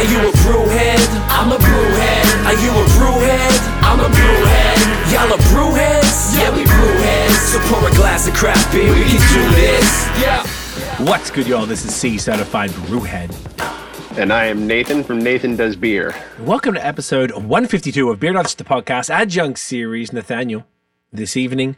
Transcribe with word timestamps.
Are 0.00 0.04
you 0.04 0.16
a 0.16 0.32
brewhead? 0.32 1.08
I'm 1.28 1.52
a 1.52 1.56
brewhead. 1.56 2.46
Are 2.46 2.54
you 2.64 2.70
a 2.70 2.84
brewhead? 2.96 3.52
I'm 3.82 4.00
a 4.00 4.04
brewhead. 4.08 5.12
Y'all 5.12 5.30
are 5.30 5.42
brewheads? 5.52 6.38
Yeah, 6.38 6.56
we 6.56 6.62
brewheads. 6.64 7.30
So 7.52 7.58
pour 7.68 7.86
a 7.86 7.92
glass 7.94 8.26
of 8.26 8.32
craft 8.32 8.72
beer, 8.72 8.90
we 8.94 9.02
can 9.04 9.20
do 9.34 9.50
this. 9.56 10.06
Yeah. 10.18 10.46
What's 11.04 11.30
good, 11.30 11.46
y'all? 11.46 11.66
This 11.66 11.84
is 11.84 11.94
Cee 11.94 12.16
Certified 12.16 12.70
Brewhead. 12.70 13.28
And 14.16 14.32
I 14.32 14.46
am 14.46 14.66
Nathan 14.66 15.04
from 15.04 15.18
Nathan 15.18 15.54
Does 15.54 15.76
Beer. 15.76 16.14
Welcome 16.40 16.72
to 16.76 16.86
episode 16.86 17.32
152 17.32 18.08
of 18.08 18.18
Beer 18.18 18.32
Nuts, 18.32 18.54
the 18.54 18.64
podcast 18.64 19.10
adjunct 19.10 19.58
series. 19.58 20.14
Nathaniel, 20.14 20.64
this 21.12 21.36
evening 21.36 21.76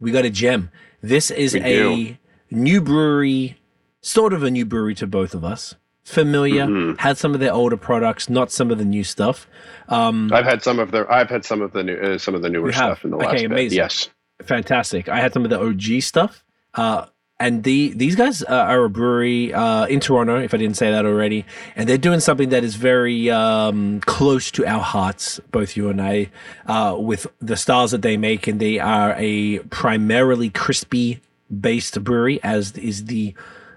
we 0.00 0.10
got 0.10 0.24
a 0.24 0.30
gem. 0.30 0.70
This 1.02 1.30
is 1.30 1.52
We 1.52 1.60
a 1.60 1.82
do. 1.82 2.16
new 2.50 2.80
brewery, 2.80 3.58
sort 4.00 4.32
of 4.32 4.42
a 4.42 4.50
new 4.50 4.64
brewery 4.64 4.94
to 4.94 5.06
both 5.06 5.34
of 5.34 5.44
us. 5.44 5.74
Familiar, 6.08 6.66
Mm-hmm. 6.66 6.96
had 6.98 7.18
some 7.18 7.34
of 7.34 7.40
their 7.40 7.52
older 7.52 7.76
products, 7.76 8.28
not 8.30 8.50
some 8.50 8.70
of 8.70 8.78
the 8.78 8.84
new 8.84 9.04
stuff. 9.04 9.46
Um, 9.88 10.32
I've 10.32 10.44
had 10.44 10.62
some 10.62 10.78
of 10.78 10.90
the 10.90 11.06
I've 11.10 11.30
had 11.30 11.44
some 11.44 11.60
of 11.62 11.72
the 11.72 11.82
new 11.82 11.96
uh, 11.96 12.18
some 12.18 12.34
of 12.34 12.42
the 12.42 12.48
newer 12.48 12.72
stuff 12.72 13.04
in 13.04 13.10
the 13.10 13.16
Okay, 13.16 13.26
last 13.26 13.36
bit. 13.42 13.44
amazing. 13.52 13.76
Yes. 13.78 14.08
fantastic. 14.42 15.08
I 15.08 15.20
had 15.20 15.32
some 15.32 15.44
of 15.44 15.50
the 15.50 15.60
OG 15.60 16.02
stuff. 16.02 16.44
Uh, 16.74 17.06
and 17.40 17.62
the 17.62 17.92
these 17.94 18.16
guys 18.16 18.42
uh, 18.42 18.46
are 18.48 18.84
a 18.84 18.90
brewery 18.90 19.52
uh, 19.54 19.86
in 19.86 20.00
Toronto, 20.00 20.40
if 20.40 20.52
I 20.52 20.56
didn't 20.56 20.76
say 20.76 20.90
that 20.90 21.06
already, 21.06 21.44
and 21.76 21.88
they're 21.88 21.96
doing 21.96 22.18
something 22.20 22.48
that 22.48 22.64
is 22.64 22.74
very 22.74 23.30
um, 23.30 24.00
close 24.00 24.50
to 24.52 24.66
our 24.66 24.80
hearts, 24.82 25.38
both 25.52 25.76
you 25.76 25.88
and 25.88 26.02
I, 26.02 26.30
uh, 26.66 26.96
with 26.98 27.28
the 27.40 27.56
styles 27.56 27.92
that 27.92 28.02
they 28.02 28.16
make, 28.16 28.48
and 28.48 28.58
they 28.58 28.80
are 28.80 29.14
a 29.16 29.60
primarily 29.70 30.50
crispy 30.50 31.20
based 31.60 32.02
brewery, 32.02 32.40
as 32.42 32.72
is 32.72 33.04
the 33.04 33.34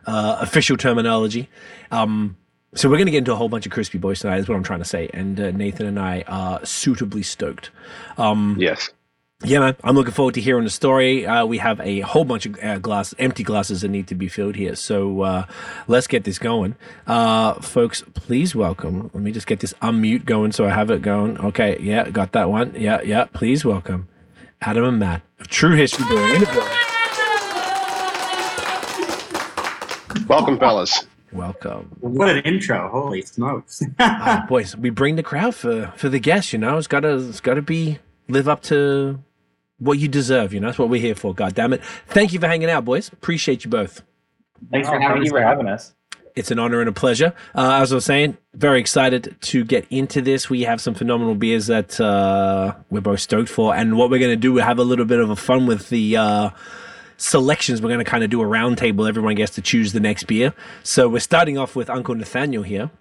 uh, 0.08 0.38
official 0.41 0.78
terminology. 0.78 1.50
Um, 1.91 2.38
so 2.73 2.90
we're 2.90 2.96
going 2.98 3.08
to 3.08 3.12
get 3.12 3.18
into 3.20 3.34
a 3.34 3.36
whole 3.36 3.50
bunch 3.50 3.66
of 3.66 3.72
crispy 3.72 3.98
boys 3.98 4.22
tonight, 4.22 4.38
is 4.38 4.48
what 4.48 4.55
I'm 4.55 4.64
trying 4.64 4.80
to 4.80 4.86
say, 4.86 5.09
and 5.14 5.40
uh, 5.40 5.52
Nathan 5.52 5.86
and 5.88 6.00
I 6.00 6.23
are 6.28 6.66
suitably 6.66 7.22
stoked. 7.23 7.70
Um, 8.17 8.56
Yes. 8.58 8.90
yeah, 9.44 9.59
man. 9.59 9.75
I'm 9.84 9.94
looking 9.95 10.14
forward 10.14 10.36
to 10.36 10.42
hearing 10.42 10.64
the 10.64 10.70
story. 10.70 11.25
Uh, 11.25 11.45
we 11.45 11.58
have 11.58 11.81
a 11.81 12.00
whole 12.00 12.23
bunch 12.23 12.45
of 12.45 12.58
uh, 12.64 12.78
glass, 12.80 13.14
empty 13.20 13.44
glasses 13.44 13.81
that 13.81 13.90
need 13.90 14.08
to 14.08 14.16
be 14.16 14.30
filled 14.30 14.56
here. 14.56 14.75
So 14.78 15.22
uh, 15.22 15.45
let's 15.90 16.08
get 16.08 16.23
this 16.23 16.40
going. 16.40 16.75
Uh, 17.08 17.56
folks, 17.56 18.03
please 18.14 18.56
welcome. 18.56 19.12
Let 19.14 19.22
me 19.22 19.34
just 19.34 19.47
get 19.47 19.59
this 19.59 19.73
unmute 19.81 20.23
going 20.23 20.53
so 20.53 20.66
I 20.66 20.70
have 20.70 20.90
it 20.92 21.02
going. 21.02 21.38
Okay, 21.40 21.78
yeah, 21.81 22.09
got 22.09 22.31
that 22.31 22.50
one. 22.50 22.73
Yeah, 22.78 23.02
yeah. 23.02 23.25
Please 23.25 23.66
welcome 23.66 24.08
Adam 24.62 24.86
and 24.86 25.00
Matt 25.00 25.23
of 25.42 25.50
True 25.50 25.75
History 25.75 26.06
Brewing. 26.06 26.36
in 26.36 26.40
the 26.40 26.45
building. 26.45 26.78
Welcome, 30.32 30.60
fellas. 30.60 31.06
Welcome. 31.34 31.94
What 32.00 32.30
an 32.30 32.38
intro! 32.46 32.88
Holy 32.88 33.22
smokes! 33.22 33.84
Ah, 34.00 34.46
boys, 34.50 34.78
we 34.78 34.90
bring 34.90 35.18
the 35.18 35.24
crowd 35.24 35.54
for, 35.56 35.92
for 35.98 36.08
the 36.08 36.20
guests, 36.22 36.54
you 36.54 36.60
know. 36.60 36.78
It's 36.78 36.88
gotta 36.88 37.16
it's 37.16 37.42
gotta 37.42 37.62
be 37.62 38.00
live 38.30 38.48
up 38.48 38.62
to 38.64 39.20
what 39.80 40.00
you 40.00 40.08
deserve, 40.08 40.54
you 40.54 40.62
know. 40.62 40.68
That's 40.68 40.80
what 40.80 40.88
we're 40.88 41.02
here 41.02 41.16
for, 41.16 41.34
god 41.34 41.54
damn 41.56 41.74
it. 41.74 41.84
Thank 42.08 42.32
you 42.32 42.40
for 42.40 42.48
hanging 42.48 42.70
out, 42.70 42.86
boys. 42.86 43.09
Appreciate 43.12 43.66
you 43.66 43.70
both. 43.70 44.04
Thanks 44.72 44.88
Oh, 44.88 44.92
for 44.94 45.02
having 45.02 45.22
us. 45.24 45.26
you 45.26 45.32
for 45.32 45.42
having 45.42 45.68
us. 45.68 45.94
It's 46.34 46.50
an 46.50 46.59
honor 46.59 46.80
and 46.80 46.88
a 46.88 46.94
pleasure. 46.94 47.34
Uh, 47.54 47.80
as 47.82 47.92
I 47.92 47.96
was 47.96 48.06
saying, 48.06 48.38
very 48.54 48.80
excited 48.80 49.36
to 49.42 49.66
get 49.66 49.86
into 49.90 50.22
this. 50.22 50.50
We 50.50 50.62
have 50.62 50.80
some 50.80 50.94
phenomenal 50.94 51.36
beers 51.36 51.68
that 51.68 52.00
uh, 52.00 52.76
we're 52.90 53.02
both 53.02 53.20
stoked 53.20 53.50
for. 53.50 53.76
And 53.76 53.98
what 53.98 54.09
we're 54.09 54.20
going 54.20 54.32
to 54.32 54.38
do, 54.38 54.54
we 54.54 54.62
have 54.62 54.80
a 54.80 54.84
little 54.86 55.04
bit 55.04 55.20
of 55.20 55.30
a 55.30 55.36
fun 55.36 55.66
with 55.66 55.90
the 55.90 56.16
uh, 56.16 56.50
selections. 57.22 57.81
We're 57.81 57.89
going 57.89 58.03
to 58.03 58.09
kind 58.09 58.23
of 58.23 58.30
do 58.30 58.41
a 58.41 58.45
round 58.45 58.77
table. 58.77 59.05
Everyone 59.05 59.36
gets 59.36 59.55
to 59.55 59.61
choose 59.61 59.94
the 59.94 60.00
next 60.00 60.23
beer. 60.25 60.53
So 60.83 61.08
we're 61.08 61.19
starting 61.19 61.58
off 61.58 61.75
with 61.75 61.89
Uncle 61.89 62.16
Nathaniel 62.16 62.63
here. 62.63 62.91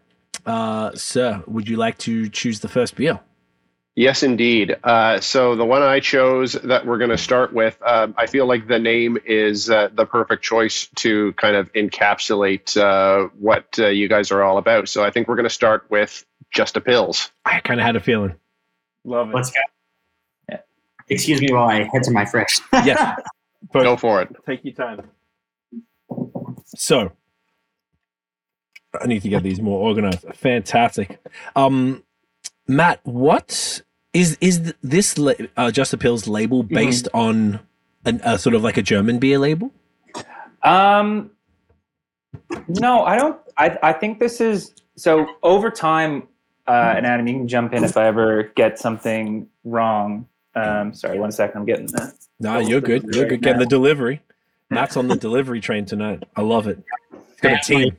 Uh, 0.47 0.93
sir, 0.95 1.43
would 1.47 1.69
you 1.69 1.77
like 1.77 1.99
to 1.99 2.29
choose 2.29 2.61
the 2.61 2.69
first 2.69 2.97
beer? 2.97 3.21
Yes, 3.97 4.23
indeed. 4.23 4.77
Uh, 4.85 5.21
so 5.21 5.57
the 5.57 5.65
one 5.65 5.83
I 5.83 6.01
chose 6.01 6.53
that 6.53 6.87
we're 6.87 6.99
going 6.99 7.11
to 7.11 7.19
start 7.19 7.53
with, 7.53 7.77
um, 7.85 8.15
I 8.17 8.27
feel 8.27 8.47
like 8.47 8.69
the 8.69 8.79
name 8.79 9.19
is 9.27 9.69
uh, 9.69 9.89
the 9.93 10.07
perfect 10.07 10.43
choice 10.43 10.87
to 10.97 11.33
kind 11.33 11.57
of 11.57 11.73
encapsulate 11.73 12.77
uh, 12.77 13.29
what 13.39 13.79
uh, 13.79 13.89
you 13.89 14.09
guys 14.09 14.31
are 14.31 14.43
all 14.43 14.59
about. 14.59 14.89
So 14.89 15.05
I 15.05 15.11
think 15.11 15.29
we're 15.29 15.35
going 15.37 15.45
to 15.45 15.51
start 15.51 15.87
with 15.91 16.25
just 16.51 16.77
a 16.77 16.81
pils. 16.81 17.31
I 17.45 17.61
kind 17.61 17.81
of 17.81 17.87
had 17.87 17.97
a 17.97 18.01
feeling. 18.01 18.35
Love 19.05 19.31
it. 19.31 19.35
Let's 19.35 19.51
go. 19.51 19.61
Excuse 21.09 21.41
me 21.41 21.49
while 21.53 21.69
I 21.69 21.83
head 21.93 22.05
to 22.05 22.13
my 22.13 22.25
fridge. 22.25 22.61
Yes. 22.73 23.21
Go 23.73 23.97
for 23.97 24.23
it. 24.23 24.29
Take 24.47 24.65
your 24.65 24.75
time. 24.75 25.11
So 26.67 27.13
I 29.01 29.07
need 29.07 29.23
to 29.23 29.29
get 29.29 29.43
these 29.43 29.61
more 29.61 29.81
organized. 29.81 30.25
Fantastic. 30.35 31.21
Um, 31.55 32.03
Matt, 32.67 33.01
what 33.05 33.83
is 34.13 34.37
is 34.41 34.75
this 34.83 35.19
la- 35.19 35.33
uh, 35.57 35.71
Just 35.71 35.93
a 35.93 35.99
Pils 35.99 36.29
label 36.29 36.63
based 36.63 37.09
on 37.15 37.61
an, 38.05 38.21
a 38.25 38.39
sort 38.39 38.55
of 38.55 38.63
like 38.63 38.77
a 38.77 38.83
German 38.83 39.19
beer 39.19 39.39
label? 39.39 39.73
Um, 40.63 41.31
no, 42.69 43.05
I 43.05 43.17
don't. 43.17 43.39
I 43.57 43.79
I 43.83 43.93
think 43.93 44.19
this 44.21 44.41
is 44.41 44.75
so 44.97 45.27
over 45.43 45.71
time. 45.71 46.27
Uh, 46.67 46.95
and 46.97 47.05
Adam, 47.07 47.27
you 47.27 47.35
can 47.35 47.49
jump 47.49 47.73
in 47.73 47.83
if 47.83 47.97
I 47.97 48.07
ever 48.07 48.45
get 48.55 48.79
something 48.79 49.49
wrong. 49.65 50.29
Um, 50.55 50.95
sorry, 50.95 51.19
one 51.19 51.33
second. 51.33 51.61
I'm 51.61 51.67
getting 51.67 51.87
that. 51.87 52.15
No, 52.41 52.59
you're 52.59 52.81
good. 52.81 53.15
You're 53.15 53.27
good. 53.27 53.43
Getting 53.43 53.61
the 53.61 53.67
delivery. 53.67 54.23
Matt's 54.71 54.97
on 54.97 55.09
the 55.09 55.17
delivery 55.17 55.61
train 55.61 55.85
tonight. 55.85 56.25
I 56.37 56.41
love 56.41 56.67
it. 56.67 56.83
It's 57.13 57.41
got 57.41 57.53
a 57.53 57.59
team. 57.59 57.97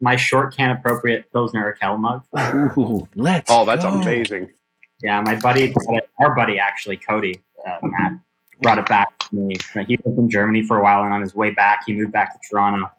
my 0.00 0.16
short 0.16 0.56
can 0.56 0.70
appropriate 0.70 1.30
Pilsner 1.32 1.76
Urquell 1.80 1.98
mug. 1.98 2.24
Ooh, 2.78 3.08
let's. 3.14 3.50
Oh, 3.50 3.64
that's 3.64 3.84
go. 3.84 3.90
amazing. 3.90 4.50
Yeah, 5.02 5.20
my 5.20 5.36
buddy, 5.36 5.74
our 6.18 6.34
buddy 6.34 6.58
actually, 6.58 6.96
Cody, 6.96 7.38
uh, 7.66 7.78
Matt, 7.82 8.12
brought 8.62 8.78
it 8.78 8.86
back 8.86 9.16
to 9.18 9.36
me. 9.36 9.56
He 9.86 9.98
was 10.04 10.18
in 10.18 10.30
Germany 10.30 10.62
for 10.62 10.78
a 10.78 10.82
while, 10.82 11.04
and 11.04 11.12
on 11.12 11.20
his 11.20 11.34
way 11.34 11.50
back, 11.50 11.82
he 11.86 11.92
moved 11.92 12.12
back 12.12 12.32
to 12.32 12.48
Toronto. 12.48 12.90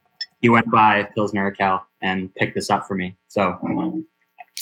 He 0.42 0.50
went 0.50 0.70
by 0.70 1.04
Pilsner 1.16 1.52
Urquell 1.52 1.82
and 2.02 2.34
picked 2.36 2.54
this 2.54 2.70
up 2.70 2.88
for 2.88 2.94
me. 2.94 3.18
So 3.28 3.58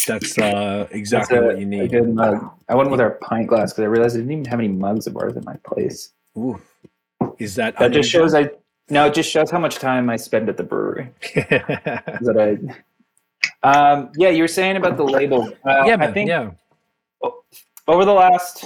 That's 0.08 0.38
uh, 0.38 0.42
That's 0.42 0.94
exactly 0.94 1.38
a- 1.38 1.44
what 1.44 1.60
you 1.60 1.66
need. 1.66 1.92
good 1.92 2.14
mug. 2.14 2.50
I 2.70 2.76
went 2.76 2.90
with 2.92 3.00
our 3.02 3.12
pint 3.12 3.48
glass 3.48 3.74
because 3.74 3.84
I 3.84 3.88
realized 3.88 4.16
I 4.16 4.20
didn't 4.20 4.32
even 4.34 4.46
have 4.46 4.60
any 4.60 4.68
mugs 4.68 5.08
of 5.08 5.18
ours 5.18 5.36
at 5.38 5.46
my 5.46 5.56
place. 5.66 6.12
Ooh. 6.38 6.62
Is 7.40 7.56
that 7.56 7.78
That 7.80 7.92
just 7.92 8.10
shows 8.10 8.34
I. 8.34 8.52
No, 8.90 9.08
it 9.08 9.14
just 9.16 9.32
shows 9.32 9.50
how 9.50 9.58
much 9.58 9.76
time 9.78 10.10
I 10.10 10.16
spend 10.16 10.48
at 10.48 10.58
the 10.58 10.64
brewery. 10.64 11.10
that 11.36 12.36
I. 12.38 13.68
Um, 13.68 14.12
yeah, 14.16 14.30
you 14.30 14.44
were 14.44 14.48
saying 14.48 14.76
about 14.78 14.98
the 14.98 15.04
label. 15.04 15.52
Uh, 15.66 15.84
yeah, 15.86 15.98
I 16.00 16.12
think 16.12 16.30
yeah. 16.30 16.52
over 17.88 18.06
the 18.06 18.14
last 18.14 18.66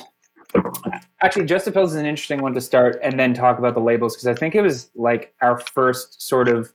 actually 1.21 1.45
just 1.45 1.67
Pils 1.67 1.87
is 1.87 1.95
an 1.95 2.05
interesting 2.05 2.41
one 2.41 2.53
to 2.53 2.61
start 2.61 2.99
and 3.03 3.19
then 3.19 3.33
talk 3.33 3.59
about 3.59 3.75
the 3.75 3.79
labels 3.79 4.15
because 4.15 4.27
i 4.27 4.33
think 4.33 4.55
it 4.55 4.61
was 4.61 4.89
like 4.95 5.33
our 5.41 5.59
first 5.59 6.21
sort 6.21 6.47
of 6.47 6.73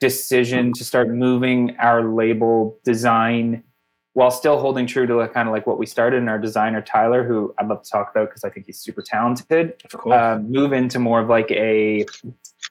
decision 0.00 0.72
to 0.72 0.84
start 0.84 1.10
moving 1.10 1.76
our 1.78 2.02
label 2.02 2.78
design 2.82 3.62
while 4.14 4.30
still 4.30 4.58
holding 4.58 4.86
true 4.86 5.06
to 5.06 5.16
like, 5.16 5.32
kind 5.32 5.48
of 5.48 5.52
like 5.52 5.66
what 5.66 5.78
we 5.78 5.86
started 5.86 6.16
in 6.18 6.28
our 6.28 6.38
designer 6.38 6.82
tyler 6.82 7.24
who 7.24 7.54
i'd 7.58 7.68
love 7.68 7.82
to 7.82 7.90
talk 7.90 8.10
about 8.10 8.28
because 8.28 8.44
i 8.44 8.50
think 8.50 8.66
he's 8.66 8.78
super 8.78 9.02
talented 9.02 9.74
course. 9.92 10.14
uh, 10.14 10.38
move 10.42 10.72
into 10.72 10.98
more 10.98 11.20
of 11.20 11.28
like 11.28 11.50
a 11.50 12.04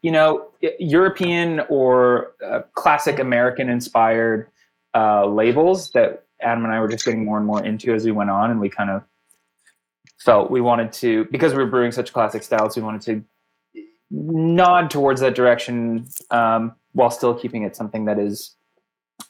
you 0.01 0.11
know 0.11 0.49
european 0.79 1.61
or 1.69 2.33
uh, 2.45 2.61
classic 2.73 3.19
american 3.19 3.69
inspired 3.69 4.47
uh, 4.95 5.25
labels 5.25 5.91
that 5.91 6.25
adam 6.41 6.63
and 6.63 6.73
i 6.73 6.79
were 6.79 6.87
just 6.87 7.05
getting 7.05 7.25
more 7.25 7.37
and 7.37 7.45
more 7.45 7.63
into 7.63 7.93
as 7.93 8.05
we 8.05 8.11
went 8.11 8.29
on 8.29 8.51
and 8.51 8.59
we 8.59 8.69
kind 8.69 8.89
of 8.89 9.03
felt 10.19 10.51
we 10.51 10.59
wanted 10.59 10.91
to 10.91 11.25
because 11.31 11.53
we 11.53 11.59
were 11.59 11.69
brewing 11.69 11.91
such 11.91 12.11
classic 12.11 12.43
styles 12.43 12.75
we 12.75 12.81
wanted 12.81 13.01
to 13.01 13.23
nod 14.11 14.89
towards 14.89 15.21
that 15.21 15.35
direction 15.35 16.07
um, 16.31 16.75
while 16.93 17.11
still 17.11 17.33
keeping 17.33 17.63
it 17.63 17.75
something 17.75 18.05
that 18.05 18.17
is 18.17 18.55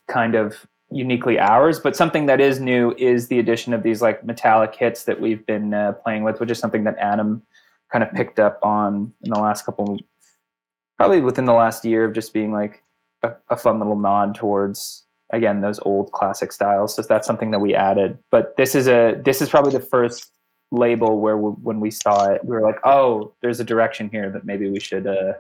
kind 0.08 0.36
of 0.36 0.66
uniquely 0.92 1.40
ours 1.40 1.80
but 1.80 1.96
something 1.96 2.26
that 2.26 2.42
is 2.42 2.60
new 2.60 2.94
is 2.98 3.28
the 3.28 3.40
addition 3.40 3.74
of 3.74 3.84
these 3.84 4.02
like 4.02 4.26
metallic 4.26 4.74
hits 4.76 5.04
that 5.04 5.20
we've 5.20 5.46
been 5.46 5.74
uh, 5.74 5.92
playing 5.94 6.24
with 6.24 6.40
which 6.40 6.50
is 6.50 6.58
something 6.58 6.84
that 6.84 6.98
adam 6.98 7.42
kind 7.92 8.04
of 8.04 8.12
picked 8.14 8.40
up 8.40 8.60
on 8.64 9.14
in 9.22 9.32
the 9.32 9.40
last 9.40 9.66
couple 9.66 10.00
probably 10.98 11.22
within 11.22 11.46
the 11.46 11.54
last 11.54 11.86
year 11.86 12.06
of 12.06 12.14
just 12.14 12.34
being 12.34 12.52
like 12.52 12.84
a, 13.24 13.32
a 13.50 13.58
fun 13.58 13.78
little 13.80 13.98
nod 13.98 14.34
towards 14.34 15.06
again 15.32 15.62
those 15.62 15.80
old 15.84 16.12
classic 16.12 16.52
styles 16.52 16.96
so 16.96 17.02
that's 17.04 17.28
something 17.28 17.52
that 17.52 17.60
we 17.60 17.76
added 17.76 18.18
but 18.32 18.56
this 18.58 18.74
is 18.74 18.88
a 18.88 19.20
this 19.24 19.42
is 19.42 19.50
probably 19.50 19.72
the 19.72 19.80
first 19.80 20.32
label 20.72 21.20
where 21.20 21.38
we, 21.38 21.52
when 21.52 21.80
we 21.80 21.92
saw 21.92 22.30
it 22.30 22.44
we 22.44 22.56
were 22.56 22.62
like 22.62 22.80
oh 22.84 23.34
there's 23.42 23.60
a 23.60 23.64
direction 23.64 24.10
here 24.10 24.30
that 24.32 24.46
maybe 24.46 24.70
we 24.70 24.80
should 24.80 25.06
uh 25.06 25.34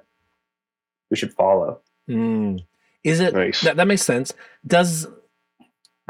we 1.09 1.17
should 1.17 1.33
follow 1.33 1.79
Mm. 2.09 2.65
Is 3.03 3.19
it 3.19 3.33
Nice. 3.33 3.61
that, 3.61 3.77
that 3.77 3.87
makes 3.87 4.01
sense? 4.01 4.33
Does 4.65 5.07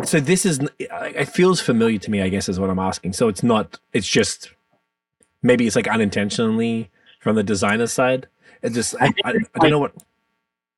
so? 0.04 0.20
This 0.20 0.46
is 0.46 0.60
it 0.80 1.30
feels 1.30 1.60
familiar 1.62 1.98
to 2.00 2.12
me. 2.12 2.22
I 2.22 2.30
guess 2.30 2.50
is 2.50 2.60
what 2.60 2.70
I'm 2.70 2.80
asking. 2.80 3.14
So 3.14 3.28
it's 3.28 3.44
not. 3.44 3.80
It's 3.94 4.08
just 4.08 4.52
maybe 5.44 5.66
it's 5.68 5.76
like 5.76 5.88
unintentionally 5.88 6.90
from 7.20 7.36
the 7.36 7.44
designer 7.44 7.88
side. 7.88 8.28
It 8.62 8.74
just 8.74 8.96
I, 9.00 9.14
I, 9.24 9.34
I 9.56 9.60
don't 9.60 9.70
know 9.72 9.80
what. 9.80 9.94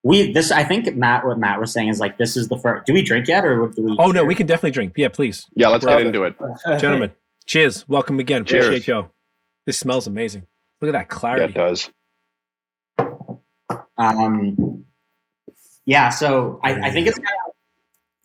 we 0.03 0.31
this 0.31 0.51
I 0.51 0.63
think 0.63 0.95
Matt 0.95 1.25
what 1.25 1.39
Matt 1.39 1.59
was 1.59 1.71
saying 1.73 1.87
is 1.89 1.99
like 1.99 2.17
this 2.17 2.37
is 2.37 2.47
the 2.47 2.57
first. 2.57 2.85
Do 2.85 2.93
we 2.93 3.01
drink 3.01 3.27
yet 3.27 3.43
or 3.45 3.67
do 3.67 3.83
we? 3.83 3.95
Oh 3.99 4.11
no, 4.11 4.23
we 4.23 4.35
can 4.35 4.47
definitely 4.47 4.71
drink. 4.71 4.93
Yeah, 4.95 5.09
please, 5.09 5.47
Yeah, 5.55 5.67
let's 5.69 5.83
Bravo. 5.83 5.99
get 5.99 6.07
into 6.07 6.23
it. 6.23 6.35
gentlemen. 6.79 7.11
cheers. 7.45 7.87
Welcome 7.89 8.19
again. 8.19 8.45
Cheers. 8.45 8.65
Appreciate 8.67 8.87
you. 8.87 9.09
This 9.65 9.77
smells 9.77 10.07
amazing. 10.07 10.45
Look 10.81 10.89
at 10.89 10.93
that 10.93 10.99
Yeah, 11.13 11.17
clarity. 11.19 11.53
it 11.53 11.55
does. 11.55 11.89
Um, 13.97 14.85
yeah, 15.85 16.09
so 16.09 16.59
I, 16.63 16.73
I 16.73 16.91
think 16.91 17.07
it's 17.07 17.17
kind 17.17 17.27
of, 17.40 17.40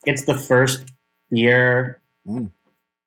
it's 0.06 0.24
the 0.24 0.34
first 0.36 0.84
year 1.30 2.00
Mm. 2.28 2.50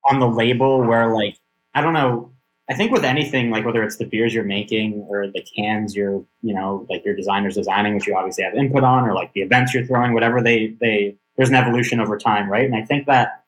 on 0.10 0.20
the 0.22 0.28
label 0.28 0.82
where 0.82 1.14
like 1.14 1.36
I 1.76 1.82
don't 1.82 1.94
know. 1.94 2.32
I 2.70 2.74
think 2.74 2.92
with 2.92 3.04
anything 3.04 3.50
like 3.52 3.66
whether 3.66 3.84
it's 3.84 3.98
the 3.98 4.06
beers 4.06 4.34
you're 4.34 4.44
making 4.46 4.94
or 5.10 5.28
the 5.28 5.42
cans 5.42 5.96
you're 5.96 6.24
you 6.42 6.54
know 6.54 6.86
like 6.90 7.04
your 7.04 7.16
designers 7.16 7.56
designing, 7.56 7.96
which 7.96 8.08
you 8.08 8.16
obviously 8.16 8.44
have 8.46 8.54
input 8.56 8.84
on, 8.84 9.04
or 9.08 9.14
like 9.14 9.34
the 9.34 9.42
events 9.42 9.74
you're 9.74 9.86
throwing, 9.86 10.14
whatever 10.14 10.42
they 10.42 10.68
they 10.80 11.16
there's 11.36 11.50
an 11.50 11.56
evolution 11.56 12.00
over 12.00 12.18
time, 12.18 12.50
right? 12.50 12.66
And 12.66 12.76
I 12.76 12.84
think 12.86 13.08
that 13.08 13.44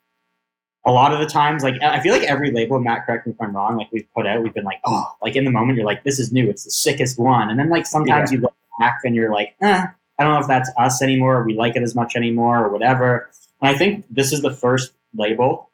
a 0.85 0.91
lot 0.91 1.13
of 1.13 1.19
the 1.19 1.27
times, 1.27 1.63
like 1.63 1.81
I 1.81 1.99
feel 2.01 2.11
like 2.13 2.23
every 2.23 2.51
label, 2.51 2.79
Matt, 2.79 3.05
correct 3.05 3.27
me 3.27 3.33
if 3.33 3.41
I'm 3.41 3.55
wrong, 3.55 3.77
like 3.77 3.87
we've 3.93 4.07
put 4.15 4.25
out, 4.25 4.41
we've 4.41 4.53
been 4.53 4.63
like, 4.65 4.79
oh, 4.85 5.05
like 5.21 5.35
in 5.35 5.45
the 5.45 5.51
moment, 5.51 5.77
you're 5.77 5.85
like, 5.85 6.03
this 6.03 6.17
is 6.19 6.31
new, 6.33 6.49
it's 6.49 6.63
the 6.63 6.71
sickest 6.71 7.19
one, 7.19 7.49
and 7.49 7.59
then 7.59 7.69
like 7.69 7.85
sometimes 7.85 8.31
you 8.31 8.39
look 8.39 8.55
back 8.79 8.99
and 9.03 9.15
you're 9.15 9.31
like, 9.31 9.55
eh, 9.61 9.85
I 10.17 10.23
don't 10.23 10.33
know 10.33 10.39
if 10.39 10.47
that's 10.47 10.71
us 10.79 11.01
anymore, 11.01 11.37
or 11.37 11.43
we 11.45 11.53
like 11.53 11.75
it 11.75 11.83
as 11.83 11.93
much 11.95 12.15
anymore, 12.15 12.65
or 12.65 12.69
whatever. 12.69 13.29
And 13.61 13.75
I 13.75 13.77
think 13.77 14.05
this 14.09 14.31
is 14.31 14.41
the 14.41 14.51
first 14.51 14.93
label 15.15 15.71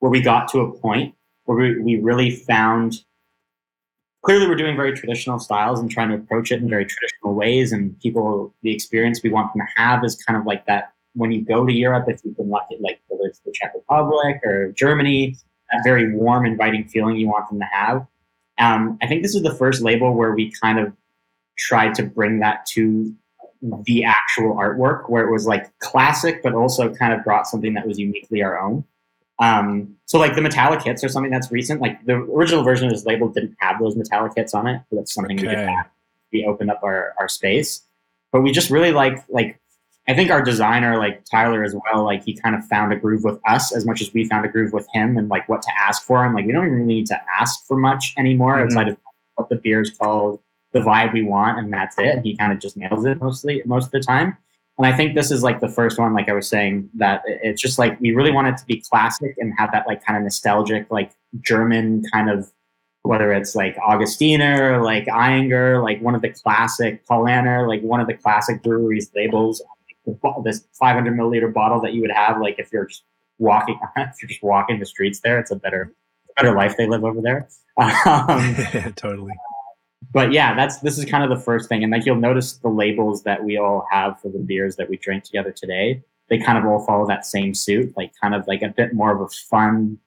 where 0.00 0.10
we 0.10 0.20
got 0.20 0.48
to 0.48 0.60
a 0.60 0.72
point 0.72 1.14
where 1.44 1.56
we, 1.56 1.78
we 1.80 1.96
really 1.96 2.30
found 2.30 3.04
clearly 4.22 4.48
we're 4.48 4.56
doing 4.56 4.76
very 4.76 4.94
traditional 4.94 5.38
styles 5.38 5.80
and 5.80 5.90
trying 5.90 6.08
to 6.08 6.14
approach 6.14 6.50
it 6.50 6.60
in 6.60 6.68
very 6.68 6.86
traditional 6.86 7.34
ways 7.34 7.72
and 7.72 7.98
people 8.00 8.54
the 8.62 8.74
experience 8.74 9.22
we 9.22 9.30
want 9.30 9.52
them 9.52 9.66
to 9.66 9.82
have 9.82 10.04
is 10.04 10.16
kind 10.16 10.38
of 10.38 10.46
like 10.46 10.66
that 10.66 10.94
when 11.14 11.30
you 11.30 11.42
go 11.42 11.64
to 11.64 11.72
Europe, 11.72 12.06
if 12.08 12.20
you've 12.24 12.36
been 12.36 12.50
lucky, 12.50 12.76
like 12.80 13.00
whether 13.06 13.28
it's 13.28 13.38
the 13.40 13.52
Czech 13.52 13.72
Republic 13.74 14.40
or 14.44 14.72
Germany, 14.72 15.36
that 15.70 15.82
very 15.84 16.14
warm, 16.14 16.44
inviting 16.44 16.84
feeling 16.88 17.16
you 17.16 17.28
want 17.28 17.48
them 17.48 17.60
to 17.60 17.66
have. 17.66 18.06
Um, 18.58 18.98
I 19.00 19.06
think 19.06 19.22
this 19.22 19.34
is 19.34 19.42
the 19.42 19.54
first 19.54 19.82
label 19.82 20.12
where 20.14 20.32
we 20.32 20.52
kind 20.60 20.78
of 20.78 20.92
tried 21.56 21.94
to 21.94 22.02
bring 22.02 22.40
that 22.40 22.66
to 22.66 23.14
the 23.84 24.04
actual 24.04 24.54
artwork, 24.56 25.08
where 25.08 25.26
it 25.26 25.32
was 25.32 25.46
like 25.46 25.76
classic, 25.78 26.42
but 26.42 26.54
also 26.54 26.94
kind 26.94 27.12
of 27.12 27.24
brought 27.24 27.46
something 27.46 27.74
that 27.74 27.86
was 27.86 27.98
uniquely 27.98 28.42
our 28.42 28.58
own. 28.60 28.84
Um, 29.40 29.96
so 30.06 30.18
like 30.18 30.34
the 30.34 30.42
metallic 30.42 30.82
hits 30.82 31.02
are 31.02 31.08
something 31.08 31.32
that's 31.32 31.50
recent. 31.50 31.80
Like 31.80 32.04
the 32.04 32.14
original 32.14 32.62
version 32.62 32.86
of 32.86 32.92
this 32.92 33.04
label 33.06 33.28
didn't 33.28 33.56
have 33.58 33.80
those 33.80 33.96
metallic 33.96 34.32
hits 34.36 34.54
on 34.54 34.66
it. 34.66 34.82
So 34.90 34.96
that's 34.96 35.12
something 35.14 35.36
we 35.36 35.42
did 35.44 35.58
Okay. 35.58 35.66
add. 35.66 35.86
We 36.32 36.44
opened 36.44 36.70
up 36.70 36.80
our, 36.82 37.14
our 37.18 37.28
space, 37.28 37.82
but 38.32 38.42
we 38.42 38.52
just 38.52 38.70
really 38.70 38.92
like 38.92 39.24
like 39.28 39.58
I 40.06 40.12
think 40.14 40.30
our 40.30 40.42
designer, 40.42 40.98
like 40.98 41.24
Tyler 41.24 41.64
as 41.64 41.74
well, 41.74 42.04
like 42.04 42.24
he 42.24 42.34
kind 42.34 42.54
of 42.54 42.62
found 42.66 42.92
a 42.92 42.96
groove 42.96 43.24
with 43.24 43.40
us 43.48 43.74
as 43.74 43.86
much 43.86 44.02
as 44.02 44.12
we 44.12 44.28
found 44.28 44.44
a 44.44 44.48
groove 44.50 44.72
with 44.74 44.86
him 44.92 45.16
and 45.16 45.28
like 45.30 45.48
what 45.48 45.62
to 45.62 45.70
ask 45.80 46.02
for. 46.02 46.22
And 46.24 46.34
like 46.34 46.44
we 46.44 46.52
don't 46.52 46.66
even 46.66 46.74
really 46.80 46.86
need 46.94 47.06
to 47.06 47.20
ask 47.40 47.64
for 47.66 47.76
much 47.78 48.12
anymore 48.18 48.56
Mhm. 48.56 48.64
outside 48.64 48.88
of 48.88 48.98
what 49.36 49.48
the 49.48 49.56
beer 49.56 49.80
is 49.80 49.90
called, 49.90 50.40
the 50.74 50.80
vibe 50.80 51.14
we 51.14 51.22
want, 51.22 51.58
and 51.58 51.72
that's 51.72 51.96
it. 51.98 52.20
He 52.22 52.36
kind 52.36 52.52
of 52.52 52.58
just 52.58 52.76
nails 52.76 53.06
it 53.06 53.20
mostly 53.22 53.62
most 53.64 53.86
of 53.86 53.92
the 53.92 54.00
time. 54.00 54.36
And 54.76 54.86
I 54.86 54.94
think 54.94 55.14
this 55.14 55.30
is 55.30 55.42
like 55.42 55.60
the 55.60 55.68
first 55.68 55.98
one, 55.98 56.12
like 56.14 56.28
I 56.28 56.32
was 56.32 56.48
saying, 56.48 56.90
that 56.94 57.22
it's 57.26 57.62
just 57.62 57.78
like 57.78 57.98
we 58.00 58.12
really 58.12 58.32
want 58.32 58.48
it 58.48 58.56
to 58.58 58.66
be 58.66 58.80
classic 58.80 59.36
and 59.38 59.54
have 59.56 59.70
that 59.72 59.86
like 59.86 60.04
kind 60.04 60.16
of 60.16 60.24
nostalgic, 60.24 60.90
like 60.90 61.12
German 61.40 62.02
kind 62.12 62.28
of 62.28 62.50
whether 63.04 63.32
it's 63.32 63.54
like 63.54 63.76
Augustiner, 63.76 64.82
like 64.82 65.04
Ayinger, 65.04 65.82
like 65.82 66.00
one 66.00 66.14
of 66.14 66.22
the 66.22 66.30
classic 66.30 67.06
Paulaner, 67.06 67.68
like 67.68 67.82
one 67.82 68.00
of 68.00 68.06
the 68.06 68.14
classic 68.14 68.62
breweries 68.62 69.10
labels, 69.14 69.62
this 70.42 70.64
500 70.72 71.14
milliliter 71.14 71.52
bottle 71.52 71.82
that 71.82 71.92
you 71.92 72.00
would 72.00 72.10
have, 72.10 72.40
like 72.40 72.58
if 72.58 72.72
you're 72.72 72.86
just 72.86 73.04
walking, 73.38 73.78
if 73.96 74.22
you're 74.22 74.28
just 74.28 74.42
walking 74.42 74.80
the 74.80 74.86
streets 74.86 75.20
there, 75.20 75.38
it's 75.38 75.50
a 75.50 75.56
better, 75.56 75.92
better 76.34 76.54
life 76.54 76.78
they 76.78 76.88
live 76.88 77.04
over 77.04 77.20
there. 77.20 77.48
Um, 77.76 78.54
totally. 78.96 79.32
But 80.12 80.32
yeah, 80.32 80.54
that's 80.54 80.78
this 80.80 80.98
is 80.98 81.04
kind 81.04 81.24
of 81.24 81.30
the 81.30 81.42
first 81.42 81.68
thing, 81.68 81.82
and 81.82 81.92
like 81.92 82.04
you'll 82.04 82.16
notice 82.16 82.54
the 82.54 82.68
labels 82.68 83.22
that 83.24 83.44
we 83.44 83.56
all 83.56 83.86
have 83.90 84.20
for 84.20 84.28
the 84.28 84.38
beers 84.38 84.76
that 84.76 84.88
we 84.88 84.96
drink 84.96 85.24
together 85.24 85.52
today. 85.52 86.02
They 86.28 86.38
kind 86.38 86.56
of 86.56 86.64
all 86.64 86.84
follow 86.84 87.06
that 87.06 87.26
same 87.26 87.54
suit, 87.54 87.94
like 87.96 88.12
kind 88.20 88.34
of 88.34 88.46
like 88.46 88.62
a 88.62 88.68
bit 88.68 88.94
more 88.94 89.14
of 89.14 89.20
a 89.20 89.28
fun 89.50 89.98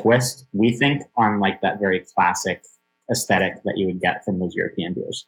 twist, 0.00 0.46
we 0.52 0.76
think, 0.76 1.02
on 1.16 1.40
like 1.40 1.60
that 1.62 1.80
very 1.80 2.04
classic 2.14 2.62
aesthetic 3.10 3.62
that 3.64 3.76
you 3.76 3.86
would 3.86 4.00
get 4.00 4.24
from 4.24 4.38
those 4.38 4.54
European 4.54 4.94
beers. 4.94 5.26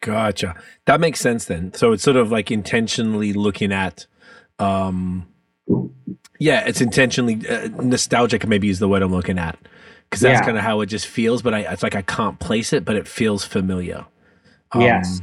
Gotcha. 0.00 0.54
That 0.86 1.00
makes 1.00 1.20
sense 1.20 1.46
then. 1.46 1.74
So 1.74 1.92
it's 1.92 2.02
sort 2.02 2.16
of 2.16 2.30
like 2.30 2.50
intentionally 2.50 3.32
looking 3.32 3.72
at, 3.72 4.06
um, 4.58 5.26
yeah, 6.38 6.66
it's 6.66 6.80
intentionally 6.80 7.46
uh, 7.48 7.68
nostalgic. 7.82 8.46
Maybe 8.46 8.70
is 8.70 8.78
the 8.78 8.88
word 8.88 9.02
I'm 9.02 9.12
looking 9.12 9.38
at 9.38 9.58
because 10.08 10.20
that's 10.22 10.40
Yeah. 10.40 10.44
kind 10.44 10.56
of 10.58 10.64
how 10.64 10.80
it 10.80 10.86
just 10.86 11.06
feels. 11.06 11.42
But 11.42 11.54
I, 11.54 11.60
it's 11.60 11.82
like 11.82 11.94
I 11.94 12.02
can't 12.02 12.38
place 12.38 12.72
it, 12.72 12.84
but 12.84 12.96
it 12.96 13.06
feels 13.08 13.44
familiar. 13.44 14.04
Um, 14.72 14.82
Yes. 14.82 15.20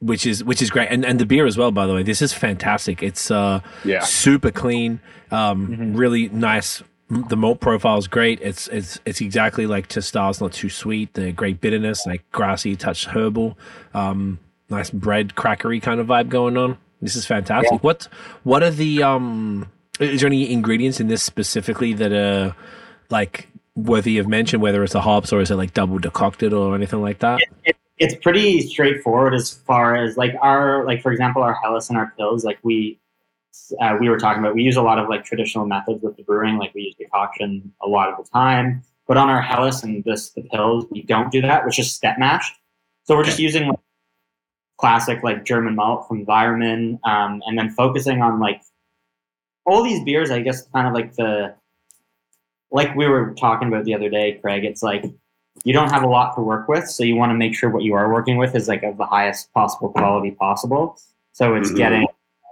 Which 0.00 0.26
is 0.26 0.42
which 0.42 0.60
is 0.60 0.68
great, 0.70 0.88
and 0.90 1.04
and 1.04 1.20
the 1.20 1.26
beer 1.26 1.46
as 1.46 1.56
well. 1.56 1.70
By 1.70 1.86
the 1.86 1.94
way, 1.94 2.02
this 2.02 2.20
is 2.22 2.32
fantastic. 2.32 3.04
It's 3.04 3.30
uh 3.30 3.60
Yeah. 3.84 4.00
super 4.00 4.50
clean, 4.50 4.98
um, 5.30 5.94
really 5.94 6.28
nice. 6.30 6.82
The 7.08 7.36
malt 7.36 7.60
profile 7.60 7.98
is 7.98 8.08
great. 8.08 8.40
It's 8.42 8.66
it's 8.68 8.98
it's 9.04 9.20
exactly 9.20 9.64
like 9.66 9.86
to 9.88 10.02
styles, 10.02 10.40
not 10.40 10.52
too 10.52 10.70
sweet. 10.70 11.14
The 11.14 11.30
great 11.30 11.60
bitterness, 11.60 12.04
like 12.04 12.24
grassy, 12.32 12.74
touch 12.74 13.06
herbal, 13.06 13.56
um, 13.94 14.40
nice 14.70 14.90
bread 14.90 15.34
crackery 15.36 15.80
kind 15.80 16.00
of 16.00 16.08
vibe 16.08 16.28
going 16.30 16.56
on. 16.56 16.78
This 17.00 17.14
is 17.14 17.24
fantastic. 17.24 17.84
What 17.84 18.08
what 18.42 18.64
are 18.64 18.70
the 18.70 19.04
um? 19.04 19.68
Is 20.00 20.22
there 20.22 20.26
any 20.26 20.50
ingredients 20.50 20.98
in 20.98 21.06
this 21.06 21.22
specifically 21.22 21.92
that 21.92 22.12
are 22.12 22.56
like 23.08 23.46
worthy 23.74 24.18
of 24.18 24.28
mention? 24.28 24.60
Whether 24.60 24.82
it's 24.84 24.92
the 24.92 25.00
hops 25.00 25.32
or 25.32 25.40
is 25.40 25.50
it 25.50 25.56
like 25.56 25.74
double 25.74 25.98
decocted 25.98 26.52
or 26.52 26.74
anything 26.74 27.02
like 27.02 27.20
that? 27.20 27.40
It, 27.64 27.76
it's 28.02 28.14
pretty 28.16 28.60
straightforward 28.62 29.32
as 29.32 29.50
far 29.52 29.94
as 29.94 30.16
like 30.16 30.34
our 30.40 30.84
like 30.84 31.00
for 31.02 31.12
example 31.12 31.42
our 31.42 31.54
Helles 31.54 31.88
and 31.88 31.96
our 31.96 32.12
pils 32.18 32.44
like 32.44 32.58
we 32.62 32.98
uh, 33.80 33.96
we 34.00 34.08
were 34.08 34.18
talking 34.18 34.42
about 34.42 34.54
we 34.54 34.62
use 34.62 34.76
a 34.76 34.82
lot 34.82 34.98
of 34.98 35.08
like 35.08 35.24
traditional 35.24 35.66
methods 35.66 36.02
with 36.02 36.16
the 36.16 36.22
brewing 36.24 36.58
like 36.58 36.74
we 36.74 36.82
use 36.82 36.94
decoction 36.96 37.72
a 37.82 37.88
lot 37.88 38.08
of 38.08 38.16
the 38.16 38.28
time 38.30 38.82
but 39.06 39.16
on 39.16 39.28
our 39.28 39.40
Helles 39.40 39.84
and 39.84 40.02
this 40.02 40.30
the 40.30 40.42
pils 40.42 40.90
we 40.90 41.02
don't 41.02 41.30
do 41.30 41.40
that 41.42 41.64
which 41.64 41.78
is 41.78 41.92
step 41.92 42.18
mashed 42.18 42.56
so 43.04 43.14
we're 43.16 43.24
just 43.24 43.38
using 43.38 43.68
like, 43.68 43.78
classic 44.78 45.22
like 45.22 45.44
German 45.44 45.76
malt 45.76 46.08
from 46.08 46.26
Weyermann 46.26 46.98
um, 47.04 47.40
and 47.46 47.56
then 47.56 47.70
focusing 47.70 48.20
on 48.20 48.40
like 48.40 48.62
all 49.64 49.84
these 49.84 50.02
beers 50.02 50.32
I 50.32 50.40
guess 50.40 50.62
kind 50.68 50.88
of 50.88 50.92
like 50.92 51.14
the 51.14 51.54
like 52.72 52.94
we 52.96 53.06
were 53.06 53.34
talking 53.34 53.68
about 53.68 53.84
the 53.84 53.94
other 53.94 54.08
day 54.08 54.38
Craig 54.42 54.64
it's 54.64 54.82
like 54.82 55.04
you 55.64 55.72
don't 55.72 55.90
have 55.90 56.02
a 56.02 56.08
lot 56.08 56.34
to 56.34 56.40
work 56.42 56.66
with, 56.66 56.88
so 56.88 57.04
you 57.04 57.14
want 57.14 57.30
to 57.30 57.34
make 57.34 57.54
sure 57.54 57.70
what 57.70 57.84
you 57.84 57.94
are 57.94 58.12
working 58.12 58.36
with 58.36 58.56
is 58.56 58.66
like 58.66 58.82
of 58.82 58.96
the 58.96 59.06
highest 59.06 59.52
possible 59.52 59.90
quality 59.90 60.32
possible. 60.32 60.98
So 61.32 61.54
it's 61.54 61.70
Mhm. 61.70 61.76
getting 61.76 62.06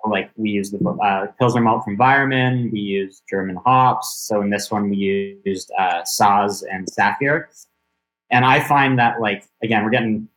like 0.07 0.31
we 0.37 0.51
use 0.51 0.71
the 0.71 0.79
uh, 0.89 1.27
Pilsner 1.39 1.61
malt 1.61 1.85
from 1.85 1.97
Weyermann, 1.99 2.73
we 2.73 2.81
use 2.81 3.23
German 3.29 3.57
hops. 3.67 4.27
So 4.27 4.41
in 4.41 4.49
this 4.49 4.71
one, 4.71 4.89
we 4.89 5.39
used 5.45 5.71
uh, 5.79 6.03
Saaz 6.03 6.63
and 6.73 6.89
Sapphire. 6.89 7.51
And 8.31 8.45
I 8.45 8.61
find 8.61 8.99
that 8.99 9.21
like 9.21 9.45
again, 9.63 9.85
we're 9.85 9.91
getting. 9.91 10.29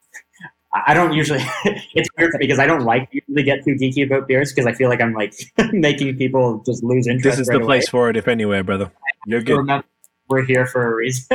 I 0.73 0.93
don't 0.93 1.13
usually. 1.13 1.39
it's 1.93 2.09
weird 2.17 2.33
because 2.39 2.59
I 2.59 2.65
don't 2.65 2.83
like 2.83 3.09
to 3.11 3.21
usually 3.27 3.43
get 3.43 3.63
too 3.63 3.75
geeky 3.75 4.05
about 4.05 4.27
beers 4.27 4.51
because 4.51 4.65
I 4.65 4.73
feel 4.73 4.89
like 4.89 5.01
I'm 5.01 5.13
like 5.13 5.33
making 5.71 6.17
people 6.17 6.63
just 6.65 6.83
lose 6.83 7.07
interest. 7.07 7.37
This 7.37 7.39
is 7.39 7.47
right 7.47 7.59
the 7.59 7.63
away 7.63 7.77
place 7.79 7.89
for 7.89 8.09
it, 8.09 8.17
if 8.17 8.27
anywhere, 8.27 8.63
brother. 8.63 8.91
You're 9.25 9.41
good. 9.41 9.57
remember 9.57 9.85
we're 10.29 10.45
here 10.45 10.65
for 10.65 10.91
a 10.91 10.95
reason. 10.95 11.27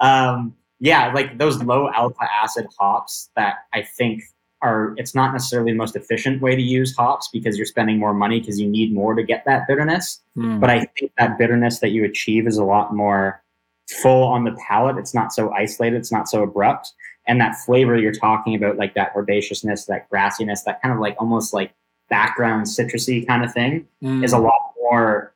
um, 0.00 0.54
yeah, 0.80 1.12
like 1.12 1.38
those 1.38 1.62
low 1.62 1.90
alpha 1.90 2.26
acid 2.42 2.66
hops 2.78 3.30
that 3.36 3.56
I 3.74 3.82
think 3.82 4.22
are, 4.62 4.94
it's 4.96 5.14
not 5.14 5.32
necessarily 5.32 5.72
the 5.72 5.78
most 5.78 5.96
efficient 5.96 6.42
way 6.42 6.56
to 6.56 6.62
use 6.62 6.94
hops 6.96 7.28
because 7.32 7.56
you're 7.56 7.66
spending 7.66 7.98
more 7.98 8.14
money 8.14 8.40
because 8.40 8.58
you 8.58 8.68
need 8.68 8.92
more 8.92 9.14
to 9.14 9.22
get 9.22 9.44
that 9.46 9.66
bitterness. 9.68 10.20
Mm. 10.36 10.60
But 10.60 10.70
I 10.70 10.86
think 10.98 11.12
that 11.18 11.38
bitterness 11.38 11.80
that 11.80 11.90
you 11.90 12.04
achieve 12.04 12.46
is 12.46 12.56
a 12.56 12.64
lot 12.64 12.94
more 12.94 13.42
full 13.88 14.24
on 14.24 14.44
the 14.44 14.56
palate. 14.66 14.96
It's 14.96 15.14
not 15.14 15.32
so 15.32 15.52
isolated, 15.52 15.96
it's 15.96 16.12
not 16.12 16.28
so 16.28 16.42
abrupt. 16.42 16.92
And 17.30 17.40
that 17.40 17.54
flavor 17.64 17.96
you're 17.96 18.12
talking 18.12 18.54
about, 18.56 18.76
like 18.76 18.94
that 18.94 19.14
herbaceousness, 19.14 19.86
that 19.86 20.10
grassiness, 20.10 20.64
that 20.66 20.82
kind 20.82 20.92
of 20.92 21.00
like 21.00 21.14
almost 21.18 21.54
like 21.54 21.72
background 22.08 22.66
citrusy 22.66 23.24
kind 23.26 23.44
of 23.44 23.52
thing, 23.52 23.86
Mm. 24.02 24.24
is 24.24 24.32
a 24.32 24.38
lot 24.38 24.60
more 24.82 25.32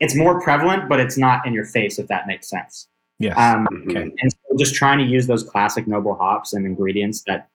it's 0.00 0.14
more 0.14 0.40
prevalent 0.40 0.88
but 0.88 1.00
it's 1.00 1.18
not 1.18 1.44
in 1.46 1.52
your 1.52 1.64
face 1.66 1.98
if 1.98 2.06
that 2.06 2.26
makes 2.28 2.48
sense 2.48 2.86
yes. 3.18 3.36
um, 3.36 3.66
Okay. 3.88 4.10
and 4.20 4.32
so 4.32 4.56
just 4.56 4.74
trying 4.76 4.98
to 4.98 5.04
use 5.04 5.26
those 5.26 5.42
classic 5.42 5.86
noble 5.88 6.14
hops 6.14 6.52
and 6.54 6.64
ingredients 6.64 7.22
that 7.26 7.48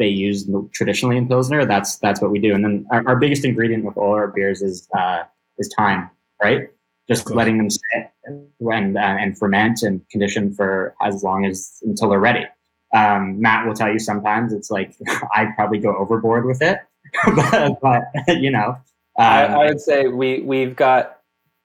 they 0.00 0.08
use 0.08 0.48
traditionally 0.72 1.16
in 1.16 1.28
pilsner 1.28 1.64
that's 1.64 1.96
that's 1.98 2.20
what 2.20 2.30
we 2.32 2.40
do 2.40 2.52
and 2.54 2.64
then 2.64 2.84
our, 2.90 3.02
our 3.06 3.16
biggest 3.16 3.44
ingredient 3.44 3.84
with 3.84 3.96
all 3.96 4.12
our 4.12 4.26
beers 4.26 4.60
is 4.60 4.88
uh, 4.98 5.22
is 5.58 5.68
time 5.68 6.10
right 6.42 6.68
just 7.08 7.30
letting 7.30 7.58
them 7.58 7.70
sit 7.70 8.12
and 8.24 8.96
uh, 8.96 9.00
and 9.00 9.38
ferment 9.38 9.82
and 9.82 10.06
condition 10.10 10.52
for 10.54 10.94
as 11.02 11.22
long 11.22 11.44
as 11.46 11.78
until 11.82 12.10
they're 12.10 12.20
ready 12.20 12.46
Um, 12.94 13.40
Matt 13.40 13.66
will 13.66 13.74
tell 13.74 13.90
you 13.92 13.98
sometimes 13.98 14.52
it's 14.52 14.70
like 14.70 14.94
I 15.34 15.46
probably 15.56 15.78
go 15.78 15.96
overboard 15.96 16.44
with 16.46 16.62
it, 16.62 16.78
but, 17.34 17.80
but 17.80 18.02
you 18.40 18.50
know, 18.50 18.76
I, 19.18 19.44
um, 19.44 19.60
I 19.60 19.66
would 19.66 19.80
say 19.80 20.08
we 20.08 20.40
we've 20.42 20.76
got. 20.76 21.14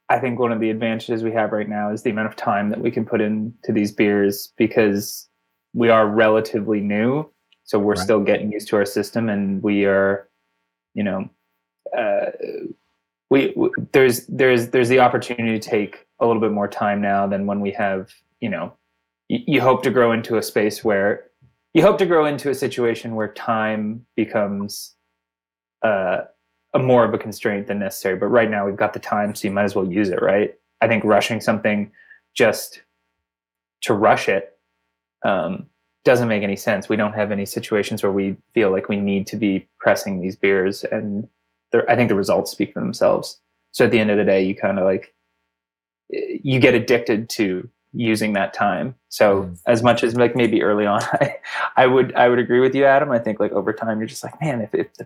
I 0.10 0.20
think 0.20 0.38
one 0.38 0.52
of 0.52 0.60
the 0.60 0.70
advantages 0.70 1.24
we 1.24 1.32
have 1.32 1.54
right 1.54 1.68
now 1.68 1.90
is 1.90 2.04
the 2.04 2.10
amount 2.10 2.28
of 2.28 2.36
time 2.36 2.70
that 2.70 2.80
we 2.82 2.92
can 2.92 3.06
put 3.06 3.22
into 3.22 3.72
these 3.72 3.92
beers 3.92 4.52
because 4.58 5.28
we 5.74 5.90
are 5.90 6.06
relatively 6.08 6.82
new, 6.82 7.30
so 7.64 7.80
we're 7.80 7.94
Right. 7.96 8.04
still 8.04 8.20
getting 8.20 8.52
used 8.52 8.68
to 8.68 8.76
our 8.76 8.86
system, 8.86 9.30
and 9.30 9.64
we 9.64 9.86
are, 9.86 10.28
you 10.94 11.04
know, 11.04 11.30
uh, 11.98 12.32
we, 13.34 13.52
there's 13.94 14.28
there's 14.28 14.70
there's 14.70 14.90
the 14.90 15.00
opportunity 15.00 15.58
to 15.58 15.70
take 15.70 16.06
a 16.20 16.28
little 16.28 16.40
bit 16.40 16.52
more 16.52 16.68
time 16.68 17.02
now 17.02 17.26
than 17.26 17.48
when 17.48 17.62
we 17.62 17.72
have, 17.72 18.12
you 18.42 18.48
know, 18.48 18.74
you, 19.28 19.60
hope 19.60 19.82
to 19.82 19.90
grow 19.90 20.12
into 20.12 20.38
a 20.38 20.44
space 20.44 20.84
where 20.84 21.32
you 21.74 21.82
hope 21.82 21.98
to 21.98 22.06
grow 22.06 22.28
into 22.28 22.52
a 22.52 22.54
situation 22.54 23.16
where 23.16 23.30
time 23.30 24.06
becomes 24.16 24.94
uh, 25.82 26.20
a 26.76 26.80
more 26.80 27.04
of 27.04 27.16
a 27.16 27.18
constraint 27.18 27.66
than 27.66 27.80
necessary. 27.80 28.16
But 28.18 28.28
right 28.28 28.52
now 28.52 28.68
we've 28.68 28.76
got 28.76 28.94
the 28.94 29.00
time, 29.00 29.34
so 29.34 29.48
you 29.48 29.52
might 29.52 29.64
as 29.64 29.74
well 29.74 29.92
use 29.92 30.10
it, 30.10 30.22
right? 30.22 30.54
I 30.82 30.88
think 30.88 31.04
rushing 31.04 31.42
something 31.42 31.92
just 32.36 32.84
to 33.82 33.96
rush 33.96 34.30
it 34.30 34.60
um, 35.26 35.66
doesn't 36.06 36.28
make 36.28 36.44
any 36.44 36.56
sense. 36.56 36.88
We 36.88 36.98
don't 36.98 37.14
have 37.14 37.32
any 37.32 37.48
situations 37.48 38.04
where 38.04 38.12
we 38.12 38.38
feel 38.54 38.70
like 38.70 38.90
we 38.90 38.98
need 38.98 39.26
to 39.28 39.38
be 39.38 39.68
pressing 39.80 40.22
these 40.22 40.36
beers, 40.36 40.84
and 40.84 41.28
I 41.90 41.96
think 41.96 42.10
the 42.10 42.16
results 42.16 42.52
speak 42.52 42.74
for 42.74 42.80
themselves. 42.80 43.40
So 43.72 43.86
at 43.86 43.92
the 43.92 44.00
end 44.00 44.12
of 44.12 44.18
the 44.18 44.24
day, 44.24 44.44
you 44.44 44.56
kind 44.56 44.78
of 44.80 44.86
like 44.86 45.14
you 46.10 46.60
get 46.60 46.74
addicted 46.76 47.30
to 47.30 47.68
using 47.94 48.34
that 48.34 48.54
time. 48.54 48.96
So 49.10 49.44
Mm. 49.44 49.60
as 49.68 49.84
much 49.84 50.04
as 50.04 50.16
like 50.16 50.36
maybe 50.36 50.62
early 50.64 50.86
on, 50.86 51.02
I, 51.22 51.36
I 51.78 51.88
would 51.88 52.14
I 52.16 52.28
would 52.30 52.40
agree 52.40 52.60
with 52.60 52.76
you, 52.76 52.86
Adam. 52.86 53.12
I 53.12 53.20
think 53.20 53.40
like 53.40 53.52
over 53.52 53.74
time, 53.74 54.00
you're 54.00 54.08
just 54.08 54.24
like, 54.24 54.40
man, 54.42 54.62
if, 54.62 54.74
if 54.76 54.94
the 54.96 55.06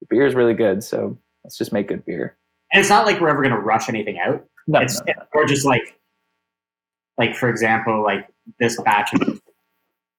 the 0.00 0.06
beer 0.10 0.26
is 0.26 0.34
really 0.34 0.54
good, 0.54 0.82
so 0.82 1.16
let's 1.44 1.56
just 1.58 1.72
make 1.72 1.88
good 1.88 2.04
beer. 2.04 2.36
and 2.72 2.80
it's 2.80 2.90
not 2.90 3.06
like 3.06 3.20
we're 3.20 3.28
ever 3.28 3.42
going 3.42 3.54
to 3.54 3.60
rush 3.60 3.88
anything 3.88 4.18
out. 4.18 4.44
No, 4.66 4.80
it's 4.80 4.98
no, 5.06 5.12
no. 5.16 5.22
or 5.34 5.44
just 5.46 5.64
like 5.66 5.98
like 7.18 7.36
for 7.36 7.48
example 7.48 8.02
like 8.02 8.26
this 8.58 8.80
batch 8.82 9.10
is 9.14 9.40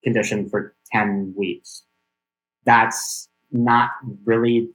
conditioned 0.04 0.52
for 0.52 0.76
10 0.92 1.34
weeks 1.38 1.84
that's 2.66 3.28
not 3.52 3.90
really 4.26 4.70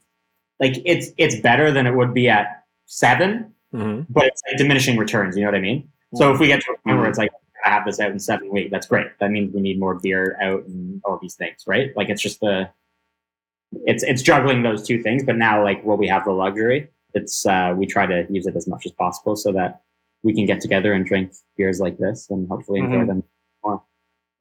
like 0.59 0.75
it's 0.85 1.07
it's 1.17 1.39
better 1.39 1.71
than 1.71 1.87
it 1.87 1.95
would 1.95 2.13
be 2.13 2.29
at 2.29 2.63
seven 2.85 3.53
Mhm. 3.73 4.07
but 4.09 4.25
it's 4.25 4.41
like 4.47 4.57
diminishing 4.57 4.97
returns 4.97 5.35
you 5.37 5.43
know 5.43 5.51
what 5.51 5.57
i 5.57 5.61
mean 5.61 5.87
so 6.15 6.33
if 6.33 6.39
we 6.39 6.47
get 6.47 6.59
to 6.61 6.71
a 6.73 6.77
point 6.83 6.97
where 6.97 7.07
it's 7.07 7.19
like 7.19 7.29
i 7.65 7.69
have 7.69 7.85
this 7.85 7.99
out 7.99 8.09
in 8.09 8.19
seven 8.19 8.49
weeks 8.49 8.71
that's 8.71 8.87
great 8.87 9.07
that 9.19 9.29
means 9.29 9.53
we 9.53 9.61
need 9.61 9.79
more 9.79 9.93
beer 9.93 10.35
out 10.41 10.63
and 10.65 10.99
all 11.05 11.19
these 11.21 11.35
things 11.35 11.63
right 11.67 11.95
like 11.95 12.09
it's 12.09 12.21
just 12.21 12.39
the 12.39 12.67
it's 13.85 14.01
it's 14.03 14.23
juggling 14.23 14.63
those 14.63 14.81
two 14.87 15.03
things 15.03 15.23
but 15.23 15.37
now 15.37 15.63
like 15.63 15.83
what 15.83 15.99
we 15.99 16.07
have 16.07 16.23
the 16.25 16.31
luxury 16.31 16.89
it's 17.13 17.45
uh 17.45 17.71
we 17.77 17.85
try 17.85 18.07
to 18.07 18.25
use 18.31 18.47
it 18.47 18.55
as 18.55 18.67
much 18.67 18.87
as 18.87 18.91
possible 18.93 19.35
so 19.35 19.51
that 19.51 19.81
we 20.23 20.33
can 20.33 20.47
get 20.47 20.59
together 20.61 20.93
and 20.93 21.05
drink 21.05 21.31
beers 21.55 21.79
like 21.79 21.97
this 21.99 22.27
and 22.31 22.47
hopefully 22.49 22.79
enjoy 22.79 23.03
Mhm. 23.03 23.07
them 23.07 23.23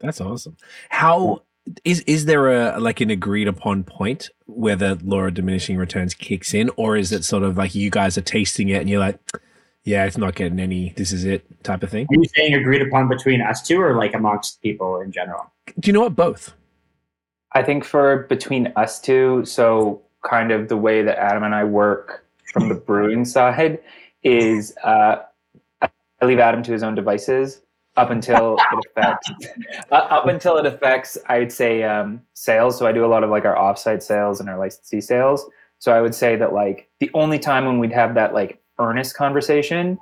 That's 0.01 0.21
awesome. 0.21 0.57
How 0.91 1.43
is 1.85 2.01
is 2.01 2.25
there 2.25 2.49
a 2.75 2.79
like 2.81 3.01
an 3.01 3.11
agreed 3.11 3.49
upon 3.49 3.85
point 3.85 4.31
where 4.47 4.77
the 4.77 4.99
law 5.03 5.21
of 5.21 5.35
diminishing 5.35 5.77
returns 5.77 6.15
kicks 6.15 6.55
in, 6.55 6.71
or 6.77 6.97
is 6.97 7.13
it 7.13 7.25
sort 7.25 7.43
of 7.43 7.57
like 7.57 7.75
you 7.75 7.91
guys 7.91 8.17
are 8.17 8.23
tasting 8.23 8.69
it 8.69 8.81
and 8.81 8.89
you're 8.89 9.01
like, 9.01 9.19
yeah, 9.85 10.05
it's 10.05 10.19
not 10.19 10.35
getting 10.35 10.61
any. 10.61 10.93
This 10.97 11.13
is 11.13 11.25
it 11.25 11.45
type 11.65 11.83
of 11.83 11.91
thing. 11.91 12.07
are 12.11 12.17
you 12.17 12.29
saying 12.37 12.55
agreed 12.55 12.83
upon 12.83 13.09
between 13.09 13.41
us 13.41 13.67
two 13.67 13.81
or 13.81 13.95
like 13.95 14.15
amongst 14.15 14.63
people 14.63 15.01
in 15.01 15.13
general 15.13 15.51
Do 15.79 15.89
you 15.89 15.93
know 15.93 16.01
what? 16.01 16.17
Both. 16.17 16.55
I 17.53 17.63
think 17.63 17.85
for 17.85 18.25
between 18.29 18.73
us 18.77 19.01
two, 19.01 19.45
so 19.45 20.03
kind 20.23 20.51
of 20.53 20.69
the 20.69 20.77
way 20.77 21.03
that 21.03 21.19
Adam 21.19 21.43
and 21.43 21.55
I 21.55 21.65
work 21.65 22.27
from 22.53 22.69
the 22.69 22.75
brewing 22.75 23.25
side 23.25 23.81
is 24.23 24.77
uh, 24.85 25.23
I 25.81 26.25
leave 26.25 26.39
Adam 26.39 26.63
to 26.65 26.73
his 26.73 26.83
own 26.83 26.95
devices 26.95 27.63
up 27.99 28.11
until 28.11 28.57
it 28.57 28.87
affects 28.87 29.31
uh, 29.91 29.95
up 29.95 30.27
until 30.27 30.57
it 30.57 30.65
affects 30.65 31.19
I'd 31.29 31.53
say 31.53 31.83
um, 31.83 32.23
sales. 32.35 32.79
So 32.79 32.87
I 32.87 32.93
do 32.93 33.05
a 33.05 33.09
lot 33.09 33.25
of 33.25 33.31
like 33.31 33.45
our 33.45 33.57
offsite 33.57 34.03
sales 34.03 34.41
and 34.41 34.49
our 34.49 34.59
licensee 34.59 35.01
sales. 35.01 35.45
So 35.81 35.93
I 35.93 36.01
would 36.01 36.15
say 36.15 36.37
that 36.37 36.53
like 36.53 36.89
the 37.01 37.11
only 37.15 37.39
time 37.39 37.67
when 37.67 37.79
we'd 37.79 37.93
have 37.93 38.15
that 38.15 38.33
like 38.33 38.63
earnest 38.79 39.17
conversation 39.17 39.99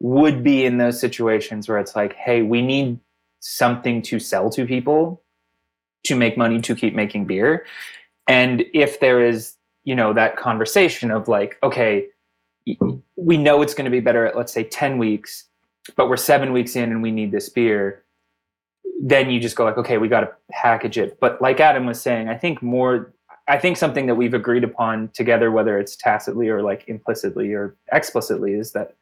would 0.00 0.44
be 0.44 0.64
in 0.64 0.78
those 0.78 1.00
situations 1.00 1.68
where 1.68 1.78
it's 1.78 1.96
like, 1.96 2.14
hey, 2.14 2.42
we 2.42 2.62
need 2.62 2.98
something 3.40 4.02
to 4.02 4.18
sell 4.18 4.50
to 4.50 4.66
people 4.66 5.22
to 6.04 6.14
make 6.14 6.36
money 6.36 6.60
to 6.60 6.74
keep 6.74 6.94
making 6.94 7.26
beer. 7.26 7.66
And 8.26 8.64
if 8.74 9.00
there 9.00 9.24
is, 9.24 9.54
you 9.84 9.94
know, 9.94 10.12
that 10.12 10.36
conversation 10.36 11.10
of 11.10 11.28
like, 11.28 11.58
okay, 11.62 12.06
we 13.16 13.36
know 13.36 13.62
it's 13.62 13.74
going 13.74 13.86
to 13.86 13.90
be 13.90 14.00
better 14.00 14.26
at 14.26 14.36
let's 14.36 14.52
say 14.52 14.62
10 14.62 14.98
weeks, 14.98 15.47
but 15.96 16.08
we're 16.08 16.16
7 16.16 16.52
weeks 16.52 16.76
in 16.76 16.90
and 16.90 17.02
we 17.02 17.10
need 17.10 17.32
this 17.32 17.48
beer, 17.48 18.04
then 19.00 19.30
you 19.30 19.40
just 19.40 19.56
go 19.56 19.64
like, 19.64 19.78
okay, 19.78 19.98
we 19.98 20.08
got 20.08 20.20
to 20.20 20.30
package 20.50 20.98
it. 20.98 21.18
But 21.20 21.40
like 21.40 21.60
Adam 21.60 21.86
was 21.86 22.00
saying, 22.00 22.28
I 22.28 22.36
think 22.36 22.62
more 22.62 23.12
I 23.50 23.56
think 23.56 23.78
something 23.78 24.06
that 24.06 24.14
we've 24.14 24.34
agreed 24.34 24.62
upon 24.62 25.08
together 25.14 25.50
whether 25.50 25.78
it's 25.78 25.96
tacitly 25.96 26.50
or 26.50 26.62
like 26.62 26.84
implicitly 26.86 27.54
or 27.54 27.76
explicitly 27.92 28.52
is 28.52 28.72
that 28.72 28.94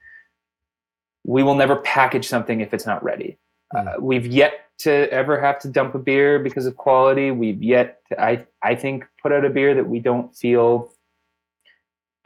we 1.25 1.43
will 1.43 1.57
never 1.57 1.77
package 1.77 2.29
something 2.29 2.61
if 2.61 2.73
it's 2.73 2.87
not 2.87 3.03
ready. 3.03 3.39
Uh, 3.77 3.95
we've 3.99 4.27
yet 4.27 4.67
to 4.79 5.11
ever 5.11 5.41
have 5.41 5.59
to 5.59 5.69
dump 5.69 5.95
a 5.97 5.99
beer 5.99 6.39
because 6.39 6.67
of 6.67 6.77
quality. 6.77 7.33
We've 7.33 7.61
yet, 7.61 8.01
to, 8.09 8.23
I 8.23 8.47
I 8.63 8.77
think, 8.77 9.05
put 9.21 9.33
out 9.33 9.45
a 9.45 9.51
beer 9.51 9.75
that 9.75 9.89
we 9.89 9.99
don't 9.99 10.35
feel, 10.37 10.93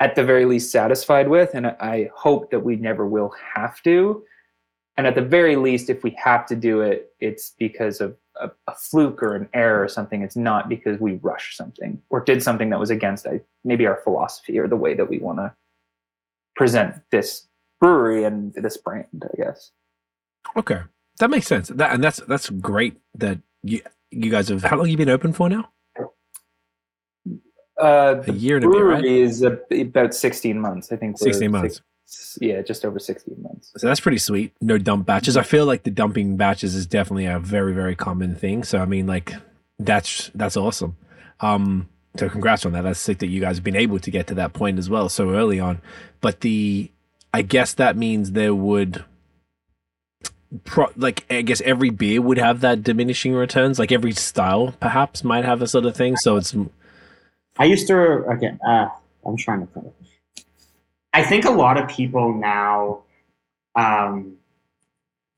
at 0.01 0.15
the 0.15 0.25
very 0.25 0.45
least, 0.45 0.71
satisfied 0.71 1.29
with, 1.29 1.55
and 1.55 1.67
I 1.67 2.11
hope 2.15 2.51
that 2.51 2.61
we 2.61 2.77
never 2.77 3.07
will 3.07 3.33
have 3.55 3.83
to. 3.85 4.23
And 5.01 5.07
at 5.07 5.15
the 5.15 5.23
very 5.23 5.57
least, 5.57 5.89
if 5.89 6.05
we 6.05 6.15
have 6.23 6.45
to 6.45 6.55
do 6.55 6.83
it, 6.83 7.15
it's 7.21 7.55
because 7.59 8.03
of 8.03 8.19
a, 8.39 8.51
a 8.67 8.75
fluke 8.75 9.23
or 9.23 9.35
an 9.35 9.49
error 9.55 9.83
or 9.83 9.89
something. 9.89 10.21
It's 10.21 10.37
not 10.37 10.69
because 10.69 11.01
we 11.01 11.15
rushed 11.23 11.57
something 11.57 12.03
or 12.11 12.21
did 12.21 12.43
something 12.43 12.69
that 12.69 12.79
was 12.79 12.91
against 12.91 13.27
maybe 13.65 13.87
our 13.87 13.97
philosophy 14.05 14.59
or 14.59 14.69
the 14.69 14.77
way 14.77 14.93
that 14.93 15.09
we 15.09 15.19
want 15.19 15.39
to 15.39 15.55
present 16.55 16.97
this 17.11 17.49
brewery 17.81 18.25
and 18.25 18.53
this 18.53 18.77
brand. 18.77 19.07
I 19.25 19.43
guess. 19.43 19.71
Okay, 20.55 20.83
that 21.19 21.31
makes 21.31 21.47
sense. 21.47 21.69
That 21.69 21.95
and 21.95 22.05
that's 22.05 22.19
that's 22.29 22.51
great 22.51 22.99
that 23.15 23.39
you 23.63 23.81
you 24.11 24.31
guys 24.31 24.49
have. 24.51 24.65
How 24.65 24.77
long 24.77 24.85
have 24.85 24.91
you 24.91 24.99
been 24.99 25.09
open 25.09 25.33
for 25.33 25.49
now? 25.49 25.71
Uh, 27.81 28.23
A 28.29 28.33
year 28.33 28.57
and 28.57 28.67
a 28.67 28.69
bit, 28.69 28.77
brewery 28.77 28.95
right? 28.97 29.05
is 29.07 29.43
a, 29.43 29.59
about 29.81 30.13
16 30.13 30.61
months. 30.61 30.93
I 30.93 30.97
think. 30.97 31.19
we're 31.19 31.33
16 31.33 31.51
months. 31.51 31.81
Six- 32.11 32.39
yeah, 32.41 32.63
just 32.63 32.85
over 32.85 32.99
16 32.99 33.37
months. 33.43 33.73
So 33.77 33.87
that's 33.87 34.01
pretty 34.01 34.19
sweet. 34.19 34.53
No 34.61 34.79
dump 34.79 35.07
batches. 35.07 35.37
I 35.37 35.43
feel 35.43 35.67
like 35.67 35.83
the 35.83 35.91
dumping 35.91 36.37
batches 36.37 36.75
is 36.75 36.87
definitely 36.87 37.27
a 37.27 37.39
very 37.39 37.73
very 37.73 37.97
common 37.97 38.35
thing. 38.35 38.65
So 38.65 38.79
I 38.79 38.85
mean, 38.85 39.07
like 39.07 39.35
that's 39.79 40.31
that's 40.35 40.57
awesome. 40.57 40.97
Um, 41.41 41.89
so 42.17 42.29
congrats 42.29 42.67
on 42.67 42.73
that. 42.73 42.83
That's 42.83 43.01
sick 43.01 43.19
that 43.19 43.29
you 43.29 43.41
guys 43.41 43.57
have 43.57 43.65
been 43.65 43.77
able 43.77 43.99
to 44.01 44.11
get 44.11 44.27
to 44.29 44.35
that 44.35 44.53
point 44.53 44.79
as 44.79 44.91
well 44.91 45.09
so 45.09 45.31
early 45.31 45.61
on. 45.61 45.81
But 46.21 46.41
the, 46.41 46.91
I 47.33 47.43
guess 47.43 47.75
that 47.75 47.97
means 47.97 48.33
there 48.33 48.55
would. 48.55 49.05
Pro, 50.65 50.89
like 50.97 51.25
I 51.31 51.43
guess 51.43 51.61
every 51.61 51.91
beer 51.91 52.21
would 52.21 52.39
have 52.39 52.61
that 52.63 52.83
diminishing 52.83 53.35
returns. 53.35 53.79
Like 53.79 53.93
every 53.93 54.13
style, 54.13 54.75
perhaps, 54.81 55.23
might 55.23 55.45
have 55.45 55.63
a 55.63 55.69
sort 55.69 55.85
of 55.87 55.95
thing. 55.97 56.17
So 56.17 56.37
it's 56.37 56.57
I 57.57 57.67
used 57.67 57.87
to 57.87 57.95
okay. 57.95 58.51
Uh, 58.67 58.89
I'm 59.25 59.37
trying 59.37 59.65
to 59.65 59.73
think. 59.73 59.87
I 61.13 61.25
think 61.25 61.45
a 61.45 61.51
lot 61.51 61.77
of 61.77 61.89
people 61.89 62.33
now, 62.35 63.03
um, 63.75 64.37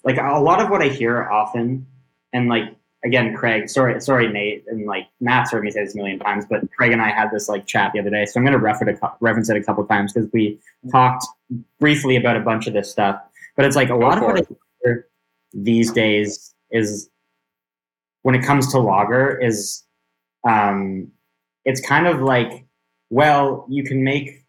like 0.04 0.18
a 0.18 0.40
lot 0.40 0.60
of 0.60 0.70
what 0.70 0.82
I 0.82 0.88
hear 0.88 1.28
often, 1.30 1.86
and 2.32 2.48
like 2.48 2.74
again, 3.04 3.34
Craig. 3.34 3.68
Sorry, 3.68 4.00
sorry, 4.00 4.30
Nate, 4.30 4.64
and 4.68 4.86
like 4.86 5.08
Matt's 5.20 5.50
heard 5.50 5.64
me 5.64 5.70
say 5.70 5.84
this 5.84 5.94
a 5.94 5.96
million 5.96 6.18
times, 6.18 6.44
but 6.48 6.60
Craig 6.72 6.92
and 6.92 7.00
I 7.00 7.10
had 7.10 7.30
this 7.30 7.48
like 7.48 7.66
chat 7.66 7.92
the 7.92 8.00
other 8.00 8.10
day, 8.10 8.26
so 8.26 8.38
I'm 8.38 8.44
going 8.44 8.52
to 8.52 8.58
refer 8.58 8.84
to 8.84 9.12
reference 9.20 9.48
it 9.50 9.56
a 9.56 9.62
couple 9.62 9.84
times 9.86 10.12
because 10.12 10.30
we 10.32 10.60
talked 10.90 11.24
briefly 11.80 12.16
about 12.16 12.36
a 12.36 12.40
bunch 12.40 12.66
of 12.66 12.74
this 12.74 12.90
stuff. 12.90 13.20
But 13.56 13.64
it's 13.64 13.76
like 13.76 13.90
a 13.90 13.96
lot 13.96 14.18
of 14.18 14.24
what 14.24 14.38
I 14.38 14.42
hear 14.82 15.08
these 15.52 15.92
days 15.92 16.54
is 16.70 17.10
when 18.22 18.34
it 18.34 18.44
comes 18.44 18.70
to 18.72 18.78
lager 18.78 19.38
is 19.38 19.84
um, 20.48 21.10
it's 21.64 21.80
kind 21.80 22.06
of 22.06 22.22
like, 22.22 22.64
well, 23.10 23.66
you 23.68 23.84
can 23.84 24.02
make 24.02 24.41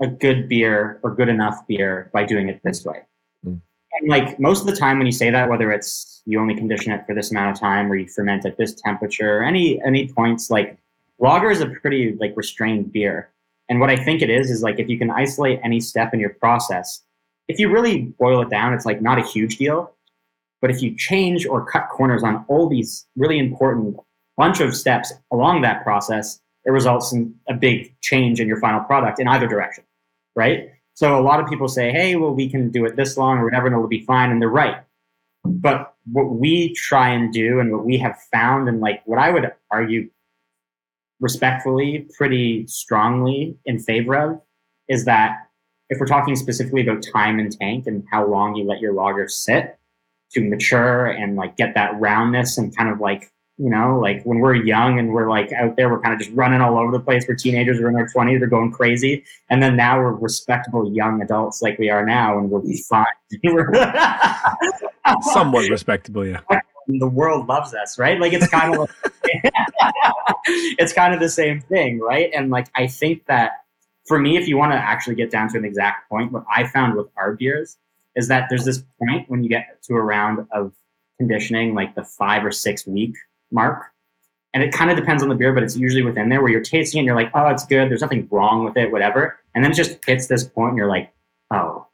a 0.00 0.06
good 0.06 0.48
beer 0.48 1.00
or 1.02 1.14
good 1.14 1.28
enough 1.28 1.66
beer 1.66 2.10
by 2.12 2.24
doing 2.24 2.48
it 2.48 2.60
this 2.62 2.84
way. 2.84 3.02
Mm. 3.46 3.60
And 3.92 4.08
like 4.08 4.38
most 4.38 4.60
of 4.60 4.66
the 4.66 4.76
time 4.76 4.98
when 4.98 5.06
you 5.06 5.12
say 5.12 5.30
that, 5.30 5.48
whether 5.48 5.72
it's 5.72 6.22
you 6.24 6.40
only 6.40 6.54
condition 6.54 6.92
it 6.92 7.04
for 7.06 7.14
this 7.14 7.30
amount 7.30 7.54
of 7.54 7.60
time 7.60 7.90
or 7.90 7.96
you 7.96 8.06
ferment 8.06 8.44
at 8.46 8.56
this 8.56 8.74
temperature, 8.74 9.42
any 9.42 9.82
any 9.82 10.08
points, 10.08 10.50
like 10.50 10.78
lager 11.18 11.50
is 11.50 11.60
a 11.60 11.66
pretty 11.66 12.16
like 12.20 12.32
restrained 12.36 12.92
beer. 12.92 13.30
And 13.68 13.80
what 13.80 13.90
I 13.90 13.96
think 13.96 14.22
it 14.22 14.30
is 14.30 14.50
is 14.50 14.62
like 14.62 14.78
if 14.78 14.88
you 14.88 14.98
can 14.98 15.10
isolate 15.10 15.60
any 15.62 15.80
step 15.80 16.14
in 16.14 16.20
your 16.20 16.30
process, 16.30 17.02
if 17.48 17.58
you 17.58 17.70
really 17.70 18.02
boil 18.18 18.42
it 18.42 18.50
down, 18.50 18.72
it's 18.74 18.86
like 18.86 19.02
not 19.02 19.18
a 19.18 19.24
huge 19.24 19.56
deal. 19.56 19.92
But 20.60 20.70
if 20.70 20.82
you 20.82 20.94
change 20.96 21.46
or 21.46 21.64
cut 21.64 21.88
corners 21.88 22.22
on 22.22 22.44
all 22.48 22.68
these 22.68 23.06
really 23.16 23.38
important 23.38 23.96
bunch 24.36 24.60
of 24.60 24.74
steps 24.74 25.12
along 25.32 25.62
that 25.62 25.82
process, 25.82 26.40
it 26.64 26.70
results 26.70 27.12
in 27.12 27.34
a 27.48 27.54
big 27.54 27.94
change 28.00 28.40
in 28.40 28.48
your 28.48 28.60
final 28.60 28.80
product 28.80 29.20
in 29.20 29.28
either 29.28 29.46
direction, 29.46 29.84
right? 30.38 30.70
So 30.94 31.18
a 31.18 31.20
lot 31.20 31.40
of 31.40 31.48
people 31.48 31.68
say, 31.68 31.90
hey, 31.90 32.14
well, 32.14 32.32
we 32.32 32.48
can 32.48 32.70
do 32.70 32.84
it 32.86 32.96
this 32.96 33.16
long 33.16 33.38
or 33.38 33.44
whatever, 33.44 33.66
and 33.66 33.74
it'll 33.74 33.88
be 33.88 34.04
fine. 34.04 34.30
And 34.30 34.40
they're 34.40 34.48
right. 34.48 34.76
But 35.44 35.94
what 36.10 36.30
we 36.30 36.72
try 36.74 37.08
and 37.10 37.32
do 37.32 37.58
and 37.58 37.72
what 37.72 37.84
we 37.84 37.98
have 37.98 38.16
found, 38.32 38.68
and 38.68 38.80
like 38.80 39.02
what 39.04 39.18
I 39.18 39.30
would 39.30 39.50
argue 39.70 40.08
respectfully, 41.20 42.06
pretty 42.16 42.66
strongly 42.68 43.58
in 43.64 43.80
favor 43.80 44.14
of, 44.14 44.40
is 44.88 45.04
that 45.04 45.48
if 45.90 45.98
we're 45.98 46.06
talking 46.06 46.36
specifically 46.36 46.86
about 46.86 47.02
time 47.12 47.38
and 47.38 47.50
tank 47.50 47.86
and 47.86 48.04
how 48.10 48.24
long 48.26 48.54
you 48.54 48.64
let 48.64 48.80
your 48.80 48.92
lager 48.92 49.26
sit 49.26 49.76
to 50.32 50.48
mature 50.48 51.06
and 51.06 51.36
like 51.36 51.56
get 51.56 51.74
that 51.74 51.98
roundness 51.98 52.58
and 52.58 52.76
kind 52.76 52.90
of 52.90 53.00
like 53.00 53.32
you 53.58 53.68
know, 53.68 53.98
like 53.98 54.22
when 54.22 54.38
we're 54.38 54.54
young 54.54 55.00
and 55.00 55.12
we're 55.12 55.28
like 55.28 55.52
out 55.52 55.74
there, 55.76 55.90
we're 55.90 56.00
kind 56.00 56.14
of 56.14 56.20
just 56.20 56.30
running 56.32 56.60
all 56.60 56.78
over 56.78 56.92
the 56.92 57.00
place. 57.00 57.24
We're 57.28 57.34
teenagers, 57.34 57.80
we're 57.80 57.88
in 57.88 57.96
our 57.96 58.08
20s, 58.08 58.40
we're 58.40 58.46
going 58.46 58.70
crazy. 58.70 59.24
And 59.50 59.60
then 59.60 59.76
now 59.76 59.98
we're 59.98 60.12
respectable 60.12 60.92
young 60.94 61.20
adults 61.20 61.60
like 61.60 61.76
we 61.76 61.90
are 61.90 62.06
now, 62.06 62.38
and 62.38 62.50
we'll 62.50 62.62
be 62.62 62.80
fine. 62.88 63.04
Somewhat 65.32 65.68
respectable, 65.68 66.24
yeah. 66.24 66.40
The 66.86 67.08
world 67.08 67.48
loves 67.48 67.74
us, 67.74 67.98
right? 67.98 68.18
Like 68.20 68.32
it's 68.32 68.48
kind 68.48 68.74
of 68.74 68.80
like, 68.80 68.90
it's 70.46 70.92
kind 70.92 71.12
of 71.12 71.18
the 71.20 71.28
same 71.28 71.60
thing, 71.60 71.98
right? 71.98 72.30
And 72.32 72.50
like 72.50 72.68
I 72.76 72.86
think 72.86 73.26
that 73.26 73.64
for 74.06 74.20
me, 74.20 74.36
if 74.36 74.46
you 74.46 74.56
want 74.56 74.72
to 74.72 74.78
actually 74.78 75.16
get 75.16 75.30
down 75.32 75.48
to 75.50 75.58
an 75.58 75.64
exact 75.64 76.08
point, 76.08 76.30
what 76.30 76.44
I 76.48 76.66
found 76.66 76.94
with 76.94 77.08
our 77.16 77.34
beers 77.34 77.76
is 78.14 78.28
that 78.28 78.46
there's 78.48 78.64
this 78.64 78.84
point 79.00 79.28
when 79.28 79.42
you 79.42 79.48
get 79.48 79.82
to 79.82 79.94
a 79.94 80.00
round 80.00 80.46
of 80.52 80.72
conditioning, 81.18 81.74
like 81.74 81.94
the 81.96 82.04
five 82.04 82.44
or 82.44 82.52
six 82.52 82.86
week 82.86 83.16
mark. 83.50 83.84
And 84.54 84.62
it 84.62 84.72
kind 84.72 84.90
of 84.90 84.96
depends 84.96 85.22
on 85.22 85.28
the 85.28 85.34
beer, 85.34 85.52
but 85.52 85.62
it's 85.62 85.76
usually 85.76 86.02
within 86.02 86.28
there 86.30 86.40
where 86.40 86.50
you're 86.50 86.62
tasting 86.62 86.98
it 86.98 87.00
and 87.00 87.06
you're 87.06 87.14
like, 87.14 87.30
oh, 87.34 87.48
it's 87.48 87.66
good. 87.66 87.90
There's 87.90 88.00
nothing 88.00 88.26
wrong 88.30 88.64
with 88.64 88.76
it, 88.76 88.90
whatever. 88.90 89.38
And 89.54 89.62
then 89.62 89.72
it 89.72 89.74
just 89.74 89.98
hits 90.06 90.26
this 90.26 90.44
point 90.44 90.70
and 90.70 90.78
you're 90.78 90.88
like, 90.88 91.12
oh, 91.50 91.86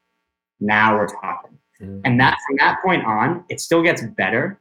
now 0.60 0.96
we're 0.96 1.08
talking. 1.08 1.58
Mm-hmm. 1.80 2.00
And 2.04 2.20
that 2.20 2.36
from 2.46 2.56
that 2.58 2.80
point 2.82 3.04
on, 3.04 3.44
it 3.48 3.60
still 3.60 3.82
gets 3.82 4.02
better, 4.02 4.58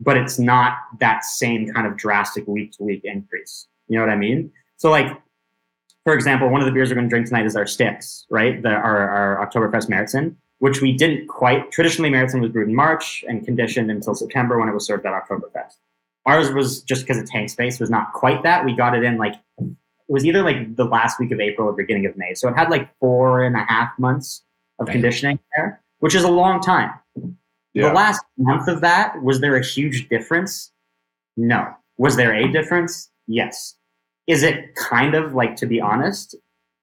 but 0.00 0.16
it's 0.16 0.38
not 0.38 0.78
that 0.98 1.24
same 1.24 1.72
kind 1.72 1.86
of 1.86 1.96
drastic 1.96 2.46
week 2.46 2.72
to 2.72 2.82
week 2.82 3.02
increase. 3.04 3.68
You 3.86 3.96
know 3.96 4.04
what 4.04 4.12
I 4.12 4.16
mean? 4.16 4.50
So 4.76 4.90
like, 4.90 5.16
for 6.04 6.14
example, 6.14 6.48
one 6.48 6.60
of 6.60 6.66
the 6.66 6.72
beers 6.72 6.88
we're 6.90 6.96
going 6.96 7.06
to 7.06 7.10
drink 7.10 7.26
tonight 7.26 7.46
is 7.46 7.54
our 7.54 7.66
Sticks, 7.66 8.26
right? 8.30 8.62
The, 8.62 8.70
our, 8.70 9.36
our 9.36 9.46
Oktoberfest 9.46 9.88
Märzen, 9.88 10.34
which 10.58 10.80
we 10.80 10.92
didn't 10.92 11.28
quite, 11.28 11.70
traditionally 11.70 12.10
Märzen 12.10 12.40
was 12.40 12.50
brewed 12.50 12.68
in 12.68 12.74
March 12.74 13.24
and 13.28 13.44
conditioned 13.44 13.90
until 13.90 14.14
September 14.14 14.58
when 14.58 14.68
it 14.68 14.74
was 14.74 14.86
served 14.86 15.06
at 15.06 15.12
Oktoberfest. 15.12 15.76
Ours 16.26 16.50
was 16.50 16.82
just 16.82 17.02
because 17.02 17.18
of 17.18 17.26
tank 17.26 17.50
space 17.50 17.80
was 17.80 17.90
not 17.90 18.12
quite 18.12 18.42
that. 18.42 18.64
We 18.64 18.74
got 18.74 18.94
it 18.94 19.02
in 19.02 19.16
like 19.16 19.34
it 19.60 20.12
was 20.12 20.24
either 20.24 20.42
like 20.42 20.76
the 20.76 20.84
last 20.84 21.18
week 21.20 21.30
of 21.32 21.40
April 21.40 21.68
or 21.68 21.72
beginning 21.72 22.06
of 22.06 22.16
May. 22.16 22.34
So 22.34 22.48
it 22.48 22.56
had 22.56 22.70
like 22.70 22.90
four 22.98 23.42
and 23.42 23.56
a 23.56 23.64
half 23.64 23.90
months 23.98 24.42
of 24.78 24.88
conditioning 24.88 25.38
there, 25.56 25.82
which 25.98 26.14
is 26.14 26.24
a 26.24 26.30
long 26.30 26.60
time. 26.60 26.92
Yeah. 27.74 27.88
The 27.88 27.94
last 27.94 28.24
month 28.38 28.68
of 28.68 28.80
that, 28.80 29.22
was 29.22 29.40
there 29.40 29.56
a 29.56 29.64
huge 29.64 30.08
difference? 30.08 30.72
No. 31.36 31.74
Was 31.98 32.16
there 32.16 32.34
a 32.34 32.50
difference? 32.50 33.10
Yes. 33.26 33.74
Is 34.26 34.42
it 34.42 34.74
kind 34.74 35.14
of 35.14 35.34
like, 35.34 35.56
to 35.56 35.66
be 35.66 35.80
honest, 35.80 36.34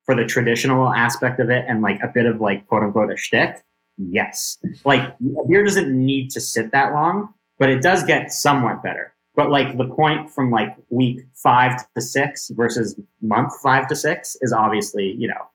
for 0.06 0.16
the 0.16 0.26
traditional 0.26 0.94
aspect 0.94 1.40
of 1.40 1.50
it 1.50 1.66
and 1.68 1.82
like 1.82 2.00
a 2.04 2.08
bit 2.08 2.26
of 2.28 2.40
like 2.40 2.68
quote 2.68 2.84
unquote 2.84 3.12
a 3.12 3.18
shtick? 3.18 3.64
Yes. 3.98 4.58
Like 4.84 5.02
a 5.02 5.48
beer 5.48 5.64
doesn't 5.64 5.92
need 5.92 6.30
to 6.32 6.42
sit 6.42 6.72
that 6.72 6.94
long, 6.94 7.34
but 7.58 7.70
it 7.70 7.82
does 7.82 8.04
get 8.04 8.32
somewhat 8.32 8.84
better. 8.84 9.15
But 9.36 9.52
like 9.52 9.78
the 9.78 9.86
point 9.86 10.32
from 10.32 10.52
like 10.52 10.76
week 10.90 11.26
five 11.34 11.78
to 11.94 12.02
six 12.02 12.50
versus 12.50 13.00
month 13.22 13.54
five 13.62 13.88
to 13.90 13.96
six 13.96 14.38
is 14.42 14.54
obviously, 14.54 15.12
you 15.18 15.28
know, 15.28 15.48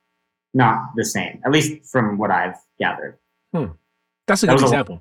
not 0.53 0.91
the 0.97 1.05
same, 1.05 1.41
at 1.45 1.53
least 1.53 1.85
from 1.91 2.19
what 2.19 2.31
I've 2.31 2.57
gathered. 2.79 3.19
Hmm. 3.55 3.67
That's 4.27 4.43
a 4.43 4.47
that 4.47 4.59
good 4.59 4.65
example. 4.65 4.97
A, 4.97 5.01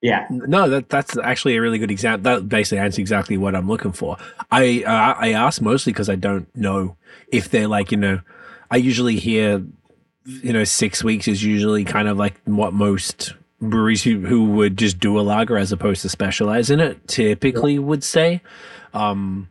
yeah. 0.00 0.26
No, 0.30 0.68
that 0.68 0.88
that's 0.88 1.16
actually 1.18 1.56
a 1.56 1.60
really 1.60 1.78
good 1.78 1.90
example. 1.90 2.24
That 2.24 2.48
basically 2.48 2.78
answers 2.78 2.98
exactly 2.98 3.36
what 3.36 3.54
I'm 3.54 3.68
looking 3.68 3.92
for. 3.92 4.16
I 4.50 4.82
uh, 4.84 5.14
I 5.18 5.32
ask 5.32 5.60
mostly 5.60 5.92
because 5.92 6.08
I 6.08 6.16
don't 6.16 6.54
know 6.56 6.96
if 7.28 7.50
they're 7.50 7.68
like 7.68 7.90
you 7.90 7.98
know. 7.98 8.20
I 8.70 8.76
usually 8.76 9.16
hear, 9.16 9.64
you 10.24 10.52
know, 10.52 10.64
six 10.64 11.02
weeks 11.02 11.26
is 11.26 11.42
usually 11.42 11.84
kind 11.84 12.06
of 12.06 12.18
like 12.18 12.34
what 12.44 12.74
most 12.74 13.32
breweries 13.60 14.04
who, 14.04 14.20
who 14.20 14.44
would 14.52 14.76
just 14.76 14.98
do 14.98 15.18
a 15.18 15.22
lager 15.22 15.56
as 15.56 15.72
opposed 15.72 16.02
to 16.02 16.08
specialize 16.08 16.70
in 16.70 16.80
it 16.80 17.06
typically 17.08 17.74
yeah. 17.74 17.80
would 17.80 18.04
say. 18.04 18.40
Um, 18.94 19.48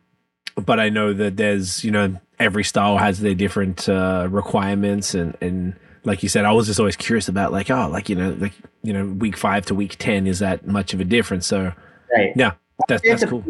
but 0.56 0.80
I 0.80 0.90
know 0.90 1.14
that 1.14 1.38
there's, 1.38 1.84
you 1.84 1.92
know, 1.92 2.16
every 2.40 2.64
style 2.64 2.98
has 2.98 3.20
their 3.20 3.36
different 3.36 3.88
uh, 3.90 4.28
requirements 4.30 5.14
and, 5.14 5.38
and 5.42 5.76
like 6.04 6.24
you 6.24 6.30
said, 6.30 6.46
I 6.46 6.54
was 6.54 6.68
just 6.68 6.80
always 6.80 6.96
curious 6.96 7.28
about 7.28 7.52
like, 7.52 7.70
oh, 7.70 7.90
like, 7.90 8.08
you 8.08 8.16
know, 8.16 8.36
like, 8.40 8.54
you 8.82 8.94
know, 8.94 9.06
week 9.06 9.36
five 9.36 9.66
to 9.66 9.76
week 9.76 9.98
10, 10.00 10.26
is 10.26 10.40
that 10.40 10.66
much 10.66 10.94
of 10.94 11.02
a 11.02 11.04
difference? 11.04 11.46
So, 11.46 11.74
right. 12.16 12.32
yeah, 12.36 12.54
that's, 12.88 13.04
that's 13.04 13.26
cool. 13.26 13.44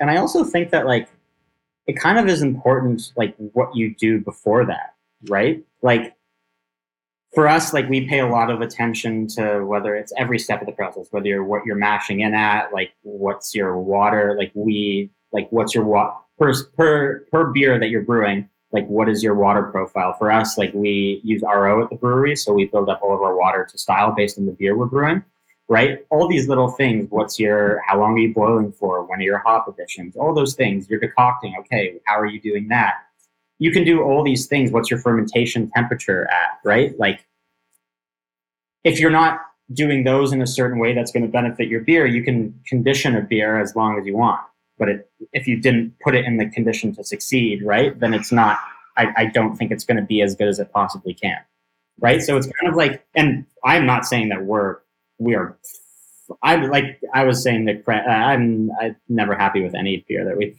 And 0.00 0.10
I 0.10 0.16
also 0.16 0.42
think 0.42 0.70
that 0.70 0.86
like, 0.86 1.08
it 1.86 1.94
kind 1.94 2.18
of 2.18 2.26
is 2.26 2.42
important, 2.42 3.12
like 3.16 3.34
what 3.36 3.74
you 3.76 3.94
do 3.94 4.20
before 4.20 4.64
that, 4.64 4.94
right? 5.28 5.62
Like 5.82 6.14
for 7.32 7.46
us, 7.46 7.72
like 7.72 7.88
we 7.88 8.08
pay 8.08 8.20
a 8.20 8.26
lot 8.26 8.50
of 8.50 8.60
attention 8.60 9.26
to 9.28 9.64
whether 9.64 9.94
it's 9.94 10.12
every 10.16 10.38
step 10.38 10.60
of 10.60 10.66
the 10.66 10.72
process, 10.72 11.06
whether 11.10 11.26
you're 11.26 11.44
what 11.44 11.64
you're 11.64 11.76
mashing 11.76 12.20
in 12.20 12.34
at, 12.34 12.72
like 12.72 12.92
what's 13.02 13.54
your 13.54 13.78
water, 13.78 14.34
like 14.36 14.50
we, 14.54 15.10
like 15.32 15.46
what's 15.50 15.74
your 15.74 15.84
water 15.84 16.12
per 16.38 16.52
per 16.76 17.20
per 17.30 17.44
beer 17.52 17.78
that 17.78 17.88
you're 17.90 18.02
brewing, 18.02 18.48
like 18.72 18.86
what 18.88 19.08
is 19.08 19.22
your 19.22 19.34
water 19.34 19.62
profile? 19.64 20.12
For 20.14 20.32
us, 20.32 20.58
like 20.58 20.74
we 20.74 21.20
use 21.22 21.42
RO 21.42 21.82
at 21.84 21.90
the 21.90 21.96
brewery, 21.96 22.34
so 22.34 22.52
we 22.52 22.64
build 22.64 22.88
up 22.88 23.00
all 23.02 23.14
of 23.14 23.22
our 23.22 23.36
water 23.36 23.64
to 23.70 23.78
style 23.78 24.12
based 24.12 24.36
on 24.38 24.46
the 24.46 24.52
beer 24.52 24.76
we're 24.76 24.86
brewing, 24.86 25.22
right? 25.68 26.04
All 26.10 26.26
these 26.26 26.48
little 26.48 26.70
things. 26.70 27.06
What's 27.10 27.38
your 27.38 27.80
how 27.86 28.00
long 28.00 28.14
are 28.14 28.18
you 28.18 28.34
boiling 28.34 28.72
for? 28.72 29.04
When 29.04 29.20
are 29.20 29.22
your 29.22 29.38
hop 29.38 29.68
additions? 29.68 30.16
All 30.16 30.34
those 30.34 30.54
things. 30.54 30.90
You're 30.90 31.00
decocting. 31.00 31.54
Okay, 31.60 32.00
how 32.06 32.18
are 32.18 32.26
you 32.26 32.40
doing 32.40 32.66
that? 32.68 32.94
You 33.60 33.70
can 33.70 33.84
do 33.84 34.02
all 34.02 34.24
these 34.24 34.46
things. 34.46 34.72
What's 34.72 34.90
your 34.90 34.98
fermentation 34.98 35.70
temperature 35.76 36.28
at, 36.30 36.58
right? 36.64 36.98
Like, 36.98 37.26
if 38.84 38.98
you're 38.98 39.10
not 39.10 39.42
doing 39.72 40.02
those 40.02 40.32
in 40.32 40.40
a 40.40 40.46
certain 40.46 40.78
way 40.78 40.94
that's 40.94 41.12
going 41.12 41.22
to 41.22 41.28
benefit 41.28 41.68
your 41.68 41.82
beer, 41.82 42.06
you 42.06 42.24
can 42.24 42.58
condition 42.66 43.14
a 43.14 43.20
beer 43.20 43.60
as 43.60 43.76
long 43.76 43.98
as 44.00 44.06
you 44.06 44.16
want. 44.16 44.40
But 44.78 44.88
it, 44.88 45.10
if 45.34 45.46
you 45.46 45.60
didn't 45.60 45.94
put 46.02 46.14
it 46.14 46.24
in 46.24 46.38
the 46.38 46.48
condition 46.48 46.94
to 46.94 47.04
succeed, 47.04 47.62
right, 47.62 47.98
then 48.00 48.14
it's 48.14 48.32
not, 48.32 48.58
I, 48.96 49.12
I 49.14 49.24
don't 49.26 49.54
think 49.56 49.70
it's 49.70 49.84
going 49.84 49.98
to 49.98 50.02
be 50.02 50.22
as 50.22 50.34
good 50.34 50.48
as 50.48 50.58
it 50.58 50.72
possibly 50.72 51.12
can. 51.12 51.36
Right. 52.00 52.22
So 52.22 52.38
it's 52.38 52.46
kind 52.46 52.72
of 52.72 52.76
like, 52.76 53.04
and 53.14 53.44
I'm 53.62 53.84
not 53.84 54.06
saying 54.06 54.30
that 54.30 54.42
we're, 54.42 54.78
we 55.18 55.34
are 55.34 55.58
I'm 56.42 56.70
like 56.70 57.00
I 57.12 57.24
was 57.24 57.42
saying 57.42 57.64
that 57.66 57.82
uh, 57.86 57.92
I'm 57.92 58.70
I'm 58.80 58.96
never 59.08 59.34
happy 59.34 59.62
with 59.62 59.74
any 59.74 60.04
beer 60.08 60.24
that 60.24 60.36
we 60.36 60.56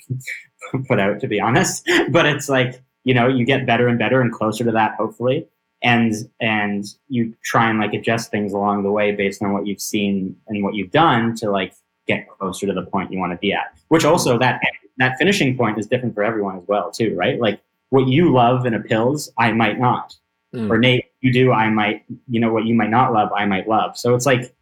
put 0.87 0.99
out, 0.99 1.21
to 1.21 1.27
be 1.27 1.39
honest. 1.39 1.89
But 2.09 2.25
it's 2.25 2.49
like 2.49 2.83
you 3.03 3.13
know 3.13 3.27
you 3.27 3.45
get 3.45 3.65
better 3.65 3.87
and 3.87 3.97
better 3.97 4.21
and 4.21 4.31
closer 4.31 4.63
to 4.63 4.71
that 4.71 4.95
hopefully. 4.95 5.47
And 5.83 6.13
and 6.39 6.85
you 7.07 7.33
try 7.43 7.69
and 7.69 7.79
like 7.79 7.93
adjust 7.93 8.29
things 8.29 8.53
along 8.53 8.83
the 8.83 8.91
way 8.91 9.13
based 9.13 9.41
on 9.41 9.51
what 9.51 9.65
you've 9.65 9.81
seen 9.81 10.35
and 10.47 10.63
what 10.63 10.75
you've 10.75 10.91
done 10.91 11.35
to 11.37 11.49
like 11.49 11.73
get 12.07 12.27
closer 12.29 12.67
to 12.67 12.73
the 12.73 12.83
point 12.83 13.11
you 13.11 13.17
want 13.17 13.31
to 13.31 13.37
be 13.37 13.51
at. 13.51 13.75
Which 13.87 14.05
also 14.05 14.37
that 14.37 14.61
that 14.97 15.17
finishing 15.17 15.57
point 15.57 15.79
is 15.79 15.87
different 15.87 16.13
for 16.13 16.23
everyone 16.23 16.57
as 16.57 16.63
well 16.67 16.91
too 16.91 17.15
right? 17.15 17.39
Like 17.39 17.61
what 17.89 18.07
you 18.07 18.31
love 18.31 18.65
in 18.65 18.73
a 18.73 18.79
pils 18.79 19.29
i 19.37 19.51
might 19.51 19.79
not. 19.79 20.15
Mm. 20.53 20.69
or 20.69 20.77
nate 20.77 21.05
you 21.21 21.31
do 21.31 21.53
i 21.53 21.69
might 21.69 22.03
you 22.27 22.37
know 22.37 22.51
what 22.51 22.65
you 22.65 22.75
might 22.75 22.89
not 22.89 23.13
love 23.13 23.29
i 23.35 23.45
might 23.45 23.67
love. 23.67 23.97
So 23.97 24.13
it's 24.15 24.25
like 24.25 24.53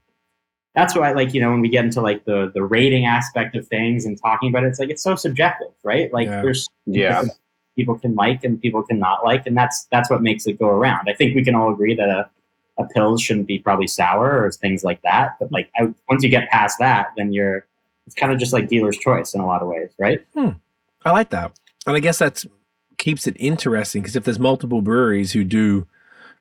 that's 0.75 0.95
why 0.95 1.11
like 1.11 1.33
you 1.33 1.41
know 1.41 1.51
when 1.51 1.61
we 1.61 1.69
get 1.69 1.83
into 1.83 1.99
like 1.99 2.23
the 2.25 2.51
the 2.53 2.63
rating 2.63 3.05
aspect 3.05 3.55
of 3.55 3.67
things 3.67 4.05
and 4.05 4.19
talking 4.21 4.49
about 4.49 4.63
it 4.63 4.67
it's 4.67 4.79
like 4.79 4.89
it's 4.89 5.03
so 5.03 5.15
subjective 5.15 5.69
right? 5.83 6.13
Like 6.13 6.27
yeah. 6.27 6.41
there's 6.41 6.69
yeah 6.85 7.23
people 7.79 7.97
can 7.97 8.13
like 8.13 8.43
and 8.43 8.61
people 8.61 8.83
can 8.83 8.99
not 8.99 9.23
like, 9.23 9.47
and 9.47 9.55
that's 9.55 9.85
that's 9.85 10.09
what 10.09 10.21
makes 10.21 10.45
it 10.47 10.59
go 10.59 10.67
around. 10.67 11.07
I 11.09 11.13
think 11.13 11.33
we 11.33 11.45
can 11.45 11.55
all 11.55 11.71
agree 11.71 11.95
that 11.95 12.09
a 12.09 12.29
a 12.77 12.83
pils 12.83 13.21
shouldn't 13.21 13.47
be 13.47 13.59
probably 13.59 13.87
sour 13.87 14.43
or 14.43 14.51
things 14.51 14.83
like 14.83 15.01
that. 15.03 15.37
But 15.39 15.51
like 15.51 15.69
I, 15.77 15.93
once 16.09 16.23
you 16.23 16.29
get 16.29 16.49
past 16.49 16.77
that, 16.79 17.07
then 17.15 17.31
you're 17.31 17.65
it's 18.05 18.15
kind 18.15 18.33
of 18.33 18.39
just 18.39 18.51
like 18.51 18.67
dealer's 18.67 18.97
choice 18.97 19.33
in 19.33 19.39
a 19.39 19.45
lot 19.45 19.61
of 19.61 19.69
ways, 19.69 19.91
right? 19.97 20.25
Hmm. 20.33 20.49
I 21.05 21.11
like 21.11 21.29
that, 21.29 21.57
and 21.87 21.95
I 21.95 21.99
guess 22.01 22.19
that's 22.19 22.45
keeps 22.97 23.27
it 23.27 23.37
interesting 23.39 24.01
because 24.01 24.17
if 24.17 24.25
there's 24.25 24.39
multiple 24.39 24.81
breweries 24.81 25.31
who 25.31 25.45
do, 25.45 25.87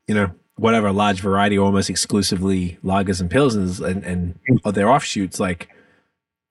you 0.09 0.15
know, 0.15 0.33
whatever 0.57 0.91
large 0.91 1.21
variety, 1.21 1.57
almost 1.57 1.89
exclusively 1.89 2.79
lagers 2.83 3.21
and 3.21 3.31
pilsners 3.31 3.81
and 3.81 4.03
and 4.03 4.61
of 4.65 4.75
their 4.75 4.91
offshoots, 4.91 5.39
like 5.39 5.69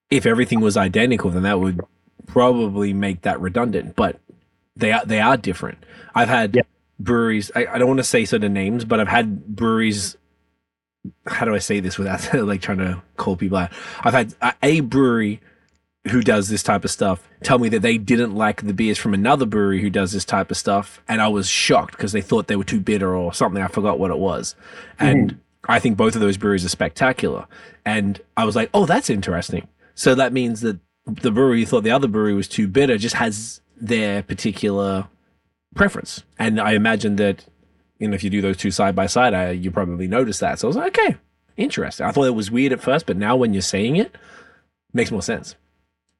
if 0.09 0.25
everything 0.25 0.61
was 0.61 0.77
identical, 0.77 1.29
then 1.29 1.43
that 1.43 1.59
would 1.59 1.81
probably 2.25 2.93
make 2.93 3.21
that 3.21 3.39
redundant. 3.41 3.95
But 3.95 4.19
they 4.77 4.91
are 4.91 5.05
they 5.05 5.19
are 5.19 5.37
different. 5.37 5.83
I've 6.15 6.29
had 6.29 6.55
yeah. 6.55 6.61
breweries. 6.99 7.51
I, 7.55 7.67
I 7.67 7.77
don't 7.77 7.87
want 7.87 7.99
to 7.99 8.03
say 8.03 8.23
of 8.23 8.51
names, 8.51 8.85
but 8.85 8.99
I've 8.99 9.07
had 9.07 9.45
breweries 9.47 10.17
how 11.25 11.45
do 11.45 11.55
I 11.55 11.59
say 11.59 11.79
this 11.79 11.97
without 11.97 12.33
like 12.33 12.61
trying 12.61 12.79
to 12.79 13.01
call 13.15 13.35
people 13.35 13.57
out? 13.57 13.71
I've 14.01 14.13
had 14.13 14.35
a, 14.41 14.53
a 14.63 14.79
brewery 14.81 15.41
who 16.09 16.21
does 16.21 16.47
this 16.47 16.63
type 16.63 16.85
of 16.85 16.91
stuff 16.91 17.27
tell 17.43 17.59
me 17.59 17.69
that 17.69 17.81
they 17.81 17.97
didn't 17.97 18.33
like 18.33 18.65
the 18.65 18.73
beers 18.73 18.97
from 18.97 19.13
another 19.13 19.45
brewery 19.45 19.81
who 19.81 19.89
does 19.89 20.11
this 20.13 20.25
type 20.25 20.51
of 20.51 20.57
stuff, 20.57 21.01
and 21.07 21.21
I 21.21 21.27
was 21.27 21.49
shocked 21.49 21.91
because 21.91 22.11
they 22.11 22.21
thought 22.21 22.47
they 22.47 22.55
were 22.55 22.63
too 22.63 22.79
bitter 22.79 23.15
or 23.15 23.33
something. 23.33 23.61
I 23.61 23.67
forgot 23.67 23.99
what 23.99 24.11
it 24.11 24.17
was, 24.17 24.55
mm-hmm. 24.99 25.05
and 25.05 25.39
I 25.67 25.79
think 25.79 25.97
both 25.97 26.15
of 26.15 26.21
those 26.21 26.37
breweries 26.37 26.65
are 26.65 26.69
spectacular. 26.69 27.45
And 27.85 28.21
I 28.35 28.45
was 28.45 28.55
like, 28.55 28.69
oh, 28.73 28.85
that's 28.85 29.09
interesting. 29.09 29.67
So 29.95 30.15
that 30.15 30.33
means 30.33 30.61
that 30.61 30.79
the 31.05 31.31
brewery 31.31 31.65
thought 31.65 31.83
the 31.83 31.91
other 31.91 32.07
brewery 32.07 32.33
was 32.33 32.47
too 32.47 32.67
bitter 32.67 32.97
just 32.97 33.15
has 33.15 33.61
their 33.79 34.23
particular 34.23 35.07
preference. 35.75 36.23
And 36.39 36.59
I 36.59 36.73
imagine 36.73 37.15
that, 37.17 37.45
you 37.99 38.07
know, 38.07 38.15
if 38.15 38.23
you 38.23 38.29
do 38.29 38.41
those 38.41 38.57
two 38.57 38.71
side 38.71 38.95
by 38.95 39.05
side, 39.07 39.33
I, 39.33 39.51
you 39.51 39.71
probably 39.71 40.07
notice 40.07 40.39
that. 40.39 40.59
So 40.59 40.67
I 40.67 40.69
was 40.69 40.75
like, 40.77 40.97
okay, 40.97 41.15
interesting. 41.55 42.05
I 42.05 42.11
thought 42.11 42.25
it 42.25 42.35
was 42.35 42.51
weird 42.51 42.73
at 42.73 42.81
first, 42.81 43.05
but 43.05 43.17
now 43.17 43.35
when 43.35 43.53
you're 43.53 43.61
saying 43.61 43.95
it, 43.95 44.07
it 44.07 44.19
makes 44.93 45.11
more 45.11 45.21
sense. 45.21 45.55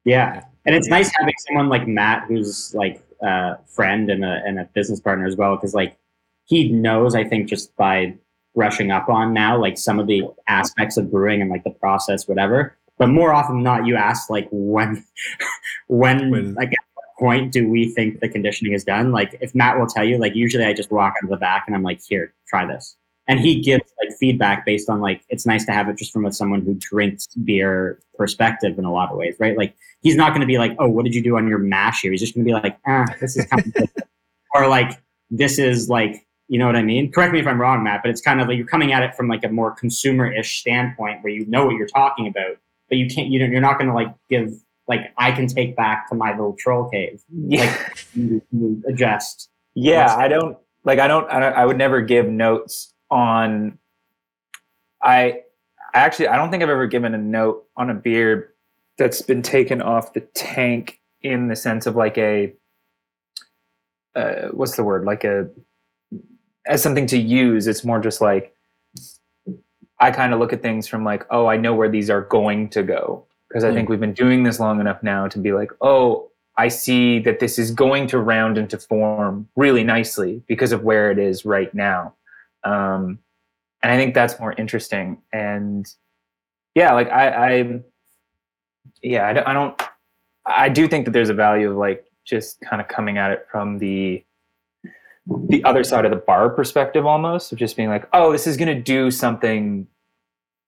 Yeah, 0.04 0.42
and 0.64 0.74
it's 0.74 0.88
nice 0.88 1.10
having 1.18 1.34
someone 1.46 1.68
like 1.68 1.86
Matt, 1.86 2.24
who's 2.28 2.74
like 2.74 3.02
a 3.20 3.58
friend 3.66 4.08
and 4.10 4.24
a 4.24 4.40
and 4.46 4.58
a 4.58 4.64
business 4.72 5.00
partner 5.00 5.26
as 5.26 5.36
well, 5.36 5.56
because 5.56 5.74
like 5.74 5.98
he 6.44 6.70
knows, 6.70 7.14
I 7.14 7.24
think, 7.24 7.48
just 7.48 7.74
by 7.76 8.14
brushing 8.54 8.90
up 8.90 9.08
on 9.08 9.34
now, 9.34 9.60
like 9.60 9.76
some 9.76 9.98
of 9.98 10.06
the 10.06 10.22
aspects 10.46 10.96
of 10.96 11.10
brewing 11.10 11.42
and 11.42 11.50
like 11.50 11.64
the 11.64 11.70
process, 11.70 12.26
whatever. 12.26 12.76
But 12.96 13.08
more 13.08 13.32
often 13.32 13.56
than 13.56 13.62
not, 13.64 13.86
you 13.86 13.96
ask 13.96 14.30
like 14.30 14.48
when, 14.50 15.04
when, 15.88 16.30
When- 16.30 16.54
like 16.54 16.72
point 17.18 17.52
do 17.52 17.68
we 17.68 17.88
think 17.88 18.20
the 18.20 18.28
conditioning 18.28 18.72
is 18.72 18.84
done? 18.84 19.12
Like 19.12 19.36
if 19.40 19.54
Matt 19.54 19.78
will 19.78 19.86
tell 19.86 20.04
you, 20.04 20.18
like 20.18 20.34
usually 20.34 20.64
I 20.64 20.72
just 20.72 20.90
walk 20.90 21.14
out 21.16 21.24
of 21.24 21.30
the 21.30 21.36
back 21.36 21.64
and 21.66 21.74
I'm 21.74 21.82
like, 21.82 22.00
here, 22.02 22.32
try 22.46 22.66
this. 22.66 22.96
And 23.26 23.40
he 23.40 23.60
gives 23.60 23.84
like 24.02 24.16
feedback 24.18 24.64
based 24.64 24.88
on 24.88 25.00
like 25.00 25.22
it's 25.28 25.44
nice 25.44 25.66
to 25.66 25.72
have 25.72 25.88
it 25.88 25.96
just 25.96 26.12
from 26.12 26.24
a, 26.24 26.32
someone 26.32 26.62
who 26.62 26.74
drinks 26.74 27.26
beer 27.44 28.00
perspective 28.16 28.78
in 28.78 28.84
a 28.84 28.92
lot 28.92 29.10
of 29.10 29.18
ways, 29.18 29.36
right? 29.38 29.56
Like 29.56 29.74
he's 30.00 30.16
not 30.16 30.30
going 30.30 30.40
to 30.40 30.46
be 30.46 30.56
like, 30.56 30.74
oh, 30.78 30.88
what 30.88 31.04
did 31.04 31.14
you 31.14 31.22
do 31.22 31.36
on 31.36 31.46
your 31.46 31.58
mash 31.58 32.00
here? 32.00 32.10
He's 32.10 32.20
just 32.20 32.34
going 32.34 32.44
to 32.46 32.48
be 32.48 32.54
like, 32.54 32.78
ah, 32.86 33.04
this 33.20 33.36
is 33.36 33.44
kind 33.46 33.72
of 33.76 33.88
or 34.54 34.66
like 34.68 34.98
this 35.30 35.58
is 35.58 35.90
like 35.90 36.24
you 36.48 36.58
know 36.58 36.64
what 36.64 36.76
I 36.76 36.82
mean? 36.82 37.12
Correct 37.12 37.32
me 37.32 37.40
if 37.40 37.46
I'm 37.46 37.60
wrong, 37.60 37.84
Matt, 37.84 38.02
but 38.02 38.10
it's 38.10 38.22
kind 38.22 38.40
of 38.40 38.48
like 38.48 38.56
you're 38.56 38.66
coming 38.66 38.92
at 38.92 39.02
it 39.02 39.14
from 39.14 39.28
like 39.28 39.44
a 39.44 39.50
more 39.50 39.70
consumer-ish 39.70 40.60
standpoint 40.60 41.22
where 41.22 41.32
you 41.32 41.44
know 41.44 41.66
what 41.66 41.76
you're 41.76 41.86
talking 41.86 42.26
about, 42.26 42.56
but 42.88 42.96
you 42.96 43.06
can't. 43.06 43.28
You 43.28 43.40
know, 43.40 43.46
you're 43.46 43.60
not 43.60 43.78
going 43.78 43.88
to 43.88 43.94
like 43.94 44.14
give 44.30 44.54
like 44.88 45.12
I 45.18 45.32
can 45.32 45.46
take 45.46 45.76
back 45.76 46.08
to 46.08 46.14
my 46.14 46.30
little 46.30 46.54
troll 46.58 46.88
cave. 46.88 47.22
Yeah. 47.30 47.64
Like 47.66 48.06
you, 48.14 48.42
you 48.50 48.82
adjust. 48.88 49.50
Yeah, 49.74 50.16
I 50.16 50.26
don't 50.26 50.56
like. 50.84 50.98
I 50.98 51.06
don't, 51.06 51.30
I 51.30 51.38
don't. 51.38 51.52
I 51.52 51.64
would 51.66 51.76
never 51.76 52.00
give 52.00 52.26
notes 52.26 52.92
on. 53.10 53.78
I, 55.02 55.42
I 55.94 55.98
actually, 55.98 56.28
I 56.28 56.36
don't 56.36 56.50
think 56.50 56.62
I've 56.62 56.70
ever 56.70 56.86
given 56.86 57.14
a 57.14 57.18
note 57.18 57.64
on 57.76 57.90
a 57.90 57.94
beer 57.94 58.54
that's 58.96 59.22
been 59.22 59.42
taken 59.42 59.80
off 59.80 60.14
the 60.14 60.20
tank 60.20 61.00
in 61.22 61.48
the 61.48 61.54
sense 61.54 61.86
of 61.86 61.94
like 61.94 62.18
a. 62.18 62.54
Uh, 64.16 64.48
what's 64.48 64.74
the 64.74 64.82
word? 64.82 65.04
Like 65.04 65.22
a, 65.22 65.48
as 66.66 66.82
something 66.82 67.06
to 67.06 67.18
use. 67.18 67.66
It's 67.66 67.84
more 67.84 68.00
just 68.00 68.20
like. 68.20 68.54
I 70.00 70.12
kind 70.12 70.32
of 70.32 70.38
look 70.38 70.52
at 70.52 70.62
things 70.62 70.86
from 70.86 71.04
like, 71.04 71.26
oh, 71.28 71.46
I 71.46 71.56
know 71.56 71.74
where 71.74 71.88
these 71.88 72.08
are 72.08 72.22
going 72.22 72.68
to 72.70 72.84
go 72.84 73.27
because 73.48 73.64
I 73.64 73.72
think 73.72 73.88
we've 73.88 74.00
been 74.00 74.12
doing 74.12 74.42
this 74.42 74.60
long 74.60 74.80
enough 74.80 75.02
now 75.02 75.26
to 75.28 75.38
be 75.38 75.52
like, 75.52 75.70
oh, 75.80 76.30
I 76.56 76.68
see 76.68 77.18
that 77.20 77.40
this 77.40 77.58
is 77.58 77.70
going 77.70 78.08
to 78.08 78.18
round 78.18 78.58
into 78.58 78.78
form 78.78 79.48
really 79.56 79.84
nicely 79.84 80.42
because 80.46 80.72
of 80.72 80.82
where 80.82 81.10
it 81.10 81.18
is 81.18 81.44
right 81.44 81.72
now. 81.72 82.14
Um, 82.64 83.20
and 83.82 83.92
I 83.92 83.96
think 83.96 84.14
that's 84.14 84.38
more 84.40 84.52
interesting. 84.52 85.22
And 85.32 85.90
yeah, 86.74 86.92
like 86.92 87.08
I, 87.10 87.28
I 87.28 87.80
yeah, 89.02 89.28
I 89.28 89.32
don't, 89.32 89.46
I 89.46 89.52
don't, 89.52 89.82
I 90.44 90.68
do 90.68 90.88
think 90.88 91.04
that 91.04 91.12
there's 91.12 91.30
a 91.30 91.34
value 91.34 91.70
of 91.70 91.76
like 91.76 92.04
just 92.24 92.60
kind 92.60 92.82
of 92.82 92.88
coming 92.88 93.18
at 93.18 93.30
it 93.30 93.46
from 93.50 93.78
the, 93.78 94.24
the 95.48 95.62
other 95.64 95.84
side 95.84 96.04
of 96.04 96.10
the 96.10 96.16
bar 96.16 96.50
perspective 96.50 97.06
almost 97.06 97.52
of 97.52 97.58
just 97.58 97.76
being 97.76 97.88
like, 97.88 98.08
oh, 98.12 98.32
this 98.32 98.46
is 98.46 98.56
going 98.56 98.74
to 98.74 98.82
do 98.82 99.10
something 99.10 99.86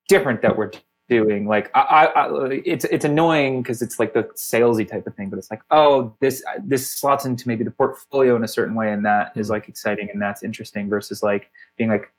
different 0.09 0.43
that 0.43 0.57
we're 0.57 0.71
doing 1.11 1.47
like 1.47 1.71
I, 1.75 1.81
I, 1.81 2.05
I 2.05 2.63
it's 2.65 2.85
it's 2.85 3.05
annoying 3.05 3.63
because 3.63 3.83
it's 3.83 3.99
like 3.99 4.15
the 4.15 4.23
salesy 4.37 4.89
type 4.89 5.07
of 5.09 5.15
thing 5.17 5.29
but 5.29 5.41
it's 5.41 5.51
like 5.51 5.61
oh 5.73 6.15
this 6.21 6.43
this 6.63 6.89
slots 6.89 7.25
into 7.25 7.49
maybe 7.49 7.65
the 7.65 7.73
portfolio 7.73 8.37
in 8.37 8.45
a 8.45 8.49
certain 8.49 8.77
way 8.77 8.93
and 8.93 9.05
that 9.05 9.33
is 9.35 9.51
like 9.51 9.69
exciting 9.69 10.09
and 10.11 10.23
that's 10.23 10.45
interesting 10.45 10.89
versus 10.89 11.21
like 11.21 11.51
being 11.77 11.91
like 11.91 12.13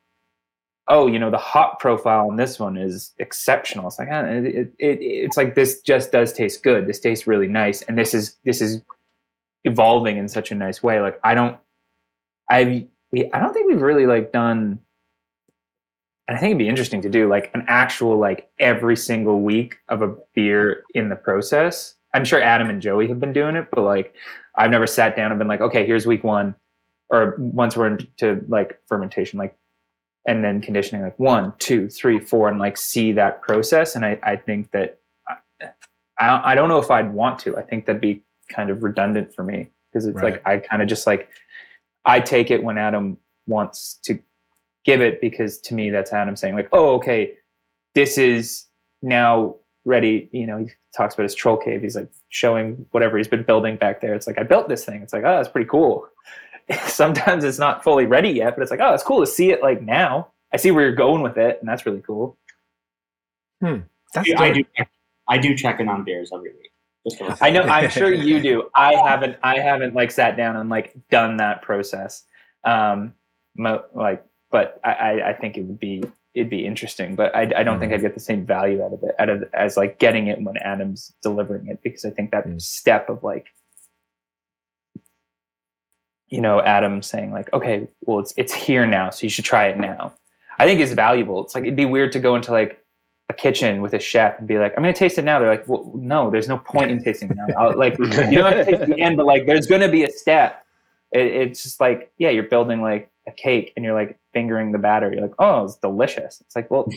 oh 0.90 1.08
you 1.08 1.20
know 1.20 1.32
the 1.32 1.38
hop 1.38 1.80
profile 1.80 2.28
on 2.30 2.36
this 2.36 2.60
one 2.60 2.76
is 2.76 3.14
exceptional. 3.18 3.88
It's 3.88 3.98
like 3.98 4.10
eh, 4.10 4.24
it, 4.24 4.46
it, 4.46 4.74
it, 4.78 5.02
it's 5.02 5.38
like 5.38 5.56
this 5.56 5.82
just 5.82 6.12
does 6.12 6.34
taste 6.34 6.62
good. 6.62 6.86
This 6.86 7.00
tastes 7.00 7.26
really 7.26 7.48
nice 7.48 7.82
and 7.84 7.98
this 7.98 8.14
is 8.14 8.36
this 8.44 8.62
is 8.62 8.82
evolving 9.64 10.18
in 10.18 10.28
such 10.28 10.52
a 10.52 10.56
nice 10.56 10.84
way. 10.84 11.00
Like 11.00 11.18
i 11.24 11.34
don't 11.34 11.58
i 12.50 12.86
we, 13.12 13.32
i 13.32 13.40
don't 13.40 13.54
think 13.54 13.68
we've 13.68 13.82
really 13.82 14.06
like 14.06 14.34
done 14.34 14.80
I 16.30 16.38
think 16.38 16.52
it'd 16.52 16.58
be 16.60 16.70
interesting 16.70 17.02
to 17.02 17.10
do 17.10 17.28
like 17.28 17.52
an 17.54 17.66
actual 17.68 18.18
like 18.18 18.50
every 18.60 18.96
single 18.96 19.42
week 19.42 19.78
of 19.90 20.02
a 20.02 20.16
beer 20.34 20.84
in 20.94 21.10
the 21.10 21.16
process. 21.16 21.96
I'm 22.14 22.26
sure 22.26 22.42
Adam 22.42 22.70
and 22.70 22.82
Joey 22.82 23.08
have 23.08 23.20
been 23.20 23.34
doing 23.34 23.56
it, 23.56 23.68
but 23.72 23.82
like 23.82 24.14
I've 24.56 24.72
never 24.72 24.88
sat 24.88 25.16
down 25.16 25.32
and 25.32 25.40
been 25.40 25.48
like, 25.48 25.62
okay, 25.62 25.86
here's 25.86 26.06
week 26.06 26.24
one, 26.24 26.56
or 27.10 27.36
once 27.38 27.76
we're 27.76 27.88
into 27.88 28.44
like 28.48 28.80
fermentation, 28.88 29.40
like 29.40 29.58
and 30.28 30.44
then 30.44 30.62
conditioning, 30.62 31.02
like 31.04 31.18
one, 31.20 31.54
two, 31.58 31.90
three, 31.90 32.20
four, 32.20 32.48
and 32.48 32.60
like 32.60 32.78
see 32.78 33.12
that 33.14 33.42
process. 33.42 33.96
And 33.96 34.06
I, 34.06 34.20
I 34.24 34.36
think 34.36 34.72
that 34.72 35.00
uh, 35.30 35.68
I, 36.20 36.52
I 36.52 36.56
don't 36.56 36.70
know 36.70 36.78
if 36.80 36.92
I'd 36.92 37.12
want 37.14 37.40
to. 37.40 37.58
I 37.58 37.64
think 37.64 37.86
that'd 37.86 38.02
be 38.02 38.24
kind 38.50 38.70
of 38.70 38.84
redundant 38.84 39.34
for 39.34 39.44
me 39.44 39.70
because 39.92 40.06
it's 40.06 40.16
Right. 40.22 40.34
like 40.34 40.48
I 40.48 40.58
kind 40.60 40.82
of 40.82 40.88
just 40.88 41.08
like 41.08 41.30
I 42.06 42.20
take 42.20 42.52
it 42.52 42.64
when 42.64 42.78
Adam 42.78 43.18
wants 43.48 43.96
to 44.04 44.20
give 44.86 45.02
it 45.02 45.22
because 45.22 45.60
to 45.60 45.74
me 45.74 45.89
that's 45.89 46.13
Adam 46.13 46.36
saying 46.36 46.56
like, 46.56 46.70
oh, 46.72 46.96
okay, 46.96 47.34
this 47.96 48.17
is 48.17 48.65
now 49.02 49.56
ready. 49.86 50.30
You 50.32 50.48
know, 50.48 50.58
he 50.58 50.70
talks 50.96 51.13
about 51.13 51.24
his 51.24 51.36
troll 51.36 51.58
cave. 51.58 51.82
He's 51.82 51.96
like 51.96 52.10
showing 52.30 52.86
whatever 52.91 53.17
he's 53.17 53.28
been 53.28 53.44
building 53.44 53.76
back 53.78 54.02
there. 54.02 54.13
It's 54.13 54.28
like 54.28 54.39
I 54.39 54.44
built 54.44 54.70
this 54.70 54.86
thing. 54.86 55.02
It's 55.02 55.13
like 55.13 55.24
oh, 55.24 55.38
that's 55.38 55.50
pretty 55.50 55.70
cool. 55.70 56.08
Sometimes 56.86 57.44
it's 57.44 57.60
not 57.60 57.84
fully 57.84 58.06
ready 58.06 58.30
yet, 58.30 58.56
but 58.56 58.62
it's 58.62 58.72
like 58.72 58.82
oh, 58.82 58.94
it's 58.94 59.04
cool 59.04 59.20
to 59.20 59.28
see 59.28 59.52
it 59.52 59.62
like 59.62 59.82
now. 59.82 60.28
I 60.54 60.58
see 60.58 60.72
where 60.72 60.84
you're 60.86 60.96
going 60.96 61.22
with 61.22 61.38
it, 61.38 61.58
and 61.60 61.70
that's 61.70 61.86
really 61.86 62.02
cool. 62.02 62.38
That's 64.13 64.30
I 64.38 64.52
do. 64.52 64.63
I 65.28 65.38
do 65.38 65.56
check 65.56 65.80
in 65.80 65.88
on 65.88 66.04
beers 66.04 66.32
every 66.34 66.52
week. 66.52 66.72
I 67.41 67.50
know. 67.50 67.62
I'm 67.63 67.89
sure 67.89 68.13
you 68.13 68.41
do. 68.41 68.70
I 68.76 68.96
haven't. 68.96 69.38
I 69.44 69.60
haven't 69.60 69.96
like 69.96 70.12
sat 70.12 70.38
down 70.38 70.58
and 70.58 70.70
like 70.70 70.94
done 71.10 71.38
that 71.38 71.62
process. 71.62 72.24
Um, 72.63 73.13
mo- 73.56 73.86
like, 73.94 74.24
but 74.52 74.80
I, 74.84 75.22
I, 75.28 75.34
think 75.34 75.58
it 75.58 75.62
would 75.62 75.80
be 75.80 76.04
it'd 76.34 76.50
be 76.50 76.66
interesting. 76.66 77.16
But 77.16 77.36
I, 77.36 77.52
I 77.56 77.64
don't 77.64 77.80
think 77.80 77.94
I'd 77.94 78.02
get 78.02 78.14
the 78.14 78.20
same 78.20 78.46
value 78.46 78.84
out 78.84 78.94
of 78.94 79.04
it, 79.04 79.16
out 79.20 79.30
of 79.30 79.44
as 79.54 79.78
like 79.78 80.00
getting 80.00 80.28
it 80.28 80.42
when 80.42 80.58
Adam's 80.58 81.14
delivering 81.22 81.68
it, 81.68 81.82
because 81.84 82.06
I 82.06 82.10
think 82.10 82.32
that 82.32 82.46
Mm. 82.46 82.62
step 82.62 83.10
of 83.10 83.24
like, 83.24 83.48
you 86.30 86.42
know, 86.42 86.62
Adam 86.62 87.02
saying 87.02 87.32
like, 87.32 87.52
okay, 87.54 87.88
well, 88.02 88.20
it's 88.20 88.34
it's 88.38 88.54
here 88.54 88.86
now, 88.86 89.10
so 89.10 89.24
you 89.24 89.30
should 89.30 89.46
try 89.46 89.68
it 89.68 89.78
now. 89.78 90.14
I 90.60 90.66
think 90.66 90.80
is 90.80 90.94
valuable. 90.94 91.44
It's 91.44 91.56
like 91.56 91.64
it'd 91.64 91.76
be 91.76 91.86
weird 91.86 92.12
to 92.14 92.20
go 92.20 92.36
into 92.36 92.52
like 92.52 92.82
a 93.32 93.34
kitchen 93.34 93.82
with 93.82 93.94
a 93.94 94.00
chef 94.00 94.38
and 94.38 94.48
be 94.48 94.60
like, 94.60 94.74
I'm 94.78 94.84
going 94.84 94.94
to 94.94 95.00
taste 95.00 95.18
it 95.18 95.24
now. 95.24 95.40
They're 95.40 95.50
like, 95.50 95.68
well, 95.68 95.92
no, 95.96 96.30
there's 96.30 96.48
no 96.48 96.58
point 96.58 96.92
in 96.92 97.04
tasting 97.04 97.30
it 97.30 97.38
now. 97.38 97.48
I'll, 97.58 97.78
like, 97.86 97.98
you 97.98 98.08
don't 98.08 98.54
have 98.54 98.66
to 98.66 98.78
taste 98.78 98.86
the 98.88 99.00
end, 99.00 99.18
but 99.18 99.26
like, 99.26 99.46
there's 99.46 99.68
going 99.68 99.82
to 99.82 99.90
be 99.90 100.04
a 100.04 100.12
step. 100.12 100.66
It, 101.12 101.26
it's 101.26 101.64
just 101.64 101.80
like, 101.80 102.12
yeah, 102.18 102.30
you're 102.30 102.44
building 102.44 102.82
like 102.82 103.10
a 103.32 103.36
cake 103.36 103.74
and 103.76 103.86
you're 103.86 103.94
like 103.94 104.17
fingering 104.34 104.72
the 104.72 104.78
batter. 104.78 105.12
You're 105.12 105.22
like, 105.22 105.36
oh, 105.39 105.65
it's 105.65 105.76
delicious. 105.76 106.41
It's 106.41 106.56
like, 106.56 106.70
well, 106.70 106.88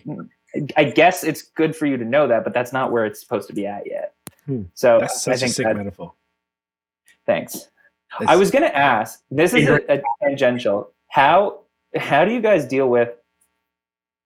I 0.76 0.84
guess 0.84 1.24
it's 1.24 1.42
good 1.42 1.74
for 1.74 1.86
you 1.86 1.96
to 1.96 2.04
know 2.04 2.28
that, 2.28 2.44
but 2.44 2.52
that's 2.52 2.72
not 2.72 2.92
where 2.92 3.04
it's 3.04 3.20
supposed 3.20 3.48
to 3.48 3.54
be 3.54 3.66
at 3.66 3.86
yet. 3.86 4.14
Hmm. 4.46 4.62
So 4.74 5.00
That's 5.00 5.26
I 5.26 5.36
such 5.36 5.48
a 5.48 5.52
sick 5.52 5.66
that, 5.66 5.76
metaphor. 5.76 6.12
thanks. 7.26 7.68
I 8.26 8.36
was 8.36 8.50
going 8.50 8.62
to 8.62 8.76
ask. 8.76 9.22
This 9.30 9.54
is 9.54 9.68
a, 9.68 9.80
a 9.92 10.02
tangential. 10.22 10.92
How 11.08 11.60
how 11.96 12.24
do 12.24 12.32
you 12.32 12.40
guys 12.40 12.64
deal 12.66 12.88
with 12.88 13.10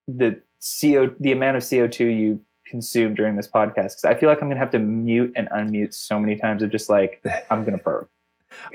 the 0.07 0.40
CO 0.81 1.14
the 1.21 1.33
amount 1.33 1.57
of 1.57 1.68
CO 1.68 1.87
two 1.87 2.07
you 2.07 2.40
consume 2.66 3.14
during 3.14 3.37
this 3.37 3.49
podcast? 3.49 3.97
Because 3.97 4.05
I 4.05 4.14
feel 4.14 4.29
like 4.29 4.42
I'm 4.42 4.49
going 4.49 4.57
to 4.57 4.61
have 4.61 4.73
to 4.73 4.79
mute 4.79 5.33
and 5.37 5.49
unmute 5.51 5.94
so 5.94 6.18
many 6.21 6.37
times 6.37 6.62
of 6.62 6.71
just 6.71 6.90
like 6.90 7.23
I'm 7.51 7.64
going 7.64 7.79
to 7.79 7.83
burp. 7.83 8.11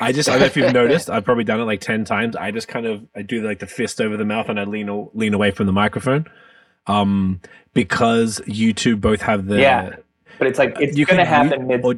I 0.01 0.11
just, 0.11 0.29
I 0.29 0.33
don't 0.33 0.41
know 0.41 0.45
if 0.45 0.57
you've 0.57 0.73
noticed, 0.73 1.09
I've 1.09 1.25
probably 1.25 1.43
done 1.43 1.59
it 1.59 1.65
like 1.65 1.81
10 1.81 2.05
times. 2.05 2.35
I 2.35 2.51
just 2.51 2.67
kind 2.67 2.85
of, 2.85 3.05
I 3.15 3.21
do 3.21 3.41
like 3.45 3.59
the 3.59 3.67
fist 3.67 3.99
over 4.01 4.17
the 4.17 4.25
mouth 4.25 4.49
and 4.49 4.59
I 4.59 4.63
lean, 4.65 5.09
lean 5.13 5.33
away 5.33 5.51
from 5.51 5.65
the 5.67 5.71
microphone. 5.73 6.25
Um, 6.87 7.39
because 7.73 8.41
you 8.45 8.73
two 8.73 8.97
both 8.97 9.21
have 9.21 9.47
the, 9.47 9.59
Yeah. 9.59 9.95
But 10.37 10.47
it's 10.47 10.59
like 10.59 10.75
it's 10.79 10.97
You 10.97 11.05
going 11.05 11.19
to 11.19 11.25
can 11.25 11.43
happen 11.49 11.67
mid. 11.67 11.81
or- 11.83 11.95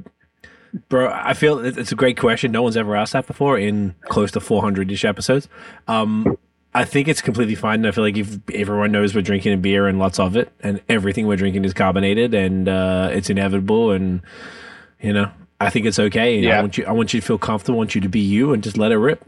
bro, 0.89 1.09
I 1.11 1.33
feel 1.33 1.59
it's 1.59 1.91
a 1.91 1.95
great 1.95 2.17
question. 2.17 2.51
No 2.51 2.61
one's 2.61 2.77
ever 2.77 2.95
asked 2.95 3.13
that 3.13 3.27
before 3.27 3.57
in 3.57 3.95
close 4.05 4.31
to 4.31 4.39
400 4.39 4.91
ish 4.91 5.05
episodes. 5.05 5.47
Um, 5.87 6.37
I 6.73 6.83
think 6.83 7.07
it's 7.07 7.21
completely 7.21 7.55
fine. 7.55 7.85
I 7.85 7.91
feel 7.91 8.03
like 8.03 8.17
if 8.17 8.37
everyone 8.53 8.91
knows 8.91 9.15
we're 9.15 9.21
drinking 9.21 9.53
a 9.53 9.57
beer 9.57 9.87
and 9.87 9.97
lots 9.97 10.19
of 10.19 10.35
it, 10.35 10.51
and 10.59 10.81
everything 10.89 11.25
we're 11.25 11.37
drinking 11.37 11.63
is 11.63 11.73
carbonated 11.73 12.33
and 12.33 12.67
uh, 12.67 13.09
it's 13.13 13.29
inevitable, 13.29 13.91
and 13.91 14.21
you 14.99 15.13
know, 15.13 15.31
I 15.59 15.69
think 15.69 15.85
it's 15.85 15.99
okay. 15.99 16.37
And 16.37 16.45
I 16.45 16.49
Yeah. 16.49 16.61
want 16.61 16.77
you. 16.77 16.85
I 16.85 16.91
want 16.91 17.13
you 17.13 17.21
to 17.21 17.25
feel 17.25 17.37
comfortable. 17.37 17.77
I 17.77 17.79
want 17.79 17.95
you 17.95 18.01
to 18.01 18.09
be 18.09 18.19
you 18.19 18.53
and 18.53 18.61
just 18.63 18.77
let 18.77 18.91
it 18.91 18.97
rip. 18.97 19.23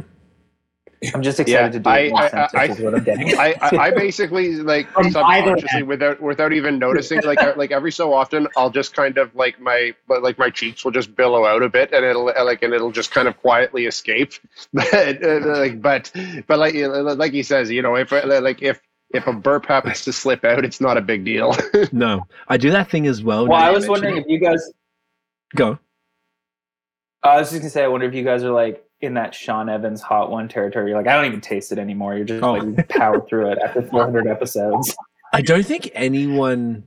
I'm 1.13 1.21
just 1.21 1.39
excited 1.39 1.51
Yeah, 1.65 1.69
to 1.69 1.79
do 1.79 1.89
I- 1.89 1.97
it. 1.99 2.13
I- 2.13 2.49
I- 2.55 2.67
what 2.81 2.95
I'm 2.95 3.03
getting. 3.03 3.37
I, 3.37 3.53
I, 3.61 3.77
I 3.77 3.91
basically 3.95 4.55
like 4.55 4.89
From 4.91 5.11
subconsciously 5.11 5.83
without 5.83 6.19
without 6.21 6.53
even 6.53 6.79
noticing 6.79 7.21
like 7.21 7.39
like 7.55 7.71
every 7.71 7.91
so 7.91 8.13
often 8.13 8.47
I'll 8.57 8.71
just 8.71 8.95
kind 8.95 9.19
of 9.19 9.33
like 9.35 9.59
my 9.61 9.93
but 10.07 10.23
like 10.23 10.39
my 10.39 10.49
cheeks 10.49 10.83
will 10.83 10.91
just 10.91 11.15
billow 11.15 11.45
out 11.45 11.61
a 11.61 11.69
bit 11.69 11.93
and 11.93 12.03
it'll 12.03 12.25
like 12.25 12.63
and 12.63 12.73
it'll 12.73 12.91
just 12.91 13.11
kind 13.11 13.27
of 13.27 13.37
quietly 13.37 13.85
escape 13.85 14.33
but 14.73 15.23
uh, 15.23 15.39
like 15.59 15.79
but 15.83 16.11
but 16.47 16.57
like 16.57 16.73
like 16.75 17.31
he 17.31 17.43
says 17.43 17.69
you 17.69 17.83
know 17.83 17.95
if 17.95 18.11
uh, 18.11 18.39
like 18.41 18.63
if 18.63 18.81
if 19.13 19.27
a 19.27 19.33
burp 19.33 19.67
happens 19.67 20.03
to 20.03 20.11
slip 20.11 20.43
out 20.43 20.65
it's 20.65 20.81
not 20.81 20.97
a 20.97 21.01
big 21.01 21.23
deal 21.23 21.55
No, 21.91 22.25
I 22.47 22.57
do 22.57 22.71
that 22.71 22.89
thing 22.89 23.05
as 23.05 23.21
well. 23.21 23.47
well, 23.47 23.61
I 23.61 23.69
was 23.69 23.87
wondering 23.87 24.17
it. 24.17 24.21
if 24.21 24.27
you 24.29 24.39
guys. 24.39 24.67
Go. 25.55 25.77
I 27.23 27.39
was 27.39 27.49
just 27.49 27.61
gonna 27.61 27.69
say, 27.69 27.83
I 27.83 27.87
wonder 27.87 28.05
if 28.07 28.13
you 28.13 28.23
guys 28.23 28.43
are 28.43 28.51
like 28.51 28.83
in 29.01 29.13
that 29.15 29.35
Sean 29.35 29.69
Evans 29.69 30.01
hot 30.01 30.31
one 30.31 30.47
territory. 30.47 30.89
You're 30.89 30.97
like, 30.97 31.07
I 31.07 31.15
don't 31.15 31.25
even 31.25 31.41
taste 31.41 31.71
it 31.71 31.77
anymore. 31.77 32.15
You're 32.15 32.25
just 32.25 32.43
Oh. 32.43 32.53
like 32.53 32.87
power 32.89 33.25
through 33.27 33.51
it 33.51 33.59
after 33.63 33.81
400 33.81 34.27
episodes. 34.27 34.95
I 35.33 35.41
don't 35.41 35.65
think 35.65 35.89
anyone 35.93 36.83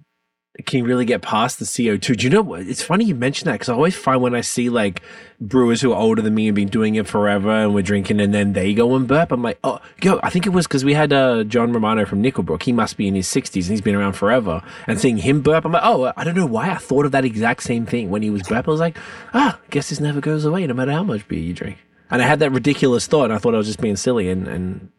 can 0.66 0.78
you 0.78 0.84
really 0.84 1.04
get 1.04 1.22
past 1.22 1.58
the 1.60 1.64
CO2. 1.64 2.16
Do 2.16 2.24
you 2.24 2.30
know 2.30 2.42
what? 2.42 2.62
It's 2.62 2.82
funny 2.82 3.04
you 3.04 3.14
mention 3.14 3.46
that 3.46 3.52
because 3.52 3.68
I 3.68 3.74
always 3.74 3.94
find 3.94 4.20
when 4.20 4.34
I 4.34 4.40
see 4.40 4.68
like 4.68 5.00
brewers 5.40 5.80
who 5.80 5.92
are 5.92 5.98
older 6.00 6.22
than 6.22 6.34
me 6.34 6.48
and 6.48 6.56
been 6.56 6.68
doing 6.68 6.96
it 6.96 7.06
forever 7.06 7.50
and 7.50 7.72
we're 7.72 7.82
drinking 7.82 8.20
and 8.20 8.34
then 8.34 8.52
they 8.52 8.74
go 8.74 8.96
and 8.96 9.06
burp, 9.06 9.30
I'm 9.30 9.42
like, 9.42 9.60
oh, 9.62 9.78
yo, 10.02 10.18
I 10.24 10.30
think 10.30 10.46
it 10.46 10.50
was 10.50 10.66
because 10.66 10.84
we 10.84 10.92
had 10.92 11.12
uh, 11.12 11.44
John 11.44 11.72
Romano 11.72 12.04
from 12.04 12.20
Nickelbrook. 12.20 12.64
He 12.64 12.72
must 12.72 12.96
be 12.96 13.06
in 13.06 13.14
his 13.14 13.28
60s 13.28 13.62
and 13.62 13.70
he's 13.70 13.80
been 13.80 13.94
around 13.94 14.14
forever. 14.14 14.60
And 14.88 15.00
seeing 15.00 15.18
him 15.18 15.40
burp, 15.40 15.64
I'm 15.64 15.72
like, 15.72 15.84
oh, 15.84 16.12
I 16.16 16.24
don't 16.24 16.36
know 16.36 16.46
why 16.46 16.70
I 16.70 16.76
thought 16.76 17.06
of 17.06 17.12
that 17.12 17.24
exact 17.24 17.62
same 17.62 17.86
thing 17.86 18.10
when 18.10 18.22
he 18.22 18.30
was 18.30 18.42
burp. 18.42 18.66
I 18.66 18.70
was 18.72 18.80
like, 18.80 18.98
ah, 19.32 19.58
guess 19.70 19.90
this 19.90 20.00
never 20.00 20.20
goes 20.20 20.44
away 20.44 20.66
no 20.66 20.74
matter 20.74 20.92
how 20.92 21.04
much 21.04 21.26
beer 21.28 21.38
you 21.38 21.54
drink. 21.54 21.78
And 22.10 22.20
I 22.20 22.26
had 22.26 22.40
that 22.40 22.50
ridiculous 22.50 23.06
thought 23.06 23.26
and 23.26 23.34
I 23.34 23.38
thought 23.38 23.54
I 23.54 23.58
was 23.58 23.68
just 23.68 23.80
being 23.80 23.96
silly 23.96 24.28
and, 24.28 24.48
and 24.48 24.90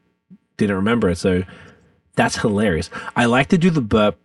didn't 0.56 0.78
remember 0.78 1.10
it. 1.10 1.18
So 1.18 1.44
that's 2.16 2.38
hilarious. 2.38 2.90
I 3.18 3.26
like 3.26 3.50
to 3.50 3.58
do 3.58 3.70
the 3.70 3.82
burp 3.82 4.18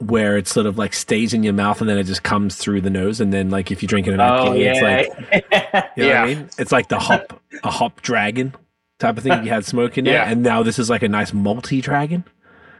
where 0.00 0.36
it 0.36 0.48
sort 0.48 0.66
of 0.66 0.78
like 0.78 0.94
stays 0.94 1.34
in 1.34 1.42
your 1.42 1.52
mouth 1.52 1.80
and 1.80 1.88
then 1.88 1.98
it 1.98 2.04
just 2.04 2.22
comes 2.22 2.56
through 2.56 2.80
the 2.80 2.90
nose. 2.90 3.20
And 3.20 3.32
then 3.32 3.50
like 3.50 3.70
if 3.70 3.82
you're 3.82 3.88
drinking 3.88 4.14
an 4.14 4.20
Oh 4.20 4.52
IPA, 4.52 4.72
it's 4.72 4.82
like 4.82 5.06
yeah. 5.52 5.88
you 5.96 6.02
know 6.02 6.08
Yeah. 6.08 6.20
what 6.22 6.30
I 6.30 6.34
mean? 6.34 6.50
It's 6.58 6.72
like 6.72 6.88
the 6.88 6.98
hop 6.98 7.40
a 7.62 7.70
hop 7.70 8.00
dragon 8.02 8.54
type 8.98 9.16
of 9.18 9.22
thing. 9.22 9.44
You 9.44 9.50
had 9.50 9.64
smoke 9.64 9.98
in 9.98 10.04
there, 10.04 10.14
Yeah. 10.14 10.30
and 10.30 10.42
now 10.42 10.62
this 10.62 10.78
is 10.78 10.90
like 10.90 11.02
a 11.02 11.08
nice 11.08 11.32
multi 11.32 11.80
dragon. 11.80 12.24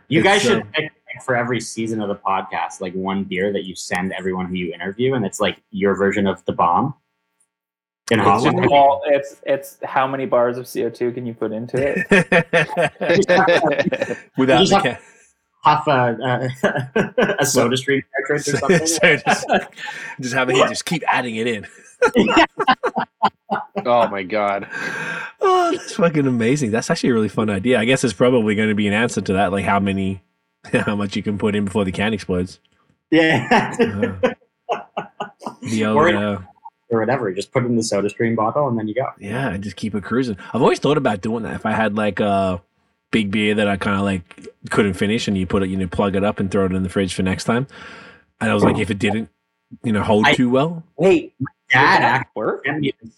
You 0.08 0.22
guys 0.22 0.42
should 0.42 0.62
uh, 0.62 0.66
pick 0.72 0.90
for 1.24 1.36
every 1.36 1.60
season 1.60 2.00
of 2.00 2.08
the 2.08 2.16
podcast, 2.16 2.80
like 2.80 2.94
one 2.94 3.24
beer 3.24 3.52
that 3.52 3.64
you 3.64 3.74
send 3.76 4.12
everyone 4.12 4.46
who 4.46 4.54
you 4.54 4.72
interview, 4.72 5.14
and 5.14 5.24
it's 5.26 5.40
like 5.40 5.62
your 5.70 5.94
version 5.94 6.26
of 6.26 6.42
the 6.46 6.52
bomb. 6.52 6.94
In 8.10 8.18
It's, 8.18 8.42
just 8.42 8.56
all, 8.72 9.02
it's 9.06 9.40
it's 9.46 9.78
how 9.84 10.08
many 10.08 10.26
bars 10.26 10.58
of 10.58 10.64
CO2 10.64 11.14
can 11.14 11.26
you 11.26 11.34
put 11.34 11.52
into 11.52 11.76
it? 11.76 12.10
Without 14.36 14.60
You 14.60 14.66
the 14.66 14.74
just 14.80 14.84
huff 15.62 15.86
a, 15.86 16.48
a, 16.64 17.34
a 17.40 17.46
soda 17.46 17.76
stream 17.76 18.02
cartridge 18.16 18.48
or 18.48 18.56
something. 18.58 18.86
so 18.86 19.16
just, 19.16 19.46
just 20.20 20.34
have 20.34 20.48
it 20.50 20.56
just 20.68 20.84
keep 20.84 21.02
adding 21.06 21.36
it 21.36 21.46
in. 21.46 21.66
oh 23.84 24.08
my 24.08 24.22
god 24.22 24.66
Oh, 25.42 25.70
that's 25.72 25.94
fucking 25.94 26.26
amazing. 26.26 26.70
That's 26.70 26.90
actually 26.90 27.10
a 27.10 27.14
really 27.14 27.28
fun 27.28 27.48
idea. 27.50 27.78
I 27.78 27.84
guess 27.86 28.04
it's 28.04 28.12
probably 28.12 28.54
going 28.54 28.68
to 28.68 28.74
be 28.74 28.86
an 28.86 28.92
answer 28.92 29.20
to 29.22 29.32
that, 29.34 29.52
like 29.52 29.64
how 29.64 29.80
many, 29.80 30.22
how 30.72 30.94
much 30.96 31.16
you 31.16 31.22
can 31.22 31.38
put 31.38 31.54
in 31.54 31.64
before 31.64 31.84
the 31.86 31.92
can 31.92 32.12
explodes. 32.12 32.60
yeah, 33.10 33.74
Uh, 33.80 34.30
the 35.62 35.86
old, 35.86 35.96
Or- 35.96 36.08
uh, 36.14 36.42
or 36.90 37.00
whatever. 37.00 37.30
You 37.30 37.36
just 37.36 37.52
put 37.52 37.62
it 37.64 37.66
in 37.66 37.76
the 37.76 37.82
soda 37.82 38.10
stream 38.10 38.34
bottle, 38.36 38.68
and 38.68 38.78
then 38.78 38.86
you 38.86 38.94
go. 38.94 39.06
yeah, 39.18 39.48
and 39.50 39.64
just 39.64 39.76
keep 39.76 39.94
it 39.94 40.04
cruising. 40.04 40.36
I've 40.52 40.60
always 40.60 40.78
thought 40.78 40.98
about 40.98 41.20
doing 41.22 41.42
that. 41.44 41.54
If 41.54 41.64
I 41.64 41.72
had 41.72 41.96
like 41.96 42.20
a 42.20 42.60
big 43.10 43.30
beer 43.30 43.54
that 43.54 43.68
I 43.68 43.76
kind 43.76 43.96
of 43.96 44.02
like 44.02 44.48
couldn't 44.70 44.94
finish, 44.94 45.28
and 45.28 45.36
you 45.36 45.46
put 45.46 45.62
it, 45.62 45.68
you 45.68 45.76
know, 45.76 45.86
plug 45.86 46.16
it 46.16 46.24
up 46.24 46.40
and 46.40 46.50
throw 46.50 46.64
it 46.66 46.72
in 46.72 46.82
the 46.82 46.88
fridge 46.88 47.14
for 47.14 47.22
next 47.22 47.44
time. 47.44 47.66
And 48.40 48.50
I 48.50 48.54
was 48.54 48.64
like, 48.64 48.78
if 48.78 48.90
it 48.90 48.98
didn't, 48.98 49.28
you 49.82 49.92
know, 49.92 50.02
hold 50.02 50.26
I- 50.26 50.34
too 50.34 50.50
well, 50.50 50.82
Wait, 50.96 51.34
Dad 51.70 52.02
actually 52.02 52.30
work? 52.34 52.64
sent 52.66 52.80
me 52.80 52.94
this. 53.02 53.12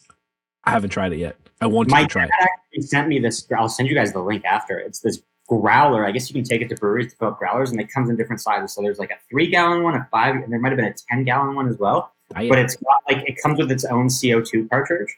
I 0.64 0.70
haven't 0.70 0.90
tried 0.90 1.12
it 1.12 1.18
yet. 1.18 1.36
I 1.60 1.66
want 1.66 1.90
My 1.90 2.02
to 2.02 2.08
try 2.08 2.24
it. 2.24 2.30
My 2.40 2.46
actually 2.46 2.82
sent 2.82 3.08
me 3.08 3.18
this. 3.18 3.46
I'll 3.56 3.68
send 3.68 3.88
you 3.88 3.94
guys 3.94 4.12
the 4.12 4.20
link 4.20 4.44
after. 4.44 4.78
It's 4.78 5.00
this 5.00 5.22
growler. 5.48 6.06
I 6.06 6.10
guess 6.10 6.28
you 6.28 6.34
can 6.34 6.44
take 6.44 6.60
it 6.62 6.68
to 6.70 6.76
breweries 6.76 7.12
to 7.12 7.18
fill 7.18 7.28
up 7.28 7.38
growlers, 7.38 7.70
and 7.70 7.80
it 7.80 7.90
comes 7.92 8.10
in 8.10 8.16
different 8.16 8.40
sizes. 8.40 8.74
So 8.74 8.82
there's 8.82 8.98
like 8.98 9.10
a 9.10 9.18
three 9.30 9.48
gallon 9.48 9.82
one, 9.82 9.94
a 9.94 10.06
five, 10.10 10.34
and 10.36 10.52
there 10.52 10.58
might 10.58 10.70
have 10.70 10.76
been 10.78 10.86
a 10.86 10.94
ten 11.08 11.24
gallon 11.24 11.54
one 11.54 11.68
as 11.68 11.78
well. 11.78 12.12
I, 12.34 12.46
uh, 12.46 12.48
but 12.48 12.58
it's 12.58 12.76
got 12.76 13.02
like 13.08 13.28
it 13.28 13.36
comes 13.42 13.58
with 13.58 13.70
its 13.70 13.84
own 13.84 14.06
CO2 14.08 14.68
cartridge, 14.70 15.14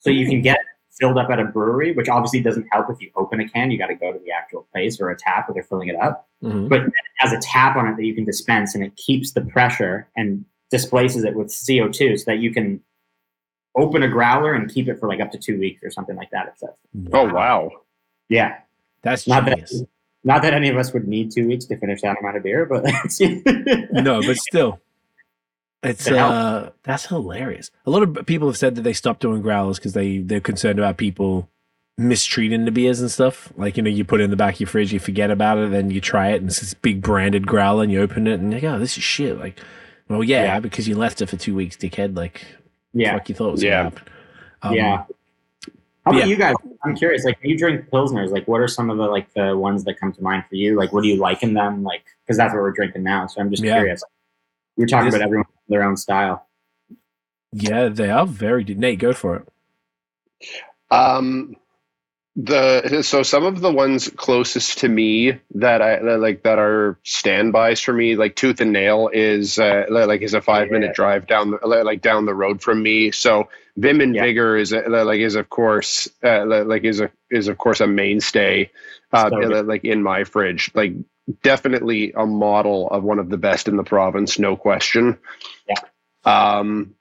so 0.00 0.10
you 0.10 0.26
can 0.28 0.42
get 0.42 0.58
filled 1.00 1.18
up 1.18 1.30
at 1.30 1.40
a 1.40 1.44
brewery, 1.44 1.92
which 1.92 2.08
obviously 2.08 2.40
doesn't 2.40 2.66
help 2.70 2.90
if 2.90 3.00
you 3.00 3.10
open 3.16 3.40
a 3.40 3.48
can. 3.48 3.70
You 3.70 3.78
got 3.78 3.86
to 3.88 3.94
go 3.94 4.12
to 4.12 4.18
the 4.18 4.30
actual 4.30 4.66
place 4.72 5.00
or 5.00 5.10
a 5.10 5.16
tap 5.16 5.48
where 5.48 5.54
they're 5.54 5.62
filling 5.64 5.88
it 5.88 5.96
up. 5.96 6.28
Mhm. 6.42 6.68
But 6.68 6.80
it 6.82 6.92
has 7.16 7.32
a 7.32 7.38
tap 7.40 7.76
on 7.76 7.88
it 7.88 7.96
that 7.96 8.04
you 8.04 8.14
can 8.14 8.24
dispense, 8.24 8.74
and 8.74 8.84
it 8.84 8.94
keeps 8.96 9.32
the 9.32 9.40
pressure 9.40 10.08
and 10.16 10.44
displaces 10.70 11.24
it 11.24 11.34
with 11.34 11.48
CO2, 11.48 12.16
so 12.16 12.24
that 12.30 12.38
you 12.38 12.52
can 12.52 12.80
open 13.76 14.02
a 14.02 14.08
growler 14.08 14.52
and 14.54 14.70
keep 14.70 14.88
it 14.88 14.98
for 14.98 15.08
like 15.08 15.20
up 15.20 15.30
to 15.32 15.38
two 15.38 15.58
weeks 15.58 15.82
or 15.82 15.90
something 15.90 16.16
like 16.16 16.30
that. 16.30 16.48
It 16.48 16.58
says. 16.58 16.70
oh 17.12 17.32
wow 17.32 17.70
Yeah, 18.28 18.58
That's 19.02 19.26
not 19.26 19.44
that 19.46 19.70
not 20.22 20.42
that 20.42 20.52
any 20.52 20.68
of 20.68 20.76
us 20.76 20.92
would 20.92 21.08
need 21.08 21.30
two 21.30 21.46
weeks 21.48 21.64
to 21.66 21.76
finish 21.78 22.02
that 22.02 22.18
amount 22.20 22.36
of 22.36 22.42
beer, 22.42 22.66
but 22.66 22.84
no, 23.92 24.20
but 24.20 24.36
still, 24.36 24.80
it's 25.82 26.08
uh, 26.10 26.70
that's 26.82 27.06
hilarious. 27.06 27.70
A 27.86 27.90
lot 27.90 28.02
of 28.02 28.26
people 28.26 28.48
have 28.48 28.56
said 28.56 28.74
that 28.74 28.82
they 28.82 28.92
stopped 28.92 29.20
doing 29.20 29.40
growlers 29.42 29.78
because 29.78 29.92
they 29.94 30.18
they're 30.18 30.40
concerned 30.40 30.78
about 30.78 30.96
people 30.96 31.48
mistreating 31.96 32.64
the 32.64 32.70
beers 32.70 33.00
and 33.00 33.10
stuff. 33.10 33.52
Like 33.56 33.76
you 33.76 33.82
know, 33.82 33.90
you 33.90 34.04
put 34.04 34.20
it 34.20 34.24
in 34.24 34.30
the 34.30 34.36
back 34.36 34.54
of 34.54 34.60
your 34.60 34.66
fridge, 34.68 34.92
you 34.92 34.98
forget 34.98 35.30
about 35.30 35.58
it, 35.58 35.70
then 35.70 35.90
you 35.90 36.00
try 36.00 36.28
it, 36.28 36.40
and 36.40 36.50
it's 36.50 36.60
this 36.60 36.74
big 36.74 37.02
branded 37.02 37.46
growler, 37.46 37.82
and 37.82 37.92
you 37.92 38.00
open 38.02 38.26
it, 38.26 38.40
and 38.40 38.52
you 38.52 38.60
go, 38.60 38.74
oh, 38.74 38.78
"This 38.78 38.96
is 38.98 39.02
shit." 39.02 39.38
Like, 39.38 39.58
well, 40.08 40.22
yeah, 40.24 40.44
Yeah. 40.44 40.60
because 40.60 40.86
you 40.88 40.96
left 40.96 41.22
it 41.22 41.26
for 41.30 41.36
two 41.36 41.54
weeks, 41.54 41.76
dickhead. 41.76 42.16
Like, 42.16 42.44
yeah, 42.92 43.18
you 43.26 43.34
thought 43.34 43.48
it 43.48 43.52
was 43.52 43.62
Yeah. 43.62 43.84
gonna 43.84 43.90
happen. 43.90 44.02
Um, 44.62 44.74
yeah. 44.74 45.04
How 46.06 46.12
about 46.12 46.18
yeah. 46.20 46.24
you 46.26 46.36
guys? 46.36 46.54
I'm 46.84 46.96
curious. 46.96 47.24
Like, 47.24 47.38
you 47.42 47.56
drink 47.58 47.88
pilsners, 47.90 48.30
like, 48.30 48.48
what 48.48 48.60
are 48.60 48.68
some 48.68 48.88
of 48.90 48.96
the 48.96 49.04
like 49.06 49.32
the 49.34 49.56
ones 49.56 49.84
that 49.84 49.98
come 50.00 50.12
to 50.12 50.22
mind 50.22 50.44
for 50.48 50.56
you? 50.56 50.76
Like, 50.76 50.92
what 50.92 51.02
do 51.02 51.08
you 51.08 51.16
like 51.16 51.42
in 51.42 51.52
them? 51.54 51.82
Like, 51.82 52.04
because 52.26 52.36
that's 52.38 52.52
what 52.54 52.60
we're 52.60 52.70
drinking 52.72 53.02
now. 53.02 53.26
So 53.26 53.40
I'm 53.40 53.50
just 53.50 53.62
Yeah. 53.62 53.74
curious. 53.76 54.02
We're 54.76 54.86
talking 54.86 55.06
This- 55.06 55.14
about 55.16 55.24
everyone 55.26 55.46
their 55.70 55.84
own 55.84 55.96
style. 55.98 56.46
yeah, 57.52 57.88
they 57.88 58.10
are 58.10 58.26
very. 58.26 58.64
Nate, 58.64 59.00
go 59.00 59.12
for 59.14 59.36
it. 59.36 59.48
Um, 60.90 61.56
the 62.36 63.02
so 63.02 63.22
some 63.22 63.44
of 63.44 63.60
the 63.60 63.72
ones 63.72 64.08
closest 64.16 64.78
to 64.78 64.88
me 64.88 65.40
that 65.56 65.82
I 65.82 65.98
that, 66.02 66.20
like 66.20 66.44
that 66.44 66.58
are 66.58 66.98
standbys 67.04 67.80
for 67.82 67.92
me, 67.92 68.16
like 68.16 68.36
Tooth 68.36 68.60
and 68.60 68.72
Nail 68.72 69.10
is 69.12 69.58
uh, 69.58 69.86
like 69.90 70.22
is 70.22 70.34
a 70.34 70.40
five 70.42 70.70
Yeah. 70.70 70.72
minute 70.72 70.94
drive 70.94 71.26
down 71.26 71.50
the 71.52 71.58
like 71.84 72.02
down 72.02 72.26
the 72.26 72.34
road 72.34 72.62
from 72.62 72.82
me. 72.82 73.10
So 73.12 73.48
Vim 73.76 74.00
and 74.00 74.16
Yeah. 74.16 74.18
Vigor 74.18 74.56
is 74.56 74.72
uh, 74.72 74.82
like 74.88 75.20
is 75.20 75.34
of 75.36 75.50
course 75.50 76.08
uh, 76.24 76.46
like 76.46 76.84
is 76.84 77.00
a 77.00 77.10
is 77.30 77.48
of 77.48 77.58
course 77.58 77.80
a 77.80 77.86
mainstay 77.86 78.70
uh, 79.12 79.30
So 79.30 79.36
like 79.64 79.84
in 79.84 80.02
my 80.02 80.24
fridge. 80.24 80.70
Like 80.74 80.94
definitely 81.42 82.12
a 82.12 82.26
model 82.26 82.88
of 82.88 83.02
one 83.02 83.18
of 83.18 83.28
the 83.28 83.38
best 83.38 83.68
in 83.68 83.76
the 83.76 83.84
province, 83.84 84.38
no 84.38 84.56
question. 84.56 85.18
Yeah. 85.68 85.80
Um, 86.24 86.94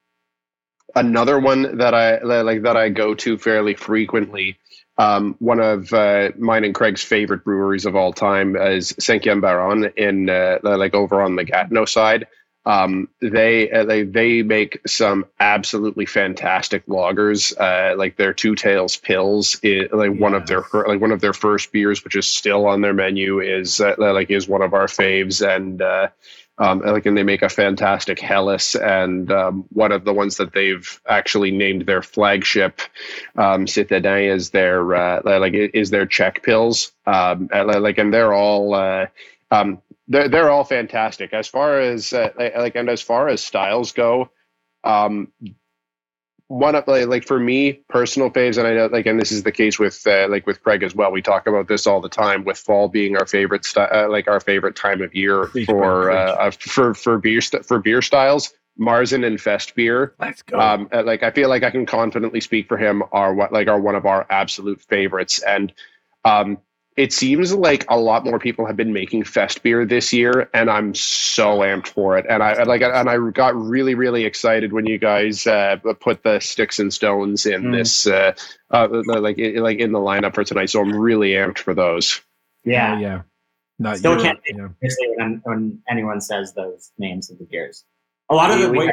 another 0.95 1.39
one 1.39 1.77
that 1.77 1.93
I 1.93 2.21
like 2.23 2.63
that 2.63 2.77
I 2.77 2.89
go 2.89 3.15
to 3.15 3.37
fairly 3.37 3.75
frequently. 3.75 4.57
Um, 4.97 5.35
one 5.39 5.61
of 5.61 5.93
uh, 5.93 6.31
mine 6.37 6.65
and 6.65 6.75
Craig's 6.75 7.03
favorite 7.03 7.45
breweries 7.45 7.85
of 7.85 7.95
all 7.95 8.11
time 8.11 8.57
is 8.57 8.93
Saint 8.99 9.23
Baron 9.23 9.85
in 9.95 10.29
uh, 10.29 10.59
like 10.61 10.93
over 10.93 11.21
on 11.21 11.37
the 11.37 11.45
Gatineau 11.45 11.85
side. 11.85 12.27
Um, 12.65 13.09
they, 13.21 13.71
uh, 13.71 13.85
they 13.85 14.03
they 14.03 14.43
make 14.43 14.81
some 14.85 15.25
absolutely 15.39 16.05
fantastic 16.05 16.85
lagers. 16.87 17.53
Uh, 17.59 17.95
like 17.97 18.17
their 18.17 18.33
Two 18.33 18.55
Tails 18.55 18.97
Pils, 18.97 19.59
is, 19.63 19.89
like 19.91 20.19
one 20.19 20.33
of 20.33 20.45
their 20.45 20.63
like 20.73 21.01
one 21.01 21.11
of 21.11 21.21
their 21.21 21.33
first 21.33 21.71
beers, 21.71 22.03
which 22.03 22.15
is 22.15 22.27
still 22.27 22.67
on 22.67 22.81
their 22.81 22.93
menu, 22.93 23.39
is 23.39 23.79
uh, 23.81 23.95
like 23.97 24.29
is 24.29 24.47
one 24.47 24.61
of 24.61 24.73
our 24.73 24.87
faves, 24.87 25.45
and 25.47 25.81
uh, 25.81 26.09
um, 26.59 26.81
like 26.81 27.05
and 27.05 27.17
they 27.17 27.23
make 27.23 27.41
a 27.41 27.49
fantastic 27.49 28.19
Helles, 28.19 28.75
and 28.75 29.31
um, 29.31 29.65
one 29.69 29.93
of 29.93 30.03
the 30.03 30.13
ones 30.13 30.37
that 30.37 30.53
they've 30.53 31.01
actually 31.07 31.51
named 31.51 31.85
their 31.85 32.01
flagship 32.01 32.81
um, 33.37 33.65
Citadin 33.65 34.35
is 34.35 34.49
their 34.49 34.93
uh, 34.93 35.21
like 35.23 35.53
is 35.53 35.89
their 35.89 36.05
Czech 36.05 36.43
pils, 36.43 36.91
um, 37.07 37.49
like 37.53 37.97
and 37.97 38.13
they're 38.13 38.33
all. 38.33 38.73
Uh, 38.73 39.07
um, 39.51 39.81
they're 40.09 40.27
they're 40.27 40.49
all 40.49 40.63
fantastic 40.63 41.33
as 41.33 41.47
far 41.47 41.79
as 41.79 42.11
uh, 42.13 42.29
like 42.37 42.75
and 42.75 42.89
as 42.89 43.01
far 43.01 43.29
as 43.29 43.43
styles 43.43 43.93
go. 43.93 44.29
Um, 44.83 45.31
one 46.47 46.73
of 46.73 46.87
like, 46.87 47.07
like 47.07 47.27
for 47.27 47.39
me 47.39 47.73
personal 47.89 48.31
faves 48.31 48.57
and 48.57 48.65
i 48.65 48.73
know 48.73 48.87
like 48.87 49.05
and 49.05 49.19
this 49.19 49.31
is 49.31 49.43
the 49.43 49.51
case 49.51 49.77
with 49.77 50.01
uh, 50.07 50.25
like 50.31 50.47
with 50.47 50.63
craig 50.63 50.81
as 50.81 50.95
well 50.95 51.11
we 51.11 51.21
talk 51.21 51.45
about 51.45 51.67
this 51.67 51.85
all 51.85 52.01
the 52.01 52.09
time 52.09 52.43
with 52.43 52.57
fall 52.57 52.87
being 52.87 53.15
our 53.15 53.27
favorite 53.27 53.67
uh, 53.77 54.07
like 54.09 54.27
our 54.27 54.39
favorite 54.39 54.75
time 54.75 54.99
of 54.99 55.13
year 55.13 55.45
for 55.67 56.09
uh, 56.09 56.31
uh, 56.33 56.49
for 56.49 56.95
for 56.95 57.19
beer 57.19 57.39
st- 57.39 57.63
for 57.63 57.77
beer 57.77 58.01
styles 58.01 58.51
marzen 58.79 59.25
and 59.25 59.39
fest 59.41 59.75
beer 59.75 60.15
Let's 60.19 60.41
go. 60.41 60.59
um, 60.59 60.89
uh, 60.91 61.03
like 61.03 61.21
I 61.21 61.31
feel 61.31 61.49
like 61.49 61.63
I 61.63 61.69
can 61.69 61.85
confidently 61.85 62.41
speak 62.41 62.67
for 62.67 62.77
him 62.77 63.03
are 63.11 63.33
what 63.33 63.51
like 63.51 63.67
are 63.67 63.79
one 63.79 63.95
of 63.95 64.05
our 64.05 64.25
absolute 64.29 64.81
favorites, 64.81 65.43
and 65.43 65.73
um, 66.23 66.57
it 66.99 67.13
seems 67.13 67.53
like 67.53 67.85
a 67.89 67.97
lot 67.97 68.25
more 68.25 68.39
people 68.39 68.65
have 68.65 68.75
been 68.75 68.91
making 68.91 69.23
fest 69.23 69.63
beer 69.63 69.85
this 69.85 70.11
year, 70.11 70.49
and 70.53 70.69
I'm 70.69 70.93
so 70.93 71.59
amped 71.59 71.87
for 71.87 72.17
it. 72.17 72.25
And 72.29 72.43
I 72.43 72.51
I 72.51 72.63
like 72.63 72.81
and 72.81 73.09
I 73.09 73.17
got 73.31 73.55
really 73.55 73.95
really 73.95 74.25
excited 74.25 74.73
when 74.73 74.85
you 74.85 74.97
guys 74.97 75.47
uh, 75.47 75.77
put 76.01 76.23
the 76.23 76.39
sticks 76.39 76.77
and 76.79 76.93
stones 76.93 77.45
in 77.45 77.63
Mm. 77.63 77.77
this 77.77 78.05
uh, 78.05 78.33
uh, 78.71 78.87
like 79.05 79.37
like 79.37 79.79
in 79.79 79.91
the 79.93 79.99
lineup 79.99 80.35
for 80.35 80.43
tonight. 80.43 80.69
So 80.69 80.81
I'm 80.81 80.93
really 80.93 81.31
amped 81.31 81.59
for 81.59 81.73
those. 81.73 82.21
Yeah. 82.65 82.95
Oh, 82.95 82.99
yeah. 82.99 83.21
No, 83.79 83.95
Still 83.95 84.11
you're- 84.17 84.23
can't- 84.23 84.39
yeah. 84.45 84.67
Especially 84.83 85.13
when, 85.15 85.41
when 85.45 85.81
anyone 85.89 86.19
says 86.19 86.53
those 86.53 86.91
names 86.97 87.31
of 87.31 87.37
the 87.39 87.45
beers. 87.45 87.85
A 88.29 88.35
lot 88.35 88.51
of 88.51 88.59
the 88.59 88.69
we- 88.69 88.79
wait, 88.79 88.91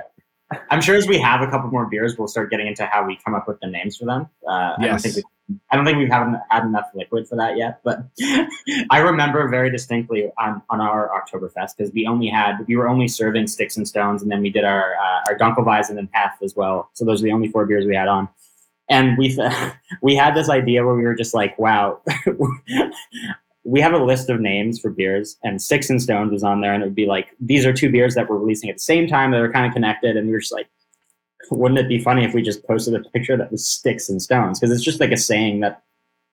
I'm 0.70 0.80
sure 0.80 0.94
as 0.94 1.08
we 1.08 1.18
have 1.18 1.40
a 1.40 1.48
couple 1.50 1.68
more 1.70 1.86
beers, 1.86 2.16
we'll 2.16 2.28
start 2.28 2.50
getting 2.52 2.68
into 2.68 2.86
how 2.86 3.04
we 3.04 3.18
come 3.24 3.34
up 3.34 3.48
with 3.48 3.58
the 3.60 3.66
names 3.66 3.96
for 3.96 4.04
them. 4.04 4.28
Uh, 4.48 4.50
I 4.52 4.74
don't 4.78 4.84
Yes. 4.84 5.02
think 5.02 5.16
we, 5.16 5.22
I 5.70 5.76
don't 5.76 5.84
think 5.84 5.98
we 5.98 6.08
haven't 6.08 6.40
had 6.50 6.64
enough 6.64 6.86
liquid 6.94 7.28
for 7.28 7.36
that 7.36 7.56
yet. 7.56 7.80
But 7.84 8.00
I 8.90 8.98
remember 8.98 9.48
very 9.48 9.70
distinctly 9.70 10.30
on, 10.38 10.60
on 10.70 10.80
our 10.80 11.10
Oktoberfest 11.10 11.76
because 11.76 11.92
we 11.92 12.06
only 12.06 12.28
had 12.28 12.58
we 12.66 12.76
were 12.76 12.88
only 12.88 13.08
serving 13.08 13.46
sticks 13.46 13.76
and 13.76 13.86
stones, 13.86 14.22
and 14.22 14.30
then 14.30 14.42
we 14.42 14.50
did 14.50 14.64
our 14.64 14.94
uh, 14.94 15.20
our 15.28 15.38
Dunkelweizen 15.38 15.98
and 15.98 16.08
Hef 16.12 16.32
as 16.42 16.56
well. 16.56 16.90
So 16.94 17.04
those 17.04 17.22
are 17.22 17.24
the 17.24 17.32
only 17.32 17.48
four 17.48 17.66
beers 17.66 17.86
we 17.86 17.94
had 17.94 18.08
on. 18.08 18.28
And 18.88 19.16
we 19.16 19.38
we 20.02 20.16
had 20.16 20.34
this 20.34 20.48
idea 20.48 20.84
where 20.84 20.94
we 20.94 21.04
were 21.04 21.14
just 21.14 21.34
like, 21.34 21.56
wow, 21.58 22.00
we 23.64 23.80
have 23.80 23.92
a 23.92 24.02
list 24.04 24.30
of 24.30 24.40
names 24.40 24.80
for 24.80 24.90
beers, 24.90 25.36
and 25.44 25.62
Sticks 25.62 25.90
and 25.90 26.02
Stones 26.02 26.32
was 26.32 26.42
on 26.42 26.60
there, 26.60 26.72
and 26.72 26.82
it 26.82 26.86
would 26.86 26.94
be 26.94 27.06
like 27.06 27.28
these 27.40 27.64
are 27.64 27.72
two 27.72 27.90
beers 27.90 28.14
that 28.16 28.28
we're 28.28 28.38
releasing 28.38 28.68
at 28.68 28.76
the 28.76 28.80
same 28.80 29.06
time 29.06 29.30
that 29.30 29.40
are 29.40 29.52
kind 29.52 29.66
of 29.66 29.72
connected, 29.72 30.16
and 30.16 30.26
we 30.26 30.32
were 30.32 30.40
just 30.40 30.52
like, 30.52 30.68
wouldn't 31.50 31.78
it 31.78 31.88
be 31.88 32.02
funny 32.02 32.24
if 32.24 32.34
we 32.34 32.42
just 32.42 32.66
posted 32.66 32.94
a 32.94 33.08
picture 33.10 33.36
that 33.36 33.50
was 33.50 33.66
Sticks 33.66 34.08
and 34.08 34.20
Stones? 34.20 34.58
Because 34.58 34.74
it's 34.74 34.84
just 34.84 35.00
like 35.00 35.12
a 35.12 35.16
saying 35.16 35.60
that 35.60 35.82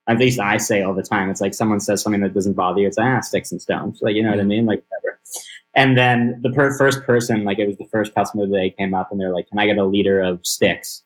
at 0.08 0.17
least 0.19 0.39
I 0.39 0.58
say 0.58 0.82
all 0.82 0.93
the 0.93 1.04
time. 1.04 1.30
It's 1.30 1.41
like 1.41 1.54
someone 1.54 1.80
says 1.80 2.02
something 2.02 2.21
that 2.21 2.34
doesn't 2.34 2.54
bother 2.54 2.82
you. 2.82 2.88
It's 2.88 2.97
like, 2.97 3.08
ah, 3.08 3.21
Sticks 3.21 3.52
and 3.52 3.62
Stones, 3.62 3.99
like 4.02 4.15
you 4.15 4.23
know 4.23 4.32
what 4.32 4.39
I 4.39 4.43
mean, 4.43 4.65
like 4.65 4.84
whatever. 4.89 5.19
And 5.76 5.97
then 5.97 6.39
the 6.43 6.52
per- 6.52 6.78
first 6.78 7.04
person, 7.04 7.43
like 7.43 7.60
it 7.60 7.67
was 7.67 7.78
the 7.78 7.88
first 7.88 8.13
customer 8.13 8.45
that 8.45 8.71
came 8.78 8.93
up, 8.93 9.12
and 9.12 9.19
they're 9.19 9.34
like, 9.34 9.49
"Can 9.49 9.60
I 9.60 9.65
get 9.65 9.78
a 9.78 9.84
liter 9.84 10.21
of 10.21 10.45
Sticks?" 10.45 11.04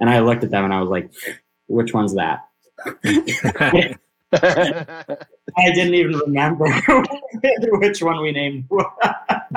And 0.00 0.10
I 0.10 0.20
looked 0.20 0.44
at 0.44 0.50
them 0.50 0.64
and 0.64 0.74
I 0.74 0.80
was 0.80 0.90
like, 0.90 1.10
"Which 1.68 1.94
one's 1.94 2.14
that?" 2.14 2.46
I 5.56 5.70
didn't 5.72 5.94
even 5.94 6.18
remember 6.18 6.66
which 7.78 8.02
one 8.02 8.20
we 8.20 8.32
named. 8.32 8.68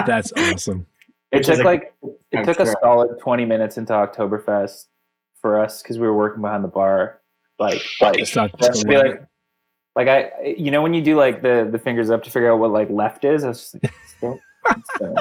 That's 0.05 0.31
awesome. 0.33 0.85
It 1.31 1.43
took 1.43 1.59
a- 1.59 1.63
like 1.63 1.93
it 2.31 2.37
I'm 2.39 2.45
took 2.45 2.59
a 2.59 2.65
solid 2.81 3.19
twenty 3.19 3.45
minutes 3.45 3.77
into 3.77 3.93
Oktoberfest 3.93 4.85
for 5.41 5.59
us 5.59 5.81
because 5.81 5.99
we 5.99 6.07
were 6.07 6.15
working 6.15 6.41
behind 6.41 6.63
the 6.63 6.69
bar. 6.69 7.21
Like, 7.59 7.81
like 8.01 8.19
It's 8.19 8.35
not 8.35 8.51
for 8.51 8.69
us 8.69 8.81
to 8.81 8.87
be 8.87 8.97
like, 8.97 9.23
like 9.95 10.07
I, 10.07 10.55
you 10.57 10.71
know, 10.71 10.81
when 10.81 10.93
you 10.93 11.01
do 11.01 11.15
like 11.15 11.41
the 11.41 11.67
the 11.69 11.79
fingers 11.79 12.09
up 12.09 12.23
to 12.23 12.29
figure 12.29 12.51
out 12.51 12.59
what 12.59 12.71
like 12.71 12.89
left 12.89 13.25
is, 13.25 13.43
I 13.43 13.49
was 13.49 13.71
just 13.71 13.83
like, 13.83 13.93
still- 14.17 14.39
still. 14.95 15.15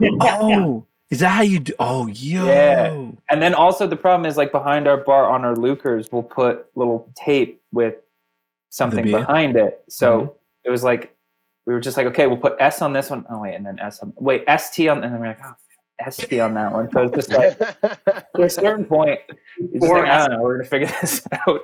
oh, 0.20 0.86
is 1.10 1.20
that 1.20 1.28
how 1.28 1.42
you 1.42 1.60
do? 1.60 1.72
Oh, 1.78 2.06
yo. 2.08 2.46
Yeah. 2.46 3.10
and 3.30 3.42
then 3.42 3.54
also 3.54 3.86
the 3.86 3.96
problem 3.96 4.28
is 4.28 4.36
like 4.36 4.52
behind 4.52 4.88
our 4.88 4.96
bar 4.96 5.30
on 5.30 5.44
our 5.44 5.54
LUKRs, 5.54 6.10
we'll 6.10 6.22
put 6.22 6.66
little 6.74 7.12
tape 7.14 7.62
with 7.72 7.96
something 8.70 9.04
behind 9.04 9.56
it. 9.56 9.84
So 9.88 10.20
uh-huh. 10.22 10.30
it 10.64 10.70
was 10.70 10.82
like 10.82 11.14
we 11.66 11.72
were 11.74 11.80
just 11.80 11.96
like, 11.96 12.06
okay, 12.08 12.26
we'll 12.26 12.36
put 12.36 12.56
S 12.60 12.82
on 12.82 12.92
this 12.92 13.10
one. 13.10 13.24
Oh 13.30 13.40
wait, 13.40 13.54
and 13.54 13.64
then 13.64 13.78
S 13.78 14.00
on 14.00 14.12
wait 14.16 14.44
ST 14.58 14.88
on, 14.88 15.02
and 15.04 15.12
then 15.12 15.20
we're 15.20 15.28
like, 15.28 15.40
oh, 15.44 15.54
ST 16.10 16.38
on 16.40 16.54
that 16.54 16.72
one. 16.72 16.90
So 16.90 17.02
it's 17.02 17.14
just 17.14 17.30
like 17.30 17.58
to 18.36 18.42
a 18.42 18.50
certain 18.50 18.84
point, 18.84 19.20
Or 19.80 19.98
like, 20.00 20.08
I 20.08 20.16
S- 20.22 20.26
don't 20.26 20.36
know, 20.36 20.42
we're 20.42 20.56
gonna 20.58 20.68
figure 20.68 20.88
this 21.00 21.26
out. 21.46 21.60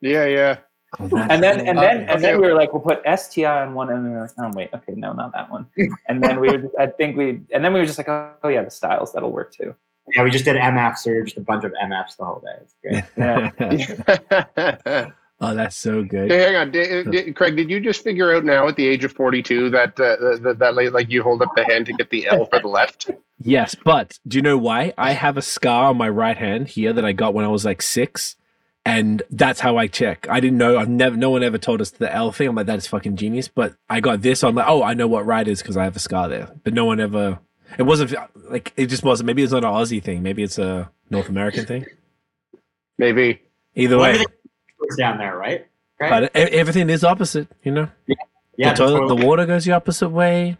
yeah, 0.00 0.26
yeah. 0.26 0.56
And 0.98 1.10
then 1.42 1.60
and 1.60 1.78
then 1.78 2.00
hilarious. 2.00 2.10
and 2.14 2.24
then 2.24 2.40
we 2.40 2.48
were 2.48 2.54
like, 2.54 2.72
we'll 2.72 2.82
put 2.82 3.00
STI 3.18 3.62
on 3.62 3.74
one, 3.74 3.90
and 3.90 3.98
then 4.04 4.10
we 4.12 4.16
were 4.16 4.22
like, 4.22 4.30
oh 4.38 4.50
wait, 4.54 4.70
okay, 4.74 4.92
no, 4.96 5.12
not 5.12 5.32
that 5.34 5.48
one. 5.50 5.66
And 6.08 6.20
then 6.22 6.40
we 6.40 6.48
were, 6.50 6.68
I 6.80 6.86
think 6.88 7.16
we, 7.16 7.40
and 7.54 7.64
then 7.64 7.72
we 7.72 7.78
were 7.78 7.86
just 7.86 7.96
like, 7.98 8.08
oh, 8.08 8.32
oh 8.42 8.48
yeah, 8.48 8.62
the 8.64 8.70
styles 8.72 9.12
that'll 9.12 9.30
work 9.30 9.52
too. 9.54 9.74
Yeah, 10.16 10.24
we 10.24 10.30
just 10.30 10.44
did 10.44 10.56
MF 10.56 10.98
Surge, 10.98 11.26
just 11.26 11.36
a 11.36 11.42
bunch 11.42 11.62
of 11.62 11.72
MFs 11.80 12.16
the 12.16 12.24
whole 12.24 12.40
day. 12.40 12.56
It's 12.60 12.74
great. 12.82 13.04
Yeah. 13.16 15.10
oh, 15.40 15.54
that's 15.54 15.76
so 15.76 16.02
good. 16.02 16.30
Hey, 16.30 16.38
hang 16.40 16.56
on, 16.56 16.70
did, 16.70 17.10
did, 17.10 17.36
Craig. 17.36 17.56
Did 17.56 17.70
you 17.70 17.80
just 17.80 18.02
figure 18.02 18.34
out 18.34 18.44
now 18.44 18.68
at 18.68 18.76
the 18.76 18.86
age 18.86 19.04
of 19.04 19.12
forty-two 19.12 19.70
that 19.70 19.98
uh, 20.00 20.38
that, 20.38 20.56
that 20.58 20.74
like, 20.74 20.92
like 20.92 21.10
you 21.10 21.22
hold 21.22 21.42
up 21.42 21.54
the 21.56 21.64
hand 21.64 21.86
to 21.86 21.92
get 21.92 22.10
the 22.10 22.26
L 22.28 22.46
for 22.46 22.60
the 22.60 22.68
left? 22.68 23.10
Yes, 23.42 23.74
but 23.74 24.18
do 24.28 24.36
you 24.36 24.42
know 24.42 24.58
why? 24.58 24.92
I 24.98 25.12
have 25.12 25.38
a 25.38 25.42
scar 25.42 25.88
on 25.88 25.96
my 25.96 26.10
right 26.10 26.36
hand 26.36 26.68
here 26.68 26.92
that 26.92 27.06
I 27.06 27.12
got 27.12 27.32
when 27.32 27.46
I 27.46 27.48
was 27.48 27.64
like 27.64 27.80
six, 27.80 28.36
and 28.84 29.22
that's 29.30 29.60
how 29.60 29.78
I 29.78 29.86
check. 29.86 30.26
I 30.28 30.40
didn't 30.40 30.58
know. 30.58 30.78
I've 30.78 30.90
never. 30.90 31.16
No 31.16 31.30
one 31.30 31.42
ever 31.42 31.56
told 31.56 31.80
us 31.80 31.90
the 31.90 32.14
L 32.14 32.32
thing. 32.32 32.48
I'm 32.48 32.54
like, 32.54 32.66
that 32.66 32.76
is 32.76 32.86
fucking 32.86 33.16
genius. 33.16 33.48
But 33.48 33.76
I 33.88 34.00
got 34.00 34.20
this. 34.20 34.44
I'm 34.44 34.54
like, 34.54 34.68
oh, 34.68 34.82
I 34.82 34.92
know 34.92 35.08
what 35.08 35.24
right 35.24 35.48
is 35.48 35.62
because 35.62 35.78
I 35.78 35.84
have 35.84 35.96
a 35.96 36.00
scar 36.00 36.28
there. 36.28 36.50
But 36.64 36.74
no 36.74 36.84
one 36.84 37.00
ever. 37.00 37.38
It 37.78 37.84
wasn't 37.84 38.14
like 38.50 38.74
it 38.76 38.86
just 38.86 39.04
wasn't. 39.04 39.26
Maybe 39.26 39.42
it's 39.42 39.52
not 39.52 39.64
an 39.64 39.70
Aussie 39.70 40.02
thing. 40.02 40.22
Maybe 40.22 40.42
it's 40.42 40.58
a 40.58 40.90
North 41.08 41.30
American 41.30 41.64
thing. 41.64 41.86
Maybe. 42.98 43.40
Either 43.74 43.98
way, 43.98 44.10
everything 44.10 44.26
goes 44.26 44.39
down 44.98 45.18
there, 45.18 45.36
right? 45.36 45.66
Right? 46.00 46.30
but 46.32 46.36
e- 46.36 46.52
everything 46.56 46.88
is 46.90 47.04
opposite. 47.04 47.48
You 47.62 47.72
know, 47.72 47.88
yeah, 48.56 48.70
the 48.72 48.76
toilet, 48.76 48.98
toilet- 49.00 49.20
the 49.20 49.26
water 49.26 49.46
goes 49.46 49.64
the 49.64 49.72
opposite 49.72 50.08
way. 50.10 50.56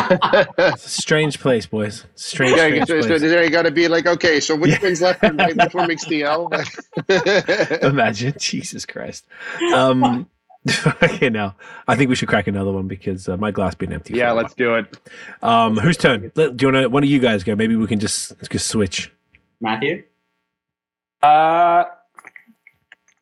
It's 0.00 0.86
a 0.86 0.88
strange 0.88 1.40
place, 1.40 1.66
boys. 1.66 2.04
Strange, 2.14 2.56
Yeah, 2.56 2.68
strange 2.84 2.86
so, 2.88 3.00
so 3.00 3.06
place. 3.08 3.20
there 3.22 3.42
you 3.44 3.50
got 3.50 3.62
to 3.62 3.70
be 3.72 3.88
like, 3.88 4.06
okay, 4.06 4.38
so 4.38 4.54
which 4.54 4.80
one's 4.80 5.02
left 5.02 5.22
and 5.24 5.36
right? 5.38 5.56
Which 5.64 5.74
one 5.74 5.88
makes 5.88 6.04
the 6.06 6.22
L? 6.22 6.48
Imagine, 7.82 8.34
Jesus 8.38 8.86
Christ. 8.86 9.26
Um, 9.74 10.28
okay, 11.02 11.28
now 11.30 11.56
I 11.88 11.96
think 11.96 12.10
we 12.10 12.14
should 12.14 12.28
crack 12.28 12.46
another 12.46 12.70
one 12.70 12.86
because 12.86 13.28
uh, 13.28 13.36
my 13.36 13.50
glass 13.50 13.74
been 13.74 13.92
empty. 13.92 14.14
yeah, 14.14 14.30
let's 14.32 14.54
do 14.54 14.76
it. 14.76 14.96
Um, 15.42 15.76
whose 15.78 15.96
turn? 15.96 16.30
Do 16.34 16.42
you 16.60 16.72
want 16.72 16.76
to? 16.76 16.86
One 16.88 17.02
of 17.02 17.08
you 17.10 17.18
guys 17.18 17.42
go. 17.42 17.56
Maybe 17.56 17.74
we 17.74 17.86
can 17.88 17.98
just 17.98 18.32
just 18.50 18.68
switch. 18.68 19.12
Matthew? 19.60 20.04
Uh, 21.22 21.84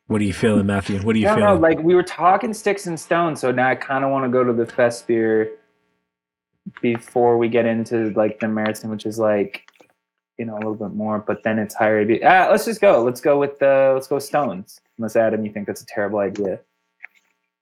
What 0.07 0.21
are 0.21 0.25
you 0.25 0.33
feeling, 0.33 0.65
Matthew? 0.73 0.99
What 1.01 1.15
are 1.15 1.19
you 1.19 1.27
I 1.27 1.31
don't 1.31 1.39
know. 1.39 1.47
feeling? 1.47 1.61
Like 1.61 1.79
we 1.79 1.95
were 1.95 2.03
talking 2.03 2.53
sticks 2.53 2.87
and 2.87 2.99
stones, 2.99 3.39
so 3.39 3.51
now 3.51 3.69
I 3.69 3.75
kind 3.75 4.03
of 4.03 4.11
want 4.11 4.25
to 4.25 4.29
go 4.29 4.43
to 4.43 4.53
the 4.53 4.65
fest 4.65 5.07
beer 5.07 5.51
before 6.81 7.37
we 7.37 7.47
get 7.49 7.65
into 7.65 8.09
like 8.11 8.39
the 8.39 8.47
Märzen, 8.47 8.89
which 8.89 9.05
is 9.05 9.19
like 9.19 9.63
you 10.37 10.45
know 10.45 10.55
a 10.55 10.59
little 10.59 10.75
bit 10.75 10.93
more, 10.93 11.19
but 11.19 11.43
then 11.43 11.59
it's 11.59 11.75
higher. 11.75 12.05
ABV. 12.05 12.23
Ah, 12.23 12.47
let's 12.51 12.65
just 12.65 12.81
go. 12.81 13.03
Let's 13.03 13.21
go 13.21 13.39
with 13.39 13.59
the 13.59 13.91
let's 13.93 14.07
go 14.07 14.15
with 14.15 14.23
stones. 14.23 14.79
Unless 14.97 15.15
Adam, 15.15 15.45
you 15.45 15.51
think 15.51 15.67
that's 15.67 15.81
a 15.81 15.85
terrible 15.85 16.19
idea. 16.19 16.59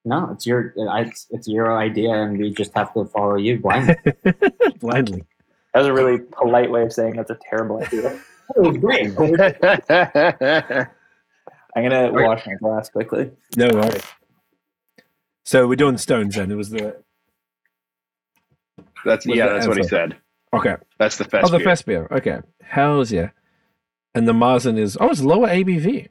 No, 0.07 0.29
it's 0.31 0.45
your 0.45 0.73
it's, 0.77 1.27
it's 1.31 1.47
your 1.47 1.77
idea, 1.77 2.11
and 2.11 2.37
we 2.37 2.53
just 2.53 2.73
have 2.75 2.93
to 2.93 3.05
follow 3.05 3.35
you 3.35 3.59
blindly. 3.59 3.95
Blindly. 4.79 5.23
That 5.73 5.79
was 5.79 5.87
a 5.87 5.93
really 5.93 6.19
polite 6.19 6.69
way 6.69 6.83
of 6.83 6.93
saying 6.93 7.15
that's 7.15 7.31
a 7.31 7.39
terrible 7.49 7.81
idea. 7.81 8.19
it 8.55 8.61
was 8.61 8.77
great. 8.85 9.15
I'm 11.75 11.83
gonna 11.83 12.11
wash 12.11 12.45
my 12.47 12.53
glass 12.55 12.89
quickly. 12.89 13.31
No 13.57 13.67
worries. 13.67 14.03
So 15.43 15.67
we're 15.67 15.75
doing 15.75 15.97
stones 15.97 16.35
then. 16.35 16.51
It 16.51 16.55
was 16.55 16.69
the 16.69 16.95
that's 19.03 19.25
Was 19.25 19.37
yeah, 19.37 19.47
the 19.47 19.53
that's 19.53 19.67
what 19.67 19.77
he 19.77 19.83
said. 19.83 20.17
okay. 20.53 20.75
That's 20.97 21.17
the 21.17 21.25
fest. 21.25 21.45
oh, 21.45 21.51
the 21.51 21.57
beer. 21.59 21.65
fest 21.65 21.85
beer. 21.85 22.07
Okay. 22.11 22.39
Hell's 22.63 23.11
yeah. 23.11 23.29
And 24.15 24.27
the 24.27 24.33
Marzen 24.33 24.77
is 24.77 24.97
oh, 24.99 25.09
it's 25.09 25.21
lower 25.21 25.47
ABV. 25.47 26.09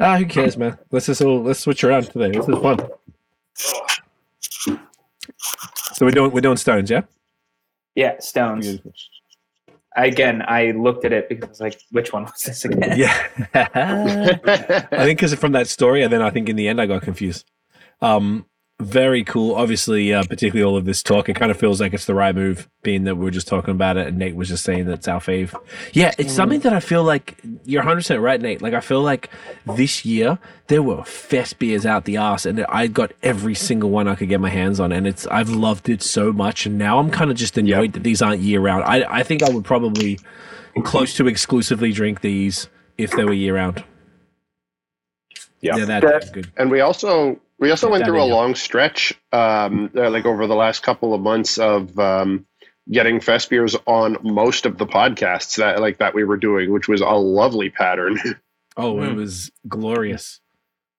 Ah, 0.00 0.18
who 0.18 0.26
cares, 0.26 0.56
man? 0.56 0.76
Let's 0.90 1.06
just 1.06 1.22
all 1.22 1.42
let's 1.42 1.60
switch 1.60 1.84
around 1.84 2.10
today. 2.10 2.30
This 2.36 2.48
is 2.48 2.58
fun. 2.58 2.80
So 5.92 6.04
we're 6.06 6.10
doing 6.10 6.32
we're 6.32 6.40
doing 6.40 6.56
stones, 6.56 6.90
yeah. 6.90 7.02
Yeah, 7.94 8.18
stones. 8.18 8.80
Again, 9.96 10.42
I 10.46 10.72
looked 10.72 11.04
at 11.04 11.12
it 11.12 11.28
because 11.28 11.44
I 11.44 11.50
was 11.50 11.60
like, 11.60 11.80
which 11.90 12.12
one 12.12 12.24
was 12.24 12.40
this 12.44 12.64
again? 12.64 12.98
Yeah. 12.98 13.28
I 14.90 15.04
think 15.04 15.18
because 15.18 15.34
from 15.34 15.52
that 15.52 15.68
story, 15.68 16.02
and 16.02 16.12
then 16.12 16.22
I 16.22 16.30
think 16.30 16.48
in 16.48 16.56
the 16.56 16.66
end 16.66 16.80
I 16.80 16.86
got 16.86 17.02
confused. 17.02 17.44
Um, 18.00 18.46
Very 18.80 19.22
cool. 19.22 19.54
Obviously, 19.54 20.12
uh, 20.12 20.24
particularly 20.24 20.68
all 20.68 20.76
of 20.76 20.84
this 20.84 21.00
talk, 21.00 21.28
it 21.28 21.36
kind 21.36 21.52
of 21.52 21.56
feels 21.56 21.80
like 21.80 21.94
it's 21.94 22.06
the 22.06 22.14
right 22.14 22.34
move, 22.34 22.68
being 22.82 23.04
that 23.04 23.14
we 23.14 23.28
are 23.28 23.30
just 23.30 23.46
talking 23.46 23.70
about 23.70 23.96
it 23.96 24.08
and 24.08 24.18
Nate 24.18 24.34
was 24.34 24.48
just 24.48 24.64
saying 24.64 24.86
that 24.86 24.94
it's 24.94 25.06
our 25.06 25.20
fave. 25.20 25.54
Yeah, 25.92 26.12
it's 26.18 26.32
something 26.32 26.58
that 26.60 26.72
I 26.72 26.80
feel 26.80 27.04
like 27.04 27.38
you're 27.64 27.84
100% 27.84 28.20
right, 28.20 28.40
Nate. 28.40 28.60
Like, 28.62 28.74
I 28.74 28.80
feel 28.80 29.00
like 29.00 29.30
this 29.64 30.04
year 30.04 30.40
there 30.66 30.82
were 30.82 31.04
fest 31.04 31.60
beers 31.60 31.86
out 31.86 32.04
the 32.04 32.16
ass 32.16 32.46
and 32.46 32.66
I 32.68 32.88
got 32.88 33.12
every 33.22 33.54
single 33.54 33.90
one 33.90 34.08
I 34.08 34.16
could 34.16 34.28
get 34.28 34.40
my 34.40 34.50
hands 34.50 34.80
on. 34.80 34.90
And 34.90 35.06
it's, 35.06 35.24
I've 35.28 35.50
loved 35.50 35.88
it 35.88 36.02
so 36.02 36.32
much. 36.32 36.66
And 36.66 36.76
now 36.76 36.98
I'm 36.98 37.12
kind 37.12 37.30
of 37.30 37.36
just 37.36 37.56
annoyed 37.56 37.92
that 37.92 38.02
these 38.02 38.20
aren't 38.22 38.42
year 38.42 38.58
round. 38.60 38.82
I, 38.84 39.06
I 39.08 39.22
think 39.22 39.44
I 39.44 39.50
would 39.50 39.64
probably 39.64 40.18
close 40.82 41.14
to 41.14 41.28
exclusively 41.28 41.92
drink 41.92 42.22
these 42.22 42.68
if 42.98 43.12
they 43.12 43.24
were 43.24 43.32
year 43.32 43.54
round. 43.54 43.84
Yeah. 45.60 45.76
Yeah, 45.76 46.00
that's 46.00 46.30
good. 46.30 46.50
And 46.56 46.72
we 46.72 46.80
also 46.80 47.40
we 47.58 47.70
also 47.70 47.90
went 47.90 48.04
through 48.04 48.20
a 48.22 48.24
long 48.24 48.54
stretch, 48.54 49.12
um, 49.32 49.90
uh, 49.96 50.10
like 50.10 50.24
over 50.26 50.46
the 50.46 50.54
last 50.56 50.82
couple 50.82 51.14
of 51.14 51.20
months 51.20 51.58
of 51.58 51.98
um, 51.98 52.46
getting 52.90 53.20
fest 53.20 53.48
beers 53.50 53.76
on 53.86 54.16
most 54.22 54.66
of 54.66 54.76
the 54.78 54.86
podcasts 54.86 55.56
that 55.56 55.80
like 55.80 55.98
that 55.98 56.14
we 56.14 56.24
were 56.24 56.36
doing, 56.36 56.72
which 56.72 56.88
was 56.88 57.00
a 57.00 57.06
lovely 57.10 57.70
pattern. 57.70 58.18
Oh, 58.76 59.00
it 59.02 59.10
Mm. 59.10 59.14
was 59.16 59.52
glorious. 59.68 60.40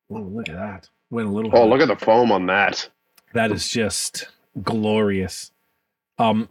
Oh, 0.10 0.16
look 0.22 0.48
at 0.48 0.56
that. 0.56 0.90
Went 1.10 1.28
a 1.28 1.32
little. 1.32 1.52
oh, 1.54 1.58
hard. 1.58 1.70
look 1.72 1.82
at 1.82 1.90
the 1.90 2.06
foam 2.06 2.32
on 2.32 2.46
that. 2.46 2.88
That 3.34 3.52
is 3.52 3.68
just 3.68 4.30
glorious. 4.64 5.52
Um, 6.18 6.48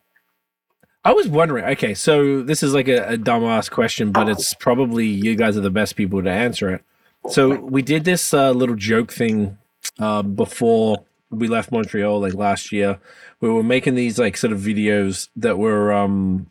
I 1.03 1.15
was 1.15 1.27
wondering. 1.29 1.65
Okay, 1.65 1.95
so 1.95 2.43
this 2.43 2.63
is 2.63 2.75
like 2.75 2.89
a, 2.89 3.15
a 3.15 3.17
dumbass 3.17 3.71
question, 3.71 4.13
but 4.13 4.29
it's 4.29 4.53
probably 4.53 5.07
you 5.07 5.35
guys 5.35 5.57
are 5.57 5.63
the 5.63 5.71
best 5.71 5.97
people 5.97 6.23
to 6.23 6.31
answer 6.31 6.69
it. 6.75 6.83
So 7.31 7.55
we 7.59 7.81
did 7.81 8.05
this 8.05 8.35
uh, 8.35 8.51
little 8.51 8.77
joke 8.77 9.11
thing 9.11 9.57
uh, 9.99 10.23
before 10.23 11.05
we 11.31 11.49
left 11.49 11.73
Montreal, 11.73 12.21
like 12.21 12.35
last 12.35 12.73
year. 12.73 12.99
We 13.41 13.49
were 13.51 13.63
making 13.63 13.95
these 13.95 14.19
like 14.19 14.37
sort 14.37 14.53
of 14.53 14.61
videos 14.61 15.29
that 15.37 15.59
were 15.59 15.93
um, 15.93 16.51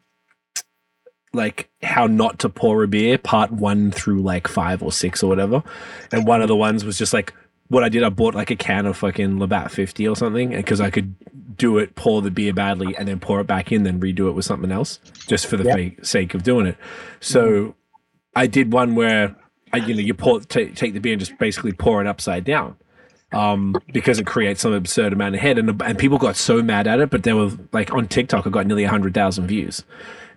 like 1.34 1.70
how 1.82 2.06
not 2.08 2.40
to 2.40 2.50
pour 2.50 2.84
a 2.84 2.88
beer, 2.88 3.18
part 3.18 3.52
one 3.52 3.92
through 3.92 4.22
like 4.22 4.48
five 4.48 4.84
or 4.84 4.92
six 4.92 5.24
or 5.24 5.28
whatever. 5.28 5.64
And 6.12 6.28
one 6.28 6.42
of 6.42 6.48
the 6.48 6.56
ones 6.56 6.86
was 6.86 6.98
just 6.98 7.14
like 7.14 7.34
what 7.70 7.84
I 7.84 7.90
did. 7.90 8.04
I 8.04 8.10
bought 8.10 8.36
like 8.36 8.52
a 8.52 8.56
can 8.56 8.86
of 8.86 8.98
fucking 8.98 9.40
Labatt 9.40 9.72
50 9.72 10.08
or 10.08 10.16
something 10.16 10.50
because 10.50 10.80
I 10.80 10.90
could 10.92 11.16
do 11.58 11.78
it, 11.78 11.96
pour 11.96 12.22
the 12.22 12.32
beer 12.32 12.54
badly, 12.54 12.96
and 12.96 13.08
then 13.08 13.20
pour 13.20 13.40
it 13.40 13.48
back 13.48 13.72
in, 13.72 13.84
then 13.84 14.00
redo 14.00 14.28
it 14.28 14.34
with 14.34 14.46
something 14.46 14.72
else 14.72 15.00
just 15.28 15.48
for 15.48 15.58
the 15.58 15.64
Yep. 15.64 16.06
sake 16.06 16.34
of 16.34 16.44
doing 16.44 16.66
it. 16.68 16.78
So 17.20 17.76
I 18.36 18.48
did 18.48 18.74
one 18.74 18.96
where 18.96 19.36
I, 19.72 19.78
you 19.78 19.96
know, 19.96 20.02
you 20.02 20.14
pour, 20.14 20.40
ta 20.42 20.62
take 20.76 20.94
the 20.94 21.00
beer 21.00 21.14
and 21.14 21.20
just 21.20 21.38
basically 21.40 21.72
pour 21.72 22.02
it 22.02 22.08
upside 22.08 22.44
down. 22.44 22.76
Um, 23.34 23.76
because 23.92 24.20
it 24.20 24.26
creates 24.28 24.62
some 24.62 24.74
absurd 24.74 25.14
amount 25.14 25.36
of 25.36 25.42
head, 25.42 25.58
and 25.58 25.82
and 25.82 25.98
people 25.98 26.18
got 26.18 26.36
so 26.36 26.62
mad 26.62 26.88
at 26.88 27.00
it, 27.00 27.10
but 27.10 27.24
they 27.24 27.34
were 27.34 27.52
like 27.72 27.92
on 27.94 28.08
TikTok, 28.08 28.46
it 28.46 28.52
got 28.52 28.68
nearly 28.68 28.84
hundred 28.86 29.14
thousand 29.14 29.48
views, 29.48 29.84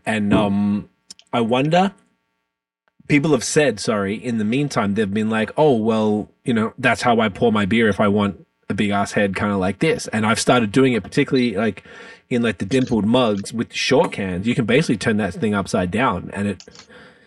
and 0.06 0.32
um, 0.32 0.88
I 1.32 1.40
wonder 1.40 1.92
people 3.08 3.30
have 3.32 3.44
said, 3.44 3.78
sorry, 3.78 4.14
in 4.16 4.38
the 4.38 4.44
meantime, 4.44 4.94
they've 4.94 5.12
been 5.14 5.30
like, 5.30 5.52
oh, 5.56 5.76
well, 5.76 6.28
you 6.44 6.52
know, 6.52 6.72
that's 6.78 7.02
how 7.02 7.20
I 7.20 7.28
pour 7.28 7.52
my 7.52 7.64
beer 7.64 7.88
if 7.88 8.00
I 8.00 8.08
want 8.08 8.44
a 8.68 8.74
big 8.74 8.90
ass 8.90 9.12
head 9.12 9.36
kind 9.36 9.52
of 9.52 9.58
like 9.58 9.78
this. 9.78 10.08
And 10.08 10.26
I've 10.26 10.40
started 10.40 10.72
doing 10.72 10.92
it, 10.92 11.04
particularly 11.04 11.54
like 11.54 11.84
in 12.30 12.42
like 12.42 12.58
the 12.58 12.64
dimpled 12.64 13.04
mugs 13.06 13.52
with 13.52 13.68
the 13.68 13.76
short 13.76 14.10
cans. 14.10 14.46
You 14.48 14.56
can 14.56 14.64
basically 14.64 14.96
turn 14.96 15.18
that 15.18 15.34
thing 15.34 15.54
upside 15.54 15.92
down 15.92 16.30
and 16.32 16.48
it 16.48 16.64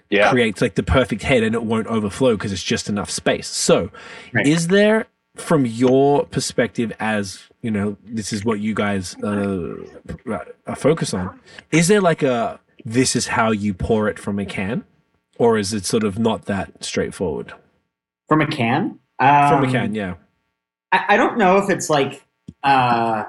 Yeah. 0.09 0.29
creates 0.31 0.59
like 0.61 0.75
the 0.75 0.83
perfect 0.83 1.23
head 1.23 1.43
and 1.43 1.55
it 1.55 1.63
won't 1.63 1.87
overflow 1.87 2.35
because 2.35 2.51
it's 2.51 2.63
just 2.63 2.89
enough 2.89 3.09
space. 3.09 3.47
So, 3.47 3.89
Right. 4.33 4.45
is 4.45 4.67
there, 4.67 5.05
from 5.39 5.65
your 5.65 6.25
perspective, 6.25 6.91
as 6.99 7.49
you 7.61 7.71
know, 7.71 7.97
this 8.03 8.31
is 8.31 8.45
what 8.45 8.59
you 8.59 8.73
guys 8.73 9.15
uh, 9.23 9.75
uh, 10.29 10.75
focus 10.75 11.13
on, 11.13 11.39
is 11.71 11.87
there 11.87 12.01
like 12.01 12.23
a 12.23 12.59
this 12.85 13.15
is 13.15 13.27
how 13.27 13.51
you 13.51 13.73
pour 13.73 14.07
it 14.07 14.19
from 14.19 14.39
a 14.39 14.45
can? 14.45 14.83
Or 15.37 15.57
is 15.57 15.73
it 15.73 15.85
sort 15.85 16.03
of 16.03 16.19
not 16.19 16.45
that 16.45 16.83
straightforward? 16.83 17.53
From 18.27 18.41
a 18.41 18.47
can? 18.47 18.99
Um, 19.19 19.49
From 19.49 19.63
a 19.63 19.71
can, 19.71 19.95
yeah. 19.95 20.15
I, 20.91 21.05
I 21.09 21.17
don't 21.17 21.37
know 21.37 21.57
if 21.57 21.69
it's 21.69 21.89
like 21.89 22.25
uh 22.63 23.23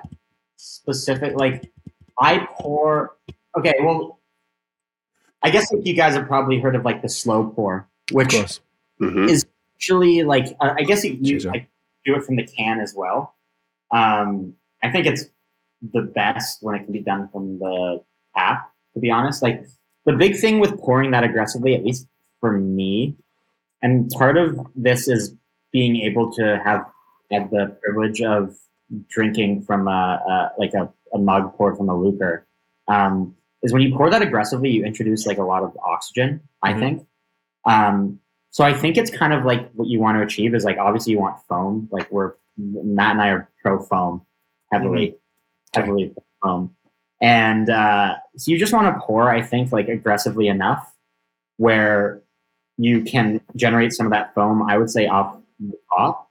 specific 0.57 1.35
like 1.37 1.71
I 2.19 2.47
pour 2.59 3.17
okay, 3.57 3.75
well 3.81 4.19
I 5.43 5.51
guess 5.51 5.73
like 5.73 5.87
you 5.87 5.95
guys 5.95 6.15
have 6.15 6.27
probably 6.27 6.61
heard 6.61 6.75
of 6.75 6.85
like 6.85 7.03
the 7.03 7.09
slow 7.09 7.49
pour, 7.49 7.89
which 8.13 8.31
course. 8.33 8.61
Mhm. 9.01 9.45
actually 9.77 10.23
like 10.23 10.57
uh, 10.61 10.75
I 10.77 10.83
guess 10.83 11.05
you, 11.05 11.17
you 11.21 11.39
like, 11.41 11.69
do 12.05 12.15
it 12.17 12.25
from 12.25 12.37
the 12.37 12.47
can 12.47 12.81
as 12.81 12.95
well. 12.95 13.35
Um 13.91 14.55
I 14.83 14.91
think 14.91 15.07
it's 15.07 15.25
the 15.93 16.03
best 16.03 16.63
when 16.63 16.75
it 16.75 16.85
can 16.85 16.93
be 16.93 17.01
done 17.01 17.29
from 17.29 17.59
the 17.59 18.03
tap, 18.37 18.71
to 18.95 19.01
be 19.01 19.11
honest. 19.11 19.43
Like 19.43 19.65
the 20.07 20.13
big 20.13 20.37
thing 20.37 20.61
with 20.61 20.79
pouring 20.81 21.11
that 21.13 21.25
aggressively, 21.25 21.75
at 21.75 21.85
least 21.85 22.07
for 22.41 22.53
me, 22.59 23.17
and 23.83 24.11
part 24.11 24.37
of 24.37 24.59
this 24.75 25.09
is 25.09 25.35
being 25.73 25.97
able 25.97 26.33
to 26.33 26.61
have 26.65 26.87
had 27.31 27.51
the 27.51 27.77
privilege 27.83 28.21
of 28.23 28.57
drinking 29.09 29.63
from 29.63 29.87
a, 29.89 29.91
a 29.91 30.53
like 30.59 30.75
a, 30.75 30.93
a 31.15 31.19
mug 31.19 31.55
poured 31.57 31.77
from 31.77 31.89
a 31.89 31.95
LUKR. 31.95 32.43
Um, 32.89 33.37
is 33.63 33.73
when 33.73 33.83
you 33.83 33.95
pour 33.95 34.11
that 34.11 34.23
aggressively, 34.23 34.71
you 34.71 34.85
introduce 34.85 35.27
like 35.27 35.39
a 35.39 35.45
lot 35.45 35.63
of 35.63 35.77
oxygen. 35.85 36.41
I 36.63 36.73
Mhm. 36.73 36.79
think. 36.81 37.07
Um, 37.67 38.21
so 38.51 38.65
I 38.65 38.73
think 38.75 38.97
it's 38.97 39.11
kind 39.11 39.33
of 39.33 39.45
like 39.45 39.71
what 39.73 39.89
you 39.89 40.01
want 40.01 40.19
to 40.19 40.23
achieve 40.23 40.55
is 40.55 40.65
like 40.65 40.79
obviously 40.79 41.13
you 41.13 41.19
want 41.21 41.41
foam. 41.49 41.89
Like 41.91 42.11
we're 42.11 42.35
Matt 42.57 43.13
and 43.13 43.23
I 43.23 43.29
are 43.31 43.49
pro 43.63 43.83
foam, 43.83 44.23
heavily, 44.73 45.17
heavily 45.75 46.13
foam, 46.43 46.75
and 47.21 47.71
uh, 47.71 48.17
so 48.37 48.51
you 48.51 48.59
just 48.59 48.73
want 48.73 48.95
to 48.95 49.01
pour. 49.07 49.31
I 49.31 49.41
think 49.43 49.73
like 49.73 49.89
aggressively 49.89 50.49
enough 50.49 50.93
where 51.57 52.23
you 52.77 53.03
can 53.03 53.41
generate 53.57 53.93
some 53.93 54.07
of 54.07 54.13
that 54.13 54.35
foam. 54.35 54.63
I 54.63 54.79
would 54.79 54.91
say 54.91 55.07
off 55.07 55.37
the 55.61 55.73
top. 55.97 56.29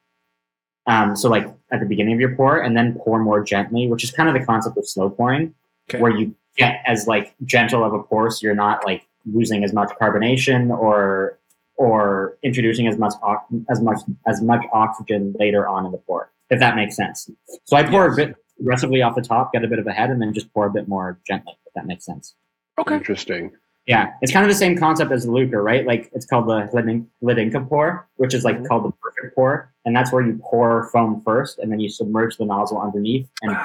Um, 0.88 1.16
so 1.16 1.30
like 1.30 1.46
at 1.72 1.80
the 1.80 1.86
beginning 1.86 2.14
of 2.14 2.20
your 2.20 2.36
pour, 2.36 2.60
and 2.62 2.76
then 2.76 2.96
pour 3.04 3.20
more 3.20 3.44
gently, 3.44 3.88
which 3.88 4.04
is 4.04 4.12
kind 4.12 4.28
of 4.28 4.34
the 4.40 4.46
concept 4.46 4.78
of 4.78 4.88
slow 4.88 5.10
pouring, 5.10 5.54
Okay. 5.90 6.00
where 6.02 6.12
you 6.12 6.36
get 6.58 6.82
as 6.86 7.08
like 7.08 7.34
gentle 7.46 7.84
of 7.84 7.94
a 7.94 8.04
pour, 8.04 8.30
so 8.30 8.40
you're 8.46 8.56
not 8.56 8.86
like 8.86 9.08
losing 9.32 9.64
as 9.64 9.72
much 9.74 9.90
carbonation 10.02 10.70
or 10.70 11.39
or 11.80 12.38
introducing 12.44 12.88
as 12.88 12.98
much 12.98 13.14
ox- 13.24 13.46
as 13.70 13.82
much 13.82 14.00
as 14.28 14.42
much 14.42 14.64
oxygen 14.74 15.34
later 15.40 15.66
on 15.68 15.86
in 15.86 15.92
the 15.94 15.98
pour, 16.00 16.30
if 16.50 16.60
that 16.60 16.76
makes 16.76 16.96
sense. 16.96 17.30
So 17.64 17.78
I 17.78 17.84
pour 17.84 18.06
Yes. 18.08 18.14
a 18.14 18.16
bit 18.28 18.36
aggressively 18.60 19.02
off 19.02 19.16
the 19.16 19.22
top, 19.22 19.54
get 19.54 19.64
a 19.64 19.68
bit 19.68 19.80
of 19.80 19.88
a 19.88 19.94
head, 19.94 20.10
and 20.12 20.22
then 20.22 20.34
just 20.34 20.54
pour 20.54 20.66
a 20.66 20.70
bit 20.70 20.88
more 20.90 21.18
gently, 21.26 21.54
if 21.66 21.74
that 21.74 21.86
makes 21.86 22.06
sense. 22.06 22.36
Okay. 22.78 22.96
Interesting. 22.96 23.52
Yeah, 23.88 24.12
it's 24.22 24.32
kind 24.34 24.46
of 24.46 24.52
the 24.52 24.58
same 24.66 24.78
concept 24.78 25.12
as 25.14 25.24
the 25.26 25.32
LUKR, 25.32 25.64
right? 25.64 25.88
Like 25.88 26.12
it's 26.14 26.26
called 26.26 26.48
the 26.48 26.68
Hladinka 26.72 27.06
Hladinka 27.24 27.68
pour, 27.70 28.08
which 28.18 28.34
is 28.34 28.44
like 28.44 28.58
Mhm. 28.60 28.68
called 28.68 28.84
the 28.84 28.92
perfect 29.02 29.34
pour, 29.34 29.72
and 29.86 29.96
that's 29.96 30.12
where 30.12 30.22
you 30.22 30.38
pour 30.44 30.90
foam 30.92 31.22
first, 31.26 31.60
and 31.60 31.72
then 31.72 31.80
you 31.80 31.90
submerge 31.90 32.36
the 32.38 32.46
nozzle 32.46 32.80
underneath 32.82 33.28
and 33.42 33.56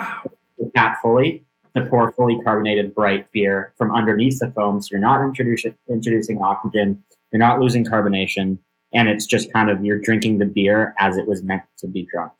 the 0.58 0.70
tap 0.76 1.02
fully 1.02 1.44
to 1.74 1.84
pour 1.86 2.12
fully 2.12 2.40
carbonated 2.42 2.94
bright 2.94 3.26
beer 3.32 3.72
from 3.76 3.90
underneath 3.92 4.38
the 4.38 4.48
foam. 4.52 4.80
So 4.80 4.88
you're 4.92 5.00
not 5.00 5.20
introducing 5.24 5.74
introducing 5.88 6.40
oxygen, 6.40 7.02
you're 7.34 7.40
not 7.40 7.58
losing 7.58 7.84
carbonation, 7.84 8.56
and 8.92 9.08
it's 9.08 9.26
just 9.26 9.52
kind 9.52 9.68
of 9.68 9.84
you're 9.84 9.98
drinking 9.98 10.38
the 10.38 10.46
beer 10.46 10.94
as 11.00 11.16
it 11.16 11.26
was 11.26 11.42
meant 11.42 11.62
to 11.78 11.88
be 11.88 12.06
drunk. 12.10 12.32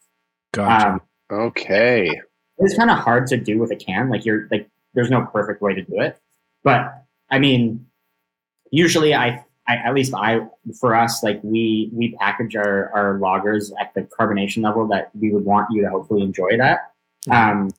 Gotcha. 0.53 0.88
Um, 0.88 1.01
Okay. 1.32 2.20
it's 2.59 2.76
kind 2.76 2.90
of 2.90 2.99
hard 2.99 3.26
to 3.26 3.36
do 3.36 3.59
with 3.59 3.72
a 3.72 3.76
can. 3.76 4.09
Like 4.09 4.24
you're 4.24 4.47
like, 4.53 4.68
there's 4.95 5.11
no 5.11 5.22
perfect 5.26 5.61
way 5.61 5.74
to 5.74 5.82
do 5.82 6.01
it. 6.01 6.16
But 6.62 7.03
I 7.28 7.40
mean, 7.40 7.84
usually 8.70 9.14
I, 9.14 9.45
I 9.66 9.76
at 9.78 9.95
least 9.95 10.14
I, 10.14 10.47
for 10.78 10.95
us, 10.95 11.24
like 11.24 11.40
we 11.42 11.90
we 11.92 12.14
package 12.20 12.55
our 12.55 12.90
our 12.92 13.18
lagers 13.18 13.72
at 13.80 13.92
the 13.95 14.03
carbonation 14.03 14.62
level 14.62 14.86
that 14.88 15.11
we 15.18 15.32
would 15.32 15.45
want 15.45 15.66
you 15.72 15.82
to 15.82 15.90
hopefully 15.90 16.22
enjoy 16.22 16.49
it 16.53 16.61
at. 16.61 16.92
Um, 17.30 17.70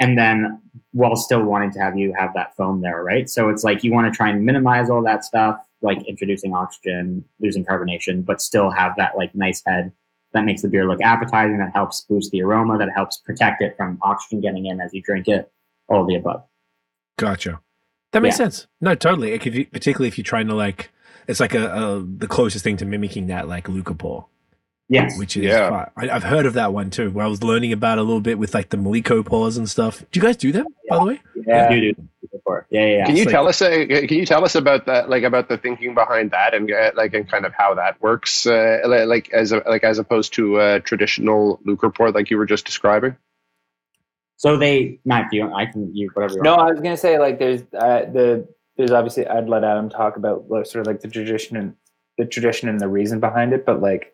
and 0.00 0.18
then 0.18 0.60
while 0.92 1.14
still 1.14 1.44
wanting 1.44 1.70
to 1.72 1.78
have 1.78 1.96
you 1.96 2.12
have 2.18 2.32
that 2.34 2.56
foam 2.56 2.80
there, 2.80 3.04
right? 3.04 3.30
So 3.30 3.48
it's 3.50 3.62
like 3.62 3.84
you 3.84 3.92
want 3.92 4.12
to 4.12 4.16
try 4.16 4.30
and 4.30 4.44
minimize 4.44 4.90
all 4.90 5.02
that 5.04 5.24
stuff, 5.24 5.60
like 5.84 6.02
introducing 6.08 6.54
oxygen, 6.54 7.24
losing 7.40 7.64
carbonation, 7.64 8.24
but 8.24 8.40
still 8.40 8.70
have 8.70 8.92
that 8.96 9.16
like 9.16 9.34
nice 9.34 9.62
head 9.64 9.92
that 10.32 10.44
makes 10.44 10.62
the 10.62 10.68
beer 10.68 10.84
look 10.88 11.00
appetizing, 11.00 11.58
that 11.58 11.70
helps 11.72 12.00
boost 12.00 12.32
the 12.32 12.42
aroma, 12.42 12.76
that 12.76 12.88
helps 12.92 13.18
protect 13.18 13.62
it 13.62 13.76
from 13.76 13.98
oxygen 14.02 14.40
getting 14.40 14.66
in 14.66 14.80
as 14.80 14.92
you 14.92 15.00
drink 15.00 15.28
it, 15.28 15.52
all 15.88 16.00
of 16.02 16.08
the 16.08 16.16
above. 16.16 16.42
Gotcha. 17.18 17.60
That 18.12 18.22
makes 18.22 18.34
Yeah. 18.34 18.46
sense. 18.46 18.66
No, 18.80 18.96
totally. 18.96 19.30
It 19.32 19.40
could, 19.40 19.52
particularly 19.72 20.08
if 20.08 20.18
you're 20.18 20.24
trying 20.24 20.48
to 20.48 20.54
like, 20.54 20.90
it's 21.28 21.38
like 21.38 21.54
a, 21.54 21.66
a 21.72 22.02
the 22.02 22.26
closest 22.26 22.64
thing 22.64 22.76
to 22.78 22.84
mimicking 22.84 23.28
that 23.28 23.46
like 23.46 23.68
LUKR 23.68 23.96
pour, 23.96 24.26
Yes. 24.88 25.18
which 25.18 25.36
is 25.36 25.44
Yeah. 25.44 25.70
fun. 25.70 25.90
I, 25.96 26.10
I've 26.10 26.22
heard 26.24 26.44
of 26.46 26.54
that 26.54 26.72
one 26.72 26.90
too. 26.90 27.10
Where 27.10 27.24
I 27.24 27.28
was 27.28 27.42
learning 27.42 27.72
about 27.72 27.98
it 27.98 28.02
a 28.02 28.04
little 28.04 28.20
bit 28.20 28.38
with 28.38 28.52
like 28.54 28.68
the 28.68 28.76
Maliko 28.76 29.24
pours 29.24 29.56
and 29.56 29.68
stuff. 29.68 30.04
Do 30.12 30.20
you 30.20 30.22
guys 30.22 30.36
do 30.36 30.52
them 30.52 30.66
by 30.88 30.98
the 30.98 31.04
way? 31.04 31.20
Yeah. 31.46 31.70
You 31.70 31.94
do. 31.94 32.08
Yeah, 32.70 32.80
yeah. 32.80 32.86
yeah. 32.98 33.06
Can 33.06 33.16
you 33.16 33.24
like- 33.24 33.32
tell 33.32 33.48
us? 33.48 33.62
Uh, 33.62 33.68
can 33.88 34.18
you 34.18 34.26
tell 34.26 34.44
us 34.44 34.54
about 34.54 34.84
that? 34.86 35.08
Like 35.08 35.22
about 35.22 35.48
the 35.48 35.56
thinking 35.56 35.94
behind 35.94 36.32
that, 36.32 36.52
and 36.54 36.70
uh, 36.70 36.90
like 36.94 37.14
and 37.14 37.28
kind 37.30 37.46
of 37.46 37.52
how 37.56 37.74
that 37.74 38.00
works, 38.02 38.46
uh, 38.46 38.80
like 39.06 39.30
as 39.32 39.52
a, 39.52 39.62
like 39.66 39.84
as 39.84 39.98
opposed 39.98 40.34
to 40.34 40.56
uh, 40.58 40.78
traditional 40.80 41.60
LUKR 41.66 41.82
report, 41.82 42.14
like 42.14 42.30
you 42.30 42.36
were 42.36 42.46
just 42.46 42.66
describing. 42.66 43.16
So 44.36 44.56
they, 44.56 44.98
Matt, 45.04 45.32
you? 45.32 45.50
I 45.52 45.66
can 45.66 45.94
you 45.94 46.10
whatever. 46.12 46.34
You 46.34 46.42
No, 46.42 46.56
want. 46.56 46.68
I 46.68 46.72
was 46.72 46.80
gonna 46.80 46.96
say 46.96 47.18
like 47.18 47.38
there's 47.38 47.62
uh, 47.72 48.04
the 48.12 48.46
there's 48.76 48.90
obviously 48.90 49.26
I'd 49.26 49.48
let 49.48 49.64
Adam 49.64 49.88
talk 49.88 50.16
about 50.16 50.50
like, 50.50 50.66
sort 50.66 50.80
of 50.82 50.86
like 50.86 51.00
the 51.00 51.08
tradition 51.08 51.56
and 51.56 51.74
the 52.18 52.24
tradition 52.26 52.68
and 52.68 52.80
the 52.80 52.88
reason 52.88 53.20
behind 53.20 53.52
it, 53.52 53.64
but 53.64 53.80
like 53.80 54.12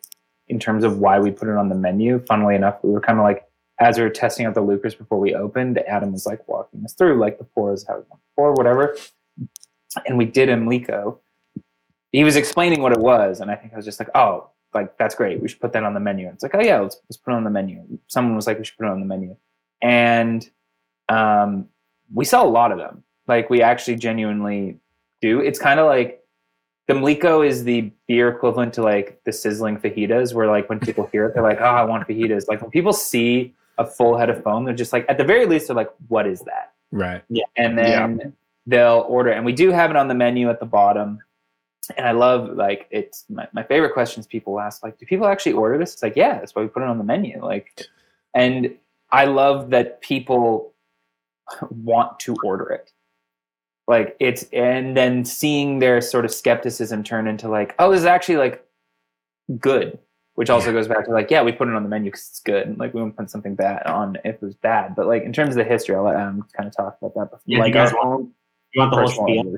in 0.51 0.59
terms 0.59 0.83
of 0.83 0.99
why 0.99 1.17
we 1.17 1.31
put 1.31 1.47
it 1.47 1.55
on 1.55 1.69
the 1.69 1.75
menu, 1.75 2.19
funnily 2.27 2.55
enough, 2.55 2.77
we 2.83 2.91
were 2.91 3.01
kind 3.01 3.17
of 3.17 3.23
like 3.23 3.47
as 3.79 3.97
we 3.97 4.03
were 4.03 4.09
testing 4.09 4.45
out 4.45 4.53
the 4.53 4.61
LUKRs 4.61 4.95
before 4.95 5.19
we 5.19 5.33
opened, 5.33 5.79
Adam 5.79 6.11
was 6.11 6.27
like 6.27 6.47
walking 6.47 6.83
us 6.83 6.93
through 6.93 7.17
like 7.17 7.39
the 7.39 7.43
pours, 7.43 7.87
how 7.87 7.95
we 7.95 8.03
want 8.09 8.21
pour, 8.35 8.53
whatever, 8.53 8.95
and 10.05 10.17
we 10.17 10.25
did 10.25 10.49
a 10.49 10.55
Mliko. 10.55 11.17
He 12.11 12.23
was 12.23 12.35
explaining 12.35 12.81
what 12.81 12.91
it 12.91 12.99
was, 12.99 13.39
and 13.39 13.49
I 13.49 13.55
think 13.55 13.73
I 13.73 13.77
was 13.77 13.85
just 13.85 13.99
like, 13.99 14.09
oh, 14.13 14.49
like 14.73 14.97
that's 14.97 15.15
great. 15.15 15.41
We 15.41 15.47
should 15.47 15.61
put 15.61 15.73
that 15.73 15.83
on 15.83 15.93
the 15.93 15.99
menu. 15.99 16.27
And 16.27 16.35
it's 16.35 16.43
like, 16.43 16.53
oh 16.53 16.61
yeah, 16.61 16.79
let's 16.79 16.97
let's 17.09 17.17
put 17.17 17.31
it 17.31 17.37
on 17.37 17.43
the 17.43 17.49
menu. 17.49 17.81
Someone 18.07 18.35
was 18.35 18.45
like, 18.45 18.59
we 18.59 18.65
should 18.65 18.77
put 18.77 18.85
it 18.85 18.91
on 18.91 18.99
the 18.99 19.05
menu, 19.05 19.35
and 19.81 20.47
um, 21.09 21.67
we 22.13 22.25
sell 22.25 22.45
a 22.45 22.49
lot 22.49 22.71
of 22.71 22.77
them. 22.77 23.03
Like 23.27 23.49
we 23.49 23.61
actually 23.61 23.95
genuinely 23.95 24.79
do. 25.21 25.39
It's 25.39 25.59
kind 25.59 25.79
of 25.79 25.85
like 25.85 26.20
the 26.91 26.99
Mliko 26.99 27.47
is 27.47 27.63
the 27.63 27.91
beer 28.07 28.27
equivalent 28.29 28.73
to 28.73 28.81
like 28.81 29.21
the 29.23 29.31
sizzling 29.31 29.77
fajitas, 29.77 30.33
where 30.33 30.47
like 30.47 30.69
when 30.69 30.79
people 30.79 31.07
hear 31.11 31.25
it, 31.25 31.33
they're 31.33 31.43
like, 31.43 31.61
"Oh, 31.61 31.65
I 31.65 31.83
want 31.83 32.05
fajitas." 32.07 32.47
Like 32.47 32.61
when 32.61 32.71
people 32.71 32.93
see 32.93 33.53
a 33.77 33.85
full 33.85 34.17
head 34.17 34.29
of 34.29 34.43
foam, 34.43 34.65
they're 34.65 34.75
just 34.75 34.91
like, 34.91 35.05
at 35.07 35.17
the 35.17 35.23
very 35.23 35.45
least, 35.45 35.67
they're 35.67 35.75
like, 35.75 35.91
"What 36.09 36.27
is 36.27 36.41
that?" 36.41 36.73
Right. 36.91 37.23
Yeah. 37.29 37.45
And 37.55 37.77
then 37.77 38.33
they'll 38.67 39.05
order, 39.07 39.31
it. 39.31 39.37
and 39.37 39.45
we 39.45 39.53
do 39.53 39.71
have 39.71 39.89
it 39.89 39.95
on 39.95 40.07
the 40.09 40.13
menu 40.13 40.49
at 40.49 40.59
the 40.59 40.65
bottom. 40.65 41.19
And 41.97 42.05
I 42.05 42.11
love 42.11 42.55
like 42.55 42.87
it's 42.91 43.25
my, 43.29 43.47
my 43.53 43.63
favorite 43.63 43.93
questions 43.93 44.27
people 44.27 44.59
ask 44.59 44.83
like, 44.83 44.97
do 44.99 45.05
people 45.05 45.27
actually 45.27 45.53
order 45.53 45.77
this? 45.77 45.93
It's 45.93 46.03
like, 46.03 46.15
yeah, 46.15 46.39
that's 46.39 46.53
why 46.53 46.61
we 46.61 46.67
put 46.67 46.83
it 46.83 46.89
on 46.89 46.97
the 46.97 47.03
menu. 47.03 47.43
Like, 47.43 47.87
and 48.35 48.75
I 49.11 49.25
love 49.25 49.71
that 49.71 50.01
people 50.01 50.73
want 51.69 52.19
to 52.19 52.35
order 52.43 52.69
it 52.69 52.91
like 53.87 54.15
it's 54.19 54.43
and 54.53 54.95
then 54.95 55.25
seeing 55.25 55.79
their 55.79 56.01
sort 56.01 56.25
of 56.25 56.31
skepticism 56.31 57.03
turn 57.03 57.27
into 57.27 57.47
like 57.47 57.75
oh 57.79 57.91
this 57.91 57.99
is 57.99 58.05
actually 58.05 58.37
like 58.37 58.65
good 59.59 59.99
which 60.35 60.49
also 60.49 60.71
goes 60.71 60.87
back 60.87 61.05
to 61.05 61.11
like 61.11 61.29
yeah 61.29 61.41
we 61.43 61.51
put 61.51 61.67
it 61.67 61.75
on 61.75 61.83
the 61.83 61.89
menu 61.89 62.09
because 62.09 62.27
it's 62.29 62.39
good 62.39 62.67
and 62.67 62.77
like 62.77 62.93
we 62.93 63.01
won't 63.01 63.17
put 63.17 63.29
something 63.29 63.55
bad 63.55 63.85
on 63.85 64.17
if 64.23 64.35
it 64.35 64.41
was 64.41 64.55
bad 64.55 64.95
but 64.95 65.07
like 65.07 65.23
in 65.23 65.33
terms 65.33 65.49
of 65.49 65.55
the 65.55 65.63
history 65.63 65.95
i'll 65.95 66.03
let 66.03 66.15
adam 66.15 66.45
kind 66.55 66.67
of 66.67 66.75
talk 66.75 66.97
about 67.01 67.13
that 67.15 67.31
before 67.31 67.41
Yeah, 67.45 67.59
like 67.59 67.67
you 67.69 67.73
guys 67.73 67.91
our 67.91 67.99
own 67.99 68.31
You 68.73 68.81
want 68.81 68.91
the 68.91 68.97
whole 68.97 69.07
spiel? 69.07 69.57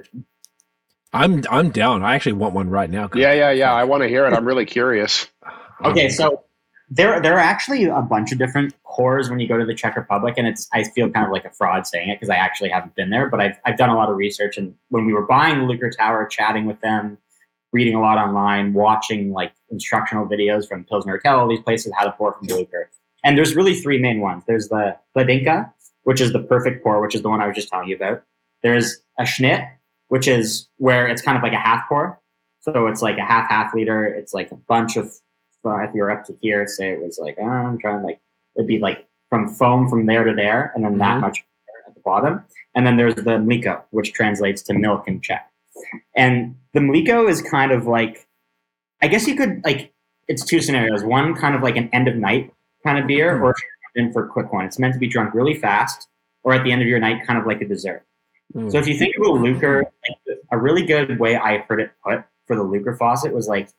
I'm 1.14 1.44
I'm 1.50 1.70
down. 1.70 2.04
I 2.04 2.16
actually 2.16 2.34
want 2.34 2.56
one 2.56 2.70
right 2.70 2.90
now. 2.90 3.08
Yeah, 3.14 3.34
yeah, 3.34 3.52
yeah. 3.52 3.72
I 3.82 3.84
want 3.84 4.02
to 4.02 4.10
hear 4.10 4.26
it. 4.26 4.34
I'm 4.34 4.46
really 4.46 4.66
curious. 4.66 5.28
Okay, 5.86 6.10
so 6.10 6.44
there 6.96 7.20
there 7.20 7.34
are 7.34 7.40
actually 7.40 7.86
a 7.86 8.02
bunch 8.02 8.32
of 8.32 8.38
different 8.38 8.74
cores 8.84 9.30
when 9.30 9.40
you 9.40 9.48
go 9.48 9.58
to 9.58 9.66
the 9.66 9.74
Czech 9.74 9.96
Republic, 9.96 10.36
and 10.38 10.48
it's 10.48 10.70
I 10.74 10.84
feel 10.84 11.10
kind 11.10 11.26
of 11.26 11.32
like 11.32 11.46
a 11.46 11.50
fraud 11.50 11.88
saying 11.88 12.10
it 12.10 12.16
because 12.20 12.30
I 12.30 12.36
actually 12.36 12.70
haven't 12.70 12.96
been 12.96 13.10
there, 13.10 13.30
but 13.30 13.40
I've 13.40 13.58
I've 13.66 13.78
done 13.78 13.90
a 13.90 13.96
lot 13.96 14.10
of 14.10 14.18
research, 14.18 14.58
and 14.58 14.76
when 14.90 15.06
we 15.06 15.14
were 15.14 15.26
buying 15.26 15.60
the 15.60 15.74
LUKR 15.74 15.98
Tower, 15.98 16.28
chatting 16.28 16.66
with 16.66 16.80
them, 16.82 17.18
reading 17.72 17.96
a 17.96 18.02
lot 18.02 18.18
online, 18.18 18.74
watching 18.74 19.32
like 19.32 19.54
instructional 19.72 20.28
videos 20.28 20.68
from 20.68 20.84
Pilsner 20.84 21.20
Urquell, 21.20 21.40
all 21.40 21.48
these 21.48 21.62
places 21.62 21.92
how 21.98 22.06
to 22.06 22.12
pour 22.12 22.34
from 22.34 22.48
LUKR, 22.48 22.86
and 23.24 23.38
there's 23.38 23.56
really 23.56 23.74
three 23.74 24.00
main 24.00 24.20
ones. 24.22 24.44
There's 24.48 24.70
the 24.70 24.96
Hladinka, 25.18 25.72
which 26.04 26.22
is 26.22 26.32
the 26.32 26.44
perfect 26.44 26.84
pour, 26.84 27.02
which 27.02 27.16
is 27.16 27.24
the 27.24 27.30
one 27.30 27.42
I 27.42 27.48
was 27.48 27.56
just 27.56 27.70
telling 27.70 27.88
you 27.88 27.96
about. 27.96 28.24
There's 28.62 29.02
a 29.20 29.24
Schnitt, 29.24 29.68
which 30.10 30.28
is 30.28 30.68
where 30.78 31.08
it's 31.08 31.24
kind 31.24 31.38
of 31.38 31.44
like 31.44 31.54
a 31.54 31.60
half 31.60 31.88
pour. 31.90 32.20
So 32.62 32.88
it's 32.88 33.02
like 33.02 33.18
a 33.18 33.26
half 33.26 33.50
half 33.50 33.74
liter. 33.74 34.06
It's 34.06 34.34
like 34.34 34.52
a 34.52 34.56
bunch 34.56 34.96
of 34.96 35.12
if 35.66 35.94
you're 35.94 36.12
up 36.12 36.26
to 36.26 36.36
here, 36.42 36.68
say 36.68 36.92
it 36.92 37.02
was 37.02 37.20
like 37.20 37.38
uh, 37.40 37.46
I'm 37.46 37.78
trying 37.80 38.04
like 38.04 38.20
it'd 38.56 38.68
be 38.68 38.80
like 38.80 39.08
from 39.30 39.50
foam 39.50 39.90
from 39.90 40.06
there 40.06 40.24
to 40.24 40.34
there, 40.34 40.72
and 40.76 40.84
then 40.84 40.98
that 41.00 41.18
Mhm. 41.18 41.22
much 41.22 41.46
at 41.88 41.94
the 41.96 42.02
bottom. 42.02 42.44
And 42.76 42.86
then 42.86 42.98
there's 42.98 43.16
the 43.16 43.22
mliko, 43.22 43.82
which 43.92 44.14
translates 44.14 44.62
to 44.64 44.74
milk 44.74 45.08
in 45.08 45.22
Czech. 45.22 45.50
And 46.16 46.56
the 46.74 46.80
mliko 46.80 47.30
is 47.30 47.42
kind 47.42 47.72
of 47.72 47.88
like, 47.88 48.28
I 49.02 49.08
guess 49.08 49.28
you 49.28 49.36
could 49.36 49.62
like 49.64 49.92
it's 50.28 50.46
two 50.46 50.62
scenarios. 50.62 51.04
One 51.04 51.36
kind 51.36 51.56
of 51.56 51.62
like 51.62 51.76
an 51.76 51.90
end 51.94 52.08
of 52.08 52.16
night 52.16 52.54
kind 52.84 52.98
of 52.98 53.08
beer, 53.08 53.42
or 53.42 53.52
if 53.52 53.58
you're 53.96 54.06
in 54.06 54.14
for 54.14 54.26
a 54.26 54.30
quick 54.30 54.52
one. 54.54 54.66
It's 54.66 54.80
meant 54.80 54.94
to 54.94 55.00
be 55.00 55.08
drunk 55.08 55.34
really 55.34 55.54
fast, 55.56 56.08
or 56.44 56.54
at 56.54 56.64
the 56.64 56.72
end 56.72 56.82
of 56.82 56.88
your 56.88 57.00
night, 57.00 57.26
kind 57.26 57.40
of 57.40 57.46
like 57.46 57.62
a 57.62 57.68
dessert. 57.68 58.06
Mm. 58.56 58.72
So 58.72 58.78
if 58.78 58.88
you 58.88 58.98
think 58.98 59.16
of 59.18 59.24
a 59.24 59.30
LUKR, 59.30 59.84
like, 59.84 60.38
a 60.52 60.58
really 60.58 60.86
good 60.86 61.20
way 61.20 61.36
I 61.36 61.60
heard 61.60 61.80
it 61.82 61.92
put 62.06 62.24
for 62.46 62.56
the 62.56 62.64
LUKR 62.64 62.98
faucet 62.98 63.34
was 63.34 63.48
like 63.48 63.70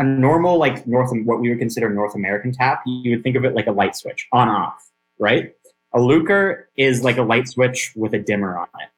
a 0.00 0.04
normal, 0.04 0.58
like 0.58 0.86
North, 0.86 1.10
what 1.24 1.40
we 1.40 1.50
would 1.50 1.58
consider 1.58 1.90
North 1.90 2.14
American 2.14 2.52
tap. 2.52 2.82
You 2.86 3.12
would 3.12 3.22
think 3.22 3.36
of 3.36 3.44
it 3.44 3.54
like 3.54 3.66
a 3.66 3.72
light 3.72 3.94
switch, 3.94 4.26
on 4.32 4.48
off, 4.48 4.90
right? 5.18 5.54
A 5.92 5.98
LUKR 5.98 6.64
is 6.76 7.04
like 7.04 7.18
a 7.18 7.22
light 7.22 7.48
switch 7.48 7.92
with 7.94 8.14
a 8.14 8.18
dimmer 8.18 8.56
on 8.58 8.68
it. 8.80 8.88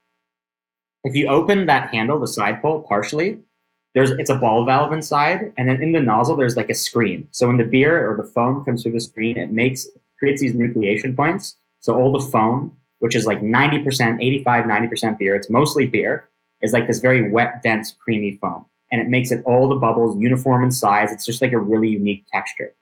If 1.04 1.16
you 1.16 1.26
open 1.26 1.66
that 1.66 1.90
handle, 1.90 2.20
the 2.20 2.28
side 2.28 2.62
pole, 2.62 2.82
partially, 2.82 3.40
there's 3.94 4.12
it's 4.12 4.30
a 4.30 4.36
ball 4.36 4.64
valve 4.64 4.92
inside, 4.92 5.52
and 5.58 5.68
then 5.68 5.82
in 5.82 5.90
the 5.90 6.00
nozzle 6.00 6.36
there's 6.36 6.56
like 6.56 6.70
a 6.70 6.74
screen. 6.74 7.26
So 7.32 7.48
when 7.48 7.56
the 7.56 7.64
beer 7.64 8.08
or 8.08 8.16
the 8.16 8.22
foam 8.22 8.64
comes 8.64 8.82
through 8.82 8.92
the 8.92 9.00
screen, 9.00 9.36
it 9.36 9.50
makes 9.50 9.88
creates 10.20 10.40
these 10.40 10.54
nucleation 10.54 11.16
points. 11.16 11.56
So 11.80 11.96
all 11.96 12.12
the 12.12 12.24
foam, 12.30 12.76
which 13.00 13.16
is 13.16 13.26
like 13.26 13.40
90%, 13.42 14.22
85, 14.22 14.64
90% 14.66 15.18
beer, 15.18 15.34
it's 15.34 15.50
mostly 15.50 15.86
beer, 15.86 16.28
is 16.60 16.72
like 16.72 16.86
this 16.86 17.00
very 17.00 17.28
wet, 17.28 17.60
dense, 17.64 17.90
creamy 17.90 18.38
foam. 18.40 18.66
And 18.92 19.00
it 19.00 19.08
makes 19.08 19.32
it 19.32 19.42
all 19.44 19.68
the 19.68 19.74
bubbles 19.74 20.16
uniform 20.20 20.62
in 20.62 20.70
size. 20.70 21.10
It's 21.10 21.26
just 21.26 21.42
like 21.42 21.52
a 21.52 21.58
really 21.58 21.88
unique 21.88 22.24
texture. 22.32 22.72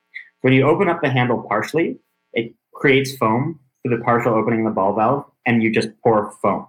When 0.42 0.52
you 0.52 0.68
open 0.68 0.88
up 0.88 1.00
the 1.00 1.10
handle 1.10 1.42
partially, 1.48 1.98
it 2.34 2.52
creates 2.74 3.16
foam 3.16 3.58
through 3.82 3.96
the 3.96 4.04
partial 4.04 4.34
opening 4.34 4.66
of 4.66 4.72
the 4.72 4.74
ball 4.74 4.94
valve, 4.94 5.24
and 5.46 5.62
you 5.62 5.72
just 5.72 5.88
pour 6.02 6.32
foam. 6.42 6.66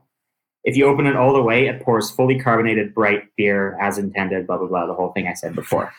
If 0.63 0.77
you 0.77 0.85
open 0.85 1.07
it 1.07 1.15
all 1.15 1.33
the 1.33 1.41
way, 1.41 1.67
it 1.67 1.81
pours 1.83 2.11
fully 2.11 2.39
carbonated, 2.39 2.93
bright 2.93 3.23
beer 3.35 3.77
as 3.81 3.97
intended, 3.97 4.45
blah, 4.45 4.57
blah, 4.57 4.67
blah, 4.67 4.85
the 4.85 4.93
whole 4.93 5.11
thing 5.11 5.27
I 5.27 5.33
said 5.33 5.55
before. 5.55 5.91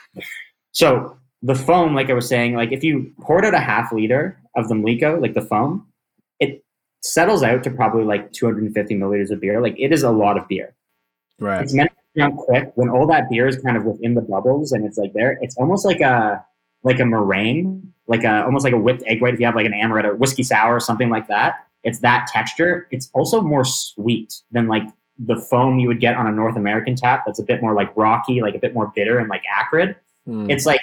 So 0.71 1.17
the 1.43 1.55
foam, 1.55 1.95
like 1.95 2.09
I 2.11 2.15
was 2.15 2.29
saying, 2.29 2.55
like 2.55 2.73
if 2.73 2.85
you 2.85 3.13
poured 3.21 3.45
out 3.45 3.55
a 3.55 3.61
half 3.61 3.93
liter 3.93 4.41
of 4.57 4.69
the 4.69 4.75
Mliko, 4.75 5.21
like 5.21 5.35
the 5.35 5.43
foam, 5.43 5.89
it 6.39 6.65
settles 7.03 7.43
out 7.43 7.65
to 7.65 7.71
probably 7.71 8.05
like 8.05 8.33
250 8.33 8.95
milliliters 8.95 9.31
of 9.31 9.41
beer. 9.41 9.61
Like 9.61 9.75
it 9.79 9.93
is 9.93 10.05
a 10.05 10.11
lot 10.11 10.39
of 10.39 10.47
beer. 10.47 10.75
Right. 11.41 11.63
It's 11.63 11.75
meant 11.75 11.91
drunk 12.17 12.37
quick. 12.37 12.73
When 12.75 12.89
all 12.89 13.07
that 13.09 13.29
beer 13.31 13.47
is 13.47 13.57
kind 13.59 13.77
of 13.77 13.85
within 13.85 14.15
the 14.15 14.21
bubbles 14.21 14.73
and 14.73 14.85
it's 14.85 14.99
like 14.99 15.13
there, 15.13 15.39
it's 15.41 15.57
almost 15.57 15.85
like 15.85 16.01
a 16.01 16.45
like 16.85 17.01
a 17.01 17.05
meringue, 17.05 17.93
like 18.07 18.25
a 18.25 18.45
almost 18.45 18.65
like 18.65 18.75
a 18.75 18.79
whipped 18.79 19.03
egg 19.07 19.23
white. 19.23 19.35
If 19.35 19.41
you 19.41 19.47
have 19.47 19.55
like 19.55 19.67
an 19.67 19.73
amaretto, 19.73 20.17
whiskey 20.19 20.43
sour, 20.43 20.77
or 20.77 20.81
something 20.81 21.11
like 21.11 21.29
that, 21.29 21.67
it's 21.85 22.01
that 22.01 22.27
texture. 22.27 22.89
It's 22.91 23.11
also 23.15 23.41
more 23.41 23.65
sweet 23.65 24.35
than 24.51 24.67
like 24.69 24.85
the 25.19 25.37
foam 25.37 25.79
you 25.79 25.89
would 25.89 26.01
get 26.01 26.17
on 26.17 26.27
a 26.27 26.33
North 26.33 26.57
American 26.57 26.97
tap. 26.97 27.25
That's 27.27 27.39
a 27.39 27.45
bit 27.45 27.63
more 27.63 27.75
like 27.75 27.97
rocky, 27.97 28.41
like 28.41 28.55
a 28.55 28.59
bit 28.59 28.75
more 28.75 28.93
bitter 28.95 29.19
and 29.19 29.29
like 29.29 29.43
acrid. 29.57 29.97
Mm. 30.29 30.51
It's 30.51 30.67
like 30.67 30.81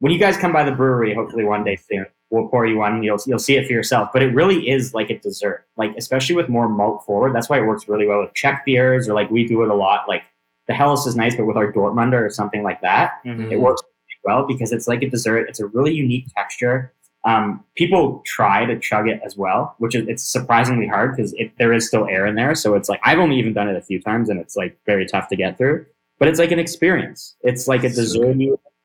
when 0.00 0.12
you 0.12 0.18
guys 0.18 0.36
come 0.36 0.52
by 0.52 0.64
the 0.64 0.72
brewery, 0.72 1.14
hopefully 1.14 1.44
one 1.44 1.64
day 1.64 1.76
soon, 1.76 2.06
we'll 2.30 2.48
pour 2.48 2.66
you 2.66 2.78
one. 2.78 3.02
You'll 3.02 3.18
you'll 3.26 3.38
see 3.38 3.56
it 3.56 3.66
for 3.66 3.72
yourself. 3.72 4.10
But 4.12 4.22
it 4.22 4.34
really 4.34 4.68
is 4.68 4.92
like 4.92 5.10
a 5.10 5.18
dessert. 5.18 5.66
Like 5.76 5.94
especially 5.96 6.36
with 6.36 6.48
more 6.48 6.68
malt 6.68 7.04
forward. 7.06 7.34
That's 7.34 7.48
why 7.48 7.58
it 7.58 7.66
works 7.66 7.88
really 7.88 8.06
well 8.06 8.20
with 8.20 8.34
Czech 8.34 8.64
beers, 8.66 9.08
or 9.08 9.14
like 9.14 9.30
we 9.30 9.46
do 9.46 9.62
it 9.62 9.70
a 9.70 9.74
lot. 9.74 10.08
Like 10.08 10.22
the 10.66 10.74
Helles 10.74 11.06
is 11.06 11.16
nice, 11.16 11.36
but 11.36 11.46
with 11.46 11.56
our 11.56 11.72
Dortmunder 11.72 12.24
or 12.24 12.30
something 12.30 12.62
like 12.62 12.80
that, 12.80 13.20
it 13.52 13.60
works 13.60 13.82
well 14.24 14.46
because 14.46 14.72
it's 14.72 14.88
like 14.88 15.02
a 15.02 15.08
dessert. 15.10 15.48
It's 15.48 15.60
a 15.60 15.66
really 15.66 15.92
unique 15.92 16.26
texture. 16.34 16.92
Um, 17.26 17.64
people 17.74 18.22
try 18.26 18.66
to 18.66 18.78
chug 18.78 19.08
it 19.08 19.20
as 19.24 19.36
well, 19.36 19.74
which 19.78 19.94
is 19.94 20.06
it's 20.08 20.22
surprisingly 20.22 20.86
hard 20.86 21.16
because 21.16 21.34
there 21.58 21.72
is 21.72 21.86
still 21.88 22.06
air 22.06 22.26
in 22.26 22.34
there. 22.34 22.54
So 22.54 22.74
it's 22.74 22.88
like 22.88 23.00
I've 23.04 23.18
only 23.18 23.38
even 23.38 23.52
done 23.54 23.68
it 23.68 23.76
a 23.76 23.82
few 23.82 24.00
times, 24.00 24.28
and 24.28 24.38
it's 24.40 24.56
like 24.56 24.78
very 24.86 25.06
tough 25.06 25.28
to 25.28 25.36
get 25.36 25.56
through. 25.58 25.86
But 26.18 26.28
it's 26.28 26.38
like 26.38 26.52
an 26.52 26.58
experience. 26.58 27.34
It's 27.42 27.66
like 27.66 27.82
a 27.82 27.88
dessert, 27.88 28.36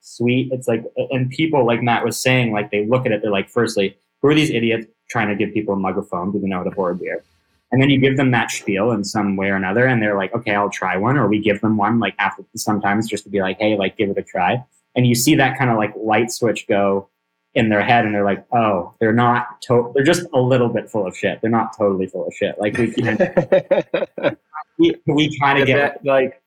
sweet. 0.02 0.52
It's 0.52 0.68
like, 0.68 0.84
and 1.12 1.30
people 1.30 1.66
like 1.66 1.82
Matt 1.82 2.04
was 2.04 2.20
saying, 2.20 2.52
like 2.52 2.72
they 2.72 2.86
look 2.86 3.06
at 3.06 3.12
it, 3.12 3.22
they're 3.22 3.32
like, 3.32 3.50
firstly, 3.50 3.98
who 4.22 4.30
are 4.30 4.36
these 4.36 4.50
idiots 4.50 4.88
trying 5.10 5.28
to 5.28 5.36
give 5.36 5.54
people 5.54 5.74
a 5.74 5.78
mug 5.78 5.98
of 5.98 6.08
foam? 6.10 6.32
Do 6.32 6.40
they 6.40 6.48
know 6.48 6.58
how 6.58 6.64
to 6.64 6.72
pour 6.72 6.92
a 6.92 6.96
beer? 6.96 7.24
And 7.72 7.82
then 7.82 7.90
you 7.90 8.00
give 8.00 8.18
them 8.18 8.32
that 8.32 8.50
spiel 8.50 8.92
in 8.92 9.04
some 9.04 9.36
way 9.36 9.50
or 9.50 9.56
another, 9.56 9.86
and 9.86 10.02
they're 10.02 10.18
like, 10.18 10.34
okay, 10.34 10.56
I'll 10.56 10.72
try 10.72 10.98
one. 10.98 11.18
Or 11.18 11.28
we 11.28 11.40
give 11.40 11.62
them 11.62 11.78
one, 11.78 12.00
like 12.00 12.16
after 12.18 12.44
sometimes 12.56 13.08
just 13.08 13.24
to 13.26 13.30
be 13.30 13.42
like, 13.42 13.60
hey, 13.60 13.78
like 13.78 13.96
give 13.96 14.10
it 14.10 14.18
a 14.18 14.24
try. 14.24 14.64
And 14.96 15.06
you 15.06 15.14
see 15.14 15.36
that 15.36 15.58
kind 15.58 15.70
of 15.70 15.78
like 15.78 15.94
light 15.96 16.32
switch 16.32 16.68
go 16.68 17.10
in 17.54 17.70
their 17.70 17.84
head, 17.84 18.06
and 18.06 18.14
they're 18.14 18.26
like, 18.26 18.46
oh, 18.52 18.96
they're 19.00 19.14
not, 19.14 19.62
to- 19.64 19.92
they're 19.94 20.04
just 20.04 20.26
a 20.34 20.40
little 20.40 20.70
bit 20.70 20.90
full 20.90 21.06
of 21.06 21.16
shit. 21.16 21.42
They're 21.42 21.52
not 21.52 21.78
totally 21.78 22.08
full 22.08 22.28
of 22.28 22.34
shit. 22.34 22.60
Like 22.60 22.76
we, 22.78 22.88
we, 24.80 24.96
we 25.06 25.38
try 25.38 25.60
to 25.60 25.66
get, 25.66 26.04
like 26.04 26.42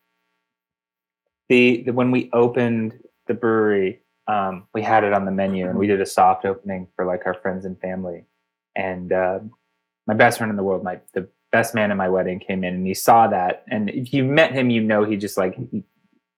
the, 1.49 1.83
the 1.85 1.93
when 1.93 2.11
we 2.11 2.31
opened 2.33 2.99
the 3.29 3.35
brewery, 3.35 4.01
um, 4.27 4.67
we 4.75 4.83
had 4.83 5.05
it 5.05 5.13
on 5.13 5.25
the 5.25 5.31
menu 5.31 5.69
and 5.69 5.79
we 5.79 5.87
did 5.87 6.01
a 6.01 6.07
soft 6.07 6.45
opening 6.45 6.89
for 6.97 7.05
like 7.05 7.23
our 7.27 7.35
friends 7.35 7.65
and 7.65 7.79
family. 7.81 8.25
And 8.77 9.13
uh, 9.13 9.41
my 10.07 10.15
best 10.15 10.39
friend 10.39 10.51
in 10.51 10.57
the 10.57 10.63
world, 10.63 10.83
my 10.83 11.01
the 11.15 11.29
best 11.51 11.75
man 11.75 11.91
at 11.91 11.97
my 11.97 12.09
wedding 12.09 12.41
came 12.41 12.65
in 12.65 12.75
and 12.75 12.87
he 12.87 12.95
saw 12.95 13.29
that. 13.29 13.65
And 13.71 13.91
if 13.91 14.13
you 14.13 14.25
met 14.25 14.53
him 14.53 14.71
you 14.71 14.81
know 14.81 15.05
he 15.05 15.17
just 15.17 15.37
like 15.37 15.55
he, 15.71 15.85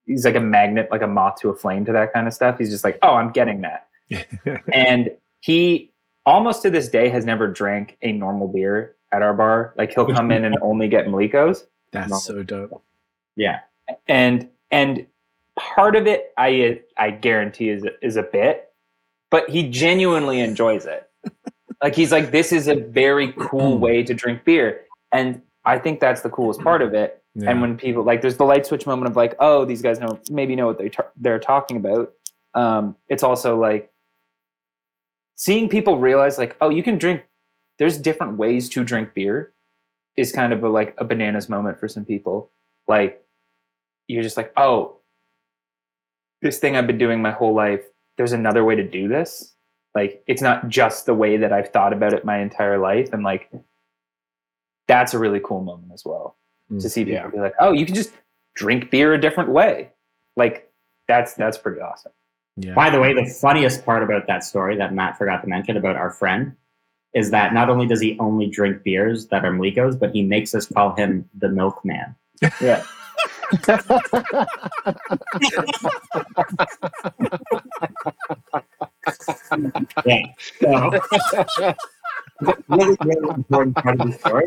he's 0.07 0.25
like 0.25 0.35
a 0.35 0.41
magnet 0.41 0.89
like 0.91 1.03
a 1.03 1.07
moth 1.07 1.37
to 1.41 1.51
a 1.51 1.55
flame 1.55 1.85
to 1.85 1.93
that 1.93 2.13
kind 2.13 2.27
of 2.27 2.35
stuff. 2.35 2.59
He's 2.59 2.71
just 2.71 2.85
like 2.85 2.99
oh 3.03 3.15
i'm 3.15 3.31
getting 3.31 3.63
that. 3.63 3.89
And 4.73 5.11
he 5.41 5.93
almost 6.27 6.63
to 6.63 6.71
this 6.71 6.89
day 6.89 7.09
has 7.11 7.25
never 7.25 7.47
drank 7.49 7.97
a 8.03 8.13
normal 8.13 8.49
beer 8.49 8.97
at 9.13 9.23
our 9.23 9.35
bar. 9.35 9.75
Like 9.77 9.93
he'll 9.93 10.07
come 10.07 10.31
in 10.31 10.45
and 10.45 10.57
only 10.63 10.89
get 10.89 11.07
malikos 11.07 11.67
That's 11.93 12.25
so 12.25 12.43
dope. 12.43 12.83
Yeah. 13.37 13.61
and 14.09 14.49
and 14.71 15.07
part 15.57 15.95
of 15.95 16.07
it 16.07 16.33
i 16.37 16.81
i 16.97 17.11
guarantee 17.11 17.69
is 17.69 17.85
is 18.03 18.17
a 18.17 18.23
bit 18.23 18.73
but 19.31 19.49
he 19.49 19.69
genuinely 19.69 20.41
enjoys 20.41 20.85
it 20.85 21.09
like 21.85 21.95
he's 21.95 22.11
like 22.11 22.31
this 22.31 22.51
is 22.51 22.67
a 22.67 22.77
very 22.77 23.33
cool 23.33 23.77
way 23.79 24.03
to 24.03 24.15
drink 24.15 24.45
beer. 24.45 24.81
And 25.13 25.43
i 25.67 25.79
think 25.79 26.01
that's 26.01 26.23
the 26.23 26.31
coolest 26.31 26.61
part 26.61 26.83
of 26.83 26.95
it. 26.95 27.23
Yeah. 27.35 27.51
and 27.51 27.61
when 27.61 27.77
people 27.77 28.03
like 28.03 28.23
there's 28.23 28.37
the 28.37 28.45
light 28.45 28.65
switch 28.65 28.87
moment 28.87 29.11
of 29.11 29.17
like 29.17 29.35
oh 29.39 29.65
these 29.65 29.83
guys 29.83 30.01
know 30.01 30.19
maybe 30.31 30.57
know 30.57 30.67
what 30.67 30.79
they 30.79 30.89
ta- 30.89 31.13
they're 31.17 31.39
talking 31.39 31.77
about. 31.77 32.13
Um 32.55 32.97
it's 33.09 33.23
also 33.23 33.59
like 33.59 33.93
seeing 35.37 35.69
people 35.69 35.99
realize 35.99 36.39
like 36.39 36.57
oh 36.63 36.71
you 36.71 36.83
can 36.83 36.97
drink 36.97 37.23
there's 37.79 37.99
different 37.99 38.39
ways 38.39 38.69
to 38.71 38.83
drink 38.83 39.13
beer 39.15 39.53
is 40.17 40.31
kind 40.33 40.53
of 40.53 40.63
a, 40.63 40.69
like 40.69 40.95
a 40.99 41.05
bananas 41.05 41.49
moment 41.49 41.79
for 41.79 41.89
some 41.89 42.05
people. 42.05 42.51
Like 42.89 43.25
you're 44.09 44.23
just 44.23 44.37
like 44.39 44.53
oh 44.57 44.97
this 46.43 46.59
thing 46.59 46.77
i've 46.77 46.87
been 46.87 46.99
doing 46.99 47.21
my 47.21 47.31
whole 47.31 47.55
life 47.55 47.85
there's 48.17 48.33
another 48.33 48.65
way 48.65 48.75
to 48.75 48.87
do 48.87 49.09
this 49.09 49.54
like 49.95 50.23
it's 50.27 50.43
not 50.43 50.69
just 50.69 51.07
the 51.07 51.15
way 51.15 51.37
that 51.37 51.53
i've 51.53 51.69
thought 51.69 51.93
about 51.93 52.13
it 52.13 52.25
my 52.25 52.39
entire 52.39 52.79
life 52.79 53.13
and 53.13 53.23
like 53.23 53.51
that's 54.87 55.15
a 55.15 55.19
really 55.19 55.41
cool 55.43 55.63
moment 55.63 55.93
as 55.93 56.05
well 56.05 56.37
Mm, 56.73 56.81
to 56.81 56.89
see 56.89 57.05
people 57.05 57.17
yeah. 57.17 57.29
be 57.29 57.39
like 57.39 57.53
oh 57.61 57.73
you 57.73 57.85
can 57.85 57.95
just 57.95 58.11
drink 58.55 58.91
beer 58.91 59.13
a 59.13 59.21
different 59.21 59.51
way 59.51 59.91
like 60.35 60.73
that's 61.09 61.35
that's 61.35 61.59
pretty 61.59 61.79
awesome 61.83 62.11
yeah. 62.57 62.75
By 62.75 62.91
the 62.91 63.01
way, 63.01 63.13
the 63.13 63.27
funniest 63.27 63.85
part 63.85 64.03
about 64.03 64.27
that 64.29 64.45
story 64.45 64.77
that 64.77 64.95
Matt 64.95 65.19
forgot 65.19 65.43
to 65.43 65.49
mention 65.49 65.77
about 65.77 65.97
our 65.97 66.11
friend 66.11 66.55
is 67.13 67.31
that 67.31 67.53
not 67.53 67.69
only 67.69 67.87
does 67.87 68.01
he 68.01 68.17
only 68.19 68.49
drink 68.49 68.83
beers 68.83 69.27
that 69.29 69.45
are 69.45 69.53
Malikos, 69.53 69.99
but 69.99 70.13
he 70.13 70.23
makes 70.23 70.55
us 70.55 70.67
call 70.67 70.95
him 70.95 71.29
the 71.37 71.49
milkman. 71.49 72.15
yeah 72.61 72.83
Yeah. 80.05 80.23
So, 80.61 81.75
really, 82.69 82.97
really 83.05 83.31
important 83.35 83.77
part 83.77 84.01
of 84.01 84.07
the 84.11 84.19
story. 84.19 84.45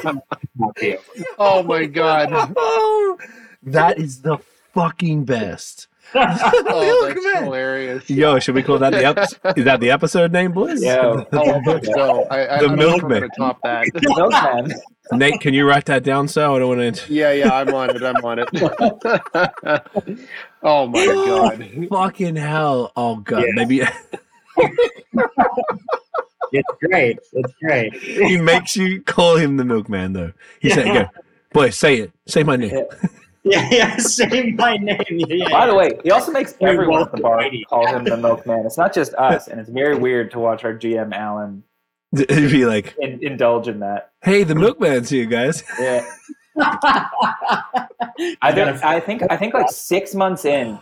Not 0.57 0.81
you. 0.81 0.97
Oh 1.39 1.63
my 1.63 1.85
god. 1.85 2.29
that 3.63 3.97
is 3.97 4.21
the 4.21 4.37
fucking 4.73 5.25
best. 5.25 5.87
Oh, 6.15 7.05
that's 7.09 7.15
Milkman. 7.21 7.43
hilarious. 7.43 8.09
Yo, 8.09 8.39
should 8.39 8.55
we 8.55 8.63
call 8.63 8.77
that 8.79 8.91
the 8.91 9.03
episode? 9.05 9.57
Is 9.57 9.65
that 9.65 9.81
the 9.81 9.91
episode 9.91 10.31
name, 10.31 10.53
boys? 10.53 10.81
Yeah. 10.81 11.01
Oh, 11.03 11.25
I 11.33 11.81
so. 11.81 12.23
I, 12.31 12.43
I, 12.43 12.45
The 12.45 12.53
I 12.53 12.59
don't 12.59 12.75
know 12.77 12.95
if 12.95 13.03
I'm 13.03 13.09
milkman. 13.09 13.19
gonna 13.19 13.29
top 13.37 13.59
that. 13.63 13.87
milkman 13.93 14.71
Nate, 15.11 15.41
can 15.41 15.53
you 15.53 15.67
write 15.67 15.85
that 15.87 16.03
down, 16.03 16.29
so 16.29 16.55
I 16.55 16.59
don't 16.59 16.77
want 16.77 16.95
to. 16.95 17.13
Yeah, 17.13 17.31
yeah, 17.33 17.53
I'm 17.53 17.73
on 17.73 17.89
it. 17.93 18.01
I'm 18.03 18.23
on 18.23 18.39
it. 18.39 18.47
oh 20.63 20.87
my 20.87 21.05
god. 21.05 21.87
Fucking 21.89 22.35
hell! 22.37 22.91
Oh 22.95 23.17
god, 23.17 23.41
Yeah. 23.41 23.51
maybe 23.55 23.81
It's 26.51 26.69
great. 26.81 27.19
It's 27.33 27.53
great. 27.61 27.93
he 27.93 28.37
makes 28.37 28.75
you 28.75 29.01
call 29.01 29.35
him 29.35 29.57
the 29.57 29.65
milkman, 29.65 30.13
though. 30.13 30.31
He 30.61 30.69
said, 30.69 30.85
"Go, 30.85 31.05
boy, 31.51 31.71
say 31.71 31.97
it. 31.97 32.11
Say 32.25 32.43
my 32.43 32.55
name." 32.55 32.85
Yeah, 33.43 33.67
yeah. 33.71 33.97
Say 33.97 34.51
my 34.51 34.77
name. 34.77 35.01
Yeah. 35.09 35.49
by 35.49 35.67
the 35.67 35.75
way 35.75 35.99
he 36.03 36.11
also 36.11 36.31
makes 36.31 36.53
Very 36.53 36.73
everyone 36.73 37.01
at 37.03 37.11
the 37.11 37.21
bar 37.21 37.37
welcome. 37.37 37.63
call 37.69 37.87
him 37.87 38.03
the 38.03 38.17
milkman 38.17 38.65
it's 38.65 38.77
not 38.77 38.93
just 38.93 39.13
us 39.13 39.47
and 39.47 39.59
it's 39.59 39.69
very 39.69 39.95
weird 39.97 40.31
to 40.31 40.39
watch 40.39 40.65
our 40.65 40.73
gm 40.73 41.13
alan 41.13 41.63
He'd 42.15 42.27
be 42.27 42.65
like, 42.65 42.95
in, 42.99 43.19
indulge 43.21 43.67
in 43.69 43.79
that 43.79 44.11
"Hey, 44.21 44.43
the 44.43 44.55
milkman's 44.55 45.09
here, 45.09 45.25
guys." 45.25 45.63
yeah 45.79 46.05
I 48.41 48.51
think, 48.53 48.83
I 48.83 48.99
think 48.99 49.23
I 49.29 49.37
think 49.37 49.53
like 49.53 49.69
six 49.69 50.15
months 50.15 50.43
in, 50.45 50.79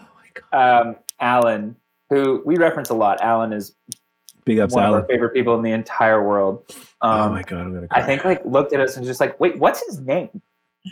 um, 0.54 0.96
Alan, 1.20 1.76
who 2.10 2.42
we 2.46 2.58
reference 2.58 2.90
a 2.90 2.94
lot. 2.94 3.22
Alan 3.22 3.54
is 3.54 3.76
Big 4.46 4.60
ups, 4.60 4.74
one 4.76 4.86
of 4.86 4.94
our 4.94 5.06
favorite 5.08 5.34
people 5.34 5.56
in 5.56 5.64
the 5.64 5.72
entire 5.72 6.24
world. 6.24 6.64
oh 7.02 7.10
Um, 7.10 7.32
my 7.34 7.42
god, 7.42 7.62
I'm 7.62 7.74
gonna 7.74 7.88
I 7.92 8.04
think 8.04 8.24
like 8.26 8.46
looked 8.46 8.74
at 8.74 8.80
us 8.80 8.96
and 8.96 9.06
just 9.06 9.20
like, 9.20 9.40
wait, 9.40 9.58
what's 9.58 9.84
his 9.86 10.00
name? 10.00 10.42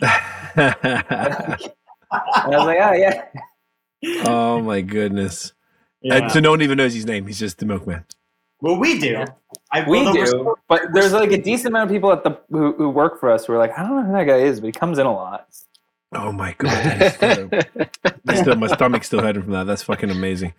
And 2.46 2.54
I 2.54 2.58
was 2.58 2.66
like, 2.66 2.78
oh 2.80 2.92
yeah, 2.92 3.24
oh 4.26 4.60
my 4.60 4.80
goodness. 4.80 5.52
Yeah. 6.02 6.14
And 6.16 6.30
so 6.32 6.38
no 6.40 6.50
one 6.50 6.62
even 6.62 6.78
knows 6.78 6.94
his 6.94 7.06
name. 7.06 7.26
He's 7.26 7.38
just 7.38 7.58
the 7.58 7.66
milkman. 7.66 8.04
well, 8.60 8.78
we 8.78 8.98
do. 8.98 9.24
I, 9.72 9.88
we 9.88 10.02
well, 10.02 10.12
the 10.12 10.24
do. 10.26 10.54
But 10.68 10.92
there's 10.92 11.12
like 11.12 11.32
a 11.32 11.38
decent 11.38 11.68
amount 11.68 11.90
of 11.90 11.94
people 11.94 12.12
at 12.12 12.22
the 12.22 12.38
who, 12.50 12.72
who 12.74 12.90
work 12.90 13.18
for 13.18 13.30
us 13.30 13.46
who 13.46 13.52
are 13.54 13.58
like, 13.58 13.76
I 13.76 13.82
don't 13.82 13.96
know 13.96 14.04
who 14.04 14.12
that 14.12 14.24
guy 14.24 14.38
is, 14.38 14.60
but 14.60 14.66
he 14.66 14.72
comes 14.72 14.98
in 14.98 15.06
a 15.06 15.12
lot. 15.12 15.48
Oh 16.14 16.32
my 16.32 16.54
god. 16.58 16.70
that 16.70 17.52
is 18.28 18.36
so- 18.38 18.42
still, 18.42 18.56
my 18.56 18.66
stomach's 18.68 19.06
still 19.06 19.20
hurting 19.22 19.42
from 19.42 19.52
that. 19.52 19.64
That's 19.64 19.82
fucking 19.82 20.10
amazing. 20.10 20.52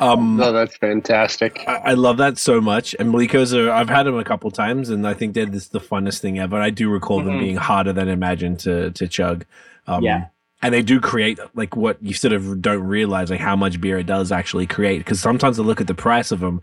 Um, 0.00 0.36
No, 0.36 0.52
that's 0.52 0.76
fantastic. 0.76 1.64
I, 1.66 1.74
I 1.76 1.94
love 1.94 2.16
that 2.18 2.38
so 2.38 2.60
much. 2.60 2.94
And 2.98 3.12
Malikos 3.12 3.52
are 3.54 3.70
I've 3.70 3.88
had 3.88 4.04
them 4.04 4.16
a 4.16 4.24
couple 4.24 4.50
times 4.50 4.90
and 4.90 5.06
I 5.06 5.14
think 5.14 5.34
that 5.34 5.54
is 5.54 5.68
the 5.68 5.80
funnest 5.80 6.20
thing 6.20 6.38
ever. 6.38 6.60
I 6.60 6.70
do 6.70 6.88
recall 6.90 7.18
them 7.22 7.34
Mhm. 7.34 7.40
being 7.40 7.56
harder 7.56 7.92
than 7.92 8.08
imagined 8.08 8.60
to 8.60 8.90
to 8.92 9.08
chug. 9.08 9.44
Um, 9.86 10.02
Yeah. 10.04 10.26
And 10.60 10.74
they 10.74 10.82
do 10.82 11.00
create 11.00 11.38
like 11.54 11.76
what 11.76 12.02
you 12.02 12.14
sort 12.14 12.32
of 12.32 12.60
don't 12.60 12.82
realize 12.82 13.30
like 13.30 13.40
how 13.40 13.54
much 13.56 13.80
beer 13.80 13.98
it 13.98 14.06
does 14.06 14.32
actually 14.32 14.66
create 14.66 14.98
because 14.98 15.20
sometimes 15.20 15.58
I 15.58 15.62
look 15.62 15.80
at 15.80 15.86
the 15.86 15.94
price 15.94 16.32
of 16.32 16.40
them 16.40 16.60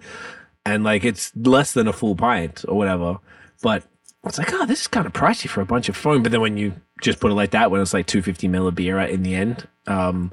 and 0.65 0.83
like 0.83 1.03
it's 1.05 1.31
less 1.35 1.71
than 1.73 1.87
a 1.87 1.93
full 1.93 2.15
pint 2.15 2.65
or 2.67 2.75
whatever, 2.77 3.19
but 3.61 3.83
it's 4.25 4.37
like 4.37 4.51
oh 4.53 4.65
this 4.65 4.81
is 4.81 4.87
kind 4.87 5.05
of 5.05 5.13
pricey 5.13 5.47
for 5.47 5.61
a 5.61 5.65
bunch 5.65 5.87
of 5.89 5.95
foam. 5.95 6.23
But 6.23 6.31
then 6.33 6.41
when 6.41 6.57
you 6.57 6.73
just 7.01 7.19
put 7.19 7.31
it 7.31 7.35
like 7.35 7.51
that, 7.51 7.71
when 7.71 7.81
it's 7.81 7.93
like 7.93 8.05
two 8.07 8.21
fifty 8.21 8.47
mil 8.47 8.67
of 8.67 8.75
beer 8.75 8.99
in 8.99 9.23
the 9.23 9.35
end, 9.35 9.67
um, 9.87 10.31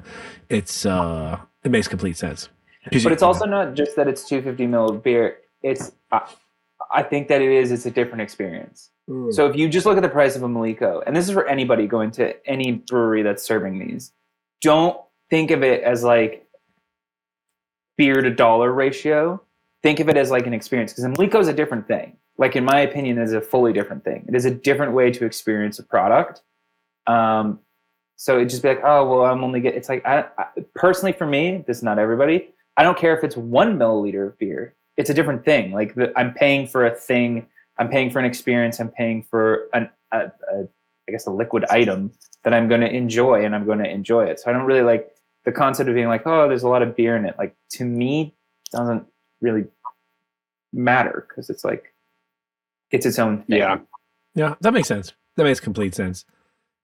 it's 0.48 0.86
uh 0.86 1.38
it 1.64 1.70
makes 1.70 1.88
complete 1.88 2.16
sense 2.16 2.48
But 2.84 2.94
you- 3.04 3.10
it's 3.10 3.22
also 3.22 3.46
not 3.46 3.74
just 3.74 3.94
that 3.96 4.08
it's 4.08 4.24
250 4.28 4.66
mil 4.66 4.88
of 4.90 5.02
beer. 5.02 5.38
It's 5.62 5.92
I, 6.10 6.28
I 6.90 7.02
think 7.02 7.28
that 7.28 7.40
it 7.40 7.50
is. 7.50 7.70
It's 7.72 7.86
a 7.86 7.90
different 7.90 8.22
experience. 8.22 8.90
So 9.32 9.46
if 9.46 9.56
you 9.56 9.68
just 9.68 9.84
look 9.84 9.96
at 9.96 10.02
the 10.02 10.08
price 10.08 10.36
of 10.36 10.42
a 10.42 10.48
Maliko, 10.48 11.02
and 11.06 11.14
this 11.14 11.26
is 11.28 11.32
for 11.34 11.46
anybody 11.46 11.86
going 11.86 12.10
to 12.12 12.34
any 12.48 12.72
brewery 12.72 13.22
that's 13.22 13.42
serving 13.42 13.78
these, 13.78 14.12
don't 14.60 14.96
think 15.28 15.50
of 15.50 15.62
it 15.62 15.82
as 15.82 16.02
like 16.04 16.46
beer 17.96 18.20
to 18.22 18.30
dollar 18.30 18.72
ratio. 18.72 19.42
Think 19.82 19.98
of 20.00 20.08
it 20.08 20.16
as 20.16 20.30
like 20.30 20.46
an 20.46 20.54
experience 20.54 20.92
because 20.92 21.04
a 21.04 21.08
Maliko 21.08 21.40
is 21.40 21.48
a 21.48 21.52
different 21.52 21.86
thing. 21.88 22.16
Like 22.38 22.56
in 22.56 22.64
my 22.64 22.80
opinion, 22.80 23.18
is 23.18 23.32
a 23.32 23.40
fully 23.40 23.72
different 23.72 24.04
thing. 24.04 24.24
It 24.28 24.34
is 24.34 24.44
a 24.44 24.50
different 24.50 24.92
way 24.92 25.10
to 25.10 25.24
experience 25.24 25.78
a 25.78 25.82
product. 25.82 26.40
Um, 27.07 27.61
so 28.16 28.38
it 28.38 28.46
just 28.46 28.62
be 28.62 28.68
like, 28.68 28.82
oh 28.84 29.09
well, 29.09 29.24
I'm 29.24 29.42
only 29.42 29.61
get. 29.61 29.74
It's 29.74 29.88
like 29.88 30.05
I, 30.07 30.26
I 30.38 30.46
personally 30.74 31.12
for 31.12 31.26
me, 31.26 31.64
this 31.66 31.78
is 31.78 31.82
not 31.82 31.98
everybody. 31.98 32.50
I 32.76 32.82
don't 32.82 32.96
care 32.96 33.16
if 33.16 33.24
it's 33.24 33.36
one 33.36 33.78
milliliter 33.78 34.28
of 34.28 34.38
beer. 34.38 34.74
It's 34.96 35.11
a 35.11 35.14
different 35.14 35.44
thing. 35.44 35.72
Like 35.72 35.94
the, 35.94 36.12
I'm 36.16 36.32
paying 36.32 36.66
for 36.66 36.86
a 36.86 36.94
thing. 36.94 37.46
I'm 37.78 37.88
paying 37.88 38.11
for 38.11 38.18
an 38.18 38.24
experience. 38.24 38.78
I'm 38.80 38.90
paying 38.90 39.22
for 39.22 39.68
an, 39.74 39.90
a, 40.12 40.30
a, 40.53 40.68
I 41.09 41.12
guess, 41.12 41.26
a 41.26 41.30
liquid 41.30 41.64
item 41.70 42.12
that 42.44 42.55
I'm 42.55 42.68
going 42.68 42.82
to 42.82 42.90
enjoy, 42.90 43.44
and 43.44 43.55
I'm 43.55 43.64
going 43.64 43.78
to 43.78 43.90
enjoy 43.90 44.24
it. 44.26 44.40
So 44.40 44.50
I 44.50 44.53
don't 44.53 44.66
really 44.66 44.82
like 44.82 45.12
the 45.44 45.53
concept 45.53 45.88
of 45.88 45.94
being 45.94 46.09
like, 46.09 46.26
oh, 46.26 46.48
there's 46.48 46.62
a 46.62 46.68
lot 46.68 46.82
of 46.82 46.94
beer 46.94 47.16
in 47.16 47.24
it. 47.24 47.34
Like 47.38 47.57
to 47.72 47.84
me, 47.84 48.34
doesn't 48.70 49.05
really 49.40 49.64
matter 50.72 51.26
because 51.28 51.50
it's 51.50 51.64
like 51.64 51.92
it's 52.90 53.07
its 53.07 53.18
own 53.18 53.42
thing. 53.42 53.59
Yeah, 53.59 53.78
Yeah, 54.34 54.55
that 54.61 54.72
makes 54.72 54.88
sense. 54.88 55.12
That 55.36 55.44
makes 55.44 55.61
complete 55.61 55.94
sense. 55.94 56.24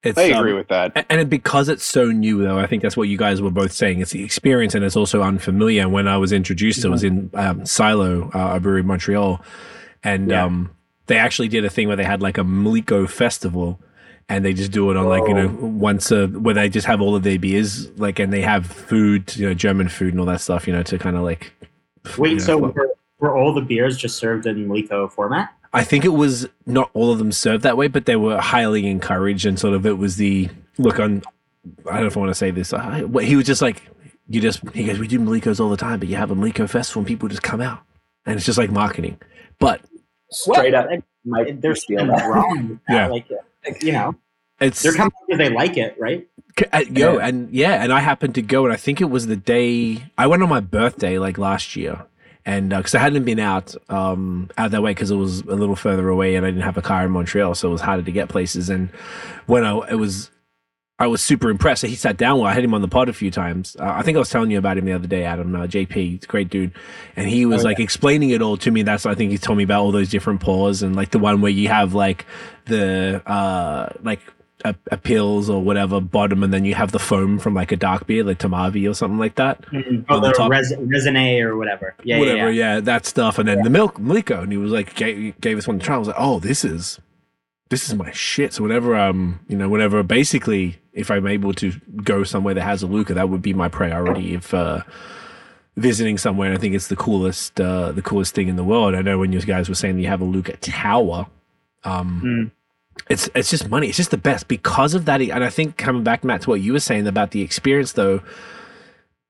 It's, 0.05 0.17
I 0.17 0.25
agree 0.25 0.53
um, 0.53 0.59
with 0.59 0.69
that. 0.69 1.07
And 1.11 1.21
it, 1.21 1.29
because 1.29 1.69
it's 1.69 1.85
so 1.85 2.07
new, 2.07 2.43
though, 2.43 2.59
I 2.59 2.67
think 2.67 2.83
that's 2.83 2.97
what 2.97 3.09
you 3.09 3.19
guys 3.19 3.43
were 3.43 3.51
both 3.51 3.73
saying. 3.73 4.01
It's 4.01 4.13
the 4.13 4.23
experience, 4.23 4.75
and 4.77 4.85
it's 4.85 4.97
also 4.97 5.23
unfamiliar. 5.23 5.83
And 5.83 5.93
when 5.93 6.07
I 6.07 6.17
was 6.19 6.31
introduced, 6.33 6.85
it 6.85 6.89
was 6.89 7.03
in 7.03 7.31
um, 7.35 7.67
Silo, 7.67 8.31
uh, 8.33 8.57
a 8.57 8.61
brewery 8.61 8.81
in 8.81 8.87
Montreal, 8.87 9.43
and 10.05 10.31
Yeah. 10.31 10.45
um, 10.45 10.71
they 11.07 11.17
actually 11.17 11.49
did 11.49 11.65
a 11.65 11.71
thing 11.71 11.89
where 11.89 11.97
they 11.97 12.05
had 12.05 12.23
like 12.23 12.39
a 12.39 12.43
Maliko 12.43 13.09
festival, 13.09 13.81
and 14.29 14.45
they 14.45 14.53
just 14.53 14.71
do 14.71 14.89
it 14.93 14.97
on 14.97 15.07
like 15.07 15.27
you 15.27 15.35
know 15.35 15.49
once 15.61 16.13
a 16.13 16.29
where 16.29 16.55
they 16.55 16.69
just 16.69 16.87
have 16.87 17.01
all 17.01 17.17
of 17.17 17.25
their 17.25 17.39
beers, 17.39 17.91
like, 17.99 18.21
and 18.21 18.33
they 18.33 18.43
have 18.43 18.67
food, 18.67 19.35
you 19.37 19.49
know, 19.49 19.55
German 19.55 19.89
food 19.89 20.13
and 20.13 20.21
all 20.21 20.27
that 20.27 20.41
stuff, 20.41 20.69
you 20.69 20.73
know, 20.73 20.83
to 20.85 20.97
kind 20.99 21.17
of 21.17 21.23
like. 21.23 21.53
Wait, 22.17 22.31
you 22.31 22.37
know, 22.37 22.45
so 22.45 22.61
fuck- 22.61 22.77
were, 22.77 22.95
were 23.19 23.37
all 23.37 23.53
the 23.53 23.63
beers 23.63 23.97
just 23.97 24.17
served 24.17 24.47
in 24.47 24.69
Lico 24.69 25.11
format? 25.11 25.53
I 25.73 25.85
think 25.85 26.05
it 26.05 26.09
was 26.15 26.49
not 26.67 26.91
all 26.95 27.13
of 27.13 27.19
them 27.19 27.31
served 27.33 27.63
that 27.65 27.77
way, 27.77 27.89
but 27.89 28.07
they 28.07 28.17
were 28.17 28.39
highly 28.39 28.87
encouraged, 28.87 29.45
and 29.47 29.59
sort 29.59 29.75
of 29.75 29.85
it 29.87 29.99
was 29.99 30.17
the 30.17 30.49
look 30.79 30.99
on. 30.99 31.23
I 31.87 31.93
don't 31.95 32.01
know 32.03 32.07
if 32.07 32.17
I 32.17 32.21
want 32.21 32.31
to 32.31 32.35
say 32.35 32.51
this. 32.51 32.73
Uh, 32.73 33.01
what- 33.03 33.25
he 33.25 33.37
was 33.37 33.45
just 33.47 33.61
like, 33.61 33.83
you 34.29 34.41
just 34.41 34.61
he 34.75 34.85
goes, 34.85 34.99
we 34.99 35.07
do 35.09 35.19
Malikos 35.19 35.61
all 35.61 35.69
the 35.69 35.77
time, 35.77 35.99
but 35.99 36.09
you 36.09 36.17
have 36.17 36.31
a 36.31 36.35
Maliko 36.35 36.69
festival 36.69 37.01
and 37.01 37.07
people 37.07 37.29
just 37.29 37.43
come 37.43 37.61
out, 37.61 37.81
and 38.27 38.37
it's 38.37 38.47
just 38.47 38.59
like 38.59 38.71
marketing. 38.71 39.19
But 39.59 39.83
straight 40.31 40.75
up. 40.75 40.87
Well, 40.89 41.01
Mike, 41.25 41.61
There's 41.61 41.83
steal 41.83 41.99
something 41.99 42.17
that. 42.17 42.29
wrong. 42.29 42.81
Yeah. 42.89 43.09
Like, 43.09 43.29
you 43.83 43.93
know, 43.93 44.15
It's 44.61 44.83
they're 44.83 44.95
coming 44.95 45.13
because 45.27 45.39
they 45.47 45.53
like 45.53 45.77
it, 45.77 45.97
right? 45.99 46.27
C- 46.59 46.65
uh, 46.73 46.79
yo, 46.91 47.19
and 47.19 47.51
yeah, 47.53 47.83
and 47.83 47.93
I 47.93 48.01
happened 48.01 48.35
to 48.37 48.43
go, 48.43 48.65
and 48.65 48.73
I 48.73 48.77
think 48.77 49.01
it 49.03 49.11
was 49.11 49.27
the 49.27 49.37
day 49.37 50.05
I 50.17 50.27
went 50.27 50.43
on 50.43 50.49
my 50.49 50.61
birthday, 50.61 51.19
like 51.19 51.37
last 51.37 51.77
year, 51.77 52.07
and 52.49 52.71
because 52.71 52.95
I 52.95 52.99
hadn't 52.99 53.25
been 53.25 53.39
out 53.39 53.75
um 53.91 54.49
out 54.57 54.71
that 54.73 54.83
way 54.83 54.91
because 54.93 55.11
it 55.11 55.17
was 55.17 55.41
a 55.43 55.55
little 55.55 55.77
further 55.77 56.09
away, 56.09 56.35
and 56.37 56.47
I 56.47 56.51
didn't 56.51 56.65
have 56.65 56.79
a 56.79 56.83
car 56.83 57.05
in 57.05 57.11
Montreal, 57.11 57.55
so 57.55 57.69
it 57.69 57.73
was 57.73 57.81
harder 57.83 58.03
to 58.03 58.13
get 58.13 58.29
places. 58.29 58.71
And 58.71 58.89
when 59.47 59.65
I 59.65 59.77
it 59.91 59.97
was, 59.97 60.31
I 60.99 61.07
was 61.07 61.21
super 61.23 61.49
impressed. 61.51 61.83
So 61.83 61.87
he 61.87 61.95
sat 61.95 62.17
down. 62.17 62.39
Well, 62.39 62.47
I 62.47 62.55
had 62.55 62.65
him 62.65 62.75
on 62.75 62.81
the 62.81 62.89
pod 62.89 63.09
a 63.09 63.13
few 63.13 63.31
times. 63.31 63.77
Uh, 63.79 63.93
I 63.95 64.03
think 64.03 64.17
I 64.17 64.19
was 64.19 64.31
telling 64.31 64.51
you 64.51 64.59
about 64.59 64.79
him 64.79 64.85
the 64.87 64.93
other 64.95 65.07
day, 65.07 65.25
Adam. 65.25 65.55
Uh, 65.55 65.67
JP, 65.67 65.93
he's 65.95 66.25
a 66.25 66.27
great 66.27 66.49
dude, 66.49 66.73
and 67.17 67.29
he 67.29 67.47
was 67.47 67.63
Oh, 67.63 67.69
like 67.69 67.79
explaining 67.81 68.31
it 68.31 68.43
all 68.43 68.57
to 68.57 68.71
me. 68.71 68.83
That's 68.83 69.05
I 69.07 69.15
think 69.15 69.31
he 69.31 69.39
told 69.39 69.59
me 69.59 69.65
about 69.65 69.83
all 69.83 69.93
those 69.93 70.09
different 70.09 70.41
paws 70.41 70.83
and 70.83 70.97
like 70.97 71.11
the 71.11 71.19
one 71.21 71.41
where 71.41 71.53
you 71.53 71.69
have 71.69 71.93
like 71.95 72.25
the 72.65 73.23
uh 73.31 73.91
like 74.03 74.21
a, 74.65 74.75
a 74.91 74.97
Pils 74.97 75.49
or 75.49 75.61
whatever 75.63 76.01
bottom, 76.01 76.43
and 76.43 76.53
then 76.53 76.65
you 76.65 76.75
have 76.75 76.93
the 76.93 76.99
foam 76.99 77.39
from 77.39 77.55
like 77.55 77.71
a 77.73 77.77
dark 77.77 78.07
beer, 78.07 78.25
like 78.25 78.39
tmavé 78.39 78.91
or 78.91 78.95
something 78.95 79.19
like 79.19 79.37
that. 79.37 79.65
Oh, 80.09 80.17
On 80.17 80.23
the 80.23 80.49
res- 80.51 80.75
resine 80.79 81.41
or 81.43 81.57
whatever. 81.57 81.95
Yeah, 82.03 82.19
whatever, 82.19 82.51
yeah, 82.51 82.75
yeah. 82.75 82.81
that 82.81 83.07
stuff, 83.07 83.39
and 83.39 83.49
then 83.49 83.63
the 83.63 83.71
milk, 83.71 83.99
Milico, 83.99 84.43
and 84.43 84.51
he 84.53 84.59
was 84.59 84.73
like, 84.73 84.95
gave, 84.95 85.41
gave 85.41 85.59
us 85.59 85.67
one 85.69 85.79
to 85.79 85.85
try. 85.85 85.95
I 85.95 85.99
was 85.99 86.09
like, 86.09 86.17
oh, 86.19 86.41
this 86.41 86.65
is, 86.65 86.99
this 87.71 87.89
is 87.89 87.95
my 87.95 88.11
shit. 88.13 88.53
So 88.55 88.63
whenever 88.65 88.97
um, 88.97 89.41
you 89.49 89.57
know, 89.57 89.69
whenever 89.69 90.03
basically, 90.03 90.79
if 90.93 91.11
I'm 91.11 91.27
able 91.27 91.53
to 91.55 91.73
go 92.03 92.25
somewhere 92.25 92.55
that 92.55 92.63
has 92.63 92.83
a 92.83 92.87
LUKR, 92.87 93.15
that 93.15 93.29
would 93.29 93.43
be 93.43 93.55
my 93.55 93.69
priority. 93.69 94.35
If 94.35 94.53
uh, 94.53 94.83
visiting 95.77 96.19
somewhere, 96.19 96.53
I 96.53 96.57
think 96.57 96.75
it's 96.75 96.89
the 96.89 96.97
coolest, 96.97 97.61
uh, 97.61 97.93
the 97.93 98.03
coolest 98.03 98.35
thing 98.35 98.49
in 98.49 98.57
the 98.57 98.65
world. 98.65 98.95
I 98.97 99.03
know 99.03 99.19
when 99.19 99.33
you 99.33 99.41
guys 99.43 99.69
were 99.69 99.77
saying 99.77 99.99
you 100.01 100.09
have 100.09 100.21
a 100.23 100.25
LUKR 100.25 100.57
Tower, 100.61 101.27
um, 101.85 102.23
Mm. 102.25 102.51
It's 103.09 103.29
it's 103.35 103.51
just 103.51 103.69
money. 103.69 103.89
It's 103.89 103.97
just 103.97 104.11
the 104.11 104.19
best 104.19 104.49
because 104.49 104.95
of 104.95 105.05
that. 105.07 105.21
And 105.21 105.45
I 105.45 105.51
think 105.51 105.77
coming 105.77 106.05
back, 106.05 106.25
Matt, 106.25 106.43
to 106.43 106.51
what 106.51 106.61
you 106.61 106.73
were 106.73 106.81
saying 106.81 107.07
about 107.07 107.31
the 107.31 107.43
experience, 107.43 107.93
though, 107.93 108.21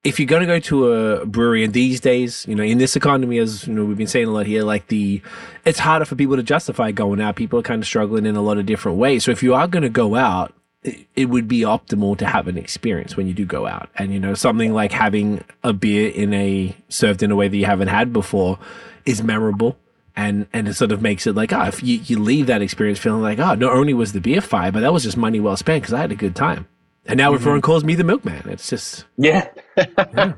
if 0.04 0.18
you're 0.18 0.26
going 0.26 0.40
to 0.40 0.46
go 0.46 0.58
to 0.58 0.92
a 0.92 1.26
brewery, 1.26 1.64
and 1.64 1.72
these 1.72 2.00
days, 2.00 2.46
you 2.48 2.54
know, 2.54 2.62
in 2.62 2.78
this 2.78 2.96
economy, 2.96 3.38
as 3.38 3.66
you 3.66 3.74
know, 3.74 3.84
we've 3.84 3.96
been 3.96 4.06
saying 4.06 4.26
a 4.26 4.30
lot 4.30 4.46
here, 4.46 4.62
like 4.62 4.88
the, 4.88 5.20
it's 5.64 5.78
harder 5.78 6.04
for 6.04 6.16
people 6.16 6.36
to 6.36 6.42
justify 6.42 6.92
going 6.92 7.20
out. 7.20 7.36
People 7.36 7.58
are 7.58 7.62
kind 7.62 7.82
of 7.82 7.86
struggling 7.86 8.24
in 8.24 8.36
a 8.36 8.42
lot 8.42 8.58
of 8.58 8.66
different 8.66 8.98
ways. 8.98 9.24
So 9.24 9.30
if 9.30 9.42
you 9.42 9.54
are 9.54 9.66
going 9.66 9.82
to 9.82 9.88
go 9.88 10.14
out, 10.14 10.54
it, 10.82 11.06
it 11.14 11.24
would 11.26 11.48
be 11.48 11.60
optimal 11.60 12.16
to 12.18 12.26
have 12.26 12.46
an 12.48 12.56
experience 12.56 13.16
when 13.16 13.26
you 13.26 13.34
do 13.34 13.44
go 13.44 13.66
out, 13.66 13.90
and 13.96 14.12
you 14.12 14.20
know, 14.20 14.34
something 14.34 14.72
like 14.72 14.92
having 14.92 15.44
a 15.62 15.72
beer 15.72 16.10
in 16.10 16.32
a 16.32 16.74
served 16.88 17.22
in 17.22 17.30
a 17.30 17.36
way 17.36 17.48
that 17.48 17.56
you 17.56 17.66
haven't 17.66 17.88
had 17.88 18.12
before 18.12 18.58
is 19.04 19.22
memorable 19.22 19.76
and 20.18 20.48
and 20.52 20.66
it 20.66 20.74
sort 20.74 20.90
of 20.90 21.00
makes 21.00 21.28
it 21.28 21.36
like 21.36 21.52
oh 21.52 21.62
if 21.62 21.80
you, 21.82 22.00
you 22.04 22.18
leave 22.18 22.48
that 22.48 22.60
experience 22.60 22.98
feeling 22.98 23.22
like 23.22 23.38
oh 23.38 23.54
not 23.54 23.72
only 23.72 23.94
was 23.94 24.12
the 24.12 24.20
beer 24.20 24.40
fire 24.40 24.72
but 24.72 24.80
that 24.80 24.92
was 24.92 25.04
just 25.04 25.16
money 25.16 25.38
well 25.38 25.56
spent 25.56 25.82
because 25.82 25.94
I 25.94 26.00
had 26.00 26.12
a 26.12 26.16
good 26.16 26.36
time. 26.36 26.66
And 27.06 27.16
now 27.16 27.32
everyone 27.32 27.60
mm-hmm. 27.60 27.64
calls 27.64 27.84
me 27.84 27.94
the 27.94 28.04
milkman 28.04 28.42
it's 28.50 28.68
just 28.68 29.04
Yeah. 29.16 29.48
oh 29.78 30.34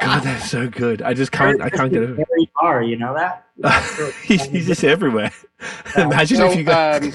god 0.00 0.22
that's 0.22 0.50
so 0.50 0.68
good. 0.68 1.02
I 1.02 1.12
just 1.12 1.30
can't 1.30 1.60
I 1.60 1.68
can't 1.68 1.92
get 1.92 2.02
over 2.02 2.14
Where 2.14 2.38
you 2.38 2.46
are, 2.62 2.82
you 2.82 2.96
know 2.96 3.14
that? 3.14 3.44
he's, 4.24 4.44
he's 4.46 4.66
just 4.66 4.84
everywhere. 4.84 5.30
Imagine 5.96 6.38
So, 6.38 6.50
if 6.50 6.56
you 6.56 6.64
got 6.64 7.02
um, 7.02 7.12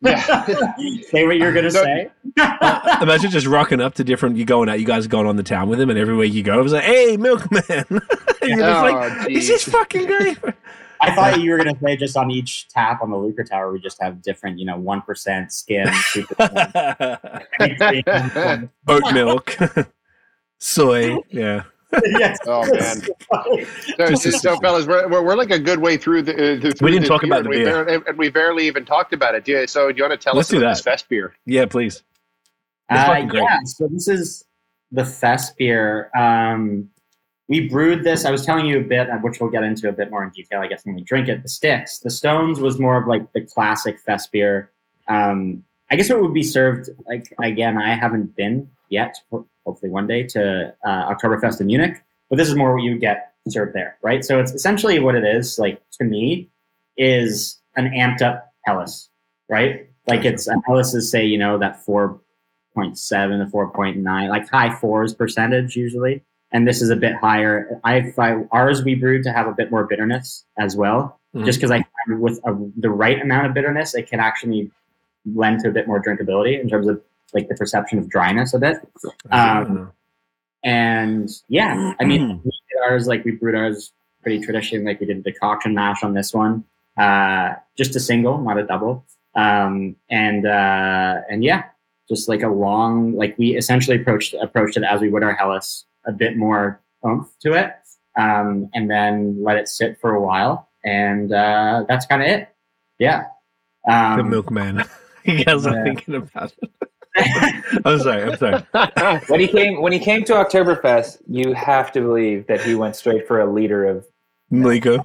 yeah. 0.00 0.44
Say 1.10 1.26
what 1.26 1.36
you're 1.38 1.52
gonna 1.52 1.70
No, 1.70 1.82
say. 1.82 2.10
imagine 3.02 3.30
just 3.30 3.46
rocking 3.46 3.80
up 3.80 3.94
to 3.94 4.04
different 4.04 4.36
you 4.36 4.44
going 4.44 4.68
out 4.68 4.78
you 4.80 4.86
guys 4.86 5.06
going 5.06 5.26
on 5.26 5.36
the 5.36 5.42
town 5.42 5.68
with 5.68 5.80
him 5.80 5.90
and 5.90 5.98
everywhere 5.98 6.24
you 6.26 6.42
go 6.42 6.58
it 6.60 6.62
was 6.62 6.72
like 6.72 6.84
hey 6.84 7.16
milkman 7.16 7.62
you're 8.42 8.58
just 8.58 8.62
Oh, 8.62 8.82
like 8.92 9.28
this 9.28 9.48
is 9.50 9.64
geez. 9.64 9.72
fucking 9.72 10.06
great 10.06 10.38
I 11.00 11.14
thought 11.14 11.40
you 11.40 11.50
were 11.52 11.58
gonna 11.58 11.78
say 11.82 11.96
just 11.96 12.16
on 12.16 12.30
each 12.30 12.68
tap 12.68 13.02
on 13.02 13.10
the 13.10 13.16
LUKR 13.16 13.48
Tower, 13.48 13.72
we 13.72 13.78
just 13.78 14.02
have 14.02 14.20
different, 14.20 14.58
you 14.58 14.66
know, 14.66 14.76
one 14.76 15.00
percent 15.02 15.52
skim, 15.52 15.86
two 16.12 16.24
percent. 16.26 16.58
oat 18.88 19.12
milk 19.14 19.56
soy 20.58 21.16
yeah 21.30 21.62
yes. 22.04 22.38
Oh, 22.46 22.62
man. 22.72 23.02
So, 23.98 24.14
so, 24.14 24.30
so, 24.30 24.56
fellas, 24.60 24.86
we're, 24.86 25.08
we're, 25.08 25.22
we're 25.24 25.34
like 25.36 25.50
a 25.50 25.58
good 25.58 25.80
way 25.80 25.96
through 25.96 26.22
the. 26.22 26.32
Uh, 26.32 26.60
through 26.60 26.72
We 26.86 26.90
didn't 26.92 27.02
this 27.02 27.08
talk 27.08 27.22
beer, 27.22 27.32
about 27.32 27.44
the 27.44 27.50
and 27.50 27.58
we 27.58 27.64
beer. 27.64 27.84
barely- 27.84 28.04
and 28.06 28.18
we 28.18 28.30
barely 28.30 28.66
even 28.66 28.84
talked 28.84 29.12
about 29.12 29.34
it. 29.34 29.46
Yeah, 29.48 29.66
so, 29.66 29.90
do 29.90 29.96
you 29.96 30.02
want 30.08 30.18
to 30.20 30.22
tell 30.22 30.34
Let's 30.34 30.48
us 30.48 30.50
do 30.50 30.56
about 30.58 30.68
that. 30.68 30.74
this 30.76 30.80
fest 30.82 31.08
beer? 31.08 31.34
yeah 31.46 31.66
please 31.66 32.02
Uh, 32.90 33.26
yeah, 33.32 33.58
so 33.64 33.88
this 33.88 34.08
is 34.08 34.44
the 34.92 35.04
Fest 35.04 35.56
beer. 35.58 36.10
Um, 36.16 36.88
we 37.48 37.68
brewed 37.68 38.04
this. 38.04 38.24
I 38.24 38.30
was 38.30 38.44
telling 38.46 38.66
you 38.66 38.78
a 38.78 38.82
bit, 38.82 39.08
uh, 39.10 39.16
which 39.18 39.40
we'll 39.40 39.50
get 39.50 39.62
into 39.62 39.88
a 39.88 39.92
bit 39.92 40.10
more 40.10 40.22
in 40.24 40.30
detail, 40.30 40.60
I 40.60 40.66
guess, 40.68 40.84
when 40.86 40.94
we 40.94 41.02
drink 41.02 41.28
it. 41.28 41.42
The 41.42 41.48
Sticks, 41.48 41.98
the 41.98 42.10
Stones 42.10 42.60
was 42.60 42.78
more 42.78 42.96
of 43.00 43.06
like 43.06 43.30
the 43.32 43.42
classic 43.42 43.98
Fest 44.00 44.32
beer. 44.32 44.70
Um, 45.08 45.64
I 45.90 45.96
guess 45.96 46.08
it 46.10 46.20
would 46.20 46.34
be 46.34 46.42
served 46.42 46.88
like 47.06 47.32
again. 47.42 47.76
I 47.78 47.94
haven't 47.94 48.36
been 48.36 48.70
yet. 48.90 49.16
Ho- 49.68 49.72
Hopefully 49.72 49.90
one 49.90 50.06
day 50.06 50.22
to 50.22 50.74
uh, 50.84 51.14
Oktoberfest 51.14 51.60
in 51.60 51.66
Munich, 51.66 52.02
but 52.30 52.36
this 52.36 52.48
is 52.48 52.54
more 52.54 52.74
what 52.74 52.82
you 52.82 52.92
would 52.92 53.00
get 53.00 53.32
served 53.48 53.74
there, 53.74 53.96
right? 54.02 54.24
So 54.24 54.40
it's 54.40 54.52
essentially 54.52 54.98
what 54.98 55.14
it 55.14 55.24
is. 55.24 55.58
Like 55.58 55.80
to 55.92 56.04
me, 56.04 56.48
is 56.96 57.58
an 57.76 57.86
amped 57.90 58.22
up 58.22 58.52
Helles, 58.64 59.10
right? 59.48 59.88
Like 60.06 60.24
it's 60.24 60.48
Helles 60.66 60.94
is 60.94 61.10
say 61.10 61.24
you 61.24 61.38
know 61.38 61.58
that 61.58 61.84
4.7 61.86 62.18
to 62.76 63.50
4.9, 63.50 64.28
like 64.28 64.48
high 64.48 64.74
fours 64.74 65.14
percentage 65.14 65.76
usually. 65.76 66.22
And 66.50 66.66
this 66.66 66.80
is 66.80 66.88
a 66.90 66.96
bit 66.96 67.14
higher. 67.14 67.78
I 67.84 68.10
find 68.12 68.48
ours 68.52 68.82
we 68.82 68.94
brewed 68.94 69.22
to 69.24 69.32
have 69.32 69.46
a 69.46 69.52
bit 69.52 69.70
more 69.70 69.84
bitterness 69.84 70.44
as 70.58 70.76
well, 70.76 71.20
Mhm. 71.36 71.44
just 71.44 71.58
because 71.58 71.70
I 71.70 71.84
find 72.06 72.20
with 72.22 72.38
a, 72.46 72.56
the 72.78 72.88
right 72.90 73.20
amount 73.20 73.46
of 73.46 73.52
bitterness, 73.54 73.94
it 73.94 74.08
can 74.08 74.18
actually 74.18 74.70
lend 75.34 75.60
to 75.60 75.68
a 75.68 75.70
bit 75.72 75.86
more 75.86 76.02
drinkability 76.02 76.58
in 76.58 76.68
terms 76.70 76.88
of 76.88 77.02
like 77.34 77.48
the 77.48 77.54
perception 77.54 77.98
of 77.98 78.08
dryness 78.08 78.54
a 78.54 78.58
bit. 78.58 78.76
Um, 79.30 79.92
and 80.64 81.30
yeah, 81.48 81.92
I 82.00 82.04
mean, 82.04 82.40
we 82.44 82.50
did 82.50 82.90
ours 82.90 83.06
like 83.06 83.24
we 83.24 83.32
brewed 83.32 83.54
ours 83.54 83.92
pretty 84.22 84.44
traditionally, 84.44 84.84
like 84.84 85.00
we 85.00 85.06
did 85.06 85.22
decoction 85.22 85.74
mash 85.74 86.02
on 86.02 86.14
this 86.14 86.34
one, 86.34 86.64
uh, 86.96 87.54
just 87.76 87.94
a 87.96 88.00
single, 88.00 88.38
not 88.38 88.58
a 88.58 88.66
double. 88.66 89.04
Um, 89.34 89.96
and 90.10 90.46
uh, 90.46 91.20
and 91.30 91.44
yeah, 91.44 91.64
just 92.08 92.28
like 92.28 92.42
a 92.42 92.48
long, 92.48 93.14
like 93.14 93.36
we 93.38 93.56
essentially 93.56 94.00
approached 94.00 94.34
approached 94.40 94.76
it 94.76 94.82
as 94.82 95.00
we 95.00 95.08
would 95.10 95.22
our 95.22 95.34
Helles, 95.34 95.86
a 96.06 96.12
bit 96.12 96.36
more 96.36 96.80
oomph 97.06 97.30
to 97.40 97.52
it, 97.52 97.74
um, 98.18 98.68
and 98.74 98.90
then 98.90 99.42
let 99.42 99.56
it 99.56 99.68
sit 99.68 100.00
for 100.00 100.14
a 100.14 100.20
while, 100.20 100.68
and 100.84 101.32
uh, 101.32 101.84
that's 101.88 102.06
kind 102.06 102.22
of 102.22 102.28
it. 102.28 102.48
Yeah. 102.98 103.26
Um, 103.88 104.18
the 104.18 104.24
milkman 104.24 104.84
you 105.24 105.44
guys 105.44 105.66
are 105.66 105.76
yeah. 105.76 105.84
thinking 105.84 106.16
about 106.16 106.52
it 106.60 106.70
I'm 107.84 107.98
sorry 107.98 108.22
I'm 108.24 108.36
sorry 108.36 108.62
When 109.28 109.40
he 109.40 109.48
came 109.48 109.80
when 109.82 109.92
he 109.92 109.98
came 109.98 110.24
to 110.24 110.32
Oktoberfest, 110.34 111.18
you 111.28 111.52
have 111.54 111.92
to 111.92 112.00
believe 112.00 112.46
that 112.46 112.60
he 112.60 112.74
went 112.74 112.96
straight 112.96 113.26
for 113.26 113.40
a 113.40 113.50
liter 113.52 113.84
of 113.86 114.06
Maliko 114.52 115.04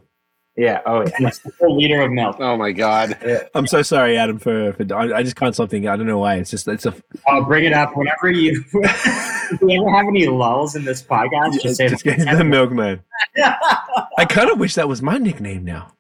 yeah. 0.56 0.82
Oh 0.86 1.04
yeah. 1.20 1.32
A 1.64 1.66
liter 1.68 2.02
of 2.04 2.12
milk. 2.12 2.38
Oh 2.40 2.56
my 2.56 2.72
God! 2.72 3.18
I'm 3.56 3.66
so 3.66 3.82
sorry 3.82 4.18
Adam 4.20 4.38
for, 4.38 4.74
for 4.74 4.86
I, 4.96 5.18
I 5.18 5.24
just 5.24 5.36
caught 5.36 5.56
something. 5.56 5.88
I 5.88 5.96
don't 5.96 6.06
know 6.06 6.20
why 6.20 6.36
it's 6.36 6.52
just 6.52 6.68
it's 6.68 6.86
a 6.86 6.94
I'll 7.28 7.44
bring 7.44 7.66
it 7.66 7.74
up 7.74 7.98
whenever 7.98 8.30
you. 8.30 8.64
if 8.74 9.62
you 9.62 9.82
ever 9.82 9.90
have 9.90 10.06
any 10.08 10.28
lulls 10.28 10.76
in 10.76 10.86
this 10.86 11.02
podcast, 11.02 11.60
just 11.60 11.78
say 11.78 11.88
just 11.88 12.04
get 12.04 12.20
the 12.20 12.44
milkman 12.44 13.02
I 13.36 14.26
kind 14.30 14.52
of 14.52 14.60
wish 14.60 14.76
that 14.76 14.88
was 14.88 15.02
my 15.02 15.18
nickname 15.18 15.66
now 15.66 15.94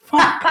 fuck 0.00 0.44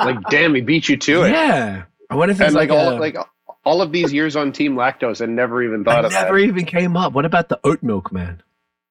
Like, 0.00 0.18
damn, 0.30 0.54
he 0.54 0.60
beat 0.60 0.88
you 0.88 0.96
to 0.96 1.22
it. 1.22 1.30
yeah 1.30 1.84
I 2.10 2.14
wonder 2.16 2.32
if 2.32 2.40
it's 2.40 2.48
and 2.48 2.54
like, 2.56 2.70
like, 2.70 2.78
all 2.78 2.96
a- 2.96 2.98
like 2.98 3.16
all 3.64 3.82
of 3.82 3.92
these 3.92 4.12
years 4.12 4.36
on 4.36 4.52
Team 4.52 4.74
Lactose, 4.74 5.20
and 5.20 5.36
never 5.36 5.62
even 5.62 5.82
I 5.86 5.92
thought 5.92 6.04
of 6.06 6.12
never 6.12 6.38
even 6.38 6.64
came 6.64 6.96
up 6.96 7.12
what 7.12 7.24
about 7.24 7.48
the 7.48 7.60
oat 7.64 7.82
milk 7.82 8.12
man 8.12 8.42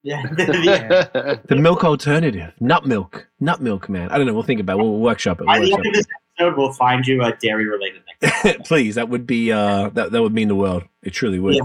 yeah. 0.04 0.24
that. 0.36 1.42
the 1.48 1.56
milk 1.56 1.84
alternative 1.84 2.54
nut 2.60 2.86
milk 2.86 3.28
nut 3.40 3.62
milk 3.62 3.90
man 3.90 4.10
I 4.10 4.18
don't 4.18 4.28
know 4.28 4.34
we'll 4.34 4.44
think 4.44 4.60
about 4.60 4.80
it 4.80 4.84
we'll 4.84 5.00
workshop 5.00 5.42
it 5.42 5.46
By 5.46 5.60
we'll 5.60 5.68
the 5.68 5.74
workshop 5.74 5.86
end 5.86 5.88
of 5.88 5.94
this 5.94 6.08
episode, 6.40 6.58
we'll 6.58 6.74
find 6.74 7.06
you 7.06 7.24
a 7.24 7.36
dairy 7.36 7.68
related 7.68 8.02
nickname. 8.22 8.56
it. 8.56 8.66
please 8.66 8.96
that 8.96 9.10
would 9.10 9.28
be 9.28 9.52
uh 9.52 9.90
that, 9.90 10.12
that 10.12 10.22
would 10.22 10.34
mean 10.34 10.48
the 10.48 10.56
world 10.56 10.84
it 11.04 11.12
truly 11.12 11.40
would 11.40 11.56
Yeah. 11.56 11.62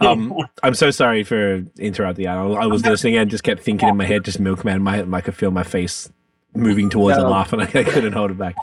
Um, 0.00 0.34
I'm 0.64 0.74
so 0.74 0.90
sorry 0.90 1.22
for 1.22 1.64
interrupting. 1.78 2.26
I, 2.26 2.34
I 2.34 2.66
was 2.66 2.84
listening 2.84 3.16
and 3.16 3.30
just 3.30 3.44
kept 3.44 3.62
thinking 3.62 3.88
in 3.88 3.96
my 3.96 4.04
head, 4.04 4.24
just 4.24 4.40
milkman. 4.40 4.82
My, 4.82 5.02
I 5.16 5.20
could 5.20 5.36
feel 5.36 5.52
my 5.52 5.62
face 5.62 6.10
moving 6.54 6.90
towards 6.90 7.18
a 7.18 7.22
laugh, 7.22 7.52
and 7.52 7.62
I, 7.62 7.66
I 7.66 7.84
couldn't 7.84 8.12
hold 8.12 8.30
it 8.32 8.38
back. 8.38 8.56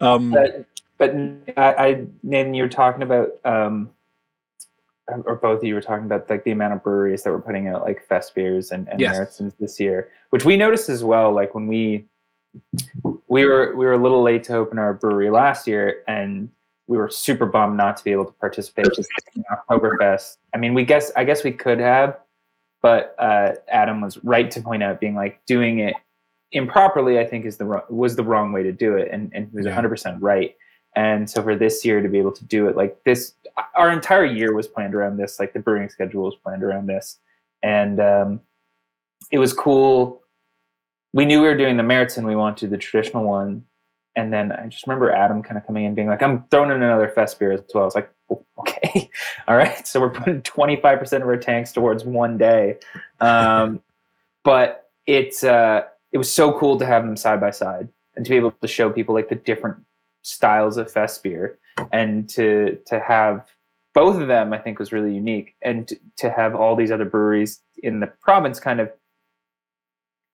Um, 0.00 0.36
But 0.98 1.14
I, 1.56 1.74
I 1.74 2.06
Nathan, 2.22 2.54
you 2.54 2.64
were 2.64 2.68
talking 2.68 3.02
about 3.02 3.38
um, 3.44 3.90
or 5.24 5.36
both 5.36 5.58
of 5.58 5.64
you 5.64 5.74
were 5.74 5.80
talking 5.80 6.04
about 6.04 6.28
like 6.28 6.44
the 6.44 6.50
amount 6.50 6.74
of 6.74 6.82
breweries 6.82 7.22
that 7.22 7.30
were 7.30 7.40
putting 7.40 7.68
out 7.68 7.82
like 7.82 8.04
fest 8.06 8.34
beers 8.34 8.72
and, 8.72 8.88
and 8.88 9.00
Yes. 9.00 9.16
marathons 9.16 9.54
this 9.58 9.80
year, 9.80 10.10
which 10.30 10.44
we 10.44 10.56
noticed 10.56 10.88
as 10.88 11.02
well. 11.02 11.32
Like 11.32 11.54
when 11.54 11.66
we 11.66 12.06
we 13.28 13.44
were 13.44 13.74
we 13.76 13.86
were 13.86 13.92
a 13.92 13.98
little 13.98 14.22
late 14.22 14.44
to 14.44 14.56
open 14.56 14.78
our 14.78 14.94
brewery 14.94 15.30
last 15.30 15.66
year, 15.66 16.02
and 16.08 16.50
we 16.86 16.96
were 16.96 17.08
super 17.08 17.46
bummed 17.46 17.76
not 17.76 17.96
to 17.98 18.04
be 18.04 18.12
able 18.12 18.24
to 18.24 18.32
participate 18.32 18.86
in 19.34 19.44
Oktoberfest. 19.70 20.38
I 20.54 20.58
mean, 20.58 20.74
we 20.74 20.84
guess 20.84 21.12
I 21.16 21.24
guess 21.24 21.44
we 21.44 21.52
could 21.52 21.78
have, 21.78 22.18
but 22.82 23.14
uh, 23.18 23.52
Adam 23.68 24.00
was 24.00 24.22
right 24.24 24.50
to 24.50 24.60
point 24.60 24.82
out, 24.82 25.00
being 25.00 25.14
like 25.14 25.44
doing 25.46 25.80
it 25.80 25.94
improperly. 26.52 27.18
I 27.18 27.26
think 27.26 27.44
is 27.44 27.56
the 27.56 27.82
was 27.88 28.16
the 28.16 28.24
wrong 28.24 28.52
way 28.52 28.62
to 28.62 28.72
do 28.72 28.96
it, 28.96 29.08
and 29.12 29.30
and 29.34 29.48
he 29.50 29.56
was 29.56 29.66
one 29.66 29.74
hundred 29.74 29.90
percent 29.90 30.20
right. 30.22 30.56
And 30.96 31.28
so 31.28 31.42
for 31.42 31.54
this 31.54 31.84
year 31.84 32.02
to 32.02 32.08
be 32.08 32.18
able 32.18 32.32
to 32.32 32.44
do 32.44 32.66
it 32.68 32.76
like 32.76 33.02
this, 33.04 33.34
our 33.76 33.90
entire 33.90 34.24
year 34.24 34.54
was 34.54 34.66
planned 34.66 34.94
around 34.94 35.16
this. 35.16 35.38
Like 35.38 35.52
the 35.52 35.60
brewing 35.60 35.88
schedule 35.88 36.24
was 36.24 36.34
planned 36.36 36.62
around 36.62 36.86
this, 36.86 37.18
and 37.62 38.00
um, 38.00 38.40
it 39.30 39.38
was 39.38 39.52
cool. 39.52 40.22
We 41.12 41.24
knew 41.24 41.40
we 41.40 41.48
were 41.48 41.56
doing 41.56 41.76
the 41.76 41.82
Märzen. 41.82 42.26
We 42.26 42.36
wanted 42.36 42.70
the 42.70 42.78
traditional 42.78 43.24
one, 43.24 43.64
and 44.16 44.32
then 44.32 44.52
I 44.52 44.66
just 44.66 44.86
remember 44.86 45.10
Adam 45.12 45.42
kind 45.42 45.56
of 45.56 45.66
coming 45.66 45.84
in 45.84 45.94
being 45.94 46.08
like, 46.08 46.22
"I'm 46.22 46.44
throwing 46.50 46.70
in 46.70 46.82
another 46.82 47.08
fest 47.08 47.38
beer 47.38 47.52
as 47.52 47.62
well." 47.74 47.84
I 47.84 47.86
was 47.86 47.94
like, 47.94 48.10
"Oh, 48.30 48.44
"Okay, 48.58 49.10
all 49.48 49.56
right." 49.56 49.86
So 49.86 50.00
we're 50.00 50.10
putting 50.10 50.42
25 50.42 50.98
percent 50.98 51.22
of 51.22 51.28
our 51.28 51.36
tanks 51.36 51.72
towards 51.72 52.04
one 52.04 52.38
day, 52.38 52.78
um, 53.20 53.82
but 54.44 54.90
it's 55.06 55.44
uh, 55.44 55.82
it 56.12 56.18
was 56.18 56.32
so 56.32 56.58
cool 56.58 56.78
to 56.78 56.86
have 56.86 57.04
them 57.04 57.16
side 57.16 57.40
by 57.40 57.50
side 57.50 57.88
and 58.16 58.24
to 58.24 58.30
be 58.30 58.36
able 58.36 58.50
to 58.50 58.68
show 58.68 58.90
people 58.90 59.14
like 59.14 59.28
the 59.28 59.36
different 59.36 59.76
styles 60.28 60.76
of 60.76 60.90
fest 60.90 61.22
beer 61.22 61.58
and 61.92 62.28
to 62.28 62.78
to 62.86 63.00
have 63.00 63.46
both 63.94 64.20
of 64.20 64.28
them 64.28 64.52
i 64.52 64.58
think 64.58 64.78
was 64.78 64.92
really 64.92 65.14
unique. 65.14 65.54
And 65.62 65.88
to, 66.18 66.30
have 66.30 66.54
all 66.54 66.76
these 66.76 66.90
other 66.90 67.04
breweries 67.04 67.60
in 67.82 68.00
the 68.00 68.08
province 68.20 68.60
kind 68.60 68.80
of 68.80 68.90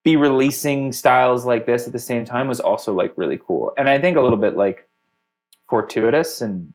be 0.03 0.17
releasing 0.17 0.93
styles 0.93 1.47
like 1.47 1.65
this 1.65 1.87
at 1.87 1.93
the 1.93 1.99
same 1.99 2.25
time 2.25 2.49
was 2.49 2.61
also 2.61 2.93
like 2.93 3.13
really 3.17 3.39
cool. 3.47 3.73
And 3.79 3.89
i 3.89 3.99
think 3.99 4.17
a 4.17 4.21
little 4.21 4.39
bit 4.39 4.57
like 4.57 4.89
fortuitous 5.69 6.41
and 6.41 6.73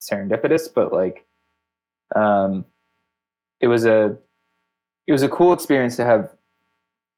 serendipitous 0.00 0.68
but 0.74 0.92
like 0.92 1.26
um 2.16 2.64
it 3.60 3.68
was 3.68 3.84
a 3.86 4.16
it 5.06 5.12
was 5.12 5.22
a 5.22 5.28
cool 5.28 5.52
experience 5.52 5.96
to 5.96 6.04
have 6.04 6.30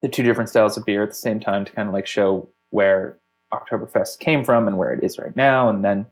the 0.03 0.09
two 0.09 0.23
different 0.23 0.51
styles 0.51 0.77
of 0.77 0.85
beer 0.85 1.03
at 1.03 1.09
the 1.09 1.15
same 1.15 1.41
time 1.41 1.65
to 1.65 1.73
kind 1.73 1.89
of 1.89 1.95
like 1.95 2.07
show 2.07 2.49
where 2.71 3.19
Oktoberfest 3.53 4.19
came 4.19 4.45
from 4.45 4.67
and 4.67 4.79
where 4.79 4.93
it 4.93 5.05
is 5.05 5.19
right 5.19 5.35
now. 5.37 5.69
And 5.69 5.85
then 5.85 6.07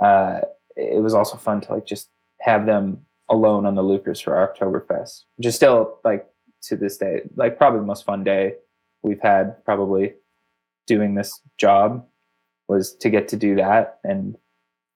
uh, 0.00 0.40
it 0.76 1.02
was 1.02 1.14
also 1.14 1.36
fun 1.36 1.60
to 1.62 1.74
like 1.74 1.86
just 1.86 2.08
have 2.40 2.66
them 2.66 3.04
alone 3.28 3.66
on 3.66 3.74
the 3.74 3.82
loopers 3.82 4.20
for 4.20 4.32
Oktoberfest, 4.32 5.24
which 5.36 5.46
is 5.46 5.54
still 5.54 5.98
like 6.04 6.26
to 6.62 6.76
this 6.76 6.96
day, 6.96 7.22
like 7.36 7.56
probably 7.56 7.80
the 7.80 7.86
most 7.86 8.04
fun 8.04 8.24
day 8.24 8.54
we've 9.02 9.20
had 9.20 9.64
probably 9.64 10.14
doing 10.86 11.14
this 11.14 11.40
job 11.58 12.06
was 12.68 12.94
to 12.96 13.10
get 13.10 13.28
to 13.28 13.36
do 13.36 13.54
that. 13.56 13.98
And 14.04 14.36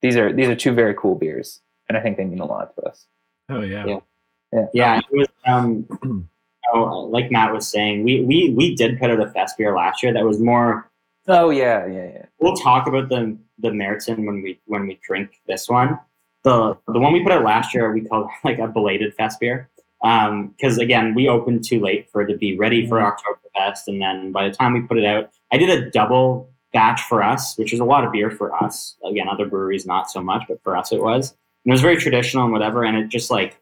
these 0.03 0.17
are 0.17 0.33
these 0.33 0.49
are 0.49 0.57
two 0.57 0.73
very 0.73 0.95
cool 0.95 1.15
beers, 1.15 1.61
and 1.89 1.97
I 1.97 2.01
think 2.01 2.17
they 2.17 2.25
mean 2.25 2.41
a 2.41 2.47
lot 2.47 2.75
to 2.77 2.83
us. 2.83 3.07
Oh 3.49 3.63
yeah. 3.63 3.87
Yeah. 3.87 4.67
Yeah, 4.73 4.99
it 4.99 5.05
was 5.11 5.27
um, 5.47 5.87
oh, 6.75 7.01
like 7.11 7.31
Matt 7.33 7.53
was 7.53 7.67
saying, 7.67 8.05
we 8.05 8.21
we 8.21 8.55
we 8.57 8.75
did 8.75 8.99
put 9.01 9.11
out 9.11 9.21
a 9.21 9.31
fest 9.31 9.59
beer 9.59 9.75
last 9.75 10.03
year 10.03 10.13
that 10.13 10.25
was 10.25 10.39
more 10.39 10.91
Oh 11.27 11.51
yeah, 11.51 11.87
yeah, 11.87 12.05
yeah. 12.13 12.25
we'll 12.39 12.57
talk 12.57 12.87
about 12.87 13.09
the 13.09 13.37
the 13.59 13.71
Märzen 13.71 14.27
when 14.27 14.43
we 14.43 14.61
when 14.67 14.87
we 14.87 15.01
drink 15.03 15.41
this 15.47 15.69
one. 15.69 15.99
The 16.43 16.77
the 16.89 17.01
one 17.01 17.13
we 17.13 17.23
put 17.23 17.33
out 17.33 17.45
last 17.45 17.75
year 17.75 17.93
we 17.93 18.03
called 18.03 18.29
like 18.45 18.59
a 18.59 18.69
belated 18.69 19.15
fest 19.15 19.41
beer. 19.41 19.71
Um, 20.03 20.49
because 20.49 20.77
again, 20.77 21.15
we 21.15 21.29
opened 21.29 21.65
too 21.65 21.81
late 21.81 22.11
for 22.11 22.21
it 22.21 22.31
to 22.31 22.37
be 22.37 22.59
ready 22.59 22.87
for 22.87 22.99
mm-hmm. 22.99 23.09
Oktoberfest, 23.09 23.87
and 23.87 24.03
then 24.03 24.33
by 24.33 24.49
the 24.49 24.55
time 24.55 24.75
we 24.75 24.83
put 24.83 24.99
it 24.99 25.07
out, 25.07 25.31
I 25.51 25.57
did 25.57 25.71
a 25.71 25.91
double 25.91 26.51
batch 26.75 27.01
for 27.03 27.23
us, 27.23 27.57
which 27.57 27.73
is 27.73 27.81
a 27.81 27.85
lot 27.85 28.05
of 28.05 28.13
beer 28.13 28.31
for 28.31 28.55
us. 28.63 28.97
Again, 29.09 29.29
other 29.29 29.47
breweries 29.47 29.87
not 29.87 30.11
so 30.11 30.21
much, 30.21 30.45
but 30.47 30.63
for 30.63 30.77
us 30.77 30.93
it 30.93 31.01
was. 31.01 31.31
And 31.65 31.71
it 31.71 31.73
was 31.73 31.81
very 31.81 31.97
traditional 31.97 32.45
and 32.45 32.53
whatever, 32.53 32.85
and 32.85 32.99
it 32.99 33.09
just 33.09 33.31
like 33.31 33.59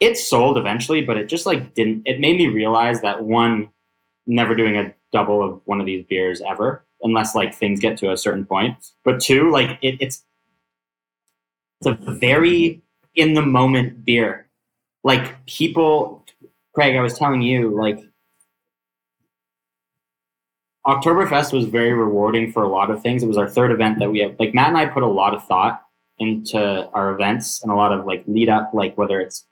it 0.00 0.18
sold 0.18 0.58
eventually, 0.58 1.00
but 1.00 1.16
it 1.16 1.28
just 1.28 1.46
like 1.46 1.74
didn't. 1.74 2.02
It 2.04 2.20
made 2.20 2.36
me 2.36 2.48
realize 2.48 3.00
that 3.00 3.24
one, 3.24 3.70
never 4.26 4.54
doing 4.54 4.76
a 4.76 4.92
double 5.14 5.42
of 5.42 5.62
one 5.64 5.80
of 5.80 5.86
these 5.86 6.04
beers 6.04 6.42
ever, 6.46 6.84
unless 7.02 7.34
like 7.34 7.54
things 7.54 7.80
get 7.80 7.96
to 7.98 8.12
a 8.12 8.16
certain 8.16 8.44
point. 8.44 8.76
But 9.04 9.20
two, 9.20 9.50
like 9.50 9.78
it, 9.80 9.96
it's 10.00 10.24
it's 11.80 11.86
a 11.86 12.12
very 12.12 12.82
in 13.14 13.32
the 13.32 13.42
moment 13.42 14.04
beer. 14.04 14.48
Like 15.04 15.46
people, 15.46 16.26
Craig, 16.74 16.96
I 16.96 17.00
was 17.00 17.16
telling 17.16 17.40
you, 17.40 17.70
like 17.70 18.00
Oktoberfest 20.86 21.52
was 21.52 21.66
very 21.66 21.92
rewarding 21.92 22.52
for 22.52 22.62
a 22.62 22.68
lot 22.68 22.90
of 22.90 23.02
things. 23.02 23.22
It 23.22 23.28
was 23.28 23.38
our 23.38 23.48
third 23.48 23.70
event 23.70 23.98
that 24.00 24.10
we 24.10 24.18
have. 24.20 24.36
Like 24.38 24.52
Matt 24.54 24.68
and 24.68 24.76
I 24.76 24.86
put 24.86 25.02
a 25.02 25.08
lot 25.08 25.34
of 25.34 25.46
thought 25.46 25.82
into 26.18 26.88
our 26.90 27.14
events 27.14 27.62
and 27.62 27.72
a 27.72 27.74
lot 27.74 27.92
of 27.92 28.04
like 28.04 28.24
lead 28.26 28.48
up, 28.48 28.72
like 28.74 28.98
whether 28.98 29.20
it's 29.20 29.46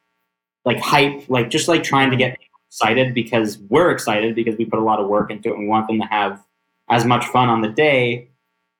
like 0.64 0.78
hype, 0.78 1.28
like 1.28 1.48
just 1.48 1.68
like 1.68 1.82
trying 1.82 2.10
to 2.10 2.16
get 2.16 2.36
excited 2.72 3.12
because 3.12 3.58
we're 3.68 3.90
excited 3.90 4.34
because 4.34 4.56
we 4.56 4.64
put 4.64 4.78
a 4.78 4.82
lot 4.82 4.98
of 4.98 5.06
work 5.06 5.30
into 5.30 5.50
it 5.50 5.52
and 5.52 5.60
we 5.60 5.66
want 5.66 5.86
them 5.88 6.00
to 6.00 6.06
have 6.06 6.42
as 6.88 7.04
much 7.04 7.26
fun 7.26 7.50
on 7.50 7.60
the 7.60 7.68
day 7.68 8.30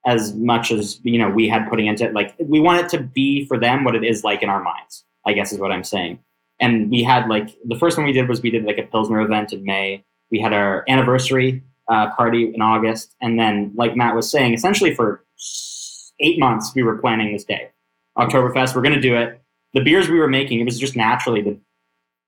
as 0.07 0.35
much 0.35 0.73
as 0.73 0.99
you 1.05 1.19
know 1.19 1.29
we 1.29 1.47
had 1.47 1.69
putting 1.69 1.87
into 1.87 2.05
it. 2.05 2.15
Like 2.15 2.35
we 2.41 2.59
want 2.59 2.83
it 2.83 2.89
to 2.97 3.03
be 3.03 3.45
for 3.47 3.59
them 3.59 3.85
what 3.85 3.95
it 3.95 4.03
is 4.03 4.25
like 4.25 4.43
in 4.43 4.49
our 4.49 4.63
minds. 4.63 5.05
I 5.27 5.35
guess 5.35 5.53
is 5.53 5.59
what 5.59 5.71
I'm 5.71 5.85
saying. 5.85 6.19
And 6.59 6.91
we 6.91 7.03
had 7.03 7.29
like 7.29 7.51
the 7.67 7.79
first 7.79 7.99
one 7.99 8.07
we 8.07 8.13
did 8.13 8.29
was 8.29 8.41
we 8.41 8.51
did 8.51 8.65
like 8.65 8.79
a 8.79 8.83
Pilsner 8.83 9.21
event 9.21 9.53
in 9.53 9.63
May. 9.63 10.05
We 10.31 10.41
had 10.41 10.55
our 10.55 10.85
anniversary 10.89 11.63
uh, 11.89 12.15
party 12.15 12.51
in 12.55 12.63
August, 12.63 13.15
and 13.21 13.39
then 13.39 13.73
like 13.75 13.95
Matt 13.95 14.17
was 14.17 14.31
saying, 14.31 14.55
essentially 14.55 14.95
for 14.95 15.23
eight 16.19 16.39
months 16.39 16.73
we 16.75 16.83
were 16.83 16.97
planning 16.97 17.35
this 17.35 17.45
day, 17.45 17.69
Oktoberfest. 18.17 18.75
We're 18.75 18.83
going 18.83 18.95
to 18.95 19.01
do 19.01 19.17
it. 19.17 19.43
The 19.75 19.83
beers 19.83 20.09
we 20.09 20.19
were 20.19 20.29
making, 20.29 20.61
it 20.61 20.65
was 20.65 20.79
just 20.79 20.97
naturally 20.97 21.43
the 21.43 21.59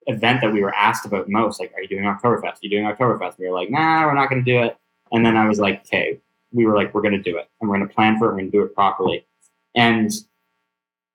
event 0.07 0.41
that 0.43 0.53
we 0.53 0.63
were 0.63 0.75
asked 0.75 1.07
about 1.07 1.29
most. 1.29 1.61
Like, 1.61 1.73
are 1.75 1.83
you 1.83 1.89
doing 1.89 2.05
Oktoberfest? 2.05 2.45
Are 2.45 2.59
you 2.63 2.71
doing 2.71 2.85
Oktoberfest? 2.85 3.39
We 3.39 3.49
were 3.49 3.55
like, 3.55 3.71
nah, 3.71 4.05
we're 4.07 4.15
not 4.15 4.29
going 4.31 4.45
to 4.45 4.51
do 4.51 4.63
it. 4.63 4.77
And 5.13 5.25
then 5.25 5.37
I 5.37 5.47
was 5.49 5.59
like, 5.59 5.81
okay, 5.87 6.19
we 6.53 6.67
were 6.67 6.75
like, 6.75 6.95
we're 6.95 7.03
going 7.03 7.15
to 7.15 7.23
do 7.23 7.37
it, 7.39 7.49
and 7.61 7.69
we're 7.71 7.77
going 7.77 7.89
to 7.89 7.95
plan 7.95 8.19
for 8.19 8.27
it. 8.27 8.29
We're 8.29 8.39
going 8.39 8.51
to 8.51 8.59
do 8.59 8.63
it 8.63 8.75
properly. 8.75 9.27
And 9.75 10.11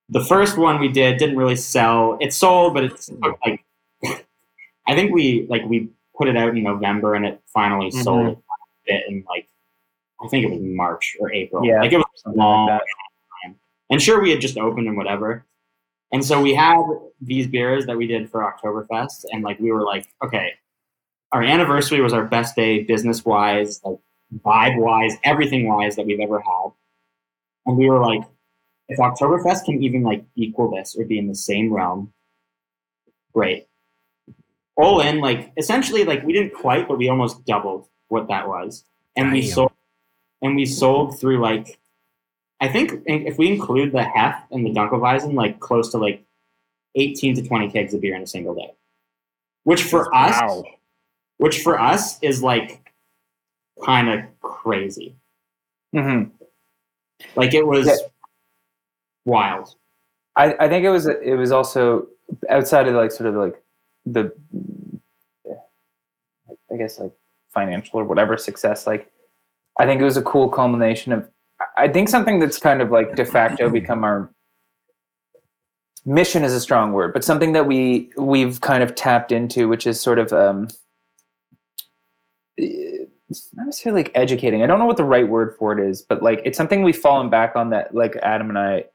the 0.10 0.24
first 0.24 0.58
one 0.58 0.80
we 0.80 0.88
did 0.90 1.18
didn't 1.18 1.38
really 1.38 1.56
sell. 1.56 2.18
It 2.20 2.34
sold, 2.34 2.74
but 2.74 2.84
it's 2.84 3.10
like 3.46 3.64
I 4.88 4.96
think 4.96 5.14
we 5.14 5.46
like 5.50 5.64
we 5.66 5.90
put 6.18 6.28
it 6.28 6.36
out 6.36 6.50
in 6.50 6.64
November, 6.64 7.14
and 7.16 7.26
it 7.26 7.42
finally 7.54 7.90
Mhm. 7.92 8.04
sold 8.04 8.28
a 8.38 8.38
bit 8.86 9.04
in 9.08 9.24
like 9.30 9.48
I 10.24 10.28
think 10.28 10.46
it 10.46 10.52
was 10.52 10.60
March 10.62 11.16
or 11.20 11.32
April. 11.32 11.64
Yeah, 11.66 11.80
like 11.82 11.94
it 11.94 11.98
was 11.98 12.06
like 12.26 12.36
long 12.36 12.68
time. 12.68 13.56
And 13.90 14.02
sure, 14.02 14.22
we 14.22 14.32
had 14.32 14.42
just 14.42 14.58
opened 14.58 14.88
and 14.88 14.98
whatever. 14.98 15.46
And 16.12 16.26
so 16.26 16.42
we 16.42 16.54
had 16.54 16.82
these 17.22 17.48
beers 17.48 17.86
that 17.86 17.98
we 17.98 18.08
did 18.08 18.32
for 18.32 18.42
Oktoberfest, 18.42 19.26
and 19.32 19.44
like 19.44 19.60
we 19.60 19.72
were 19.72 19.84
like, 19.84 20.08
okay, 20.24 20.54
our 21.32 21.44
anniversary 21.44 22.02
was 22.02 22.14
our 22.14 22.26
best 22.26 22.56
day 22.56 22.84
business 22.84 23.24
wise, 23.24 23.80
like 23.84 24.00
vibe 24.44 24.78
wise, 24.78 25.16
everything 25.24 25.68
wise 25.68 25.96
that 25.96 26.06
we've 26.06 26.20
ever 26.20 26.40
had. 26.40 26.72
And 27.66 27.78
we 27.78 27.90
were 27.90 28.00
like, 28.00 28.22
if 28.88 28.98
Oktoberfest 28.98 29.66
can 29.66 29.84
even 29.84 30.02
like 30.02 30.26
equal 30.36 30.72
this 30.76 30.96
or 30.98 31.06
be 31.06 31.20
in 31.20 31.28
the 31.28 31.36
same 31.36 31.72
realm, 31.72 32.12
great. 33.34 33.68
All 34.76 35.02
in, 35.02 35.20
like 35.20 35.52
essentially, 35.58 36.06
like 36.06 36.24
we 36.24 36.34
didn't 36.34 36.54
quite, 36.56 36.88
but 36.88 36.98
we 36.98 37.10
almost 37.10 37.46
doubled 37.46 37.88
what 38.08 38.28
that 38.30 38.48
was, 38.48 38.86
and 39.16 39.32
we 39.32 39.44
sold, 39.44 39.72
and 40.42 40.56
we 40.56 40.66
sold 40.66 41.20
through 41.20 41.40
like, 41.40 41.79
I 42.62 42.68
think 42.68 43.04
if 43.06 43.38
we 43.38 43.48
include 43.52 43.92
the 43.94 44.04
Hef 44.04 44.36
and 44.52 44.66
the 44.66 44.72
Dunkelweizen, 44.72 45.34
like 45.34 45.60
close 45.60 45.92
to 45.92 45.98
like 45.98 46.24
eighteen 46.96 47.36
to 47.36 47.42
twenty 47.48 47.70
kegs 47.70 47.94
of 47.94 48.02
beer 48.02 48.16
in 48.16 48.22
a 48.24 48.28
single 48.28 48.54
day, 48.56 48.74
which 49.64 49.84
for 49.84 50.14
us, 50.14 50.40
Wow. 50.42 50.64
which 51.38 51.62
for 51.62 51.80
us 51.80 52.22
is 52.22 52.44
like 52.44 52.92
kind 53.86 54.10
of 54.10 54.22
crazy. 54.42 55.16
Mhm. 55.96 56.32
Like 57.36 57.54
it 57.54 57.66
was 57.66 57.88
Yeah. 57.88 57.96
wild. 59.26 59.76
I, 60.36 60.54
I 60.60 60.70
think 60.70 60.84
it 60.86 60.90
was 60.90 61.06
it 61.08 61.36
was 61.38 61.52
also 61.52 62.08
outside 62.50 62.88
of 62.88 62.96
like 62.96 63.12
sort 63.12 63.30
of 63.30 63.36
like 63.36 63.62
the 64.06 64.34
I 66.72 66.76
guess 66.78 67.00
like 67.00 67.14
financial 67.54 68.00
or 68.00 68.04
whatever 68.04 68.38
success 68.38 68.86
like 68.86 69.12
I 69.80 69.86
think 69.86 70.00
it 70.02 70.04
was 70.04 70.18
a 70.18 70.22
cool 70.22 70.50
culmination 70.50 71.12
of 71.14 71.30
I 71.80 71.88
think 71.88 72.10
something 72.10 72.40
that's 72.40 72.60
kind 72.60 72.82
of 72.82 72.92
like 72.92 73.16
de 73.16 73.26
facto 73.26 73.70
become 73.70 74.04
our 74.04 74.30
mission 76.06 76.44
is 76.44 76.54
a 76.54 76.60
strong 76.60 76.92
word 76.92 77.14
but 77.14 77.24
something 77.24 77.54
that 77.54 77.68
we 77.68 78.10
we've 78.18 78.62
kind 78.62 78.84
of 78.84 78.96
tapped 78.96 79.32
into 79.32 79.68
which 79.68 79.86
is 79.86 80.00
sort 80.00 80.20
of 80.20 80.34
um 80.34 80.68
not 83.54 83.68
necessarily 83.68 84.04
like 84.04 84.12
educating. 84.16 84.64
I 84.64 84.68
don't 84.68 84.80
know 84.80 84.86
what 84.86 84.98
the 84.98 85.04
right 85.04 85.28
word 85.28 85.56
for 85.58 85.78
it 85.78 85.88
is 85.88 86.02
but 86.02 86.24
like 86.24 86.42
it's 86.46 86.58
something 86.58 86.84
we've 86.84 86.98
fallen 86.98 87.30
back 87.30 87.56
on 87.56 87.70
that 87.72 87.94
like 87.94 88.16
Adam 88.18 88.50
and 88.50 88.58
I 88.58 88.86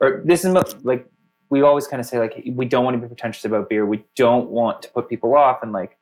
or 0.00 0.22
this 0.24 0.44
is 0.44 0.54
like 0.84 1.06
we 1.50 1.62
always 1.62 1.86
kind 1.86 2.00
of 2.00 2.06
say 2.06 2.18
like 2.18 2.42
we 2.46 2.66
don't 2.66 2.84
want 2.84 2.96
to 2.96 3.00
be 3.00 3.06
pretentious 3.06 3.44
about 3.44 3.68
beer. 3.68 3.86
We 3.86 4.04
don't 4.16 4.50
want 4.50 4.82
to 4.82 4.88
put 4.90 5.08
people 5.08 5.34
off 5.34 5.62
and 5.62 5.72
like 5.72 5.96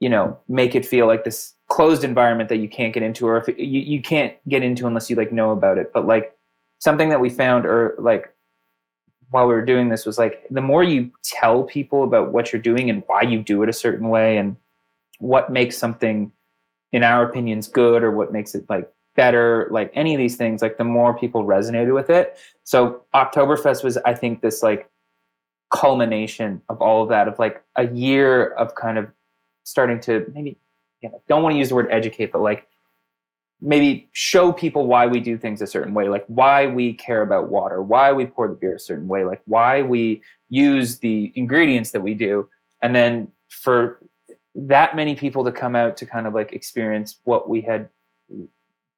you 0.00 0.08
know 0.08 0.38
make 0.48 0.74
it 0.74 0.86
feel 0.86 1.06
like 1.06 1.24
this 1.24 1.54
closed 1.68 2.04
environment 2.04 2.48
that 2.48 2.58
you 2.58 2.68
can't 2.68 2.94
get 2.94 3.02
into 3.02 3.26
or 3.26 3.36
if 3.36 3.48
you, 3.48 3.80
you 3.80 4.00
can't 4.00 4.34
get 4.48 4.62
into 4.62 4.86
unless 4.86 5.10
you 5.10 5.16
like 5.16 5.32
know 5.32 5.50
about 5.50 5.78
it 5.78 5.92
but 5.92 6.06
like 6.06 6.36
something 6.78 7.08
that 7.08 7.20
we 7.20 7.28
found 7.28 7.66
or 7.66 7.94
like 7.98 8.32
while 9.30 9.46
we 9.46 9.52
were 9.52 9.64
doing 9.64 9.88
this 9.88 10.06
was 10.06 10.16
like 10.16 10.46
the 10.50 10.60
more 10.60 10.82
you 10.82 11.10
tell 11.22 11.64
people 11.64 12.04
about 12.04 12.32
what 12.32 12.52
you're 12.52 12.62
doing 12.62 12.88
and 12.88 13.02
why 13.06 13.22
you 13.22 13.42
do 13.42 13.62
it 13.62 13.68
a 13.68 13.72
certain 13.72 14.08
way 14.08 14.38
and 14.38 14.56
what 15.18 15.52
makes 15.52 15.76
something 15.76 16.32
in 16.92 17.02
our 17.02 17.28
opinions 17.28 17.68
good 17.68 18.02
or 18.02 18.10
what 18.10 18.32
makes 18.32 18.54
it 18.54 18.64
like 18.68 18.90
better, 19.18 19.68
like 19.70 19.90
any 19.94 20.14
of 20.14 20.18
these 20.18 20.36
things, 20.36 20.62
like 20.62 20.78
the 20.78 20.84
more 20.84 21.12
people 21.18 21.44
resonated 21.44 21.92
with 21.92 22.08
it. 22.08 22.38
So 22.62 23.02
Oktoberfest 23.14 23.82
was, 23.82 23.96
I 23.98 24.14
think, 24.14 24.40
this 24.40 24.62
like 24.62 24.88
culmination 25.70 26.62
of 26.68 26.80
all 26.80 27.02
of 27.02 27.08
that, 27.08 27.28
of 27.28 27.38
like 27.38 27.62
a 27.76 27.88
year 27.88 28.50
of 28.50 28.74
kind 28.76 28.96
of 28.96 29.08
starting 29.68 30.00
to 30.00 30.30
maybe, 30.34 30.58
you 31.00 31.10
know, 31.10 31.22
don't 31.28 31.42
want 31.42 31.54
to 31.54 31.58
use 31.58 31.68
the 31.68 31.74
word 31.74 31.88
educate, 31.90 32.32
but 32.32 32.40
like 32.40 32.66
maybe 33.60 34.08
show 34.12 34.52
people 34.52 34.86
why 34.86 35.06
we 35.06 35.20
do 35.20 35.36
things 35.36 35.60
a 35.60 35.66
certain 35.66 35.92
way, 35.92 36.08
like 36.08 36.24
why 36.28 36.66
we 36.66 36.94
care 36.94 37.22
about 37.22 37.48
water, 37.48 37.82
why 37.82 38.12
we 38.12 38.24
pour 38.24 38.48
the 38.48 38.54
beer 38.54 38.76
a 38.76 38.78
certain 38.78 39.08
way, 39.08 39.24
like 39.24 39.42
why 39.46 39.82
we 39.82 40.22
use 40.48 40.98
the 40.98 41.32
ingredients 41.34 41.90
that 41.90 42.00
we 42.00 42.14
do. 42.14 42.48
And 42.82 42.94
then 42.94 43.28
for 43.48 44.00
that 44.54 44.96
many 44.96 45.14
people 45.14 45.44
to 45.44 45.52
come 45.52 45.76
out 45.76 45.96
to 45.96 46.06
kind 46.06 46.26
of 46.26 46.34
like 46.34 46.52
experience 46.52 47.18
what 47.24 47.48
we 47.48 47.60
had 47.60 47.88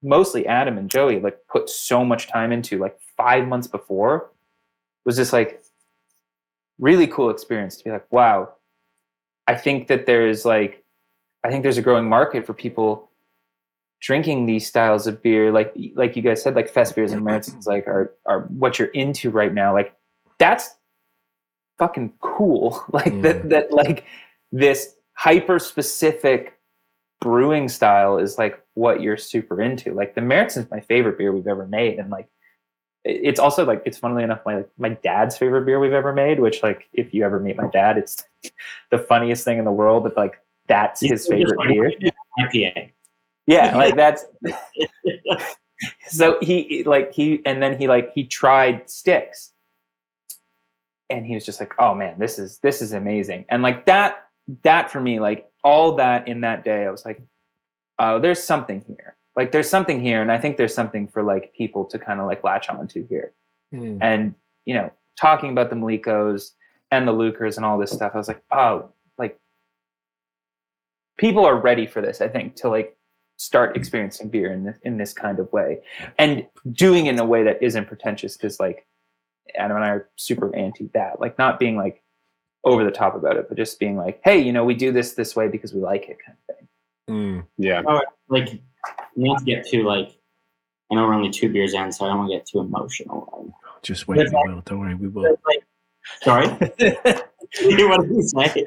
mostly 0.02 0.46
Adam 0.46 0.78
and 0.78 0.88
Joey 0.90 1.20
like 1.20 1.38
put 1.50 1.68
so 1.68 2.04
much 2.04 2.28
time 2.28 2.52
into 2.52 2.78
like 2.78 2.98
five 3.16 3.46
months 3.46 3.66
before 3.66 4.30
was 5.04 5.16
just 5.16 5.32
like 5.32 5.62
really 6.78 7.06
cool 7.06 7.30
experience 7.30 7.76
to 7.76 7.84
be 7.84 7.90
like, 7.90 8.10
wow, 8.10 8.54
I 9.50 9.54
think 9.56 9.88
that 9.88 10.06
there's 10.06 10.44
like 10.44 10.84
I 11.44 11.48
think 11.50 11.62
there's 11.62 11.78
a 11.78 11.82
growing 11.82 12.08
market 12.08 12.46
for 12.46 12.54
people 12.54 13.10
drinking 14.00 14.46
these 14.46 14.66
styles 14.66 15.06
of 15.06 15.22
beer, 15.22 15.50
like 15.52 15.74
like 15.94 16.16
you 16.16 16.22
guys 16.22 16.42
said, 16.42 16.54
like 16.54 16.68
fest 16.68 16.94
beers 16.94 17.12
and 17.12 17.22
Märzen's 17.22 17.66
like 17.66 17.86
are 17.86 18.14
are 18.26 18.40
what 18.62 18.78
you're 18.78 18.88
into 18.88 19.30
right 19.30 19.52
now. 19.52 19.72
Like 19.74 19.94
that's 20.38 20.66
fucking 21.78 22.12
cool. 22.20 22.82
Like 22.92 23.12
Mm. 23.12 23.22
that 23.22 23.48
that 23.50 23.72
like 23.72 24.04
this 24.52 24.94
hyper 25.14 25.58
specific 25.58 26.58
brewing 27.20 27.68
style 27.68 28.18
is 28.18 28.38
like 28.38 28.62
what 28.74 29.00
you're 29.02 29.16
super 29.18 29.60
into. 29.60 29.92
Like 29.92 30.14
the 30.14 30.20
Märzen's 30.22 30.70
my 30.70 30.80
favorite 30.80 31.18
beer 31.18 31.32
we've 31.32 31.46
ever 31.46 31.66
made, 31.66 31.98
and 31.98 32.10
like 32.10 32.28
it's 33.04 33.40
also 33.40 33.64
like 33.64 33.82
it's 33.86 33.98
funnily 33.98 34.22
enough 34.22 34.40
my 34.44 34.64
my 34.78 34.90
dad's 34.90 35.36
favorite 35.36 35.64
beer 35.64 35.80
we've 35.80 35.92
ever 35.92 36.12
made. 36.12 36.40
Which 36.40 36.62
like 36.62 36.88
if 36.92 37.14
you 37.14 37.24
ever 37.24 37.40
meet 37.40 37.56
my 37.56 37.68
dad, 37.68 37.98
it's 37.98 38.24
the 38.90 38.98
funniest 38.98 39.44
thing 39.44 39.58
in 39.58 39.64
the 39.64 39.72
world. 39.72 40.04
That 40.04 40.16
like 40.16 40.40
that's 40.68 41.00
his 41.00 41.26
favorite 41.26 41.58
beer. 41.66 41.92
IPA. 42.38 42.92
Yeah, 43.46 43.76
like 43.76 43.96
that's 43.96 44.26
so 46.08 46.38
he 46.40 46.84
like 46.84 47.12
he 47.12 47.40
and 47.46 47.62
then 47.62 47.78
he 47.78 47.88
like 47.88 48.12
he 48.12 48.24
tried 48.24 48.88
sticks 48.88 49.52
and 51.08 51.26
he 51.26 51.34
was 51.34 51.44
just 51.44 51.60
like 51.60 51.72
oh 51.78 51.94
man 51.94 52.18
this 52.18 52.38
is 52.38 52.58
this 52.58 52.82
is 52.82 52.92
amazing 52.92 53.44
and 53.48 53.62
like 53.62 53.86
that 53.86 54.28
that 54.62 54.90
for 54.90 55.00
me 55.00 55.20
like 55.20 55.50
all 55.64 55.96
that 55.96 56.28
in 56.28 56.40
that 56.42 56.64
day 56.64 56.86
i 56.86 56.90
was 56.90 57.04
like 57.04 57.20
oh 57.98 58.18
there's 58.18 58.42
something 58.42 58.84
here 58.86 59.16
like 59.36 59.52
there's 59.52 59.68
something 59.68 60.00
here 60.00 60.20
and 60.22 60.30
i 60.32 60.38
think 60.38 60.56
there's 60.56 60.74
something 60.74 61.06
for 61.08 61.22
like 61.22 61.52
people 61.54 61.84
to 61.84 61.98
kind 61.98 62.20
of 62.20 62.26
like 62.26 62.42
latch 62.44 62.68
onto 62.68 63.06
here 63.06 63.32
Mm. 63.72 63.98
and 64.00 64.34
you 64.64 64.74
know 64.74 64.90
talking 65.16 65.50
about 65.50 65.70
the 65.70 65.76
mlikos 65.76 66.50
and 66.90 67.06
the 67.06 67.12
LUKRs 67.12 67.56
and 67.56 67.64
all 67.64 67.78
this 67.78 67.92
stuff 67.92 68.12
i 68.14 68.18
was 68.18 68.26
like 68.26 68.42
oh 68.50 68.90
like 69.16 69.38
people 71.16 71.44
are 71.44 71.56
ready 71.56 71.86
for 71.86 72.00
this 72.00 72.20
i 72.20 72.28
think 72.28 72.56
to 72.56 72.68
like 72.68 72.96
start 73.36 73.76
experiencing 73.76 74.28
beer 74.28 74.52
in 74.52 74.64
this 74.64 74.76
in 74.82 74.96
this 74.98 75.12
kind 75.12 75.38
of 75.38 75.50
way 75.52 75.78
and 76.18 76.46
doing 76.72 77.06
it 77.06 77.14
in 77.14 77.18
a 77.20 77.24
way 77.24 77.42
that 77.44 77.62
isn't 77.62 77.86
pretentious 77.86 78.36
because 78.36 78.58
like 78.58 78.86
adam 79.54 79.76
and 79.76 79.84
i 79.84 79.88
are 79.90 80.08
super 80.16 80.54
anti 80.56 80.88
that 80.92 81.20
like 81.20 81.38
not 81.38 81.58
being 81.60 81.76
like 81.76 82.02
over 82.64 82.84
the 82.84 82.90
top 82.90 83.14
about 83.14 83.36
it 83.36 83.46
but 83.48 83.56
just 83.56 83.78
being 83.78 83.96
like 83.96 84.20
hey 84.24 84.38
you 84.38 84.52
know 84.52 84.64
we 84.64 84.74
do 84.74 84.90
this 84.92 85.12
this 85.12 85.34
way 85.36 85.46
because 85.48 85.72
we 85.72 85.80
like 85.80 86.08
it 86.08 86.18
kind 86.24 86.36
of 86.48 86.56
thing 86.56 86.66
Mm. 87.08 87.44
Yeah. 87.58 87.82
Like, 88.28 88.60
not 89.16 89.38
to 89.38 89.44
get 89.44 89.66
too 89.66 89.84
like. 89.84 90.16
I 90.90 90.96
know 90.96 91.06
we're 91.06 91.14
only 91.14 91.30
two 91.30 91.48
beers 91.52 91.72
in, 91.72 91.92
so 91.92 92.04
I 92.04 92.08
don't 92.08 92.18
want 92.18 92.30
to 92.30 92.36
get 92.36 92.46
too 92.46 92.58
emotional. 92.58 93.54
Just 93.82 94.08
wait, 94.08 94.18
we 94.18 94.24
will. 94.32 94.60
Don't 94.62 94.80
worry, 94.80 94.94
we 94.94 95.08
will. 95.08 95.36
Like, 95.46 95.64
sorry. 96.22 96.48
what 96.48 96.76
did 96.78 97.28
you 97.60 98.22
say? 98.22 98.66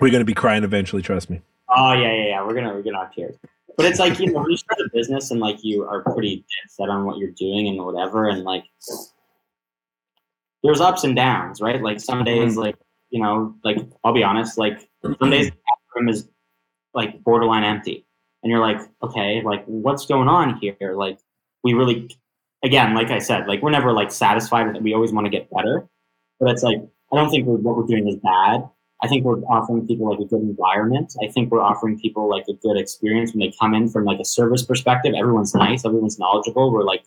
We're 0.00 0.10
gonna 0.10 0.24
be 0.24 0.34
crying 0.34 0.64
eventually. 0.64 1.02
Trust 1.02 1.30
me. 1.30 1.42
Oh 1.68 1.92
yeah, 1.92 2.12
yeah, 2.12 2.26
yeah. 2.26 2.46
We're 2.46 2.54
gonna 2.54 2.72
we're 2.74 2.82
gonna 2.82 2.98
have 2.98 3.14
tears. 3.14 3.36
But 3.76 3.86
it's 3.86 3.98
like 3.98 4.18
you 4.18 4.26
know, 4.32 4.40
when 4.40 4.50
you 4.50 4.56
start 4.56 4.80
a 4.80 4.88
business 4.92 5.30
and 5.30 5.40
like 5.40 5.62
you 5.62 5.84
are 5.84 6.02
pretty 6.02 6.36
dead 6.36 6.70
set 6.70 6.88
on 6.88 7.04
what 7.04 7.18
you're 7.18 7.30
doing 7.30 7.68
and 7.68 7.84
whatever, 7.84 8.28
and 8.28 8.42
like 8.42 8.64
there's 10.62 10.80
ups 10.80 11.04
and 11.04 11.14
downs, 11.14 11.60
right? 11.60 11.80
Like 11.80 12.00
some 12.00 12.24
days, 12.24 12.52
mm-hmm. 12.52 12.60
like 12.60 12.76
you 13.10 13.22
know, 13.22 13.54
like 13.64 13.78
I'll 14.02 14.12
be 14.12 14.22
honest, 14.22 14.58
like 14.58 14.88
some 15.02 15.30
days 15.30 15.50
the 15.50 16.00
room 16.00 16.08
is 16.08 16.28
like 16.94 17.22
borderline 17.22 17.64
empty, 17.64 18.06
and 18.42 18.50
you're 18.50 18.60
like, 18.60 18.80
okay, 19.02 19.42
like 19.42 19.64
what's 19.66 20.06
going 20.06 20.28
on 20.28 20.56
here? 20.56 20.94
Like 20.94 21.18
we 21.62 21.74
really, 21.74 22.10
again, 22.64 22.94
like 22.94 23.10
I 23.10 23.18
said, 23.18 23.46
like 23.46 23.62
we're 23.62 23.70
never 23.70 23.92
like 23.92 24.10
satisfied 24.10 24.66
with 24.66 24.76
it. 24.76 24.82
We 24.82 24.94
always 24.94 25.12
want 25.12 25.26
to 25.26 25.30
get 25.30 25.50
better, 25.50 25.86
but 26.38 26.50
it's 26.50 26.62
like 26.62 26.78
I 27.12 27.16
don't 27.16 27.30
think 27.30 27.46
we're, 27.46 27.56
what 27.56 27.76
we're 27.76 27.86
doing 27.86 28.08
is 28.08 28.16
bad. 28.16 28.68
I 29.02 29.08
think 29.08 29.24
we're 29.24 29.40
offering 29.44 29.86
people 29.86 30.10
like 30.10 30.20
a 30.20 30.26
good 30.26 30.42
environment. 30.42 31.14
I 31.26 31.30
think 31.30 31.50
we're 31.50 31.62
offering 31.62 31.98
people 31.98 32.28
like 32.28 32.44
a 32.48 32.52
good 32.54 32.76
experience 32.76 33.32
when 33.32 33.40
they 33.40 33.52
come 33.58 33.74
in 33.74 33.88
from 33.88 34.04
like 34.04 34.20
a 34.20 34.24
service 34.24 34.62
perspective. 34.62 35.14
Everyone's 35.16 35.54
nice, 35.54 35.84
everyone's 35.84 36.18
knowledgeable. 36.18 36.70
We're 36.70 36.82
like 36.84 37.04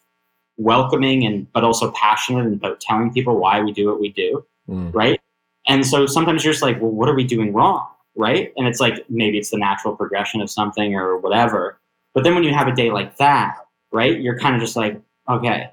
welcoming 0.57 1.25
and 1.25 1.51
but 1.53 1.63
also 1.63 1.91
passionate 1.91 2.51
about 2.51 2.79
telling 2.81 3.11
people 3.13 3.37
why 3.37 3.61
we 3.61 3.71
do 3.71 3.87
what 3.87 3.99
we 3.99 4.09
do, 4.09 4.45
Mm. 4.69 4.93
right? 4.93 5.19
And 5.67 5.85
so 5.85 6.05
sometimes 6.05 6.43
you're 6.43 6.53
just 6.53 6.63
like, 6.63 6.81
well, 6.81 6.91
what 6.91 7.09
are 7.09 7.15
we 7.15 7.23
doing 7.23 7.53
wrong, 7.53 7.87
right? 8.15 8.51
And 8.57 8.67
it's 8.67 8.79
like 8.79 9.05
maybe 9.09 9.37
it's 9.37 9.49
the 9.51 9.57
natural 9.57 9.95
progression 9.95 10.41
of 10.41 10.49
something 10.49 10.95
or 10.95 11.17
whatever. 11.17 11.79
But 12.13 12.23
then 12.23 12.35
when 12.35 12.43
you 12.43 12.53
have 12.53 12.67
a 12.67 12.75
day 12.75 12.91
like 12.91 13.17
that, 13.17 13.57
right, 13.91 14.19
you're 14.19 14.37
kind 14.39 14.55
of 14.55 14.61
just 14.61 14.75
like, 14.75 14.99
okay, 15.29 15.71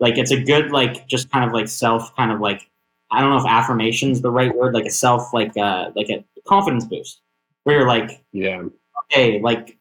like 0.00 0.18
it's 0.18 0.30
a 0.32 0.42
good 0.42 0.70
like 0.70 1.06
just 1.06 1.30
kind 1.30 1.44
of 1.44 1.52
like 1.52 1.68
self 1.68 2.14
kind 2.16 2.32
of 2.32 2.40
like 2.40 2.68
I 3.10 3.20
don't 3.20 3.30
know 3.30 3.38
if 3.38 3.46
affirmation 3.46 4.10
is 4.10 4.22
the 4.22 4.30
right 4.30 4.54
word, 4.54 4.74
like 4.74 4.86
a 4.86 4.90
self, 4.90 5.32
like 5.32 5.56
uh, 5.56 5.90
like 5.94 6.10
a 6.10 6.24
confidence 6.46 6.84
boost, 6.84 7.20
where 7.62 7.78
you're 7.78 7.88
like, 7.88 8.22
Yeah. 8.32 8.62
okay, 9.04 9.40
like 9.40 9.76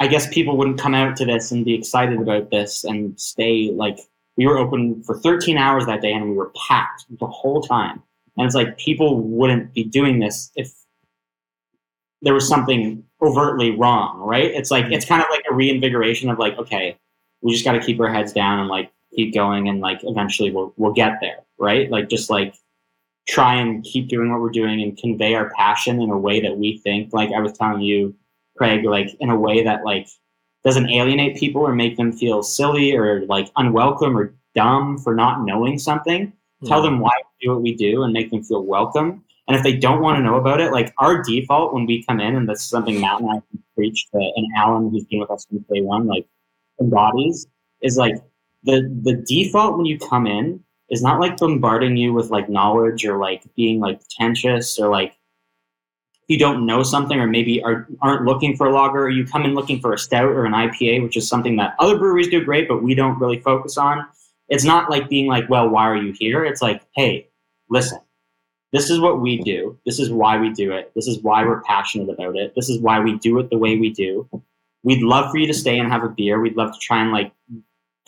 I 0.00 0.06
guess 0.06 0.32
people 0.32 0.56
wouldn't 0.56 0.78
come 0.80 0.94
out 0.94 1.16
to 1.16 1.24
this 1.24 1.50
and 1.50 1.64
be 1.64 1.74
excited 1.74 2.20
about 2.20 2.50
this 2.50 2.84
and 2.84 3.18
stay 3.18 3.70
like 3.72 3.98
we 4.36 4.46
were 4.46 4.58
open 4.58 5.02
for 5.04 5.16
13 5.18 5.56
hours 5.56 5.86
that 5.86 6.02
day 6.02 6.12
and 6.12 6.28
we 6.28 6.34
were 6.36 6.52
packed 6.68 7.06
the 7.18 7.26
whole 7.26 7.62
time, 7.62 8.02
and 8.36 8.44
it's 8.46 8.54
like 8.54 8.76
people 8.78 9.20
wouldn't 9.20 9.72
be 9.72 9.84
doing 9.84 10.18
this 10.18 10.50
if 10.56 10.72
there 12.24 12.34
was 12.34 12.48
something 12.48 13.04
overtly 13.22 13.70
wrong, 13.70 14.18
right? 14.18 14.50
It's 14.50 14.70
like 14.70 14.86
it's 14.86 15.04
mm-hmm. 15.04 15.14
kind 15.14 15.22
of 15.22 15.28
like 15.30 15.44
a 15.50 15.54
reinvigoration 15.54 16.30
of 16.30 16.38
like, 16.38 16.58
okay, 16.58 16.98
we 17.42 17.52
just 17.52 17.64
got 17.64 17.72
to 17.72 17.80
keep 17.80 18.00
our 18.00 18.12
heads 18.12 18.32
down 18.32 18.60
and 18.60 18.68
like 18.68 18.90
keep 19.14 19.32
going 19.32 19.68
and 19.68 19.80
like 19.80 20.00
eventually 20.02 20.50
we'll 20.50 20.72
we'll 20.76 20.92
get 20.92 21.18
there, 21.20 21.38
right? 21.58 21.90
Like 21.90 22.08
just 22.08 22.30
like 22.30 22.54
try 23.28 23.54
and 23.54 23.84
keep 23.84 24.08
doing 24.08 24.30
what 24.30 24.40
we're 24.40 24.50
doing 24.50 24.82
and 24.82 24.98
convey 24.98 25.34
our 25.34 25.50
passion 25.50 26.00
in 26.00 26.10
a 26.10 26.18
way 26.18 26.40
that 26.40 26.56
we 26.56 26.78
think 26.78 27.12
like 27.12 27.30
I 27.32 27.40
was 27.40 27.52
telling 27.52 27.82
you, 27.82 28.14
Craig, 28.56 28.84
like 28.84 29.14
in 29.20 29.30
a 29.30 29.38
way 29.38 29.62
that 29.64 29.84
like 29.84 30.08
doesn't 30.64 30.90
alienate 30.90 31.36
people 31.36 31.62
or 31.62 31.74
make 31.74 31.96
them 31.96 32.12
feel 32.12 32.42
silly 32.42 32.96
or 32.96 33.24
like 33.26 33.50
unwelcome 33.56 34.16
or 34.16 34.34
dumb 34.54 34.98
for 34.98 35.14
not 35.14 35.44
knowing 35.44 35.78
something. 35.78 36.32
Tell 36.64 36.78
mm-hmm. 36.78 36.86
them 36.86 37.00
why 37.00 37.12
we 37.16 37.46
do 37.46 37.52
what 37.52 37.62
we 37.62 37.74
do 37.74 38.04
and 38.04 38.12
make 38.12 38.30
them 38.30 38.42
feel 38.42 38.64
welcome. 38.64 39.23
And 39.46 39.56
if 39.56 39.62
they 39.62 39.76
don't 39.76 40.00
want 40.00 40.16
to 40.16 40.22
know 40.22 40.36
about 40.36 40.60
it, 40.60 40.72
like 40.72 40.94
our 40.98 41.22
default 41.22 41.74
when 41.74 41.84
we 41.86 42.02
come 42.04 42.20
in, 42.20 42.34
and 42.34 42.48
this 42.48 42.60
is 42.60 42.68
something 42.68 43.00
Matt 43.00 43.20
and 43.20 43.30
I 43.30 43.42
preach 43.74 44.06
to, 44.10 44.18
and 44.18 44.46
Alan, 44.56 44.90
who's 44.90 45.04
been 45.04 45.20
with 45.20 45.30
us 45.30 45.46
since 45.50 45.62
day 45.70 45.82
one, 45.82 46.06
like 46.06 46.26
embodies, 46.80 47.46
is 47.82 47.98
like 47.98 48.14
the 48.62 48.88
the 49.02 49.14
default 49.26 49.76
when 49.76 49.86
you 49.86 49.98
come 49.98 50.26
in 50.26 50.64
is 50.90 51.02
not 51.02 51.20
like 51.20 51.36
bombarding 51.36 51.96
you 51.96 52.12
with 52.12 52.30
like 52.30 52.48
knowledge 52.48 53.04
or 53.04 53.18
like 53.18 53.42
being 53.54 53.80
like 53.80 54.00
pretentious 54.00 54.78
or 54.78 54.88
like 54.88 55.16
you 56.28 56.38
don't 56.38 56.64
know 56.64 56.82
something 56.82 57.18
or 57.18 57.26
maybe 57.26 57.62
are, 57.62 57.86
aren't 58.00 58.24
looking 58.24 58.56
for 58.56 58.66
a 58.66 58.72
lager 58.72 59.02
or 59.04 59.10
you 59.10 59.26
come 59.26 59.44
in 59.44 59.54
looking 59.54 59.80
for 59.80 59.92
a 59.92 59.98
stout 59.98 60.30
or 60.30 60.46
an 60.46 60.52
IPA, 60.52 61.02
which 61.02 61.16
is 61.16 61.28
something 61.28 61.56
that 61.56 61.74
other 61.78 61.98
breweries 61.98 62.28
do 62.28 62.42
great, 62.42 62.66
but 62.66 62.82
we 62.82 62.94
don't 62.94 63.18
really 63.18 63.40
focus 63.40 63.76
on. 63.76 64.06
It's 64.48 64.64
not 64.64 64.90
like 64.90 65.08
being 65.08 65.26
like, 65.26 65.48
well, 65.50 65.68
why 65.68 65.84
are 65.84 65.96
you 65.96 66.12
here? 66.12 66.44
It's 66.44 66.62
like, 66.62 66.82
hey, 66.94 67.28
listen, 67.68 67.98
this 68.74 68.90
is 68.90 68.98
what 68.98 69.20
we 69.20 69.38
do. 69.38 69.78
This 69.86 70.00
is 70.00 70.10
why 70.10 70.36
we 70.36 70.52
do 70.52 70.72
it. 70.72 70.90
This 70.96 71.06
is 71.06 71.22
why 71.22 71.44
we're 71.44 71.62
passionate 71.62 72.10
about 72.10 72.36
it. 72.36 72.54
This 72.56 72.68
is 72.68 72.80
why 72.80 72.98
we 72.98 73.16
do 73.18 73.38
it 73.38 73.48
the 73.48 73.56
way 73.56 73.78
we 73.78 73.90
do. 73.90 74.28
We'd 74.82 75.00
love 75.00 75.30
for 75.30 75.38
you 75.38 75.46
to 75.46 75.54
stay 75.54 75.78
and 75.78 75.92
have 75.92 76.02
a 76.02 76.08
beer. 76.08 76.40
We'd 76.40 76.56
love 76.56 76.72
to 76.72 76.78
try 76.80 77.00
and 77.00 77.12
like 77.12 77.30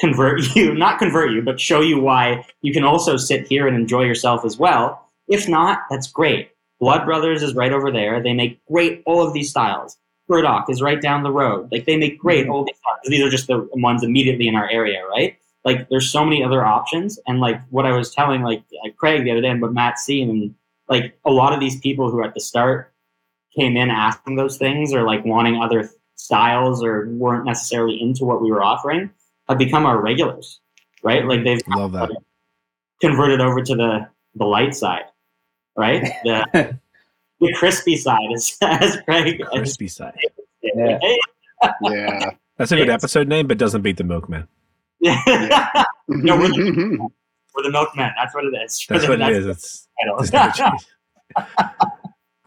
convert 0.00 0.40
you, 0.56 0.74
not 0.74 0.98
convert 0.98 1.30
you, 1.30 1.40
but 1.40 1.60
show 1.60 1.80
you 1.82 2.00
why 2.00 2.44
you 2.62 2.72
can 2.72 2.82
also 2.82 3.16
sit 3.16 3.46
here 3.46 3.68
and 3.68 3.76
enjoy 3.76 4.02
yourself 4.02 4.44
as 4.44 4.58
well. 4.58 5.08
If 5.28 5.48
not, 5.48 5.82
that's 5.88 6.10
great. 6.10 6.50
Blood 6.80 7.04
Brothers 7.04 7.44
is 7.44 7.54
right 7.54 7.72
over 7.72 7.92
there. 7.92 8.20
They 8.20 8.34
make 8.34 8.58
great 8.66 9.04
all 9.06 9.24
of 9.24 9.32
these 9.32 9.50
styles. 9.50 9.96
Burdock 10.26 10.68
is 10.68 10.82
right 10.82 11.00
down 11.00 11.22
the 11.22 11.30
road. 11.30 11.70
Like 11.70 11.84
they 11.84 11.96
make 11.96 12.18
great 12.18 12.42
mm-hmm. 12.42 12.50
all 12.50 12.64
these 12.64 12.76
styles. 12.76 12.98
These 13.04 13.22
are 13.24 13.30
just 13.30 13.46
the 13.46 13.68
ones 13.74 14.02
immediately 14.02 14.48
in 14.48 14.56
our 14.56 14.68
area, 14.68 15.06
right? 15.06 15.38
Like 15.66 15.88
there's 15.88 16.08
so 16.08 16.24
many 16.24 16.44
other 16.44 16.64
options. 16.64 17.18
And 17.26 17.40
like 17.40 17.60
what 17.70 17.86
I 17.86 17.92
was 17.92 18.14
telling 18.14 18.42
like 18.42 18.62
uh, 18.84 18.90
Craig 18.96 19.24
the 19.24 19.32
other 19.32 19.40
day, 19.40 19.52
but 19.54 19.74
Matt 19.74 19.98
c 19.98 20.22
and 20.22 20.54
like 20.88 21.18
a 21.24 21.30
lot 21.30 21.52
of 21.52 21.58
these 21.58 21.80
people 21.80 22.08
who 22.08 22.22
at 22.22 22.34
the 22.34 22.40
start 22.40 22.94
came 23.54 23.76
in 23.76 23.90
asking 23.90 24.36
those 24.36 24.58
things 24.58 24.94
or 24.94 25.02
like 25.02 25.24
wanting 25.24 25.60
other 25.60 25.90
styles 26.14 26.84
or 26.84 27.08
weren't 27.08 27.44
necessarily 27.44 28.00
into 28.00 28.24
what 28.24 28.40
we 28.40 28.48
were 28.48 28.62
offering 28.62 29.10
have 29.48 29.58
become 29.58 29.84
our 29.86 30.00
regulars, 30.00 30.60
right? 31.02 31.26
Like 31.26 31.42
they've 31.42 31.60
Love 31.68 31.92
that. 31.92 32.10
converted 33.00 33.40
over 33.40 33.60
to 33.60 33.74
the 33.74 34.08
the 34.36 34.44
light 34.44 34.72
side, 34.72 35.06
right? 35.76 36.02
The 36.22 36.78
the 37.40 37.52
crispy 37.54 37.96
side 37.96 38.30
is 38.32 38.56
as 38.62 38.98
Craig. 39.04 39.42
Crispy 39.50 39.88
side. 39.88 40.14
Yeah. 40.62 40.98
Yeah. 41.82 42.30
That's 42.56 42.70
a 42.70 42.76
good 42.76 42.88
episode 42.88 43.26
name, 43.26 43.48
but 43.48 43.58
doesn't 43.58 43.82
beat 43.82 43.96
the 43.96 44.04
Milkman. 44.04 44.46
Yeah. 45.06 45.84
no, 46.08 46.36
we're 46.36 46.48
the, 46.48 46.98
we're 47.54 47.62
the 47.62 47.70
milkmen. 47.70 48.10
That's 48.16 48.34
what 48.34 48.44
it 48.44 48.54
is. 48.64 48.84
That's 48.88 49.08
what 49.08 49.20
it 49.20 49.28
is. 49.36 49.46
It's 49.46 49.88
there's 50.20 50.32
no. 50.32 50.72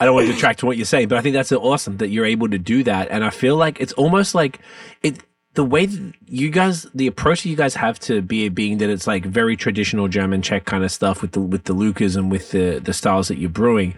I 0.01 0.05
don't 0.05 0.15
want 0.15 0.27
to 0.27 0.33
detract 0.33 0.61
from 0.61 0.67
what 0.67 0.77
you're 0.77 0.85
saying, 0.85 1.09
but 1.09 1.17
I 1.17 1.21
think 1.21 1.33
that's 1.33 1.51
awesome 1.51 1.97
that 1.97 2.07
you're 2.07 2.25
able 2.25 2.47
to 2.49 2.57
do 2.57 2.83
that. 2.83 3.09
And 3.11 3.23
I 3.23 3.29
feel 3.31 3.57
like 3.57 3.81
it's 3.81 3.91
almost 3.93 4.33
like 4.33 4.59
it 5.03 5.23
the 5.55 5.65
way 5.65 5.85
that 5.85 6.13
you 6.25 6.49
guys 6.49 6.87
the 6.93 7.07
approach 7.07 7.43
that 7.43 7.49
you 7.49 7.55
guys 7.55 7.75
have 7.75 7.99
to 7.99 8.21
beer 8.21 8.49
being 8.49 8.77
that 8.77 8.89
it's 8.89 9.07
like 9.07 9.25
very 9.25 9.57
traditional 9.57 10.07
German 10.07 10.41
Czech 10.41 10.65
kind 10.65 10.83
of 10.83 10.91
stuff 10.91 11.21
with 11.21 11.31
the 11.33 11.41
with 11.41 11.65
the 11.65 11.75
LUKRs 11.75 12.15
and 12.15 12.31
with 12.31 12.51
the 12.51 12.79
the 12.79 12.93
styles 12.93 13.27
that 13.27 13.37
you're 13.37 13.49
brewing. 13.49 13.95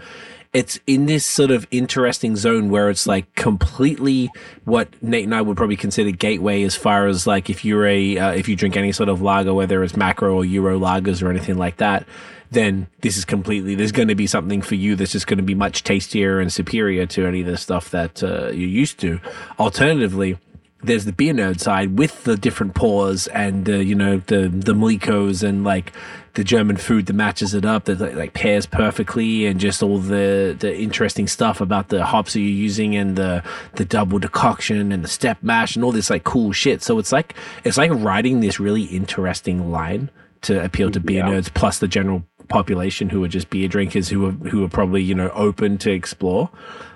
It's 0.53 0.79
in 0.85 1.05
this 1.05 1.25
sort 1.25 1.49
of 1.49 1.65
interesting 1.71 2.35
zone 2.35 2.69
where 2.69 2.89
it's 2.89 3.07
like 3.07 3.33
completely 3.35 4.29
what 4.65 4.89
Nate 5.01 5.23
and 5.23 5.33
I 5.33 5.41
would 5.41 5.55
probably 5.55 5.77
consider 5.77 6.11
gateway 6.11 6.63
as 6.63 6.75
far 6.75 7.07
as 7.07 7.25
like 7.25 7.49
if 7.49 7.63
you're 7.63 7.87
a 7.87 8.17
uh, 8.17 8.31
if 8.31 8.49
you 8.49 8.57
drink 8.57 8.75
any 8.75 8.91
sort 8.91 9.07
of 9.07 9.21
lager, 9.21 9.53
whether 9.53 9.81
it's 9.83 9.95
macro 9.95 10.35
or 10.35 10.43
Euro 10.43 10.77
lagers 10.77 11.23
or 11.23 11.29
anything 11.29 11.57
like 11.57 11.77
that, 11.77 12.05
then 12.51 12.87
this 12.99 13.17
is 13.17 13.23
completely 13.23 13.75
there's 13.75 13.93
going 13.93 14.09
to 14.09 14.15
be 14.15 14.27
something 14.27 14.61
for 14.61 14.75
you 14.75 14.95
that's 14.95 15.13
just 15.13 15.25
going 15.25 15.37
to 15.37 15.43
be 15.43 15.55
much 15.55 15.83
tastier 15.83 16.39
and 16.41 16.51
superior 16.51 17.05
to 17.05 17.25
any 17.25 17.39
of 17.39 17.47
the 17.47 17.57
stuff 17.57 17.89
that 17.91 18.21
uh, 18.21 18.47
you're 18.47 18.67
used 18.67 18.99
to. 18.99 19.21
Alternatively, 19.57 20.37
there's 20.83 21.05
the 21.05 21.13
beer 21.13 21.33
nerd 21.33 21.59
side 21.59 21.97
with 21.97 22.23
the 22.23 22.35
different 22.35 22.75
pours 22.75 23.27
and 23.27 23.69
uh, 23.69 23.73
you 23.73 23.95
know 23.95 24.17
the 24.27 24.49
the 24.49 24.73
mlikos 24.73 25.47
and 25.47 25.63
like 25.63 25.93
the 26.35 26.43
German 26.43 26.77
food 26.77 27.07
that 27.07 27.13
matches 27.13 27.53
it 27.53 27.65
up 27.65 27.85
that 27.85 27.99
like, 27.99 28.15
like 28.15 28.33
pairs 28.33 28.65
perfectly 28.65 29.45
and 29.45 29.59
just 29.59 29.83
all 29.83 29.97
the 29.97 30.55
the 30.57 30.77
interesting 30.79 31.27
stuff 31.27 31.59
about 31.59 31.89
the 31.89 32.05
hops 32.05 32.33
that 32.33 32.39
you're 32.39 32.49
using 32.49 32.95
and 32.95 33.15
the 33.17 33.43
the 33.75 33.83
double 33.85 34.17
decoction 34.19 34.91
and 34.91 35.03
the 35.03 35.07
step 35.09 35.37
mash 35.41 35.75
and 35.75 35.83
all 35.83 35.91
this 35.91 36.09
like 36.09 36.23
cool 36.23 36.51
shit. 36.51 36.81
So 36.81 36.99
it's 36.99 37.11
like 37.11 37.35
it's 37.63 37.77
like 37.77 37.91
riding 37.93 38.39
this 38.39 38.59
really 38.59 38.83
interesting 38.83 39.71
line 39.71 40.09
to 40.43 40.63
appeal 40.63 40.89
to 40.91 40.99
beer 40.99 41.25
Yeah. 41.25 41.33
nerds 41.33 41.53
plus 41.53 41.79
the 41.79 41.87
general 41.87 42.23
population 42.47 43.09
who 43.09 43.23
are 43.23 43.27
just 43.27 43.49
beer 43.49 43.67
drinkers 43.67 44.09
who 44.09 44.25
are 44.27 44.31
who 44.31 44.63
are 44.63 44.69
probably 44.69 45.01
you 45.03 45.15
know 45.15 45.29
open 45.31 45.77
to 45.79 45.91
explore. 45.91 46.49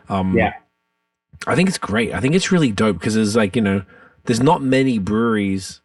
Um, 0.10 0.38
Yeah. 0.38 0.54
I 1.48 1.56
think 1.56 1.68
it's 1.70 1.78
great. 1.78 2.14
I 2.14 2.20
think 2.22 2.34
it's 2.36 2.52
really 2.52 2.72
dope 2.72 2.98
because 3.00 3.16
there's 3.16 3.36
like 3.36 3.56
you 3.56 3.62
know 3.62 3.84
there's 4.26 4.42
not 4.42 4.64
many 4.64 4.98
breweries 4.98 5.82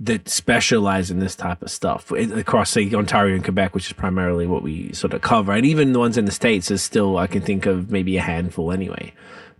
that 0.00 0.28
specialize 0.28 1.10
in 1.10 1.18
this 1.18 1.34
type 1.34 1.60
of 1.60 1.70
stuff 1.70 2.12
across 2.12 2.70
say 2.70 2.92
Ontario 2.94 3.34
and 3.34 3.42
Quebec, 3.42 3.74
which 3.74 3.86
is 3.86 3.92
primarily 3.92 4.46
what 4.46 4.62
we 4.62 4.92
sort 4.92 5.12
of 5.12 5.22
cover, 5.22 5.52
and 5.52 5.66
even 5.66 5.92
the 5.92 5.98
ones 5.98 6.16
in 6.16 6.24
the 6.24 6.32
states 6.32 6.70
is 6.70 6.82
still 6.82 7.18
I 7.18 7.26
can 7.26 7.42
think 7.42 7.66
of 7.66 7.90
maybe 7.90 8.16
a 8.16 8.22
handful 8.22 8.70
anyway 8.70 9.12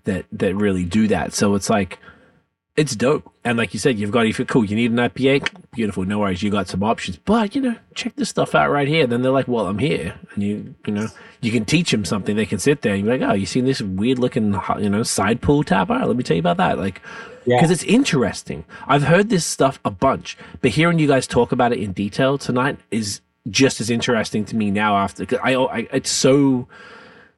that 0.05 0.27
that 0.33 0.55
really 0.55 0.85
do 0.85 1.09
that. 1.09 1.33
So 1.33 1.55
it's 1.55 1.69
like 1.69 1.99
it's 2.79 2.95
dope. 2.95 3.33
And 3.45 3.59
like 3.59 3.75
you 3.75 3.81
said, 3.81 3.99
you've 3.99 4.13
got 4.13 4.27
if 4.27 4.39
you're 4.39 4.47
cool, 4.47 4.65
you 4.65 4.77
need 4.77 4.93
an 4.93 4.99
IPA, 4.99 5.49
beautiful, 5.73 6.05
no 6.05 6.21
worries, 6.21 6.43
you 6.45 6.51
got 6.51 6.69
some 6.69 6.85
options. 6.85 7.17
But 7.17 7.57
you 7.57 7.61
know, 7.61 7.75
check 7.95 8.15
this 8.15 8.29
stuff 8.29 8.55
out 8.55 8.71
right 8.71 8.87
here. 8.87 9.07
Then 9.07 9.23
they're 9.23 9.33
like, 9.33 9.49
well, 9.49 9.67
I'm 9.67 9.79
here, 9.79 10.15
and 10.35 10.43
you 10.45 10.75
you 10.87 10.93
know 10.93 11.09
you 11.41 11.51
can 11.51 11.65
teach 11.65 11.91
them 11.91 12.05
something. 12.05 12.37
They 12.37 12.47
can 12.47 12.61
sit 12.61 12.83
there 12.83 12.95
and 12.95 13.03
be 13.03 13.11
like, 13.11 13.23
oh, 13.23 13.35
you 13.35 13.47
seen 13.47 13.65
this 13.65 13.83
weird 13.83 14.21
looking 14.21 14.57
you 14.79 14.89
know 14.89 15.03
side 15.03 15.41
pull 15.41 15.65
tap? 15.65 15.91
All 15.91 15.99
right, 15.99 16.07
let 16.07 16.17
me 16.17 16.23
tell 16.23 16.37
you 16.37 16.41
about 16.43 16.59
that. 16.59 16.79
Like 16.79 17.03
Yeah. 17.49 17.57
because 17.57 17.71
it's 17.71 17.85
interesting. 17.85 18.65
I've 18.87 19.05
heard 19.05 19.31
this 19.31 19.47
stuff 19.47 19.81
a 19.85 19.91
bunch, 19.91 20.37
but 20.61 20.73
hearing 20.73 20.99
you 20.99 21.09
guys 21.09 21.27
talk 21.27 21.51
about 21.51 21.73
it 21.73 21.79
in 21.79 21.93
detail 21.93 22.37
tonight 22.37 22.79
is 22.91 23.23
just 23.49 23.81
as 23.81 23.89
interesting 23.89 24.45
to 24.47 24.57
me 24.57 24.71
now. 24.71 24.97
After 24.99 25.27
I, 25.43 25.55
I 25.55 25.89
it's 25.93 26.11
so 26.11 26.69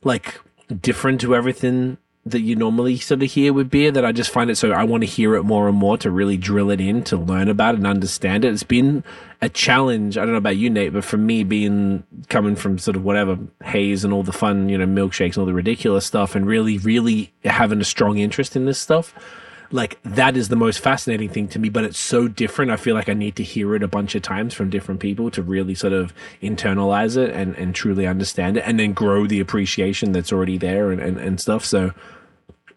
like 0.03 0.41
different 0.81 1.21
to 1.21 1.37
everything 1.37 1.99
that 2.27 2.41
you 2.41 2.55
normally 2.57 2.99
sort 2.99 3.23
of 3.23 3.31
hear 3.31 3.53
with 3.53 3.71
beer 3.71 3.91
that 3.91 4.05
I 4.05 4.13
just 4.13 4.31
find 4.31 4.51
it 4.51 4.57
so 4.57 4.73
I 4.73 4.85
want 4.85 5.03
to 5.03 5.07
hear 5.07 5.37
it 5.37 5.45
more 5.45 5.69
and 5.69 5.77
more 5.77 5.97
to 5.99 6.11
really 6.11 6.37
drill 6.37 6.71
it 6.71 6.81
in 6.81 7.03
to 7.05 7.17
learn 7.17 7.49
about 7.49 7.75
it 7.75 7.79
and 7.79 7.87
understand 7.87 8.45
it. 8.45 8.53
It's 8.53 8.63
been 8.63 9.05
a 9.41 9.49
challenge. 9.49 10.19
I 10.19 10.23
don't 10.23 10.33
know 10.33 10.39
about 10.39 10.57
you, 10.57 10.69
Nate, 10.69 10.93
but 10.93 11.05
for 11.05 11.17
me, 11.17 11.45
being 11.45 12.05
coming 12.29 12.57
from 12.57 12.79
sort 12.79 12.97
of 12.97 13.05
whatever 13.05 13.39
haze 13.65 14.05
and 14.05 14.13
all 14.13 14.23
the 14.23 14.33
fun, 14.33 14.69
you 14.69 14.77
know, 14.77 14.87
milkshakes 14.87 15.29
and 15.35 15.39
all 15.39 15.47
the 15.47 15.55
ridiculous 15.55 16.05
stuff, 16.05 16.35
and 16.35 16.47
really, 16.47 16.79
really 16.79 17.33
having 17.45 17.81
a 17.81 17.85
strong 17.85 18.19
interest 18.19 18.55
in 18.55 18.67
this 18.67 18.79
stuff 18.79 19.15
like 19.73 19.99
that 20.03 20.37
is 20.37 20.49
the 20.49 20.57
most 20.57 20.81
fascinating 20.81 21.29
thing 21.29 21.47
to 21.49 21.59
me 21.59 21.69
but 21.69 21.85
it's 21.85 21.99
so 21.99 22.27
different. 22.29 22.71
I 22.71 22.77
feel 22.77 22.95
like 22.95 23.09
i 23.09 23.13
need 23.15 23.37
to 23.37 23.43
hear 23.43 23.75
it 23.77 23.83
a 23.83 23.89
bunch 23.89 24.15
of 24.15 24.23
times 24.23 24.53
from 24.55 24.69
different 24.71 25.01
people 25.01 25.31
to 25.31 25.43
really 25.43 25.75
sort 25.75 25.93
of 25.93 26.13
internalize 26.43 27.17
it 27.17 27.31
and, 27.31 27.55
and 27.57 27.75
truly 27.75 28.07
understand 28.07 28.57
it 28.57 28.65
and 28.67 28.81
then 28.81 28.93
grow 28.93 29.27
the 29.27 29.41
appreciation 29.41 30.13
that's 30.13 30.33
already 30.33 30.59
there 30.59 30.91
and, 30.91 31.01
and, 31.01 31.19
and 31.19 31.41
stuff. 31.41 31.65
So 31.65 31.93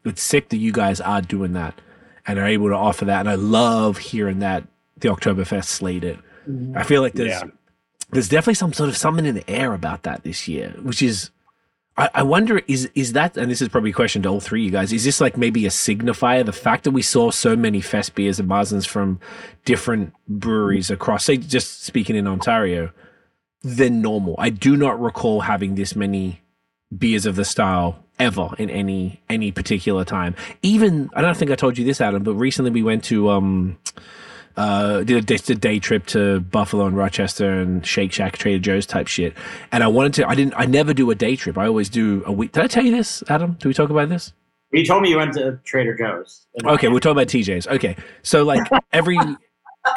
it's 0.06 0.22
sick 0.22 0.50
that 0.50 0.58
you 0.58 0.72
guys 0.72 1.02
are 1.02 1.22
doing 1.22 1.54
that 1.54 1.80
and 2.28 2.38
are 2.38 2.46
able 2.46 2.70
to 2.70 2.76
offer 2.76 3.06
that. 3.06 3.22
And 3.22 3.30
i 3.30 3.36
love 3.36 3.98
hearing 3.98 4.40
that 4.40 4.64
the 4.98 5.10
oktoberfest 5.10 5.66
slayed 5.66 6.04
it. 6.04 6.18
Mm-hmm. 6.48 6.78
I 6.78 6.84
feel 6.84 7.02
like 7.02 7.14
there's 7.14 7.30
Yeah. 7.30 7.44
there's 8.12 8.30
definitely 8.30 8.54
some 8.56 8.74
sort 8.74 8.90
of 8.90 8.98
something 8.98 9.26
in 9.26 9.36
the 9.36 9.50
air 9.50 9.74
about 9.74 10.04
that 10.04 10.24
this 10.24 10.48
year 10.48 10.76
which 10.84 11.02
is 11.02 11.32
I, 11.98 12.10
I 12.16 12.24
wonder 12.24 12.62
is 12.68 12.90
is 12.96 13.14
that 13.14 13.38
and 13.38 13.52
this 13.52 13.62
is 13.62 13.70
probably 13.70 13.92
a 13.92 13.94
question 13.94 14.24
to 14.24 14.30
all 14.30 14.40
three 14.40 14.62
of 14.62 14.66
you 14.66 14.72
guys 14.72 14.92
is 14.92 15.04
this 15.04 15.22
like 15.22 15.38
maybe 15.38 15.66
a 15.66 15.70
signifier 15.70 16.46
the 16.46 16.52
fact 16.52 16.86
that 16.86 16.92
we 16.92 17.02
saw 17.02 17.30
so 17.30 17.56
many 17.56 17.82
fest 17.82 18.16
beers 18.16 18.40
and 18.40 18.50
Märzens 18.50 18.88
from 18.88 19.20
different 19.66 20.14
breweries 20.28 20.90
across 20.90 21.26
say 21.26 21.38
just 21.38 21.84
speaking 21.84 22.16
in 22.16 22.28
Ontario 22.28 22.92
than 23.62 24.02
normal? 24.02 24.36
I 24.38 24.50
do 24.50 24.76
not 24.76 25.00
recall 25.02 25.42
having 25.42 25.76
this 25.76 25.96
many 25.96 26.42
beers 26.96 27.26
of 27.26 27.36
the 27.36 27.46
style 27.46 28.00
ever 28.20 28.50
in 28.58 28.70
any 28.70 29.22
any 29.30 29.52
particular 29.52 30.04
time. 30.04 30.36
Even 30.62 31.10
I 31.16 31.22
don't 31.22 31.38
think 31.38 31.52
I 31.52 31.56
told 31.56 31.78
you 31.78 31.86
this 31.86 32.02
Adam 32.02 32.24
but 32.24 32.34
recently 32.36 32.72
we 32.72 32.84
went 32.84 33.04
to 33.06 33.30
um 33.30 33.78
uh, 34.58 35.04
did 35.04 35.18
a 35.18 35.22
day, 35.22 35.36
a 35.36 35.56
day 35.56 35.80
trip 35.80 36.06
to 36.08 36.40
Buffalo 36.40 36.86
and 36.86 36.96
Rochester 36.96 37.50
and 37.50 37.86
Shake 37.86 38.12
Shack, 38.12 38.38
Trader 38.38 38.60
Joe's 38.60 38.86
type 38.86 39.08
shit. 39.08 39.34
And 39.72 39.84
I 39.84 39.88
wanted 39.88 40.14
to, 40.16 40.28
I 40.28 40.36
didn't, 40.36 40.54
I 40.56 40.66
never 40.66 40.94
do 40.94 41.10
a 41.12 41.16
day 41.16 41.36
trip. 41.36 41.58
I 41.58 41.68
always 41.68 41.90
do 41.90 42.24
a 42.26 42.32
week. 42.32 42.52
Did 42.52 42.64
I 42.64 42.68
tell 42.68 42.84
you 42.84 42.92
this, 42.92 43.24
Adam? 43.30 43.54
Did 43.54 43.66
we 43.66 43.74
talk 43.74 43.90
about 43.90 44.10
this? 44.10 44.34
You 44.72 44.84
told 44.86 45.04
me 45.04 45.10
you 45.10 45.18
went 45.18 45.34
to 45.34 45.60
Trader 45.64 45.96
Joe's. 45.96 46.48
Okay, 46.66 46.88
we'll 46.88 47.00
talk 47.00 47.12
about 47.12 47.28
TJ's. 47.28 47.68
Okay. 47.68 47.96
So 48.24 48.44
like 48.44 48.68
every, 48.92 49.20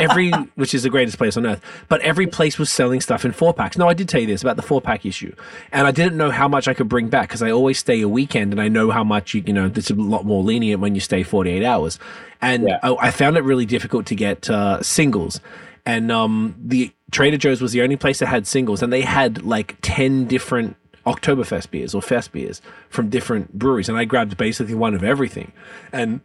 every, 0.01 0.30
which 0.57 0.74
is 0.74 0.82
the 0.82 0.91
greatest 0.91 1.18
place 1.18 1.37
on 1.37 1.47
earth, 1.47 1.61
but 1.89 2.01
every 2.01 2.26
place 2.26 2.59
was 2.59 2.70
selling 2.70 3.01
stuff 3.01 3.24
in 3.24 3.32
four 3.32 3.55
packs. 3.55 3.78
No, 3.78 3.89
I 3.89 3.95
did 3.95 4.09
tell 4.09 4.20
you 4.20 4.26
this 4.26 4.43
about 4.43 4.57
the 4.57 4.62
four 4.62 4.80
pack 4.80 5.07
issue. 5.07 5.34
And 5.72 5.87
I 5.87 5.91
didn't 5.91 6.16
know 6.16 6.30
how 6.30 6.49
much 6.49 6.68
I 6.68 6.74
could 6.74 6.89
bring 6.89 7.09
back 7.09 7.28
because 7.28 7.43
I 7.43 7.51
always 7.51 7.78
stay 7.78 8.01
a 8.01 8.09
weekend 8.09 8.53
and 8.53 8.61
I 8.61 8.68
know 8.68 8.91
how 8.91 9.05
much 9.05 9.34
you, 9.34 9.43
you 9.47 9.53
know, 9.53 9.70
it's 9.74 9.91
a 9.91 9.95
lot 9.95 10.24
more 10.24 10.43
lenient 10.43 10.80
when 10.80 10.95
you 10.95 11.01
stay 11.01 11.22
48 11.22 11.64
hours. 11.64 11.99
And 12.41 12.68
Yeah. 12.68 12.78
I, 12.82 12.95
I 12.95 13.11
found 13.11 13.37
it 13.37 13.45
really 13.45 13.66
difficult 13.66 14.07
to 14.07 14.14
get 14.14 14.51
uh, 14.51 14.82
singles. 14.82 15.41
And 15.84 16.11
um, 16.11 16.57
the 16.59 16.93
Trader 17.12 17.37
Joe's 17.37 17.62
was 17.62 17.72
the 17.72 17.82
only 17.82 17.97
place 17.97 18.18
that 18.18 18.26
had 18.26 18.47
singles, 18.47 18.82
and 18.82 18.93
they 18.93 19.03
had 19.03 19.45
like 19.45 19.76
10 19.82 20.26
different 20.26 20.76
Oktoberfest 21.07 21.70
beers 21.70 21.95
or 21.95 22.03
Fest 22.03 22.32
beers 22.32 22.61
from 22.89 23.09
different 23.09 23.57
breweries. 23.57 23.89
And 23.89 23.97
I 23.97 24.05
grabbed 24.05 24.37
basically 24.37 24.74
one 24.74 24.95
of 24.95 25.05
everything. 25.05 25.53
And 25.93 26.20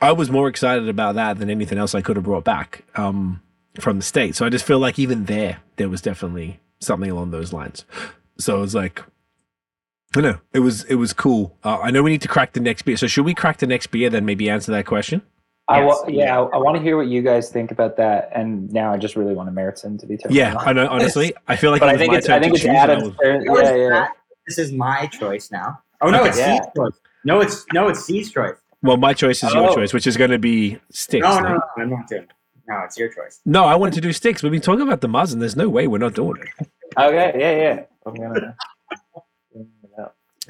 I 0.00 0.12
was 0.12 0.30
more 0.30 0.48
excited 0.48 0.88
about 0.88 1.14
that 1.14 1.38
than 1.38 1.48
anything 1.50 1.78
else 1.78 1.94
I 1.94 2.00
could 2.02 2.16
have 2.16 2.24
brought 2.24 2.44
back 2.44 2.84
um, 2.96 3.40
from 3.80 3.96
the 3.98 4.02
States. 4.04 4.38
So 4.38 4.46
I 4.46 4.48
just 4.50 4.64
feel 4.64 4.78
like 4.78 4.98
even 4.98 5.24
there, 5.24 5.58
there 5.76 5.88
was 5.88 6.00
definitely 6.02 6.60
something 6.80 7.10
along 7.10 7.30
those 7.30 7.52
lines. 7.52 7.84
So 8.38 8.58
it 8.58 8.60
was 8.60 8.74
like, 8.74 9.02
I 10.16 10.20
know. 10.20 10.38
It 10.52 10.60
was 10.60 10.84
it 10.84 10.94
was 10.96 11.12
cool. 11.12 11.56
Uh, 11.64 11.78
I 11.82 11.90
know 11.90 12.02
we 12.02 12.10
need 12.10 12.22
to 12.22 12.28
crack 12.28 12.52
the 12.52 12.60
next 12.60 12.82
beer. 12.82 12.96
So 12.96 13.06
should 13.06 13.24
we 13.24 13.34
crack 13.34 13.58
the 13.58 13.66
next 13.66 13.88
beer 13.88 14.08
then 14.08 14.24
maybe 14.24 14.48
answer 14.48 14.72
that 14.72 14.86
question? 14.86 15.22
I 15.68 15.80
Yes. 15.80 15.86
wa- 16.02 16.08
yeah, 16.08 16.38
I, 16.38 16.42
I 16.44 16.56
want 16.58 16.76
to 16.76 16.82
hear 16.82 16.96
what 16.96 17.08
you 17.08 17.22
guys 17.22 17.50
think 17.50 17.70
about 17.72 17.96
that. 17.96 18.30
And 18.34 18.72
now 18.72 18.92
I 18.92 18.98
just 18.98 19.16
really 19.16 19.34
want 19.34 19.48
a 19.48 19.52
Märzen 19.52 19.98
to 19.98 20.06
be 20.06 20.16
totally 20.16 20.38
Yeah, 20.38 20.50
honest. 20.52 20.66
I 20.68 20.72
know. 20.74 20.86
Honestly, 20.88 21.34
I 21.48 21.56
feel 21.56 21.70
like 21.72 21.80
but 21.80 21.86
it 21.86 21.90
I 21.90 21.92
was 21.94 22.00
think 22.00 22.12
my 22.12 22.18
it's 22.18 22.26
turn 22.28 22.36
I 22.36 22.40
think 22.40 22.54
it's 22.54 22.62
choose, 22.62 22.68
and 22.68 22.78
I 22.78 22.82
Adam's 22.82 23.16
turn. 23.22 23.44
No, 23.44 23.58
Yeah, 23.60 23.74
yeah. 23.74 24.06
This 24.46 24.58
is 24.58 24.72
my 24.72 25.06
choice 25.06 25.50
now. 25.50 25.80
Oh 26.00 26.08
no, 26.10 26.20
Okay. 26.20 26.28
it's 26.28 26.38
Yeah. 26.38 26.54
Steve's 26.54 26.66
choice. 26.76 27.00
No, 27.24 27.40
it's 27.40 27.66
no, 27.72 27.88
it's 27.88 28.04
Cee's 28.04 28.30
choice. 28.30 28.54
Well, 28.86 28.96
my 28.96 29.12
choice 29.14 29.42
is 29.42 29.52
your 29.52 29.70
Oh. 29.70 29.74
choice, 29.74 29.92
which 29.92 30.06
is 30.06 30.16
going 30.16 30.30
to 30.30 30.38
be 30.38 30.78
sticks. 30.90 31.24
No, 31.26 31.38
no, 31.40 31.48
Nate. 31.48 31.58
no, 31.76 31.82
I'm 31.82 31.90
not 31.90 32.08
doing. 32.08 32.22
it. 32.22 32.30
No, 32.68 32.80
it's 32.84 32.98
your 32.98 33.08
choice. 33.08 33.40
No, 33.44 33.64
I 33.64 33.74
wanted 33.76 33.94
to 33.94 34.00
do 34.00 34.12
sticks. 34.12 34.42
We've 34.42 34.50
been 34.52 34.60
talking 34.60 34.82
about 34.82 35.00
the 35.00 35.08
Muzz, 35.08 35.32
and 35.32 35.40
there's 35.40 35.56
no 35.56 35.68
way 35.68 35.86
we're 35.86 35.98
not 35.98 36.14
doing 36.14 36.40
it. 36.42 36.68
Okay, 36.98 37.32
yeah, 37.38 37.56
yeah. 37.56 37.82
I'm 38.06 38.14
gonna. 38.14 38.56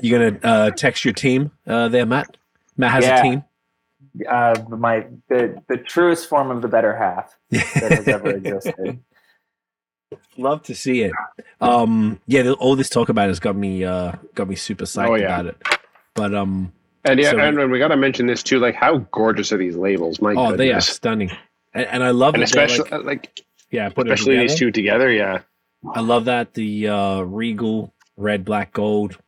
You're 0.01 0.31
gonna 0.31 0.39
uh, 0.43 0.71
text 0.73 1.05
your 1.05 1.15
team 1.15 1.51
uh, 1.67 1.89
there, 1.89 2.05
Matt. 2.05 2.37
Matt 2.77 2.93
has 2.93 3.05
Yeah. 3.05 3.19
a 3.19 3.23
team. 3.23 3.45
Uh, 4.29 4.55
my 4.71 5.07
the 5.29 5.63
the 5.69 5.77
truest 5.79 6.29
form 6.29 6.51
of 6.51 6.63
the 6.63 6.69
better 6.69 6.97
half 6.97 7.37
that 7.51 7.93
has 7.93 8.09
ever 8.09 8.31
existed. 8.37 9.01
Love 10.39 10.63
to 10.65 10.75
see 10.75 11.03
it. 11.03 11.13
Um, 11.61 12.21
yeah, 12.27 12.51
all 12.53 12.77
this 12.77 12.89
talk 12.91 13.09
about 13.09 13.25
it 13.25 13.29
has 13.29 13.41
got 13.41 13.57
me 13.57 13.85
uh, 13.85 14.13
got 14.35 14.49
me 14.49 14.55
super 14.55 14.85
psyched 14.85 15.09
Oh, 15.09 15.15
yeah. 15.17 15.25
about 15.41 15.47
it. 15.47 15.57
But 16.15 16.35
um, 16.35 16.73
And 17.07 17.21
yeah, 17.21 17.31
So- 17.31 17.39
and, 17.39 17.71
we 17.71 17.79
got 17.79 17.89
to 17.89 17.97
mention 17.97 18.27
this 18.27 18.43
too. 18.43 18.59
Like, 18.59 18.75
how 18.75 18.99
gorgeous 19.13 19.53
are 19.53 19.57
these 19.57 19.77
labels? 19.77 20.21
My 20.21 20.35
Oh, 20.35 20.57
they 20.57 20.73
are 20.73 20.81
stunning, 20.81 21.31
and, 21.73 21.87
and 21.87 22.03
I 22.03 22.11
love 22.11 22.35
and 22.35 22.43
that 22.43 22.49
especially 22.49 22.91
like, 22.91 23.05
like, 23.05 23.41
yeah, 23.71 23.89
especially 23.89 24.39
these 24.39 24.55
two 24.55 24.71
together. 24.71 25.11
Yeah, 25.11 25.41
I 25.95 26.01
love 26.01 26.25
that 26.25 26.55
the 26.55 26.89
uh, 26.89 27.21
regal 27.21 27.95
red, 28.17 28.45
black, 28.45 28.73
gold. 28.73 29.19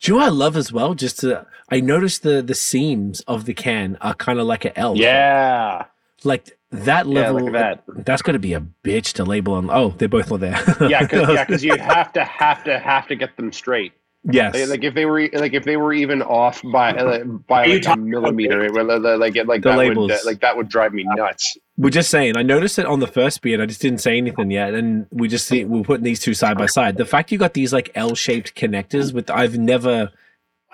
Do 0.00 0.12
you 0.12 0.14
know 0.14 0.20
what 0.20 0.26
I 0.26 0.30
love 0.30 0.56
as 0.56 0.72
well? 0.72 0.94
Just 0.94 1.20
to, 1.20 1.46
I 1.70 1.80
noticed 1.80 2.22
the 2.22 2.42
the 2.42 2.54
seams 2.54 3.20
of 3.22 3.44
the 3.44 3.54
can 3.54 3.96
are 4.00 4.14
kind 4.14 4.38
of 4.38 4.46
like 4.46 4.64
an 4.64 4.72
L. 4.76 4.96
yeah, 4.96 5.86
like 6.24 6.58
that 6.70 7.06
yeah. 7.06 7.20
level. 7.20 7.44
Look 7.44 7.54
at 7.54 7.86
that. 7.86 8.04
That's 8.04 8.22
going 8.22 8.34
to 8.34 8.40
be 8.40 8.54
a 8.54 8.60
bitch 8.60 9.14
to 9.14 9.24
label 9.24 9.54
on. 9.54 9.70
Oh, 9.70 9.94
they're 9.96 10.08
both 10.08 10.30
not 10.30 10.40
there. 10.40 10.62
Yeah, 10.88 11.02
because 11.02 11.64
yeah, 11.64 11.74
you 11.74 11.80
have 11.80 12.12
to 12.14 12.24
have 12.24 12.64
to 12.64 12.78
have 12.78 13.06
to 13.08 13.16
get 13.16 13.36
them 13.36 13.52
straight. 13.52 13.92
Yes, 14.24 14.54
Like, 14.54 14.68
like 14.68 14.84
if 14.84 14.94
they 14.94 15.06
were 15.06 15.28
like 15.32 15.54
if 15.54 15.64
they 15.64 15.76
were 15.76 15.92
even 15.92 16.22
off 16.22 16.60
by 16.72 16.92
uh, 16.92 17.24
by 17.24 17.66
like 17.66 17.86
a 17.86 17.96
millimeter, 17.96 18.64
it 18.64 18.72
like 18.72 19.34
like 19.36 19.46
like 19.46 19.62
The 19.62 19.70
that 19.70 19.78
labels. 19.78 20.10
would 20.10 20.18
uh, 20.18 20.18
like 20.26 20.40
that 20.40 20.56
would 20.56 20.68
drive 20.68 20.92
me 20.92 21.04
nuts. 21.04 21.56
we're 21.76 21.90
just 21.90 22.10
saying. 22.10 22.36
I 22.36 22.42
noticed 22.42 22.78
it 22.78 22.86
on 22.86 23.00
the 23.00 23.06
first 23.06 23.40
beard. 23.42 23.60
I 23.60 23.66
just 23.66 23.80
didn't 23.80 24.00
say 24.00 24.16
anything 24.18 24.50
yet, 24.50 24.74
and 24.74 25.06
we 25.10 25.28
just 25.28 25.46
see 25.46 25.64
we're 25.64 25.84
putting 25.84 26.04
these 26.04 26.20
two 26.20 26.34
side 26.34 26.58
by 26.58 26.66
side. 26.66 26.96
The 26.96 27.04
fact 27.06 27.30
you 27.32 27.38
got 27.38 27.54
these 27.54 27.72
like 27.72 27.90
L-shaped 27.94 28.54
connectors 28.54 29.12
with 29.12 29.30
I've 29.30 29.58
never 29.58 30.10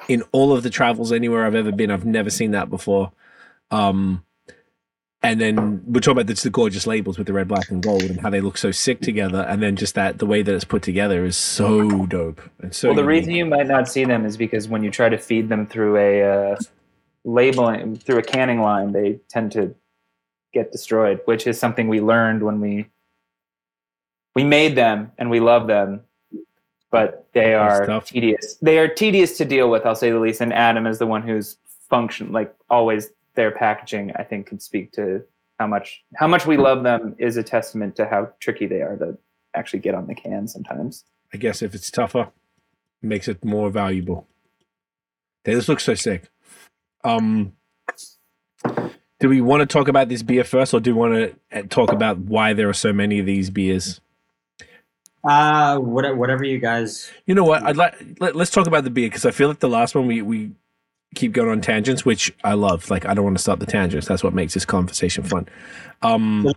in 0.08 0.22
all 0.32 0.52
of 0.52 0.62
the 0.62 0.70
travels 0.70 1.12
anywhere 1.12 1.46
I've 1.46 1.54
ever 1.54 1.72
been, 1.72 1.90
I've 1.90 2.04
never 2.04 2.30
seen 2.30 2.50
that 2.50 2.68
before. 2.70 3.12
Um, 3.70 4.24
and 5.24 5.40
then 5.40 5.82
we're 5.86 6.00
talking 6.00 6.20
about 6.20 6.26
the, 6.26 6.40
the 6.40 6.50
gorgeous 6.50 6.86
labels 6.86 7.18
with 7.18 7.26
the 7.26 7.32
red, 7.32 7.48
black, 7.48 7.70
and 7.70 7.82
gold, 7.82 8.02
and 8.02 8.20
how 8.20 8.30
they 8.30 8.40
look 8.40 8.58
so 8.58 8.70
sick 8.70 9.00
together. 9.00 9.40
And 9.48 9.62
then 9.62 9.76
just 9.76 9.94
that 9.94 10.18
the 10.18 10.26
way 10.26 10.42
that 10.42 10.54
it's 10.54 10.64
put 10.64 10.82
together 10.82 11.24
is 11.24 11.36
so 11.36 12.06
dope 12.06 12.40
and 12.60 12.74
so. 12.74 12.88
well, 12.88 12.94
the 12.94 13.02
unique. 13.02 13.20
reason 13.20 13.34
you 13.34 13.46
might 13.46 13.66
not 13.66 13.88
see 13.88 14.04
them 14.04 14.26
is 14.26 14.36
because 14.36 14.68
when 14.68 14.84
you 14.84 14.90
try 14.90 15.08
to 15.08 15.18
feed 15.18 15.48
them 15.48 15.66
through 15.66 15.96
a 15.96 16.22
uh, 16.22 16.56
labeling 17.24 17.96
through 17.96 18.18
a 18.18 18.22
canning 18.22 18.60
line, 18.60 18.92
they 18.92 19.20
tend 19.28 19.52
to 19.52 19.74
get 20.52 20.70
destroyed, 20.70 21.20
which 21.24 21.46
is 21.46 21.58
something 21.58 21.88
we 21.88 22.00
learned 22.00 22.42
when 22.42 22.60
we 22.60 22.86
we 24.34 24.44
made 24.44 24.76
them 24.76 25.12
and 25.18 25.30
we 25.30 25.40
love 25.40 25.66
them, 25.66 26.02
but 26.90 27.26
they 27.32 27.54
are 27.54 28.00
tedious. 28.00 28.56
They 28.60 28.78
are 28.78 28.88
tedious 28.88 29.36
to 29.38 29.44
deal 29.44 29.70
with. 29.70 29.86
I'll 29.86 29.94
say 29.94 30.10
the 30.10 30.18
least. 30.18 30.40
And 30.40 30.52
Adam 30.52 30.86
is 30.86 30.98
the 30.98 31.06
one 31.06 31.22
who's 31.22 31.56
function 31.88 32.32
like 32.32 32.54
always. 32.68 33.10
Their 33.34 33.50
packaging, 33.50 34.12
I 34.16 34.22
think, 34.22 34.46
could 34.46 34.62
speak 34.62 34.92
to 34.92 35.24
how 35.58 35.66
much 35.66 36.04
how 36.16 36.26
much 36.26 36.46
we 36.46 36.56
love 36.56 36.82
them 36.82 37.14
is 37.18 37.36
a 37.36 37.42
testament 37.42 37.96
to 37.96 38.06
how 38.06 38.30
tricky 38.40 38.66
they 38.66 38.82
are 38.82 38.96
to 38.96 39.18
actually 39.54 39.80
get 39.80 39.94
on 39.94 40.06
the 40.06 40.14
can 40.14 40.48
sometimes. 40.48 41.04
I 41.32 41.36
guess 41.36 41.62
if 41.62 41.74
it's 41.74 41.90
tougher, 41.90 42.30
it 43.02 43.06
makes 43.06 43.28
it 43.28 43.44
more 43.44 43.70
valuable. 43.70 44.26
They 45.44 45.54
just 45.54 45.68
look 45.68 45.80
so 45.80 45.94
sick. 45.94 46.30
Um, 47.02 47.52
do 49.20 49.28
we 49.28 49.40
want 49.40 49.60
to 49.60 49.66
talk 49.66 49.88
about 49.88 50.08
this 50.08 50.22
beer 50.22 50.44
first, 50.44 50.74
or 50.74 50.80
do 50.80 50.94
we 50.94 51.00
want 51.00 51.34
to 51.50 51.62
talk 51.64 51.92
about 51.92 52.18
why 52.18 52.52
there 52.52 52.68
are 52.68 52.74
so 52.74 52.92
many 52.92 53.18
of 53.18 53.26
these 53.26 53.50
beers? 53.50 54.00
Uh, 55.22 55.78
what, 55.78 56.16
whatever 56.16 56.44
you 56.44 56.58
guys. 56.58 57.10
You 57.26 57.34
know 57.34 57.44
what? 57.44 57.62
I'd 57.62 57.76
like 57.76 57.94
let, 58.20 58.36
let's 58.36 58.50
talk 58.50 58.66
about 58.66 58.84
the 58.84 58.90
beer 58.90 59.08
because 59.08 59.24
I 59.24 59.30
feel 59.30 59.48
like 59.48 59.60
the 59.60 59.68
last 59.68 59.94
one 59.94 60.06
we 60.06 60.20
we 60.22 60.52
keep 61.14 61.32
going 61.32 61.48
on 61.50 61.60
tangents, 61.60 62.04
which 62.04 62.32
I 62.44 62.54
love. 62.54 62.90
Like 62.90 63.06
I 63.06 63.14
don't 63.14 63.24
want 63.24 63.36
to 63.36 63.42
stop 63.42 63.58
the 63.58 63.66
tangents. 63.66 64.06
That's 64.06 64.22
what 64.24 64.34
makes 64.34 64.54
this 64.54 64.64
conversation 64.64 65.24
fun. 65.24 65.48
Um, 66.02 66.52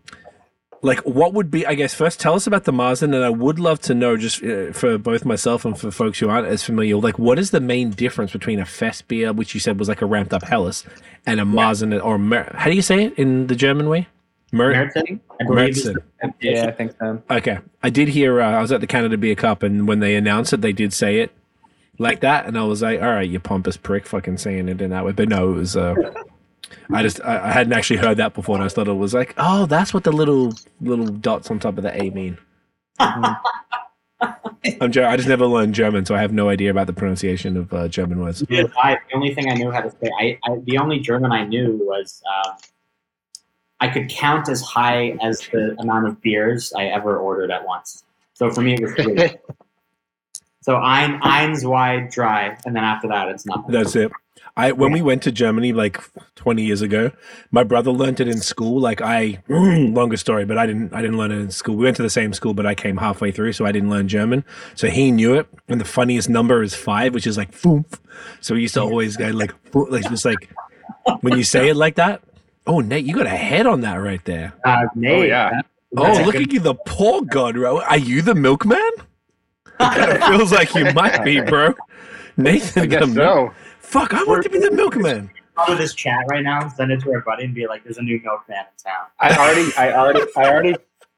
like 0.82 1.00
what 1.00 1.34
would 1.34 1.50
be? 1.50 1.66
I 1.66 1.74
guess 1.74 1.94
first 1.94 2.20
tell 2.20 2.36
us 2.36 2.46
about 2.46 2.66
the 2.66 2.72
Märzen, 2.72 3.14
and 3.16 3.24
I 3.24 3.30
would 3.30 3.60
love 3.60 3.80
to 3.82 3.96
know 3.96 4.16
just 4.18 4.44
uh, 4.44 4.72
for 4.74 4.98
both 4.98 5.26
myself 5.26 5.66
and 5.66 5.78
for 5.78 5.90
folks 5.90 6.20
who 6.20 6.30
aren't 6.30 6.48
as 6.48 6.64
familiar. 6.64 6.96
Like, 6.98 7.18
what 7.18 7.40
is 7.40 7.52
the 7.52 7.60
main 7.60 7.90
difference 7.92 8.32
between 8.32 8.60
a 8.60 8.66
Fest 8.66 9.08
beer, 9.08 9.34
which 9.34 9.54
you 9.54 9.60
said 9.60 9.80
was 9.80 9.88
like 9.90 10.02
a 10.02 10.06
ramped 10.06 10.34
up 10.34 10.44
Helles, 10.44 10.86
and 11.26 11.40
a 11.40 11.44
Märzen 11.44 12.00
or 12.04 12.18
Mer- 12.20 12.54
how 12.56 12.70
do 12.70 12.76
you 12.76 12.82
say 12.84 13.06
it 13.06 13.18
in 13.18 13.48
the 13.48 13.56
German 13.56 13.90
way? 13.90 14.08
Mer- 14.52 14.72
Meriton, 14.72 15.20
I 15.42 15.44
believe 15.46 15.70
is 15.70 15.86
Märzen. 15.88 15.94
the- 16.22 16.34
Yeah, 16.42 16.68
I 16.68 16.72
think 16.72 16.92
so. 17.00 17.24
Okay, 17.32 17.58
I 17.82 17.90
did 17.90 18.10
hear. 18.10 18.40
Uh, 18.40 18.52
I 18.52 18.62
was 18.62 18.72
at 18.72 18.80
the 18.82 18.88
Canada 18.88 19.18
Beer 19.18 19.36
Cup, 19.36 19.64
and 19.64 19.88
when 19.88 20.00
they 20.00 20.16
announced 20.16 20.54
it, 20.54 20.62
they 20.62 20.74
did 20.74 20.94
say 20.94 21.20
it 21.22 21.32
like 21.99 22.22
that, 22.22 22.45
and 22.45 22.57
I 22.57 22.64
was 22.64 22.82
like, 22.82 23.02
"All 23.02 23.07
right, 23.07 23.30
you 23.30 23.40
pompous 23.40 23.78
prick, 23.78 24.06
fucking 24.06 24.38
saying 24.38 24.69
it 24.69 24.82
in 24.82 24.90
that 24.91 25.06
way." 25.06 25.11
But 25.11 25.30
no, 25.30 25.52
it 25.52 25.53
was. 25.53 25.78
Uh, 25.78 25.95
I 26.91 27.02
just 27.02 27.22
I, 27.24 27.49
I 27.49 27.52
hadn't 27.52 27.74
actually 27.74 27.98
heard 27.98 28.18
that 28.18 28.34
before, 28.34 28.56
and 28.56 28.64
I 28.64 28.65
just 28.65 28.76
thought 28.76 28.88
it 28.88 28.94
was 28.94 29.14
like, 29.14 29.34
"Oh, 29.38 29.65
that's 29.65 29.94
what 29.94 30.03
the 30.03 30.11
little 30.11 30.53
little 30.82 31.07
dots 31.07 31.49
on 31.52 31.60
top 31.60 31.78
of 31.78 31.84
the 31.84 32.02
A 32.02 32.10
mean." 32.10 32.38
I'm 34.82 34.91
Ger- 34.91 35.07
I 35.07 35.15
just 35.15 35.30
never 35.30 35.45
learned 35.45 35.76
German, 35.76 36.06
so 36.06 36.15
I 36.15 36.22
have 36.22 36.34
no 36.34 36.49
idea 36.49 36.72
about 36.72 36.88
the 36.88 36.94
pronunciation 36.94 37.56
of 37.56 37.74
uh, 37.74 37.88
German 37.88 38.19
words. 38.19 38.41
Dude, 38.41 38.72
I, 38.82 38.98
the 39.10 39.15
only 39.15 39.34
thing 39.34 39.49
I 39.49 39.53
knew 39.53 39.72
how 39.72 39.82
to 39.82 39.91
say, 39.91 40.10
I, 40.19 40.40
I 40.44 40.57
the 40.64 40.78
only 40.80 40.99
German 40.99 41.32
I 41.32 41.45
knew 41.45 41.80
was 41.84 42.22
um, 42.45 42.56
I 43.80 43.88
could 43.88 44.10
count 44.10 44.49
as 44.49 44.61
high 44.61 45.18
as 45.22 45.48
the 45.52 45.76
amount 45.80 46.07
of 46.07 46.22
beers 46.22 46.74
I 46.76 46.86
ever 46.86 47.18
ordered 47.18 47.52
at 47.52 47.65
once. 47.65 48.03
So 48.34 48.49
for 48.52 48.61
me, 48.61 48.74
it 48.74 48.82
was 48.82 48.94
three. 48.94 49.15
so 50.68 50.76
ein, 50.76 51.22
eins 51.22 51.65
wide 51.65 52.10
dry, 52.11 52.57
and 52.65 52.76
then 52.76 52.84
after 52.84 53.07
that, 53.07 53.30
it's 53.30 53.45
nothing. 53.45 53.72
That's 53.72 53.95
it. 53.95 54.11
I 54.57 54.73
when 54.73 54.91
we 54.91 55.02
went 55.02 55.23
to 55.23 55.31
Germany 55.31 55.72
like 55.72 55.98
20 56.35 56.61
years 56.61 56.81
ago, 56.81 57.11
my 57.52 57.64
brother 57.64 57.91
learned 57.91 58.19
it 58.19 58.27
in 58.27 58.39
school. 58.41 58.81
Like 58.81 58.99
I, 59.02 59.41
longer 59.48 60.18
story, 60.18 60.44
but 60.45 60.57
I 60.57 60.65
didn't. 60.65 60.94
I 60.94 61.02
didn't 61.02 61.18
learn 61.18 61.31
it 61.31 61.38
in 61.39 61.52
school. 61.52 61.76
We 61.77 61.85
went 61.85 61.95
to 61.98 62.03
the 62.03 62.10
same 62.10 62.34
school, 62.34 62.53
but 62.53 62.65
I 62.65 62.76
came 62.76 62.98
halfway 62.98 63.31
through, 63.31 63.53
so 63.53 63.65
I 63.65 63.72
didn't 63.72 63.89
learn 63.89 64.10
German. 64.10 64.44
So 64.76 64.88
he 64.89 65.10
knew 65.11 65.35
it. 65.35 65.48
And 65.69 65.80
the 65.80 65.85
funniest 65.85 66.27
number 66.27 66.61
is 66.64 66.76
five, 66.76 67.14
which 67.14 67.27
is 67.27 67.38
like 67.38 67.52
foomf. 67.52 67.99
So 68.41 68.56
we 68.56 68.61
used 68.64 68.73
to 68.73 68.81
always 68.81 69.15
go 69.15 69.30
like, 69.30 69.53
foo- 69.72 69.89
like 69.89 70.10
just 70.10 70.26
like 70.26 70.49
when 71.22 71.38
you 71.38 71.44
say 71.44 71.69
it 71.69 71.76
like 71.77 71.95
that. 71.95 72.22
Oh, 72.65 72.81
Nate, 72.81 73.06
you 73.06 73.15
got 73.15 73.27
a 73.27 73.30
head 73.30 73.65
on 73.68 73.80
that 73.81 73.95
right 73.95 74.23
there. 74.26 74.53
Uh, 74.65 74.88
Nate, 74.95 75.19
Oh, 75.19 75.22
yeah. 75.23 75.61
Oh, 75.95 76.11
look 76.26 76.34
good- 76.34 76.41
at 76.48 76.52
you, 76.52 76.60
the 76.60 76.76
poor 76.76 77.22
god, 77.22 77.56
bro. 77.56 77.80
Are 77.81 77.98
you 77.98 78.22
the 78.22 78.35
milkman? 78.35 78.81
It 79.80 80.24
feels 80.26 80.52
like 80.52 80.74
you 80.76 80.91
might 80.94 81.24
be, 81.24 81.41
bro. 81.41 81.74
Nathan, 82.38 82.84
I 82.84 82.86
guess 82.86 83.02
the 83.02 83.08
milk- 83.08 83.52
so. 83.52 83.56
Fuck, 83.80 84.14
I 84.14 84.24
want 84.24 84.44
to 84.44 84.49
be 84.49 84.60
the 84.60 84.72
milkman. 84.72 85.30
Go 85.56 85.66
to 85.68 85.76
this 85.76 85.94
chat 85.95 86.26
right 86.30 86.44
now, 86.44 86.68
send 86.70 86.91
it 86.91 86.99
to 87.02 87.12
our 87.14 87.22
buddy, 87.22 87.45
and 87.45 87.56
be 87.56 87.66
like, 87.68 87.84
"There's 87.84 87.98
a 87.98 88.02
new 88.04 88.20
milkman 88.24 88.58
in 88.58 88.66
town." 88.84 89.08
I 89.20 89.36
already, 89.36 89.72
I 89.76 89.91
already, 89.98 90.22
I 90.36 90.49
already, 90.49 90.76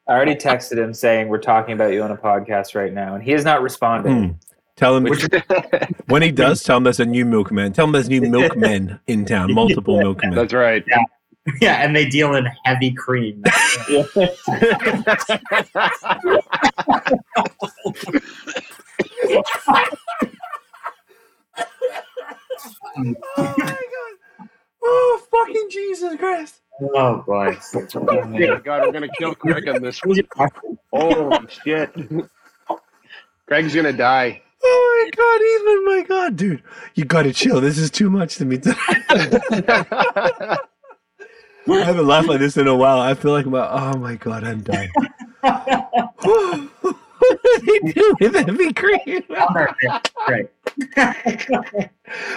I 0.07 0.14
already 0.14 0.36
texted 0.36 0.77
him 0.77 0.94
saying 0.94 1.27
we're 1.27 1.40
talking 1.40 1.73
about 1.73 1.91
you 1.94 2.02
on 2.03 2.11
a 2.11 2.18
podcast 2.18 2.76
right 2.76 2.94
now, 2.94 3.15
and 3.15 3.23
he 3.23 3.31
has 3.31 3.44
not 3.44 3.61
responded. 3.61 4.11
Hmm. 4.11 4.31
Tell 4.77 4.95
him 4.95 5.03
Which- 5.03 5.27
when 6.07 6.22
he 6.22 6.31
does. 6.31 6.64
Tell 6.64 6.77
him 6.77 6.84
there's 6.84 7.02
a 7.02 7.06
new 7.06 7.26
milkman. 7.26 7.73
Tell 7.73 7.84
him 7.86 7.91
there's 7.91 8.07
new 8.07 8.22
milkmen 8.22 8.98
in 9.07 9.26
town. 9.26 9.53
Multiple 9.56 9.98
milkmen. 9.98 10.34
That's 10.36 10.53
right. 10.53 10.86
yeah, 11.60 11.84
and 11.84 11.94
they 11.94 12.06
deal 12.06 12.36
in 12.36 12.45
heavy 12.64 12.91
cream. 12.94 13.44
Oh 22.97 23.56
my 23.57 23.65
god! 23.68 24.49
Oh 24.84 25.22
fucking 25.31 25.69
Jesus 25.69 26.18
Christ! 26.18 26.61
oh 26.81 27.23
boy. 27.26 27.57
Oh 27.95 28.26
my 28.26 28.60
god, 28.64 28.81
we're 28.85 28.91
gonna 28.91 29.07
kill 29.18 29.35
Craig 29.35 29.68
on 29.68 29.81
this. 29.81 29.99
Holy 29.99 31.47
shit. 31.47 31.93
Craig's 33.47 33.76
gonna 33.76 33.93
die. 33.93 34.41
Oh 34.64 35.06
my 35.06 35.11
god, 35.15 35.41
Ethan! 35.41 35.85
My 35.85 36.01
god, 36.07 36.35
dude, 36.35 36.64
you 36.95 37.06
gotta 37.06 37.34
chill. 37.34 37.61
This 37.61 37.77
is 37.77 37.89
too 37.91 38.10
much 38.10 38.35
to 38.38 38.45
me. 38.45 38.60
I 41.68 41.84
haven't 41.84 42.07
laughed 42.07 42.27
like 42.27 42.39
this 42.39 42.57
in 42.57 42.68
a 42.68 42.76
while. 42.76 42.99
I 42.99 43.14
feel 43.14 43.31
like 43.31 43.45
I'm. 43.45 43.53
Oh 43.53 43.97
my 43.97 44.15
god, 44.15 44.43
I'm 44.43 44.61
dying. 44.61 44.89
what 47.65 47.81
do 47.84 47.91
they 47.91 47.91
do 47.94 48.15
with 48.19 48.36
heavy 48.36 48.73
cream? 48.73 49.23
Great. 50.26 50.49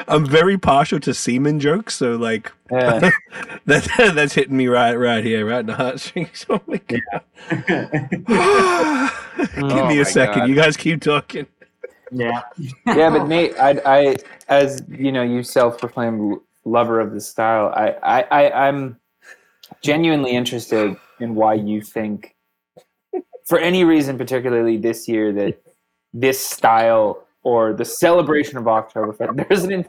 I'm 0.08 0.26
very 0.26 0.58
partial 0.58 1.00
to 1.00 1.14
semen 1.14 1.60
jokes, 1.60 1.94
so 1.94 2.16
like 2.16 2.52
Yeah. 2.70 3.10
that 3.66 3.88
that's 4.14 4.34
hitting 4.34 4.56
me 4.56 4.66
right 4.68 4.94
right 4.94 5.24
here, 5.24 5.46
right 5.46 5.60
in 5.60 5.66
the 5.66 5.74
heartstrings. 5.74 6.46
Oh 6.50 6.60
my 6.66 6.80
god! 6.86 7.02
Give 9.54 9.64
Oh 9.64 9.88
me 9.88 9.94
my 9.96 10.00
a 10.00 10.04
second. 10.04 10.40
God. 10.40 10.48
You 10.48 10.54
guys 10.54 10.76
keep 10.76 11.00
talking. 11.00 11.46
yeah. 12.10 12.42
yeah, 12.86 13.10
but 13.10 13.26
Nate, 13.26 13.58
I, 13.58 13.80
I, 13.86 14.16
as 14.48 14.82
you 14.88 15.10
know, 15.12 15.22
you 15.22 15.42
self-proclaimed 15.42 16.38
lover 16.64 17.00
of 17.00 17.12
the 17.12 17.20
style. 17.20 17.72
I, 17.74 17.90
I, 18.02 18.22
I, 18.22 18.68
I'm 18.68 18.98
genuinely 19.80 20.32
interested 20.32 20.96
in 21.20 21.34
why 21.34 21.54
you 21.54 21.80
think, 21.80 22.31
for 23.44 23.58
any 23.58 23.84
reason, 23.84 24.18
particularly 24.18 24.76
this 24.76 25.08
year, 25.08 25.32
that 25.32 25.62
this 26.12 26.44
style 26.44 27.24
or 27.42 27.72
the 27.72 27.84
celebration 27.84 28.58
of 28.58 28.64
Oktoberfest. 28.64 29.46
There's 29.48 29.64
an 29.64 29.86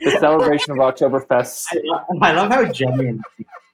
the 0.00 0.10
celebration 0.12 0.72
of 0.72 0.78
Oktoberfest. 0.78 1.66
I 1.72 1.80
love, 1.84 2.06
I 2.22 2.32
love 2.32 2.50
how 2.50 2.72
genuine. 2.72 3.22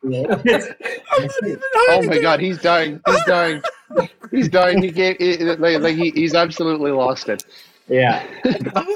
Oh 0.04 2.02
my 2.02 2.18
god, 2.20 2.40
he's 2.40 2.58
dying. 2.58 3.00
He's 3.06 3.24
dying. 3.24 3.62
He's 4.30 4.48
dying. 4.48 4.82
He 4.82 4.90
gave 4.90 5.16
it, 5.20 5.60
like, 5.60 5.80
like 5.80 5.96
he, 5.96 6.10
he's 6.10 6.34
absolutely 6.34 6.90
lost 6.90 7.28
it. 7.28 7.44
Yeah. 7.88 8.26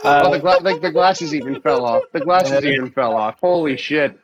oh, 0.05 0.33
the, 0.33 0.39
gla- 0.41 0.61
like 0.63 0.81
the 0.81 0.91
glasses 0.91 1.35
even 1.35 1.61
fell 1.61 1.85
off. 1.85 2.03
The 2.13 2.21
glasses 2.21 2.65
even 2.65 2.91
fell 2.91 3.15
off. 3.15 3.39
Holy 3.41 3.77
shit! 3.77 4.19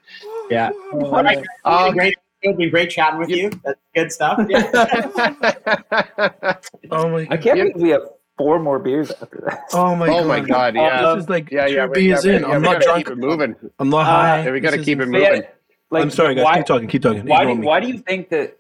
Yeah. 0.50 0.70
All 0.92 1.22
right. 1.22 1.44
Um, 1.64 1.92
great. 1.92 2.16
It'll 2.44 2.56
be 2.56 2.68
great 2.70 2.90
chatting 2.90 3.18
with 3.18 3.30
you. 3.30 3.50
That's 3.64 3.80
good 3.94 4.12
stuff. 4.12 4.46
Yeah. 4.48 4.70
Oh 6.90 7.08
my 7.08 7.26
I 7.30 7.36
can't 7.36 7.56
believe 7.58 7.76
we 7.76 7.88
have 7.90 8.02
four 8.36 8.58
more 8.58 8.78
beers 8.78 9.10
after 9.10 9.42
that. 9.46 9.64
Oh 9.72 9.94
my 9.96 10.06
god. 10.06 10.14
oh 10.16 10.20
god. 10.20 10.28
my 10.28 10.40
god! 10.40 10.74
Yeah, 10.74 11.14
This 11.14 11.24
is 11.24 11.30
like 11.30 11.50
yeah, 11.50 11.66
yeah. 11.66 11.86
two 11.86 11.92
we- 11.92 12.00
yeah, 12.02 12.14
beers 12.14 12.24
we- 12.24 12.34
in. 12.36 12.42
yeah, 12.42 12.48
I'm 12.48 12.62
not 12.62 12.82
drunk. 12.82 13.06
Keep 13.06 13.12
it 13.12 13.18
moving. 13.18 13.56
I'm 13.78 13.88
not 13.90 14.00
Uh, 14.00 14.04
high. 14.04 14.44
Yeah, 14.44 14.50
we 14.52 14.60
got 14.60 14.70
to 14.72 14.82
keep 14.82 15.00
it 15.00 15.06
moving. 15.06 15.42
like, 15.90 16.02
I'm 16.02 16.10
sorry, 16.10 16.34
guys. 16.34 16.44
Why, 16.44 16.56
keep 16.58 16.66
talking. 16.66 16.88
Keep 16.88 17.02
talking. 17.02 17.26
why 17.26 17.42
Ignore 17.42 17.56
do, 17.56 17.62
why 17.62 17.80
do 17.80 17.88
you 17.88 17.98
think 17.98 18.28
that? 18.30 18.58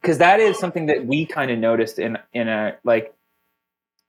Because 0.00 0.18
that 0.18 0.38
is 0.40 0.58
something 0.58 0.86
that 0.86 1.06
we 1.06 1.24
kind 1.26 1.50
of 1.50 1.58
noticed 1.58 1.98
in 1.98 2.18
in 2.34 2.48
a 2.48 2.76
like. 2.84 3.14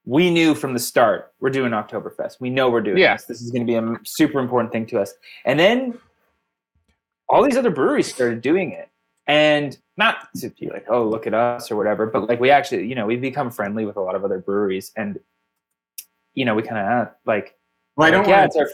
We 0.05 0.31
knew 0.31 0.55
from 0.55 0.73
the 0.73 0.79
start 0.79 1.33
we're 1.39 1.51
doing 1.51 1.71
Oktoberfest. 1.71 2.37
We 2.39 2.49
know 2.49 2.69
we're 2.69 2.81
doing 2.81 2.97
Yeah. 2.97 3.15
this. 3.15 3.25
This 3.25 3.41
is 3.41 3.51
going 3.51 3.61
to 3.65 3.69
be 3.69 3.75
a 3.75 3.79
m- 3.79 3.99
super 4.05 4.39
important 4.39 4.71
thing 4.71 4.87
to 4.87 4.99
us. 4.99 5.13
And 5.45 5.59
then 5.59 5.99
all 7.29 7.43
these 7.43 7.57
other 7.57 7.69
breweries 7.69 8.13
started 8.13 8.41
doing 8.41 8.71
it, 8.71 8.89
and 9.27 9.77
not 9.97 10.29
to 10.37 10.49
be 10.49 10.69
like, 10.69 10.85
oh, 10.89 11.07
look 11.07 11.27
at 11.27 11.33
us 11.33 11.69
or 11.71 11.75
whatever, 11.75 12.05
but 12.07 12.27
like 12.27 12.39
we 12.39 12.49
actually, 12.49 12.87
you 12.87 12.95
know, 12.95 13.05
we've 13.05 13.21
become 13.21 13.51
friendly 13.51 13.85
with 13.85 13.97
a 13.97 14.01
lot 14.01 14.15
of 14.15 14.25
other 14.25 14.39
breweries, 14.39 14.91
and 14.95 15.19
you 16.33 16.45
know, 16.45 16.55
we 16.55 16.63
kind 16.63 16.77
of 16.77 17.13
like, 17.25 17.55
Well, 17.95 18.07
I 18.07 18.11
don't 18.11 18.21
like, 18.21 18.29
yeah, 18.29 18.39
want 18.41 18.47
it's 18.47 18.57
our 18.57 18.67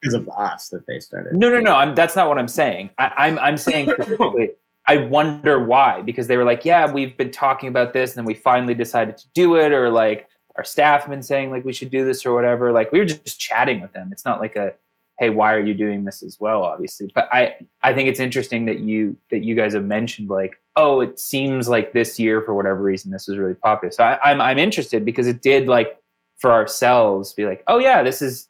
because 0.00 0.14
of 0.14 0.28
us 0.28 0.68
that 0.68 0.86
they 0.86 1.00
started. 1.00 1.34
no, 1.34 1.50
no, 1.50 1.60
no. 1.60 1.74
I'm, 1.74 1.94
that's 1.94 2.14
not 2.14 2.28
what 2.28 2.38
I'm 2.38 2.48
saying. 2.48 2.90
I, 2.98 3.12
I'm 3.16 3.38
I'm 3.38 3.56
saying 3.56 3.90
specifically. 4.00 4.50
I 4.86 4.96
wonder 4.96 5.62
why 5.62 6.00
because 6.00 6.28
they 6.28 6.38
were 6.38 6.44
like, 6.44 6.64
yeah, 6.64 6.90
we've 6.90 7.14
been 7.16 7.30
talking 7.30 7.68
about 7.68 7.92
this, 7.92 8.12
and 8.12 8.18
then 8.18 8.24
we 8.24 8.34
finally 8.34 8.74
decided 8.74 9.18
to 9.18 9.26
do 9.34 9.56
it, 9.56 9.72
or 9.72 9.90
like 9.90 10.28
our 10.56 10.64
staff 10.64 11.02
have 11.02 11.10
been 11.10 11.22
saying 11.22 11.50
like 11.50 11.64
we 11.64 11.72
should 11.72 11.90
do 11.90 12.04
this 12.04 12.24
or 12.24 12.34
whatever. 12.34 12.72
Like 12.72 12.90
we 12.92 12.98
were 12.98 13.04
just 13.04 13.38
chatting 13.38 13.80
with 13.80 13.92
them. 13.92 14.10
It's 14.12 14.24
not 14.24 14.40
like 14.40 14.56
a 14.56 14.72
hey, 15.18 15.30
why 15.30 15.52
are 15.52 15.60
you 15.60 15.74
doing 15.74 16.04
this 16.04 16.22
as 16.22 16.38
well? 16.38 16.62
Obviously, 16.62 17.10
but 17.14 17.28
I 17.32 17.56
I 17.82 17.92
think 17.92 18.08
it's 18.08 18.20
interesting 18.20 18.66
that 18.66 18.80
you 18.80 19.16
that 19.30 19.42
you 19.44 19.54
guys 19.54 19.74
have 19.74 19.84
mentioned 19.84 20.28
like, 20.30 20.60
oh, 20.76 21.00
it 21.00 21.18
seems 21.18 21.68
like 21.68 21.92
this 21.92 22.18
year 22.18 22.40
for 22.42 22.54
whatever 22.54 22.80
reason 22.82 23.10
this 23.10 23.26
was 23.28 23.36
really 23.38 23.54
popular. 23.54 23.90
So 23.92 24.04
I, 24.04 24.18
I'm 24.30 24.40
I'm 24.40 24.58
interested 24.58 25.04
because 25.04 25.26
it 25.26 25.42
did 25.42 25.66
like 25.68 25.98
for 26.38 26.52
ourselves 26.52 27.32
be 27.32 27.46
like, 27.46 27.62
oh 27.66 27.78
yeah, 27.78 28.02
this 28.02 28.22
is. 28.22 28.48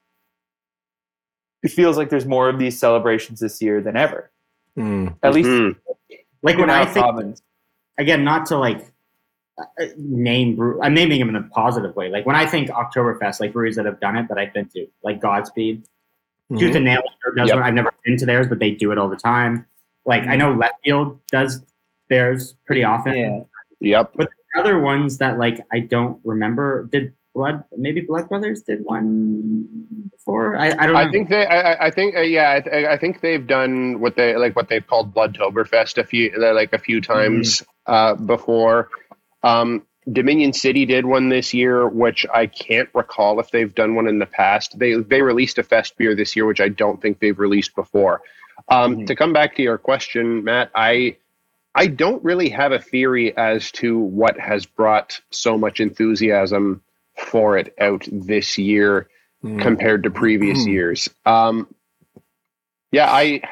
It 1.62 1.73
feels 1.73 1.97
like 1.97 2.09
there's 2.09 2.27
more 2.27 2.49
of 2.49 2.59
these 2.61 2.78
celebrations 2.78 3.40
this 3.40 3.61
year 3.61 3.81
than 3.81 3.97
ever. 3.97 4.31
Mm. 4.78 5.16
At 5.24 5.35
least 5.35 5.49
Mhm. 5.49 5.77
Like 6.43 6.57
when 6.57 6.70
I 6.70 6.85
think 6.85 7.05
province. 7.05 7.43
again, 7.99 8.23
not 8.23 8.47
to 8.47 8.57
like 8.59 8.86
uh, 9.59 9.86
name. 9.97 10.61
I'm 10.81 10.95
naming 10.95 11.19
them 11.19 11.31
in 11.31 11.35
a 11.36 11.43
positive 11.43 11.97
way. 11.97 12.11
Like 12.11 12.27
when 12.27 12.36
I 12.36 12.47
think 12.47 12.69
Oktoberfest, 12.70 13.40
like 13.40 13.53
breweries 13.53 13.74
that 13.74 13.86
have 13.86 13.99
done 13.99 14.16
it 14.16 14.28
that 14.28 14.39
I've 14.39 14.53
been 14.55 14.69
to, 14.69 14.86
like 15.03 15.20
Godspeed, 15.20 15.82
Mhm. 16.51 16.59
Tooth 16.59 16.75
and 16.77 16.85
Nail 16.85 17.03
does 17.37 17.49
Yep. 17.49 17.57
one. 17.57 17.65
I've 17.65 17.75
never 17.75 17.93
been 18.05 18.16
to 18.19 18.27
theirs, 18.27 18.47
but 18.49 18.59
they 18.59 18.70
do 18.70 18.91
it 18.93 18.99
all 18.99 19.09
the 19.09 19.16
time. 19.16 19.66
Like 20.07 20.27
I 20.27 20.37
know 20.37 20.53
Left 20.55 20.75
Field 20.85 21.20
does 21.31 21.62
theirs 22.09 22.55
pretty 22.66 22.85
often. 22.85 23.15
Yeah. 23.15 23.41
Yep. 23.81 24.12
But 24.16 24.29
other 24.57 24.81
ones 24.81 25.19
that 25.19 25.39
like 25.39 25.61
I 25.73 25.81
don't 25.81 26.19
remember. 26.25 26.89
Did 26.91 27.12
Blood? 27.35 27.62
Maybe 27.77 28.01
Blood 28.01 28.29
Brothers 28.31 28.62
did 28.62 28.83
one 28.85 29.66
before. 30.11 30.57
I, 30.57 30.69
I 30.69 30.87
don't. 30.87 30.95
know. 30.95 30.97
I 30.97 31.11
think 31.11 31.29
they. 31.29 31.47
I, 31.47 31.87
I- 31.87 31.91
think. 31.91 32.16
Uh, 32.16 32.20
yeah. 32.23 32.53
I, 32.55 32.61
th- 32.61 32.87
I 32.87 32.97
think 32.97 33.20
they've 33.20 33.47
done 33.47 34.01
what 34.01 34.16
they 34.16 34.35
like. 34.37 34.57
What 34.57 34.69
they've 34.69 34.85
called 34.85 35.15
Bloodtoberfest 35.15 35.99
a 35.99 36.05
few, 36.05 36.33
like 36.39 36.73
a 36.73 36.79
few 36.79 37.01
times 37.03 37.62
uh, 37.87 38.15
before. 38.15 38.89
Um, 39.45 39.85
Dominion 40.10 40.52
City 40.52 40.86
did 40.86 41.05
one 41.06 41.28
this 41.28 41.52
year, 41.52 41.86
which 41.89 42.24
I 42.32 42.47
can't 42.47 42.89
recall 42.94 43.40
if 43.40 43.51
they've 43.51 43.74
done 43.74 43.94
one 43.94 44.09
in 44.09 44.18
the 44.18 44.26
past. 44.26 44.78
They 44.78 44.94
they 44.94 45.22
released 45.22 45.59
a 45.59 45.62
fest 45.62 45.97
beer 45.98 46.14
this 46.14 46.35
year, 46.36 46.47
which 46.47 46.60
I 46.60 46.68
don't 46.68 47.01
think 47.01 47.18
they've 47.20 47.39
released 47.39 47.74
before. 47.74 48.22
Um, 48.68 48.97
Mhm. 48.97 49.06
To 49.06 49.14
come 49.16 49.32
back 49.32 49.56
to 49.56 49.62
your 49.62 49.78
question, 49.78 50.44
Matt, 50.44 50.70
I 50.74 51.16
I 51.74 51.86
don't 51.86 52.24
really 52.24 52.48
have 52.48 52.72
a 52.72 52.78
theory 52.78 53.36
as 53.36 53.70
to 53.72 53.98
what 53.98 54.39
has 54.40 54.66
brought 54.66 55.20
so 55.30 55.56
much 55.59 55.78
enthusiasm 55.80 56.82
for 57.16 57.59
it 57.59 57.74
out 57.78 58.06
this 58.10 58.59
year 58.59 59.09
Mm. 59.44 59.60
compared 59.60 60.02
to 60.02 60.10
previous 60.10 60.64
Mhm. 60.64 60.72
years. 60.72 61.09
Um, 61.24 61.68
yeah, 62.90 63.09
I, 63.09 63.43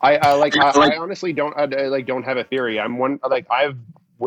I, 0.00 0.16
I 0.16 0.32
like, 0.34 0.56
I, 0.56 0.70
I 0.70 0.96
honestly 0.96 1.32
don't 1.34 1.54
I, 1.56 1.64
I, 1.64 1.88
like 1.88 2.06
don't 2.06 2.22
have 2.22 2.36
a 2.38 2.44
theory. 2.44 2.78
I'm 2.80 2.96
one 2.98 3.18
like 3.28 3.46
I've 3.50 3.76
we- 3.76 3.82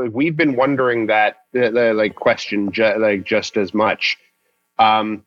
we've 0.06 0.38
been 0.38 0.56
wondering 0.56 1.08
that 1.08 1.38
like 1.54 2.16
question 2.16 2.72
ju- 2.72 2.98
like 2.98 3.24
just 3.24 3.58
as 3.58 3.74
much. 3.74 4.18
Um, 4.80 5.26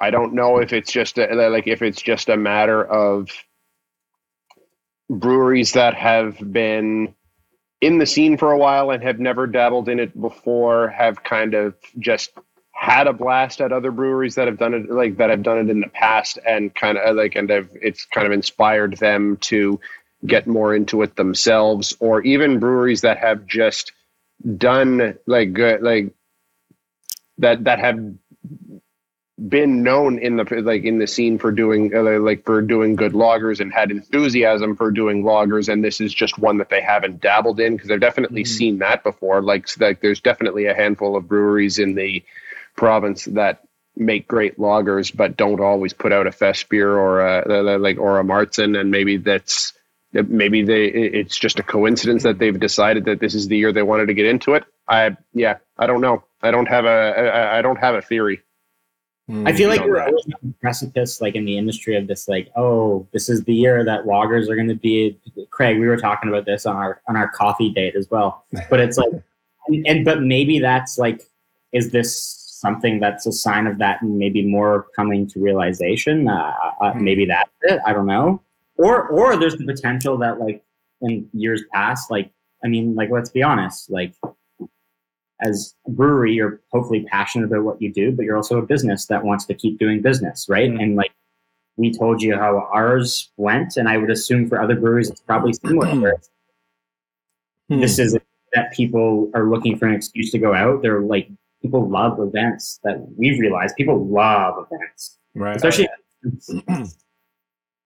I 0.00 0.10
don't 0.10 0.34
know 0.34 0.58
if 0.58 0.72
it's 0.72 0.92
just 0.92 1.18
a, 1.18 1.26
like 1.48 1.66
if 1.66 1.82
it's 1.82 2.02
just 2.02 2.28
a 2.28 2.36
matter 2.36 2.84
of 2.84 3.28
breweries 5.08 5.72
that 5.72 5.94
have 5.94 6.38
been 6.52 7.14
in 7.80 7.98
the 7.98 8.06
scene 8.06 8.38
for 8.38 8.52
a 8.52 8.58
while 8.58 8.90
and 8.90 9.02
have 9.02 9.18
never 9.18 9.46
dabbled 9.46 9.88
in 9.88 10.00
it 10.00 10.18
before 10.18 10.88
have 10.88 11.22
kind 11.22 11.54
of 11.54 11.74
just 11.98 12.30
had 12.72 13.06
a 13.06 13.12
blast 13.12 13.60
at 13.60 13.72
other 13.72 13.90
breweries 13.90 14.34
that 14.36 14.46
have 14.46 14.58
done 14.58 14.74
it 14.74 14.90
like 14.90 15.16
that 15.18 15.30
have 15.30 15.42
done 15.42 15.58
it 15.58 15.70
in 15.70 15.80
the 15.80 15.88
past 15.88 16.38
and 16.46 16.74
kind 16.74 16.96
of 16.96 17.14
like 17.16 17.36
and 17.36 17.50
have 17.50 17.68
it's 17.80 18.06
kind 18.06 18.26
of 18.26 18.32
inspired 18.32 18.96
them 18.96 19.36
to 19.36 19.78
get 20.26 20.46
more 20.46 20.74
into 20.74 21.02
it 21.02 21.16
themselves 21.16 21.94
or 22.00 22.22
even 22.22 22.58
breweries 22.58 23.02
that 23.02 23.18
have 23.18 23.46
just 23.46 23.92
done 24.56 25.18
like 25.26 25.52
good 25.52 25.82
like 25.82 26.12
that 27.38 27.64
that 27.64 27.78
have 27.78 28.14
been 29.48 29.82
known 29.82 30.18
in 30.18 30.36
the 30.36 30.44
like 30.62 30.84
in 30.84 30.98
the 30.98 31.06
scene 31.06 31.38
for 31.38 31.50
doing 31.50 31.92
uh, 31.94 32.02
like 32.20 32.44
for 32.44 32.60
doing 32.62 32.94
good 32.94 33.12
lagers 33.12 33.60
and 33.60 33.72
had 33.72 33.90
enthusiasm 33.90 34.76
for 34.76 34.90
doing 34.90 35.24
lagers 35.24 35.68
and 35.72 35.82
this 35.82 36.00
is 36.00 36.12
just 36.12 36.38
one 36.38 36.58
that 36.58 36.68
they 36.68 36.80
haven't 36.80 37.20
dabbled 37.20 37.58
in 37.58 37.74
because 37.74 37.88
they've 37.88 37.98
definitely 38.00 38.44
Mhm. 38.44 38.48
seen 38.48 38.78
that 38.78 39.02
before 39.02 39.40
like 39.42 39.66
like 39.80 40.00
there's 40.00 40.20
definitely 40.20 40.66
a 40.66 40.74
handful 40.74 41.16
of 41.16 41.28
breweries 41.28 41.78
in 41.78 41.94
the 41.94 42.22
province 42.76 43.24
that 43.24 43.62
make 43.96 44.28
great 44.28 44.58
lagers 44.58 45.14
but 45.14 45.36
don't 45.36 45.60
always 45.60 45.92
put 45.92 46.12
out 46.12 46.26
a 46.26 46.32
fest 46.32 46.68
beer 46.68 46.92
or 46.96 47.20
a 47.20 47.78
like 47.78 47.98
or 47.98 48.20
a 48.20 48.24
Märzen 48.24 48.78
and 48.78 48.90
maybe 48.90 49.16
that's 49.16 49.72
maybe 50.12 50.62
they 50.62 50.86
it's 50.86 51.38
just 51.38 51.58
a 51.58 51.62
coincidence 51.62 52.22
that 52.22 52.38
they've 52.38 52.60
decided 52.60 53.04
that 53.04 53.20
this 53.20 53.34
is 53.34 53.48
the 53.48 53.56
year 53.56 53.72
they 53.72 53.82
wanted 53.82 54.06
to 54.06 54.14
get 54.14 54.26
into 54.26 54.54
it 54.54 54.64
i 54.88 55.16
yeah 55.32 55.56
i 55.78 55.86
don't 55.86 56.00
know 56.00 56.22
i 56.42 56.50
don't 56.50 56.66
have 56.68 56.84
a 56.84 56.88
i, 56.88 57.58
I 57.58 57.62
don't 57.62 57.78
have 57.78 57.94
a 57.94 58.02
theory 58.02 58.40
Mm. 59.30 59.48
I 59.48 59.52
feel 59.52 59.68
like 59.68 59.80
we're 59.82 59.94
that. 59.98 60.08
always 60.08 60.24
on 60.26 60.32
the 60.42 60.54
precipice, 60.60 61.20
like 61.20 61.36
in 61.36 61.44
the 61.44 61.56
industry 61.56 61.96
of 61.96 62.08
this, 62.08 62.26
like, 62.26 62.50
oh, 62.56 63.06
this 63.12 63.28
is 63.28 63.44
the 63.44 63.54
year 63.54 63.84
that 63.84 64.04
lagers 64.04 64.48
are 64.50 64.56
going 64.56 64.66
to 64.68 64.74
be. 64.74 65.16
Craig, 65.50 65.78
we 65.78 65.86
were 65.86 65.96
talking 65.96 66.28
about 66.28 66.44
this 66.44 66.66
on 66.66 66.74
our 66.74 67.00
on 67.08 67.14
our 67.16 67.28
coffee 67.28 67.70
date 67.70 67.94
as 67.94 68.10
well. 68.10 68.44
But 68.68 68.80
it's 68.80 68.98
like, 68.98 69.12
and, 69.68 69.86
and 69.86 70.04
but 70.04 70.22
maybe 70.22 70.58
that's 70.58 70.98
like, 70.98 71.22
is 71.70 71.92
this 71.92 72.12
something 72.20 72.98
that's 72.98 73.24
a 73.24 73.32
sign 73.32 73.68
of 73.68 73.78
that, 73.78 74.02
and 74.02 74.18
maybe 74.18 74.44
more 74.44 74.86
coming 74.96 75.28
to 75.28 75.40
realization? 75.40 76.28
Uh, 76.28 76.52
uh, 76.80 76.92
Hmm. 76.92 77.04
maybe 77.04 77.24
that's 77.24 77.48
it. 77.62 77.80
I 77.86 77.92
don't 77.92 78.06
know. 78.06 78.42
Or 78.82 79.08
or 79.08 79.36
there's 79.36 79.56
the 79.56 79.64
potential 79.64 80.16
that 80.18 80.40
like 80.40 80.62
in 81.00 81.28
years 81.32 81.62
past, 81.72 82.10
like 82.10 82.30
I 82.64 82.68
mean, 82.68 82.94
like 82.94 83.10
let's 83.10 83.30
be 83.30 83.42
honest, 83.42 83.90
like 83.90 84.14
as 85.40 85.74
a 85.86 85.90
brewery, 85.90 86.32
you're 86.34 86.60
hopefully 86.70 87.04
passionate 87.10 87.46
about 87.46 87.64
what 87.64 87.82
you 87.82 87.92
do, 87.92 88.12
but 88.12 88.24
you're 88.24 88.36
also 88.36 88.58
a 88.58 88.62
business 88.66 89.06
that 89.06 89.24
wants 89.24 89.44
to 89.46 89.54
keep 89.54 89.78
doing 89.78 90.00
business, 90.00 90.46
right? 90.48 90.70
Mhm. 90.70 90.82
And 90.82 90.96
like 90.96 91.12
we 91.76 91.90
told 91.92 92.22
you 92.22 92.36
how 92.36 92.68
ours 92.72 93.32
went, 93.36 93.76
and 93.76 93.88
I 93.88 93.96
would 93.96 94.10
assume 94.10 94.48
for 94.48 94.60
other 94.60 94.76
breweries 94.76 95.10
it's 95.10 95.20
probably 95.20 95.52
similar. 95.54 95.88
where 96.00 96.12
it's- 96.12 96.28
Hmm. 97.68 97.80
This 97.80 97.98
is 98.00 98.18
that 98.54 98.72
people 98.72 99.30
are 99.34 99.48
looking 99.48 99.78
for 99.78 99.86
an 99.86 99.94
excuse 99.94 100.30
to 100.32 100.38
go 100.38 100.52
out. 100.52 100.82
They're 100.82 101.00
like 101.00 101.28
people 101.62 101.88
love 101.88 102.18
events 102.20 102.80
that 102.82 102.96
we've 103.16 103.38
realized. 103.38 103.76
People 103.76 104.04
love 104.06 104.66
events, 104.70 105.18
right. 105.34 105.56
especially 105.56 105.88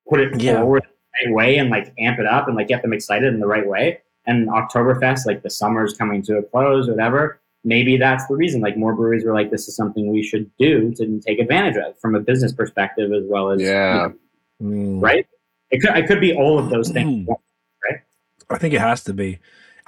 put 0.08 0.20
it 0.20 0.40
Yeah. 0.40 0.60
forward 0.60 0.82
the 0.84 1.28
right 1.30 1.34
way 1.34 1.56
and 1.58 1.70
like 1.70 1.92
amp 1.98 2.18
it 2.18 2.26
up 2.26 2.46
and 2.48 2.56
like 2.56 2.68
get 2.68 2.82
them 2.82 2.92
excited 2.92 3.32
in 3.32 3.40
the 3.40 3.46
right 3.46 3.66
way. 3.66 4.00
And 4.26 4.48
Oktoberfest, 4.48 5.26
like 5.26 5.42
the 5.42 5.50
summer's 5.50 5.94
coming 5.96 6.20
to 6.22 6.38
a 6.38 6.42
close, 6.42 6.88
or 6.88 6.92
whatever. 6.92 7.40
Maybe 7.64 7.96
that's 7.96 8.26
the 8.26 8.34
reason. 8.34 8.60
Like 8.60 8.76
more 8.76 8.94
breweries 8.94 9.24
were 9.24 9.32
like, 9.34 9.50
this 9.50 9.66
is 9.68 9.76
something 9.76 10.10
we 10.12 10.22
should 10.22 10.50
do 10.58 10.92
to 10.94 11.20
take 11.26 11.38
advantage 11.38 11.76
of 11.76 11.98
from 12.00 12.14
a 12.14 12.20
business 12.20 12.52
perspective 12.52 13.12
as 13.12 13.22
well 13.26 13.50
as 13.50 13.60
you 13.60 13.68
Yeah. 13.68 14.08
know, 14.08 14.14
Mm. 14.62 15.02
right. 15.02 15.26
It 15.70 15.80
could 15.80 15.96
it 15.96 16.06
could 16.06 16.20
be 16.20 16.32
all 16.34 16.58
of 16.58 16.70
those 16.70 16.90
things. 16.90 17.26
Right? 17.28 18.00
I 18.48 18.58
think 18.58 18.72
it 18.74 18.80
has 18.80 19.02
to 19.04 19.12
be. 19.12 19.38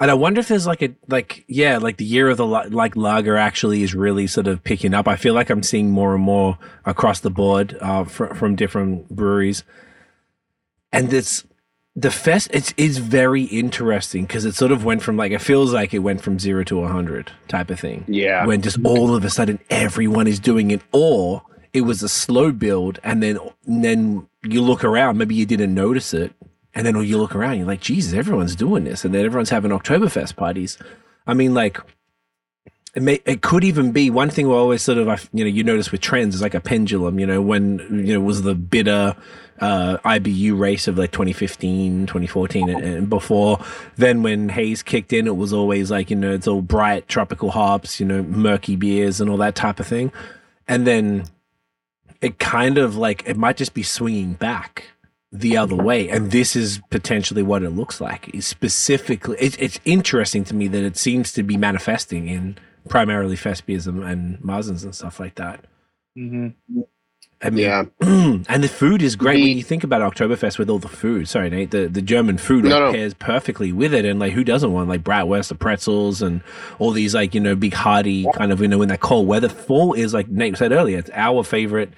And 0.01 0.09
I 0.11 0.13
wonder 0.13 0.39
if 0.39 0.47
there's 0.47 0.67
like 0.67 0.81
a 0.81 0.89
like 1.07 1.43
yeah 1.47 1.77
like 1.77 1.97
the 1.97 2.05
year 2.05 2.29
of 2.29 2.37
the 2.37 2.45
like 2.45 2.95
lager 2.95 3.35
actually 3.35 3.81
is 3.83 3.93
really 3.95 4.27
sort 4.27 4.47
of 4.47 4.63
picking 4.63 4.93
up. 4.93 5.07
I 5.07 5.15
feel 5.15 5.33
like 5.33 5.49
I'm 5.49 5.63
seeing 5.63 5.89
more 5.91 6.13
and 6.15 6.23
more 6.23 6.57
across 6.85 7.19
the 7.21 7.29
board 7.29 7.77
uh, 7.81 8.03
fr- 8.05 8.33
from 8.35 8.55
different 8.55 9.09
breweries, 9.09 9.63
and 10.91 11.13
it's 11.13 11.45
the 11.95 12.11
fest. 12.11 12.49
It's 12.53 12.73
is 12.77 12.97
very 12.97 13.43
interesting 13.43 14.25
because 14.25 14.45
it 14.45 14.55
sort 14.55 14.71
of 14.71 14.85
went 14.85 15.01
from 15.01 15.17
like 15.17 15.31
it 15.31 15.41
feels 15.41 15.73
like 15.73 15.93
it 15.93 15.99
went 15.99 16.21
from 16.21 16.39
zero 16.39 16.63
to 16.65 16.83
a 16.83 16.87
hundred 16.87 17.31
type 17.47 17.69
of 17.69 17.79
thing. 17.79 18.05
Yeah. 18.07 18.45
When 18.45 18.61
just 18.61 18.83
all 18.83 19.15
of 19.15 19.23
a 19.25 19.29
sudden 19.29 19.59
everyone 19.69 20.27
is 20.27 20.39
doing 20.39 20.71
it, 20.71 20.81
or 20.91 21.43
it 21.73 21.81
was 21.81 22.01
a 22.03 22.09
slow 22.09 22.51
build, 22.51 22.99
and 23.03 23.21
then 23.21 23.39
and 23.65 23.83
then 23.83 24.27
you 24.43 24.61
look 24.61 24.83
around, 24.83 25.17
maybe 25.17 25.35
you 25.35 25.45
didn't 25.45 25.73
notice 25.73 26.13
it, 26.13 26.33
and 26.73 26.85
then 26.85 26.95
you 27.03 27.17
look 27.17 27.35
around, 27.35 27.57
you're 27.57 27.67
like, 27.67 27.81
Jesus, 27.81 28.13
everyone's 28.13 28.55
doing 28.55 28.83
this, 28.85 29.03
and 29.03 29.13
then 29.13 29.25
everyone's 29.25 29.49
having 29.49 29.71
Oktoberfest 29.71 30.35
parties. 30.35 30.77
I 31.27 31.33
mean, 31.33 31.53
like. 31.53 31.79
It, 32.95 33.03
may, 33.03 33.21
it 33.25 33.41
could 33.41 33.63
even 33.63 33.91
be 33.91 34.09
one 34.09 34.29
thing 34.29 34.47
we 34.47 34.53
always 34.53 34.81
sort 34.81 34.97
of 34.97 35.29
you 35.31 35.43
know 35.43 35.49
you 35.49 35.63
notice 35.63 35.91
with 35.91 36.01
trends 36.01 36.33
is 36.33 36.41
like 36.41 36.55
a 36.55 36.59
pendulum 36.59 37.19
you 37.19 37.27
know 37.27 37.39
when 37.39 37.77
you 38.03 38.13
know 38.13 38.19
was 38.19 38.41
the 38.41 38.55
bitter 38.55 39.15
uh, 39.61 39.97
IBU 40.05 40.57
race 40.57 40.87
of 40.87 40.97
like 40.97 41.11
2015, 41.11 42.07
2014, 42.07 42.69
and, 42.69 42.83
and 42.83 43.09
before. 43.09 43.59
Then 43.95 44.23
when 44.23 44.49
haze 44.49 44.83
kicked 44.83 45.13
in, 45.13 45.27
it 45.27 45.35
was 45.35 45.53
always 45.53 45.91
like, 45.91 46.09
you 46.09 46.15
know, 46.15 46.31
it's 46.31 46.47
all 46.47 46.61
bright 46.61 47.07
tropical 47.07 47.51
hops, 47.51 47.99
you 47.99 48.05
know, 48.05 48.23
murky 48.23 48.75
beers 48.75 49.19
and 49.19 49.29
all 49.29 49.37
that 49.37 49.55
type 49.55 49.79
of 49.79 49.87
thing. 49.87 50.11
And 50.67 50.85
then 50.85 51.25
it 52.21 52.39
kind 52.39 52.77
of 52.77 52.95
like, 52.95 53.23
it 53.27 53.37
might 53.37 53.57
just 53.57 53.73
be 53.73 53.83
swinging 53.83 54.33
back 54.33 54.85
the 55.31 55.57
other 55.57 55.75
way. 55.75 56.09
And 56.09 56.31
this 56.31 56.55
is 56.55 56.81
potentially 56.89 57.43
what 57.43 57.63
it 57.63 57.71
looks 57.71 58.01
like. 58.01 58.29
Specifically, 58.39 59.37
it, 59.39 59.61
it's 59.61 59.79
interesting 59.85 60.43
to 60.45 60.55
me 60.55 60.67
that 60.67 60.83
it 60.83 60.97
seems 60.97 61.33
to 61.33 61.43
be 61.43 61.57
manifesting 61.57 62.27
in 62.27 62.57
primarily 62.87 63.35
fest 63.35 63.63
and, 63.67 64.03
and 64.03 64.39
Märzens 64.39 64.83
and 64.83 64.95
stuff 64.95 65.19
like 65.19 65.35
that. 65.35 65.65
Mm-hmm. 66.17 66.81
I 67.41 67.49
mean, 67.51 67.65
Yeah. 67.65 67.83
and 68.01 68.63
the 68.63 68.67
food 68.67 69.01
is 69.01 69.15
great 69.15 69.41
when 69.41 69.57
you 69.57 69.63
think 69.63 69.83
about 69.85 70.01
Oktoberfest 70.13 70.57
with 70.57 70.69
all 70.69 70.79
the 70.79 70.89
food. 70.89 71.27
Sorry, 71.29 71.49
Nate. 71.49 71.71
The, 71.71 71.87
the 71.87 72.01
German 72.01 72.37
food 72.37 72.65
like, 72.65 72.71
No, 72.71 72.87
no. 72.87 72.91
pairs 72.91 73.13
perfectly 73.13 73.71
with 73.71 73.93
it. 73.93 74.03
And 74.05 74.19
like, 74.19 74.33
who 74.33 74.43
doesn't 74.43 74.73
want 74.73 74.89
like 74.89 75.03
bratwurst, 75.03 75.47
the 75.49 75.55
pretzels, 75.55 76.21
and 76.21 76.41
all 76.79 76.91
these 76.91 77.15
like 77.15 77.33
you 77.33 77.39
know 77.39 77.55
big 77.55 77.73
hearty 77.73 78.25
kind 78.33 78.51
of 78.51 78.61
you 78.61 78.67
know 78.67 78.81
in 78.81 78.89
that 78.89 78.99
cold 78.99 79.27
weather. 79.27 79.47
Fall 79.49 79.93
is 79.93 80.13
like 80.13 80.27
Nate 80.27 80.57
said 80.57 80.71
earlier. 80.73 80.97
It's 80.97 81.11
our 81.13 81.43
favorite. 81.43 81.91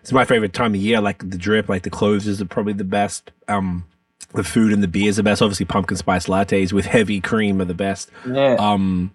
It's 0.00 0.12
my 0.12 0.24
favorite 0.24 0.52
time 0.52 0.74
of 0.74 0.80
year. 0.80 1.00
Like 1.00 1.18
the 1.28 1.38
drip, 1.38 1.68
like 1.68 1.82
the 1.82 1.90
cloves 1.90 2.26
is 2.28 2.42
probably 2.44 2.74
the 2.74 2.84
best. 2.84 3.32
Um, 3.48 3.86
the 4.34 4.44
food 4.44 4.72
and 4.72 4.82
the 4.82 4.88
beer 4.88 5.08
is 5.08 5.16
the 5.16 5.22
best. 5.22 5.40
Obviously, 5.42 5.66
pumpkin 5.66 5.96
spice 5.96 6.26
lattes 6.26 6.72
with 6.72 6.86
heavy 6.86 7.20
cream 7.20 7.60
are 7.60 7.64
the 7.64 7.74
best. 7.74 8.10
Yeah. 8.28 8.56
um 8.58 9.14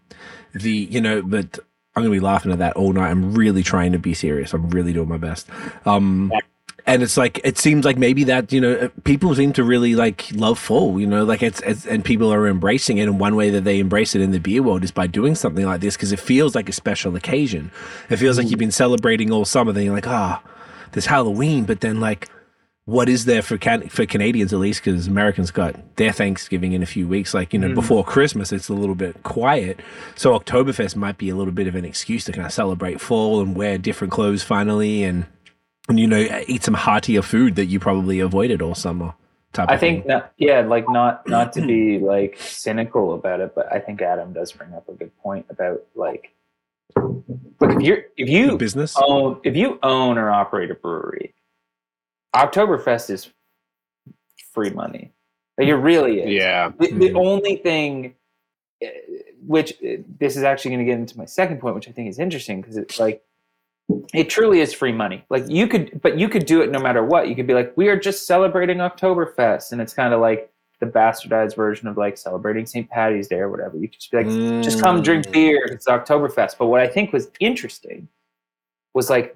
the 0.54 0.72
you 0.72 1.00
know 1.00 1.22
but 1.22 1.60
i'm 1.96 2.02
gonna 2.02 2.10
be 2.10 2.20
laughing 2.20 2.52
at 2.52 2.60
that 2.60 2.76
all 2.76 2.94
night. 2.94 3.10
I'm 3.10 3.34
really 3.34 3.64
trying 3.64 3.92
to 3.92 4.00
be 4.00 4.14
serious. 4.14 4.54
I'm 4.54 4.70
really 4.70 4.94
doing 4.94 5.10
my 5.10 5.18
best. 5.18 5.48
Um 5.86 6.32
and 6.86 7.04
it's 7.04 7.18
like 7.18 7.40
it 7.44 7.58
seems 7.58 7.86
like 7.86 7.98
maybe 7.98 8.24
that 8.24 8.52
you 8.52 8.62
know 8.62 8.90
people 9.04 9.36
seem 9.36 9.54
to 9.54 9.64
really 9.64 9.94
like 9.96 10.28
love 10.34 10.58
fall 10.58 11.00
you 11.00 11.06
know? 11.06 11.24
Like 11.24 11.44
it's, 11.44 11.62
it's 11.62 11.86
and 11.86 12.04
people 12.04 12.34
are 12.34 12.48
embracing 12.48 12.98
it 12.98 13.04
and 13.04 13.20
one 13.20 13.36
way 13.36 13.50
that 13.52 13.64
they 13.64 13.80
embrace 13.80 14.16
it 14.16 14.22
in 14.22 14.32
the 14.32 14.40
beer 14.40 14.64
world 14.64 14.84
is 14.84 14.92
by 14.92 15.06
doing 15.06 15.36
something 15.36 15.66
like 15.66 15.82
this 15.82 15.96
because 15.96 16.12
it 16.12 16.20
feels 16.20 16.56
like 16.56 16.70
a 16.70 16.74
special 16.74 17.16
occasion. 17.16 17.72
It 18.10 18.18
feels 18.18 18.38
like 18.38 18.50
you've 18.50 18.60
been 18.60 18.72
celebrating 18.72 19.32
all 19.32 19.46
summer 19.46 19.72
then 19.72 19.84
you're 19.84 19.94
like 19.94 20.08
ah 20.08 20.42
there's 20.94 21.06
halloween 21.06 21.66
but 21.66 21.82
then 21.82 22.00
like 22.00 22.30
what 22.90 23.08
is 23.08 23.26
there 23.26 23.44
for 23.44 23.58
can- 23.58 23.88
for 23.88 24.06
Canadians 24.06 24.52
at 24.52 24.60
least 24.60 24.84
because 24.84 25.08
Americans 25.08 25.52
got 25.52 25.76
their 25.98 26.12
Thanksgiving 26.12 26.74
in 26.74 26.82
a 26.82 26.88
few 26.88 27.08
weeks. 27.08 27.34
Like 27.34 27.54
you 27.54 27.60
know, 27.60 27.70
mm. 27.70 27.76
before 27.76 28.04
Christmas, 28.04 28.52
it's 28.52 28.68
a 28.68 28.74
little 28.74 28.96
bit 28.96 29.22
quiet. 29.22 29.80
So 30.16 30.38
Oktoberfest 30.38 30.96
might 30.96 31.18
be 31.18 31.30
a 31.30 31.36
little 31.36 31.54
bit 31.54 31.68
of 31.68 31.76
an 31.76 31.86
excuse 31.86 32.26
to 32.26 32.32
kind 32.32 32.48
of 32.48 32.52
celebrate 32.52 33.00
fall 33.00 33.42
and 33.42 33.56
wear 33.56 33.78
different 33.78 34.12
clothes 34.12 34.42
finally, 34.42 35.04
and 35.04 35.28
and 35.88 36.00
you 36.00 36.08
know, 36.08 36.42
eat 36.48 36.64
some 36.64 36.74
heartier 36.74 37.22
food 37.22 37.56
that 37.56 37.66
you 37.66 37.80
probably 37.80 38.20
avoided 38.20 38.62
all 38.62 38.76
summer. 38.76 39.14
Type 39.54 39.70
I 39.70 39.78
think 39.78 40.06
not, 40.06 40.32
yeah, 40.38 40.62
like 40.62 40.90
not 40.90 41.28
not 41.28 41.54
to 41.54 41.62
be 41.62 42.00
like 42.00 42.38
cynical 42.40 43.14
about 43.14 43.40
it, 43.40 43.54
but 43.54 43.72
I 43.72 43.80
think 43.80 44.02
Adam 44.02 44.34
does 44.34 44.52
bring 44.52 44.74
up 44.74 44.88
a 44.90 44.94
good 44.94 45.16
point 45.18 45.46
about 45.50 45.82
like, 45.96 46.34
look 46.96 47.72
if 47.76 47.82
you're 47.82 48.04
if 48.18 48.28
The 48.28 48.32
you 48.32 48.58
business. 48.58 48.96
own 49.00 49.42
if 49.44 49.56
you 49.56 49.80
own 49.84 50.18
or 50.18 50.30
operate 50.30 50.70
a 50.70 50.76
brewery, 50.76 51.34
Oktoberfest 52.36 53.10
is 53.10 53.30
free 54.54 54.70
money. 54.70 55.12
Like 55.58 55.68
it 55.68 55.76
really 55.76 56.22
is. 56.22 56.30
Yeah. 56.32 56.70
The, 56.80 56.92
the 56.94 57.10
Mhm. 57.10 57.16
only 57.26 57.56
thing, 57.58 58.16
uh, 58.84 58.88
which 59.46 59.74
uh, 59.84 59.98
this 60.20 60.38
is 60.38 60.44
actually 60.44 60.72
going 60.72 60.86
to 60.86 60.92
get 60.92 61.00
into 61.00 61.18
my 61.18 61.26
second 61.26 61.60
point, 61.60 61.76
which 61.76 61.88
I 61.90 61.92
think 61.92 62.10
is 62.10 62.20
interesting 62.20 62.62
because 62.62 62.78
it's 62.78 63.00
like 63.00 63.24
it 64.14 64.30
truly 64.30 64.60
is 64.62 64.72
free 64.74 64.92
money. 64.92 65.26
Like 65.30 65.46
you 65.50 65.68
could, 65.68 66.00
but 66.02 66.18
you 66.18 66.30
could 66.30 66.46
do 66.46 66.62
it 66.62 66.72
no 66.72 66.80
matter 66.80 67.04
what. 67.04 67.28
You 67.28 67.36
could 67.36 67.48
be 67.48 67.54
like, 67.56 67.76
we 67.76 67.88
are 67.90 67.98
just 68.00 68.28
celebrating 68.28 68.78
Oktoberfest, 68.78 69.72
and 69.72 69.82
it's 69.82 69.94
kind 69.94 70.14
of 70.14 70.22
like 70.22 70.52
the 70.80 70.86
bastardized 70.86 71.56
version 71.56 71.88
of 71.88 71.98
like 71.98 72.18
celebrating 72.18 72.66
St. 72.66 72.90
Patty's 72.90 73.28
Day 73.28 73.40
or 73.40 73.50
whatever. 73.50 73.76
You 73.78 73.88
could 73.90 74.00
just 74.00 74.12
be 74.12 74.18
like, 74.18 74.28
just 74.64 74.80
come 74.80 75.02
drink 75.02 75.26
Mm. 75.28 75.32
beer. 75.34 75.66
It's 75.72 75.88
Oktoberfest. 75.88 76.58
But 76.58 76.68
what 76.68 76.80
I 76.82 76.88
think 76.88 77.12
was 77.12 77.30
interesting 77.42 78.08
was 78.94 79.10
like, 79.10 79.36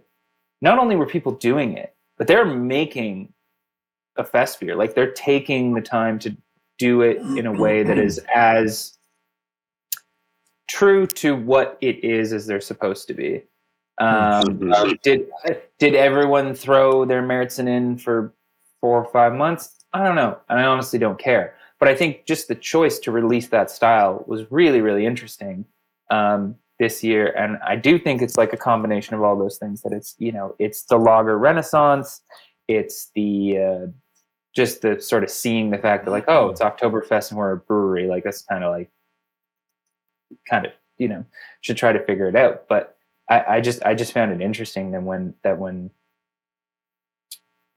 not 0.61 0.77
only 0.79 0.95
were 0.95 1.05
people 1.07 1.33
doing 1.33 1.75
it, 1.75 1.92
but 2.17 2.27
they're 2.27 2.45
making 2.45 3.33
a 4.17 4.23
fest 4.23 4.59
beer. 4.59 4.75
Like 4.75 4.95
they're 4.95 5.11
taking 5.11 5.73
the 5.73 5.81
time 5.81 6.19
to 6.19 6.35
do 6.77 7.01
it 7.01 7.17
in 7.17 7.45
a 7.45 7.51
way 7.51 7.83
that 7.83 7.97
is 7.97 8.19
as 8.35 8.97
true 10.67 11.05
to 11.05 11.35
what 11.35 11.77
it 11.81 12.03
is 12.03 12.33
as 12.33 12.45
they're 12.45 12.61
supposed 12.61 13.07
to 13.07 13.13
be. 13.13 13.43
Um, 13.99 14.73
did 15.03 15.27
did 15.77 15.95
everyone 15.95 16.55
throw 16.55 17.05
their 17.05 17.21
Märzen 17.21 17.67
in 17.67 17.97
for 17.97 18.33
four 18.81 19.03
or 19.03 19.11
five 19.11 19.33
months? 19.33 19.85
I 19.93 20.03
don't 20.03 20.15
know. 20.15 20.39
and 20.49 20.59
I 20.59 20.63
honestly 20.63 20.97
don't 20.97 21.19
care. 21.19 21.55
But 21.79 21.89
I 21.89 21.95
think 21.95 22.25
just 22.25 22.47
the 22.47 22.55
choice 22.55 22.97
to 22.99 23.11
release 23.11 23.47
that 23.49 23.69
style 23.69 24.23
was 24.25 24.49
really, 24.51 24.81
really 24.81 25.05
interesting 25.05 25.65
um, 26.09 26.55
this 26.79 27.03
year. 27.03 27.27
And 27.37 27.57
I 27.65 27.75
do 27.75 27.99
think 27.99 28.21
it's 28.21 28.37
like 28.37 28.53
a 28.53 28.57
combination 28.57 29.15
of 29.15 29.21
all 29.21 29.37
those 29.37 29.57
things. 29.57 29.81
That 29.81 29.93
it's 29.93 30.15
you 30.19 30.31
know 30.31 30.55
it's 30.59 30.83
the 30.83 30.97
lager 30.97 31.37
renaissance, 31.37 32.21
it's 32.67 33.11
the 33.15 33.57
uh, 33.57 33.87
just 34.55 34.81
the 34.81 35.01
sort 35.01 35.23
of 35.23 35.29
seeing 35.29 35.69
the 35.69 35.77
fact 35.77 36.05
that 36.05 36.11
like 36.11 36.25
oh 36.27 36.49
it's 36.49 36.61
Oktoberfest 36.61 37.31
and 37.31 37.37
we're 37.37 37.53
a 37.53 37.57
brewery 37.57 38.07
like 38.07 38.23
that's 38.23 38.43
kind 38.43 38.63
of 38.63 38.71
like 38.71 38.89
kind 40.49 40.65
of 40.65 40.71
you 40.97 41.07
know 41.07 41.25
should 41.61 41.77
try 41.77 41.91
to 41.91 42.03
figure 42.05 42.27
it 42.27 42.35
out. 42.35 42.67
But 42.67 42.97
I, 43.29 43.43
I 43.55 43.61
just 43.61 43.83
I 43.83 43.93
just 43.95 44.13
found 44.13 44.31
it 44.31 44.41
interesting 44.41 44.91
that 44.91 45.03
when 45.03 45.33
that 45.43 45.57
when 45.57 45.91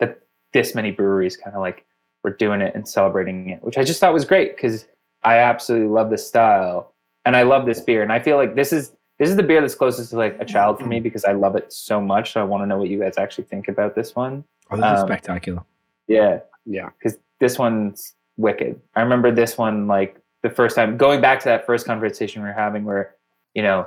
that 0.00 0.20
this 0.52 0.74
many 0.74 0.90
breweries 0.90 1.36
kind 1.36 1.54
of 1.54 1.60
like 1.60 1.84
were 2.24 2.32
doing 2.32 2.60
it 2.60 2.74
and 2.74 2.88
celebrating 2.88 3.50
it, 3.50 3.62
which 3.62 3.78
I 3.78 3.84
just 3.84 4.00
thought 4.00 4.12
was 4.12 4.24
great 4.24 4.56
because 4.56 4.86
I 5.22 5.38
absolutely 5.38 5.88
love 5.88 6.10
the 6.10 6.18
style 6.18 6.92
and 7.26 7.36
I 7.36 7.42
love 7.42 7.66
this 7.66 7.80
beer 7.80 8.02
and 8.02 8.10
I 8.12 8.18
feel 8.20 8.36
like 8.36 8.54
this 8.54 8.72
is 8.72 8.92
this 9.18 9.28
is 9.30 9.36
the 9.36 9.42
beer 9.42 9.60
that's 9.60 9.74
closest 9.74 10.10
to 10.10 10.16
like 10.16 10.36
a 10.40 10.44
child 10.44 10.78
for 10.78 10.86
me 10.86 11.00
because 11.00 11.24
I 11.24 11.32
love 11.32 11.56
it 11.56 11.72
so 11.72 12.00
much. 12.00 12.32
So 12.32 12.40
I 12.40 12.44
want 12.44 12.62
to 12.62 12.66
know 12.66 12.78
what 12.78 12.88
you 12.88 12.98
guys 13.00 13.14
actually 13.18 13.44
think 13.44 13.68
about 13.68 13.94
this 13.94 14.14
one. 14.14 14.44
Oh, 14.70 14.76
this 14.76 14.84
is 14.84 15.00
um, 15.00 15.08
spectacular. 15.08 15.62
Yeah, 16.08 16.40
Yeah. 16.66 16.90
because 16.98 17.18
this 17.40 17.58
one's 17.58 18.14
wicked. 18.36 18.80
I 18.94 19.00
remember 19.02 19.30
this 19.32 19.56
one 19.58 19.86
like 19.86 20.20
the 20.42 20.50
first 20.50 20.76
time 20.76 20.96
going 20.96 21.20
back 21.20 21.38
to 21.40 21.44
that 21.46 21.66
first 21.66 21.86
conversation 21.86 22.42
we 22.42 22.48
were 22.48 22.54
having 22.54 22.84
where 22.84 23.14
you 23.54 23.62
know 23.62 23.86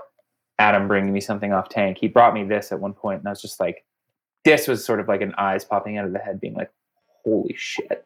Adam 0.58 0.88
bringing 0.88 1.14
me 1.14 1.22
something 1.22 1.54
off 1.54 1.70
tank. 1.70 1.98
He 2.00 2.08
brought 2.08 2.34
me 2.34 2.44
this 2.44 2.72
at 2.72 2.80
one 2.80 2.94
point, 2.94 3.20
and 3.20 3.28
I 3.28 3.32
was 3.32 3.42
just 3.42 3.60
like, 3.60 3.86
this 4.44 4.68
was 4.68 4.84
sort 4.84 5.00
of 5.00 5.08
like 5.08 5.22
an 5.22 5.34
eyes 5.38 5.64
popping 5.64 5.98
out 5.98 6.06
of 6.06 6.12
the 6.12 6.20
head, 6.20 6.42
being 6.42 6.54
like, 6.56 6.70
holy 7.24 7.54
shit, 7.56 8.06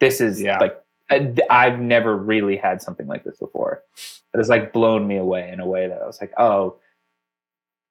this 0.00 0.20
is 0.20 0.40
Yeah. 0.40 0.58
like 0.58 0.80
I- 1.10 1.34
I've 1.50 1.78
never 1.78 2.16
really 2.16 2.56
had 2.56 2.80
something 2.82 3.06
like 3.06 3.24
this 3.24 3.38
before. 3.38 3.82
It 4.34 4.38
has 4.38 4.48
like 4.48 4.72
blown 4.72 5.06
me 5.06 5.16
away 5.18 5.50
in 5.52 5.60
a 5.60 5.66
way 5.66 5.88
that 5.88 6.00
I 6.02 6.06
was 6.06 6.20
like, 6.20 6.32
oh, 6.38 6.76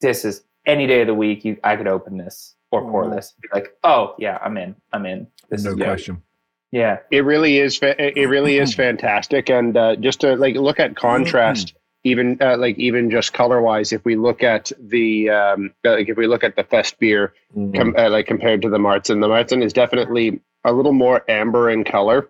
this 0.01 0.25
is 0.25 0.43
any 0.65 0.87
day 0.87 1.01
of 1.01 1.07
the 1.07 1.13
week. 1.13 1.45
You, 1.45 1.57
I 1.63 1.75
could 1.75 1.87
open 1.87 2.17
this 2.17 2.55
or 2.71 2.81
pour 2.81 3.09
this. 3.09 3.33
Be 3.41 3.47
like, 3.53 3.75
oh 3.83 4.15
yeah, 4.17 4.39
I'm 4.43 4.57
in. 4.57 4.75
I'm 4.91 5.05
in. 5.05 5.27
This 5.49 5.63
No 5.63 5.71
is 5.71 5.75
good. 5.75 5.83
question. 5.85 6.23
Yeah. 6.71 6.99
It 7.11 7.25
really 7.25 7.57
is. 7.59 7.77
fa- 7.77 7.95
It 8.19 8.25
really 8.27 8.57
is 8.57 8.73
fantastic. 8.73 9.49
And 9.49 9.75
uh, 9.75 9.95
just 9.97 10.21
to 10.21 10.35
like 10.35 10.55
look 10.55 10.79
at 10.79 10.95
contrast, 10.95 11.73
even 12.03 12.37
uh, 12.41 12.57
like 12.57 12.79
even 12.79 13.11
just 13.11 13.33
color 13.33 13.61
wise, 13.61 13.91
if 13.91 14.03
we 14.05 14.15
look 14.15 14.41
at 14.41 14.71
the 14.79 15.29
um, 15.29 15.73
like 15.83 16.07
if 16.09 16.17
we 16.17 16.27
look 16.27 16.43
at 16.43 16.55
the 16.55 16.63
fest 16.63 16.97
beer, 16.99 17.33
Mm. 17.55 17.75
com- 17.75 17.95
uh, 17.97 18.09
like 18.09 18.25
compared 18.27 18.61
to 18.61 18.69
the 18.69 18.77
Märzen, 18.77 19.19
the 19.19 19.27
Märzen 19.27 19.61
is 19.61 19.73
definitely 19.73 20.39
a 20.63 20.71
little 20.71 20.93
more 20.93 21.23
amber 21.29 21.69
in 21.69 21.83
color. 21.83 22.29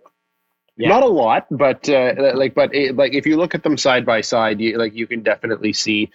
Yeah. 0.78 0.90
Not 0.90 1.04
a 1.04 1.08
lot, 1.08 1.48
but 1.52 1.88
uh, 1.90 2.34
like 2.36 2.56
but 2.56 2.74
it, 2.74 2.96
like 2.96 3.14
if 3.14 3.26
you 3.28 3.38
look 3.38 3.54
at 3.54 3.64
them 3.64 3.78
side 3.78 4.06
by 4.06 4.22
side, 4.22 4.60
you, 4.60 4.78
like 4.78 4.96
you 4.96 5.06
can 5.06 5.22
definitely 5.22 5.74
see 5.74 6.10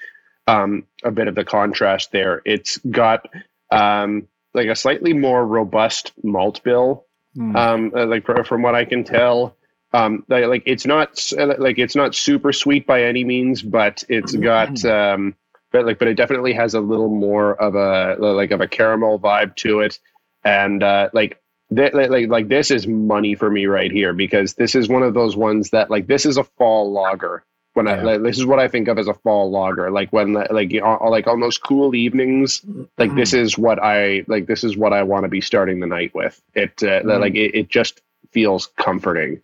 um, 0.46 0.84
a 1.04 1.10
bit 1.10 1.28
of 1.28 1.34
the 1.34 1.44
contrast 1.44 2.10
there. 2.10 2.42
It's 2.44 2.78
got 2.90 3.28
um, 3.70 4.26
like 4.54 4.68
a 4.68 4.74
slightly 4.74 5.12
more 5.12 5.46
robust 5.46 6.12
malt 6.22 6.62
bill 6.64 7.04
Mm. 7.36 7.54
um 7.54 7.92
uh, 7.94 8.06
like 8.06 8.24
from 8.46 8.62
what 8.62 8.74
i 8.74 8.82
can 8.86 9.04
tell 9.04 9.54
um 9.92 10.24
like, 10.28 10.46
like 10.46 10.62
it's 10.64 10.86
not 10.86 11.20
uh, 11.38 11.52
like 11.58 11.78
it's 11.78 11.94
not 11.94 12.14
super 12.14 12.50
sweet 12.50 12.86
by 12.86 13.02
any 13.02 13.24
means 13.24 13.60
but 13.60 14.02
it's 14.08 14.34
got 14.34 14.82
um 14.86 15.34
but 15.70 15.84
like 15.84 15.98
but 15.98 16.08
it 16.08 16.14
definitely 16.14 16.54
has 16.54 16.72
a 16.72 16.80
little 16.80 17.10
more 17.10 17.54
of 17.60 17.74
a 17.74 18.16
like 18.18 18.52
of 18.52 18.62
a 18.62 18.66
caramel 18.66 19.18
vibe 19.20 19.54
to 19.56 19.80
it 19.80 19.98
and 20.44 20.82
uh 20.82 21.10
like 21.12 21.38
th- 21.74 21.94
like, 21.94 22.28
like 22.28 22.48
this 22.48 22.70
is 22.70 22.86
money 22.86 23.34
for 23.34 23.50
me 23.50 23.66
right 23.66 23.90
here 23.90 24.12
because 24.12 24.54
this 24.54 24.74
is 24.74 24.88
one 24.88 25.02
of 25.02 25.14
those 25.14 25.36
ones 25.36 25.70
that 25.70 25.90
like 25.90 26.06
this 26.06 26.26
is 26.26 26.36
a 26.36 26.44
fall 26.44 26.92
lager 26.92 27.44
When 27.74 27.88
I 27.88 28.00
like, 28.02 28.22
this 28.22 28.38
is 28.38 28.46
what 28.46 28.58
I 28.58 28.68
think 28.68 28.88
of 28.88 28.98
as 28.98 29.08
a 29.08 29.14
fall 29.14 29.50
lager 29.50 29.90
Like 29.90 30.12
when 30.12 30.32
like 30.32 30.70
you 30.70 30.80
know, 30.80 30.98
like 31.10 31.26
on 31.26 31.40
those 31.40 31.58
cool 31.58 31.94
evenings, 31.94 32.64
like 32.98 33.14
this 33.14 33.32
is 33.32 33.58
what 33.58 33.78
I 33.82 34.24
like. 34.28 34.46
This 34.46 34.64
is 34.64 34.76
what 34.76 34.92
I 34.92 35.02
want 35.02 35.24
to 35.24 35.28
be 35.28 35.40
starting 35.40 35.80
the 35.80 35.86
night 35.86 36.14
with. 36.14 36.40
It 36.54 36.82
uh, 36.82 37.02
Mm. 37.02 37.20
like 37.20 37.34
it, 37.34 37.54
it 37.54 37.68
just 37.68 38.00
feels 38.32 38.68
comforting. 38.78 39.40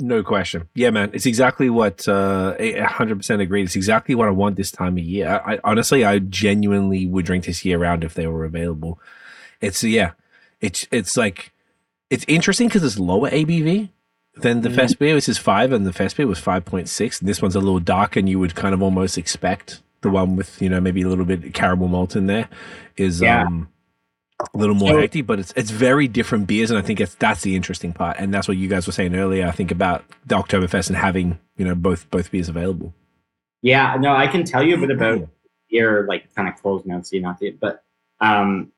No 0.00 0.22
question. 0.22 0.68
Yeah, 0.76 0.90
man. 0.90 1.10
It's 1.12 1.26
exactly 1.26 1.68
what 1.70 2.06
uh, 2.06 2.54
a 2.56 2.74
100% 2.84 3.40
agreed. 3.40 3.64
It's 3.64 3.74
exactly 3.74 4.14
what 4.14 4.28
I 4.28 4.30
want 4.30 4.54
this 4.54 4.70
time 4.70 4.96
of 4.96 5.02
year. 5.02 5.26
I, 5.44 5.54
I 5.54 5.58
honestly, 5.64 6.04
I 6.04 6.20
genuinely 6.20 7.04
would 7.06 7.24
drink 7.26 7.46
this 7.46 7.64
year 7.64 7.78
round 7.78 8.04
if 8.04 8.14
they 8.14 8.28
were 8.28 8.44
available. 8.44 9.00
It's 9.60 9.82
yeah, 9.82 10.12
it's 10.60 10.86
it's 10.90 11.16
like 11.16 11.52
it's 12.10 12.24
interesting 12.28 12.68
because 12.68 12.82
it's 12.84 12.98
lower 12.98 13.30
ABV 13.30 13.90
than 14.36 14.60
the 14.62 14.70
Fest 14.70 14.98
beer. 14.98 15.14
This 15.14 15.28
is 15.28 15.38
five, 15.38 15.72
and 15.72 15.86
the 15.86 15.92
Fest 15.92 16.16
beer 16.16 16.26
was 16.26 16.38
five 16.38 16.64
point 16.64 16.88
six. 16.88 17.20
And 17.20 17.28
this 17.28 17.42
one's 17.42 17.54
a 17.56 17.60
little 17.60 17.80
darker, 17.80 18.20
and 18.20 18.28
you 18.28 18.38
would 18.38 18.54
kind 18.54 18.74
of 18.74 18.82
almost 18.82 19.18
expect 19.18 19.82
the 20.00 20.10
one 20.10 20.36
with 20.36 20.60
you 20.62 20.68
know 20.68 20.80
maybe 20.80 21.02
a 21.02 21.08
little 21.08 21.24
bit 21.24 21.44
of 21.44 21.52
caramel 21.52 21.88
malt 21.88 22.14
in 22.16 22.26
there 22.26 22.48
is 22.96 23.20
Yeah. 23.20 23.42
um 23.44 23.68
a 24.54 24.56
little 24.56 24.76
more 24.76 25.00
hectic, 25.00 25.26
but 25.26 25.40
it's 25.40 25.52
it's 25.56 25.70
very 25.72 26.06
different 26.06 26.46
beers, 26.46 26.70
and 26.70 26.78
I 26.78 26.82
think 26.82 27.00
it's 27.00 27.16
that's 27.16 27.42
the 27.42 27.56
interesting 27.56 27.92
part, 27.92 28.16
and 28.20 28.32
that's 28.32 28.46
what 28.46 28.56
you 28.56 28.68
guys 28.68 28.86
were 28.86 28.92
saying 28.92 29.16
earlier. 29.16 29.44
I 29.46 29.50
think 29.50 29.72
about 29.72 30.04
the 30.26 30.36
Oktoberfest 30.36 30.88
and 30.88 30.96
having 30.96 31.40
you 31.56 31.64
know 31.64 31.74
both 31.74 32.08
both 32.10 32.30
beers 32.30 32.48
available. 32.48 32.94
Yeah, 33.62 33.96
no, 33.98 34.14
I 34.14 34.28
can 34.28 34.44
tell 34.44 34.62
you 34.62 34.76
a 34.76 34.78
bit 34.78 34.92
about 34.92 35.28
your 35.68 36.06
like 36.06 36.32
kind 36.36 36.48
of 36.48 36.54
closed 36.62 36.86
notes, 36.86 37.12
you 37.12 37.20
not 37.20 37.40
the, 37.40 37.50
but 37.50 37.82
um, 38.20 38.70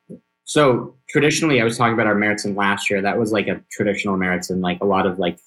so 0.51 0.97
traditionally, 1.09 1.61
I 1.61 1.65
was 1.65 1.79
talking 1.79 1.95
about 1.95 2.09
our 2.09 2.17
Märzen 2.17 2.57
last 2.57 2.91
year. 2.91 3.01
That 3.01 3.17
was 3.17 3.31
like 3.31 3.47
a 3.47 3.63
traditional 3.71 4.17
Märzen, 4.17 4.61
like 4.61 4.81
a 4.81 4.85
lot 4.85 5.07
of 5.07 5.17
like 5.17 5.39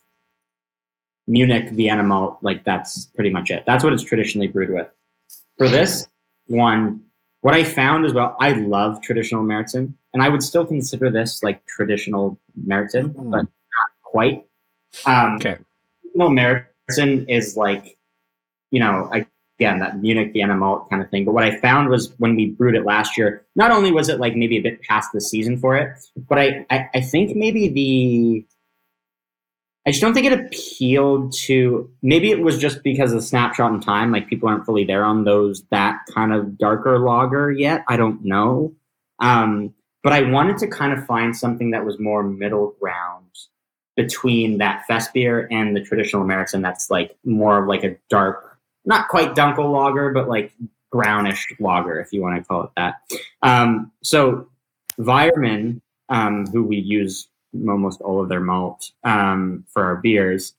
Munich 1.27 1.71
Vienna 1.71 2.03
malt, 2.03 2.37
like 2.41 2.63
that's 2.63 3.07
pretty 3.07 3.29
much 3.29 3.51
it. 3.51 3.65
That's 3.67 3.83
what 3.83 3.91
it's 3.91 4.03
traditionally 4.03 4.47
brewed 4.47 4.69
with. 4.69 4.87
For 5.57 5.67
this 5.67 6.07
one, 6.47 7.01
what 7.41 7.53
I 7.53 7.65
found 7.65 8.05
as 8.05 8.13
well, 8.13 8.37
I 8.39 8.53
love 8.53 9.01
traditional 9.01 9.43
Märzen, 9.43 9.93
and 10.13 10.23
I 10.23 10.29
would 10.29 10.41
still 10.41 10.65
consider 10.65 11.11
this 11.11 11.43
like 11.43 11.65
traditional 11.65 12.39
Märzen, 12.65 13.13
but 13.13 13.43
not 13.43 13.89
quite. 14.03 14.45
Um, 15.05 15.35
Okay. 15.35 15.57
Traditional 16.01 16.29
Märzen 16.29 17.29
is 17.29 17.57
like, 17.57 17.97
you 18.71 18.79
know, 18.79 19.09
again 19.59 19.79
that 19.79 20.01
Munich 20.01 20.33
Vienna 20.33 20.55
malt 20.55 20.89
kind 20.89 21.01
of 21.01 21.09
thing. 21.09 21.25
But 21.25 21.33
what 21.33 21.43
I 21.43 21.57
found 21.57 21.89
was 21.89 22.13
when 22.17 22.35
we 22.35 22.47
brewed 22.47 22.75
it 22.75 22.85
last 22.85 23.17
year, 23.17 23.45
not 23.55 23.71
only 23.71 23.91
was 23.91 24.09
it 24.09 24.19
like 24.19 24.35
maybe 24.35 24.57
a 24.57 24.61
bit 24.61 24.81
past 24.81 25.09
the 25.13 25.21
season 25.21 25.57
for 25.57 25.75
it, 25.77 25.97
but 26.15 26.39
I 26.39 26.65
I, 26.69 26.89
I 26.95 27.01
think 27.01 27.35
maybe 27.35 27.67
the 27.67 28.45
I 29.85 29.91
just 29.91 30.01
don't 30.01 30.13
think 30.13 30.27
it 30.27 30.33
appealed 30.33 31.33
to. 31.43 31.89
Maybe 32.01 32.31
it 32.31 32.41
was 32.41 32.57
just 32.57 32.83
because 32.83 33.11
of 33.11 33.19
the 33.19 33.25
snapshot 33.25 33.73
in 33.73 33.81
time, 33.81 34.11
like 34.11 34.27
people 34.27 34.47
aren't 34.47 34.65
fully 34.65 34.85
there 34.85 35.03
on 35.03 35.25
those 35.25 35.63
that 35.71 35.99
kind 36.13 36.33
of 36.33 36.57
darker 36.57 36.99
lager 36.99 37.51
yet. 37.51 37.83
I 37.89 37.97
don't 37.97 38.23
know, 38.23 38.73
um, 39.19 39.73
but 40.01 40.13
I 40.13 40.29
wanted 40.29 40.57
to 40.59 40.67
kind 40.67 40.97
of 40.97 41.05
find 41.05 41.35
something 41.35 41.71
that 41.71 41.85
was 41.85 41.99
more 41.99 42.23
middle 42.23 42.75
ground 42.79 43.25
between 43.95 44.57
that 44.57 44.85
fest 44.87 45.13
beer 45.13 45.47
and 45.51 45.75
the 45.75 45.81
traditional 45.81 46.21
American. 46.21 46.61
That's 46.61 46.89
like 46.89 47.15
more 47.25 47.61
of 47.61 47.67
like 47.67 47.83
a 47.83 47.97
dark, 48.09 48.52
not 48.85 49.07
quite 49.07 49.35
dunkel 49.35 49.71
lager, 49.71 50.11
but 50.11 50.27
like 50.27 50.53
brownish 50.91 51.47
lager, 51.59 51.99
if 51.99 52.11
you 52.11 52.21
want 52.21 52.37
to 52.37 52.43
call 52.43 52.63
it 52.63 52.69
that. 52.77 52.95
Um, 53.41 53.91
so 54.03 54.47
Weyermann, 54.99 55.81
um, 56.09 56.45
who 56.47 56.63
we 56.63 56.77
use 56.77 57.27
almost 57.67 58.01
all 58.01 58.21
of 58.21 58.29
their 58.29 58.39
malt 58.39 58.91
um, 59.03 59.65
for 59.69 59.83
our 59.83 59.97
beers. 59.97 60.53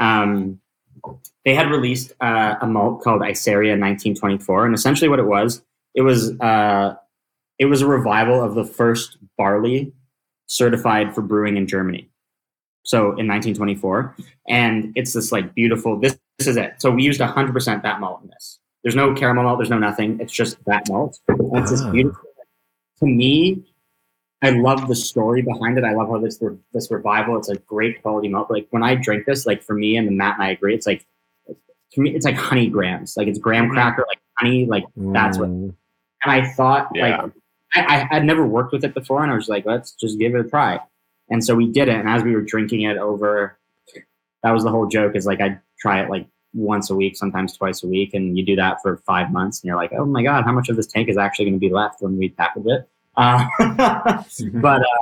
Um, 0.00 0.60
they 1.44 1.54
had 1.54 1.70
released 1.70 2.12
uh, 2.20 2.56
a 2.60 2.66
malt 2.66 3.02
called 3.02 3.22
Isaria 3.22 3.78
1924, 3.78 4.66
and 4.66 4.74
essentially 4.74 5.08
what 5.08 5.18
it 5.18 5.26
was, 5.26 5.62
it 5.94 6.02
was 6.02 6.38
uh, 6.40 6.96
it 7.58 7.66
was 7.66 7.82
a 7.82 7.86
revival 7.86 8.42
of 8.42 8.54
the 8.54 8.64
first 8.64 9.18
barley 9.36 9.92
certified 10.46 11.14
for 11.14 11.22
brewing 11.22 11.56
in 11.56 11.66
Germany. 11.66 12.08
So 12.82 12.98
in 12.98 13.28
1924, 13.28 14.16
and 14.48 14.92
it's 14.96 15.12
this 15.12 15.32
like 15.32 15.54
beautiful. 15.54 15.98
This 15.98 16.18
this 16.40 16.46
is 16.46 16.56
it. 16.56 16.74
So 16.78 16.90
we 16.90 17.02
used 17.02 17.20
100% 17.20 17.82
that 17.82 18.00
malt 18.00 18.20
in 18.22 18.30
this. 18.30 18.58
There's 18.82 18.96
no 18.96 19.12
caramel 19.14 19.44
malt. 19.44 19.58
There's 19.58 19.68
no 19.70 19.78
nothing. 19.78 20.18
It's 20.20 20.32
just 20.32 20.56
that 20.64 20.88
malt. 20.88 21.18
And 21.28 21.58
it's 21.58 21.70
this 21.70 21.82
Ah. 21.82 21.90
beautiful. 21.90 22.22
To 23.00 23.06
me, 23.06 23.62
I 24.42 24.50
love 24.50 24.88
the 24.88 24.94
story 24.96 25.42
behind 25.42 25.76
it. 25.76 25.84
I 25.84 25.92
love 25.92 26.08
how 26.08 26.18
this 26.18 26.42
this 26.72 26.90
revival. 26.90 27.36
It's 27.36 27.50
a 27.50 27.56
great 27.56 28.00
quality 28.02 28.28
malt. 28.28 28.50
Like 28.50 28.66
when 28.70 28.82
I 28.82 28.94
drink 28.94 29.26
this, 29.26 29.44
like 29.44 29.62
for 29.62 29.74
me 29.74 29.96
and 29.98 30.08
the 30.08 30.12
Matt 30.12 30.34
and 30.36 30.42
I 30.42 30.50
agree, 30.50 30.74
it's 30.74 30.86
like 30.86 31.04
to 31.92 32.00
me, 32.00 32.14
it's 32.14 32.24
like 32.24 32.36
honey 32.36 32.68
grams. 32.68 33.16
Like 33.18 33.28
it's 33.28 33.38
graham 33.38 33.68
cracker, 33.68 34.04
like 34.08 34.18
honey. 34.38 34.64
Like 34.64 34.84
that's 34.96 35.38
what. 35.38 35.50
Mm. 35.50 35.74
And 36.22 36.32
I 36.32 36.46
thought, 36.52 36.88
Yeah. 36.94 37.22
like, 37.22 37.32
I, 37.74 38.08
I 38.10 38.14
had 38.14 38.24
never 38.24 38.46
worked 38.46 38.72
with 38.72 38.84
it 38.84 38.94
before, 38.94 39.22
and 39.22 39.30
I 39.32 39.34
was 39.34 39.48
like, 39.48 39.64
let's 39.66 39.92
just 39.92 40.18
give 40.18 40.34
it 40.34 40.40
a 40.44 40.48
try. 40.48 40.80
And 41.30 41.44
so 41.44 41.54
we 41.54 41.66
did 41.70 41.88
it. 41.88 41.96
And 41.96 42.08
as 42.08 42.22
we 42.22 42.34
were 42.34 42.40
drinking 42.42 42.82
it 42.82 42.96
over, 42.98 43.58
that 44.42 44.50
was 44.52 44.64
the 44.64 44.70
whole 44.70 44.86
joke. 44.86 45.16
Is 45.16 45.26
like 45.26 45.40
I'd 45.42 45.60
try 45.80 46.02
it 46.02 46.10
like 46.10 46.26
once 46.52 46.90
a 46.90 46.94
week, 46.94 47.16
sometimes 47.16 47.56
twice 47.56 47.82
a 47.82 47.86
week, 47.86 48.14
and 48.14 48.36
you 48.36 48.44
do 48.44 48.56
that 48.56 48.78
for 48.82 48.98
five 48.98 49.32
months, 49.32 49.60
and 49.60 49.68
you're 49.68 49.76
like, 49.76 49.92
oh 49.92 50.04
my 50.04 50.22
god, 50.22 50.44
how 50.44 50.52
much 50.52 50.68
of 50.68 50.76
this 50.76 50.86
tank 50.86 51.08
is 51.08 51.16
actually 51.16 51.46
going 51.46 51.54
to 51.54 51.60
be 51.60 51.72
left 51.72 52.02
when 52.02 52.16
we 52.16 52.28
package 52.30 52.66
it? 52.66 52.88
Uh, 53.16 53.46
but 54.54 54.82
uh, 54.82 55.00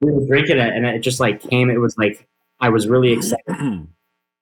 we 0.00 0.12
were 0.12 0.26
drinking 0.26 0.58
it, 0.58 0.74
and 0.74 0.86
it 0.86 1.00
just 1.00 1.20
like 1.20 1.40
came. 1.40 1.70
It 1.70 1.80
was 1.80 1.96
like 1.98 2.26
I 2.60 2.68
was 2.68 2.88
really 2.88 3.12
excited 3.12 3.44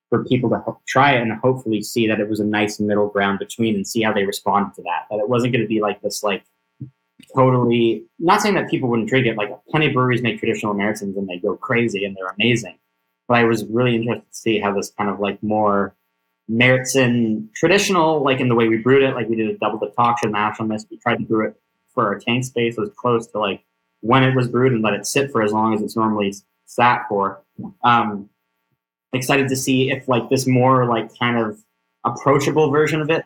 for 0.09 0.25
people 0.25 0.49
to 0.51 0.57
ho- 0.57 0.79
try 0.87 1.13
it 1.13 1.21
and 1.21 1.33
hopefully 1.39 1.81
see 1.81 2.07
that 2.07 2.19
it 2.19 2.29
was 2.29 2.39
a 2.39 2.45
nice 2.45 2.79
middle 2.79 3.07
ground 3.07 3.39
between 3.39 3.75
and 3.75 3.87
see 3.87 4.01
how 4.01 4.13
they 4.13 4.25
responded 4.25 4.75
to 4.75 4.83
that. 4.83 5.07
That 5.09 5.19
it 5.19 5.29
wasn't 5.29 5.53
going 5.53 5.63
to 5.63 5.67
be 5.67 5.81
like 5.81 6.01
this 6.01 6.23
like 6.23 6.43
totally. 7.35 8.05
Not 8.19 8.41
saying 8.41 8.55
that 8.55 8.69
people 8.69 8.89
wouldn't 8.89 9.09
drink 9.09 9.25
it. 9.25 9.37
Like 9.37 9.49
plenty 9.69 9.87
of 9.87 9.93
breweries 9.93 10.21
make 10.21 10.39
traditional 10.39 10.71
Americans 10.71 11.17
and 11.17 11.27
they 11.27 11.37
go 11.37 11.55
crazy 11.55 12.05
and 12.05 12.15
they're 12.15 12.27
amazing. 12.27 12.77
But 13.31 13.39
I 13.39 13.45
was 13.45 13.63
really 13.63 13.95
interested 13.95 14.29
to 14.29 14.35
see 14.35 14.59
how 14.59 14.73
this 14.73 14.91
kind 14.97 15.09
of 15.09 15.21
like 15.21 15.41
more 15.41 15.95
Märzen 16.51 17.47
traditional, 17.53 18.21
like 18.21 18.41
in 18.41 18.49
the 18.49 18.55
way 18.55 18.67
we 18.67 18.77
brewed 18.77 19.03
it, 19.03 19.15
like 19.15 19.29
we 19.29 19.37
did 19.37 19.49
a 19.49 19.57
double 19.57 19.79
decoction 19.79 20.33
mash 20.33 20.59
on 20.59 20.67
this. 20.67 20.85
We 20.91 20.97
tried 20.97 21.19
to 21.19 21.23
brew 21.23 21.45
it 21.47 21.55
for 21.93 22.07
our 22.07 22.19
tank 22.19 22.43
space 22.43 22.75
was 22.75 22.89
close 22.97 23.27
to 23.27 23.39
like 23.39 23.63
when 24.01 24.21
it 24.21 24.35
was 24.35 24.49
brewed 24.49 24.73
and 24.73 24.81
let 24.81 24.95
it 24.95 25.07
sit 25.07 25.31
for 25.31 25.41
as 25.41 25.53
long 25.53 25.73
as 25.73 25.81
it's 25.81 25.95
normally 25.95 26.33
sat 26.65 27.05
for. 27.07 27.41
Um, 27.85 28.29
excited 29.13 29.47
to 29.47 29.55
see 29.55 29.91
if 29.91 30.09
like 30.09 30.29
this 30.29 30.45
more 30.45 30.85
like 30.85 31.17
kind 31.17 31.37
of 31.37 31.57
approachable 32.03 32.69
version 32.69 32.99
of 32.99 33.09
it 33.09 33.23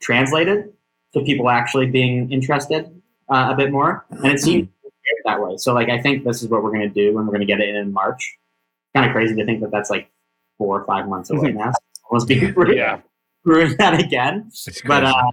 translated 0.00 0.72
to 1.12 1.22
people 1.22 1.50
actually 1.50 1.86
being 1.86 2.30
interested 2.30 3.02
uh, 3.28 3.48
a 3.50 3.56
bit 3.56 3.72
more, 3.72 4.06
and 4.10 4.26
it 4.26 4.38
seemed 4.38 4.68
that 5.24 5.42
way. 5.42 5.56
So 5.56 5.74
like 5.74 5.88
I 5.88 6.00
think 6.00 6.22
this 6.22 6.40
is 6.40 6.48
what 6.48 6.62
we're 6.62 6.70
gonna 6.70 6.88
do, 6.88 7.18
and 7.18 7.26
we're 7.26 7.32
gonna 7.32 7.46
get 7.46 7.60
it 7.60 7.74
in 7.74 7.92
March. 7.92 8.38
Kind 8.94 9.06
of 9.06 9.12
crazy 9.12 9.34
to 9.36 9.44
think 9.44 9.60
that 9.60 9.70
that's 9.70 9.90
like 9.90 10.10
four 10.58 10.80
or 10.80 10.84
five 10.86 11.08
months 11.08 11.30
away 11.30 11.52
now. 11.62 11.72
Almost 12.10 12.28
be 12.28 12.34
Yeah. 12.74 13.00
brewing 13.44 13.76
that 13.78 13.98
again 14.00 14.44
It's 14.48 14.82
but 14.82 15.04
uh, 15.04 15.30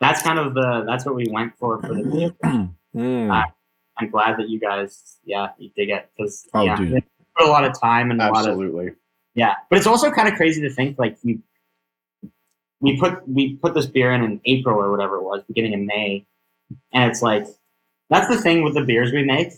that's 0.00 0.22
kind 0.22 0.38
of 0.38 0.54
the 0.54 0.84
that's 0.86 1.04
what 1.06 1.14
we 1.14 1.26
went 1.30 1.52
for 1.58 1.80
for 1.80 1.94
the 1.94 2.02
beer. 2.42 2.68
Mm. 2.96 3.44
I'm 3.98 4.08
glad 4.10 4.38
that 4.38 4.48
you 4.48 4.58
guys, 4.58 5.18
yeah, 5.26 5.48
you 5.58 5.68
dig 5.76 5.90
it 5.90 6.08
because 6.16 6.46
Oh, 6.54 6.62
yeah, 6.62 6.76
dude. 6.76 7.04
put 7.36 7.46
a 7.46 7.50
lot 7.50 7.62
of 7.64 7.78
time 7.78 8.10
and 8.10 8.22
a 8.22 8.28
lot 8.32 8.44
of 8.46 8.52
Absolutely. 8.52 8.92
yeah. 9.34 9.52
But 9.68 9.76
it's 9.76 9.86
also 9.86 10.10
kind 10.10 10.28
of 10.28 10.34
crazy 10.34 10.62
to 10.62 10.70
think 10.70 10.98
like 10.98 11.18
you 11.22 11.42
we 12.80 12.98
put 12.98 13.26
we 13.28 13.56
put 13.56 13.74
this 13.74 13.84
beer 13.86 14.12
in 14.12 14.22
in 14.22 14.40
April 14.46 14.80
or 14.80 14.90
whatever 14.90 15.16
it 15.16 15.22
was, 15.24 15.42
beginning 15.46 15.74
of 15.74 15.80
May, 15.80 16.26
and 16.94 17.10
it's 17.10 17.20
like 17.20 17.46
that's 18.08 18.28
the 18.34 18.40
thing 18.40 18.62
with 18.62 18.72
the 18.74 18.82
beers 18.82 19.12
we 19.12 19.22
make. 19.24 19.52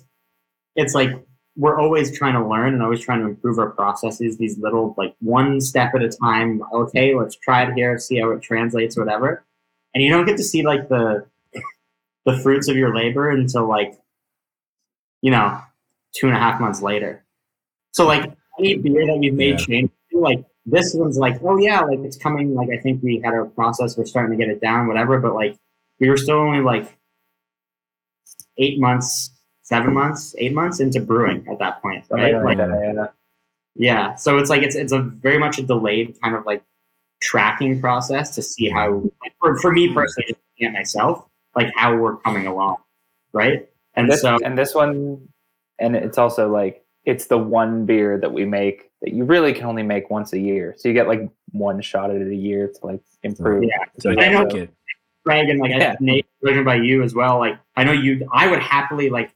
It's 0.74 0.94
like 0.94 1.10
we're 1.58 1.78
always 1.78 2.16
trying 2.16 2.34
to 2.34 2.48
learn 2.48 2.72
and 2.72 2.82
always 2.82 3.00
trying 3.00 3.20
to 3.20 3.26
improve 3.26 3.58
our 3.58 3.70
processes. 3.70 4.38
These 4.38 4.58
little 4.58 4.94
like 4.96 5.14
one 5.20 5.60
step 5.60 5.94
at 5.94 6.02
a 6.02 6.08
time. 6.08 6.62
Okay, 6.72 7.14
let's 7.14 7.34
try 7.36 7.64
it 7.64 7.74
here, 7.74 7.98
see 7.98 8.20
how 8.20 8.30
it 8.30 8.40
translates, 8.42 8.96
whatever. 8.96 9.44
And 9.92 10.02
you 10.02 10.10
don't 10.10 10.24
get 10.24 10.36
to 10.36 10.44
see 10.44 10.62
like 10.64 10.88
the 10.88 11.26
the 12.24 12.38
fruits 12.38 12.68
of 12.68 12.76
your 12.76 12.94
labor 12.94 13.30
until 13.30 13.66
like 13.68 13.98
you 15.20 15.30
know 15.32 15.60
two 16.14 16.28
and 16.28 16.36
a 16.36 16.38
half 16.38 16.60
months 16.60 16.80
later. 16.80 17.24
So 17.92 18.06
like 18.06 18.30
any 18.58 18.76
beer 18.76 19.04
that 19.06 19.18
we've 19.18 19.34
made 19.34 19.58
Yeah. 19.60 19.66
change 19.66 19.90
like 20.12 20.44
this 20.66 20.94
one's 20.94 21.18
like, 21.18 21.40
oh 21.42 21.56
yeah, 21.58 21.80
like 21.80 22.00
it's 22.00 22.16
coming. 22.16 22.54
Like 22.54 22.68
I 22.70 22.76
think 22.76 23.02
we 23.02 23.20
had 23.24 23.34
our 23.34 23.46
process, 23.46 23.96
we're 23.96 24.04
starting 24.04 24.38
to 24.38 24.44
get 24.44 24.52
it 24.52 24.60
down, 24.60 24.86
whatever. 24.86 25.18
But 25.18 25.34
like 25.34 25.56
we 25.98 26.08
were 26.08 26.16
still 26.16 26.36
only 26.36 26.60
like 26.60 26.96
eight 28.58 28.78
months, 28.78 29.30
seven 29.68 29.92
months, 29.92 30.34
eight 30.38 30.54
months 30.54 30.80
into 30.80 30.98
brewing 31.00 31.46
at 31.50 31.58
that 31.58 31.82
point, 31.82 32.04
right? 32.10 32.32
Something 32.32 32.44
Like, 32.44 32.58
like 32.58 32.68
that, 32.68 32.94
yeah. 32.94 33.06
yeah. 33.74 34.14
So 34.14 34.38
it's 34.38 34.48
like 34.50 34.62
it's 34.62 34.74
it's 34.76 34.92
a 34.92 35.00
very 35.00 35.38
much 35.38 35.58
a 35.58 35.62
delayed 35.62 36.16
kind 36.22 36.34
of 36.34 36.46
like 36.46 36.62
tracking 37.20 37.80
process 37.80 38.34
to 38.36 38.42
see 38.42 38.68
how 38.70 39.02
for, 39.40 39.58
for 39.58 39.72
me 39.72 39.92
personally, 39.92 40.28
just 40.28 40.40
looking 40.54 40.68
at 40.68 40.72
myself, 40.72 41.26
like 41.54 41.70
how 41.76 41.94
we're 41.96 42.16
coming 42.18 42.46
along, 42.46 42.76
right? 43.32 43.68
And 43.94 44.10
this, 44.10 44.22
so 44.22 44.38
and 44.44 44.56
this 44.56 44.74
one, 44.74 45.28
and 45.78 45.94
it's 45.96 46.16
also 46.18 46.48
like 46.50 46.82
it's 47.04 47.26
the 47.26 47.38
one 47.38 47.84
beer 47.84 48.18
that 48.18 48.32
we 48.32 48.44
make 48.46 48.90
that 49.02 49.12
you 49.12 49.24
really 49.24 49.52
can 49.52 49.64
only 49.66 49.82
make 49.82 50.08
once 50.10 50.32
a 50.32 50.38
year. 50.38 50.74
So 50.78 50.88
you 50.88 50.94
get 50.94 51.08
like 51.08 51.28
one 51.52 51.80
shot 51.82 52.10
at 52.10 52.16
it 52.16 52.28
a 52.28 52.34
year 52.34 52.68
to 52.68 52.86
like 52.86 53.00
improve. 53.22 53.64
Yeah. 53.64 53.84
So 54.00 54.10
I 54.10 54.28
know- 54.28 54.44
like 54.44 54.54
it. 54.54 54.70
Greg 55.26 55.48
and 55.50 55.60
like 55.60 55.72
Yeah. 55.72 55.94
Nate, 56.00 56.24
judging 56.42 56.64
by 56.64 56.76
you 56.76 57.02
as 57.02 57.14
well. 57.14 57.38
Like 57.38 57.58
I 57.76 57.84
know 57.84 57.92
you, 57.92 58.26
I 58.32 58.48
would 58.48 58.60
happily 58.60 59.10
like. 59.10 59.30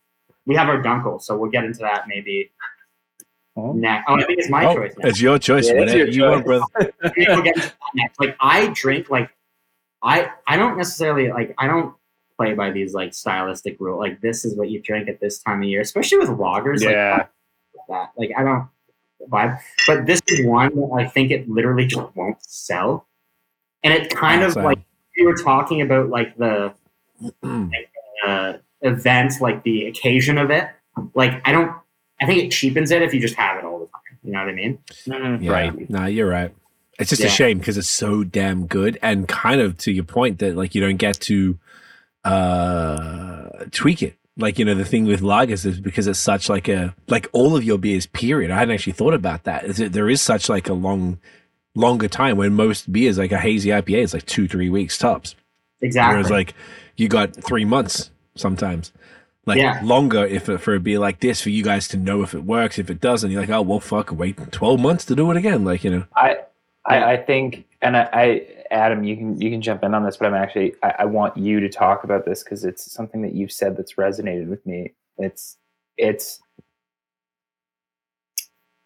We 0.47 0.55
have 0.57 0.69
our 0.69 0.83
Dunkel, 0.83 1.23
so 1.23 1.37
we'll 1.37 1.51
get 1.51 1.65
into 1.65 1.81
that 1.81 2.05
maybe 2.09 2.51
Oh. 3.55 3.73
next. 3.73 4.07
Oh, 4.09 4.15
I 4.15 4.25
think 4.25 4.39
it's 4.39 4.49
my 4.49 4.65
Oh, 4.65 4.75
choice. 4.75 4.95
Now. 4.99 5.09
it's 5.09 5.21
your 5.21 5.39
choice. 5.39 5.67
Yeah, 5.67 5.73
it's 5.75 5.81
whatever 5.93 5.99
your 5.99 6.09
you 6.09 6.23
want, 6.23 6.47
choice. 6.47 6.63
brother. 6.81 6.93
We'll 7.17 7.43
get 7.43 7.57
into 7.57 7.69
that 7.69 7.75
next. 7.95 8.19
Like 8.21 8.37
I 8.41 8.69
drink 8.69 9.11
like 9.11 9.31
I 10.03 10.31
I 10.47 10.57
don't 10.57 10.77
necessarily 10.79 11.31
like 11.31 11.55
I 11.59 11.67
don't 11.67 11.95
play 12.39 12.55
by 12.55 12.71
these 12.71 12.95
like 12.95 13.13
stylistic 13.13 13.77
rule. 13.79 13.99
Like 13.99 14.21
this 14.23 14.45
is 14.47 14.57
what 14.57 14.71
you 14.71 14.81
drink 14.81 15.09
at 15.09 15.21
this 15.21 15.39
time 15.43 15.63
of 15.63 15.69
year, 15.69 15.83
especially 15.83 16.19
with 16.19 16.31
lagers. 16.31 16.81
Like, 16.83 16.93
Yeah. 16.95 17.27
that. 17.89 18.13
Like 18.17 18.31
I 18.37 18.43
don't 18.43 18.69
vibe. 19.31 19.59
But 19.87 20.07
this 20.07 20.21
is 20.29 20.47
one 20.47 20.75
that 20.75 20.91
I 20.99 21.07
think 21.07 21.31
it 21.31 21.47
literally 21.49 21.87
just 21.87 22.17
won't 22.17 22.43
sell. 22.43 23.07
And 23.85 23.93
it 23.93 24.11
kind 24.17 24.43
of 24.43 24.57
like 24.57 24.79
we 25.19 25.27
were 25.27 25.37
talking 25.37 25.83
about 25.83 26.09
like 26.09 26.37
the 26.39 26.73
uh, 28.27 28.55
event, 28.83 29.35
like 29.41 29.63
the 29.63 29.87
occasion 29.87 30.39
of 30.39 30.51
it. 30.51 30.69
Like 31.15 31.41
I 31.47 31.53
don't 31.53 31.73
I 32.21 32.27
think 32.27 32.43
it 32.45 32.51
cheapens 32.51 32.91
it 32.91 33.03
if 33.03 33.13
you 33.15 33.21
just 33.21 33.35
have 33.37 33.59
it 33.59 33.65
all 33.65 33.79
the 33.81 33.87
time. 33.87 34.19
You 34.23 34.33
know 34.33 34.41
what 34.41 34.49
I 34.49 34.53
mean? 34.53 34.79
Mhm. 35.07 35.43
Yeah. 35.43 35.51
Right. 35.53 35.91
No, 35.91 36.07
you're 36.07 36.29
right. 36.29 36.55
It's 36.99 37.11
just 37.11 37.23
Yeah. 37.23 37.29
a 37.29 37.31
shame 37.31 37.59
because 37.59 37.77
it's 37.79 37.89
so 37.89 38.23
damn 38.23 38.67
good, 38.67 38.99
and 39.03 39.27
kind 39.27 39.61
of 39.61 39.77
to 39.79 39.91
your 39.93 40.05
point 40.05 40.39
that 40.41 40.57
like 40.57 40.75
you 40.75 40.81
don't 40.81 40.99
get 40.99 41.19
to 41.23 41.59
uh 42.25 43.49
tweak 43.71 44.03
it. 44.03 44.17
Like 44.37 44.59
you 44.59 44.65
know 44.65 44.75
the 44.75 44.85
thing 44.85 45.05
with 45.05 45.21
lagers 45.21 45.67
is 45.67 45.79
because 45.81 46.07
it's 46.07 46.19
such 46.19 46.49
like 46.49 46.69
a 46.69 46.95
like 47.09 47.29
all 47.33 47.55
of 47.57 47.65
your 47.65 47.79
beers. 47.79 48.07
Period. 48.07 48.51
I 48.51 48.59
hadn't 48.59 48.75
actually 48.75 48.95
thought 48.95 49.15
about 49.15 49.45
that. 49.45 49.65
Is 49.65 49.79
it, 49.81 49.93
there 49.93 50.09
is 50.09 50.23
such 50.23 50.49
like 50.49 50.69
a 50.69 50.73
long, 50.75 51.19
longer 51.75 52.09
time 52.09 52.37
when 52.39 52.55
most 52.55 52.91
beers 52.93 53.19
like 53.19 53.33
a 53.33 53.39
hazy 53.39 53.71
IPA 53.71 53.99
is 54.05 54.15
like 54.15 54.25
two 54.27 54.49
three 54.49 54.71
weeks 54.71 54.97
tops. 54.97 55.35
Exactly. 55.83 56.15
Whereas 56.17 56.31
like 56.31 56.55
you 56.97 57.09
got 57.09 57.35
three 57.37 57.65
months 57.67 58.11
sometimes. 58.37 58.93
Like 59.47 59.59
Yeah. 59.59 59.81
longer 59.83 60.25
if 60.27 60.49
it, 60.49 60.59
for 60.59 60.75
a 60.75 60.81
beer 60.81 60.99
like 61.01 61.21
this 61.21 61.43
for 61.43 61.51
you 61.51 61.65
guys 61.65 61.89
to 61.89 61.97
know 61.97 62.23
if 62.23 62.35
it 62.35 62.45
works. 62.45 62.79
If 62.79 62.91
it 62.91 63.01
doesn't, 63.01 63.31
you're 63.31 63.41
like, 63.43 63.51
oh 63.51 63.63
well, 63.63 63.81
fuck, 63.81 64.13
wait 64.13 64.39
twelve 64.53 64.81
months 64.81 65.05
to 65.07 65.17
do 65.17 65.31
it 65.33 65.37
again. 65.37 65.65
Like 65.65 65.85
you 65.85 65.91
know, 65.91 66.05
I, 66.17 66.37
I 66.87 67.13
I 67.15 67.17
think, 67.19 67.67
and 67.83 67.97
I, 67.97 68.09
I 68.13 68.47
Adam, 68.71 69.05
you 69.05 69.17
can 69.17 69.41
you 69.41 69.51
can 69.51 69.63
jump 69.63 69.85
in 69.85 69.95
on 69.95 70.05
this, 70.05 70.17
but 70.19 70.27
I'm 70.29 70.35
actually 70.35 70.75
I, 70.83 70.95
I 71.01 71.05
want 71.07 71.37
you 71.37 71.61
to 71.61 71.69
talk 71.69 72.05
about 72.05 72.25
this 72.27 72.43
because 72.45 72.65
it's 72.65 72.93
something 72.93 73.23
that 73.23 73.35
you've 73.35 73.53
said 73.53 73.77
that's 73.77 73.95
resonated 73.95 74.49
with 74.49 74.65
me. 74.67 74.95
It's 75.19 75.59
it's. 75.99 76.41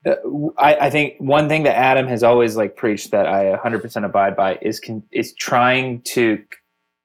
uh, 0.06 0.16
I, 0.58 0.76
I 0.86 0.90
think 0.90 1.16
one 1.18 1.48
thing 1.48 1.64
that 1.64 1.76
Adam 1.76 2.08
has 2.08 2.24
always 2.24 2.56
like 2.56 2.76
preached 2.76 3.12
that 3.12 3.26
I 3.26 3.56
100% 3.56 4.04
abide 4.04 4.36
by 4.36 4.58
is 4.62 4.80
can, 4.80 5.04
is 5.12 5.34
trying 5.34 6.02
to 6.02 6.42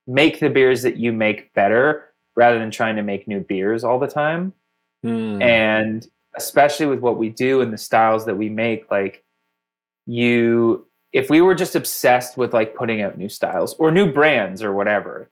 make 0.08 0.40
the 0.42 0.50
beers 0.50 0.84
that 0.84 0.98
you 0.98 1.14
make 1.14 1.54
better 1.54 2.11
rather 2.36 2.60
than 2.60 2.72
trying 2.72 2.96
to 2.96 3.02
make 3.04 3.28
new 3.28 3.40
beers 3.42 3.84
all 3.84 4.00
the 4.00 4.08
time 4.08 4.54
Hmm. 5.04 5.42
and 5.42 6.08
especially 6.36 6.86
with 6.86 7.00
what 7.00 7.18
we 7.18 7.30
do 7.30 7.62
and 7.62 7.74
the 7.74 7.78
styles 7.78 8.26
that 8.26 8.38
we 8.38 8.50
make 8.50 8.90
like 8.92 9.24
you 10.06 10.86
if 11.12 11.30
we 11.30 11.42
were 11.42 11.56
just 11.56 11.76
obsessed 11.76 12.38
with 12.38 12.54
like 12.54 12.76
putting 12.76 13.02
out 13.02 13.18
new 13.18 13.28
styles 13.30 13.74
or 13.76 13.92
new 13.92 14.12
brands 14.12 14.62
or 14.64 14.74
whatever 14.74 15.30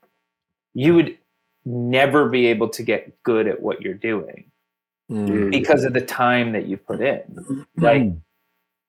you 0.74 0.96
would 0.96 1.18
never 1.66 2.28
be 2.28 2.48
able 2.48 2.68
to 2.70 2.84
get 2.84 3.22
good 3.24 3.48
at 3.48 3.62
what 3.62 3.82
you're 3.82 3.94
doing 3.94 4.46
Hmm. 5.10 5.50
because 5.50 5.84
of 5.86 5.94
the 5.94 6.02
time 6.02 6.52
that 6.52 6.66
you 6.68 6.78
put 6.78 7.02
in 7.02 7.66
like 7.78 8.04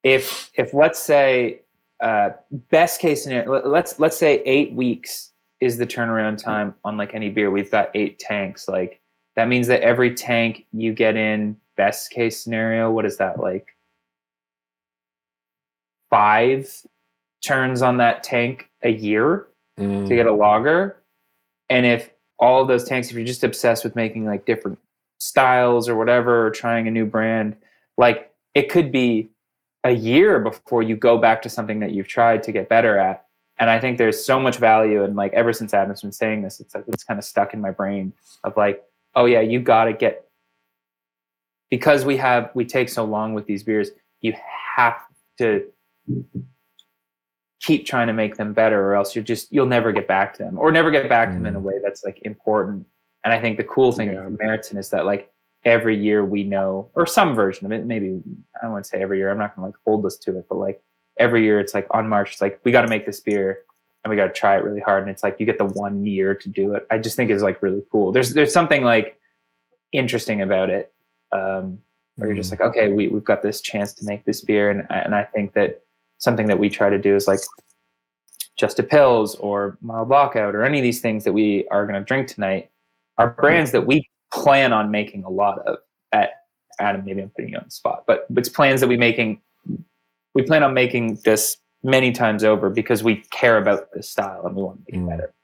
if 0.02 0.50
if 0.54 0.74
let's 0.74 0.98
say 0.98 1.60
uh 2.00 2.30
best 2.70 3.00
case 3.00 3.22
scenario 3.22 3.66
let's 3.68 3.98
let's 3.98 4.16
say 4.16 4.42
eight 4.44 4.72
weeks 4.72 5.29
is 5.60 5.76
the 5.76 5.86
turnaround 5.86 6.42
time 6.42 6.74
on 6.84 6.96
like 6.96 7.14
any 7.14 7.30
beer 7.30 7.50
we've 7.50 7.70
got 7.70 7.90
eight 7.94 8.18
tanks 8.18 8.68
like 8.68 9.00
that 9.36 9.48
means 9.48 9.66
that 9.66 9.80
every 9.82 10.14
tank 10.14 10.66
you 10.72 10.92
get 10.92 11.16
in 11.16 11.56
best 11.76 12.10
case 12.10 12.42
scenario 12.42 12.90
what 12.90 13.06
is 13.06 13.16
that 13.18 13.38
like 13.38 13.76
five 16.10 16.70
turns 17.44 17.82
on 17.82 17.98
that 17.98 18.22
tank 18.22 18.68
a 18.82 18.90
year 18.90 19.46
Hmm. 19.80 20.06
to 20.06 20.14
get 20.14 20.26
a 20.26 20.32
lager. 20.32 21.02
And 21.70 21.86
if 21.86 22.10
all 22.38 22.60
of 22.60 22.68
those 22.68 22.84
tanks, 22.84 23.08
if 23.10 23.16
you're 23.16 23.24
just 23.24 23.44
obsessed 23.44 23.82
with 23.82 23.96
making 23.96 24.26
like 24.26 24.44
different 24.44 24.78
styles 25.18 25.88
or 25.88 25.96
whatever, 25.96 26.46
or 26.46 26.50
trying 26.50 26.86
a 26.86 26.90
new 26.90 27.06
brand, 27.06 27.56
like 27.96 28.30
it 28.54 28.68
could 28.68 28.92
be 28.92 29.30
a 29.84 29.92
year 29.92 30.38
before 30.38 30.82
you 30.82 30.96
go 30.96 31.16
back 31.16 31.40
to 31.42 31.48
something 31.48 31.80
that 31.80 31.92
you've 31.92 32.08
tried 32.08 32.42
to 32.42 32.52
get 32.52 32.68
better 32.68 32.98
at. 32.98 33.24
And 33.60 33.70
I 33.70 33.78
think 33.78 33.98
there's 33.98 34.24
so 34.24 34.40
much 34.40 34.56
value. 34.56 35.04
And 35.04 35.14
like 35.14 35.32
ever 35.34 35.52
since 35.52 35.72
Adam's 35.72 36.02
been 36.02 36.12
saying 36.12 36.42
this, 36.42 36.60
it's 36.60 36.74
it's 36.88 37.04
kind 37.04 37.18
of 37.18 37.24
stuck 37.24 37.54
in 37.54 37.60
my 37.60 37.70
brain 37.70 38.12
of 38.42 38.56
like, 38.56 38.82
oh 39.14 39.26
yeah, 39.26 39.40
you 39.40 39.60
got 39.60 39.84
to 39.84 39.92
get 39.92 40.26
because 41.70 42.04
we 42.04 42.16
have 42.16 42.50
we 42.54 42.64
take 42.64 42.88
so 42.88 43.04
long 43.04 43.34
with 43.34 43.46
these 43.46 43.62
beers, 43.62 43.90
you 44.20 44.34
have 44.76 44.96
to 45.38 45.66
keep 47.60 47.86
trying 47.86 48.06
to 48.06 48.12
make 48.12 48.36
them 48.36 48.52
better 48.52 48.82
or 48.84 48.94
else 48.94 49.14
you're 49.14 49.24
just 49.24 49.52
you'll 49.52 49.66
never 49.66 49.92
get 49.92 50.08
back 50.08 50.32
to 50.34 50.42
them 50.42 50.58
or 50.58 50.72
never 50.72 50.90
get 50.90 51.08
back 51.08 51.28
to 51.28 51.34
them 51.34 51.46
in 51.46 51.54
a 51.54 51.60
mm. 51.60 51.64
way 51.64 51.74
that's 51.82 52.02
like 52.04 52.18
important 52.22 52.86
and 53.22 53.34
i 53.34 53.40
think 53.40 53.58
the 53.58 53.64
cool 53.64 53.92
thing 53.92 54.08
Yeah. 54.08 54.26
about 54.26 54.38
Märzen 54.38 54.78
is 54.78 54.88
that 54.90 55.04
like 55.04 55.30
every 55.64 55.96
year 55.96 56.24
we 56.24 56.42
know 56.42 56.90
or 56.94 57.06
some 57.06 57.34
version 57.34 57.66
of 57.66 57.72
it 57.72 57.84
maybe 57.84 58.22
i 58.56 58.62
don't 58.62 58.72
want 58.72 58.84
to 58.84 58.88
say 58.88 59.02
every 59.02 59.18
year 59.18 59.30
i'm 59.30 59.38
not 59.38 59.54
going 59.54 59.66
to 59.66 59.66
like 59.66 59.80
hold 59.86 60.06
us 60.06 60.16
to 60.16 60.38
it 60.38 60.46
but 60.48 60.56
like 60.56 60.82
every 61.20 61.44
year 61.44 61.60
it's 61.60 61.74
like 61.74 61.86
on 61.90 62.08
march 62.08 62.32
it's 62.32 62.40
like 62.40 62.60
we 62.64 62.72
got 62.72 62.82
to 62.82 62.88
make 62.88 63.06
this 63.06 63.20
beer 63.20 63.60
and 64.02 64.10
we 64.10 64.16
got 64.16 64.26
to 64.26 64.32
try 64.32 64.56
it 64.56 64.64
really 64.64 64.80
hard 64.80 65.02
and 65.02 65.10
it's 65.10 65.22
like 65.22 65.38
you 65.38 65.46
get 65.46 65.58
the 65.58 65.64
one 65.64 66.06
year 66.06 66.34
to 66.34 66.48
do 66.48 66.74
it. 66.74 66.86
I 66.90 66.98
just 66.98 67.16
think 67.16 67.30
is 67.30 67.42
like 67.42 67.62
really 67.62 67.82
cool. 67.92 68.12
There's 68.12 68.32
there's 68.32 68.52
something 68.52 68.82
like 68.82 69.20
interesting 69.92 70.40
about 70.42 70.70
it 70.70 70.92
um 71.32 71.78
where 72.16 72.28
you're 72.28 72.36
just 72.36 72.50
like 72.50 72.60
okay 72.60 72.92
we, 72.92 73.08
we've 73.08 73.24
got 73.24 73.42
this 73.42 73.60
chance 73.60 73.92
to 73.92 74.04
make 74.04 74.24
this 74.24 74.40
beer 74.40 74.70
and, 74.70 74.86
and 74.90 75.14
i 75.14 75.24
think 75.24 75.52
that 75.52 75.82
something 76.18 76.46
that 76.46 76.58
we 76.58 76.68
try 76.68 76.88
to 76.90 76.98
do 76.98 77.14
is 77.14 77.26
like 77.26 77.40
just 78.56 78.78
a 78.78 78.82
Pils 78.82 79.36
or 79.40 79.78
mild 79.80 80.08
lockout 80.08 80.54
or 80.54 80.64
any 80.64 80.78
of 80.78 80.82
these 80.82 81.00
things 81.00 81.24
that 81.24 81.32
we 81.32 81.66
are 81.70 81.86
going 81.86 81.98
to 81.98 82.04
drink 82.04 82.28
tonight 82.28 82.70
are 83.16 83.30
brands 83.30 83.72
that 83.72 83.86
we 83.86 84.08
plan 84.32 84.72
on 84.72 84.90
making 84.90 85.24
a 85.24 85.30
lot 85.30 85.58
of 85.60 85.78
at 86.12 86.44
adam 86.78 87.04
maybe 87.04 87.22
i'm 87.22 87.30
putting 87.30 87.50
you 87.50 87.56
on 87.56 87.64
the 87.64 87.70
spot 87.70 88.04
but 88.06 88.26
it's 88.36 88.48
plans 88.48 88.80
that 88.80 88.88
we 88.88 88.96
making 88.96 89.40
we 90.34 90.42
plan 90.42 90.62
on 90.62 90.74
making 90.74 91.18
this 91.24 91.56
many 91.82 92.12
times 92.12 92.44
over 92.44 92.70
because 92.70 93.02
we 93.02 93.16
care 93.30 93.56
about 93.58 93.88
this 93.94 94.08
style 94.10 94.46
and 94.46 94.54
we 94.54 94.62
want 94.62 94.78
to 94.86 94.92
make 94.92 95.00
it 95.00 95.04
Mm. 95.04 95.08
better 95.08 95.34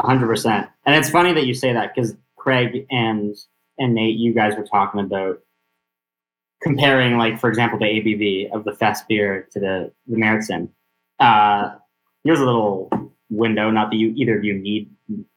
hundred 0.00 0.26
percent. 0.26 0.68
And 0.84 0.94
it's 0.94 1.08
funny 1.10 1.32
that 1.32 1.46
you 1.46 1.54
say 1.54 1.72
that 1.72 1.94
because 1.94 2.14
Craig 2.36 2.86
and 2.90 3.34
and 3.78 3.94
Nate, 3.94 4.16
you 4.16 4.34
guys 4.34 4.54
were 4.56 4.64
talking 4.64 5.00
about 5.00 5.38
comparing, 6.62 7.16
like 7.18 7.38
for 7.40 7.48
example, 7.48 7.78
the 7.78 7.86
ABV 7.86 8.50
of 8.52 8.64
the 8.64 8.72
Festbier 8.72 9.48
to 9.50 9.60
the 9.60 9.92
the 10.06 10.16
Märzen. 10.16 10.68
Uh, 11.18 11.76
here's 12.24 12.40
a 12.40 12.44
little 12.44 12.90
window. 13.30 13.70
Not 13.70 13.90
that 13.90 13.96
you 13.96 14.12
either 14.16 14.36
of 14.38 14.44
you 14.44 14.54
need 14.54 14.90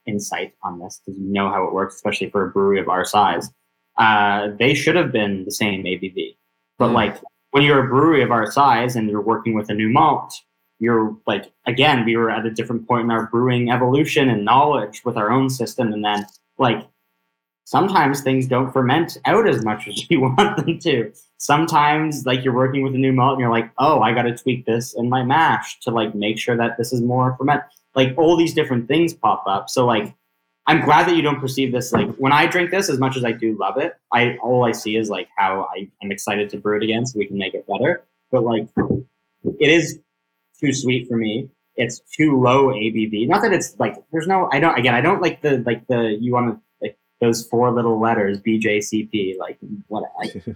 insight 0.06 0.54
on 0.64 0.80
this 0.80 1.02
because 1.06 1.20
you 1.20 1.32
know 1.32 1.50
how 1.50 1.64
it 1.66 1.74
works, 1.74 1.96
especially 1.96 2.30
for 2.30 2.46
a 2.46 2.50
brewery 2.52 2.80
of 2.82 2.90
our 2.90 3.06
size. 3.06 3.50
Uh, 3.98 4.50
they 4.60 4.74
should 4.74 4.96
have 4.96 5.12
been 5.12 5.46
the 5.46 5.52
same 5.52 5.84
ABV, 5.84 6.38
but 6.78 6.90
Mm. 6.90 6.94
like 6.96 7.18
when 7.52 7.64
you're 7.64 7.86
a 7.86 7.88
brewery 7.88 8.24
of 8.24 8.32
our 8.32 8.52
size 8.52 8.96
and 8.96 9.10
you're 9.10 9.22
working 9.22 9.54
with 9.54 9.70
a 9.70 9.74
new 9.74 9.90
malt, 9.90 10.34
you're 10.80 11.16
like 11.28 11.52
again 11.68 12.06
we 12.06 12.16
were 12.16 12.30
at 12.30 12.46
a 12.46 12.52
different 12.52 12.88
point 12.88 13.04
in 13.04 13.12
our 13.12 13.28
brewing 13.28 13.70
evolution 13.70 14.30
and 14.30 14.46
knowledge 14.46 15.02
with 15.04 15.18
our 15.18 15.32
own 15.32 15.50
system. 15.50 15.92
And 15.92 16.04
then 16.04 16.26
like 16.58 16.88
sometimes 17.66 18.22
things 18.22 18.48
don't 18.48 18.72
ferment 18.72 19.18
out 19.26 19.48
as 19.48 19.64
much 19.64 19.88
as 19.88 20.06
you 20.10 20.22
want 20.22 20.58
them 20.58 20.80
to. 20.80 21.12
Sometimes 21.38 22.26
like 22.26 22.44
you're 22.44 22.54
working 22.54 22.84
with 22.84 22.96
a 22.96 22.98
new 22.98 23.12
malt 23.12 23.34
and 23.34 23.42
you're 23.42 23.50
like 23.50 23.72
oh 23.78 24.02
i 24.02 24.14
got 24.14 24.24
to 24.24 24.36
tweak 24.36 24.66
this 24.66 24.94
in 24.94 25.10
my 25.10 25.24
mash 25.24 25.80
to 25.82 25.92
like 25.92 26.14
make 26.16 26.38
sure 26.38 26.58
that 26.58 26.78
this 26.78 26.94
is 26.94 27.02
more 27.02 27.36
ferment 27.38 27.64
like 27.96 28.18
all 28.18 28.38
these 28.38 28.54
different 28.54 28.88
things 28.88 29.14
pop 29.14 29.44
up. 29.48 29.70
So 29.70 29.86
like 29.86 30.14
i'm 30.70 30.84
glad 30.86 31.08
that 31.08 31.16
you 31.16 31.22
don't 31.22 31.40
perceive 31.40 31.72
this 31.72 31.92
like 31.92 32.10
when 32.16 32.32
i 32.32 32.46
drink 32.46 32.72
this 32.72 32.90
as 32.90 33.00
much 33.00 33.18
as 33.18 33.26
i 33.26 33.32
do 33.32 33.58
love 33.60 33.78
it 33.78 33.94
i 34.14 34.38
all 34.38 34.64
i 34.64 34.72
see 34.72 34.96
is 34.96 35.10
like 35.10 35.28
how 35.38 35.68
i 35.76 35.88
am 36.04 36.12
excited 36.12 36.50
to 36.50 36.58
brew 36.58 36.78
it 36.78 36.84
again 36.84 37.06
so 37.06 37.18
we 37.18 37.26
can 37.26 37.38
make 37.38 37.54
it 37.54 37.66
better 37.68 38.04
but 38.32 38.44
like 38.44 38.68
it 39.60 39.70
is 39.70 40.00
too 40.60 40.74
sweet 40.74 41.08
for 41.08 41.18
me. 41.18 41.50
It's 41.76 42.00
too 42.00 42.40
low 42.40 42.68
ABV. 42.68 43.28
Not 43.28 43.42
that 43.42 43.54
it's 43.54 43.80
like 43.80 43.96
there's 44.12 44.28
no. 44.28 44.50
I 44.52 44.60
don't. 44.60 44.78
Again, 44.78 44.94
I 44.94 45.02
don't 45.02 45.22
like 45.22 45.42
the 45.42 45.60
like 45.66 45.88
the 45.88 46.18
you 46.20 46.34
want 46.34 46.56
to 46.56 46.62
like 46.82 46.98
those 47.22 47.48
four 47.48 47.72
little 47.72 48.00
letters 48.00 48.40
BJCP. 48.42 49.38
Like 49.38 49.58
what? 49.88 50.04
Like, 50.20 50.36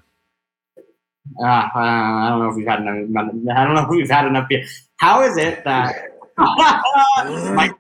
uh, 1.39 1.43
I 1.45 2.27
don't 2.29 2.39
know 2.39 2.49
if 2.49 2.55
we've 2.55 2.67
had 2.67 2.81
enough. 2.81 3.25
I 3.55 3.63
don't 3.63 3.75
know 3.75 3.83
if 3.83 3.89
we've 3.89 4.09
had 4.09 4.27
enough 4.27 4.49
beer. 4.49 4.65
How 4.97 5.21
is 5.23 5.37
it 5.37 5.63
that? 5.63 6.09
Mike, 6.37 7.75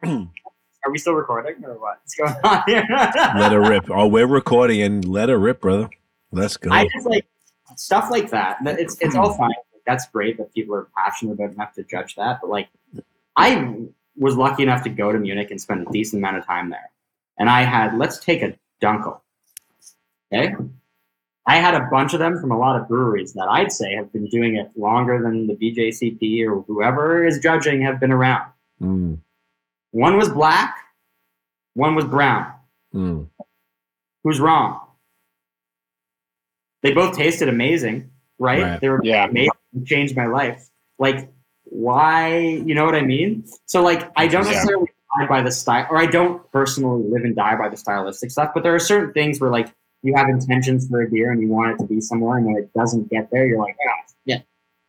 are 0.85 0.91
we 0.91 0.97
still 0.97 1.13
recording 1.13 1.55
or 1.63 1.73
what? 1.79 1.99
What's 2.01 2.15
going 2.15 2.33
on 2.43 2.63
here? 2.67 2.83
let 2.89 3.51
her 3.51 3.61
rip. 3.61 3.89
Oh, 3.89 4.07
we're 4.07 4.27
recording 4.27 4.81
and 4.81 5.05
let 5.05 5.29
her 5.29 5.37
rip, 5.37 5.61
brother. 5.61 5.89
Let's 6.31 6.57
go. 6.57 6.71
I 6.71 6.87
just 6.93 7.05
like 7.07 7.25
stuff 7.75 8.09
like 8.11 8.29
that. 8.31 8.57
That- 8.63 8.79
It's 8.79 8.97
it's 9.01 9.15
all 9.15 9.33
fine. 9.33 9.51
that's 9.85 10.07
great 10.07 10.37
that 10.37 10.53
people 10.53 10.75
are 10.75 10.87
passionate 10.97 11.33
about 11.33 11.51
enough 11.53 11.73
to 11.73 11.83
judge 11.83 12.15
that. 12.15 12.39
But 12.41 12.49
like, 12.49 12.69
I 13.35 13.75
was 14.17 14.35
lucky 14.35 14.63
enough 14.63 14.83
to 14.83 14.89
go 14.89 15.11
to 15.11 15.17
Munich 15.19 15.51
and 15.51 15.59
spend 15.61 15.87
a 15.87 15.91
decent 15.91 16.21
amount 16.21 16.37
of 16.37 16.45
time 16.45 16.69
there, 16.69 16.89
and 17.37 17.49
I 17.49 17.61
had 17.63 17.97
let's 17.97 18.19
take 18.19 18.41
a 18.41 18.53
Dunkel. 18.81 19.19
Okay, 20.33 20.55
I 21.45 21.57
had 21.57 21.75
a 21.75 21.87
bunch 21.91 22.13
of 22.13 22.19
them 22.19 22.39
from 22.41 22.51
a 22.51 22.57
lot 22.57 22.79
of 22.79 22.87
breweries 22.87 23.33
that 23.33 23.47
I'd 23.49 23.71
say 23.71 23.93
have 23.95 24.11
been 24.11 24.27
doing 24.27 24.55
it 24.57 24.71
longer 24.75 25.21
than 25.21 25.47
the 25.47 25.53
BJCP 25.55 26.45
or 26.47 26.61
whoever 26.63 27.25
is 27.25 27.39
judging 27.39 27.81
have 27.83 27.99
been 27.99 28.11
around. 28.11 28.51
Mm, 28.81 29.19
One 29.93 30.17
was 30.17 30.27
black, 30.27 30.75
one 31.75 31.93
was 31.95 32.05
brown. 32.05 32.51
mm. 32.93 33.27
Who's 34.23 34.39
wrong? 34.39 34.79
They 36.81 36.93
both 36.93 37.15
tasted 37.15 37.47
amazing, 37.47 38.09
right? 38.39 38.63
Right. 38.63 38.81
They 38.81 38.89
were 38.89 39.01
Yeah. 39.03 39.25
amazing, 39.25 39.51
changed 39.85 40.15
my 40.17 40.25
life. 40.25 40.67
Like, 40.97 41.31
why? 41.65 42.37
You 42.37 42.73
know 42.73 42.85
what 42.85 42.95
I 42.95 43.01
mean? 43.01 43.45
So, 43.67 43.83
like, 43.83 44.11
I 44.15 44.27
don't 44.27 44.45
Yeah. 44.45 44.51
necessarily 44.51 44.87
die 45.17 45.27
by 45.27 45.41
the 45.43 45.51
style, 45.51 45.87
or 45.91 45.97
I 45.97 46.07
don't 46.07 46.51
personally 46.51 47.03
live 47.03 47.23
and 47.23 47.35
die 47.35 47.55
by 47.55 47.69
the 47.69 47.77
stylistic 47.77 48.31
stuff. 48.31 48.51
But 48.55 48.63
there 48.63 48.73
are 48.73 48.79
certain 48.79 49.13
things 49.13 49.39
where, 49.39 49.51
like, 49.51 49.71
you 50.01 50.15
have 50.15 50.27
intentions 50.27 50.89
for 50.89 51.03
a 51.03 51.07
beer 51.09 51.31
and 51.31 51.39
you 51.41 51.49
want 51.49 51.71
it 51.71 51.77
to 51.83 51.87
be 51.87 52.01
somewhere, 52.01 52.37
and 52.37 52.47
when 52.47 52.55
it 52.57 52.73
doesn't 52.73 53.09
get 53.11 53.29
there, 53.31 53.45
you're 53.45 53.59
like, 53.59 53.77
ah, 53.87 54.03
yeah, 54.25 54.39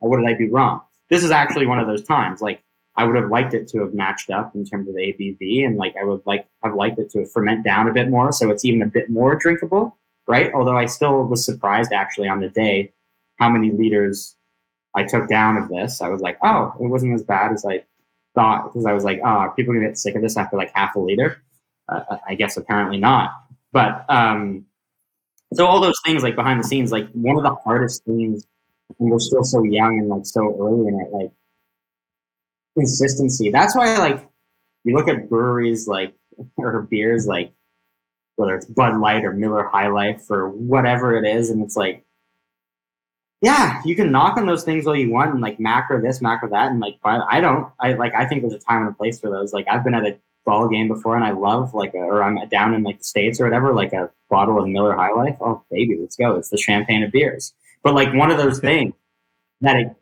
what 0.01 0.17
did 0.17 0.27
I 0.27 0.33
do 0.33 0.51
wrong? 0.51 0.81
This 1.11 1.23
is 1.23 1.31
actually 1.31 1.67
one 1.67 1.79
of 1.79 1.87
those 1.87 2.03
times. 2.03 2.41
Like, 2.41 2.64
I 2.97 3.05
would 3.05 3.17
have 3.17 3.31
liked 3.31 3.55
it 3.55 3.67
to 3.69 3.81
have 3.81 3.95
matched 3.95 4.31
up 4.31 4.55
in 4.55 4.65
terms 4.65 4.89
of 4.89 4.95
ABV, 4.95 5.67
and 5.67 5.77
like 5.77 5.95
I 6.01 6.05
would 6.05 6.23
like 6.27 6.47
have 6.63 6.75
liked 6.75 6.99
it 6.99 7.11
to 7.11 7.27
ferment 7.27 7.65
down 7.65 7.89
a 7.89 7.93
bit 7.93 8.09
more, 8.09 8.33
so 8.33 8.51
it's 8.51 8.65
even 8.65 8.83
a 8.83 8.87
bit 8.87 9.11
more 9.11 9.35
drinkable, 9.35 9.97
right? 10.29 10.53
Although 10.55 10.77
I 10.77 10.87
still 10.87 11.25
was 11.25 11.45
surprised 11.45 11.93
actually 11.93 12.29
on 12.29 12.41
the 12.41 12.49
day 12.49 12.93
how 13.39 13.49
many 13.49 13.73
liters 13.73 14.37
I 14.95 15.03
took 15.05 15.29
down 15.29 15.57
of 15.57 15.69
this. 15.69 16.01
I 16.01 16.09
was 16.09 16.21
like, 16.21 16.39
oh, 16.43 16.73
it 16.81 16.87
wasn't 16.87 17.15
as 17.15 17.25
bad 17.25 17.53
as 17.53 17.65
I 17.65 17.85
thought 18.35 18.65
because 18.65 18.87
I 18.87 18.93
was 18.93 19.05
like, 19.05 19.21
oh, 19.25 19.53
people 19.57 19.75
gonna 19.75 19.87
get 19.87 19.99
sick 19.99 20.15
of 20.15 20.23
this 20.23 20.37
after 20.37 20.57
like 20.57 20.73
half 20.75 20.95
a 20.95 21.01
liter? 21.01 21.43
Uh, 21.89 22.17
I 22.29 22.35
guess 22.35 22.57
apparently 22.57 22.99
not. 22.99 23.33
But 23.73 24.05
um, 24.09 24.67
so 25.53 25.67
all 25.67 25.81
those 25.81 26.01
things 26.05 26.23
like 26.23 26.37
behind 26.37 26.61
the 26.61 26.65
scenes, 26.65 26.93
like 26.93 27.11
one 27.11 27.37
of 27.37 27.43
the 27.43 27.55
hardest 27.65 28.05
things, 28.05 28.47
and 29.01 29.11
we're 29.11 29.19
still 29.19 29.43
so 29.45 29.65
young 29.65 29.99
and 29.99 30.09
like 30.09 30.27
so 30.27 30.57
early 30.61 30.89
in 30.89 31.01
it, 31.01 31.13
like 31.13 31.33
consistency. 32.77 33.51
That's 33.51 33.75
why 33.77 33.97
like 33.99 34.29
you 34.85 34.95
look 34.95 35.09
at 35.09 35.29
breweries 35.29 35.87
like 35.89 36.15
or 36.57 36.83
beers 36.83 37.27
like 37.27 37.53
whether 38.37 38.57
it's 38.57 38.67
Bud 38.67 38.99
Light 38.99 39.25
or 39.25 39.33
Miller 39.33 39.65
High 39.65 39.89
Life 39.89 40.31
or 40.31 40.49
whatever 40.49 41.17
it 41.17 41.25
is, 41.27 41.51
and 41.51 41.63
it's 41.63 41.77
like, 41.77 42.05
yeah, 43.41 43.81
you 43.85 43.95
can 43.95 44.11
knock 44.11 44.37
on 44.37 44.47
those 44.47 44.65
things 44.65 44.87
all 44.87 44.97
you 44.97 45.11
want 45.11 45.33
and 45.33 45.41
like 45.41 45.61
macro 45.61 46.01
this, 46.01 46.21
macro 46.21 46.49
that, 46.51 46.71
and 46.71 46.81
like, 46.81 46.99
but 47.03 47.25
I 47.31 47.41
don't. 47.41 47.71
I 47.79 47.93
like 47.93 48.15
I 48.15 48.27
think 48.27 48.43
there's 48.43 48.55
a 48.55 48.59
time 48.59 48.83
and 48.83 48.91
a 48.91 48.95
place 48.95 49.21
for 49.21 49.31
those. 49.31 49.53
Like 49.53 49.67
I've 49.69 49.85
been 49.85 49.95
at 49.95 50.07
a 50.07 50.19
ball 50.45 50.69
game 50.69 50.89
before, 50.89 51.15
and 51.17 51.25
I 51.25 51.33
love 51.33 51.75
like, 51.75 51.95
a, 51.95 51.99
or 51.99 52.23
I'm 52.23 52.49
down 52.49 52.75
in 52.75 52.83
like 52.83 52.99
the 52.99 53.05
states 53.05 53.41
or 53.41 53.45
whatever, 53.45 53.73
like 53.73 53.93
a 53.93 54.11
bottle 54.31 54.59
of 54.59 54.69
Miller 54.69 54.95
High 54.95 55.13
Life. 55.13 55.37
Oh 55.41 55.63
baby, 55.71 55.97
let's 56.01 56.17
go! 56.17 56.37
It's 56.37 56.49
the 56.49 56.59
champagne 56.59 57.03
of 57.03 57.13
beers. 57.13 57.53
But 57.83 57.95
like 57.95 58.15
one 58.15 58.31
of 58.31 58.39
those 58.39 58.61
things 58.61 58.95
that 59.61 59.77
it, 59.77 59.95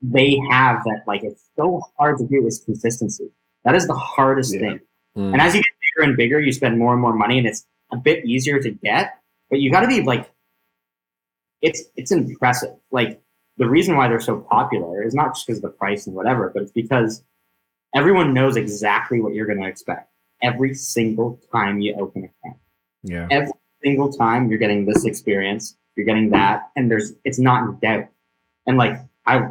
they 0.00 0.40
have 0.50 0.84
that 0.84 1.02
like 1.06 1.24
it's 1.24 1.48
so 1.56 1.82
hard 1.98 2.18
to 2.18 2.26
do 2.26 2.46
is 2.46 2.62
consistency. 2.64 3.30
That 3.64 3.74
is 3.74 3.86
the 3.86 3.94
hardest 3.94 4.54
Yeah. 4.54 4.60
thing. 4.60 4.80
Mm. 5.16 5.32
And 5.32 5.40
as 5.40 5.54
you 5.54 5.62
get 5.62 5.72
bigger 5.96 6.08
and 6.08 6.16
bigger, 6.16 6.40
you 6.40 6.52
spend 6.52 6.78
more 6.78 6.92
and 6.92 7.00
more 7.02 7.14
money, 7.14 7.38
and 7.38 7.46
it's 7.46 7.66
a 7.90 7.96
bit 7.96 8.24
easier 8.24 8.60
to 8.60 8.70
get. 8.70 9.18
But 9.50 9.60
you 9.60 9.70
got 9.70 9.80
to 9.80 9.88
be 9.88 10.02
like, 10.02 10.30
it's 11.62 11.82
it's 11.96 12.12
impressive. 12.12 12.76
Like 12.90 13.20
the 13.56 13.68
reason 13.68 13.96
why 13.96 14.08
they're 14.08 14.20
so 14.20 14.38
popular 14.40 15.02
is 15.02 15.14
not 15.14 15.34
just 15.34 15.46
because 15.46 15.58
of 15.58 15.62
the 15.62 15.76
price 15.76 16.06
and 16.06 16.14
whatever, 16.14 16.50
but 16.54 16.62
it's 16.62 16.72
because 16.72 17.24
everyone 17.94 18.32
knows 18.32 18.56
exactly 18.56 19.20
what 19.20 19.34
you're 19.34 19.46
going 19.46 19.60
to 19.60 19.66
expect 19.66 20.10
every 20.42 20.74
single 20.74 21.40
time 21.50 21.80
you 21.80 21.94
open 21.98 22.24
a 22.24 22.28
can. 22.46 22.54
Yeah. 23.02 23.26
Every 23.30 23.52
single 23.82 24.12
time 24.12 24.48
you're 24.48 24.58
getting 24.58 24.84
this 24.84 25.04
experience, 25.04 25.76
you're 25.96 26.06
getting 26.06 26.30
that, 26.30 26.70
and 26.76 26.88
there's 26.90 27.14
it's 27.24 27.38
not 27.40 27.64
in 27.68 27.78
doubt. 27.80 28.08
And 28.66 28.76
like 28.78 29.00
I, 29.26 29.48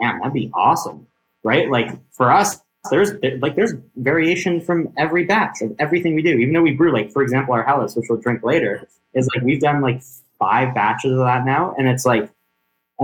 damn, 0.00 0.18
that'd 0.18 0.32
be 0.32 0.50
awesome, 0.54 1.06
right? 1.44 1.70
Like 1.70 1.90
for 2.12 2.30
us, 2.30 2.60
there's 2.90 3.12
like 3.40 3.56
there's 3.56 3.72
variation 3.96 4.60
from 4.60 4.92
every 4.96 5.24
batch 5.24 5.60
of 5.62 5.74
everything 5.78 6.14
we 6.14 6.22
do. 6.22 6.36
Even 6.38 6.54
though 6.54 6.62
we 6.62 6.72
brew, 6.72 6.92
like 6.92 7.10
for 7.10 7.22
example, 7.22 7.54
our 7.54 7.62
Helles, 7.62 7.96
which 7.96 8.06
we'll 8.08 8.20
drink 8.20 8.42
later, 8.42 8.86
is 9.14 9.28
like 9.34 9.42
we've 9.44 9.60
done 9.60 9.80
like 9.80 10.02
five 10.38 10.74
batches 10.74 11.12
of 11.12 11.18
that 11.18 11.44
now, 11.44 11.74
and 11.78 11.88
it's 11.88 12.06
like 12.06 12.30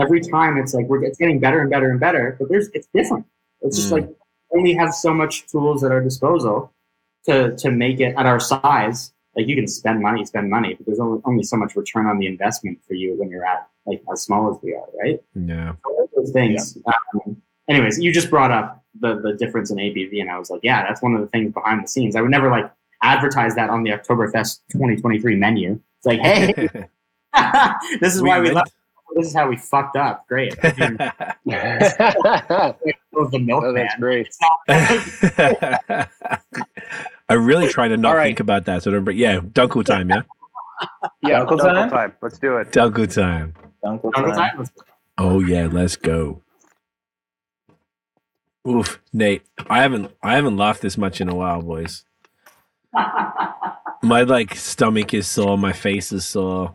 every 0.00 0.20
time 0.20 0.56
it's 0.56 0.72
like 0.74 0.86
we're 0.86 1.02
it's 1.04 1.18
getting 1.18 1.40
better 1.40 1.60
and 1.60 1.70
better 1.70 1.90
and 1.90 1.98
better. 2.00 2.36
But 2.38 2.48
there's 2.48 2.68
it's 2.74 2.88
different. 2.94 3.26
It's 3.62 3.76
just 3.76 3.88
Mm. 3.88 3.92
like 3.92 4.08
only 4.54 4.74
have 4.74 4.94
so 4.94 5.12
much 5.14 5.46
tools 5.48 5.82
at 5.82 5.90
our 5.92 6.00
disposal 6.00 6.72
to 7.26 7.56
to 7.56 7.70
make 7.70 8.00
it 8.00 8.14
at 8.16 8.26
our 8.26 8.38
size. 8.40 9.12
Like 9.34 9.48
you 9.48 9.56
can 9.56 9.66
spend 9.66 10.00
money, 10.00 10.24
spend 10.26 10.50
money, 10.50 10.74
but 10.74 10.84
there's 10.86 11.00
only, 11.00 11.22
only 11.24 11.42
so 11.42 11.56
much 11.56 11.74
return 11.74 12.06
on 12.06 12.18
the 12.18 12.26
investment 12.26 12.78
for 12.86 12.92
you 12.94 13.14
when 13.18 13.30
you're 13.30 13.46
at 13.46 13.66
like 13.86 14.02
as 14.12 14.22
small 14.22 14.50
as 14.54 14.56
we 14.62 14.74
are, 14.74 14.84
right? 15.02 15.20
Yeah. 15.34 15.72
all 15.84 16.08
those 16.16 16.30
things. 16.32 16.78
Um, 16.86 17.36
anyways, 17.68 17.98
you 17.98 18.12
just 18.12 18.30
brought 18.30 18.50
up 18.50 18.84
the 19.00 19.20
the 19.20 19.32
difference 19.34 19.70
in 19.70 19.78
ABV, 19.78 20.20
and 20.20 20.30
I 20.30 20.38
was 20.38 20.50
like, 20.50 20.60
yeah, 20.62 20.82
that's 20.86 21.02
one 21.02 21.14
of 21.14 21.20
the 21.20 21.26
things 21.28 21.52
behind 21.52 21.82
the 21.84 21.88
scenes. 21.88 22.14
I 22.16 22.20
would 22.20 22.30
never 22.30 22.50
like 22.50 22.70
advertise 23.02 23.54
that 23.56 23.68
on 23.70 23.82
the 23.82 23.90
Oktoberfest 23.90 24.60
2023 24.72 25.36
menu. 25.36 25.80
It's 25.98 26.06
like, 26.06 26.20
hey, 26.20 26.52
this 28.00 28.14
is 28.14 28.22
why 28.22 28.38
we 28.38 28.44
went- 28.46 28.56
left. 28.56 28.72
This 29.14 29.26
is 29.26 29.34
how 29.34 29.46
we 29.46 29.56
fucked 29.58 29.94
up. 29.96 30.26
Great. 30.26 30.54
oh, 30.64 30.70
Of 33.14 33.30
the 33.30 33.38
milkman. 33.38 33.74
that's 33.74 33.94
great. 33.96 34.26
I 37.28 37.34
really 37.34 37.68
try 37.68 37.88
to 37.88 37.96
not 37.98 38.10
All 38.10 38.14
right. 38.16 38.28
think 38.28 38.40
about 38.40 38.64
that. 38.66 38.82
So 38.82 38.90
don't, 38.90 39.04
but 39.04 39.16
yeah, 39.16 39.40
Dunkel 39.40 39.84
time, 39.84 40.08
yeah, 40.08 40.22
Yeah, 41.22 41.40
Uncle 41.40 41.60
Uncle 41.60 41.74
time? 41.74 41.90
time. 41.90 42.12
Let's 42.22 42.38
do 42.38 42.56
it. 42.56 42.70
Dunkel 42.72 43.12
time. 43.14 43.54
Uncle 43.84 44.10
Uncle 44.14 44.32
time. 44.32 44.56
time? 44.56 44.68
Oh 45.18 45.40
yeah, 45.40 45.68
let's 45.70 45.96
go. 45.96 46.42
Oof, 48.66 49.00
Nate, 49.12 49.42
I 49.68 49.82
haven't 49.82 50.12
I 50.22 50.34
haven't 50.34 50.56
laughed 50.56 50.82
this 50.82 50.96
much 50.96 51.20
in 51.20 51.28
a 51.28 51.34
while, 51.34 51.62
boys. 51.62 52.04
My 54.02 54.22
like 54.22 54.54
stomach 54.54 55.14
is 55.14 55.28
sore, 55.28 55.56
my 55.56 55.72
face 55.72 56.12
is 56.12 56.26
sore. 56.26 56.74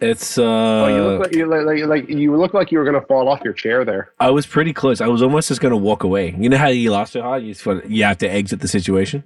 It's 0.00 0.36
uh 0.36 0.42
oh, 0.42 0.86
you 0.88 1.02
look 1.02 1.20
like 1.20 1.34
you 1.34 1.46
look 1.46 1.66
like, 1.66 1.84
like 1.84 2.08
you 2.08 2.36
look 2.36 2.54
like 2.54 2.72
you 2.72 2.78
were 2.78 2.84
gonna 2.84 3.00
fall 3.02 3.28
off 3.28 3.40
your 3.44 3.52
chair 3.52 3.84
there. 3.84 4.12
I 4.18 4.30
was 4.30 4.46
pretty 4.46 4.72
close. 4.72 5.00
I 5.00 5.06
was 5.06 5.22
almost 5.22 5.48
just 5.48 5.60
gonna 5.60 5.76
walk 5.76 6.02
away. 6.02 6.34
You 6.36 6.48
know 6.48 6.56
how 6.56 6.68
you 6.68 6.90
laugh 6.90 7.10
so 7.10 7.22
hard, 7.22 7.44
you 7.44 7.54
just 7.54 7.66
you 7.88 8.02
have 8.02 8.18
to 8.18 8.28
exit 8.28 8.60
the 8.60 8.68
situation. 8.68 9.22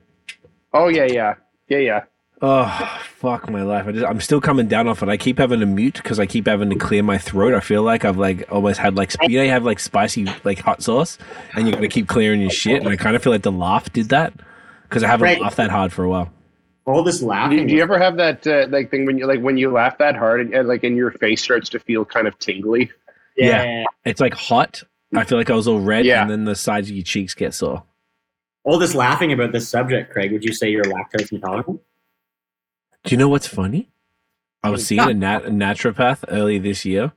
Oh 0.74 0.88
yeah, 0.88 1.04
yeah, 1.04 1.34
yeah, 1.68 1.78
yeah. 1.78 2.04
Oh 2.44 3.00
fuck 3.18 3.48
my 3.48 3.62
life! 3.62 3.86
I 3.86 3.92
just, 3.92 4.04
I'm 4.04 4.20
still 4.20 4.40
coming 4.40 4.66
down 4.66 4.88
off 4.88 5.00
it. 5.02 5.08
I 5.08 5.16
keep 5.16 5.38
having 5.38 5.60
to 5.60 5.66
mute 5.66 5.94
because 5.94 6.18
I 6.18 6.26
keep 6.26 6.46
having 6.48 6.70
to 6.70 6.76
clear 6.76 7.02
my 7.04 7.16
throat. 7.16 7.54
I 7.54 7.60
feel 7.60 7.84
like 7.84 8.04
I've 8.04 8.16
like 8.18 8.50
almost 8.50 8.80
had 8.80 8.96
like 8.96 9.12
you 9.28 9.38
know 9.38 9.44
you 9.44 9.50
have 9.50 9.64
like 9.64 9.78
spicy 9.78 10.26
like 10.42 10.58
hot 10.58 10.82
sauce, 10.82 11.18
and 11.54 11.66
you 11.66 11.72
got 11.72 11.80
to 11.82 11.88
keep 11.88 12.08
clearing 12.08 12.40
your 12.40 12.50
shit. 12.50 12.80
And 12.80 12.88
I 12.88 12.96
kind 12.96 13.14
of 13.14 13.22
feel 13.22 13.32
like 13.32 13.42
the 13.42 13.52
laugh 13.52 13.92
did 13.92 14.08
that 14.08 14.32
because 14.88 15.04
I 15.04 15.06
haven't 15.06 15.24
Right. 15.24 15.40
laughed 15.40 15.56
that 15.58 15.70
hard 15.70 15.92
for 15.92 16.02
a 16.02 16.08
while. 16.08 16.32
All 16.84 17.04
this 17.04 17.22
laughing. 17.22 17.68
do 17.68 17.74
you 17.76 17.80
ever 17.80 17.96
have 17.96 18.16
that 18.16 18.44
uh, 18.44 18.66
like 18.70 18.90
thing 18.90 19.06
when 19.06 19.16
you 19.18 19.26
like 19.28 19.40
when 19.40 19.56
you 19.56 19.70
laugh 19.70 19.98
that 19.98 20.16
hard 20.16 20.40
and, 20.40 20.52
and 20.52 20.66
like 20.66 20.82
and 20.82 20.96
your 20.96 21.12
face 21.12 21.40
starts 21.42 21.68
to 21.68 21.78
feel 21.78 22.04
kind 22.04 22.26
of 22.26 22.36
tingly? 22.40 22.90
yeah. 23.36 23.84
It's 24.04 24.20
like 24.20 24.34
hot. 24.34 24.82
I 25.14 25.22
feel 25.22 25.38
like 25.38 25.48
I 25.50 25.54
was 25.54 25.68
all 25.68 25.78
red, 25.78 26.06
Yeah. 26.06 26.22
and 26.22 26.30
then 26.30 26.44
the 26.44 26.56
sides 26.56 26.88
of 26.90 26.96
your 26.96 27.04
cheeks 27.04 27.34
get 27.34 27.54
sore. 27.54 27.84
All 28.64 28.78
this 28.78 28.96
laughing 28.96 29.30
about 29.32 29.52
this 29.52 29.68
subject, 29.68 30.10
Craig. 30.12 30.32
Would 30.32 30.42
you 30.42 30.52
say 30.52 30.70
you're 30.70 30.82
lactose 30.84 31.30
intolerant? 31.30 31.80
Do 33.04 33.10
you 33.10 33.16
know 33.16 33.28
what's 33.28 33.46
funny? 33.46 33.90
I 34.62 34.70
was 34.70 34.86
seeing 34.86 35.00
a, 35.00 35.12
nat- 35.14 35.44
a 35.46 35.50
naturopath 35.50 36.24
earlier 36.28 36.60
this 36.60 36.84
year, 36.84 37.12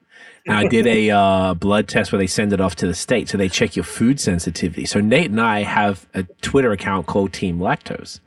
and 0.47 0.57
I 0.57 0.67
did 0.67 0.87
a 0.87 1.11
uh, 1.11 1.53
blood 1.53 1.87
test 1.87 2.11
where 2.11 2.17
they 2.17 2.27
send 2.27 2.53
it 2.53 2.59
off 2.59 2.75
to 2.77 2.87
the 2.87 2.95
state, 2.95 3.29
so 3.29 3.37
they 3.37 3.49
check 3.49 3.75
your 3.75 3.85
food 3.85 4.19
sensitivity. 4.19 4.85
So 4.85 4.99
Nate 4.99 5.29
and 5.29 5.39
I 5.39 5.61
have 5.61 6.07
a 6.15 6.23
Twitter 6.41 6.71
account 6.71 7.05
called 7.05 7.33
Team 7.33 7.59
Lactose, 7.59 8.19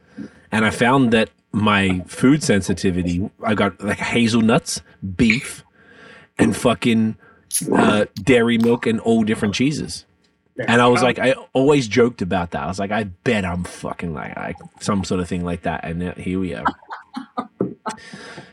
and 0.53 0.65
I 0.65 0.71
found 0.71 1.11
that 1.13 1.31
my 1.51 2.01
food 2.07 2.45
sensitivity, 2.45 3.29
I 3.43 3.55
got 3.55 3.83
like 3.83 3.99
hazelnuts, 3.99 4.83
beef, 5.17 5.65
and 6.39 6.57
fucking 6.57 7.17
uh, 7.75 8.05
dairy 8.23 8.59
milk 8.59 8.87
and 8.87 9.01
all 9.01 9.25
different 9.25 9.55
cheeses. 9.55 10.05
And 10.67 10.83
I 10.83 10.89
was 10.89 11.03
like, 11.03 11.21
I 11.21 11.35
always 11.53 11.87
joked 11.87 12.21
about 12.21 12.51
that. 12.51 12.63
I 12.63 12.67
was 12.67 12.81
like, 12.81 12.91
I 12.91 13.05
bet 13.05 13.45
I'm 13.45 13.63
fucking 13.63 14.13
like, 14.13 14.37
like 14.37 14.57
some 14.81 15.05
sort 15.05 15.21
of 15.21 15.29
thing 15.29 15.45
like 15.45 15.63
that. 15.63 15.85
And 15.85 16.03
uh, 16.03 16.15
here 16.15 16.41
we 16.41 16.53
are. 16.53 16.65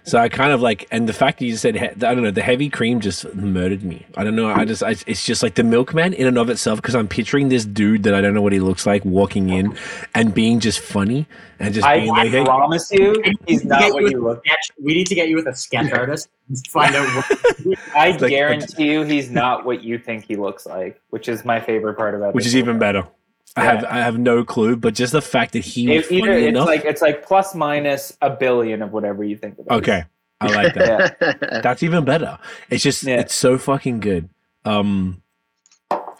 So 0.03 0.19
I 0.19 0.29
kind 0.29 0.51
of 0.51 0.61
like, 0.61 0.87
and 0.91 1.09
the 1.09 1.13
fact 1.13 1.39
that 1.39 1.45
you 1.45 1.57
said, 1.57 1.75
I 1.77 2.13
don't 2.13 2.21
know, 2.21 2.29
the 2.29 2.41
heavy 2.43 2.69
cream 2.69 2.99
just 3.01 3.25
murdered 3.33 3.83
me. 3.83 4.05
I 4.15 4.23
don't 4.23 4.35
know. 4.35 4.49
I 4.49 4.63
just, 4.63 4.83
I, 4.83 4.91
it's 5.07 5.25
just 5.25 5.41
like 5.41 5.55
the 5.55 5.63
milkman 5.63 6.13
in 6.13 6.27
and 6.27 6.37
of 6.37 6.49
itself, 6.51 6.79
because 6.79 6.93
I'm 6.95 7.07
picturing 7.07 7.49
this 7.49 7.65
dude 7.65 8.03
that 8.03 8.13
I 8.13 8.21
don't 8.21 8.35
know 8.35 8.41
what 8.43 8.53
he 8.53 8.59
looks 8.59 8.85
like 8.85 9.03
walking 9.03 9.49
in 9.49 9.75
and 10.13 10.31
being 10.33 10.59
just 10.59 10.79
funny 10.79 11.25
and 11.59 11.73
just 11.73 11.87
I, 11.87 12.01
being 12.01 12.11
I 12.11 12.23
like, 12.23 12.29
hey, 12.31 12.43
promise 12.45 12.91
you, 12.91 13.21
he's 13.47 13.65
not 13.65 13.87
you 13.87 13.93
what 13.95 14.11
you 14.11 14.21
look. 14.23 14.43
sketch- 14.45 14.71
We 14.79 14.93
need 14.93 15.07
to 15.07 15.15
get 15.15 15.27
you 15.27 15.37
with 15.37 15.47
a 15.47 15.55
sketch 15.55 15.91
artist. 15.91 16.29
and 16.49 16.67
Find 16.67 16.95
out 16.95 17.07
what 17.15 17.77
I 17.95 18.11
like- 18.11 18.29
guarantee 18.29 18.91
you, 18.91 19.01
he's 19.03 19.31
not 19.31 19.65
what 19.65 19.83
you 19.83 19.97
think 19.97 20.25
he 20.25 20.35
looks 20.35 20.67
like, 20.67 21.01
which 21.09 21.27
is 21.27 21.43
my 21.43 21.59
favorite 21.59 21.95
part 21.95 22.13
about. 22.13 22.29
It. 22.29 22.35
Which 22.35 22.45
is 22.45 22.55
even 22.55 22.77
better. 22.77 23.07
I 23.57 23.63
have, 23.63 23.85
I 23.85 23.97
have 23.99 24.17
no 24.17 24.43
clue, 24.43 24.75
but 24.75 24.93
just 24.95 25.13
the 25.13 25.21
fact 25.21 25.53
that 25.53 25.59
he 25.63 25.87
was 25.87 26.05
It, 26.07 26.11
either 26.11 26.27
funny 26.27 26.41
it's 26.43 26.49
enough. 26.49 26.65
like 26.67 26.83
it's 26.85 27.01
like 27.01 27.25
plus 27.25 27.55
minus 27.55 28.17
a 28.21 28.29
billion 28.29 28.81
of 28.81 28.91
whatever 28.91 29.23
you 29.23 29.37
think. 29.37 29.57
It 29.57 29.61
is. 29.61 29.67
okay, 29.77 30.03
I 30.41 30.47
like 30.53 30.73
that. 30.73 31.17
Yeah. 31.21 31.59
That's 31.61 31.81
even 31.81 32.03
better. 32.03 32.37
It's 32.69 32.83
just 32.83 33.03
Yeah. 33.03 33.19
it's 33.21 33.33
so 33.33 33.57
fucking 33.57 34.01
good. 34.01 34.29
Um 34.65 35.21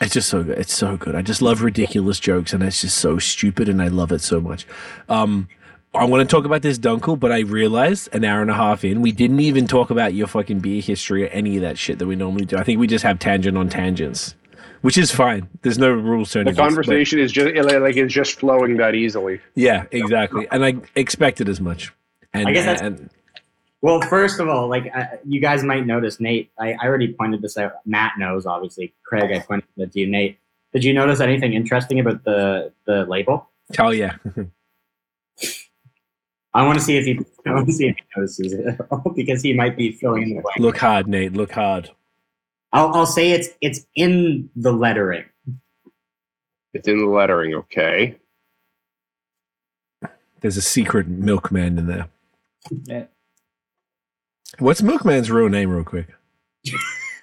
it's 0.01 0.13
just 0.13 0.29
so 0.29 0.43
good. 0.43 0.57
It's 0.59 0.73
so 0.73 0.97
good. 0.97 1.15
I 1.15 1.21
just 1.21 1.41
love 1.41 1.61
ridiculous 1.61 2.19
jokes 2.19 2.53
and 2.53 2.61
it's 2.63 2.81
just 2.81 2.97
so 2.97 3.17
stupid 3.17 3.67
and 3.69 3.81
I 3.81 3.87
love 3.89 4.11
it 4.11 4.21
so 4.21 4.39
much. 4.39 4.65
Um 5.09 5.47
I 5.93 6.03
want 6.05 6.27
to 6.29 6.33
talk 6.35 6.43
about 6.45 6.61
this 6.61 6.77
Dunkel, 6.77 7.17
but 7.17 7.31
I 7.31 7.39
realized 7.39 8.13
an 8.13 8.25
hour 8.25 8.41
and 8.41 8.51
a 8.51 8.53
half 8.55 8.83
in, 8.83 9.01
we 9.01 9.13
didn't 9.13 9.39
even 9.39 9.65
talk 9.65 9.89
about 9.89 10.13
your 10.13 10.27
fucking 10.27 10.59
beer 10.59 10.81
history 10.81 11.23
or 11.23 11.27
any 11.27 11.55
of 11.55 11.61
that 11.61 11.77
shit 11.77 11.99
that 11.99 12.05
we 12.07 12.17
normally 12.17 12.43
do. 12.43 12.57
I 12.57 12.63
think 12.63 12.81
we 12.81 12.87
just 12.87 13.03
have 13.05 13.17
tangent 13.17 13.57
on 13.57 13.69
tangents, 13.69 14.35
which 14.81 14.97
is 14.97 15.11
fine. 15.11 15.49
There's 15.61 15.77
no 15.77 15.91
rules 15.91 16.31
to 16.31 16.39
The 16.39 16.49
anything. 16.49 16.63
conversation 16.65 17.19
is 17.19 17.31
just 17.31 17.53
like 17.55 17.95
it's 17.97 18.13
just 18.13 18.39
flowing 18.39 18.77
that 18.77 18.95
easily. 18.95 19.41
Yeah, 19.55 19.85
exactly. 19.91 20.47
And 20.51 20.63
I 20.65 20.75
expected 20.95 21.49
as 21.49 21.59
much. 21.61 21.91
And, 22.33 22.47
I 22.47 22.51
guess 22.51 22.65
that's- 22.65 22.81
and 22.81 23.09
Well, 23.81 24.01
first 24.01 24.39
of 24.39 24.47
all, 24.49 24.67
like 24.67 24.91
uh, 24.95 25.05
you 25.25 25.39
guys 25.39 25.63
might 25.63 25.85
notice, 25.85 26.19
Nate. 26.19 26.51
I, 26.59 26.73
I 26.73 26.85
already 26.87 27.13
pointed 27.13 27.41
this 27.41 27.57
out. 27.57 27.73
Matt 27.85 28.13
knows, 28.17 28.45
obviously. 28.45 28.93
Craig, 29.03 29.31
I 29.31 29.39
pointed 29.39 29.67
it 29.77 29.91
to 29.93 29.99
you, 29.99 30.07
Nate. 30.07 30.37
Did 30.73 30.83
you 30.83 30.93
notice 30.93 31.19
anything 31.21 31.53
interesting 31.53 31.99
about 31.99 32.23
the 32.23 32.71
the 32.85 33.05
label? 33.05 33.49
hell 33.77 33.93
yeah. 33.93 34.15
I 36.53 36.65
want 36.65 36.79
to 36.79 36.83
see 36.85 36.95
if 36.97 37.05
he. 37.05 37.19
I 37.45 37.51
want 37.53 37.67
to 37.67 37.73
see 37.73 37.87
if 37.87 37.95
he 37.97 38.03
notices 38.15 38.53
it 38.53 38.77
because 39.15 39.41
he 39.41 39.53
might 39.53 39.75
be 39.75 39.91
filling 39.91 40.23
in 40.23 40.35
the 40.37 40.41
blank. 40.41 40.57
Look 40.59 40.77
hard, 40.77 41.07
Nate. 41.07 41.33
Look 41.33 41.51
hard. 41.51 41.91
I'll, 42.75 42.93
I'll 42.93 43.05
say 43.05 43.31
it's 43.31 43.49
it's 43.61 43.85
in 43.95 44.49
the 44.55 44.73
lettering. 44.73 45.25
It's 46.73 46.87
in 46.87 46.97
the 46.99 47.05
lettering, 47.05 47.53
okay. 47.55 48.17
There's 50.41 50.57
a 50.57 50.61
secret 50.61 51.07
milkman 51.07 51.77
in 51.79 51.87
there. 51.87 52.09
Yeah. 52.83 53.05
What's 54.59 54.81
Milkman's 54.81 55.31
real 55.31 55.47
name, 55.49 55.69
real 55.69 55.83
quick? 55.85 56.07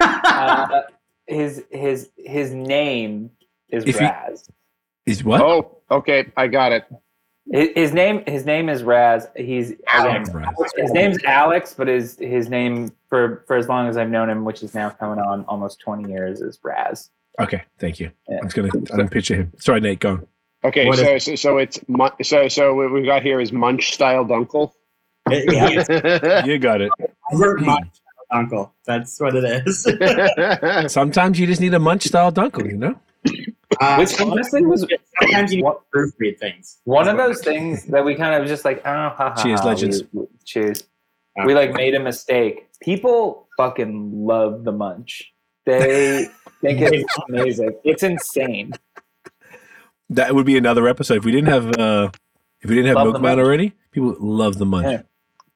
Uh, 0.00 0.82
his 1.26 1.64
his 1.70 2.10
his 2.16 2.52
name 2.54 3.30
is 3.68 3.84
If 3.84 3.96
you- 3.96 4.06
Raz. 4.06 4.48
Is 5.04 5.22
what? 5.24 5.40
Oh, 5.40 5.78
okay, 5.90 6.30
I 6.36 6.46
got 6.46 6.72
it. 6.72 6.84
His, 7.50 7.68
his 7.74 7.92
name 7.92 8.22
his 8.26 8.44
name 8.46 8.68
is 8.68 8.82
Raz. 8.82 9.26
He's 9.36 9.70
again, 9.72 10.24
Raz. 10.32 10.54
his 10.76 10.92
name's 10.92 11.22
Alex, 11.24 11.74
but 11.76 11.88
his 11.88 12.16
his 12.18 12.48
name 12.48 12.92
for 13.08 13.42
for 13.46 13.56
as 13.56 13.68
long 13.68 13.88
as 13.88 13.96
I've 13.96 14.10
known 14.10 14.30
him, 14.30 14.44
which 14.44 14.62
is 14.62 14.74
now 14.74 14.90
coming 14.90 15.18
on 15.18 15.44
almost 15.46 15.80
twenty 15.80 16.10
years, 16.10 16.40
is 16.40 16.58
Raz. 16.62 17.10
Okay, 17.40 17.62
thank 17.78 17.98
you. 17.98 18.10
Yeah. 18.28 18.38
I'm 18.38 18.44
just 18.44 18.54
gonna. 18.56 18.68
I 18.92 18.96
don't 18.96 19.10
picture 19.10 19.34
him. 19.34 19.52
Sorry, 19.58 19.80
Nate. 19.80 20.00
Go. 20.00 20.10
On. 20.12 20.26
Okay, 20.64 20.86
What 20.86 20.98
so, 20.98 21.18
so 21.18 21.34
so 21.34 21.58
it's 21.58 21.80
so 22.22 22.46
so 22.48 22.74
what 22.74 22.92
we've 22.92 23.04
got 23.04 23.22
here 23.22 23.40
is 23.40 23.52
Munch 23.52 23.92
style 23.92 24.24
Dunkel. 24.24 24.72
yeah, 25.28 26.44
You 26.46 26.58
got 26.58 26.80
it. 26.80 26.90
over 27.32 27.58
my 27.58 27.78
uncle. 28.30 28.72
That's 28.86 29.20
what 29.20 29.34
it 29.34 29.66
is. 29.66 30.92
Sometimes 30.92 31.40
you 31.40 31.46
just 31.48 31.60
need 31.60 31.74
a 31.74 31.78
munch 31.80 32.04
style 32.04 32.30
dunkel, 32.32 32.64
you 32.70 32.76
know. 32.76 32.94
Uh, 33.80 33.96
Which 33.96 34.20
honestly 34.20 34.64
was 34.64 34.86
sometimes 35.20 35.52
you 35.52 35.62
need 35.62 35.72
proofread 35.94 36.38
things. 36.38 36.78
one 36.84 37.08
of 37.08 37.16
those 37.16 37.40
things 37.42 37.84
that 37.86 38.04
we 38.04 38.14
kind 38.14 38.40
of 38.40 38.48
just 38.48 38.64
like, 38.64 38.78
oh, 38.78 38.90
ha, 38.90 39.14
ha, 39.16 39.42
Cheers, 39.42 39.60
ha, 39.60 39.66
legends. 39.66 40.02
we- 40.12 40.20
we- 40.22 40.26
cheers. 40.44 40.84
We 41.46 41.54
like 41.54 41.72
made 41.72 41.94
a 41.94 42.00
mistake. 42.00 42.68
People 42.80 43.48
fucking 43.56 44.26
love 44.26 44.64
the 44.64 44.72
munch. 44.72 45.32
They 45.64 46.26
think 46.60 46.80
it's 46.82 47.16
amazing. 47.28 47.70
It's 47.84 48.02
insane. 48.02 48.72
That 50.10 50.34
would 50.34 50.44
be 50.46 50.58
another 50.58 50.86
episode 50.88 51.18
if 51.18 51.24
we 51.24 51.32
didn't 51.32 51.48
have. 51.48 51.78
uh 51.78 52.10
If 52.60 52.68
we 52.68 52.76
didn't 52.76 52.88
have 52.88 52.96
Love 52.96 53.06
Milkman 53.14 53.38
already, 53.38 53.72
people 53.92 54.14
love 54.20 54.58
the 54.58 54.66
munch. 54.66 54.86
Yeah. 54.86 55.02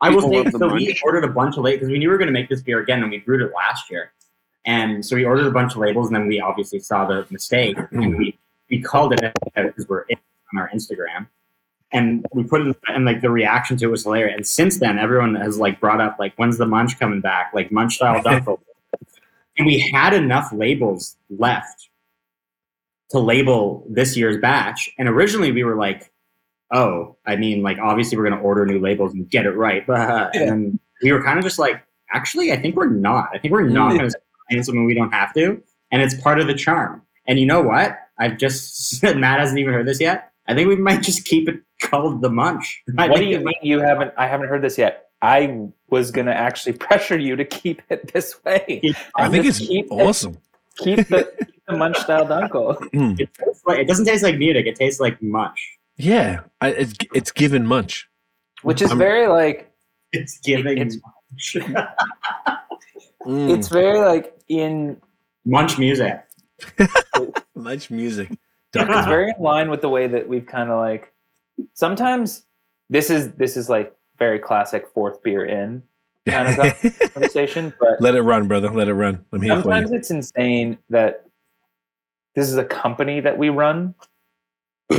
I 0.01 0.11
will 0.11 0.23
say 0.23 0.29
love 0.43 0.53
the 0.53 0.59
so. 0.59 0.73
We 0.73 0.99
ordered 1.05 1.25
a 1.25 1.29
bunch 1.29 1.57
of 1.57 1.65
labels 1.65 1.81
because 1.81 1.93
we 1.93 1.99
knew 1.99 2.09
we 2.09 2.13
were 2.13 2.19
going 2.19 2.27
to 2.29 2.33
make 2.33 2.49
this 2.49 2.63
beer 2.63 2.81
again, 2.81 3.03
and 3.03 3.11
we 3.11 3.19
brewed 3.19 3.43
it 3.43 3.53
last 3.55 3.91
year. 3.91 4.13
And 4.67 5.07
so 5.07 5.17
we 5.17 5.25
ordered 5.25 5.47
a 5.47 5.51
bunch 5.51 5.73
of 5.73 5.79
labels, 5.79 6.09
and 6.09 6.17
then 6.17 6.27
we 6.27 6.41
obviously 6.41 6.81
saw 6.81 7.07
the 7.07 7.27
mistake, 7.31 7.79
and 7.79 7.89
mm-hmm. 7.89 8.19
we 8.19 8.39
we 8.71 8.83
called 8.83 9.13
it 9.13 9.33
because 9.55 9.89
we're 9.89 10.05
on 10.11 10.59
our 10.59 10.69
Instagram, 10.71 11.29
and 11.93 12.27
we 12.33 12.43
put 12.43 12.67
it, 12.67 12.77
and 12.89 13.05
like 13.05 13.21
the 13.21 13.31
reaction 13.31 13.77
to 13.79 13.85
it 13.87 13.91
was 13.91 14.03
hilarious. 14.03 14.35
And 14.37 14.47
since 14.47 14.81
then, 14.81 14.99
everyone 14.99 15.37
has 15.37 15.59
like 15.59 15.79
brought 15.79 16.01
up 16.01 16.17
like, 16.19 16.35
when's 16.37 16.59
the 16.59 16.67
munch 16.67 16.99
coming 16.99 17.21
back? 17.21 17.53
Like 17.55 17.71
munch 17.71 17.95
style 17.95 18.21
dunkel. 18.23 18.59
and 19.59 19.67
we 19.67 19.79
had 19.79 20.13
enough 20.13 20.53
labels 20.53 21.17
left 21.31 21.89
to 23.11 23.21
label 23.21 23.87
this 23.89 24.17
year's 24.17 24.39
batch, 24.39 24.91
and 24.99 25.09
originally 25.09 25.53
we 25.53 25.63
were 25.63 25.77
like 25.77 26.11
oh, 26.73 27.17
I 27.27 27.37
mean, 27.37 27.63
like 27.63 27.79
obviously 27.79 28.19
we're 28.19 28.29
going 28.29 28.39
to 28.39 28.45
order 28.45 28.67
new 28.67 28.81
labels 28.81 29.13
and 29.13 29.29
get 29.31 29.47
it 29.47 29.53
right. 29.53 29.87
But 29.87 30.35
and 30.35 30.79
we 31.03 31.13
were 31.13 31.23
kind 31.23 31.39
of 31.39 31.45
just 31.45 31.59
like, 31.59 31.83
actually, 32.13 32.53
I 32.53 32.57
think 32.57 32.77
we're 32.77 32.91
not. 32.91 33.29
I 33.33 33.39
think 33.39 33.53
we're 33.53 33.69
not 33.69 33.97
going 33.97 34.11
to 34.11 34.19
sign 34.51 34.63
something 34.65 34.85
we 34.85 34.95
don't 34.95 35.13
have 35.13 35.33
to, 35.35 35.63
and 35.91 36.03
it's 36.03 36.15
part 36.21 36.41
of 36.41 36.47
the 36.47 36.55
charm. 36.55 37.03
And 37.27 37.39
you 37.39 37.47
know 37.47 37.63
what? 37.63 37.99
I've 38.19 38.39
just 38.39 38.77
said 38.99 39.17
Matt 39.19 39.41
hasn't 39.41 39.59
even 39.59 39.73
heard 39.75 39.87
this 39.87 40.01
yet. 40.01 40.33
I 40.49 40.55
think 40.55 40.69
we 40.69 40.77
might 40.77 41.03
just 41.03 41.25
keep 41.25 41.49
it 41.49 41.61
called 41.83 42.23
the 42.23 42.31
Munch. 42.31 42.83
I 42.99 43.09
What 43.09 43.19
do 43.19 43.25
you 43.25 43.41
mean 43.41 43.55
you 43.63 43.81
haven't? 43.81 44.13
I 44.17 44.27
haven't 44.29 44.49
heard 44.49 44.63
this 44.63 44.79
yet. 44.79 45.09
I 45.23 45.69
was 45.91 46.11
gonna 46.11 46.31
actually 46.33 46.73
pressure 46.87 47.19
you 47.19 47.37
to 47.37 47.45
keep 47.45 47.83
it 47.91 48.13
this 48.13 48.43
way. 48.45 48.81
I 49.17 49.29
think 49.29 49.45
it's 49.47 49.59
keep 49.59 49.87
it- 49.87 49.91
awesome. 49.93 50.39
keep 50.79 51.09
the, 51.09 51.31
keep 51.39 51.63
the 51.67 51.77
munch 51.77 51.97
style 51.99 52.27
dunkel. 52.27 52.77
Mm. 52.93 53.19
It, 53.21 53.31
like, 53.67 53.79
it 53.81 53.89
doesn't 53.89 54.05
taste 54.05 54.23
like 54.23 54.37
Munich. 54.39 54.67
It 54.67 54.77
tastes 54.77 55.01
like 55.01 55.21
Munch. 55.21 55.59
Yeah, 55.97 56.41
I, 56.61 56.69
it's 56.69 56.95
it's 57.15 57.33
given 57.33 57.67
munch. 57.67 58.09
which 58.63 58.81
is 58.83 58.91
I'm- 58.91 58.99
very 58.99 59.27
like 59.27 59.73
It's 60.13 60.39
giving 60.39 60.79
It's- 60.79 60.97
Munch. 61.03 61.57
Mm. 63.27 63.57
it's 63.57 63.69
very 63.69 63.99
like 63.99 64.39
in 64.49 65.01
Munch 65.45 65.79
music. 65.79 66.23
munch 67.55 67.91
music. 67.91 68.31
it's 68.75 69.07
very 69.07 69.33
in 69.37 69.43
line 69.43 69.71
with 69.71 69.81
the 69.81 69.89
way 69.89 70.07
that 70.07 70.29
we've 70.29 70.47
kind 70.47 70.71
of 70.71 70.79
like 70.79 71.13
sometimes 71.75 72.45
this 72.89 73.11
is 73.11 73.33
this 73.33 73.57
is 73.57 73.69
like 73.69 73.95
very 74.19 74.39
classic 74.39 74.87
fourth 74.95 75.23
beer 75.23 75.45
in 75.45 75.83
kind 76.27 76.49
of 76.49 77.13
conversation, 77.15 77.73
but 77.79 78.01
Let 78.01 78.15
it 78.15 78.23
run, 78.23 78.49
brother. 78.49 78.71
Let 78.71 78.89
it 78.89 78.95
run. 78.95 79.25
I'm 79.33 79.43
here 79.43 79.55
sometimes 79.55 79.93
it's 79.93 80.11
insane 80.11 80.79
that 80.91 81.27
this 82.35 82.49
is 82.49 82.57
a 82.57 82.65
company 82.65 83.21
that 83.21 83.39
we 83.39 83.49
run. 83.49 83.95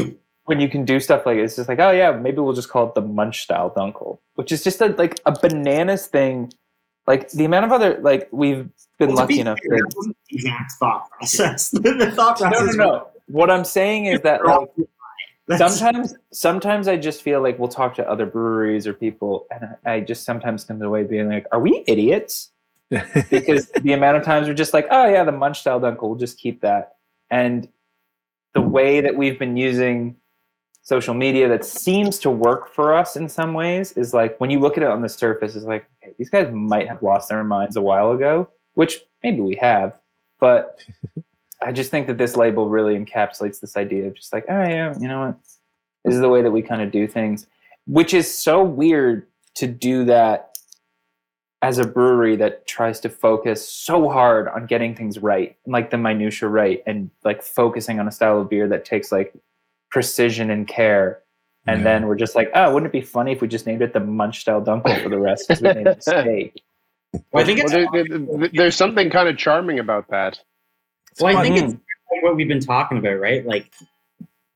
when 0.47 0.61
you 0.61 0.69
can 0.69 0.85
do 0.85 0.97
stuff 0.99 1.25
like 1.25 1.37
it's 1.37 1.57
just 1.57 1.67
like, 1.67 1.79
oh 1.79 1.91
yeah, 1.91 2.11
maybe 2.11 2.39
we'll 2.39 2.53
just 2.53 2.69
call 2.69 2.87
it 2.87 2.95
the 2.95 3.01
munch 3.01 3.43
style 3.43 3.69
dunkel, 3.69 4.17
which 4.35 4.51
is 4.51 4.63
just 4.63 4.81
a 4.81 4.87
like 4.97 5.19
a 5.25 5.37
bananas 5.39 6.07
thing. 6.07 6.51
Like 7.07 7.29
the 7.31 7.45
amount 7.45 7.65
of 7.65 7.71
other 7.71 7.97
like 8.01 8.27
we've 8.31 8.69
been 8.99 9.09
Well, 9.09 9.17
to 9.17 9.21
lucky 9.23 9.33
be 9.35 9.39
enough. 9.39 9.59
fair, 9.67 9.77
To, 9.79 10.13
that 10.43 10.67
thought 10.79 11.09
process. 11.11 11.69
the 11.71 12.11
thought 12.15 12.39
no, 12.41 12.49
process. 12.49 12.75
no, 12.75 12.85
no. 12.85 13.07
What 13.27 13.49
I'm 13.49 13.63
saying 13.63 14.05
is 14.05 14.21
that 14.21 14.45
like 14.45 14.69
sometimes 15.57 16.13
sometimes 16.31 16.87
I 16.87 16.97
just 16.97 17.21
feel 17.21 17.41
like 17.41 17.57
we'll 17.59 17.69
talk 17.69 17.95
to 17.95 18.09
other 18.09 18.25
breweries 18.25 18.85
or 18.85 18.93
people, 18.93 19.47
and 19.51 19.75
I 19.85 19.93
I 19.93 19.99
just 20.01 20.25
sometimes 20.25 20.65
come 20.65 20.81
away 20.81 21.03
being 21.03 21.29
like, 21.29 21.45
are 21.51 21.59
we 21.59 21.83
idiots? 21.87 22.51
because 23.29 23.67
the 23.81 23.91
amount 23.93 24.15
of 24.17 24.23
times 24.23 24.47
we're 24.47 24.53
just 24.53 24.73
like, 24.73 24.87
oh 24.91 25.07
yeah, 25.07 25.23
the 25.23 25.31
munch 25.31 25.59
style 25.59 25.79
dunkel, 25.79 26.03
we'll 26.03 26.15
just 26.15 26.37
keep 26.37 26.61
that. 26.61 26.95
And 27.29 27.67
the 28.53 28.61
way 28.61 29.01
that 29.01 29.15
we've 29.15 29.37
been 29.37 29.57
using 29.57 30.15
social 30.87 31.13
media 31.13 31.49
that 31.49 31.65
seems 31.65 32.17
to 32.17 32.29
work 32.29 32.73
for 32.73 32.93
us 32.93 33.17
in 33.17 33.27
some 33.27 33.53
ways 33.53 33.91
is 33.97 34.13
like 34.13 34.39
when 34.39 34.49
you 34.49 34.57
look 34.57 34.77
at 34.77 34.83
it 34.83 34.89
on 34.89 35.01
the 35.01 35.09
surface, 35.09 35.53
it's 35.53 35.65
like, 35.65 35.85
okay, 36.01 36.13
these 36.17 36.29
guys 36.29 36.49
might 36.53 36.87
have 36.87 37.03
lost 37.03 37.27
their 37.27 37.43
minds 37.43 37.75
a 37.75 37.81
while 37.81 38.13
ago, 38.13 38.47
which 38.75 39.01
maybe 39.21 39.41
we 39.41 39.55
have, 39.55 39.97
but 40.39 40.81
I 41.61 41.73
just 41.73 41.91
think 41.91 42.07
that 42.07 42.17
this 42.17 42.37
label 42.37 42.69
really 42.69 42.97
encapsulates 42.97 43.59
this 43.59 43.75
idea 43.75 44.07
of 44.07 44.13
just 44.13 44.31
like, 44.31 44.45
oh 44.47 44.61
yeah, 44.61 44.93
you 44.97 45.09
know 45.09 45.25
what? 45.25 45.37
This 46.05 46.15
is 46.15 46.21
the 46.21 46.29
way 46.29 46.41
that 46.41 46.51
we 46.51 46.61
kind 46.61 46.81
of 46.81 46.89
do 46.89 47.05
things, 47.05 47.47
which 47.85 48.13
is 48.13 48.33
so 48.33 48.63
weird 48.63 49.27
to 49.55 49.67
do 49.67 50.05
that 50.05 50.57
as 51.61 51.79
a 51.79 51.85
brewery 51.85 52.37
that 52.37 52.65
tries 52.65 53.01
to 53.01 53.09
focus 53.09 53.67
so 53.67 54.07
hard 54.07 54.47
on 54.47 54.65
getting 54.67 54.95
things 54.95 55.19
right, 55.19 55.57
like 55.65 55.89
the 55.89 55.97
minutia 55.97 56.47
right, 56.47 56.81
and 56.87 57.09
like 57.25 57.43
focusing 57.43 57.99
on 57.99 58.07
a 58.07 58.11
style 58.11 58.39
of 58.39 58.49
beer 58.49 58.69
that 58.69 58.85
takes 58.85 59.11
like 59.11 59.33
precision 59.91 60.49
and 60.51 60.67
care. 60.67 61.21
And 61.65 61.79
Yeah. 61.79 61.83
then 61.83 62.07
we're 62.07 62.15
just 62.15 62.35
like, 62.35 62.49
oh, 62.53 62.73
wouldn't 62.73 62.93
it 62.93 62.97
be 62.97 63.01
funny 63.05 63.31
if 63.33 63.41
we 63.41 63.47
just 63.47 63.65
named 63.67 63.81
it 63.81 63.93
the 63.93 63.99
Munch 63.99 64.39
Style 64.41 64.61
Dunkel 64.61 65.01
for 65.03 65.09
the 65.09 65.19
rest? 65.19 65.47
Because 65.47 65.61
we 65.61 65.73
made 65.73 65.87
a 65.87 65.95
mistake. 65.95 66.61
Well, 67.31 67.43
I 67.43 67.45
think 67.45 67.59
it's 67.59 67.73
Well, 67.73 67.87
there- 67.91 68.03
there- 68.07 68.49
there's 68.53 68.75
something 68.75 69.09
kind 69.09 69.27
of 69.29 69.37
charming 69.37 69.79
about 69.79 70.07
that. 70.09 70.39
well, 71.19 71.37
I 71.37 71.41
think 71.43 71.57
it's 71.57 71.75
what 72.21 72.35
we've 72.35 72.47
been 72.47 72.59
talking 72.61 72.97
about, 72.97 73.19
right? 73.19 73.45
Like 73.45 73.71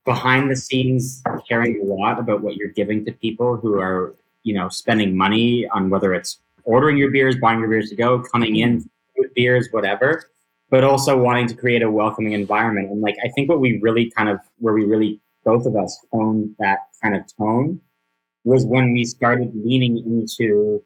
behind 0.05 0.49
the 0.49 0.55
scenes, 0.55 1.21
caring 1.47 1.79
a 1.81 1.83
lot 1.83 2.19
about 2.19 2.41
what 2.41 2.55
you're 2.55 2.69
giving 2.69 3.03
to 3.05 3.11
people 3.11 3.55
who 3.57 3.79
are, 3.79 4.15
you 4.43 4.53
know, 4.53 4.67
spending 4.69 5.15
money 5.15 5.67
on 5.69 5.89
whether 5.89 6.13
it's 6.13 6.39
ordering 6.63 6.97
your 6.97 7.11
beers, 7.11 7.35
buying 7.37 7.59
your 7.59 7.69
beers 7.69 7.89
to 7.89 7.95
go, 7.95 8.19
coming 8.19 8.55
in 8.57 8.89
with 9.17 9.33
beers, 9.33 9.67
whatever, 9.71 10.23
but 10.71 10.83
also 10.83 11.21
wanting 11.21 11.47
to 11.47 11.53
create 11.53 11.83
a 11.83 11.91
welcoming 11.91 12.31
environment. 12.31 12.89
And 12.89 13.01
like, 13.01 13.17
I 13.23 13.27
think 13.29 13.49
what 13.49 13.59
we 13.59 13.77
really 13.81 14.09
kind 14.09 14.29
of, 14.29 14.39
where 14.57 14.73
we 14.73 14.85
really, 14.85 15.19
both 15.45 15.65
of 15.65 15.75
us 15.75 16.03
honed 16.11 16.55
that 16.59 16.79
kind 17.03 17.13
of 17.15 17.23
tone 17.37 17.79
was 18.45 18.65
when 18.65 18.93
we 18.93 19.03
started 19.05 19.51
leaning 19.53 19.97
into 19.99 20.83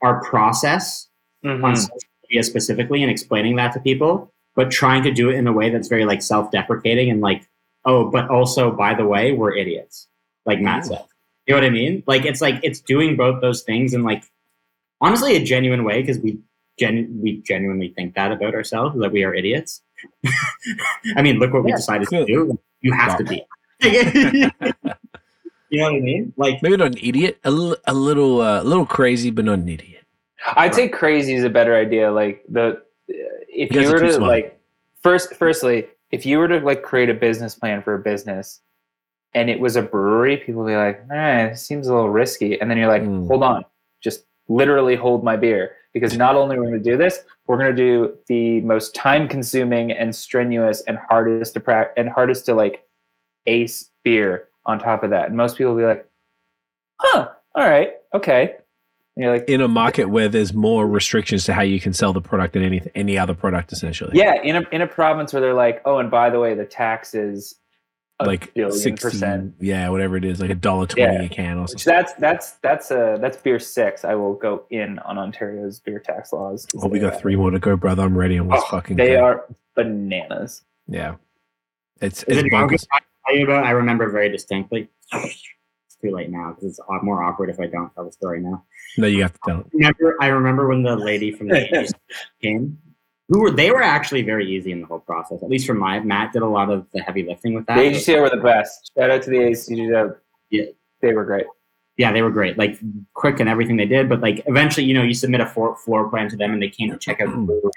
our 0.00 0.22
process 0.24 1.08
on 1.44 1.60
Mhm. 1.60 1.76
social 1.76 1.98
media 2.28 2.42
specifically 2.42 3.02
and 3.02 3.10
explaining 3.10 3.56
that 3.56 3.72
to 3.72 3.80
people, 3.80 4.32
but 4.54 4.70
trying 4.70 5.02
to 5.02 5.10
do 5.12 5.28
it 5.28 5.34
in 5.34 5.46
a 5.46 5.52
way 5.52 5.70
that's 5.70 5.88
very 5.88 6.04
like 6.04 6.22
self-deprecating 6.22 7.10
and 7.10 7.20
like, 7.20 7.48
oh, 7.84 8.10
but 8.10 8.28
also 8.30 8.70
by 8.70 8.94
the 8.94 9.06
way, 9.06 9.32
we're 9.32 9.54
idiots, 9.54 10.08
like 10.46 10.60
Matt 10.60 10.86
said. 10.86 11.04
You 11.46 11.54
know 11.54 11.60
what 11.60 11.66
I 11.66 11.70
mean? 11.70 12.02
Like 12.06 12.24
it's 12.26 12.40
like 12.40 12.60
it's 12.62 12.80
doing 12.80 13.16
both 13.16 13.40
those 13.40 13.62
things 13.62 13.92
in 13.94 14.02
like 14.04 14.22
honestly 15.00 15.34
a 15.34 15.42
genuine 15.42 15.82
way 15.84 16.00
because 16.02 16.18
we 16.18 16.38
gen 16.78 17.18
we 17.22 17.42
genuinely 17.42 17.92
think 17.96 18.14
that 18.14 18.32
about 18.32 18.54
ourselves 18.54 18.98
that 19.00 19.12
we 19.12 19.24
are 19.24 19.34
idiots. 19.34 19.82
I 21.16 21.22
mean, 21.22 21.38
look 21.38 21.52
what 21.52 21.64
we 21.64 21.72
decided 21.72 22.08
good. 22.08 22.26
to 22.26 22.32
do. 22.32 22.60
You 22.80 22.92
have 22.92 23.18
to 23.18 23.24
be. 23.24 23.44
you 25.70 25.80
know 25.80 25.84
what 25.84 25.94
I 25.96 26.00
mean? 26.00 26.32
Like 26.36 26.62
Maybe 26.62 26.76
not 26.76 26.92
an 26.92 26.98
idiot, 27.02 27.38
a, 27.44 27.50
a 27.86 27.94
little, 27.94 28.40
uh, 28.40 28.62
a 28.62 28.64
little 28.64 28.86
crazy, 28.86 29.30
but 29.30 29.44
not 29.44 29.58
an 29.58 29.68
idiot. 29.68 30.04
I'd 30.56 30.74
say 30.74 30.88
crazy 30.88 31.34
is 31.34 31.44
a 31.44 31.50
better 31.50 31.74
idea. 31.76 32.10
Like 32.10 32.44
the 32.48 32.82
if 33.08 33.72
You 33.72 33.82
you, 33.82 33.90
were 33.92 33.98
to 33.98 34.12
smart. 34.12 34.28
like 34.30 34.60
first 35.02 35.34
firstly, 35.34 35.86
if 36.10 36.24
you 36.24 36.38
were 36.38 36.48
to 36.48 36.60
like 36.60 36.82
create 36.82 37.10
a 37.10 37.14
business 37.14 37.54
plan 37.54 37.82
for 37.82 37.94
a 37.94 37.98
business 37.98 38.60
and 39.34 39.50
it 39.50 39.58
was 39.60 39.76
a 39.76 39.82
brewery, 39.82 40.36
people 40.38 40.62
would 40.62 40.70
be 40.70 40.76
like, 40.76 41.02
eh, 41.12 41.46
it 41.48 41.58
seems 41.58 41.88
a 41.88 41.94
little 41.94 42.08
risky. 42.10 42.58
And 42.60 42.70
then 42.70 42.78
you're 42.78 42.88
like, 42.88 43.02
Mm. 43.02 43.26
hold 43.26 43.42
on, 43.42 43.64
just 44.00 44.24
literally 44.48 44.94
hold 44.96 45.22
my 45.24 45.36
beer. 45.36 45.72
Because 45.98 46.16
not 46.16 46.36
only 46.36 46.56
are 46.56 46.60
we 46.60 46.66
gonna 46.66 46.78
do 46.78 46.96
this, 46.96 47.20
we're 47.46 47.58
gonna 47.58 47.74
do 47.74 48.16
the 48.26 48.60
most 48.62 48.94
time 48.94 49.28
consuming 49.28 49.92
and 49.92 50.14
strenuous 50.14 50.82
and 50.82 50.98
hardest 50.98 51.54
to 51.54 51.60
pra- 51.60 51.90
and 51.96 52.08
hardest 52.08 52.46
to 52.46 52.54
like 52.54 52.86
ace 53.46 53.90
beer 54.04 54.48
on 54.66 54.78
top 54.78 55.02
of 55.02 55.10
that. 55.10 55.28
And 55.28 55.36
most 55.36 55.56
people 55.56 55.74
will 55.74 55.80
be 55.80 55.86
like, 55.86 56.08
huh, 57.00 57.28
all 57.54 57.68
right, 57.68 57.94
okay. 58.14 58.56
And 59.16 59.24
you're 59.24 59.32
like, 59.32 59.48
In 59.48 59.60
a 59.60 59.68
market 59.68 60.04
where 60.04 60.28
there's 60.28 60.54
more 60.54 60.86
restrictions 60.86 61.44
to 61.46 61.54
how 61.54 61.62
you 61.62 61.80
can 61.80 61.92
sell 61.92 62.12
the 62.12 62.20
product 62.20 62.52
than 62.52 62.62
any 62.62 62.82
any 62.94 63.18
other 63.18 63.34
product, 63.34 63.72
essentially. 63.72 64.12
Yeah, 64.14 64.40
in 64.42 64.56
a 64.56 64.62
in 64.70 64.82
a 64.82 64.86
province 64.86 65.32
where 65.32 65.42
they're 65.42 65.54
like, 65.54 65.82
oh, 65.84 65.98
and 65.98 66.10
by 66.10 66.30
the 66.30 66.38
way, 66.38 66.54
the 66.54 66.64
tax 66.64 67.14
is 67.14 67.56
like 68.26 68.52
billion 68.54 68.72
60, 68.76 69.00
percent. 69.08 69.54
yeah, 69.60 69.88
whatever 69.88 70.16
it 70.16 70.24
is, 70.24 70.40
like 70.40 70.50
a 70.50 70.54
dollar 70.54 70.86
twenty 70.86 71.14
Yeah. 71.14 71.22
a 71.22 71.28
can 71.28 71.58
or 71.58 71.62
Which 71.62 71.84
something. 71.84 71.92
that's 71.92 72.12
that's 72.14 72.50
that's 72.62 72.90
uh 72.90 73.16
that's 73.20 73.36
beer 73.36 73.58
six. 73.60 74.04
I 74.04 74.14
will 74.16 74.34
go 74.34 74.64
in 74.70 74.98
on 75.00 75.18
Ontario's 75.18 75.78
beer 75.80 76.00
tax 76.00 76.32
laws. 76.32 76.66
Oh, 76.82 76.88
we 76.88 76.98
got 76.98 77.14
are- 77.14 77.18
three 77.20 77.36
more 77.36 77.50
to 77.50 77.58
go, 77.60 77.76
brother. 77.76 78.02
I'm 78.02 78.18
ready. 78.18 78.36
And 78.36 78.48
let's 78.48 78.64
Oh, 78.66 78.70
fucking 78.70 78.96
They 78.96 79.10
go. 79.10 79.22
are 79.24 79.44
bananas. 79.76 80.62
Yeah, 80.88 81.16
it's 82.00 82.22
Is 82.24 82.38
it's 82.38 82.46
it. 82.46 82.88
I 82.92 82.98
tell 83.28 83.36
you 83.38 83.44
about? 83.44 83.64
I 83.64 83.70
remember 83.70 84.10
very 84.10 84.28
distinctly. 84.30 84.88
It's 85.12 85.96
too 86.02 86.10
late 86.10 86.30
now 86.30 86.50
because 86.54 86.70
it's 86.70 86.80
a- 86.80 87.04
more 87.04 87.22
awkward 87.22 87.50
if 87.50 87.60
I 87.60 87.66
don't 87.66 87.94
tell 87.94 88.04
the 88.04 88.12
story 88.12 88.40
now. 88.40 88.64
No, 88.96 89.06
you 89.06 89.22
have 89.22 89.32
to 89.34 89.38
tell 89.46 89.60
it. 89.60 89.66
Remember, 89.72 90.16
I 90.20 90.26
remember 90.28 90.66
when 90.66 90.82
the 90.82 90.96
lady 90.96 91.30
from 91.30 91.48
the 91.48 91.56
agency 91.68 91.94
came. 92.42 92.78
Who 93.28 93.40
were 93.40 93.50
they? 93.50 93.70
Were 93.70 93.82
actually 93.82 94.22
very 94.22 94.50
easy 94.50 94.72
in 94.72 94.80
the 94.80 94.86
whole 94.86 95.00
process. 95.00 95.42
At 95.42 95.50
least 95.50 95.66
for 95.66 95.74
my 95.74 96.00
Matt 96.00 96.32
did 96.32 96.42
a 96.42 96.46
lot 96.46 96.70
of 96.70 96.86
the 96.94 97.00
heavy 97.00 97.24
lifting 97.24 97.54
with 97.54 97.66
that. 97.66 97.76
The 97.76 97.82
AGCO 97.92 98.22
were 98.22 98.30
the 98.30 98.42
best. 98.42 98.90
Shout 98.96 99.10
out 99.10 99.22
to 99.22 99.30
the 99.30 99.36
AGCO. 99.36 100.16
Yeah. 100.50 100.64
They 101.02 101.12
were 101.12 101.24
great. 101.24 101.46
yeah, 101.98 102.10
they 102.12 102.22
were 102.22 102.30
great. 102.30 102.56
Like 102.56 102.78
quick 103.14 103.38
and 103.38 103.48
everything 103.48 103.76
they 103.76 103.86
did. 103.86 104.08
But 104.08 104.20
like 104.20 104.42
eventually, 104.46 104.86
you 104.86 104.94
know, 104.94 105.02
you 105.02 105.14
submit 105.14 105.40
a 105.40 105.46
floor, 105.46 105.76
floor 105.76 106.08
plan 106.08 106.28
to 106.30 106.36
them, 106.36 106.52
and 106.52 106.62
they 106.62 106.70
came 106.70 106.90
to 106.90 106.96
check 106.96 107.20
out 107.20 107.30
the 107.30 107.36
brewery 107.36 107.70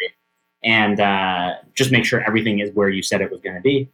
and 0.64 1.00
uh, 1.00 1.56
just 1.76 1.92
make 1.92 2.06
sure 2.06 2.22
everything 2.22 2.60
is 2.60 2.72
where 2.74 2.88
you 2.90 3.02
said 3.04 3.20
it 3.22 3.32
was 3.32 3.42
going 3.42 3.56
to 3.56 3.62
be. 3.62 3.90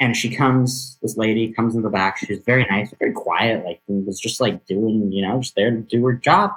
And 0.00 0.16
she 0.16 0.34
comes, 0.34 0.98
this 1.00 1.16
lady 1.16 1.52
comes 1.52 1.76
in 1.76 1.82
the 1.82 1.88
back. 1.88 2.18
She's 2.18 2.40
very 2.40 2.66
nice, 2.68 2.92
very 2.98 3.12
quiet, 3.12 3.64
like 3.64 3.80
and 3.88 4.04
was 4.04 4.18
just 4.20 4.40
like 4.40 4.66
doing, 4.66 5.12
you 5.12 5.26
know, 5.26 5.40
just 5.40 5.54
there 5.54 5.70
to 5.70 5.76
do 5.78 6.04
her 6.06 6.12
job. 6.14 6.50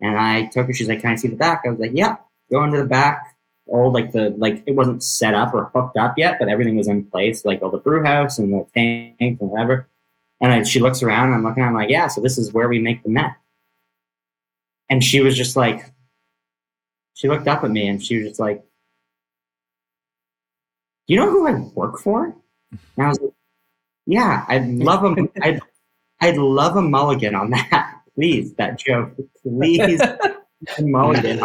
And 0.00 0.18
I 0.18 0.46
took 0.46 0.66
her. 0.66 0.72
She's 0.72 0.88
like, 0.88 1.00
"Can 1.00 1.10
I 1.10 1.14
see 1.16 1.28
the 1.28 1.36
back?" 1.36 1.62
I 1.66 1.70
was 1.70 1.78
like, 1.78 1.92
"Yeah." 1.94 2.16
Go 2.50 2.64
into 2.64 2.78
the 2.78 2.84
back. 2.86 3.33
All 3.66 3.92
like 3.92 4.12
the 4.12 4.30
like 4.36 4.62
it 4.66 4.74
wasn't 4.74 5.02
set 5.02 5.34
up 5.34 5.54
or 5.54 5.70
hooked 5.74 5.96
up 5.96 6.18
yet, 6.18 6.36
but 6.38 6.48
everything 6.48 6.76
was 6.76 6.88
in 6.88 7.04
place, 7.06 7.44
like 7.44 7.62
all 7.62 7.70
the 7.70 7.78
brew 7.78 8.04
house 8.04 8.38
and 8.38 8.52
the 8.52 8.66
tank 8.74 9.16
and 9.20 9.38
whatever. 9.38 9.88
And 10.40 10.52
I, 10.52 10.62
she 10.64 10.80
looks 10.80 11.02
around, 11.02 11.28
and 11.28 11.36
I'm 11.36 11.44
looking, 11.44 11.62
I'm 11.62 11.72
like, 11.72 11.88
yeah, 11.88 12.06
so 12.08 12.20
this 12.20 12.36
is 12.36 12.52
where 12.52 12.68
we 12.68 12.78
make 12.78 13.02
the 13.02 13.08
meth. 13.08 13.36
And 14.90 15.02
she 15.02 15.20
was 15.20 15.36
just 15.36 15.56
like, 15.56 15.90
she 17.14 17.28
looked 17.28 17.48
up 17.48 17.64
at 17.64 17.70
me 17.70 17.88
and 17.88 18.04
she 18.04 18.18
was 18.18 18.28
just 18.28 18.40
like, 18.40 18.62
you 21.06 21.16
know 21.16 21.30
who 21.30 21.46
I 21.46 21.52
work 21.74 21.98
for? 21.98 22.34
And 22.70 23.06
I 23.06 23.08
was 23.08 23.20
like, 23.20 23.32
yeah, 24.06 24.44
I'd 24.48 24.68
love 24.68 25.04
a, 25.04 25.16
I'd, 25.42 25.60
I'd 26.20 26.36
love 26.36 26.76
a 26.76 26.82
mulligan 26.82 27.34
on 27.34 27.50
that. 27.50 28.00
Please, 28.14 28.52
that 28.54 28.78
joke. 28.78 29.12
Please, 29.42 30.00
mulligan 30.80 31.40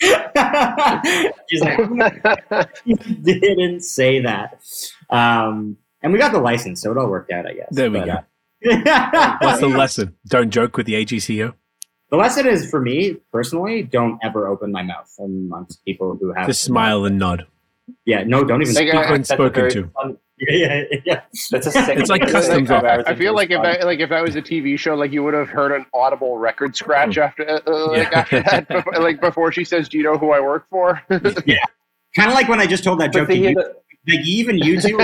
that. 0.00 1.34
She's 1.48 1.60
like, 1.60 2.70
you 2.84 2.96
didn't 2.96 3.82
say 3.82 4.20
that. 4.22 4.60
Um, 5.10 5.76
and 6.02 6.12
we 6.12 6.18
got 6.18 6.32
the 6.32 6.40
license, 6.40 6.82
so 6.82 6.92
it 6.92 6.98
all 6.98 7.08
worked 7.08 7.30
out, 7.32 7.46
I 7.46 7.54
guess. 7.54 7.68
There 7.70 7.90
we 7.90 8.00
But, 8.00 8.06
go. 8.06 8.12
uh, 8.70 9.38
What's 9.40 9.60
the 9.60 9.68
lesson? 9.68 10.14
Don't 10.26 10.50
joke 10.50 10.76
with 10.76 10.86
the 10.86 10.94
AGCO. 10.94 11.54
The 12.10 12.16
lesson 12.16 12.46
is 12.46 12.70
for 12.70 12.80
me 12.80 13.16
personally, 13.32 13.82
don't 13.82 14.18
ever 14.22 14.46
open 14.48 14.72
my 14.72 14.82
mouth 14.82 15.12
amongst 15.18 15.84
people 15.84 16.16
who 16.18 16.32
have 16.32 16.46
Just 16.46 16.62
smile 16.62 17.04
and 17.04 17.18
nod. 17.18 17.46
Yeah, 18.06 18.24
no, 18.24 18.44
don't 18.44 18.62
even. 18.62 18.74
Speak. 18.74 18.92
When 18.92 19.24
spoken 19.24 19.70
to. 19.70 19.88
fun- 19.88 20.16
yeah, 20.40 20.82
yeah, 20.90 20.98
yeah. 21.04 21.20
That's 21.50 21.66
a 21.66 21.70
sick. 21.70 21.98
It's 21.98 22.10
like 22.10 22.22
customs 22.28 22.68
five 22.68 22.84
office. 22.84 23.04
I 23.06 23.14
feel 23.14 23.34
like 23.34 23.50
if 23.50 23.60
I 23.60 23.78
like 23.82 24.00
if 24.00 24.10
that 24.10 24.22
was 24.22 24.36
a 24.36 24.42
TV 24.42 24.78
show, 24.78 24.94
like 24.94 25.12
you 25.12 25.22
would 25.24 25.34
have 25.34 25.48
heard 25.48 25.72
an 25.72 25.86
audible 25.94 26.38
record 26.38 26.76
scratch 26.76 27.18
after 27.18 27.48
uh, 27.48 27.60
uh, 27.66 27.88
like 27.92 28.10
Yeah. 28.12 28.18
after 28.18 28.40
that, 28.42 28.68
before, 28.68 28.92
like 29.00 29.20
before 29.20 29.52
she 29.52 29.64
says, 29.64 29.88
"Do 29.88 29.98
you 29.98 30.04
know 30.04 30.16
who 30.18 30.30
I 30.32 30.40
work 30.40 30.66
for?" 30.70 31.02
Yeah, 31.46 31.56
kind 32.16 32.28
of 32.28 32.34
like 32.34 32.48
when 32.48 32.60
I 32.60 32.66
just 32.66 32.84
told 32.84 33.00
that 33.00 33.12
But 33.12 33.20
joke 33.20 33.28
to 33.28 33.34
the- 33.34 33.74
Like 34.16 34.26
even 34.26 34.58
you 34.58 34.80
two. 34.80 34.98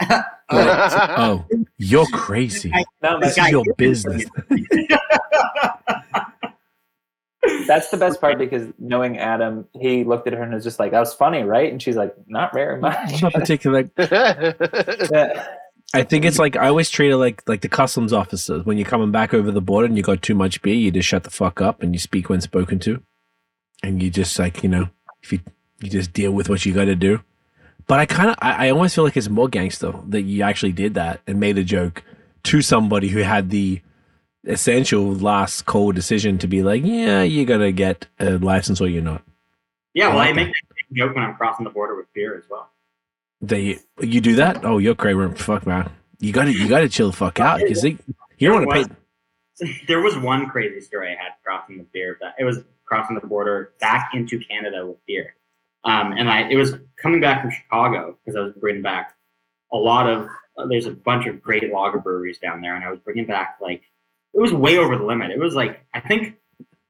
Are, 0.00 0.24
Oh, 0.50 1.44
you're 1.76 2.06
crazy. 2.06 2.72
no, 3.02 3.20
This 3.20 3.36
is 3.36 3.48
your 3.50 3.64
business. 3.76 4.24
That's 7.66 7.90
the 7.90 7.96
best 7.96 8.20
part 8.20 8.38
because 8.38 8.68
knowing 8.78 9.18
Adam, 9.18 9.66
he 9.78 10.04
looked 10.04 10.26
at 10.26 10.32
her 10.32 10.42
and 10.42 10.52
was 10.52 10.64
just 10.64 10.78
like, 10.78 10.92
"That 10.92 11.00
was 11.00 11.14
funny, 11.14 11.42
right?" 11.42 11.70
And 11.70 11.82
she's 11.82 11.96
like, 11.96 12.14
"Not 12.26 12.52
very 12.52 12.80
much." 12.80 13.22
Not 13.22 13.32
particular. 13.32 13.88
Yeah. 15.10 15.46
I 15.94 16.02
think 16.02 16.26
it's 16.26 16.38
like 16.38 16.54
I 16.54 16.68
always 16.68 16.90
treat 16.90 17.10
it 17.10 17.16
like 17.16 17.42
like 17.48 17.62
the 17.62 17.68
customs 17.68 18.12
officers. 18.12 18.66
When 18.66 18.76
you're 18.76 18.86
coming 18.86 19.10
back 19.10 19.32
over 19.32 19.50
the 19.50 19.62
border 19.62 19.86
and 19.86 19.96
you 19.96 20.02
got 20.02 20.20
too 20.20 20.34
much 20.34 20.60
beer, 20.60 20.74
you 20.74 20.90
just 20.90 21.08
shut 21.08 21.24
the 21.24 21.30
fuck 21.30 21.62
up 21.62 21.82
and 21.82 21.94
you 21.94 21.98
speak 21.98 22.28
when 22.28 22.42
spoken 22.42 22.78
to, 22.80 23.02
and 23.82 24.02
you 24.02 24.10
just 24.10 24.38
like 24.38 24.62
you 24.62 24.68
know 24.68 24.90
if 25.22 25.32
you 25.32 25.40
you 25.80 25.88
just 25.88 26.12
deal 26.12 26.32
with 26.32 26.50
what 26.50 26.66
you 26.66 26.74
got 26.74 26.84
to 26.86 26.94
do. 26.94 27.22
But 27.86 28.00
I 28.00 28.06
kind 28.06 28.28
of 28.28 28.36
I, 28.40 28.66
I 28.66 28.70
almost 28.70 28.94
feel 28.94 29.04
like 29.04 29.16
it's 29.16 29.30
more 29.30 29.48
gangster 29.48 29.94
that 30.08 30.22
you 30.22 30.42
actually 30.42 30.72
did 30.72 30.92
that 30.94 31.22
and 31.26 31.40
made 31.40 31.56
a 31.56 31.64
joke 31.64 32.02
to 32.44 32.60
somebody 32.60 33.08
who 33.08 33.20
had 33.20 33.48
the 33.48 33.80
essential 34.48 35.12
last 35.14 35.66
call 35.66 35.92
decision 35.92 36.38
to 36.38 36.48
be 36.48 36.62
like, 36.62 36.82
yeah, 36.84 37.22
you're 37.22 37.44
gonna 37.46 37.70
get 37.72 38.06
a 38.18 38.38
license 38.38 38.80
or 38.80 38.88
you're 38.88 39.02
not. 39.02 39.22
yeah, 39.94 40.08
well, 40.08 40.18
I 40.18 40.30
Okay. 40.30 40.44
make 40.44 40.46
that 40.52 40.94
joke 40.96 41.14
when 41.14 41.24
I'm 41.24 41.34
crossing 41.36 41.64
the 41.64 41.70
border 41.70 41.94
with 41.96 42.12
beer 42.14 42.36
as 42.36 42.44
well. 42.50 42.70
They 43.40 43.78
you 44.00 44.20
do 44.20 44.34
that? 44.36 44.64
Oh, 44.64 44.78
you're 44.78 44.94
crazy. 44.96 45.34
Fuck 45.36 45.66
man, 45.66 45.90
you 46.18 46.32
got 46.32 46.44
to 46.46 46.52
you 46.52 46.68
got 46.68 46.80
to 46.80 46.88
chill 46.88 47.10
the 47.10 47.16
fuck 47.16 47.38
out 47.46 47.60
because 47.60 47.84
you 47.84 47.98
don't 48.40 48.66
want 48.66 48.88
to 48.88 48.96
pay. 49.64 49.80
there 49.86 50.00
was 50.00 50.16
one 50.18 50.48
crazy 50.48 50.80
story 50.80 51.08
I 51.08 51.22
had 51.22 51.32
crossing 51.44 51.76
the 51.78 51.84
beer. 51.92 52.16
That 52.20 52.34
it 52.38 52.44
was 52.44 52.64
crossing 52.84 53.18
the 53.20 53.26
border 53.26 53.74
back 53.80 54.10
into 54.14 54.40
Canada 54.40 54.86
with 54.86 54.96
beer, 55.06 55.34
um, 55.84 56.12
and 56.12 56.28
I 56.28 56.48
it 56.48 56.56
was 56.56 56.74
coming 57.00 57.20
back 57.20 57.42
from 57.42 57.50
Chicago 57.50 58.16
because 58.24 58.36
I 58.36 58.40
was 58.40 58.54
bringing 58.54 58.82
back 58.82 59.14
a 59.72 59.76
lot 59.76 60.08
of. 60.08 60.28
There's 60.68 60.86
a 60.86 60.90
bunch 60.90 61.26
of 61.28 61.40
great 61.40 61.72
lager 61.72 61.98
breweries 61.98 62.38
down 62.40 62.60
there, 62.60 62.74
and 62.74 62.84
I 62.84 62.90
was 62.90 62.98
bringing 62.98 63.26
back 63.26 63.58
like 63.62 63.82
it 64.34 64.40
was 64.40 64.52
way 64.52 64.78
over 64.78 64.96
the 64.96 65.04
limit. 65.04 65.30
It 65.30 65.38
was 65.38 65.54
like 65.54 65.84
I 65.94 66.00
think 66.00 66.36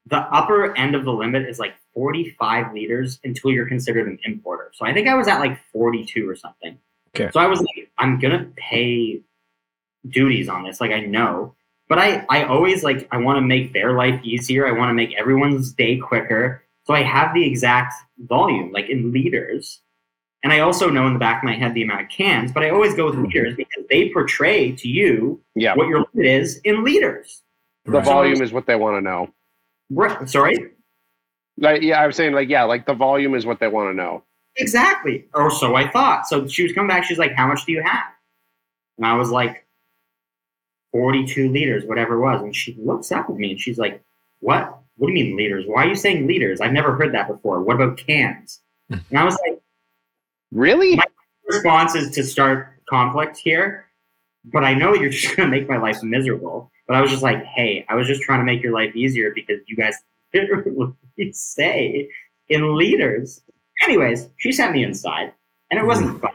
the 0.06 0.18
upper 0.18 0.76
end 0.76 0.94
of 0.94 1.04
the 1.04 1.12
limit 1.12 1.48
is 1.48 1.58
like 1.58 1.74
45 1.94 2.72
liters 2.72 3.18
until 3.24 3.50
you're 3.50 3.68
considered 3.68 4.08
an 4.08 4.18
importer. 4.24 4.70
So 4.74 4.86
I 4.86 4.94
think 4.94 5.08
I 5.08 5.14
was 5.14 5.28
at 5.28 5.40
like 5.40 5.58
42 5.72 6.28
or 6.28 6.34
something. 6.34 6.78
Okay. 7.14 7.30
So 7.32 7.40
I 7.40 7.46
was 7.46 7.60
like, 7.60 7.90
I'm 7.98 8.18
gonna 8.18 8.50
pay 8.56 9.20
duties 10.08 10.48
on 10.48 10.64
this. 10.64 10.80
Like 10.80 10.92
I 10.92 11.00
know, 11.00 11.54
but 11.88 11.98
I 11.98 12.24
I 12.28 12.44
always 12.44 12.84
like 12.84 13.08
I 13.10 13.18
want 13.18 13.36
to 13.36 13.40
make 13.40 13.72
their 13.72 13.92
life 13.92 14.20
easier. 14.22 14.66
I 14.66 14.72
want 14.72 14.90
to 14.90 14.94
make 14.94 15.14
everyone's 15.18 15.72
day 15.72 15.98
quicker. 15.98 16.62
So 16.84 16.94
I 16.94 17.02
have 17.02 17.34
the 17.34 17.44
exact 17.44 17.94
volume, 18.18 18.72
like 18.72 18.88
in 18.88 19.12
liters. 19.12 19.80
And 20.42 20.52
I 20.52 20.60
also 20.60 20.88
know 20.88 21.06
in 21.06 21.14
the 21.14 21.18
back 21.18 21.42
of 21.42 21.44
my 21.44 21.54
head 21.54 21.74
the 21.74 21.82
amount 21.82 22.02
of 22.02 22.08
cans, 22.08 22.52
but 22.52 22.62
I 22.62 22.70
always 22.70 22.94
go 22.94 23.06
with 23.06 23.16
mm. 23.16 23.26
liters 23.26 23.56
because 23.56 23.84
they 23.90 24.10
portray 24.10 24.72
to 24.72 24.88
you 24.88 25.40
Yeah. 25.54 25.74
what 25.74 25.88
your 25.88 26.06
limit 26.14 26.30
is 26.30 26.58
in 26.64 26.84
liters. 26.84 27.42
The 27.84 27.92
Right. 27.92 28.04
volume 28.04 28.42
is 28.42 28.52
what 28.52 28.66
they 28.66 28.76
want 28.76 28.96
to 28.96 29.00
know. 29.00 29.30
Right. 29.90 30.28
Sorry? 30.28 30.72
Like, 31.56 31.82
yeah, 31.82 32.00
I 32.00 32.06
was 32.06 32.14
saying, 32.14 32.34
like, 32.34 32.48
yeah, 32.48 32.62
like 32.64 32.86
the 32.86 32.94
volume 32.94 33.34
is 33.34 33.46
what 33.46 33.58
they 33.58 33.66
want 33.68 33.90
to 33.90 33.94
know. 33.94 34.22
Exactly. 34.56 35.26
Or 35.34 35.50
so 35.50 35.74
I 35.74 35.88
thought. 35.90 36.26
So 36.26 36.46
she 36.46 36.62
was 36.62 36.72
coming 36.72 36.88
back. 36.88 37.04
She's 37.04 37.18
like, 37.18 37.32
How 37.32 37.46
much 37.46 37.64
do 37.64 37.72
you 37.72 37.82
have? 37.82 38.12
And 38.96 39.06
I 39.06 39.14
was 39.14 39.30
like, 39.30 39.64
42 40.92 41.50
liters, 41.50 41.84
whatever 41.84 42.14
it 42.14 42.20
was. 42.20 42.42
And 42.42 42.54
she 42.54 42.74
looks 42.78 43.12
up 43.12 43.28
at 43.28 43.36
me 43.36 43.52
and 43.52 43.60
she's 43.60 43.78
like, 43.78 44.02
What? 44.40 44.78
What 44.96 45.08
do 45.08 45.14
you 45.14 45.24
mean 45.24 45.36
liters? 45.36 45.64
Why 45.66 45.84
are 45.84 45.88
you 45.88 45.94
saying 45.94 46.26
liters? 46.26 46.60
I've 46.60 46.72
never 46.72 46.94
heard 46.94 47.14
that 47.14 47.28
before. 47.28 47.62
What 47.62 47.76
about 47.76 47.96
cans? 47.96 48.60
Hmm. 48.88 48.98
And 49.10 49.18
I 49.18 49.24
was 49.24 49.38
like, 49.46 49.57
Really? 50.52 50.96
My- 50.96 51.04
Response 51.46 51.94
is 51.94 52.10
to 52.10 52.22
start 52.24 52.74
conflict 52.90 53.38
here, 53.38 53.86
but 54.44 54.64
I 54.64 54.74
know 54.74 54.94
you're 54.94 55.08
just 55.18 55.34
going 55.34 55.50
to 55.50 55.56
make 55.56 55.68
my 55.68 55.78
life 55.78 56.02
miserable. 56.02 56.70
But 56.86 56.96
I 56.96 57.00
was 57.00 57.10
just 57.10 57.22
like, 57.22 57.44
Hey, 57.44 57.86
I 57.88 57.94
was 57.94 58.06
just 58.06 58.22
trying 58.22 58.40
to 58.40 58.44
make 58.44 58.62
your 58.62 58.72
life 58.72 58.94
easier 58.94 59.32
because 59.34 59.60
you 59.66 59.76
guys 59.76 59.94
literally 60.34 60.94
say 61.32 62.08
in 62.48 62.76
liters. 62.76 63.42
Anyways, 63.82 64.28
she 64.36 64.52
sent 64.52 64.72
me 64.74 64.82
inside, 64.84 65.32
and 65.70 65.78
it 65.78 65.82
hmm. 65.82 65.88
wasn't 65.88 66.20
fun. 66.20 66.32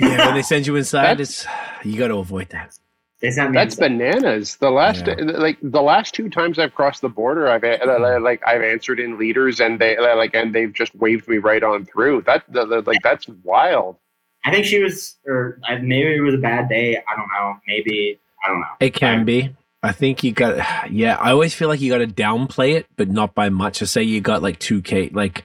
Yeah, 0.00 0.26
when 0.26 0.34
they 0.34 0.42
send 0.42 0.66
you 0.66 0.76
inside, 0.76 1.20
it's 1.20 1.46
you 1.84 1.98
got 1.98 2.08
to 2.08 2.16
avoid 2.16 2.48
that. 2.50 2.78
They 3.22 3.30
sent 3.30 3.52
me 3.52 3.56
That's 3.56 3.76
inside. 3.76 3.88
bananas. 3.98 4.56
The 4.56 4.70
last, 4.70 5.06
Yeah. 5.06 5.14
like 5.18 5.56
the 5.62 5.80
last 5.80 6.12
two 6.14 6.28
times 6.28 6.58
I've 6.58 6.74
crossed 6.74 7.00
the 7.00 7.08
border, 7.08 7.48
I've 7.48 7.64
uh, 7.64 8.18
like 8.20 8.42
I've 8.46 8.60
answered 8.62 9.00
in 9.00 9.16
leaders, 9.18 9.60
and 9.60 9.78
they 9.78 9.96
uh, 9.96 10.16
like 10.16 10.34
and 10.34 10.54
they've 10.54 10.72
just 10.72 10.94
waved 10.96 11.26
me 11.28 11.38
right 11.38 11.62
on 11.62 11.86
through. 11.86 12.22
That 12.22 12.44
the, 12.48 12.66
the- 12.66 12.82
like 12.82 12.98
that's 13.02 13.26
wild. 13.44 13.96
I 14.44 14.50
think 14.50 14.66
she 14.66 14.82
was, 14.82 15.16
or 15.24 15.58
maybe 15.82 16.16
it 16.16 16.20
was 16.20 16.34
a 16.34 16.38
bad 16.38 16.68
day. 16.68 16.96
I 16.96 17.16
don't 17.16 17.28
know. 17.38 17.54
Maybe 17.68 18.18
I 18.44 18.48
don't 18.48 18.60
know. 18.60 18.66
It 18.80 18.92
can 18.92 19.24
be. 19.24 19.54
I 19.84 19.92
think 19.92 20.22
you 20.24 20.32
got. 20.32 20.58
Yeah, 20.90 21.16
I 21.16 21.30
always 21.30 21.54
feel 21.54 21.68
like 21.68 21.80
you 21.80 21.90
got 21.92 21.98
to 21.98 22.08
downplay 22.08 22.74
it, 22.74 22.86
but 22.96 23.08
not 23.08 23.34
by 23.36 23.48
much. 23.50 23.76
So 23.78 23.84
say 23.86 24.02
you 24.02 24.20
got 24.20 24.42
like 24.42 24.58
two 24.58 24.82
K, 24.82 25.10
like 25.10 25.44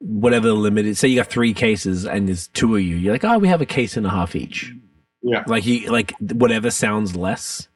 whatever 0.00 0.46
the 0.48 0.54
limit 0.54 0.84
is. 0.86 0.98
Say 0.98 1.08
you 1.08 1.16
got 1.16 1.28
three 1.28 1.54
cases 1.54 2.04
and 2.06 2.28
there's 2.28 2.48
two 2.48 2.76
of 2.76 2.82
you. 2.82 2.96
You're 2.96 3.14
like, 3.14 3.24
oh, 3.24 3.38
we 3.38 3.48
have 3.48 3.60
a 3.62 3.66
case 3.66 3.96
and 3.96 4.06
a 4.06 4.10
half 4.10 4.36
each. 4.36 4.72
Yeah. 5.22 5.44
Like 5.46 5.64
he 5.64 5.88
like 5.88 6.14
whatever 6.20 6.70
sounds 6.70 7.16
less 7.16 7.68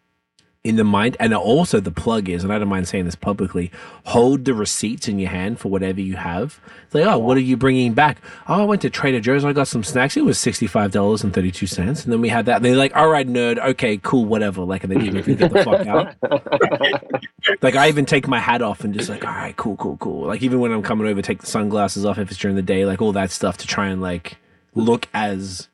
in 0.64 0.76
the 0.76 0.84
mind, 0.84 1.16
and 1.18 1.34
also 1.34 1.80
the 1.80 1.90
plug 1.90 2.28
is, 2.28 2.44
and 2.44 2.52
I 2.52 2.58
don't 2.60 2.68
mind 2.68 2.86
saying 2.86 3.04
this 3.04 3.16
publicly. 3.16 3.72
Hold 4.04 4.44
the 4.44 4.54
receipts 4.54 5.08
in 5.08 5.18
your 5.18 5.30
hand 5.30 5.58
for 5.58 5.68
whatever 5.70 6.00
you 6.00 6.14
have. 6.14 6.60
It's 6.84 6.94
like, 6.94 7.04
oh, 7.04 7.18
what 7.18 7.36
are 7.36 7.40
you 7.40 7.56
bringing 7.56 7.94
back? 7.94 8.18
Oh, 8.46 8.62
I 8.62 8.64
went 8.64 8.80
to 8.82 8.90
Trader 8.90 9.18
Joe's. 9.18 9.42
and 9.42 9.50
I 9.50 9.54
got 9.54 9.66
some 9.66 9.82
snacks. 9.82 10.16
It 10.16 10.24
was 10.24 10.38
sixty 10.38 10.68
five 10.68 10.92
dollars 10.92 11.24
and 11.24 11.34
thirty 11.34 11.50
two 11.50 11.66
cents, 11.66 12.04
and 12.04 12.12
then 12.12 12.20
we 12.20 12.28
had 12.28 12.46
that. 12.46 12.56
And 12.56 12.64
they're 12.64 12.76
like, 12.76 12.94
all 12.94 13.08
right, 13.08 13.26
nerd. 13.26 13.58
Okay, 13.58 13.98
cool, 13.98 14.24
whatever. 14.24 14.62
Like, 14.62 14.84
and 14.84 14.92
then 14.92 15.02
even 15.02 15.16
you 15.28 15.34
get 15.34 15.52
the 15.52 15.64
fuck 15.64 15.86
out. 15.86 16.14
Like 17.60 17.74
I 17.74 17.88
even 17.88 18.06
take 18.06 18.28
my 18.28 18.38
hat 18.38 18.62
off 18.62 18.84
and 18.84 18.94
just 18.94 19.08
like, 19.08 19.24
all 19.24 19.32
right, 19.32 19.56
cool, 19.56 19.76
cool, 19.76 19.96
cool. 19.96 20.26
Like 20.28 20.42
even 20.42 20.60
when 20.60 20.70
I'm 20.70 20.82
coming 20.82 21.08
over, 21.08 21.20
take 21.22 21.40
the 21.40 21.46
sunglasses 21.46 22.04
off 22.04 22.18
if 22.18 22.30
it's 22.30 22.38
during 22.38 22.54
the 22.56 22.62
day, 22.62 22.84
like 22.86 23.02
all 23.02 23.12
that 23.12 23.32
stuff 23.32 23.56
to 23.58 23.66
try 23.66 23.88
and 23.88 24.00
like 24.00 24.36
look 24.74 25.08
as 25.12 25.68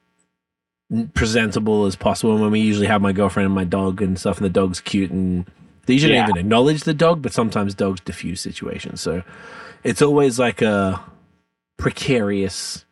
presentable 1.14 1.84
as 1.86 1.96
possible. 1.96 2.36
When 2.38 2.50
we 2.50 2.60
usually 2.60 2.86
have 2.86 3.02
my 3.02 3.12
girlfriend 3.12 3.46
and 3.46 3.54
my 3.54 3.64
dog 3.64 4.00
and 4.02 4.18
stuff, 4.18 4.38
and 4.38 4.44
the 4.44 4.50
dog's 4.50 4.80
cute, 4.80 5.10
and 5.10 5.44
they 5.86 5.94
usually 5.94 6.14
Yeah. 6.14 6.20
don't 6.26 6.30
even 6.36 6.40
acknowledge 6.46 6.82
the 6.84 6.94
dog, 6.94 7.22
but 7.22 7.32
sometimes 7.32 7.74
dogs 7.74 8.00
diffuse 8.00 8.40
situations. 8.40 9.00
So 9.00 9.22
it's 9.84 10.02
always 10.02 10.38
like 10.38 10.62
a 10.62 11.00
precarious 11.76 12.84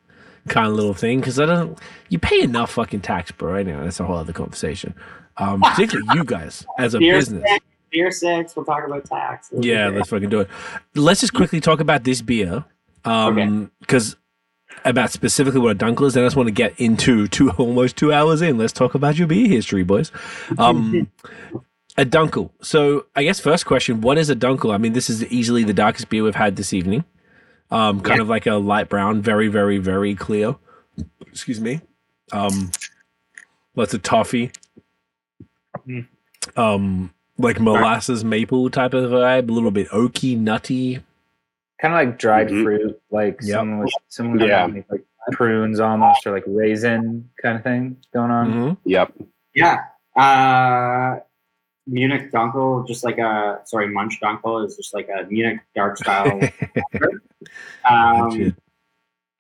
kind 0.49 0.69
of 0.69 0.75
little 0.75 0.95
thing 0.95 1.21
because 1.21 1.39
I 1.41 1.47
don't. 1.47 1.79
You 2.09 2.19
pay 2.19 2.41
enough 2.41 2.73
fucking 2.73 3.01
tax, 3.01 3.33
bro. 3.33 3.53
Right 3.53 3.67
now, 3.67 3.83
that's 3.83 4.01
a 4.01 4.05
whole 4.05 4.17
other 4.17 4.33
conversation. 4.33 4.95
Um, 5.39 5.61
particularly 5.61 6.09
you 6.15 6.25
guys 6.25 6.65
as 6.79 6.95
a 6.95 6.99
Beer 7.01 7.15
business. 7.17 7.43
six, 7.51 7.65
beer 7.91 8.11
six. 8.11 8.57
We'll 8.57 8.65
talk 8.65 8.87
about 8.87 9.05
tax. 9.05 9.51
Yeah, 9.53 9.89
let's 9.89 10.09
fucking 10.09 10.31
do 10.31 10.41
it. 10.41 10.49
Let's 10.95 11.21
just 11.21 11.35
quickly 11.35 11.61
talk 11.61 11.81
about 11.81 12.05
this 12.05 12.23
beer. 12.23 12.65
Um, 13.05 13.71
because 13.81 14.17
about 14.85 15.11
specifically 15.11 15.61
what 15.61 15.73
a 15.73 15.75
dunkel 15.79 16.07
is, 16.07 16.15
then 16.15 16.25
I 16.25 16.27
just 16.27 16.37
want 16.37 16.47
to 16.49 16.53
get 16.53 16.79
into 16.79 17.27
two 17.29 17.51
almost 17.59 17.97
two 17.97 18.13
hours 18.13 18.43
in. 18.43 18.59
Let's 18.59 18.73
talk 18.73 18.95
about 18.95 19.19
your 19.19 19.27
beer 19.27 19.49
history, 19.49 19.83
boys. 19.83 20.13
Um, 20.59 21.11
a 21.99 22.05
dunkel. 22.05 22.51
So 22.61 23.07
I 23.17 23.23
guess 23.25 23.41
first 23.41 23.67
question: 23.67 24.01
What 24.01 24.19
is 24.19 24.31
a 24.31 24.37
dunkel? 24.37 24.73
I 24.75 24.79
mean, 24.79 24.93
this 24.93 25.09
is 25.11 25.25
easily 25.27 25.65
the 25.65 25.73
darkest 25.75 26.09
beer 26.09 26.23
we've 26.23 26.35
had 26.35 26.57
this 26.57 26.73
evening. 26.73 27.05
Um, 27.71 28.01
kind 28.01 28.19
Yeah. 28.19 28.23
of 28.23 28.29
like 28.29 28.47
a 28.47 28.55
light 28.55 28.89
brown, 28.89 29.23
very, 29.23 29.49
very, 29.49 29.79
very 29.79 30.15
clear. 30.15 30.55
Excuse 31.27 31.61
me. 31.61 31.81
Um, 32.33 32.71
lots 33.75 33.93
of 33.93 34.03
toffee. 34.03 34.53
Mm. 35.87 36.07
Um, 36.57 37.13
like 37.39 37.61
molasses 37.61 38.25
maple 38.25 38.71
type 38.71 38.95
of 38.95 39.11
vibe, 39.11 39.49
a 39.49 39.53
little 39.53 39.71
bit 39.71 39.89
oaky, 39.89 40.39
nutty. 40.39 41.01
Kind 41.81 41.93
of 41.95 41.99
like 41.99 42.19
dried 42.19 42.49
Mhm. 42.49 42.63
fruit, 42.63 43.01
like 43.11 43.39
Yep. 43.43 43.55
someone 43.55 43.79
was 43.81 43.95
someone 44.09 44.39
had 44.39 44.49
Yeah. 44.49 44.83
like 44.91 45.05
prunes 45.33 45.79
almost, 45.81 46.27
or 46.27 46.33
like 46.33 46.45
raisin 46.47 47.29
kind 47.43 47.57
of 47.59 47.63
thing 47.65 47.97
going 48.15 48.31
on. 48.31 48.53
Mhm. 48.53 48.77
Yep. 48.85 49.13
Yeah. 49.55 49.85
Uh, 50.17 51.21
Munich 51.87 52.33
Dunkel, 52.33 52.87
just 52.87 53.05
like 53.05 53.19
a 53.19 53.61
sorry, 53.65 53.89
Munch 53.89 54.19
Dunkel 54.21 54.65
is 54.67 54.77
just 54.77 54.95
like 54.95 55.09
a 55.09 55.25
Munich 55.31 55.61
dark 55.75 55.99
style. 55.99 56.41
um, 57.89 58.57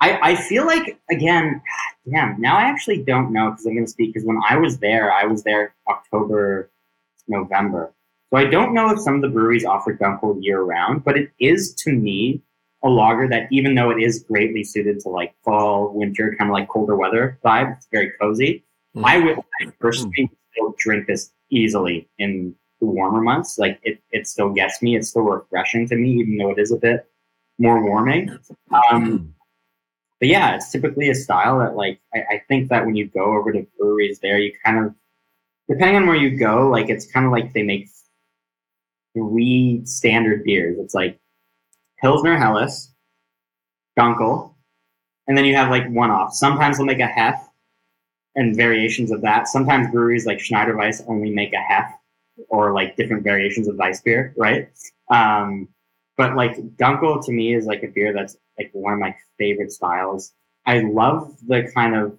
I, 0.01 0.19
I 0.31 0.35
feel 0.37 0.67
like 0.67 0.99
again, 1.11 1.63
damn. 2.11 2.41
Now 2.41 2.57
I 2.57 2.63
actually 2.65 3.03
don't 3.03 3.33
know 3.33 3.51
because 3.51 3.67
I'm 3.67 3.75
going 3.75 3.87
to 3.87 3.91
speak 3.91 4.13
because 4.13 4.27
when 4.27 4.41
I 4.49 4.57
was 4.59 4.79
there, 4.79 5.11
I 5.13 5.25
was 5.25 5.43
there 5.43 5.75
October, 5.89 6.71
November. 7.29 7.93
So 8.31 8.39
I 8.39 8.45
don't 8.45 8.75
know 8.75 8.91
if 8.91 8.99
some 8.99 9.15
of 9.15 9.23
the 9.23 9.29
breweries 9.29 9.65
offer 9.65 9.95
Dunkel 9.95 10.43
year 10.43 10.63
round, 10.63 11.05
but 11.05 11.17
it 11.17 11.31
is 11.39 11.75
to 11.85 11.93
me 11.93 12.43
a 12.83 12.89
lager 12.89 13.29
that 13.29 13.49
even 13.51 13.75
though 13.75 13.91
it 13.91 14.03
is 14.03 14.25
greatly 14.25 14.65
suited 14.65 15.01
to 15.01 15.09
like 15.09 15.35
fall, 15.45 15.93
winter, 15.93 16.35
kind 16.39 16.51
of 16.51 16.55
like 16.55 16.69
colder 16.69 16.97
weather 16.97 17.39
vibe, 17.45 17.77
it's 17.77 17.89
very 17.91 18.13
cozy. 18.21 18.65
Mm. 18.97 19.05
I 19.05 19.19
would 19.19 19.39
I 19.61 19.71
personally 19.79 20.31
still 20.53 20.75
drink 20.79 21.07
this 21.07 21.33
easily 21.51 22.09
in 22.19 22.55
the 22.81 22.87
warmer 22.87 23.21
months. 23.21 23.59
Like 23.59 23.79
it, 23.83 24.03
it 24.11 24.27
still 24.27 24.51
gets 24.53 24.83
me. 24.83 24.97
It's 24.97 25.11
still 25.11 25.23
refreshing 25.23 25.89
to 25.89 25.97
me, 25.97 26.15
even 26.21 26.37
though 26.37 26.51
it 26.51 26.59
is 26.59 26.73
a 26.73 26.77
bit 26.77 27.09
more 27.59 27.83
warming. 27.83 28.37
Um, 28.91 29.35
but 30.19 30.29
yeah, 30.29 30.55
it's 30.55 30.71
typically 30.71 31.11
a 31.11 31.15
style 31.15 31.59
that 31.61 31.77
like 31.77 32.01
I, 32.15 32.19
I 32.31 32.43
think 32.49 32.71
that 32.71 32.85
when 32.85 32.97
you 32.97 33.07
go 33.07 33.37
over 33.37 33.53
to 33.53 33.67
breweries 33.79 34.19
there, 34.21 34.39
you 34.39 34.53
kind 34.65 34.85
of 34.85 34.95
depending 35.69 35.97
on 35.97 36.07
where 36.07 36.17
you 36.17 36.37
go, 36.37 36.69
like 36.69 36.89
it's 36.89 37.11
kind 37.11 37.27
of 37.27 37.33
like 37.33 37.53
they 37.53 37.63
make 37.63 37.89
three 39.17 39.83
standard 39.85 40.45
beers. 40.45 40.77
It's 40.79 40.95
like 40.95 41.19
Pilsner 42.01 42.37
Helles, 42.37 42.93
Dunkel, 43.99 44.55
and 45.27 45.37
then 45.37 45.45
you 45.45 45.57
have 45.57 45.71
like 45.71 45.89
one 45.91 46.11
off. 46.11 46.35
Sometimes 46.35 46.77
they'll 46.77 46.87
make 46.87 47.01
a 47.01 47.07
Hef 47.07 47.49
and 48.35 48.55
variations 48.55 49.11
of 49.11 49.23
that. 49.23 49.49
Sometimes 49.49 49.91
breweries 49.91 50.27
like 50.27 50.39
Schneider 50.39 50.75
Weisse 50.75 51.03
only 51.09 51.31
make 51.31 51.53
a 51.55 51.59
Hef 51.59 51.93
or 52.49 52.73
like 52.73 52.97
different 52.97 53.25
variations 53.25 53.67
of 53.67 53.77
Weiss 53.77 54.03
beer, 54.03 54.35
right? 54.37 54.69
Um, 55.11 55.69
but 56.17 56.37
like 56.37 56.57
Dunkel 56.77 57.25
to 57.25 57.33
me 57.33 57.55
is 57.55 57.67
like 57.67 57.83
a 57.83 57.89
beer 57.89 58.13
that's 58.13 58.37
like 58.59 58.71
one 58.73 58.93
of 58.93 58.99
my 58.99 59.15
favorite 59.39 59.73
styles. 59.73 60.33
I 60.67 60.81
love 60.81 61.37
the 61.47 61.71
kind 61.75 61.95
of 61.95 62.19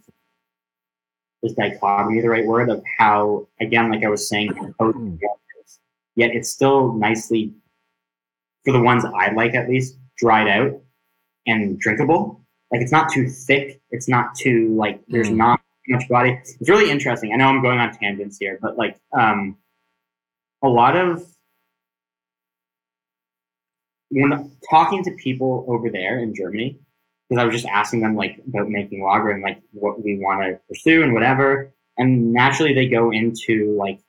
is 1.44 1.53
dichotomy 1.53 2.22
the 2.22 2.30
right 2.30 2.45
word 2.45 2.69
of 2.69 2.84
how 2.98 3.48
again, 3.61 3.91
like 3.91 4.03
I 4.03 4.10
was 4.10 4.28
saying, 4.28 4.53
cozy 4.80 5.18
it 5.22 5.26
is, 5.26 5.30
yet 6.18 6.31
it's 6.35 6.49
still 6.49 6.94
nicely 6.94 7.53
for 8.65 8.73
the 8.73 8.81
ones 8.81 9.06
I 9.06 9.31
like 9.31 9.53
at 9.56 9.69
least 9.69 9.98
dried 10.18 10.49
out 10.49 10.81
and 11.45 11.80
drinkable. 11.80 12.41
Like 12.72 12.81
it's 12.81 12.91
not 12.91 13.10
too 13.14 13.30
thick. 13.30 13.80
It's 13.91 14.10
not 14.10 14.35
too 14.35 14.76
like 14.76 15.02
there's 15.07 15.30
Mm. 15.30 15.38
not 15.38 15.61
much 15.88 16.10
body. 16.10 16.31
It's 16.60 16.69
really 16.69 16.91
interesting. 16.91 17.31
I 17.31 17.38
know 17.38 17.45
I'm 17.45 17.61
going 17.61 17.80
on 17.80 17.94
tangents 17.94 18.38
here, 18.38 18.60
but 18.61 18.77
like 18.77 18.99
um 19.18 19.57
a 20.61 20.68
lot 20.68 20.98
of 20.98 21.23
when 24.10 24.52
talking 24.69 25.03
to 25.03 25.11
people 25.11 25.65
over 25.68 25.89
there 25.89 26.19
in 26.19 26.34
Germany, 26.34 26.80
because 27.30 27.41
I 27.41 27.45
was 27.45 27.53
just 27.53 27.68
asking 27.68 28.02
them 28.02 28.15
like 28.15 28.41
about 28.48 28.69
making 28.69 29.03
lager 29.03 29.30
and 29.30 29.44
like 29.44 29.61
what 29.72 30.03
we 30.03 30.18
want 30.18 30.41
to 30.44 30.60
pursue 30.68 31.03
and 31.03 31.14
whatever, 31.14 31.73
and 31.98 32.34
naturally 32.34 32.73
they 32.73 32.88
go 32.88 33.11
into 33.11 33.76
like 33.77 33.99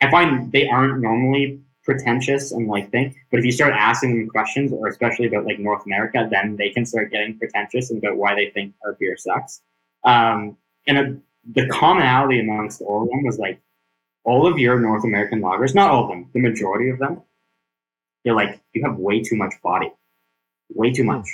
I 0.00 0.10
find 0.10 0.52
they 0.52 0.68
aren't 0.68 1.00
normally 1.00 1.60
pretentious 1.84 2.52
and 2.52 2.68
like 2.68 2.90
think, 2.90 3.16
but 3.30 3.38
if 3.38 3.44
you 3.44 3.52
start 3.52 3.72
asking 3.72 4.18
them 4.18 4.28
questions, 4.28 4.72
or 4.72 4.88
especially 4.88 5.26
about 5.26 5.44
like 5.46 5.58
North 5.58 5.86
America, 5.86 6.28
then 6.30 6.56
they 6.56 6.70
can 6.70 6.84
start 6.84 7.10
getting 7.10 7.38
pretentious 7.38 7.90
about 7.90 8.16
why 8.16 8.34
they 8.34 8.50
think 8.50 8.74
our 8.84 8.94
beer 8.94 9.16
sucks. 9.16 9.62
Um, 10.04 10.56
and 10.86 10.98
a 10.98 11.16
the 11.54 11.68
commonality 11.68 12.40
amongst 12.40 12.80
all 12.82 13.02
of 13.02 13.08
them 13.08 13.22
was 13.22 13.38
like 13.38 13.60
all 14.24 14.46
of 14.46 14.58
your 14.58 14.80
North 14.80 15.04
American 15.04 15.40
lagers, 15.40 15.74
not 15.74 15.90
all 15.90 16.04
of 16.04 16.08
them, 16.08 16.28
the 16.32 16.40
majority 16.40 16.90
of 16.90 16.98
them, 16.98 17.22
they're 18.24 18.34
like, 18.34 18.60
you 18.72 18.82
have 18.84 18.96
way 18.96 19.22
too 19.22 19.36
much 19.36 19.54
body, 19.62 19.92
way 20.74 20.92
too 20.92 21.04
much. 21.04 21.28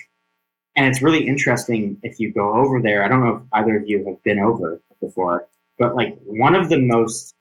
And 0.76 0.86
it's 0.86 1.02
really 1.02 1.26
interesting 1.26 1.98
if 2.02 2.20
you 2.20 2.32
go 2.32 2.52
over 2.54 2.80
there. 2.80 3.02
I 3.02 3.08
don't 3.08 3.24
know 3.24 3.36
if 3.36 3.42
either 3.52 3.78
of 3.78 3.88
you 3.88 4.04
have 4.06 4.22
been 4.22 4.38
over 4.38 4.80
before, 5.00 5.48
but 5.78 5.96
like 5.96 6.18
one 6.24 6.54
of 6.54 6.68
the 6.68 6.78
most 6.78 7.34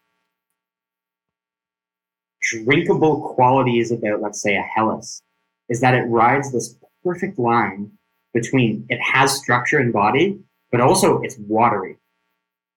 drinkable 2.51 3.33
qualities 3.35 3.91
about, 3.91 4.21
let's 4.21 4.41
say, 4.41 4.55
a 4.55 4.61
Helles 4.61 5.21
is 5.69 5.81
that 5.81 5.93
it 5.93 6.03
rides 6.03 6.51
this 6.51 6.75
perfect 7.03 7.39
line 7.39 7.91
between 8.33 8.85
it 8.89 8.99
has 9.01 9.37
structure 9.37 9.79
and 9.79 9.91
body, 9.91 10.39
but 10.71 10.81
also 10.81 11.21
it's 11.21 11.37
watery 11.39 11.97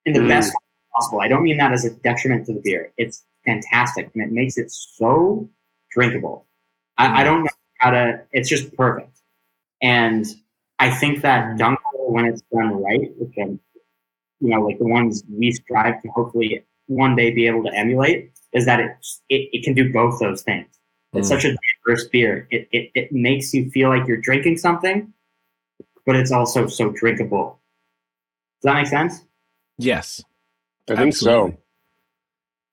in 0.05 0.13
the 0.13 0.19
Mm. 0.19 0.27
best 0.27 0.49
way 0.53 0.59
possible. 0.93 1.21
I 1.21 1.27
don't 1.27 1.43
mean 1.43 1.57
that 1.57 1.71
as 1.73 1.85
a 1.85 1.91
detriment 1.91 2.45
to 2.47 2.53
the 2.53 2.61
beer. 2.61 2.91
It's 2.97 3.25
fantastic 3.45 4.09
and 4.13 4.23
it 4.23 4.31
makes 4.31 4.57
it 4.57 4.71
so 4.71 5.49
drinkable. 5.91 6.45
I, 6.97 7.21
I 7.21 7.23
don't 7.23 7.43
know 7.43 7.49
how 7.79 7.91
to, 7.91 8.21
it's 8.31 8.49
just 8.49 8.73
perfect. 8.75 9.17
And 9.81 10.25
I 10.79 10.89
think 10.89 11.21
that 11.21 11.57
Dunkel, 11.57 12.09
when 12.09 12.25
it's 12.25 12.41
done 12.53 12.81
right, 12.81 13.11
which 13.17 13.33
I'm, 13.41 13.59
you 14.39 14.49
know, 14.49 14.61
like 14.61 14.77
the 14.79 14.85
ones 14.85 15.23
we 15.29 15.51
strive 15.51 16.01
to 16.01 16.07
hopefully 16.09 16.65
one 16.87 17.15
day 17.15 17.31
be 17.31 17.47
able 17.47 17.63
to 17.63 17.73
emulate, 17.73 18.31
is 18.55 18.65
that 18.65 18.79
it, 18.79 18.91
it, 19.29 19.49
it 19.53 19.63
can 19.63 19.73
do 19.75 19.93
both 19.93 20.19
those 20.19 20.41
things. 20.41 20.65
It's 21.13 21.27
Mm. 21.27 21.29
such 21.29 21.45
a 21.45 21.55
diverse 21.85 22.07
beer. 22.09 22.47
It, 22.49 22.67
it, 22.71 22.91
it 22.95 23.11
makes 23.11 23.53
you 23.53 23.69
feel 23.69 23.89
like 23.89 24.07
you're 24.07 24.17
drinking 24.17 24.57
something, 24.57 25.13
but 26.05 26.15
it's 26.15 26.31
also 26.31 26.65
so 26.67 26.89
drinkable. 26.89 27.59
Does 28.61 28.69
that 28.69 28.73
make 28.75 28.87
sense? 28.87 29.23
Yes. 29.77 30.23
I 30.89 30.95
think 30.95 31.09
Absolutely. 31.09 31.51
so. 31.51 31.57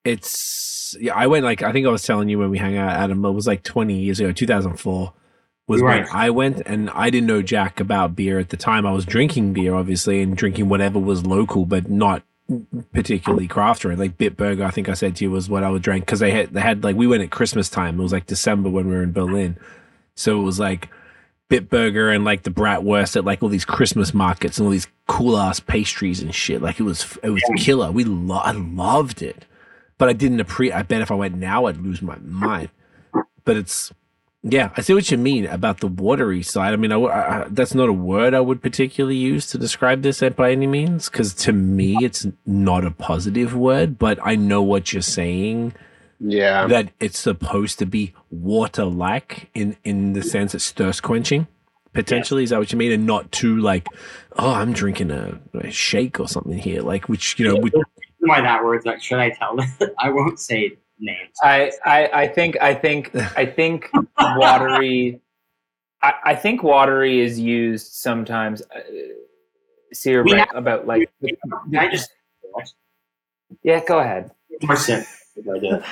It's 0.04 0.96
yeah. 1.00 1.14
I 1.14 1.26
went 1.28 1.44
like 1.44 1.62
I 1.62 1.70
think 1.72 1.86
I 1.86 1.90
was 1.90 2.02
telling 2.04 2.28
you 2.28 2.38
when 2.38 2.50
we 2.50 2.58
hung 2.58 2.76
out, 2.76 2.90
Adam. 2.92 3.24
It 3.24 3.30
was 3.30 3.46
like 3.46 3.62
twenty 3.62 4.00
years 4.00 4.18
ago, 4.18 4.32
two 4.32 4.46
thousand 4.46 4.76
four. 4.78 5.12
Was 5.68 5.80
Right. 5.80 6.04
when 6.04 6.08
I 6.12 6.30
went, 6.30 6.60
and 6.66 6.90
I 6.90 7.08
didn't 7.08 7.28
know 7.28 7.40
jack 7.40 7.78
about 7.78 8.16
beer 8.16 8.40
at 8.40 8.48
the 8.48 8.56
time. 8.56 8.84
I 8.84 8.90
was 8.92 9.04
drinking 9.06 9.52
beer, 9.52 9.74
obviously, 9.74 10.20
and 10.20 10.36
drinking 10.36 10.68
whatever 10.68 10.98
was 10.98 11.24
local, 11.24 11.64
but 11.66 11.88
not 11.88 12.24
particularly 12.92 13.48
craft 13.48 13.84
or 13.84 13.94
like 13.96 14.18
Bitburger. 14.18 14.64
I 14.64 14.70
think 14.70 14.88
I 14.88 14.94
said 14.94 15.16
to 15.16 15.24
you 15.24 15.30
was 15.30 15.48
what 15.48 15.64
I 15.64 15.70
would 15.70 15.82
drink 15.82 16.06
because 16.06 16.20
they 16.20 16.30
had 16.30 16.52
they 16.52 16.60
had 16.60 16.84
like 16.84 16.96
we 16.96 17.06
went 17.06 17.22
at 17.22 17.30
Christmas 17.30 17.68
time. 17.68 17.98
It 17.98 18.02
was 18.02 18.12
like 18.12 18.26
December 18.26 18.68
when 18.70 18.88
we 18.88 18.94
were 18.94 19.02
in 19.02 19.12
Berlin, 19.12 19.56
so 20.14 20.40
it 20.40 20.44
was 20.44 20.58
like 20.58 20.88
Bitburger 21.50 22.14
and 22.14 22.24
like 22.24 22.42
the 22.42 22.50
Bratwurst 22.50 23.16
at 23.16 23.24
like 23.24 23.42
all 23.42 23.48
these 23.48 23.64
Christmas 23.64 24.14
markets 24.14 24.58
and 24.58 24.66
all 24.66 24.72
these 24.72 24.88
cool 25.06 25.36
ass 25.36 25.60
pastries 25.60 26.20
and 26.20 26.34
shit. 26.34 26.62
Like 26.62 26.80
it 26.80 26.84
was 26.84 27.18
it 27.22 27.30
was 27.30 27.42
killer. 27.58 27.90
We 27.90 28.04
lo- 28.04 28.36
I 28.36 28.52
loved 28.52 29.22
it, 29.22 29.44
but 29.98 30.08
I 30.08 30.12
didn't 30.12 30.40
appreciate. 30.40 30.76
I 30.76 30.82
bet 30.82 31.02
if 31.02 31.10
I 31.10 31.14
went 31.14 31.36
now, 31.36 31.66
I'd 31.66 31.76
lose 31.76 32.00
my 32.02 32.16
mind. 32.18 32.70
But 33.44 33.56
it's 33.56 33.92
yeah, 34.42 34.70
I 34.76 34.80
see 34.80 34.92
what 34.94 35.10
you 35.10 35.18
mean 35.18 35.46
about 35.46 35.78
the 35.80 35.86
watery 35.86 36.42
side. 36.42 36.72
I 36.72 36.76
mean, 36.76 36.90
I, 36.92 36.98
I- 37.00 37.46
that's 37.48 37.74
not 37.74 37.88
a 37.88 37.92
word 37.92 38.34
I 38.34 38.40
would 38.40 38.60
particularly 38.62 39.16
use 39.16 39.46
to 39.48 39.58
describe 39.58 40.02
this 40.02 40.20
by 40.36 40.50
any 40.52 40.66
means, 40.66 41.08
because 41.08 41.32
to 41.34 41.52
me, 41.52 41.96
it's 42.02 42.26
not 42.44 42.84
a 42.84 42.90
positive 42.90 43.54
word. 43.54 43.98
But 43.98 44.18
I 44.22 44.34
know 44.36 44.60
what 44.62 44.92
you're 44.92 45.02
saying 45.02 45.74
Yeah. 46.18 46.66
that 46.66 46.90
it's 46.98 47.18
supposed 47.18 47.78
to 47.80 47.86
be 47.86 48.14
water 48.30 48.84
like 48.84 49.50
in 49.54 49.76
in 49.84 50.12
the 50.14 50.22
sense 50.22 50.54
it's 50.54 50.70
thirst 50.72 51.02
quenching 51.02 51.46
potentially 51.92 52.42
is 52.42 52.50
that 52.50 52.58
what 52.58 52.72
you 52.72 52.78
mean 52.78 52.90
and 52.92 53.06
not 53.06 53.30
too 53.32 53.58
like 53.60 53.86
oh 54.38 54.52
i'm 54.54 54.72
drinking 54.72 55.10
a, 55.10 55.38
a 55.52 55.70
shake 55.70 56.18
or 56.18 56.26
something 56.26 56.56
here 56.56 56.80
like 56.80 57.06
which 57.06 57.38
you 57.38 57.46
know 57.46 57.54
would, 57.56 57.74
Why 58.20 58.40
that 58.40 58.64
word's 58.64 58.86
like, 58.86 59.02
should 59.02 59.18
I 59.18 59.28
tell 59.30 59.56
them? 59.56 59.68
I 59.98 60.08
won't 60.10 60.40
say 60.40 60.78
names. 61.02 61.36
I, 61.42 61.72
I, 61.84 62.10
I 62.12 62.28
think 62.28 62.56
I 62.60 62.74
think 62.74 63.14
I 63.36 63.44
think 63.44 63.90
watery. 64.20 65.20
I, 66.02 66.14
I 66.24 66.34
think 66.34 66.62
watery 66.62 67.20
is 67.20 67.38
used 67.38 67.92
sometimes. 67.92 68.62
Uh, 68.62 68.80
see, 69.92 70.10
you're 70.10 70.24
We 70.24 70.32
right 70.32 70.48
about 70.54 70.86
like. 70.86 71.10
Can 71.22 71.76
I 71.76 71.90
just 71.90 72.10
Yeah, 73.62 73.84
go 73.86 73.98
ahead. 73.98 74.30
more 74.62 74.76
sip? 74.76 75.04
if 75.36 75.48
I 75.48 75.58
did? 75.58 75.84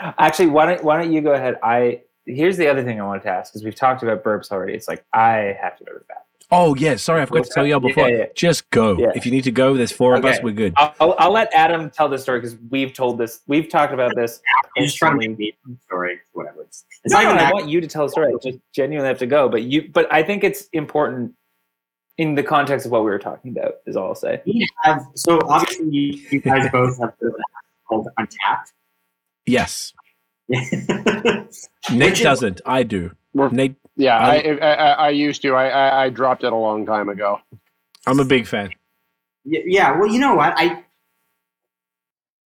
Actually, 0.18 0.48
why 0.48 0.66
don't 0.66 0.84
why 0.84 1.00
don't 1.00 1.12
you 1.12 1.20
go 1.20 1.32
ahead? 1.32 1.58
I 1.62 2.02
here's 2.26 2.56
the 2.56 2.68
other 2.68 2.82
thing 2.82 3.00
I 3.00 3.04
wanted 3.04 3.22
to 3.24 3.30
ask 3.30 3.52
because 3.52 3.64
we've 3.64 3.74
talked 3.74 4.02
about 4.02 4.22
burps 4.24 4.50
already. 4.50 4.74
It's 4.74 4.88
like 4.88 5.04
I 5.12 5.56
have 5.60 5.76
to 5.78 5.84
go 5.84 5.92
to 5.92 5.98
the 5.98 6.04
bathroom. 6.04 6.31
Oh 6.54 6.74
yeah 6.74 6.96
sorry 6.96 7.22
i 7.22 7.24
forgot 7.26 7.44
to 7.44 7.50
tell 7.50 7.66
you 7.66 7.74
all 7.74 7.80
before 7.80 8.08
Yeah, 8.10 8.16
yeah. 8.18 8.24
just 8.36 8.68
go 8.70 8.96
Yeah. 8.98 9.10
if 9.14 9.24
you 9.24 9.32
need 9.32 9.44
to 9.44 9.50
go 9.50 9.74
there's 9.74 9.90
four 9.90 10.14
of 10.14 10.24
us 10.24 10.38
we're 10.42 10.52
good 10.52 10.74
I'll, 10.76 10.94
I'll, 11.00 11.14
I'll 11.18 11.32
let 11.32 11.52
Adam 11.54 11.88
tell 11.90 12.08
the 12.10 12.18
story 12.18 12.40
because 12.40 12.56
we've 12.70 12.92
told 12.92 13.16
this. 13.18 13.40
We've 13.46 13.68
talked 13.68 13.92
about 13.94 14.14
this. 14.14 14.40
I'm 14.76 14.84
just 14.84 14.98
trying 14.98 15.18
to 15.18 15.28
make 15.30 15.38
me 15.38 15.54
story, 15.86 16.20
whatever. 16.32 16.62
It's, 16.62 16.84
it's 17.04 17.12
no, 17.14 17.22
not 17.22 17.24
even 17.24 17.36
no, 17.38 17.42
I 17.44 17.52
want 17.52 17.68
you 17.68 17.80
to 17.80 17.86
tell 17.86 18.04
the 18.06 18.10
story. 18.10 18.32
I 18.34 18.36
just 18.42 18.58
genuinely 18.74 19.08
have 19.08 19.18
to 19.20 19.26
go, 19.26 19.48
but 19.48 19.62
you. 19.62 19.88
But 19.92 20.12
I 20.12 20.22
think 20.22 20.44
it's 20.44 20.66
important 20.72 21.34
in 22.18 22.34
the 22.34 22.42
context 22.42 22.84
of 22.86 22.92
what 22.92 23.00
we 23.04 23.10
were 23.10 23.18
talking 23.18 23.50
about. 23.50 23.76
Is 23.86 23.96
all 23.96 24.08
I'll 24.08 24.14
say. 24.14 24.42
We 24.46 24.68
have 24.82 25.06
so 25.14 25.40
obviously 25.48 25.88
you, 25.90 26.26
you 26.30 26.40
guys 26.40 26.68
both 26.70 26.98
have 27.00 27.14
the 27.20 27.32
called 27.88 28.08
Untappd. 28.18 28.72
yes 29.46 29.92
Which 30.46 30.60
nate 31.92 32.16
doesn't 32.16 32.60
i 32.66 32.82
do 32.82 33.12
nate 33.34 33.76
Yeah, 33.96 34.16
I, 34.18 34.36
I- 34.36 34.58
I, 34.58 34.72
I, 34.74 34.90
I 34.92 35.10
used 35.10 35.42
to. 35.42 35.54
I, 35.54 35.68
I, 35.68 36.04
I 36.04 36.08
dropped 36.10 36.44
it 36.44 36.52
a 36.52 36.56
long 36.56 36.86
time 36.86 37.08
ago. 37.08 37.40
i'm 38.06 38.20
a 38.20 38.24
big 38.24 38.46
fan 38.46 38.70
Y- 39.44 39.62
Yeah, 39.66 39.96
well, 39.98 40.08
you 40.08 40.18
know 40.20 40.34
what? 40.34 40.54
I 40.56 40.82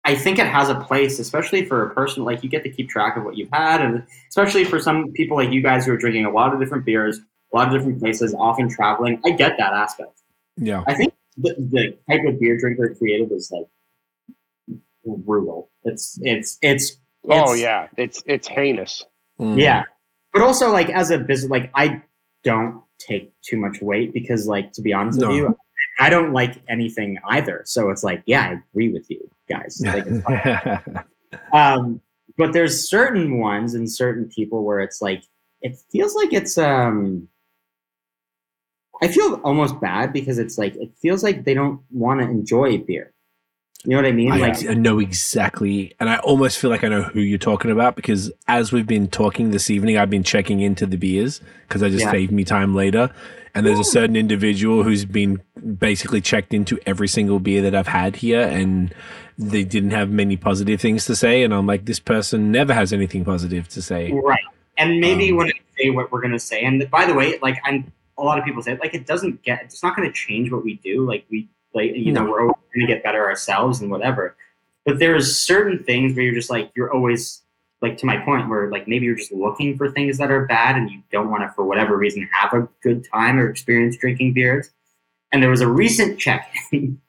I 0.08 0.14
think 0.16 0.38
it 0.38 0.46
has 0.48 0.70
a 0.70 0.76
place, 0.76 1.18
especially 1.20 1.66
for 1.66 1.88
a 1.88 1.94
person 1.96 2.24
like 2.24 2.44
you 2.44 2.50
get 2.50 2.64
to 2.64 2.70
keep 2.70 2.90
track 2.90 3.18
of 3.18 3.24
what 3.24 3.36
you've 3.38 3.50
had, 3.52 3.82
and 3.82 4.04
especially 4.30 4.64
for 4.64 4.80
some 4.80 5.12
people 5.14 5.36
like 5.36 5.52
you 5.52 5.62
guys 5.64 5.86
who 5.86 5.94
are 5.94 5.98
drinking 5.98 6.26
a 6.26 6.30
lot 6.32 6.54
of 6.54 6.60
different 6.60 6.86
beers, 6.86 7.20
a 7.54 7.56
lot 7.58 7.68
of 7.68 7.74
different 7.74 8.00
places, 8.00 8.36
often 8.38 8.70
traveling. 8.70 9.20
I 9.26 9.32
get 9.32 9.58
that 9.58 9.74
aspect. 9.74 10.22
yeah 10.58 10.84
I 10.88 10.94
think 10.94 11.14
the, 11.38 11.56
the 11.58 11.98
type 12.10 12.22
of 12.28 12.40
beer 12.40 12.58
drinker 12.58 12.94
created 12.96 13.32
is 13.32 13.52
like 13.52 13.66
brutal. 15.06 15.70
It's 15.84 16.20
it's 16.22 16.58
it's. 16.62 16.98
Oh 17.28 17.54
yeah, 17.54 17.88
it's 17.98 18.22
it's 18.28 18.48
heinous. 18.48 19.04
Mm. 19.40 19.60
yeah, 19.60 19.84
but 20.36 20.44
also 20.44 20.70
like 20.70 20.90
as 20.90 21.12
a 21.12 21.18
business, 21.18 21.50
like 21.50 21.72
I 21.76 22.02
don't 22.44 22.82
take 23.00 23.32
too 23.42 23.56
much 23.58 23.82
weight 23.82 24.14
because, 24.14 24.48
like, 24.48 24.74
to 24.74 24.82
be 24.82 24.92
honest 24.92 25.18
No. 25.20 25.30
with 25.30 25.38
you, 25.38 25.58
I 25.98 26.10
don't 26.10 26.34
like 26.34 26.62
anything 26.68 27.18
either. 27.30 27.62
So 27.64 27.90
it's 27.90 28.04
like, 28.04 28.22
yeah, 28.26 28.50
I 28.50 28.62
agree 28.72 28.92
with 28.92 29.10
you 29.10 29.30
guys. 29.48 29.82
Like, 29.86 30.04
it's 30.06 30.24
fine. 30.26 31.04
um, 31.54 32.02
but 32.38 32.52
there's 32.52 32.90
certain 32.90 33.40
ones 33.40 33.76
and 33.76 33.90
certain 33.90 34.26
people 34.28 34.66
where 34.66 34.82
it's 34.82 35.02
like 35.02 35.24
it 35.62 35.78
feels 35.90 36.14
like 36.16 36.34
it's 36.34 36.58
um. 36.58 37.30
I 39.02 39.08
feel 39.08 39.42
almost 39.44 39.80
bad 39.80 40.12
because 40.12 40.38
it's 40.38 40.58
like 40.58 40.76
it 40.76 40.92
feels 41.02 41.24
like 41.24 41.46
they 41.46 41.54
don't 41.54 41.80
want 41.92 42.20
to 42.20 42.28
enjoy 42.28 42.78
beer. 42.78 43.14
You 43.86 43.92
know 43.92 43.98
what 43.98 44.06
I 44.06 44.12
mean? 44.12 44.32
I, 44.32 44.38
like 44.38 44.68
I 44.68 44.74
know 44.74 45.00
exactly, 45.00 45.94
and 46.00 46.10
I 46.10 46.18
almost 46.18 46.58
feel 46.58 46.70
like 46.70 46.84
I 46.84 46.88
know 46.88 47.04
who 47.04 47.20
you're 47.20 47.38
talking 47.38 47.70
about 47.72 47.96
because 47.96 48.32
as 48.48 48.72
we've 48.72 48.88
been 48.88 49.08
talking 49.08 49.52
this 49.52 49.70
evening, 49.70 49.98
I've 49.98 50.10
been 50.10 50.24
checking 50.24 50.60
into 50.62 50.86
the 50.86 50.98
beers 50.98 51.40
because 51.68 51.84
I 51.84 51.90
just 51.90 52.06
Yeah. 52.06 52.12
saved 52.12 52.32
me 52.32 52.44
time 52.44 52.74
later. 52.74 53.12
And 53.54 53.66
there's 53.66 53.80
a 53.80 53.86
certain 53.86 54.18
individual 54.18 54.84
who's 54.84 55.06
been 55.06 55.42
basically 55.78 56.20
checked 56.20 56.54
into 56.54 56.78
every 56.86 57.08
single 57.08 57.40
beer 57.40 57.62
that 57.62 57.74
I've 57.74 57.88
had 57.88 58.18
here, 58.18 58.42
and 58.42 58.94
they 59.38 59.64
didn't 59.64 59.92
have 59.92 60.10
many 60.10 60.36
positive 60.36 60.82
things 60.82 61.06
to 61.06 61.16
say. 61.16 61.42
And 61.42 61.54
I'm 61.54 61.66
like, 61.66 61.86
this 61.86 62.00
person 62.02 62.52
never 62.52 62.74
has 62.74 62.92
anything 62.92 63.24
positive 63.24 63.70
to 63.70 63.82
say. 63.82 64.12
Right. 64.12 64.44
And 64.78 65.00
maybe 65.00 65.32
Um, 65.32 65.38
when 65.38 65.48
I 65.48 65.52
say 65.78 65.90
what 65.90 66.12
we're 66.12 66.22
gonna 66.22 66.38
say, 66.40 66.62
and 66.66 66.90
by 66.92 67.06
the 67.06 67.14
way, 67.14 67.38
like 67.42 67.58
I'm 67.64 67.92
a 68.18 68.24
lot 68.24 68.40
of 68.40 68.46
people 68.46 68.62
say 68.62 68.78
like 68.82 68.94
it 68.94 69.06
doesn't 69.06 69.42
get 69.44 69.62
it's 69.64 69.82
not 69.84 69.96
gonna 69.96 70.12
change 70.12 70.52
what 70.52 70.64
we 70.66 70.76
do. 70.84 71.06
Like 71.06 71.26
we 71.30 71.48
like 71.76 71.96
you 71.96 72.12
know, 72.12 72.26
we're 72.26 72.42
always 72.42 72.56
gonna 72.74 72.88
get 72.88 73.04
better 73.04 73.24
ourselves 73.26 73.82
and 73.82 73.92
whatever. 73.92 74.36
But 74.86 75.00
there's 75.00 75.38
certain 75.38 75.84
things 75.84 76.16
where 76.16 76.26
you're 76.26 76.34
just 76.34 76.50
like 76.50 76.72
you're 76.76 76.94
always 76.94 77.42
like 77.82 77.98
to 77.98 78.06
my 78.06 78.18
point 78.18 78.50
where 78.50 78.72
like 78.72 78.88
maybe 78.88 79.06
you're 79.06 79.16
just 79.16 79.32
looking 79.32 79.78
for 79.78 79.92
things 79.92 80.18
that 80.18 80.32
are 80.32 80.46
bad 80.46 80.76
and 80.76 80.90
you 80.90 81.02
don't 81.12 81.30
want 81.30 81.44
to 81.44 81.52
for 81.54 81.66
whatever 81.66 81.98
reason 81.98 82.28
have 82.32 82.54
a 82.54 82.68
good 82.82 83.06
time 83.12 83.38
or 83.38 83.50
experience 83.50 83.98
drinking 83.98 84.34
beers. 84.34 84.72
And 85.32 85.44
there 85.44 85.50
was 85.50 85.62
a 85.62 85.68
recent 85.68 86.18
check 86.18 86.54
on 86.72 87.00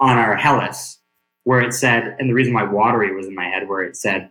our 0.00 0.34
Helles 0.36 0.98
where 1.44 1.60
it 1.60 1.74
said, 1.74 2.16
and 2.18 2.28
the 2.28 2.34
reason 2.34 2.54
why 2.54 2.64
watery 2.64 3.14
was 3.14 3.26
in 3.26 3.34
my 3.34 3.46
head, 3.46 3.68
where 3.68 3.82
it 3.82 3.96
said 3.96 4.30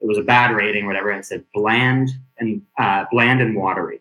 it 0.00 0.06
was 0.06 0.18
a 0.18 0.22
bad 0.22 0.54
rating, 0.54 0.84
or 0.84 0.88
whatever. 0.88 1.10
And 1.10 1.20
it 1.20 1.26
said 1.26 1.44
bland 1.52 2.10
and 2.38 2.62
uh, 2.78 3.04
bland 3.10 3.40
and 3.40 3.54
watery, 3.54 4.00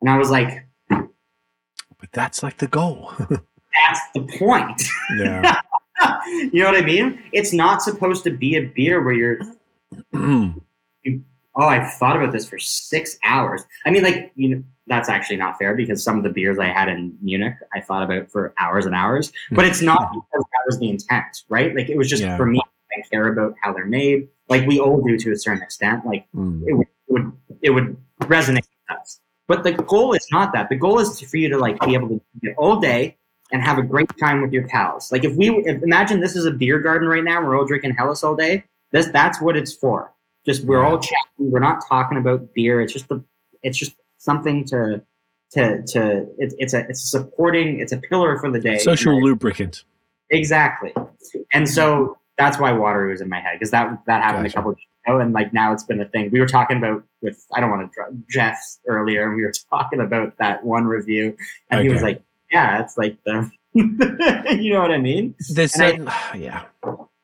and 0.00 0.08
I 0.08 0.16
was 0.16 0.30
like, 0.30 0.66
But 0.88 2.12
that's 2.12 2.42
like 2.42 2.58
the 2.58 2.68
goal. 2.68 3.12
that's 3.74 4.00
the 4.14 4.20
point. 4.38 4.82
yeah. 5.18 5.60
you 6.52 6.62
know 6.62 6.66
what 6.72 6.76
I 6.82 6.84
mean? 6.84 7.22
It's 7.32 7.52
not 7.52 7.82
supposed 7.82 8.24
to 8.24 8.30
be 8.30 8.56
a 8.56 8.62
beer 8.62 9.02
where 9.02 9.14
you're 9.14 9.38
oh, 10.14 10.54
I've 11.56 11.92
thought 11.94 12.16
about 12.16 12.32
this 12.32 12.48
for 12.48 12.58
six 12.58 13.18
hours. 13.24 13.64
I 13.86 13.90
mean, 13.90 14.02
like, 14.02 14.32
you 14.34 14.48
know, 14.48 14.62
that's 14.86 15.08
actually 15.08 15.36
not 15.36 15.58
fair 15.58 15.74
because 15.74 16.02
some 16.02 16.18
of 16.18 16.24
the 16.24 16.30
beers 16.30 16.58
I 16.58 16.66
had 16.66 16.88
in 16.88 17.16
Munich, 17.22 17.54
I 17.74 17.80
thought 17.80 18.02
about 18.02 18.30
for 18.30 18.52
hours 18.58 18.86
and 18.86 18.94
hours. 18.94 19.32
But 19.50 19.64
it's 19.64 19.80
not 19.80 20.12
because 20.12 20.44
that 20.52 20.62
was 20.66 20.78
the 20.78 20.90
intent, 20.90 21.42
right? 21.48 21.74
Like, 21.74 21.88
it 21.88 21.96
was 21.96 22.08
just 22.10 22.22
Yeah. 22.22 22.36
for 22.36 22.44
me, 22.46 22.60
I 22.96 23.00
care 23.08 23.28
about 23.28 23.54
how 23.62 23.72
they're 23.72 23.86
made. 23.86 24.28
Like 24.48 24.66
we 24.66 24.78
all 24.78 25.00
do 25.00 25.16
to 25.16 25.32
a 25.32 25.36
certain 25.36 25.62
extent. 25.62 26.04
Like 26.04 26.26
Mm. 26.34 26.62
it 26.66 26.74
would, 26.74 26.86
it 27.08 27.12
would 27.12 27.32
it 27.62 27.70
would 27.70 27.96
resonate 28.20 28.56
with 28.88 28.98
us. 29.00 29.20
But 29.48 29.62
the 29.62 29.72
goal 29.72 30.12
is 30.12 30.26
not 30.30 30.52
that. 30.52 30.68
The 30.68 30.76
goal 30.76 30.98
is 31.00 31.18
for 31.20 31.36
you 31.38 31.48
to 31.48 31.58
like 31.58 31.80
be 31.80 31.94
able 31.94 32.08
to 32.08 32.20
do 32.42 32.50
it 32.50 32.54
all 32.58 32.78
day 32.78 33.16
and 33.52 33.62
have 33.62 33.78
a 33.78 33.82
great 33.82 34.08
time 34.18 34.42
with 34.42 34.52
your 34.52 34.66
pals. 34.68 35.12
Like 35.12 35.24
if 35.24 35.36
we 35.36 35.50
if, 35.50 35.82
imagine 35.82 36.20
this 36.20 36.36
is 36.36 36.46
a 36.46 36.50
beer 36.50 36.78
garden 36.78 37.08
right 37.08 37.24
now, 37.24 37.42
we're 37.42 37.56
all 37.56 37.66
drinking 37.66 37.94
Helles 37.94 38.24
all 38.24 38.34
day. 38.34 38.64
This 38.90 39.08
that's 39.08 39.40
what 39.40 39.56
it's 39.56 39.72
for. 39.72 40.12
Just 40.46 40.64
we're 40.64 40.84
all 40.84 40.98
chatting. 40.98 41.16
We're 41.38 41.60
not 41.60 41.86
talking 41.88 42.18
about 42.18 42.52
beer. 42.54 42.80
It's 42.80 42.92
just 42.92 43.08
the 43.08 43.22
it's 43.62 43.78
just 43.78 43.94
something 44.18 44.64
to 44.66 45.02
to 45.52 45.82
to 45.82 46.26
it's 46.38 46.54
it's 46.58 46.74
a 46.74 46.80
it's 46.88 47.04
a 47.04 47.06
supporting 47.06 47.80
it's 47.80 47.92
a 47.92 47.98
pillar 47.98 48.38
for 48.38 48.50
the 48.50 48.60
day. 48.60 48.78
Social 48.78 49.22
lubricant. 49.22 49.84
Exactly. 50.30 50.92
And 51.52 51.68
so 51.68 52.18
that's 52.36 52.58
why 52.58 52.72
water 52.72 53.06
was 53.06 53.20
in 53.20 53.28
my 53.28 53.40
head 53.40 53.54
because 53.54 53.70
that 53.70 54.00
that 54.06 54.22
happened 54.22 54.44
Gotcha. 54.44 54.54
a 54.54 54.58
couple 54.58 54.70
of 54.72 54.78
years 54.78 54.88
ago, 55.06 55.20
and 55.20 55.32
like 55.32 55.52
now 55.52 55.72
it's 55.72 55.84
been 55.84 56.00
a 56.00 56.06
thing. 56.06 56.30
We 56.30 56.40
were 56.40 56.46
talking 56.46 56.78
about 56.78 57.04
with 57.22 57.44
I 57.54 57.60
don't 57.60 57.70
want 57.70 57.90
to 57.90 57.94
drug 57.94 58.22
Jeff 58.28 58.60
earlier, 58.86 59.26
and 59.26 59.36
we 59.36 59.42
were 59.42 59.52
talking 59.70 60.00
about 60.00 60.36
that 60.38 60.64
one 60.64 60.84
review, 60.84 61.36
and 61.70 61.80
he 61.82 61.88
was 61.88 62.02
like, 62.02 62.22
"Yeah, 62.54 62.82
it's 62.82 62.96
like 62.96 63.16
the, 63.24 63.50
you 63.74 64.72
know 64.72 64.80
what 64.80 64.92
I 64.92 64.98
mean?" 64.98 65.34
There's 65.52 65.74
And 65.74 66.08
I- 66.08 66.34
yeah. 66.36 66.62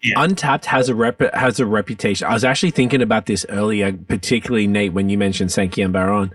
Yeah. 0.03 0.15
Untappd 0.17 0.65
has 0.65 0.89
a 0.89 0.95
rep 0.95 1.21
has 1.35 1.61
a 1.61 1.67
reputation. 1.67 2.27
I 2.27 2.33
was 2.33 2.43
actually 2.45 2.71
thinking 2.71 3.03
about 3.03 3.27
this 3.27 3.45
earlier, 3.51 3.93
particularly 3.93 4.67
Nate 4.67 4.95
when 4.95 5.11
you 5.11 5.19
mentioned 5.19 5.53
Sankey 5.53 5.83
and 5.83 5.93
Baron. 5.93 6.33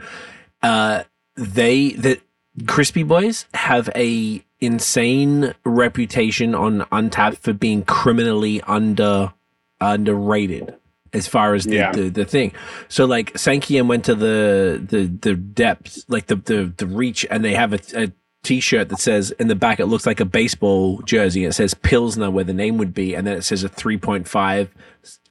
Uh, 0.61 1.03
they 1.35 1.89
the 1.93 2.19
Crispy 2.67 3.01
Boys 3.03 3.45
have 3.55 3.89
a 3.95 4.43
insane 4.59 5.53
reputation 5.65 6.53
on 6.53 6.81
Untappd 6.91 7.38
for 7.39 7.53
being 7.53 7.84
criminally 7.84 8.61
under 8.61 9.34
underrated 9.81 10.76
as 11.13 11.27
far 11.27 11.53
as 11.55 11.63
the, 11.65 11.76
Yeah. 11.76 11.91
the, 11.91 12.09
the 12.09 12.26
thing. 12.26 12.51
So 12.88 13.05
like 13.05 13.34
Sankian 13.34 13.88
went 13.88 14.05
to 14.05 14.15
the 14.15 14.80
the 14.88 15.05
the 15.07 15.35
depths, 15.35 16.05
like 16.07 16.27
the 16.27 16.35
the, 16.35 16.73
the 16.77 16.85
reach, 16.88 17.26
and 17.31 17.43
they 17.43 17.53
have 17.55 17.73
a, 17.73 17.80
a 17.95 18.11
t-shirt 18.45 18.89
that 18.89 18.99
says 18.99 19.31
in 19.31 19.47
the 19.49 19.55
back 19.55 19.80
it 19.80 19.88
looks 19.88 20.05
like 20.05 20.19
a 20.22 20.26
baseball 20.26 21.01
jersey. 21.01 21.43
It 21.45 21.53
says 21.53 21.73
Pilsner 21.73 22.30
where 22.31 22.43
the 22.45 22.53
name 22.53 22.77
would 22.77 22.93
be, 22.93 23.13
and 23.15 23.26
then 23.27 23.35
it 23.38 23.41
says 23.41 23.63
a 23.63 23.69
three 23.69 23.97
point 23.97 24.27
five 24.27 24.69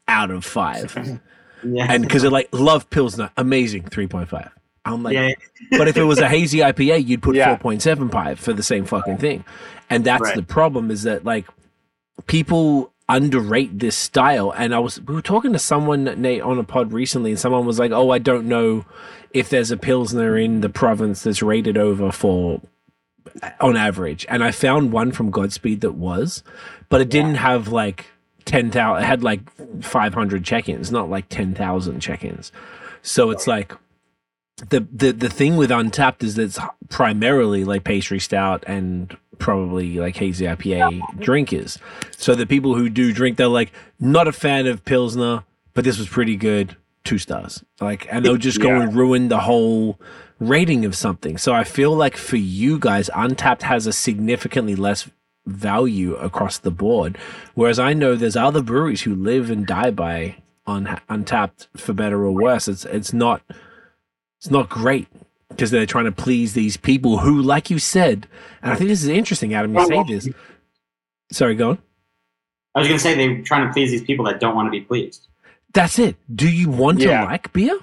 out 0.09 0.31
of 0.31 0.45
five. 0.45 1.21
Yeah, 1.67 1.87
And 1.89 2.03
because 2.03 2.21
they're 2.21 2.31
like 2.31 2.51
love 2.53 2.91
Pilsner, 2.91 3.31
amazing 3.39 3.85
three 3.85 4.07
point 4.07 4.29
five. 4.29 4.51
I'm 4.85 5.03
like, 5.03 5.15
yeah, 5.15 5.31
but 5.71 5.89
if 5.89 5.97
it 5.97 6.03
was 6.05 6.19
a 6.19 6.29
hazy 6.29 6.59
IPA, 6.69 7.07
you'd 7.07 7.23
put 7.23 7.35
Yeah. 7.37 7.47
four 7.49 7.57
point 7.59 7.81
seven 7.81 8.11
five 8.11 8.39
for 8.39 8.53
the 8.53 8.63
same 8.63 8.85
fucking 8.85 9.17
thing. 9.17 9.47
And 9.89 10.05
that's 10.05 10.21
Right. 10.21 10.37
the 10.37 10.43
problem 10.43 10.91
is 10.91 11.05
that 11.05 11.25
like 11.25 11.47
people 12.27 12.93
underrate 13.09 13.79
this 13.79 13.97
style. 13.97 14.53
And 14.57 14.75
I 14.75 14.79
was 14.79 15.01
we 15.01 15.15
were 15.15 15.23
talking 15.23 15.53
to 15.55 15.59
someone 15.59 16.05
Nate 16.21 16.43
on 16.43 16.59
a 16.59 16.65
pod 16.65 16.93
recently, 16.93 17.31
and 17.31 17.41
someone 17.41 17.65
was 17.67 17.79
like, 17.79 17.93
"Oh, 17.93 18.11
I 18.11 18.19
don't 18.19 18.47
know 18.47 18.85
if 19.33 19.49
there's 19.49 19.71
a 19.71 19.77
pilsner 19.79 20.37
in 20.37 20.61
the 20.61 20.69
province 20.69 21.23
that's 21.23 21.43
rated 21.43 21.79
over 21.79 22.13
for." 22.13 22.61
On 23.61 23.77
average, 23.77 24.27
and 24.29 24.45
I 24.45 24.51
found 24.51 24.93
one 24.93 25.11
from 25.11 25.31
Godspeed 25.31 25.81
that 25.81 25.93
was, 25.95 26.43
but 26.89 27.01
it 27.01 27.09
didn't 27.09 27.37
have 27.37 27.69
like 27.69 28.07
ten 28.45 28.71
thousand. 28.71 29.03
It 29.03 29.07
had 29.07 29.23
like 29.23 29.41
five 29.83 30.13
hundred 30.15 30.45
check-ins, 30.45 30.93
not 30.93 31.09
like 31.09 31.29
ten 31.31 31.55
thousand 31.55 32.01
check-ins. 32.01 32.53
So 33.03 33.31
it's 33.31 33.47
like 33.47 33.73
the 34.69 34.87
the 34.93 35.13
the 35.13 35.31
thing 35.31 35.57
with 35.57 35.71
Untappd 35.71 36.23
is 36.23 36.35
that 36.37 36.43
it's 36.43 36.59
primarily 36.91 37.65
like 37.65 37.83
pastry 37.85 38.21
stout 38.21 38.63
and 38.67 39.17
probably 39.39 39.97
like 39.97 40.17
hazy 40.17 40.45
IPA 40.45 41.19
drinkers. 41.19 41.79
So 42.17 42.35
the 42.35 42.47
people 42.47 42.75
who 42.75 42.89
do 42.89 43.13
drink, 43.13 43.37
they're 43.39 43.49
like 43.49 43.73
not 43.99 44.29
a 44.29 44.33
fan 44.33 44.67
of 44.67 44.85
Pilsner, 44.85 45.45
but 45.73 45.83
this 45.85 45.99
was 45.99 46.09
pretty 46.09 46.37
good, 46.37 46.77
two 47.05 47.19
stars. 47.19 47.65
Like, 47.81 48.07
and 48.13 48.25
they'll 48.25 48.37
just 48.37 48.61
go 48.61 48.69
Yeah. 48.69 48.83
and 48.83 48.95
ruin 48.95 49.29
the 49.29 49.41
whole 49.41 49.99
rating 50.39 50.85
of 50.85 50.95
something. 50.97 51.39
So 51.39 51.53
I 51.53 51.65
feel 51.65 51.95
like 51.95 52.17
for 52.17 52.37
you 52.37 52.79
guys, 52.79 53.09
Untappd 53.15 53.63
has 53.63 53.87
a 53.87 53.93
significantly 53.93 54.75
less 54.77 55.09
value 55.47 56.15
across 56.17 56.59
the 56.59 56.71
board. 56.71 57.19
Whereas 57.55 57.79
I 57.79 57.93
know 57.93 58.15
there's 58.15 58.37
other 58.37 58.63
breweries 58.63 59.03
who 59.03 59.15
live 59.15 59.51
and 59.51 59.67
die 59.67 59.91
by 59.91 60.37
on 60.67 60.87
Untappd 61.11 61.69
for 61.77 61.93
better 61.93 62.25
or 62.25 62.33
worse. 62.33 62.69
It's 62.69 62.85
it's 62.87 63.13
not 63.13 63.43
it's 64.41 64.51
not 64.51 64.69
great 64.69 65.07
because 65.49 65.71
they're 65.71 65.87
trying 65.87 66.07
to 66.07 66.13
please 66.13 66.55
these 66.55 66.77
people 66.77 67.19
who, 67.19 67.41
like 67.41 67.71
you 67.71 67.79
said, 67.79 68.27
and 68.63 68.73
I 68.73 68.75
think 68.77 68.89
this 68.89 69.03
is 69.03 69.09
interesting, 69.09 69.55
Adam. 69.55 69.75
You 69.75 69.87
say 69.87 70.03
this. 70.05 70.29
Sorry, 71.31 71.55
go 71.55 71.71
on. 71.71 71.79
I 72.75 72.81
was 72.81 72.89
gonna 72.89 72.99
say 72.99 73.15
they're 73.15 73.43
trying 73.43 73.67
to 73.69 73.73
please 73.73 73.91
these 73.91 74.03
people 74.03 74.25
that 74.25 74.41
don't 74.41 74.55
want 74.57 74.67
to 74.67 74.71
be 74.71 74.81
pleased. 74.81 75.29
That's 75.73 75.99
it. 75.99 76.17
Do 76.35 76.49
you 76.51 76.69
want 76.71 77.01
Yeah. 77.01 77.21
to 77.21 77.25
like 77.27 77.53
beer? 77.53 77.79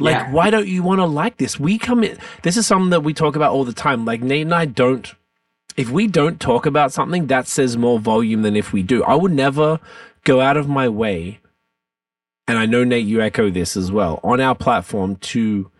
Like, 0.00 0.14
Yeah. 0.16 0.32
why 0.32 0.50
don't 0.50 0.66
you 0.66 0.82
want 0.82 1.00
to 1.00 1.04
like 1.06 1.36
this? 1.36 1.60
We 1.60 1.78
come 1.78 2.02
in. 2.02 2.18
This 2.42 2.56
is 2.56 2.66
something 2.66 2.90
that 2.90 3.02
we 3.04 3.14
talk 3.14 3.36
about 3.36 3.52
all 3.52 3.64
the 3.64 3.72
time. 3.72 4.04
Like 4.04 4.22
Nate 4.22 4.42
and 4.42 4.54
I 4.54 4.64
don't. 4.64 5.14
If 5.76 5.90
we 5.90 6.06
don't 6.08 6.40
talk 6.40 6.66
about 6.66 6.92
something, 6.92 7.26
that 7.28 7.46
says 7.46 7.76
more 7.76 7.98
volume 8.00 8.42
than 8.42 8.56
if 8.56 8.72
we 8.72 8.82
do. 8.82 9.04
I 9.04 9.14
would 9.14 9.32
never 9.32 9.78
go 10.24 10.40
out 10.40 10.56
of 10.56 10.68
my 10.68 10.88
way, 10.88 11.38
and 12.48 12.58
I 12.58 12.66
know 12.66 12.82
Nate, 12.84 13.06
you 13.06 13.20
echo 13.22 13.50
this 13.50 13.76
as 13.76 13.92
well 13.92 14.20
on 14.24 14.40
our 14.40 14.54
platform 14.54 15.16
to 15.16 15.70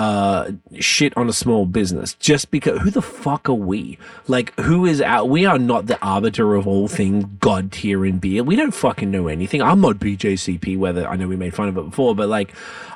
uh 0.00 0.50
shit 0.78 1.14
on 1.14 1.28
a 1.28 1.32
small 1.32 1.66
business 1.66 2.14
just 2.14 2.50
because 2.50 2.80
who 2.80 2.90
the 2.90 3.02
fuck 3.02 3.50
are 3.50 3.52
we? 3.52 3.98
Like 4.26 4.58
who 4.58 4.86
is 4.86 5.02
out 5.02 5.28
we 5.28 5.44
are 5.44 5.58
not 5.58 5.88
the 5.88 6.02
arbiter 6.02 6.54
of 6.54 6.66
all 6.66 6.88
things 6.88 7.26
god 7.38 7.70
tier 7.70 8.06
in 8.06 8.18
beer. 8.18 8.42
We 8.42 8.56
don't 8.56 8.70
fucking 8.70 9.10
know 9.10 9.28
anything. 9.28 9.60
I'm 9.60 9.82
not 9.82 9.96
bjcp 9.96 10.78
whether 10.78 11.06
i 11.06 11.16
know 11.16 11.28
we 11.28 11.36
made 11.36 11.54
fun 11.54 11.68
of 11.68 11.76
it 11.76 11.84
before 11.84 12.14
but 12.14 12.30
like 12.30 12.54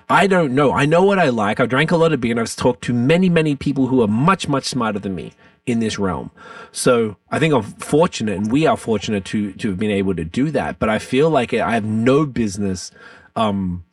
i 0.08 0.26
don't 0.26 0.54
know. 0.54 0.72
I 0.72 0.86
know 0.86 1.02
what 1.04 1.18
i 1.18 1.28
like. 1.28 1.60
I 1.60 1.66
drank 1.66 1.90
a 1.90 1.98
lot 1.98 2.14
of 2.14 2.22
beer 2.22 2.30
and 2.30 2.40
i've 2.40 2.56
talked 2.56 2.82
to 2.84 2.94
many 2.94 3.28
many 3.28 3.54
people 3.54 3.88
who 3.88 4.00
are 4.00 4.08
much 4.08 4.48
much 4.48 4.64
smarter 4.64 4.98
than 4.98 5.14
me 5.14 5.34
in 5.66 5.80
this 5.80 5.98
realm. 5.98 6.30
So 6.72 7.18
i 7.30 7.38
think 7.38 7.52
i'm 7.52 7.62
fortunate 7.64 8.38
and 8.38 8.50
we 8.50 8.66
are 8.66 8.78
fortunate 8.78 9.26
to 9.26 9.52
to 9.52 9.68
have 9.68 9.78
been 9.78 9.90
able 9.90 10.14
to 10.14 10.24
do 10.24 10.50
that 10.52 10.78
but 10.78 10.88
i 10.88 10.98
feel 10.98 11.28
like 11.28 11.52
i 11.52 11.72
have 11.72 11.84
no 11.84 12.24
business 12.24 12.90
um 13.36 13.83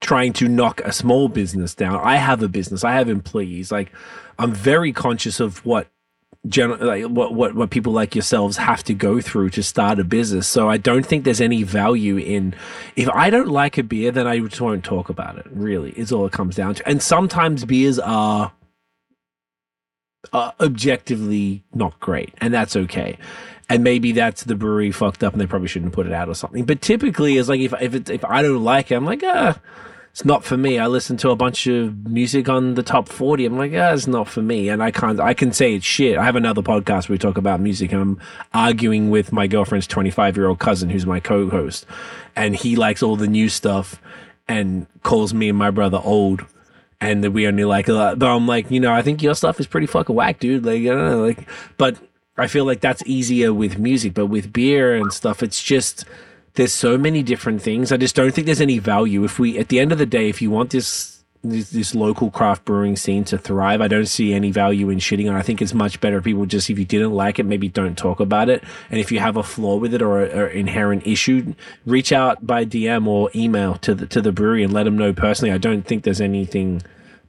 trying 0.00 0.32
to 0.34 0.48
knock 0.48 0.80
a 0.80 0.92
small 0.92 1.28
business 1.28 1.74
down. 1.74 2.00
I 2.02 2.16
have 2.16 2.42
a 2.42 2.48
business. 2.48 2.84
I 2.84 2.92
have 2.92 3.08
employees. 3.08 3.70
Like 3.70 3.92
I'm 4.38 4.52
very 4.52 4.92
conscious 4.92 5.40
of 5.40 5.64
what 5.64 5.88
gen- 6.48 6.78
like 6.80 7.04
what, 7.04 7.34
what 7.34 7.54
what 7.54 7.70
people 7.70 7.92
like 7.92 8.14
yourselves 8.14 8.56
have 8.56 8.82
to 8.84 8.94
go 8.94 9.20
through 9.20 9.50
to 9.50 9.62
start 9.62 9.98
a 9.98 10.04
business. 10.04 10.46
So 10.46 10.68
I 10.68 10.78
don't 10.78 11.04
think 11.04 11.24
there's 11.24 11.40
any 11.40 11.62
value 11.62 12.16
in 12.16 12.54
if 12.96 13.08
I 13.10 13.30
don't 13.30 13.48
like 13.48 13.78
a 13.78 13.82
beer, 13.82 14.10
then 14.10 14.26
I 14.26 14.38
just 14.38 14.60
won't 14.60 14.84
talk 14.84 15.08
about 15.08 15.38
it. 15.38 15.46
Really, 15.50 15.90
is 15.92 16.12
all 16.12 16.26
it 16.26 16.32
comes 16.32 16.56
down 16.56 16.74
to. 16.76 16.88
And 16.88 17.02
sometimes 17.02 17.64
beers 17.64 17.98
are 17.98 18.52
uh, 20.32 20.52
objectively 20.60 21.64
not 21.74 21.98
great, 22.00 22.34
and 22.38 22.52
that's 22.54 22.76
okay. 22.76 23.18
And 23.68 23.84
maybe 23.84 24.10
that's 24.10 24.42
the 24.44 24.56
brewery 24.56 24.90
fucked 24.90 25.22
up, 25.22 25.32
and 25.32 25.40
they 25.40 25.46
probably 25.46 25.68
shouldn't 25.68 25.92
put 25.92 26.06
it 26.06 26.12
out 26.12 26.28
or 26.28 26.34
something. 26.34 26.64
But 26.64 26.80
typically, 26.80 27.36
it's 27.36 27.48
like 27.48 27.60
if 27.60 27.74
if 27.80 27.94
it, 27.94 28.10
if 28.10 28.24
I 28.24 28.42
don't 28.42 28.64
like 28.64 28.90
it, 28.90 28.94
I'm 28.94 29.04
like 29.04 29.22
ah 29.24 29.60
it's 30.20 30.26
not 30.26 30.44
for 30.44 30.58
me. 30.58 30.78
I 30.78 30.86
listen 30.86 31.16
to 31.18 31.30
a 31.30 31.34
bunch 31.34 31.66
of 31.66 32.06
music 32.06 32.46
on 32.46 32.74
the 32.74 32.82
top 32.82 33.08
40. 33.08 33.46
I'm 33.46 33.56
like, 33.56 33.72
ah, 33.74 33.94
it's 33.94 34.06
not 34.06 34.28
for 34.28 34.42
me. 34.42 34.68
And 34.68 34.82
I 34.82 34.90
can't, 34.90 35.18
I 35.18 35.32
can 35.32 35.50
say 35.50 35.74
it's 35.74 35.86
shit. 35.86 36.18
I 36.18 36.24
have 36.24 36.36
another 36.36 36.60
podcast 36.60 37.08
where 37.08 37.14
we 37.14 37.18
talk 37.18 37.38
about 37.38 37.58
music. 37.58 37.90
and 37.90 38.02
I'm 38.02 38.20
arguing 38.52 39.08
with 39.08 39.32
my 39.32 39.46
girlfriend's 39.46 39.86
25 39.86 40.36
year 40.36 40.48
old 40.48 40.58
cousin, 40.58 40.90
who's 40.90 41.06
my 41.06 41.20
co 41.20 41.48
host. 41.48 41.86
And 42.36 42.54
he 42.54 42.76
likes 42.76 43.02
all 43.02 43.16
the 43.16 43.26
new 43.26 43.48
stuff 43.48 43.98
and 44.46 44.86
calls 45.04 45.32
me 45.32 45.48
and 45.48 45.56
my 45.56 45.70
brother 45.70 46.02
old. 46.04 46.44
And 47.00 47.26
we 47.32 47.46
only 47.46 47.64
like 47.64 47.88
a 47.88 47.94
lot. 47.94 48.18
But 48.18 48.28
I'm 48.28 48.46
like, 48.46 48.70
you 48.70 48.78
know, 48.78 48.92
I 48.92 49.00
think 49.00 49.22
your 49.22 49.34
stuff 49.34 49.58
is 49.58 49.66
pretty 49.66 49.86
fucking 49.86 50.14
whack, 50.14 50.38
dude. 50.38 50.66
Like, 50.66 50.82
I 50.82 50.88
don't 50.88 51.10
know. 51.12 51.22
Like, 51.24 51.48
but 51.78 51.96
I 52.36 52.46
feel 52.46 52.66
like 52.66 52.82
that's 52.82 53.02
easier 53.06 53.54
with 53.54 53.78
music. 53.78 54.12
But 54.12 54.26
with 54.26 54.52
beer 54.52 54.94
and 54.94 55.14
stuff, 55.14 55.42
it's 55.42 55.62
just, 55.62 56.04
there's 56.54 56.72
so 56.72 56.98
many 56.98 57.22
different 57.22 57.62
things. 57.62 57.92
I 57.92 57.96
just 57.96 58.16
don't 58.16 58.32
think 58.34 58.46
there's 58.46 58.60
any 58.60 58.78
value. 58.78 59.24
If 59.24 59.38
we, 59.38 59.58
at 59.58 59.68
the 59.68 59.78
end 59.80 59.92
of 59.92 59.98
the 59.98 60.06
day, 60.06 60.28
if 60.28 60.42
you 60.42 60.50
want 60.50 60.70
this, 60.70 61.22
this, 61.42 61.70
this 61.70 61.94
local 61.94 62.30
craft 62.30 62.64
brewing 62.64 62.96
scene 62.96 63.24
to 63.24 63.38
thrive, 63.38 63.80
I 63.80 63.88
don't 63.88 64.06
see 64.06 64.34
any 64.34 64.50
value 64.50 64.90
in 64.90 64.98
shitting 64.98 65.28
on. 65.30 65.36
I 65.36 65.42
think 65.42 65.62
it's 65.62 65.72
much 65.72 66.00
better 66.00 66.18
if 66.18 66.24
people 66.24 66.44
just, 66.46 66.68
if 66.68 66.78
you 66.78 66.84
didn't 66.84 67.12
like 67.12 67.38
it, 67.38 67.44
maybe 67.46 67.68
don't 67.68 67.96
talk 67.96 68.20
about 68.20 68.48
it. 68.48 68.62
And 68.90 69.00
if 69.00 69.10
you 69.12 69.20
have 69.20 69.36
a 69.36 69.42
flaw 69.42 69.76
with 69.76 69.94
it 69.94 70.02
or 70.02 70.22
an 70.24 70.50
inherent 70.56 71.06
issue, 71.06 71.54
reach 71.86 72.12
out 72.12 72.46
by 72.46 72.64
DM 72.64 73.06
or 73.06 73.30
email 73.34 73.76
to 73.76 73.94
the 73.94 74.06
to 74.08 74.20
the 74.20 74.32
brewery 74.32 74.62
and 74.62 74.72
let 74.72 74.84
them 74.84 74.98
know 74.98 75.12
personally. 75.12 75.52
I 75.52 75.58
don't 75.58 75.82
think 75.86 76.02
there's 76.04 76.20
anything 76.20 76.82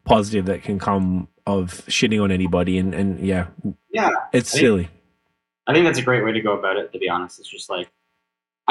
positive 0.03 0.45
that 0.47 0.63
can 0.63 0.77
come 0.79 1.27
of 1.45 1.85
shitting 1.87 2.21
on 2.21 2.31
anybody. 2.31 2.77
And 2.79 2.93
and 2.93 3.19
yeah, 3.25 3.47
Yeah, 3.91 4.09
it's 4.33 4.51
I 4.53 4.57
think- 4.57 4.61
silly. 4.61 4.89
I 5.67 5.73
think 5.73 5.85
that's 5.85 5.99
a 5.99 6.03
great 6.03 6.25
way 6.25 6.31
to 6.33 6.41
go 6.41 6.57
about 6.57 6.75
it. 6.75 6.91
To 6.91 6.99
be 6.99 7.07
honest, 7.07 7.39
it's 7.39 7.47
just 7.47 7.69
like 7.69 7.87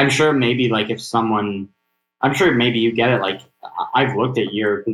I'm 0.01 0.11
sure 0.11 0.33
maybe 0.33 0.69
like 0.69 0.89
if 0.91 1.01
someone, 1.01 1.69
I'm 2.23 2.35
sure 2.35 2.53
maybe 2.55 2.79
you 2.79 2.93
get 2.93 3.11
it. 3.11 3.21
Like 3.21 3.41
I've 3.95 4.17
looked 4.17 4.39
at 4.39 4.53
your 4.55 4.85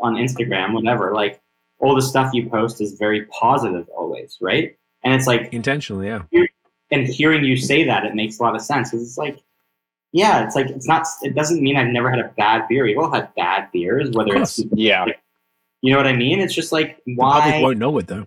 on 0.00 0.14
Instagram, 0.14 0.72
whatever. 0.72 1.12
Like 1.14 1.40
all 1.80 1.94
the 1.94 2.02
stuff 2.02 2.32
you 2.32 2.48
post 2.48 2.80
is 2.80 2.94
very 2.94 3.26
positive 3.26 3.88
always, 3.96 4.38
right? 4.40 4.76
And 5.04 5.14
it's 5.14 5.26
like, 5.26 5.52
Intentionally, 5.52 6.06
yeah. 6.06 6.22
and 6.90 7.06
hearing 7.06 7.44
you 7.44 7.56
say 7.56 7.84
that, 7.84 8.04
it 8.04 8.14
makes 8.14 8.38
a 8.38 8.42
lot 8.42 8.54
of 8.56 8.62
sense. 8.62 8.90
'Cause 8.90 9.02
It's 9.02 9.18
like, 9.18 9.38
yeah, 10.12 10.44
it's 10.44 10.56
like 10.56 10.66
it's 10.70 10.88
not. 10.88 11.06
It 11.22 11.34
doesn't 11.34 11.62
mean 11.62 11.76
I've 11.76 11.88
never 11.88 12.08
had 12.10 12.18
a 12.18 12.28
bad 12.36 12.66
beer. 12.68 12.84
We've 12.84 12.96
all 12.98 13.12
had 13.12 13.34
bad 13.34 13.70
beers, 13.72 14.10
whether 14.12 14.34
it's. 14.36 14.58
Yeah. 14.72 15.04
you 15.82 15.92
know 15.92 15.98
what 15.98 16.06
I 16.06 16.16
mean. 16.16 16.40
It's 16.40 16.54
just 16.54 16.72
like 16.72 17.02
The 17.04 17.14
why 17.16 17.40
public 17.42 17.62
won't 17.62 17.78
know 17.78 17.98
it 17.98 18.06
though. 18.06 18.26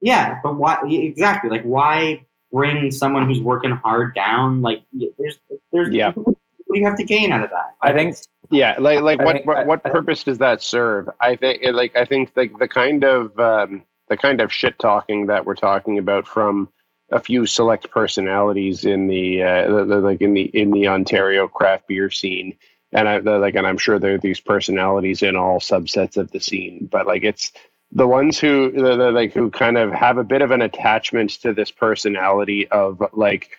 Yeah, 0.00 0.38
but 0.42 0.54
why 0.56 0.78
exactly? 0.88 1.50
Like, 1.50 1.64
why 1.64 2.24
bring 2.52 2.90
someone 2.90 3.26
who's 3.26 3.40
working 3.40 3.70
hard 3.70 4.14
down? 4.14 4.62
Like, 4.62 4.82
there's, 5.18 5.38
there's, 5.72 5.92
Yeah. 5.94 6.12
What 6.12 6.36
do 6.74 6.80
you 6.80 6.86
have 6.86 6.96
to 6.98 7.04
gain 7.04 7.32
out 7.32 7.44
of 7.44 7.50
that? 7.50 7.74
I 7.82 7.92
think 7.92 8.16
Yeah, 8.50 8.76
like 8.78 9.00
like 9.02 9.18
what 9.22 9.34
think- 9.36 9.46
what, 9.46 9.66
what 9.66 9.80
I- 9.84 9.90
purpose 9.90 10.24
does 10.24 10.38
that 10.38 10.62
serve? 10.62 11.08
I 11.20 11.36
think 11.36 11.62
like 11.72 11.94
I 11.96 12.04
think 12.04 12.32
like 12.36 12.58
the 12.58 12.68
kind 12.68 13.04
of 13.04 13.38
um, 13.38 13.82
the 14.08 14.16
kind 14.16 14.40
of 14.40 14.52
shit 14.52 14.78
talking 14.78 15.26
that 15.26 15.44
we're 15.44 15.54
talking 15.54 15.98
about 15.98 16.26
from 16.26 16.68
a 17.10 17.20
few 17.20 17.44
select 17.44 17.90
personalities 17.90 18.86
in 18.86 19.06
the, 19.06 19.42
uh, 19.42 19.68
the, 19.70 19.84
the 19.84 19.96
like 20.00 20.22
in 20.22 20.32
the 20.32 20.44
in 20.44 20.70
the 20.70 20.88
Ontario 20.88 21.46
craft 21.46 21.86
beer 21.88 22.10
scene, 22.10 22.56
and 22.92 23.06
I 23.06 23.18
the, 23.20 23.38
like 23.38 23.54
and 23.54 23.66
I'm 23.66 23.76
sure 23.76 23.98
there 23.98 24.14
are 24.14 24.18
these 24.18 24.40
personalities 24.40 25.22
in 25.22 25.36
all 25.36 25.60
subsets 25.60 26.16
of 26.16 26.30
the 26.30 26.40
scene, 26.40 26.88
but 26.90 27.06
like 27.06 27.22
it's 27.22 27.52
the 27.92 28.06
ones 28.06 28.38
who 28.38 28.72
the, 28.72 28.96
the, 28.96 29.10
like 29.10 29.32
who 29.34 29.50
kind 29.50 29.76
of 29.78 29.92
have 29.92 30.18
a 30.18 30.24
bit 30.24 30.42
of 30.42 30.50
an 30.50 30.62
attachment 30.62 31.30
to 31.42 31.52
this 31.52 31.70
personality 31.70 32.68
of 32.68 33.02
like 33.12 33.50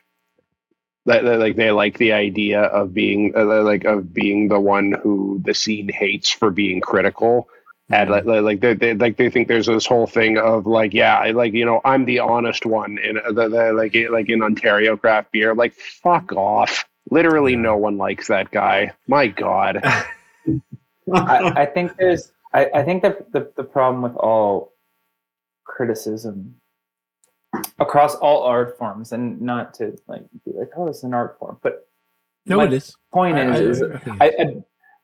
that 1.05 1.23
that, 1.23 1.39
like 1.39 1.55
they 1.55 1.72
like 1.72 1.97
the 1.97 2.14
idea 2.14 2.61
of 2.61 2.93
being 2.93 3.34
uh, 3.35 3.43
like 3.64 3.84
of 3.85 4.14
being 4.14 4.47
the 4.47 4.60
one 4.60 4.93
who 5.03 5.41
the 5.43 5.53
scene 5.53 5.89
hates 5.89 6.30
for 6.30 6.49
being 6.49 6.81
critical. 6.81 7.47
And 7.89 8.10
like 8.10 8.26
like- 8.26 8.41
like 8.43 8.60
they, 8.61 8.73
they 8.73 8.93
like 8.93 9.18
they 9.18 9.30
think 9.30 9.47
there's 9.49 9.68
this 9.68 9.85
whole 9.85 10.07
thing 10.07 10.38
of 10.38 10.65
like 10.65 10.93
yeah 10.93 11.18
I- 11.18 11.31
like 11.31 11.53
you 11.53 11.65
know 11.65 11.81
I'm 11.84 12.05
the 12.05 12.19
honest 12.19 12.65
one 12.65 12.97
in 12.97 13.18
uh, 13.18 13.31
the, 13.34 13.49
the 13.49 13.73
like 13.73 13.95
like 14.10 14.30
in 14.30 14.41
Ontario 14.41 14.95
craft 14.97 15.31
beer. 15.34 15.53
Like 15.53 15.73
fuck 15.73 16.31
off. 16.31 16.85
Literally 17.11 17.57
no 17.57 17.76
one 17.76 17.97
likes 17.97 18.30
that 18.30 18.49
guy. 18.51 18.93
My 19.07 19.27
god. 19.27 19.81
I, 21.14 21.64
I 21.64 21.65
think 21.65 21.97
there's 21.97 22.31
I, 22.53 22.69
I 22.75 22.84
think 22.84 23.01
that 23.03 23.31
the, 23.31 23.51
the 23.55 23.63
problem 23.63 24.01
with 24.03 24.15
all 24.15 24.73
criticism 25.65 26.55
across 27.80 28.15
all 28.15 28.43
art 28.43 28.77
forms 28.77 29.11
and 29.11 29.39
not 29.41 29.73
to 29.75 29.95
like 30.07 30.23
be 30.45 30.51
like 30.53 30.69
oh 30.75 30.88
it's 30.88 31.03
an 31.03 31.13
art 31.13 31.38
form 31.39 31.57
but 31.61 31.88
No, 32.45 32.59
it 32.61 32.73
is. 32.73 32.95
point 33.11 33.38
I- 33.38 33.55
is, 33.57 33.81
I- 33.81 33.85
is 33.85 33.91
I 34.21 34.25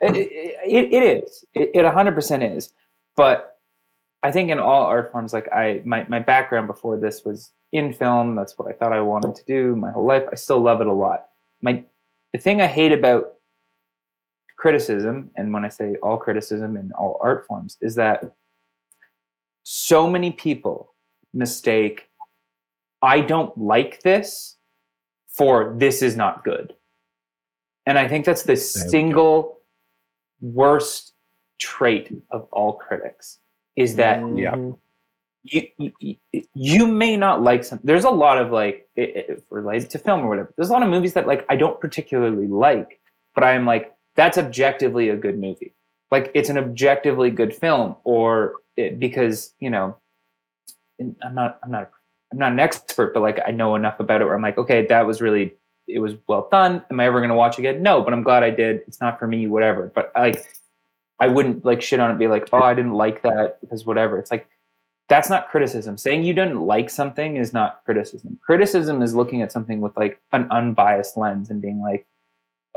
it, 0.01 0.93
it 0.93 1.03
is. 1.23 1.43
It, 1.53 1.71
it 1.73 1.83
100% 1.85 2.55
is. 2.55 2.73
But 3.15 3.57
i 4.21 4.31
think 4.31 4.49
in 4.49 4.59
all 4.59 4.83
art 4.83 5.11
forms 5.11 5.31
like 5.33 5.47
i 5.53 5.81
my, 5.85 6.05
my 6.09 6.19
background 6.19 6.67
before 6.67 6.97
this 6.97 7.23
was 7.23 7.51
in 7.71 7.93
film. 7.93 8.35
That's 8.35 8.57
what 8.57 8.67
i 8.67 8.73
thought 8.73 8.93
i 8.93 9.01
wanted 9.01 9.35
to 9.35 9.43
do 9.45 9.75
my 9.75 9.91
whole 9.91 10.05
life. 10.05 10.23
I 10.31 10.35
still 10.35 10.59
love 10.59 10.81
it 10.81 10.87
a 10.87 10.93
lot. 10.93 11.27
My 11.61 11.83
the 12.33 12.39
thing 12.39 12.61
i 12.61 12.67
hate 12.67 12.91
about 12.91 13.33
criticism 14.63 15.31
and 15.37 15.53
when 15.53 15.63
i 15.63 15.69
say 15.69 15.95
all 16.03 16.17
criticism 16.17 16.75
in 16.75 16.91
all 16.99 17.17
art 17.21 17.45
forms 17.47 17.77
is 17.81 17.95
that 17.95 18.17
so 19.63 20.09
many 20.09 20.31
people 20.31 20.77
mistake 21.33 22.09
i 23.01 23.21
don't 23.21 23.57
like 23.57 24.01
this 24.01 24.57
for 25.27 25.73
this 25.77 26.01
is 26.01 26.15
not 26.17 26.43
good. 26.43 26.67
And 27.85 27.97
i 27.97 28.05
think 28.09 28.25
that's 28.25 28.43
the 28.43 28.57
single 28.57 29.59
worst 30.41 31.13
trait 31.59 32.05
of 32.31 32.41
all 32.51 32.73
critics 32.73 33.39
is 33.75 33.95
that 33.95 34.19
mm-hmm. 34.19 34.37
Yeah. 34.37 34.55
you, 35.43 35.91
you 35.99 36.15
you 36.53 36.87
may 36.87 37.15
not 37.15 37.41
like 37.49 37.63
some 37.63 37.79
there's 37.83 38.03
a 38.13 38.15
lot 38.25 38.37
of 38.43 38.51
like 38.51 38.77
i- 38.97 39.13
i- 39.19 39.35
related 39.49 39.89
to 39.91 39.97
film 39.99 40.19
or 40.25 40.29
whatever 40.31 40.53
there's 40.55 40.69
a 40.69 40.73
lot 40.73 40.83
of 40.83 40.89
movies 40.89 41.13
that 41.13 41.25
like 41.27 41.45
i 41.49 41.55
don't 41.55 41.79
particularly 41.79 42.47
like 42.47 42.99
but 43.35 43.43
i'm 43.43 43.65
like 43.65 43.93
that's 44.19 44.37
objectively 44.37 45.07
a 45.07 45.15
good 45.15 45.39
movie. 45.39 45.73
Like 46.11 46.29
it's 46.33 46.49
an 46.49 46.57
objectively 46.57 47.31
good 47.31 47.55
film 47.55 47.95
or 48.03 48.55
it, 48.75 48.99
because 48.99 49.53
you 49.59 49.69
know 49.69 49.95
i'm 50.99 51.33
not 51.33 51.59
i'm 51.63 51.71
not 51.71 51.91
i'm 52.31 52.37
not 52.37 52.51
an 52.51 52.59
expert 52.59 53.13
but 53.13 53.21
like 53.21 53.39
i 53.47 53.51
know 53.51 53.75
enough 53.75 53.99
about 54.01 54.21
it 54.21 54.25
where 54.25 54.35
i'm 54.35 54.41
like 54.41 54.57
okay 54.57 54.85
that 54.87 55.05
was 55.07 55.21
really 55.21 55.53
it 55.87 55.99
was 55.99 56.13
well 56.27 56.47
done. 56.51 56.83
Am 56.91 56.99
i 56.99 57.05
ever 57.05 57.19
going 57.19 57.29
to 57.29 57.35
watch 57.35 57.57
again? 57.57 57.81
No 57.81 58.01
but 58.01 58.13
i'm 58.13 58.23
glad 58.23 58.43
i 58.43 58.49
did. 58.49 58.81
It's 58.87 58.99
not 58.99 59.17
for 59.17 59.27
me 59.27 59.47
whatever. 59.47 59.91
But 59.95 60.11
like 60.15 60.45
i 61.19 61.27
wouldn't 61.27 61.63
like 61.63 61.81
shit 61.81 61.99
on 61.99 62.11
it 62.11 62.19
be 62.19 62.27
like 62.27 62.49
oh 62.51 62.61
i 62.61 62.73
didn't 62.73 62.93
like 62.93 63.21
that 63.21 63.59
because 63.61 63.85
whatever. 63.85 64.19
It's 64.19 64.31
like 64.31 64.47
that's 65.07 65.29
not 65.29 65.49
criticism. 65.49 65.97
Saying 65.97 66.23
you 66.23 66.33
didn't 66.33 66.59
like 66.61 66.89
something 66.89 67.37
is 67.37 67.53
not 67.53 67.81
criticism. 67.85 68.37
Criticism 68.45 69.01
is 69.01 69.15
looking 69.15 69.41
at 69.41 69.51
something 69.51 69.81
with 69.81 69.95
like 69.97 70.21
an 70.31 70.47
unbiased 70.51 71.17
lens 71.17 71.49
and 71.49 71.61
being 71.61 71.81
like, 71.81 72.05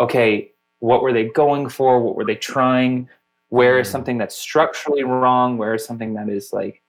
okay, 0.01 0.51
what 0.82 1.00
were 1.00 1.12
they 1.12 1.28
going 1.28 1.68
for? 1.68 2.00
What 2.00 2.16
were 2.16 2.24
they 2.24 2.34
trying? 2.34 3.09
Where 3.50 3.78
is 3.78 3.88
something 3.88 4.18
that's 4.18 4.36
structurally 4.36 5.04
wrong? 5.04 5.56
Where 5.56 5.74
is 5.74 5.84
something 5.84 6.14
that 6.14 6.28
is 6.28 6.52
like 6.52 6.82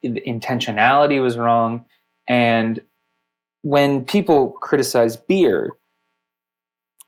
the 0.00 0.20
intentionality 0.20 1.20
was 1.20 1.36
wrong? 1.36 1.86
And 2.28 2.80
when 3.62 4.04
people 4.04 4.52
criticize 4.52 5.16
beer, 5.16 5.72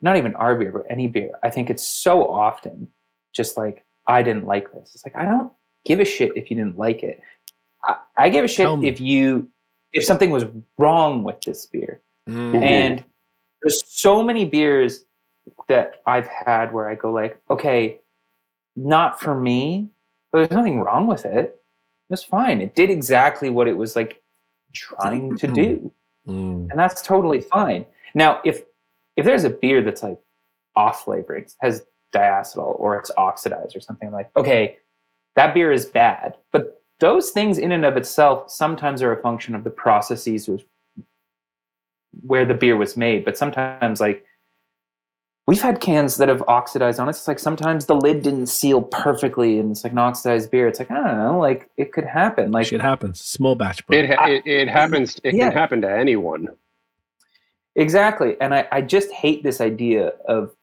not 0.01 0.17
even 0.17 0.35
our 0.35 0.57
beer, 0.57 0.73
but 0.73 0.87
any 0.91 1.07
beer, 1.07 1.31
I 1.45 1.51
think 1.51 1.71
it's 1.71 1.87
so 1.87 2.29
often 2.29 2.89
just 3.33 3.57
like, 3.57 3.85
I 4.09 4.25
didn't 4.25 4.47
like 4.47 4.73
this. 4.73 4.97
It's 4.97 5.07
like, 5.07 5.15
I 5.15 5.25
don't 5.25 5.53
give 5.85 6.01
a 6.01 6.05
shit 6.05 6.33
if 6.35 6.51
you 6.51 6.57
didn't 6.57 6.77
like 6.77 7.05
it. 7.05 7.21
I, 7.85 7.97
I 8.17 8.29
give 8.29 8.45
a 8.45 8.49
shit 8.49 8.65
Tell 8.65 8.77
me. 8.77 8.89
if 8.89 9.01
you 9.01 9.49
if 9.93 10.05
something 10.05 10.31
was 10.31 10.47
wrong 10.79 11.23
with 11.23 11.41
this 11.43 11.67
beer. 11.67 12.01
Mm. 12.29 12.61
And 12.61 13.05
there's 13.63 13.85
so 13.87 14.21
many 14.25 14.45
beers 14.45 15.05
that 15.69 16.03
I've 16.07 16.29
had 16.29 16.73
where 16.73 16.89
I 16.89 16.95
go 16.95 17.13
like, 17.13 17.41
okay, 17.51 18.01
not 18.77 19.21
for 19.21 19.39
me, 19.39 19.89
but 20.31 20.39
there's 20.39 20.51
nothing 20.51 20.81
wrong 20.81 21.07
with 21.07 21.25
it. 21.25 21.45
It 21.45 21.61
was 22.09 22.25
fine. 22.25 22.61
It 22.61 22.75
did 22.75 22.91
exactly 22.91 23.51
what 23.51 23.69
it 23.69 23.77
was 23.77 23.97
like 23.97 24.23
trying 24.73 25.37
to 25.39 25.47
do 25.47 25.93
Mm. 26.29 26.71
and 26.71 26.79
that's 26.79 27.03
totally 27.03 27.41
fine. 27.41 27.85
Now, 28.15 28.41
if 28.45 28.63
if 29.17 29.25
there's 29.25 29.43
a 29.43 29.51
beer 29.51 29.83
that's 29.83 30.05
like 30.05 30.21
off 30.77 31.03
flavoring, 31.03 31.47
has 31.61 31.85
diacetyl 32.15 32.79
or 32.79 32.97
it's 32.97 33.11
oxidized 33.17 33.75
or 33.75 33.81
something 33.81 34.13
like, 34.13 34.31
okay, 34.37 34.77
that 35.35 35.53
beer 35.53 35.73
is 35.73 35.85
bad. 35.85 36.37
But 36.53 36.81
those 37.01 37.31
things 37.31 37.59
in 37.59 37.73
and 37.73 37.85
of 37.85 37.97
itself 37.97 38.53
sometimes 38.53 39.03
are 39.03 39.13
a 39.13 39.21
function 39.21 39.57
of 39.57 39.65
the 39.65 39.71
processes 39.71 40.47
with 40.47 40.65
where 42.21 42.45
the 42.45 42.55
beer 42.55 42.77
was 42.77 42.97
made. 42.97 43.25
But 43.25 43.37
sometimes 43.37 44.01
like 44.01 44.25
we've 45.47 45.61
had 45.61 45.81
cans 45.81 46.17
that 46.19 46.29
have 46.29 46.43
oxidized 46.47 47.01
on 47.01 47.09
it. 47.09 47.11
It's 47.11 47.27
like 47.27 47.39
sometimes 47.39 47.87
the 47.87 47.95
lid 47.97 48.23
didn't 48.23 48.47
seal 48.47 48.81
perfectly 48.83 49.59
and 49.59 49.73
it's 49.73 49.83
like 49.85 49.93
an 49.93 49.99
oxidized 49.99 50.51
beer. 50.51 50.69
It's 50.69 50.79
like, 50.79 50.91
I 50.91 50.95
don't 51.09 51.19
know, 51.19 51.39
like 51.39 51.69
it 51.77 51.93
could 51.93 52.05
happen. 52.05 52.53
Like 52.53 52.67
Shit 52.67 52.81
happens. 52.81 53.21
Small 53.21 53.55
batch, 53.57 53.85
but 53.87 53.97
it 53.97 54.11
ha- 54.11 54.27
it, 54.27 54.47
it 54.47 54.69
happens 54.69 55.21
it 55.25 55.35
Yeah. 55.35 55.49
can 55.49 55.59
happen 55.59 55.81
to 55.83 55.91
anyone 55.91 56.49
Exactly. 57.75 58.37
And 58.41 58.55
I, 58.55 58.69
I 58.71 58.83
just 58.83 59.11
hate 59.13 59.43
this 59.43 59.61
idea 59.61 60.09
of 60.29 60.55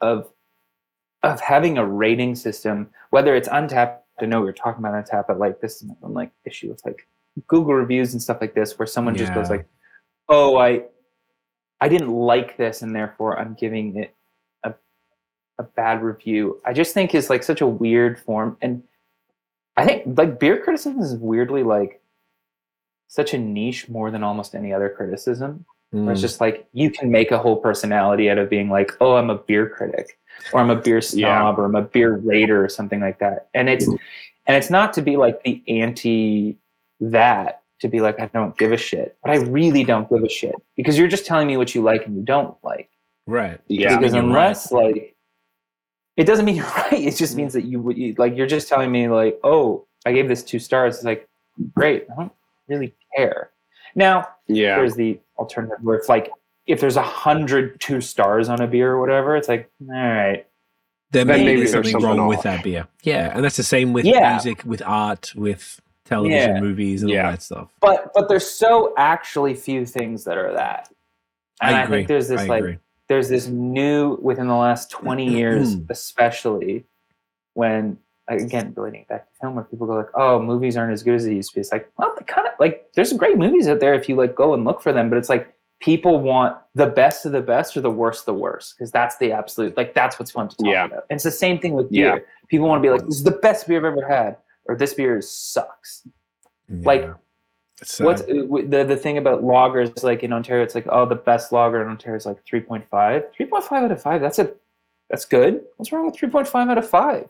of 0.00 0.30
of 1.22 1.40
having 1.40 1.78
a 1.78 1.84
rating 1.86 2.34
system, 2.34 2.90
whether 3.10 3.34
it's 3.34 3.48
Untappd. 3.48 3.96
I 4.20 4.26
know 4.26 4.40
we 4.40 4.46
were 4.46 4.52
talking 4.52 4.84
about 4.84 4.92
Untappd, 5.04 5.26
but 5.26 5.38
like 5.38 5.60
this 5.60 5.76
is 5.76 5.82
an 6.02 6.12
like 6.14 6.30
issue 6.44 6.68
with 6.68 6.84
like 6.84 7.08
Google 7.46 7.74
reviews 7.74 8.12
and 8.12 8.22
stuff 8.22 8.38
like 8.42 8.54
this, 8.54 8.78
where 8.78 8.86
someone 8.86 9.16
just 9.16 9.32
goes 9.32 9.48
like, 9.48 9.66
"Oh, 10.28 10.58
I 10.58 10.82
I 11.80 11.88
didn't 11.88 12.10
like 12.10 12.58
this, 12.58 12.82
and 12.82 12.94
therefore 12.94 13.38
I'm 13.38 13.54
giving 13.54 13.96
it 13.96 14.08
a 14.08 14.14
a 15.60 15.64
bad 15.64 16.02
review." 16.02 16.60
I 16.64 16.72
just 16.72 16.94
think 16.94 17.14
is 17.14 17.30
like 17.30 17.42
such 17.42 17.60
a 17.60 17.66
weird 17.66 18.18
form, 18.20 18.56
and 18.62 18.82
I 19.76 19.84
think 19.84 20.18
like 20.18 20.38
beer 20.40 20.56
criticism 20.62 21.00
is 21.00 21.14
weirdly 21.14 21.62
like 21.62 22.00
such 23.08 23.34
a 23.34 23.38
niche 23.38 23.88
more 23.88 24.10
than 24.10 24.22
almost 24.22 24.54
any 24.54 24.72
other 24.72 24.88
criticism. 24.88 25.64
Where 25.92 26.12
it's 26.12 26.20
Mm. 26.20 26.22
just 26.22 26.40
like 26.40 26.66
you 26.72 26.88
can 26.90 27.10
make 27.10 27.32
a 27.32 27.38
whole 27.38 27.56
personality 27.56 28.30
out 28.30 28.38
of 28.38 28.48
being 28.48 28.70
like, 28.70 28.92
oh, 29.00 29.16
I'm 29.16 29.28
a 29.28 29.38
beer 29.38 29.68
critic, 29.68 30.16
or 30.52 30.60
I'm 30.60 30.70
a 30.70 30.76
beer 30.76 31.00
snob, 31.10 31.18
Yeah. 31.56 31.62
or 31.62 31.64
I'm 31.64 31.74
a 31.74 31.82
beer 31.82 32.16
raider, 32.16 32.64
or 32.64 32.68
something 32.68 33.00
like 33.00 33.18
that. 33.18 33.48
And 33.54 33.68
it's 33.68 33.86
and 33.88 34.56
it's 34.56 34.70
not 34.70 34.92
to 34.94 35.02
be 35.02 35.16
like 35.16 35.42
the 35.42 35.62
anti 35.66 36.56
that 37.00 37.62
to 37.80 37.88
be 37.88 38.00
like 38.00 38.20
I 38.20 38.26
don't 38.26 38.56
give 38.56 38.70
a 38.72 38.76
shit, 38.76 39.16
but 39.22 39.32
I 39.32 39.36
really 39.38 39.82
don't 39.84 40.08
give 40.08 40.22
a 40.22 40.28
shit 40.28 40.54
because 40.76 40.96
you're 40.98 41.08
just 41.08 41.26
telling 41.26 41.46
me 41.48 41.56
what 41.56 41.74
you 41.74 41.82
like 41.82 42.06
and 42.06 42.14
you 42.14 42.22
don't 42.22 42.54
like. 42.62 42.88
right. 43.26 43.58
yeah 43.68 43.96
because 43.98 44.14
you're 44.14 44.22
right. 44.22 44.28
unless 44.28 44.70
like 44.70 45.16
it 46.20 46.26
doesn't 46.26 46.44
mean 46.44 46.56
you're 46.60 46.64
right. 46.66 46.92
It 46.92 47.16
just 47.16 47.34
means 47.36 47.52
that 47.54 47.64
you 47.64 47.80
would 47.80 47.96
you, 47.96 48.14
like 48.18 48.36
you're 48.36 48.46
just 48.46 48.68
telling 48.68 48.92
me 48.92 49.08
like, 49.08 49.40
oh, 49.42 49.86
I 50.06 50.12
gave 50.12 50.28
this 50.28 50.42
two 50.42 50.58
stars. 50.58 50.96
It's 50.96 51.04
like 51.04 51.28
great. 51.74 52.06
I 52.12 52.14
don't 52.16 52.32
really 52.68 52.94
care. 53.16 53.50
Now 53.94 54.28
yeah 54.46 54.76
there's 54.76 54.94
the 54.94 55.18
alternative 55.38 55.78
where 55.82 55.96
it's 55.96 56.08
like 56.08 56.30
if 56.66 56.80
there's 56.80 56.96
a 56.96 57.02
hundred 57.02 57.80
two 57.80 58.00
stars 58.00 58.48
on 58.48 58.60
a 58.60 58.66
beer 58.66 58.92
or 58.92 59.00
whatever, 59.00 59.36
it's 59.36 59.48
like, 59.48 59.68
all 59.80 59.88
right, 59.96 60.46
then, 61.10 61.26
Then 61.26 61.38
maybe, 61.38 61.44
maybe 61.44 61.56
there's 61.60 61.72
there's 61.72 61.86
something 61.90 62.02
something 62.02 62.18
wrong 62.18 62.28
with 62.28 62.42
that 62.42 62.62
beer. 62.62 62.86
Yeah, 63.02 63.32
and 63.34 63.42
that's 63.44 63.56
the 63.56 63.64
same 63.64 63.92
with 63.92 64.04
Yeah. 64.04 64.30
music, 64.34 64.62
with 64.64 64.80
art, 64.86 65.32
with 65.34 65.80
television, 66.04 66.54
Yeah. 66.56 66.60
movies, 66.60 67.02
and 67.02 67.10
Yeah. 67.10 67.24
all 67.26 67.30
that 67.32 67.42
stuff. 67.42 67.68
but 67.80 68.12
but 68.14 68.28
there's 68.28 68.48
so 68.48 68.94
actually 68.96 69.54
few 69.54 69.84
things 69.86 70.22
that 70.24 70.38
are 70.38 70.52
that. 70.52 70.88
And 71.60 71.74
I 71.74 71.80
I, 71.80 71.82
agree. 71.84 71.96
think 71.98 72.08
there's 72.08 72.28
this 72.28 72.42
I 72.42 72.46
like 72.46 72.60
agree. 72.60 72.78
There's 73.10 73.28
this 73.28 73.48
new 73.48 74.16
within 74.22 74.46
the 74.46 74.54
last 74.54 74.90
20 74.90 75.26
years 75.38 75.76
especially 75.90 76.84
when 77.54 77.98
again 78.28 78.72
relating 78.76 79.04
back 79.08 79.26
to 79.26 79.32
film 79.40 79.56
where 79.56 79.64
people 79.64 79.86
go 79.86 79.94
like 79.96 80.06
oh 80.14 80.40
movies 80.40 80.76
aren't 80.76 80.92
as 80.92 81.02
good 81.02 81.16
as 81.16 81.24
they 81.24 81.34
used 81.34 81.50
to 81.50 81.56
be 81.56 81.60
it's 81.60 81.72
like 81.72 81.90
well 81.98 82.14
they 82.16 82.24
kind 82.24 82.46
of 82.46 82.54
like 82.60 82.86
there's 82.94 83.12
great 83.12 83.36
movies 83.36 83.66
out 83.68 83.80
there 83.80 83.92
if 83.94 84.08
you 84.08 84.14
like 84.14 84.34
go 84.34 84.54
and 84.54 84.64
look 84.64 84.80
for 84.80 84.92
them 84.92 85.10
but 85.10 85.18
it's 85.18 85.28
like 85.28 85.52
people 85.80 86.20
want 86.20 86.56
the 86.74 86.86
best 86.86 87.26
of 87.26 87.32
the 87.32 87.40
best 87.40 87.76
or 87.76 87.80
the 87.80 87.90
worst 87.90 88.20
of 88.20 88.26
the 88.26 88.34
worst 88.34 88.74
because 88.76 88.92
that's 88.92 89.16
the 89.18 89.32
absolute 89.32 89.76
like 89.76 89.92
that's 89.94 90.18
what's 90.18 90.30
fun 90.30 90.48
to 90.48 90.56
talk 90.56 90.66
Yeah. 90.66 90.84
about 90.84 91.04
and 91.10 91.16
it's 91.16 91.24
the 91.24 91.30
same 91.32 91.58
thing 91.58 91.72
with 91.74 91.88
Yeah. 91.90 92.14
beer 92.16 92.26
people 92.48 92.68
want 92.68 92.80
to 92.80 92.86
be 92.86 92.90
like 92.90 93.04
this 93.04 93.16
is 93.16 93.24
the 93.24 93.32
best 93.32 93.66
beer 93.66 93.78
i've 93.78 93.84
ever 93.84 94.06
had 94.06 94.36
or 94.66 94.76
this 94.76 94.94
beer 94.94 95.20
sucks 95.20 96.06
like, 96.68 97.02
Yeah. 97.02 97.14
It's 97.14 97.29
sad. 97.84 98.04
What's 98.04 98.22
uh, 98.22 98.26
the 98.68 98.84
the 98.84 98.96
thing 98.96 99.18
about 99.18 99.42
lagers 99.42 100.02
like 100.02 100.22
in 100.22 100.32
Ontario? 100.32 100.62
It's 100.62 100.74
like 100.74 100.86
oh, 100.90 101.06
the 101.06 101.14
best 101.14 101.52
lager 101.52 101.80
in 101.82 101.88
Ontario 101.88 102.16
is 102.16 102.26
like 102.26 102.44
3.5. 102.44 102.86
3.5 102.90 103.72
out 103.72 103.92
of 103.92 104.02
five. 104.02 104.20
That's 104.20 104.38
a 104.38 104.52
that's 105.08 105.24
good. 105.24 105.62
What's 105.76 105.90
wrong 105.92 106.06
with 106.06 106.16
3.5 106.16 106.70
out 106.70 106.78
of 106.78 106.88
five? 106.88 107.26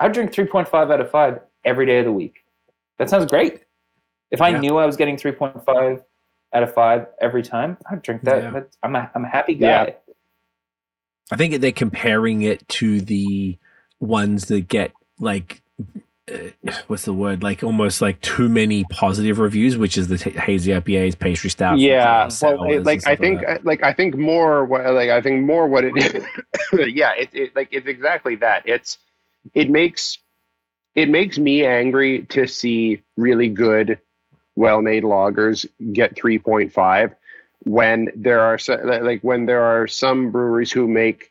I 0.00 0.08
drink 0.08 0.32
3.5 0.32 0.74
out 0.92 1.00
of 1.00 1.10
five 1.10 1.40
every 1.64 1.86
day 1.86 1.98
of 2.00 2.04
the 2.04 2.12
week. 2.12 2.44
That 2.98 3.08
sounds 3.08 3.30
great. 3.30 3.62
If 4.30 4.40
I 4.42 4.50
Yeah. 4.50 4.60
knew 4.60 4.76
I 4.76 4.86
was 4.86 4.96
getting 4.96 5.16
3.5 5.16 6.02
out 6.52 6.62
of 6.62 6.74
five 6.74 7.06
every 7.20 7.42
time, 7.42 7.76
I'd 7.90 8.02
drink 8.02 8.22
that. 8.22 8.42
Yeah. 8.42 8.60
I'm 8.82 8.96
a 8.96 9.10
I'm 9.14 9.24
a 9.24 9.28
happy 9.28 9.54
guy. 9.54 9.66
Yeah. 9.66 10.12
I 11.32 11.36
think 11.36 11.60
they're 11.60 11.72
comparing 11.72 12.42
it 12.42 12.66
to 12.68 13.00
the 13.00 13.58
ones 14.00 14.46
that 14.46 14.68
get 14.68 14.92
like 15.18 15.62
Uh, 16.28 16.72
what's 16.88 17.04
the 17.04 17.12
word 17.12 17.44
like 17.44 17.62
almost 17.62 18.02
like 18.02 18.20
too 18.20 18.48
many 18.48 18.82
positive 18.90 19.38
reviews, 19.38 19.76
which 19.78 19.96
is 19.96 20.08
the 20.08 20.18
t- 20.18 20.30
hazy 20.30 20.72
IPAs, 20.72 21.16
pastry 21.16 21.50
stouts. 21.50 21.80
yeah 21.80 22.28
well 22.42 22.64
it- 22.64 22.82
like 22.84 23.06
i 23.06 23.14
think 23.14 23.42
that. 23.42 23.64
like 23.64 23.80
i 23.84 23.92
think 23.92 24.16
more 24.16 24.64
what 24.64 24.84
like 24.92 25.08
i 25.10 25.20
think 25.22 25.44
more 25.44 25.68
what 25.68 25.84
it 25.84 25.96
is 25.96 26.24
yeah 26.92 27.12
it, 27.12 27.28
it 27.32 27.54
like 27.54 27.68
it's 27.70 27.86
exactly 27.86 28.34
that 28.34 28.64
it's 28.66 28.98
it 29.54 29.70
makes 29.70 30.18
it 30.96 31.08
makes 31.08 31.38
me 31.38 31.64
angry 31.64 32.22
to 32.22 32.48
see 32.48 33.00
really 33.16 33.48
good 33.48 34.00
well-made 34.56 35.04
lagers 35.04 35.64
get 35.92 36.16
3.5 36.16 37.14
when 37.64 38.08
there 38.16 38.40
are 38.40 38.58
so- 38.58 38.80
like 39.02 39.20
when 39.20 39.46
there 39.46 39.62
are 39.62 39.86
some 39.86 40.32
breweries 40.32 40.72
who 40.72 40.88
make 40.88 41.30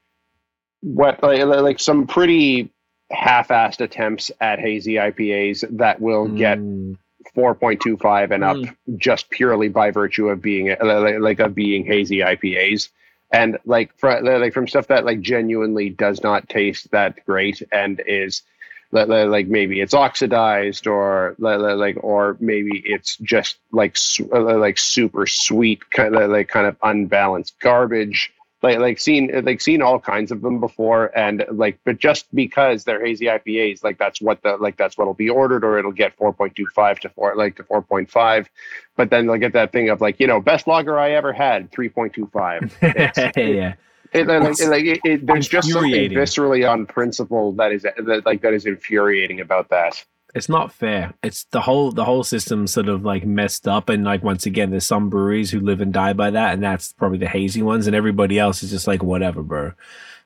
what 0.81 1.21
like, 1.21 1.43
like 1.43 1.79
some 1.81 2.07
pretty 2.07 2.71
half-assed 3.11 3.81
attempts 3.81 4.31
at 4.41 4.59
hazy 4.59 4.95
IPAs 4.95 5.63
that 5.77 6.01
will 6.01 6.27
get 6.27 6.57
Mm, 6.57 6.97
4.25 7.35 8.31
and 8.31 8.43
up 8.43 8.57
just 8.97 9.29
purely 9.29 9.67
by 9.67 9.91
virtue 9.91 10.29
of 10.29 10.41
being 10.41 10.71
uh, 10.71 11.17
like, 11.19 11.39
of 11.39 11.55
being 11.55 11.85
hazy 11.85 12.19
IPAs 12.19 12.89
and 13.31 13.57
like 13.65 13.91
fr- 13.97 14.21
like 14.21 14.53
from 14.53 14.67
stuff 14.67 14.87
that 14.87 15.05
like 15.05 15.21
genuinely 15.21 15.89
does 15.89 16.23
not 16.23 16.47
taste 16.47 16.91
that 16.91 17.25
great 17.25 17.61
and 17.71 18.01
is 18.05 18.43
li- 18.91 19.03
li- 19.05 19.23
like 19.25 19.47
maybe 19.47 19.81
it's 19.81 19.93
oxidized 19.93 20.87
or 20.87 21.35
li- 21.39 21.55
li- 21.57 21.73
like 21.73 21.97
or 22.03 22.37
maybe 22.39 22.81
it's 22.85 23.17
just 23.17 23.57
like 23.71 23.97
uh, 24.31 24.57
like 24.57 24.77
super 24.77 25.25
sweet 25.25 25.89
kind 25.89 26.15
of 26.15 26.29
like 26.29 26.47
kind 26.47 26.67
of 26.67 26.77
unbalanced 26.83 27.59
garbage 27.59 28.31
like 28.65 28.79
like 28.79 28.99
seen 28.99 29.29
like 29.45 29.61
seen 29.61 29.81
all 29.81 29.99
kinds 29.99 30.31
of 30.31 30.41
them 30.41 30.59
before 30.59 31.15
and 31.17 31.45
like 31.51 31.77
but 31.83 31.99
just 31.99 32.33
because 32.33 32.83
they're 32.83 33.05
hazy 33.05 33.25
IPAs 33.25 33.83
like 33.83 33.97
that's 33.99 34.19
what 34.19 34.41
the 34.41 34.57
like 34.57 34.75
that's 34.75 34.97
what'll 34.97 35.13
be 35.13 35.29
ordered 35.29 35.63
or 35.63 35.77
it'll 35.77 35.91
get 35.91 36.17
4.25 36.17 36.99
to 36.99 37.09
4 37.09 37.35
like 37.35 37.55
to 37.57 37.63
4.5 37.63 38.47
but 38.95 39.09
then 39.11 39.27
they'll 39.27 39.37
get 39.37 39.53
that 39.53 39.71
thing 39.71 39.89
of 39.89 40.01
like 40.01 40.19
you 40.19 40.25
know 40.27 40.41
best 40.41 40.67
lager 40.67 40.97
I 40.97 41.11
ever 41.11 41.31
had 41.31 41.71
3.25 41.71 42.71
yeah, 43.55 43.75
it, 44.13 44.27
like, 44.27 44.59
it, 44.59 44.69
like 44.69 44.85
it, 44.85 44.99
it, 45.03 45.25
there's 45.27 45.47
just 45.47 45.69
something 45.69 46.11
viscerally 46.11 46.69
on 46.69 46.85
principle 46.87 47.51
that 47.53 47.71
is 47.71 47.83
that, 47.83 48.23
like 48.25 48.41
that 48.41 48.53
is 48.53 48.65
infuriating 48.65 49.41
about 49.41 49.69
that 49.69 50.03
it's 50.35 50.49
not 50.49 50.71
fair. 50.71 51.13
It's 51.23 51.45
the 51.45 51.61
whole 51.61 51.91
the 51.91 52.05
whole 52.05 52.23
system 52.23 52.67
sort 52.67 52.89
of 52.89 53.03
like 53.03 53.25
messed 53.25 53.67
up, 53.67 53.89
and 53.89 54.03
like 54.03 54.23
once 54.23 54.45
again, 54.45 54.69
there's 54.69 54.85
some 54.85 55.09
breweries 55.09 55.49
who 55.51 55.59
live 55.59 55.81
and 55.81 55.91
die 55.93 56.13
by 56.13 56.29
that, 56.29 56.53
and 56.53 56.61
that's 56.61 56.93
probably 56.93 57.17
the 57.17 57.27
hazy 57.27 57.61
ones, 57.63 57.87
and 57.87 57.95
everybody 57.95 58.37
else 58.37 58.61
is 58.61 58.69
just 58.69 58.85
like 58.87 59.01
whatever, 59.01 59.41
bro. 59.41 59.71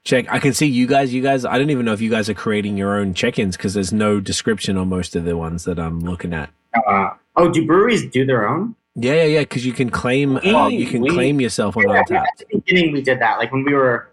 Check. 0.04 0.26
I 0.32 0.40
can 0.40 0.54
see 0.54 0.66
you 0.68 0.88
guys. 0.88 1.14
You 1.14 1.22
guys. 1.22 1.46
I 1.46 1.58
don't 1.58 1.70
even 1.70 1.86
know 1.86 1.94
if 1.94 2.02
you 2.02 2.10
guys 2.10 2.30
are 2.30 2.34
creating 2.34 2.78
your 2.78 2.98
own 2.98 3.14
check-ins 3.14 3.56
because 3.58 3.74
there's 3.74 3.94
no 3.94 4.20
description 4.20 4.78
on 4.78 4.90
most 4.90 5.16
of 5.16 5.26
the 5.26 5.38
ones 5.38 5.66
that 5.66 5.78
I'm 5.80 6.00
looking 6.00 6.34
at. 6.34 6.50
Uh, 6.74 7.10
oh, 7.36 7.50
do 7.50 7.66
breweries 7.66 8.10
do 8.10 8.26
their 8.26 8.48
own? 8.48 8.76
Yeah, 8.96 9.14
yeah, 9.14 9.24
yeah. 9.26 9.40
Because 9.42 9.66
you 9.66 9.74
can 9.74 9.90
claim, 9.90 10.38
uh, 10.38 10.68
you 10.70 10.86
can 10.88 11.02
we- 11.02 11.10
claim 11.10 11.40
yourself 11.42 11.76
on 11.78 11.84
Yeah, 11.84 12.04
Untappd. 12.04 12.16
at 12.28 12.38
the 12.38 12.46
beginning 12.60 12.94
we 12.94 13.02
did 13.02 13.20
that. 13.20 13.38
Like 13.40 13.52
when 13.52 13.64
we 13.64 13.74
were 13.74 14.10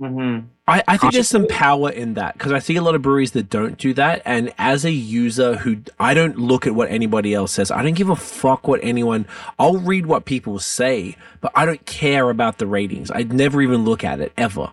Mm-hmm. 0.00 0.46
I, 0.66 0.82
I 0.88 0.96
think 0.96 1.12
there's 1.12 1.28
some 1.28 1.46
power 1.46 1.90
in 1.90 2.14
that 2.14 2.34
because 2.34 2.50
I 2.50 2.58
see 2.58 2.76
a 2.76 2.82
lot 2.82 2.94
of 2.94 3.02
breweries 3.02 3.32
that 3.32 3.50
don't 3.50 3.76
do 3.76 3.92
that. 3.94 4.22
And 4.24 4.50
as 4.56 4.86
a 4.86 4.90
user 4.90 5.56
who 5.56 5.76
I 6.00 6.14
don't 6.14 6.38
look 6.38 6.66
at 6.66 6.74
what 6.74 6.90
anybody 6.90 7.34
else 7.34 7.52
says, 7.52 7.70
I 7.70 7.82
don't 7.82 7.94
give 7.94 8.08
a 8.08 8.16
fuck 8.16 8.66
what 8.66 8.80
anyone. 8.82 9.26
I'll 9.58 9.76
read 9.76 10.06
what 10.06 10.24
people 10.24 10.58
say, 10.58 11.16
but 11.42 11.52
I 11.54 11.66
don't 11.66 11.84
care 11.84 12.30
about 12.30 12.56
the 12.56 12.66
ratings. 12.66 13.10
I'd 13.10 13.32
never 13.32 13.60
even 13.60 13.84
look 13.84 14.04
at 14.04 14.20
it 14.20 14.32
ever. 14.38 14.70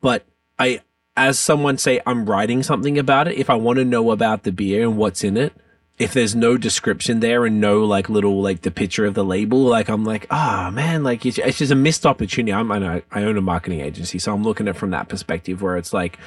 But 0.00 0.24
I, 0.60 0.80
as 1.16 1.40
someone 1.40 1.76
say, 1.76 2.00
I'm 2.06 2.24
writing 2.26 2.62
something 2.62 2.96
about 2.96 3.26
it. 3.26 3.36
If 3.36 3.50
I 3.50 3.54
want 3.54 3.78
to 3.78 3.84
know 3.84 4.12
about 4.12 4.44
the 4.44 4.52
beer 4.52 4.82
and 4.82 4.96
what's 4.96 5.24
in 5.24 5.36
it, 5.36 5.54
if 5.98 6.12
there's 6.12 6.34
no 6.34 6.56
description 6.56 7.20
there 7.20 7.46
and 7.46 7.60
no 7.60 7.84
like 7.84 8.08
little 8.08 8.42
like 8.42 8.62
the 8.62 8.70
picture 8.70 9.04
of 9.04 9.14
the 9.14 9.24
label, 9.24 9.60
like 9.62 9.88
I'm 9.88 10.04
like, 10.04 10.26
ah 10.30 10.70
man, 10.72 11.04
like 11.04 11.24
it's, 11.24 11.38
it's 11.38 11.58
just 11.58 11.72
a 11.72 11.76
missed 11.76 12.04
opportunity. 12.04 12.52
I'm 12.52 12.70
I, 12.72 12.78
know, 12.78 13.02
I 13.12 13.22
own 13.22 13.36
a 13.36 13.42
marketing 13.42 13.80
agency, 13.80 14.18
so 14.18 14.34
I'm 14.34 14.42
looking 14.42 14.66
at 14.66 14.74
it 14.74 14.78
from 14.78 14.90
that 14.90 15.08
perspective 15.08 15.62
where 15.62 15.76
it's 15.76 15.92
like 15.92 16.18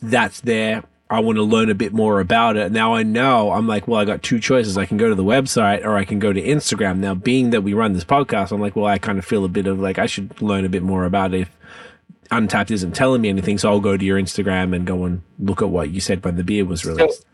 that's 0.00 0.40
there. 0.40 0.82
I 1.08 1.20
want 1.20 1.36
to 1.36 1.42
learn 1.42 1.68
a 1.68 1.74
bit 1.74 1.92
more 1.92 2.20
about 2.20 2.56
it. 2.56 2.72
Now 2.72 2.94
I 2.94 3.02
know 3.02 3.52
I'm 3.52 3.68
like, 3.68 3.86
well, 3.86 4.00
I 4.00 4.04
got 4.04 4.22
two 4.22 4.40
choices. 4.40 4.78
I 4.78 4.86
can 4.86 4.96
go 4.96 5.10
to 5.10 5.14
the 5.14 5.22
website 5.22 5.84
or 5.84 5.96
I 5.96 6.04
can 6.04 6.18
go 6.18 6.32
to 6.32 6.42
Instagram. 6.42 6.98
Now, 6.98 7.14
being 7.14 7.50
that 7.50 7.60
we 7.60 7.74
run 7.74 7.92
this 7.92 8.04
podcast, 8.04 8.50
I'm 8.50 8.62
like, 8.62 8.74
well, 8.74 8.86
I 8.86 8.96
kind 8.98 9.18
of 9.18 9.24
feel 9.24 9.44
a 9.44 9.48
bit 9.48 9.66
of 9.66 9.78
like 9.78 9.98
I 9.98 10.06
should 10.06 10.40
learn 10.40 10.64
a 10.64 10.70
bit 10.70 10.82
more 10.82 11.04
about 11.04 11.34
it 11.34 11.42
if 11.42 11.50
Untappd 12.30 12.70
isn't 12.70 12.92
telling 12.92 13.20
me 13.20 13.28
anything. 13.28 13.58
So 13.58 13.68
I'll 13.68 13.80
go 13.80 13.96
to 13.96 14.04
your 14.04 14.18
Instagram 14.18 14.74
and 14.74 14.86
go 14.86 15.04
and 15.04 15.20
look 15.38 15.60
at 15.60 15.68
what 15.68 15.90
you 15.90 16.00
said 16.00 16.24
when 16.24 16.36
the 16.36 16.44
beer 16.44 16.64
was 16.64 16.84
released. 16.84 17.26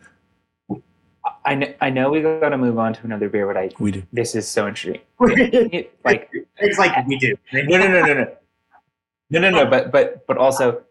I 1.48 1.54
know, 1.54 1.74
I 1.80 1.88
know 1.88 2.10
we 2.10 2.20
got 2.20 2.50
to 2.50 2.58
move 2.58 2.78
on 2.78 2.92
to 2.92 3.04
another 3.04 3.30
beer, 3.30 3.46
but 3.46 3.56
I 3.56 3.70
we 3.78 3.90
do. 3.90 4.02
this 4.12 4.34
is 4.34 4.46
so 4.46 4.68
interesting. 4.68 5.00
like 6.04 6.28
it's 6.58 6.78
like 6.78 6.94
like 6.94 7.06
we 7.06 7.16
do. 7.16 7.38
no, 7.54 7.78
no, 7.78 7.88
no, 7.88 8.04
no, 8.04 8.14
no, 8.14 8.36
no, 9.30 9.40
no, 9.40 9.50
no. 9.50 9.66
But 9.66 9.90
but 9.90 10.26
but 10.26 10.36
also 10.36 10.82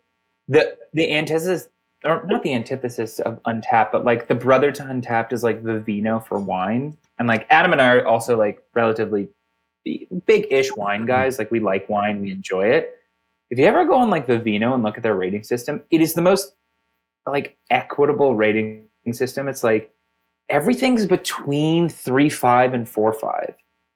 the 0.48 0.76
the 0.94 1.12
antithesis, 1.14 1.70
or 2.04 2.26
not 2.26 2.42
the 2.42 2.56
antithesis 2.56 3.20
of 3.20 3.40
Untappd, 3.44 3.92
but 3.92 4.04
like 4.04 4.28
the 4.28 4.34
brother 4.34 4.72
to 4.72 4.82
Untappd 4.82 5.32
is 5.32 5.44
like 5.44 5.62
Vivino 5.62 6.26
for 6.26 6.40
wine, 6.40 6.98
and 7.20 7.28
like 7.28 7.46
Adam 7.52 7.72
and 7.72 7.80
I 7.80 7.90
are 7.90 8.08
also 8.08 8.36
like 8.36 8.64
relatively 8.74 9.30
big-ish 10.26 10.76
wine 10.76 11.06
guys. 11.06 11.38
Like 11.38 11.52
we 11.52 11.60
like 11.60 11.88
wine, 11.88 12.20
we 12.20 12.32
enjoy 12.32 12.70
it. 12.70 12.96
If 13.52 13.60
you 13.60 13.66
ever 13.66 13.86
go 13.86 13.94
on 13.94 14.10
like 14.10 14.26
Vivino 14.26 14.74
and 14.74 14.82
look 14.82 14.98
at 14.98 15.04
their 15.04 15.16
rating 15.16 15.44
system, 15.44 15.84
it 15.92 16.02
is 16.02 16.16
the 16.16 16.24
most 16.24 16.56
like 17.28 17.58
equitable 17.70 18.34
rating 18.34 18.88
system. 19.12 19.48
It's 19.48 19.64
like 19.64 19.94
everything's 20.50 21.06
between 21.06 21.90
three 21.90 22.30
five 22.30 22.74
and 22.74 22.88
four 22.88 23.14
five. 23.14 23.56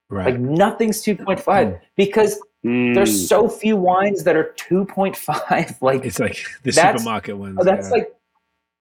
Right. 0.09 0.25
Like 0.31 0.39
nothing's 0.39 1.01
two 1.01 1.15
point 1.15 1.39
five 1.39 1.79
because 1.95 2.39
Mm. 2.63 2.93
there's 2.93 3.27
so 3.27 3.49
few 3.49 3.75
wines 3.75 4.23
that 4.23 4.35
are 4.35 4.53
2.5 4.55 5.81
like 5.81 6.05
it's 6.05 6.19
like 6.19 6.37
the 6.61 6.69
That's- 6.71 6.99
supermarket 7.01 7.35
ones. 7.35 7.57
oh, 7.59 7.63
that's 7.63 7.87
yeah. 7.87 7.91
like 7.95 8.13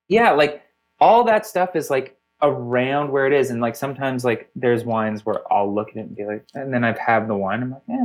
yeah 0.09 0.31
like 0.33 0.63
all 1.01 1.25
that 1.25 1.47
stuff 1.47 1.75
is 1.75 1.89
like 1.89 2.19
around 2.43 3.11
where 3.11 3.27
it 3.27 3.33
is 3.33 3.49
and 3.49 3.63
like 3.63 3.75
sometimes 3.75 4.23
like 4.23 4.51
there's 4.55 4.85
wines 4.85 5.25
where 5.25 5.41
i'll 5.51 5.75
look 5.75 5.89
at 5.91 5.97
it 5.97 6.01
and 6.01 6.15
be 6.15 6.27
like 6.27 6.45
and 6.53 6.75
then 6.75 6.85
i've 6.85 6.99
had 6.99 7.27
the 7.27 7.35
wine 7.35 7.63
i'm 7.63 7.71
like 7.71 7.81
yeah 7.89 8.05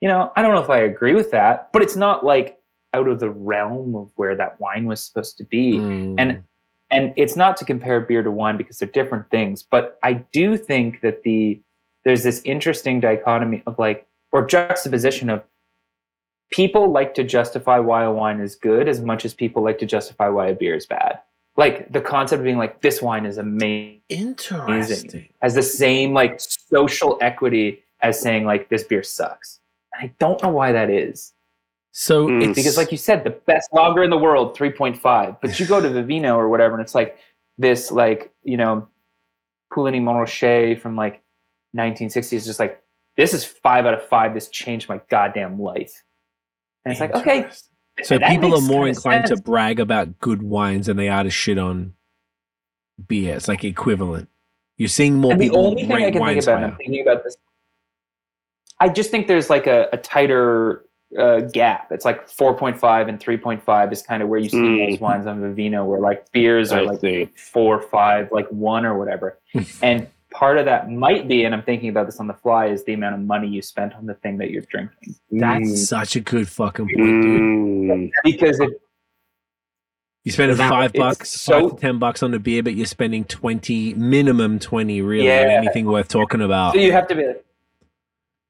you 0.00 0.06
know 0.08 0.32
i 0.36 0.42
don't 0.42 0.54
know 0.54 0.62
if 0.62 0.70
i 0.70 0.78
agree 0.78 1.14
with 1.14 1.32
that 1.32 1.68
but 1.72 1.82
it's 1.82 1.96
not 1.96 2.24
like 2.24 2.58
out 2.94 3.08
of 3.08 3.18
the 3.18 3.30
realm 3.30 3.96
of 3.96 4.12
where 4.14 4.36
that 4.36 4.60
wine 4.60 4.84
was 4.86 5.02
supposed 5.04 5.36
to 5.38 5.42
be 5.46 5.78
Mm. 5.78 6.14
and 6.18 6.44
and 6.90 7.12
it's 7.16 7.36
not 7.36 7.56
to 7.56 7.64
compare 7.64 8.00
beer 8.00 8.22
to 8.22 8.30
wine 8.30 8.56
because 8.56 8.78
they're 8.78 8.88
different 8.88 9.28
things 9.30 9.62
but 9.62 9.98
i 10.02 10.12
do 10.12 10.56
think 10.56 11.00
that 11.00 11.22
the 11.22 11.60
there's 12.04 12.22
this 12.22 12.40
interesting 12.44 13.00
dichotomy 13.00 13.62
of 13.66 13.78
like 13.78 14.06
or 14.32 14.46
juxtaposition 14.46 15.30
of 15.30 15.42
people 16.50 16.90
like 16.90 17.14
to 17.14 17.24
justify 17.24 17.78
why 17.78 18.04
a 18.04 18.12
wine 18.12 18.40
is 18.40 18.54
good 18.54 18.88
as 18.88 19.00
much 19.00 19.24
as 19.24 19.34
people 19.34 19.62
like 19.62 19.78
to 19.78 19.86
justify 19.86 20.28
why 20.28 20.48
a 20.48 20.54
beer 20.54 20.74
is 20.74 20.86
bad. 20.86 21.20
Like 21.56 21.92
the 21.92 22.00
concept 22.00 22.40
of 22.40 22.44
being 22.44 22.58
like 22.58 22.80
this 22.80 23.02
wine 23.02 23.26
is 23.26 23.38
amazing 23.38 24.00
interesting. 24.08 25.28
has 25.42 25.54
the 25.54 25.62
same 25.62 26.14
like 26.14 26.40
social 26.40 27.18
equity 27.20 27.82
as 28.00 28.20
saying 28.20 28.44
like 28.44 28.68
this 28.68 28.84
beer 28.84 29.02
sucks. 29.02 29.60
I 29.94 30.12
don't 30.20 30.40
know 30.42 30.50
why 30.50 30.72
that 30.72 30.90
is 30.90 31.32
So 31.92 32.28
Mm. 32.28 32.42
it's 32.44 32.56
because 32.56 32.76
like 32.76 32.92
you 32.92 32.98
said 32.98 33.24
the 33.24 33.30
best 33.30 33.70
lager 33.72 34.02
in 34.02 34.10
the 34.10 34.18
world 34.18 34.56
3.5 34.56 35.38
but 35.40 35.58
you 35.58 35.66
go 35.66 35.80
to 35.80 35.88
vivino 35.90 36.36
or 36.36 36.48
whatever 36.48 36.74
and 36.74 36.82
it's 36.82 36.94
like 36.94 37.18
this 37.56 37.90
like 37.90 38.32
you 38.42 38.56
know 38.56 38.86
Puligny 39.72 40.00
Montrachet 40.00 40.80
from 40.80 40.96
like 40.96 41.22
1960s 41.76 42.44
just 42.44 42.58
like 42.60 42.82
this 43.16 43.34
is 43.34 43.44
five 43.44 43.84
out 43.86 43.94
of 43.94 44.02
five 44.06 44.32
this 44.34 44.48
changed 44.48 44.88
my 44.88 45.00
goddamn 45.10 45.60
life 45.60 46.02
and 46.84 46.92
it's 46.92 47.00
like 47.00 47.14
okay 47.14 47.48
So 48.04 48.18
people 48.18 48.54
are 48.54 48.60
more 48.60 48.86
inclined 48.86 49.26
to 49.26 49.36
brag 49.36 49.80
about 49.80 50.18
good 50.20 50.42
wines 50.42 50.86
than 50.86 50.96
they 50.96 51.08
are 51.08 51.24
to 51.24 51.30
shit 51.30 51.58
on 51.58 51.94
beer. 53.08 53.34
It's 53.34 53.48
like 53.48 53.64
equivalent. 53.64 54.28
You're 54.76 54.88
seeing 54.88 55.16
more 55.16 55.32
and 55.32 55.40
the 55.40 55.46
people 55.46 55.66
only 55.66 55.82
thing 55.82 55.92
I 55.92 56.10
can 56.12 56.24
think 56.24 56.42
about. 56.44 56.62
I'm 56.62 56.76
thinking 56.76 57.00
about 57.02 57.24
this 57.24 57.36
I 58.80 58.88
just 58.88 59.10
think 59.10 59.26
there's 59.26 59.50
like 59.50 59.66
a, 59.66 59.88
a 59.92 59.96
tighter 59.96 60.84
uh, 61.16 61.40
gap. 61.40 61.90
It's 61.92 62.04
like 62.04 62.28
4.5 62.28 63.08
and 63.08 63.18
3.5 63.20 63.92
is 63.92 64.02
kind 64.02 64.22
of 64.22 64.28
where 64.28 64.38
you 64.40 64.48
see 64.50 64.56
Mm. 64.58 64.90
most 64.90 65.00
wines 65.00 65.26
on 65.26 65.40
Vivino, 65.40 65.86
where 65.86 66.00
like 66.00 66.30
beers 66.32 66.72
are 66.72 66.80
I 66.80 66.82
like 66.82 67.00
see. 67.00 67.26
four, 67.36 67.80
five, 67.80 68.30
like 68.32 68.48
one 68.48 68.84
or 68.84 68.98
whatever. 68.98 69.38
and 69.82 70.06
part 70.30 70.58
of 70.58 70.66
that 70.66 70.90
might 70.90 71.26
be, 71.26 71.44
and 71.44 71.54
I'm 71.54 71.62
thinking 71.62 71.88
about 71.88 72.06
this 72.06 72.20
on 72.20 72.26
the 72.26 72.34
fly, 72.34 72.66
is 72.66 72.84
the 72.84 72.92
amount 72.92 73.14
of 73.14 73.22
money 73.22 73.48
you 73.48 73.62
spent 73.62 73.94
on 73.94 74.04
the 74.04 74.14
thing 74.14 74.36
that 74.38 74.50
you're 74.50 74.62
drinking. 74.62 75.14
That's 75.30 75.88
such 75.88 76.16
a 76.16 76.20
good 76.20 76.46
fucking 76.48 76.86
point, 76.86 77.22
dude. 77.22 77.40
Mm. 77.40 78.10
Because 78.24 78.60
it, 78.60 78.68
You 80.24 80.32
spending 80.32 80.60
Is 80.60 80.68
five 80.68 80.92
bucks, 80.92 81.30
so- 81.30 81.70
five 81.70 81.76
to 81.76 81.80
ten 81.80 81.98
bucks 81.98 82.22
on 82.22 82.34
a 82.34 82.38
beer, 82.38 82.62
but 82.62 82.74
you're 82.74 82.84
spending 82.84 83.24
twenty, 83.24 83.94
minimum 83.94 84.58
twenty, 84.58 85.00
really, 85.00 85.22
on 85.30 85.48
Yeah. 85.48 85.56
anything 85.62 85.86
worth 85.86 86.08
talking 86.08 86.42
about. 86.42 86.74
so 86.74 86.80
you 86.80 86.92
have 86.92 87.08
to 87.08 87.14
be 87.14 87.26
like, 87.26 87.44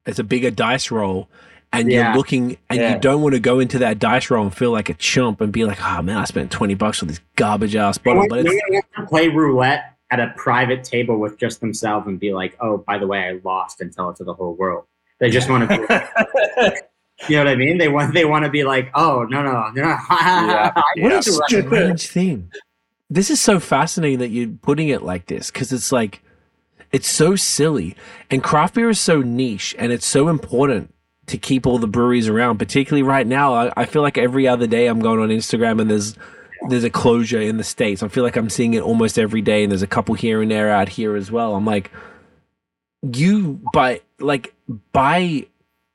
It's 0.05 0.19
a 0.19 0.23
bigger 0.25 0.51
dice 0.51 0.91
roll, 0.91 1.29
and 1.71 1.91
Yeah. 1.91 2.07
you're 2.09 2.17
looking, 2.17 2.57
and 2.69 2.79
Yeah. 2.79 2.93
you 2.95 2.99
don't 2.99 3.21
want 3.21 3.35
to 3.35 3.39
go 3.39 3.59
into 3.59 3.79
that 3.79 3.99
dice 3.99 4.29
roll 4.31 4.43
and 4.43 4.53
feel 4.53 4.71
like 4.71 4.89
a 4.89 4.93
chump 4.95 5.41
and 5.41 5.51
be 5.51 5.65
like, 5.65 5.79
"Oh 5.83 6.01
man, 6.01 6.17
I 6.17 6.23
spent 6.25 6.51
twenty 6.51 6.73
bucks 6.73 7.01
on 7.01 7.07
this 7.07 7.19
garbage 7.35 7.75
ass 7.75 7.97
bottle." 7.97 8.25
But 8.29 8.43
They 8.45 8.49
it's, 8.51 8.61
want 8.69 8.85
to 8.97 9.05
play 9.05 9.27
roulette 9.29 9.93
at 10.11 10.19
a 10.19 10.33
private 10.35 10.83
table 10.83 11.17
with 11.19 11.37
just 11.37 11.59
themselves 11.61 12.07
and 12.07 12.19
be 12.19 12.33
like, 12.33 12.57
"Oh, 12.59 12.77
by 12.79 12.97
the 12.97 13.05
way, 13.07 13.19
I 13.19 13.39
lost," 13.43 13.81
and 13.81 13.93
tell 13.93 14.09
it 14.09 14.15
to 14.17 14.23
the 14.23 14.33
whole 14.33 14.55
world. 14.55 14.85
They 15.19 15.29
just 15.29 15.49
want 15.49 15.69
to, 15.69 15.77
be, 15.77 15.83
you 17.27 17.35
know 17.37 17.43
what 17.43 17.47
I 17.51 17.55
mean? 17.55 17.77
They 17.77 17.89
want 17.89 18.13
they 18.13 18.25
want 18.25 18.45
to 18.45 18.51
be 18.51 18.63
like, 18.63 18.89
"Oh, 18.95 19.23
no, 19.29 19.43
no, 19.43 19.69
no, 19.75 19.81
Yeah. 20.09 20.71
What 20.73 20.85
Yeah. 20.97 21.17
a 21.19 21.21
strange 21.23 22.07
thing. 22.07 22.51
This 23.11 23.29
is 23.29 23.41
so 23.41 23.59
fascinating 23.59 24.19
that 24.19 24.29
you're 24.29 24.49
putting 24.61 24.89
it 24.89 25.01
like 25.03 25.25
this 25.27 25.49
because 25.51 25.71
it's 25.73 25.91
like, 25.91 26.21
it's 26.91 27.09
so 27.09 27.35
silly. 27.35 27.95
And 28.29 28.43
craft 28.43 28.75
beer 28.75 28.89
is 28.89 28.99
so 28.99 29.21
niche 29.21 29.75
and 29.79 29.91
it's 29.91 30.05
so 30.05 30.27
important 30.29 30.93
to 31.29 31.37
keep 31.37 31.65
all 31.65 31.77
the 31.77 31.87
breweries 31.87 32.27
around, 32.27 32.57
particularly 32.57 33.03
right 33.03 33.25
now. 33.25 33.53
I, 33.53 33.73
I 33.77 33.85
feel 33.85 34.01
like 34.01 34.17
every 34.17 34.47
other 34.47 34.67
day 34.67 34.87
I'm 34.87 34.99
going 34.99 35.19
on 35.19 35.29
Instagram 35.29 35.79
and 35.81 35.89
there's 35.89 36.15
there's 36.67 36.83
a 36.83 36.89
closure 36.89 37.39
in 37.39 37.57
the 37.57 37.63
States. 37.63 38.03
I 38.03 38.09
feel 38.09 38.23
like 38.23 38.35
I'm 38.35 38.49
seeing 38.49 38.73
it 38.73 38.81
almost 38.81 39.17
every 39.17 39.41
day 39.41 39.63
and 39.63 39.71
there's 39.71 39.81
a 39.81 39.87
couple 39.87 40.15
here 40.15 40.41
and 40.41 40.51
there 40.51 40.69
out 40.69 40.89
here 40.89 41.15
as 41.15 41.31
well. 41.31 41.55
I'm 41.55 41.65
like, 41.65 41.91
you 43.01 43.61
by 43.73 44.01
like 44.19 44.53
by 44.91 45.47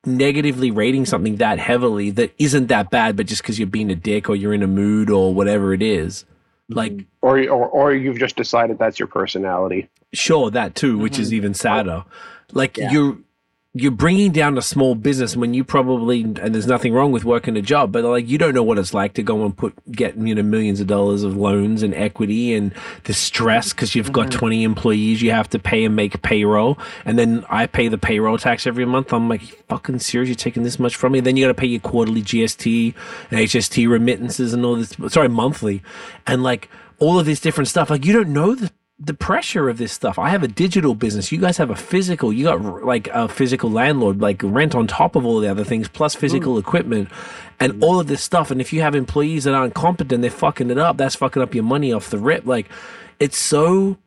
negatively 0.07 0.71
rating 0.71 1.07
something 1.07 1.37
that 1.37 1.59
heavily 1.59 2.11
that 2.11 2.33
isn't 2.39 2.69
that 2.69 2.91
bad, 2.91 3.17
but 3.17 3.27
just 3.27 3.43
because 3.43 3.59
you're 3.59 3.67
being 3.67 3.91
a 3.91 3.95
dick 3.95 4.29
or 4.29 4.37
you're 4.37 4.55
in 4.55 4.63
a 4.63 4.67
mood 4.67 5.11
or 5.11 5.35
whatever 5.35 5.75
it 5.75 5.83
is, 5.83 6.25
mm-hmm. 6.25 6.75
like 6.75 7.07
Or, 7.23 7.39
or 7.49 7.69
or 7.69 7.95
you've 7.95 8.19
just 8.19 8.37
decided 8.37 8.79
that's 8.79 8.99
your 8.99 9.09
personality. 9.09 9.89
sure 10.13 10.51
that 10.51 10.75
too, 10.75 10.99
which 10.99 11.19
is 11.19 11.29
mm-hmm. 11.29 11.37
even 11.37 11.55
sadder. 11.55 12.05
Like 12.53 12.77
Yeah. 12.77 12.91
you're 12.91 13.19
you're 13.77 13.91
bringing 13.91 14.31
down 14.31 14.57
a 14.57 14.63
small 14.63 14.95
business 14.95 15.37
when 15.37 15.53
you 15.53 15.65
probably 15.65 16.23
and 16.23 16.55
there's 16.55 16.69
nothing 16.69 16.95
wrong 16.95 17.11
with 17.11 17.25
working 17.25 17.57
a 17.57 17.63
job, 17.63 17.91
but 17.91 18.05
like 18.05 18.29
you 18.29 18.39
don't 18.39 18.55
know 18.55 18.63
what 18.63 18.79
it's 18.79 18.95
like 18.95 19.15
to 19.15 19.23
go 19.23 19.45
and 19.45 19.57
put 19.57 19.75
get 19.91 20.17
you 20.17 20.33
know 20.33 20.45
millions 20.45 20.79
of 20.79 20.87
dollars 20.87 21.25
of 21.25 21.37
loans 21.37 21.83
and 21.83 21.93
equity 21.95 22.55
and 22.55 22.73
the 23.05 23.13
stress 23.13 23.73
because 23.73 23.97
you've 23.97 24.13
got 24.13 24.29
mm-hmm. 24.29 24.39
20 24.39 24.63
employees 24.63 25.23
you 25.23 25.33
have 25.33 25.51
to 25.51 25.59
pay 25.59 25.85
and 25.85 25.97
make 25.97 26.23
payroll, 26.23 26.79
and 27.05 27.19
then 27.19 27.45
I 27.51 27.67
pay 27.67 27.89
the 27.89 27.99
payroll 27.99 28.39
tax 28.39 28.65
every 28.65 28.85
month. 28.85 29.13
I'm 29.13 29.29
like, 29.29 29.43
fucking 29.69 29.99
serious? 29.99 30.29
You're 30.29 30.37
taking 30.37 30.63
this 30.63 30.79
much 30.79 30.95
from 30.95 31.13
me? 31.13 31.19
Then 31.19 31.37
you 31.37 31.45
got 31.45 31.49
to 31.49 31.55
pay 31.55 31.67
your 31.67 31.81
quarterly 31.81 32.23
GST 32.23 32.95
and 33.33 33.41
HST 33.41 33.89
remittances 33.89 34.55
and 34.55 34.65
all 34.65 34.77
this. 34.77 34.95
Sorry, 35.09 35.29
monthly, 35.29 35.83
and 36.29 36.45
like 36.45 36.69
all 37.01 37.19
of 37.19 37.27
this 37.27 37.41
different 37.41 37.67
stuff. 37.67 37.91
Like 37.91 38.05
you 38.05 38.13
don't 38.13 38.33
know 38.33 38.55
the 38.55 38.71
the 39.05 39.15
pressure 39.15 39.69
of 39.69 39.79
this 39.79 39.93
stuff. 39.93 40.19
I 40.19 40.31
have 40.31 40.43
a 40.43 40.49
digital 40.49 40.95
business. 40.95 41.31
You 41.31 41.39
guys 41.39 41.57
have 41.59 41.71
a 41.71 41.77
physical. 41.77 42.33
You 42.33 42.45
got 42.45 42.85
like 42.85 43.09
a 43.09 43.29
physical 43.29 43.71
landlord, 43.71 44.21
like 44.21 44.41
rent 44.43 44.75
on 44.75 44.87
top 44.87 45.17
of 45.17 45.25
all 45.27 45.41
the 45.41 45.51
other 45.51 45.65
things, 45.65 45.89
plus 45.89 46.17
mm. 46.17 46.21
physical 46.21 46.59
equipment 46.59 47.09
and 47.61 47.75
mm. 47.75 47.83
all 47.83 48.01
of 48.01 48.07
this 48.07 48.23
stuff. 48.23 48.51
And 48.51 48.61
if 48.61 48.73
you 48.73 48.81
have 48.81 48.95
employees 48.95 49.45
that 49.45 49.55
aren't 49.55 49.75
competent, 49.75 50.23
they're 50.23 50.31
fucking 50.31 50.71
it 50.71 50.79
up. 50.79 50.97
That's 50.97 51.17
fucking 51.17 51.43
up 51.43 51.55
your 51.55 51.65
money 51.65 51.93
off 51.93 52.11
the 52.11 52.19
rip. 52.19 52.47
Like 52.47 52.69
it's 53.19 53.39
so 53.39 53.99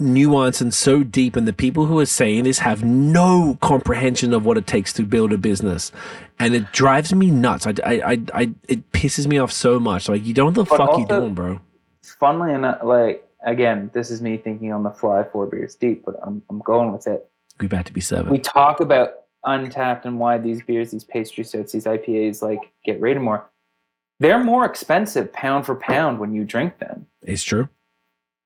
nuanced 0.00 0.60
and 0.60 0.74
so 0.74 1.04
deep. 1.04 1.36
And 1.36 1.46
the 1.46 1.52
people 1.52 1.86
who 1.86 1.98
are 1.98 2.06
saying 2.06 2.44
this 2.44 2.58
have 2.60 2.82
no 2.82 3.58
comprehension 3.60 4.32
of 4.32 4.44
what 4.44 4.56
it 4.56 4.66
takes 4.66 4.92
to 4.94 5.02
build 5.02 5.32
a 5.32 5.38
business. 5.38 5.92
And 6.38 6.54
it 6.54 6.72
drives 6.72 7.14
me 7.14 7.30
nuts. 7.30 7.66
I, 7.66 7.74
I, 7.84 7.92
I, 7.94 8.22
I 8.34 8.50
it 8.66 8.90
pisses 8.92 9.26
me 9.26 9.38
off 9.38 9.52
so 9.52 9.78
much. 9.78 10.08
Like 10.08 10.24
you 10.24 10.34
don't 10.34 10.56
know 10.56 10.62
what 10.62 10.70
the 10.70 10.76
But 10.76 10.86
fuck 10.86 10.98
you 10.98 11.06
doing, 11.06 11.34
bro. 11.34 11.60
funnily 12.02 12.52
enough, 12.54 12.80
like 12.82 13.29
again, 13.44 13.90
this 13.94 14.10
is 14.10 14.20
me 14.22 14.36
thinking 14.36 14.72
on 14.72 14.82
the 14.82 14.90
fly, 14.90 15.24
four 15.24 15.46
beers 15.46 15.74
deep, 15.74 16.04
but 16.04 16.16
I'm 16.22 16.42
I'm 16.50 16.60
going 16.60 16.92
with 16.92 17.06
it. 17.06 17.28
We 17.58 17.66
about 17.66 17.86
to 17.86 17.92
be 17.92 18.00
seven. 18.00 18.30
We 18.30 18.38
talk 18.38 18.80
about 18.80 19.10
Untappd 19.44 20.04
and 20.04 20.18
why 20.18 20.38
these 20.38 20.62
beers, 20.62 20.90
these 20.90 21.04
pastry 21.04 21.44
stouts, 21.44 21.72
these 21.72 21.84
IPAs 21.84 22.42
like 22.42 22.60
get 22.84 23.00
rated 23.00 23.22
more. 23.22 23.48
They're 24.18 24.42
more 24.42 24.66
expensive 24.66 25.32
pound 25.32 25.64
for 25.64 25.74
pound 25.74 26.18
when 26.18 26.34
you 26.34 26.44
drink 26.44 26.78
them. 26.78 27.06
it's 27.22 27.42
true. 27.42 27.68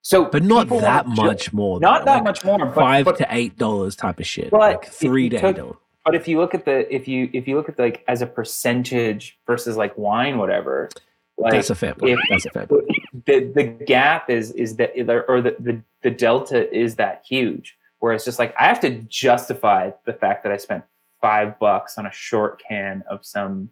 So, 0.02 0.26
but 0.26 0.42
not 0.42 0.68
that 0.68 1.06
wanna 1.06 1.14
ju- 1.16 1.22
much 1.22 1.52
more. 1.52 1.80
Not 1.80 2.00
though. 2.00 2.04
that 2.12 2.14
Like 2.16 2.24
much 2.24 2.44
more. 2.44 2.58
But, 2.58 2.74
five 2.74 3.04
but, 3.06 3.16
to 3.18 3.26
eight 3.30 3.56
dollars 3.58 3.96
type 3.96 4.20
of 4.20 4.26
shit. 4.26 4.50
But 4.50 4.60
like 4.60 4.84
three 4.84 5.28
to 5.30 5.38
took- 5.40 5.56
eight 5.56 5.60
dollars. 5.60 5.76
but 6.04 6.14
if 6.14 6.28
you 6.28 6.38
look 6.38 6.54
at 6.54 6.64
the 6.64 6.94
if 6.94 7.08
you 7.08 7.30
if 7.32 7.48
you 7.48 7.56
look 7.56 7.68
at 7.68 7.78
like 7.78 8.04
as 8.06 8.20
a 8.22 8.26
percentage 8.26 9.38
versus 9.46 9.76
like 9.76 9.96
wine, 9.96 10.38
whatever, 10.38 10.90
like 11.36 11.52
That's 11.52 11.70
a 11.70 11.74
fair 11.74 11.94
point. 11.94 12.12
if- 12.12 12.20
That's 12.30 12.46
a 12.46 12.50
fair 12.50 12.66
point. 12.66 12.84
the 13.26 13.50
the 13.54 13.64
gap 13.64 14.30
is 14.30 14.52
is 14.52 14.76
that 14.76 14.92
or 15.28 15.40
the, 15.40 15.56
the 15.58 15.80
the 16.02 16.10
delta 16.10 16.72
is 16.76 16.96
that 16.96 17.24
huge 17.28 17.76
where 18.00 18.12
it's 18.12 18.24
just 18.24 18.38
like 18.38 18.54
i 18.58 18.64
have 18.66 18.80
to 18.80 18.90
justify 19.08 19.90
the 20.04 20.12
fact 20.12 20.42
that 20.44 20.52
i 20.52 20.56
spent 20.56 20.84
five 21.22 21.58
bucks 21.58 21.96
on 21.98 22.06
a 22.06 22.12
short 22.12 22.62
can 22.68 23.02
of 23.08 23.24
some 23.24 23.68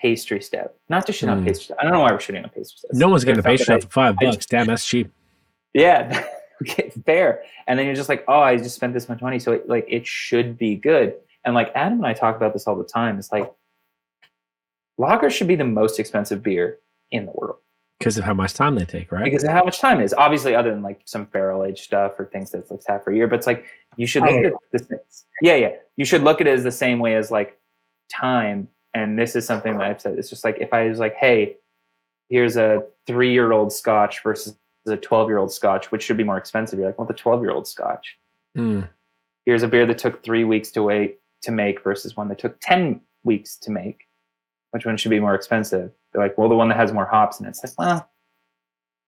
pastry 0.00 0.40
stout 0.40 0.74
not 0.88 1.06
to 1.06 1.12
shit 1.12 1.28
on 1.28 1.38
Hmm. 1.38 1.46
pastry 1.46 1.64
stout. 1.66 1.78
i 1.80 1.84
don't 1.84 1.92
know 1.92 2.00
why 2.00 2.10
we're 2.12 2.20
shooting 2.20 2.42
on 2.44 2.50
pastry 2.50 2.76
stout 2.78 2.90
No 2.98 3.08
one's 3.08 3.24
getting 3.24 3.40
a 3.40 3.42
pastry 3.42 3.66
shop 3.66 3.82
for 3.82 3.88
five 3.90 4.14
I 4.20 4.24
bucks. 4.26 4.36
just- 4.36 4.48
Damn, 4.50 4.66
that's 4.66 4.84
cheap. 4.86 5.10
yeah 5.72 6.24
okay 6.62 6.90
fair 7.06 7.42
and 7.66 7.78
then 7.78 7.86
you're 7.86 7.94
just 7.94 8.08
like 8.08 8.24
oh 8.28 8.40
i 8.40 8.56
just 8.56 8.74
spent 8.74 8.92
this 8.94 9.08
much 9.08 9.20
money 9.22 9.38
so 9.38 9.52
it, 9.52 9.68
like 9.68 9.86
it 9.88 10.06
should 10.06 10.56
be 10.58 10.74
good 10.76 11.14
and 11.44 11.54
like 11.54 11.70
adam 11.74 11.98
and 11.98 12.06
i 12.06 12.12
talk 12.12 12.36
about 12.36 12.52
this 12.52 12.66
all 12.66 12.76
the 12.76 12.84
time 12.84 13.18
it's 13.18 13.32
like 13.32 13.50
lager 14.98 15.30
should 15.30 15.48
be 15.48 15.56
the 15.56 15.64
most 15.64 15.98
expensive 15.98 16.42
beer 16.42 16.78
in 17.10 17.26
the 17.26 17.32
world 17.32 17.58
Because 17.98 18.16
of 18.18 18.24
how 18.24 18.34
much 18.34 18.54
time 18.54 18.74
they 18.76 18.84
take, 18.84 19.10
right? 19.12 19.24
because 19.24 19.44
of 19.44 19.50
how 19.50 19.64
much 19.64 19.78
time 19.80 20.00
it 20.00 20.04
is. 20.04 20.14
Obviously, 20.14 20.54
other 20.54 20.70
than 20.70 20.82
like 20.82 21.00
some 21.04 21.24
barrel 21.26 21.64
aged 21.64 21.84
stuff 21.84 22.12
or 22.18 22.26
things 22.26 22.50
that's 22.50 22.70
like 22.70 22.80
half 22.86 23.06
a 23.06 23.14
year, 23.14 23.26
but 23.28 23.36
it's 23.36 23.46
like 23.46 23.66
you 23.96 24.06
should 24.06 24.22
look 24.22 24.32
Oh, 24.32 24.38
at 24.38 24.44
it 24.46 24.54
this 24.72 25.24
yeah, 25.42 25.56
yeah. 25.56 25.70
You 25.96 26.04
should 26.04 26.22
look 26.22 26.40
at 26.40 26.46
it 26.46 26.52
as 26.52 26.64
the 26.64 26.72
same 26.72 26.98
way 26.98 27.14
as 27.16 27.30
like 27.30 27.58
time. 28.12 28.68
And 28.94 29.18
this 29.18 29.34
is 29.36 29.44
something 29.46 29.76
that 29.78 29.82
I've 29.86 30.00
said. 30.00 30.18
It's 30.18 30.30
just 30.30 30.44
like 30.44 30.58
if 30.60 30.72
I 30.72 30.88
was 30.88 30.98
like, 30.98 31.14
hey, 31.14 31.56
here's 32.28 32.56
a 32.56 32.84
three 33.06 33.32
year 33.32 33.52
old 33.52 33.72
scotch 33.72 34.22
versus 34.22 34.56
a 34.86 34.96
twelve 34.96 35.28
year 35.28 35.38
old 35.38 35.52
scotch, 35.52 35.90
which 35.90 36.02
should 36.02 36.16
be 36.16 36.24
more 36.24 36.36
expensive? 36.38 36.78
You're 36.78 36.88
like, 36.88 36.98
well, 36.98 37.06
the 37.08 37.14
twelve 37.14 37.42
year 37.42 37.50
old 37.50 37.66
scotch. 37.66 38.18
Mm. 38.56 38.88
Here's 39.46 39.62
a 39.62 39.68
beer 39.68 39.86
that 39.86 39.98
took 39.98 40.22
three 40.22 40.44
weeks 40.44 40.70
to 40.72 40.82
wait 40.82 41.18
to 41.42 41.50
make 41.52 41.82
versus 41.82 42.16
one 42.16 42.28
that 42.28 42.38
took 42.38 42.58
ten 42.60 43.00
weeks 43.24 43.56
to 43.58 43.70
make. 43.70 44.03
Which 44.74 44.84
one 44.84 44.96
should 44.96 45.10
be 45.10 45.20
more 45.20 45.36
expensive? 45.36 45.92
They're 46.12 46.20
like, 46.20 46.36
well, 46.36 46.48
the 46.48 46.56
one 46.56 46.68
that 46.68 46.76
has 46.76 46.92
more 46.92 47.04
hops, 47.06 47.38
and 47.38 47.48
it's 47.48 47.62
like, 47.62 47.78
well, 47.78 48.10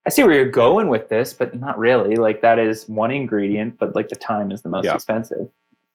I 0.06 0.10
see 0.10 0.22
where 0.22 0.32
you're 0.32 0.48
going 0.48 0.86
with 0.86 1.08
this, 1.08 1.34
but 1.34 1.58
not 1.58 1.76
really. 1.76 2.14
Like 2.14 2.40
that 2.42 2.60
is 2.60 2.88
one 2.88 3.10
ingredient, 3.10 3.76
but 3.76 3.96
like 3.96 4.08
the 4.08 4.14
time 4.14 4.52
is 4.52 4.62
the 4.62 4.68
most 4.68 4.84
Yeah. 4.84 4.94
expensive. 4.94 5.48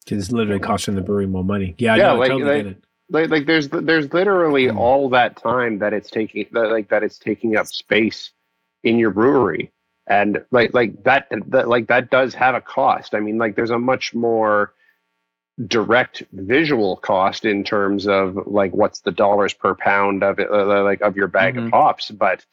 Because 0.03 0.17
it's 0.25 0.32
literally 0.33 0.59
costing 0.59 0.95
the 0.95 1.01
brewery 1.01 1.25
more 1.25 1.45
money. 1.45 1.74
Yeah, 1.77 1.95
Yeah, 1.95 2.03
know, 2.08 2.16
I 2.16 2.17
like- 2.17 2.30
totally 2.32 2.51
like- 2.56 2.64
get 2.66 2.72
it. 2.74 2.83
like 3.11 3.30
like 3.30 3.45
there's 3.45 3.69
there's 3.69 4.11
literally 4.14 4.67
Hmm. 4.67 4.77
all 4.77 5.08
that 5.11 5.38
time 5.38 5.80
that 5.80 5.93
it's 5.93 6.09
taking 6.09 6.48
that 6.51 6.69
like 6.69 6.90
that 6.90 7.01
it's 7.01 7.17
taking 7.17 7.56
up 7.56 7.67
space 7.67 8.32
in 8.83 9.00
your 9.00 9.11
brewery 9.11 9.72
and 10.08 10.43
like 10.51 10.74
like 10.74 11.01
that, 11.06 11.27
that 11.48 11.69
like 11.69 11.88
that 11.88 12.09
does 12.09 12.33
have 12.33 12.56
a 12.56 12.61
cost 12.61 13.14
i 13.14 13.19
mean 13.19 13.38
like 13.38 13.56
there's 13.56 13.69
a 13.69 13.77
much 13.80 14.14
more 14.16 14.74
direct 15.67 16.23
visual 16.33 16.97
cost 16.97 17.45
in 17.45 17.63
terms 17.63 18.07
of 18.07 18.38
like 18.47 18.71
what's 18.73 19.01
the 19.01 19.11
dollars 19.11 19.53
per 19.53 19.75
pound 19.75 20.23
of 20.23 20.39
it 20.39 20.49
uh, 20.49 20.83
like 20.83 21.01
of 21.01 21.15
your 21.15 21.27
bag 21.27 21.55
Mhm. 21.55 21.65
of 21.65 21.71
hops 21.71 22.09
but 22.09 22.45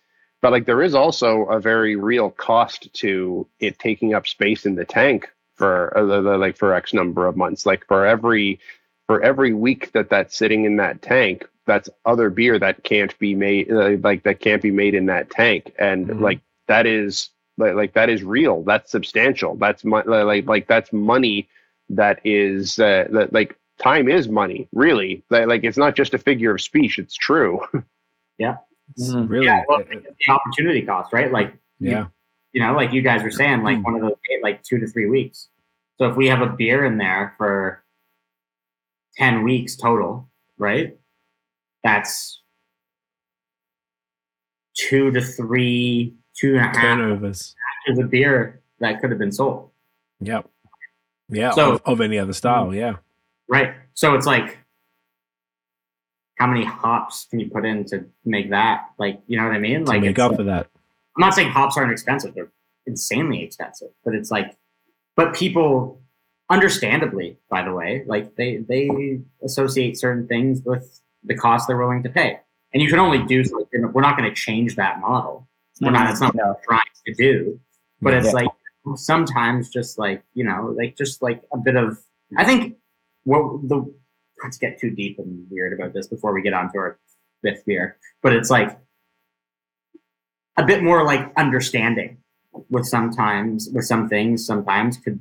but 0.42 0.52
like 0.52 0.66
there 0.66 0.82
is 0.82 0.94
also 0.94 1.44
a 1.44 1.60
very 1.60 1.96
real 1.96 2.30
cost 2.30 2.92
to 2.94 3.46
it 3.60 3.78
taking 3.78 4.14
up 4.14 4.26
space 4.26 4.66
in 4.66 4.74
the 4.74 4.84
tank 4.84 5.30
for 5.54 5.96
uh, 5.96 6.36
like 6.36 6.56
for 6.56 6.74
x 6.74 6.92
number 6.92 7.26
of 7.26 7.36
months 7.36 7.64
like 7.64 7.86
for 7.86 8.04
every 8.04 8.58
for 9.06 9.22
every 9.22 9.54
week 9.54 9.90
that 9.92 10.10
that's 10.10 10.36
sitting 10.36 10.64
in 10.64 10.76
that 10.76 11.00
tank 11.00 11.46
that's 11.66 11.88
other 12.04 12.30
beer 12.30 12.58
that 12.58 12.82
can't 12.82 13.18
be 13.18 13.34
made 13.34 13.70
uh, 13.72 13.96
like 14.02 14.22
that 14.24 14.40
can't 14.40 14.60
be 14.62 14.70
made 14.70 14.94
in 14.94 15.06
that 15.06 15.30
tank 15.30 15.72
and 15.78 16.08
Mhm. 16.08 16.20
like 16.20 16.40
that 16.66 16.84
is 16.86 17.30
like, 17.56 17.74
like 17.74 17.92
that 17.94 18.10
is 18.10 18.22
real 18.22 18.62
that's 18.64 18.90
substantial 18.90 19.54
that's 19.56 19.84
mon- 19.84 20.06
like 20.06 20.46
like 20.46 20.66
that's 20.66 20.92
money 20.92 21.48
that 21.90 22.20
is 22.24 22.78
uh, 22.78 23.06
that 23.10 23.32
like 23.32 23.56
time 23.78 24.08
is 24.08 24.28
money 24.28 24.68
really 24.72 25.22
like, 25.30 25.46
like 25.46 25.64
it's 25.64 25.78
not 25.78 25.94
just 25.96 26.12
a 26.14 26.18
figure 26.18 26.52
of 26.54 26.60
speech 26.60 26.98
it's 26.98 27.14
true 27.14 27.60
Mhm. 28.98 29.28
Really? 29.28 29.44
Yeah, 29.46 29.62
well, 29.68 29.80
the 29.90 30.32
opportunity 30.32 30.80
cost, 30.82 31.12
right? 31.12 31.30
Like, 31.30 31.54
yeah. 31.78 32.06
you 32.52 32.62
know, 32.62 32.72
like 32.74 32.90
you 32.92 33.02
guys 33.02 33.22
were 33.22 33.30
saying, 33.30 33.62
like 33.62 33.76
Mm. 33.78 33.84
one 33.84 33.94
of 33.96 34.00
those 34.00 34.14
take 34.26 34.42
like 34.42 34.62
two 34.62 34.78
to 34.78 34.86
three 34.86 35.08
weeks. 35.10 35.48
So 35.98 36.06
if 36.08 36.16
we 36.16 36.26
have 36.28 36.40
a 36.40 36.46
beer 36.46 36.86
in 36.86 36.96
there 36.96 37.34
for 37.36 37.84
ten 39.16 39.42
weeks 39.42 39.76
total, 39.76 40.30
right? 40.56 40.96
That's 41.84 42.40
two 44.74 45.10
to 45.10 45.20
three, 45.20 46.14
two 46.34 46.56
and 46.56 46.58
a 46.58 46.62
half 46.62 46.74
Turnovers. 46.76 47.54
batches 47.86 47.98
of 48.02 48.10
beer 48.10 48.62
that 48.80 49.00
could 49.00 49.10
have 49.10 49.18
been 49.18 49.32
sold. 49.32 49.70
Yep. 50.20 50.48
Yeah. 51.28 51.50
So- 51.52 51.74
of, 51.74 51.82
of 51.84 52.00
any 52.00 52.18
other 52.18 52.32
style. 52.32 52.74
Yeah. 52.74 52.96
Right. 53.48 53.74
So 53.94 54.14
it's 54.14 54.26
like 54.26 54.58
how 56.38 56.46
many 56.46 56.64
hops 56.64 57.26
can 57.28 57.40
you 57.40 57.50
put 57.50 57.64
in 57.66 57.84
to 57.86 58.04
make 58.24 58.50
that? 58.50 58.90
Like, 58.98 59.20
you 59.26 59.36
know 59.36 59.44
what 59.44 59.54
I 59.54 59.58
mean? 59.58 59.84
Like 59.84 60.02
make 60.02 60.18
up 60.18 60.36
for 60.36 60.44
that. 60.44 60.68
I'm 61.16 61.20
not 61.20 61.34
saying 61.34 61.50
hops 61.50 61.76
aren't 61.76 61.90
expensive; 61.90 62.34
they're 62.34 62.50
insanely 62.86 63.42
expensive. 63.42 63.88
But 64.04 64.14
it's 64.14 64.30
like, 64.30 64.56
but 65.16 65.34
people, 65.34 66.00
understandably, 66.48 67.38
by 67.50 67.62
the 67.62 67.72
way, 67.72 68.04
like 68.06 68.36
they 68.36 68.58
they 68.58 69.20
associate 69.42 69.98
certain 69.98 70.28
things 70.28 70.62
with 70.64 71.00
the 71.24 71.34
cost 71.34 71.66
they're 71.66 71.76
willing 71.76 72.04
to 72.04 72.08
pay, 72.08 72.38
and 72.72 72.80
you 72.80 72.88
can 72.88 73.00
only 73.00 73.24
do 73.24 73.44
so. 73.44 73.68
We're 73.72 74.00
not 74.00 74.16
going 74.16 74.30
to 74.30 74.34
change 74.34 74.76
that 74.76 75.00
model. 75.00 75.48
We're 75.80 75.90
not. 75.90 76.02
Mm-hmm. 76.02 76.12
It's 76.12 76.20
not 76.20 76.34
what 76.36 76.46
we're 76.46 76.64
trying 76.64 76.82
to 77.06 77.14
do. 77.14 77.60
But 78.00 78.14
it's 78.14 78.32
like 78.32 78.46
sometimes 78.96 79.68
just 79.70 79.98
like 79.98 80.22
you 80.34 80.44
know, 80.44 80.74
like 80.76 80.96
just 80.96 81.22
like 81.22 81.42
a 81.52 81.58
bit 81.58 81.76
of. 81.76 81.98
I 82.36 82.44
think 82.44 82.76
what 83.24 83.68
the 83.68 83.92
let's 84.42 84.58
get 84.58 84.78
too 84.78 84.90
deep 84.90 85.18
and 85.18 85.46
weird 85.50 85.72
about 85.72 85.92
this 85.94 86.06
before 86.06 86.32
we 86.32 86.42
get 86.42 86.52
on 86.54 86.70
to 86.72 86.78
our 86.78 86.98
fifth 87.42 87.64
beer. 87.66 87.96
But 88.22 88.32
it's 88.34 88.50
like 88.50 88.78
a 90.56 90.64
bit 90.64 90.82
more 90.82 91.04
like 91.04 91.32
understanding 91.36 92.18
with 92.70 92.86
sometimes 92.86 93.68
with 93.72 93.84
some 93.84 94.08
things 94.08 94.44
sometimes 94.46 94.96
could 94.98 95.20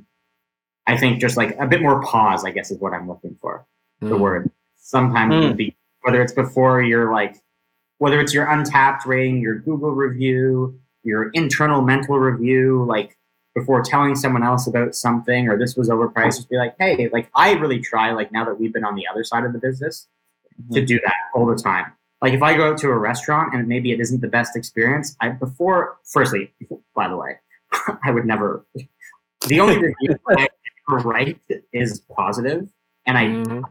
I 0.86 0.96
think 0.96 1.20
just 1.20 1.36
like 1.36 1.54
a 1.58 1.66
bit 1.66 1.82
more 1.82 2.02
pause, 2.02 2.44
I 2.46 2.50
guess 2.50 2.70
is 2.70 2.78
what 2.80 2.94
I'm 2.94 3.06
looking 3.08 3.36
for. 3.42 3.66
The 4.00 4.06
Mm. 4.16 4.20
word. 4.20 4.50
Sometimes 4.78 5.34
Mm. 5.34 5.48
would 5.48 5.56
be 5.56 5.76
whether 6.02 6.22
it's 6.22 6.32
before 6.32 6.80
your 6.82 7.12
like 7.12 7.36
whether 7.98 8.20
it's 8.20 8.32
your 8.32 8.46
Untappd 8.46 9.04
rating, 9.06 9.40
your 9.40 9.56
Google 9.56 9.90
review, 9.90 10.78
your 11.02 11.30
internal 11.30 11.82
mental 11.82 12.16
review, 12.18 12.84
like 12.84 13.17
before 13.58 13.82
telling 13.82 14.14
someone 14.14 14.42
else 14.42 14.66
about 14.66 14.94
something 14.94 15.48
or 15.48 15.58
this 15.58 15.76
was 15.76 15.88
overpriced, 15.88 16.36
just 16.36 16.48
be 16.50 16.56
like, 16.56 16.74
hey, 16.78 17.08
like 17.12 17.28
I 17.34 17.52
really 17.52 17.80
try, 17.80 18.12
like 18.12 18.30
now 18.32 18.44
that 18.44 18.58
we've 18.60 18.72
been 18.72 18.84
on 18.84 18.94
the 18.94 19.06
other 19.10 19.24
side 19.24 19.44
of 19.44 19.52
the 19.52 19.58
business, 19.58 20.06
to 20.72 20.84
do 20.84 20.98
that 21.04 21.14
all 21.34 21.46
the 21.46 21.54
time. 21.56 21.92
Like 22.20 22.32
if 22.32 22.42
I 22.42 22.56
go 22.56 22.72
out 22.72 22.78
to 22.78 22.88
a 22.88 22.98
restaurant 22.98 23.54
and 23.54 23.68
maybe 23.68 23.92
it 23.92 24.00
isn't 24.00 24.20
the 24.20 24.28
best 24.28 24.56
experience, 24.56 25.16
I 25.20 25.28
before 25.28 25.98
firstly, 26.04 26.52
by 26.94 27.08
the 27.08 27.16
way, 27.16 27.36
I 28.04 28.10
would 28.10 28.26
never 28.26 28.64
the 29.46 29.60
only 29.60 29.78
review 29.78 30.18
I 30.28 30.48
write 31.04 31.38
is 31.72 32.00
positive 32.16 32.68
and 33.06 33.16
I 33.18 33.24
Mhm. 33.26 33.62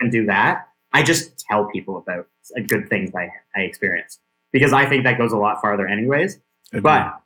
even 0.00 0.10
do 0.10 0.26
that. 0.26 0.68
I 0.92 1.02
just 1.02 1.38
tell 1.38 1.64
people 1.66 1.96
about 1.96 2.26
good 2.68 2.88
things 2.88 3.14
I, 3.14 3.30
I 3.56 3.60
experienced 3.62 4.20
because 4.52 4.72
I 4.72 4.86
think 4.86 5.04
that 5.04 5.16
goes 5.18 5.32
a 5.32 5.38
lot 5.38 5.60
farther 5.62 5.86
anyways. 5.88 6.40
But 6.82 7.20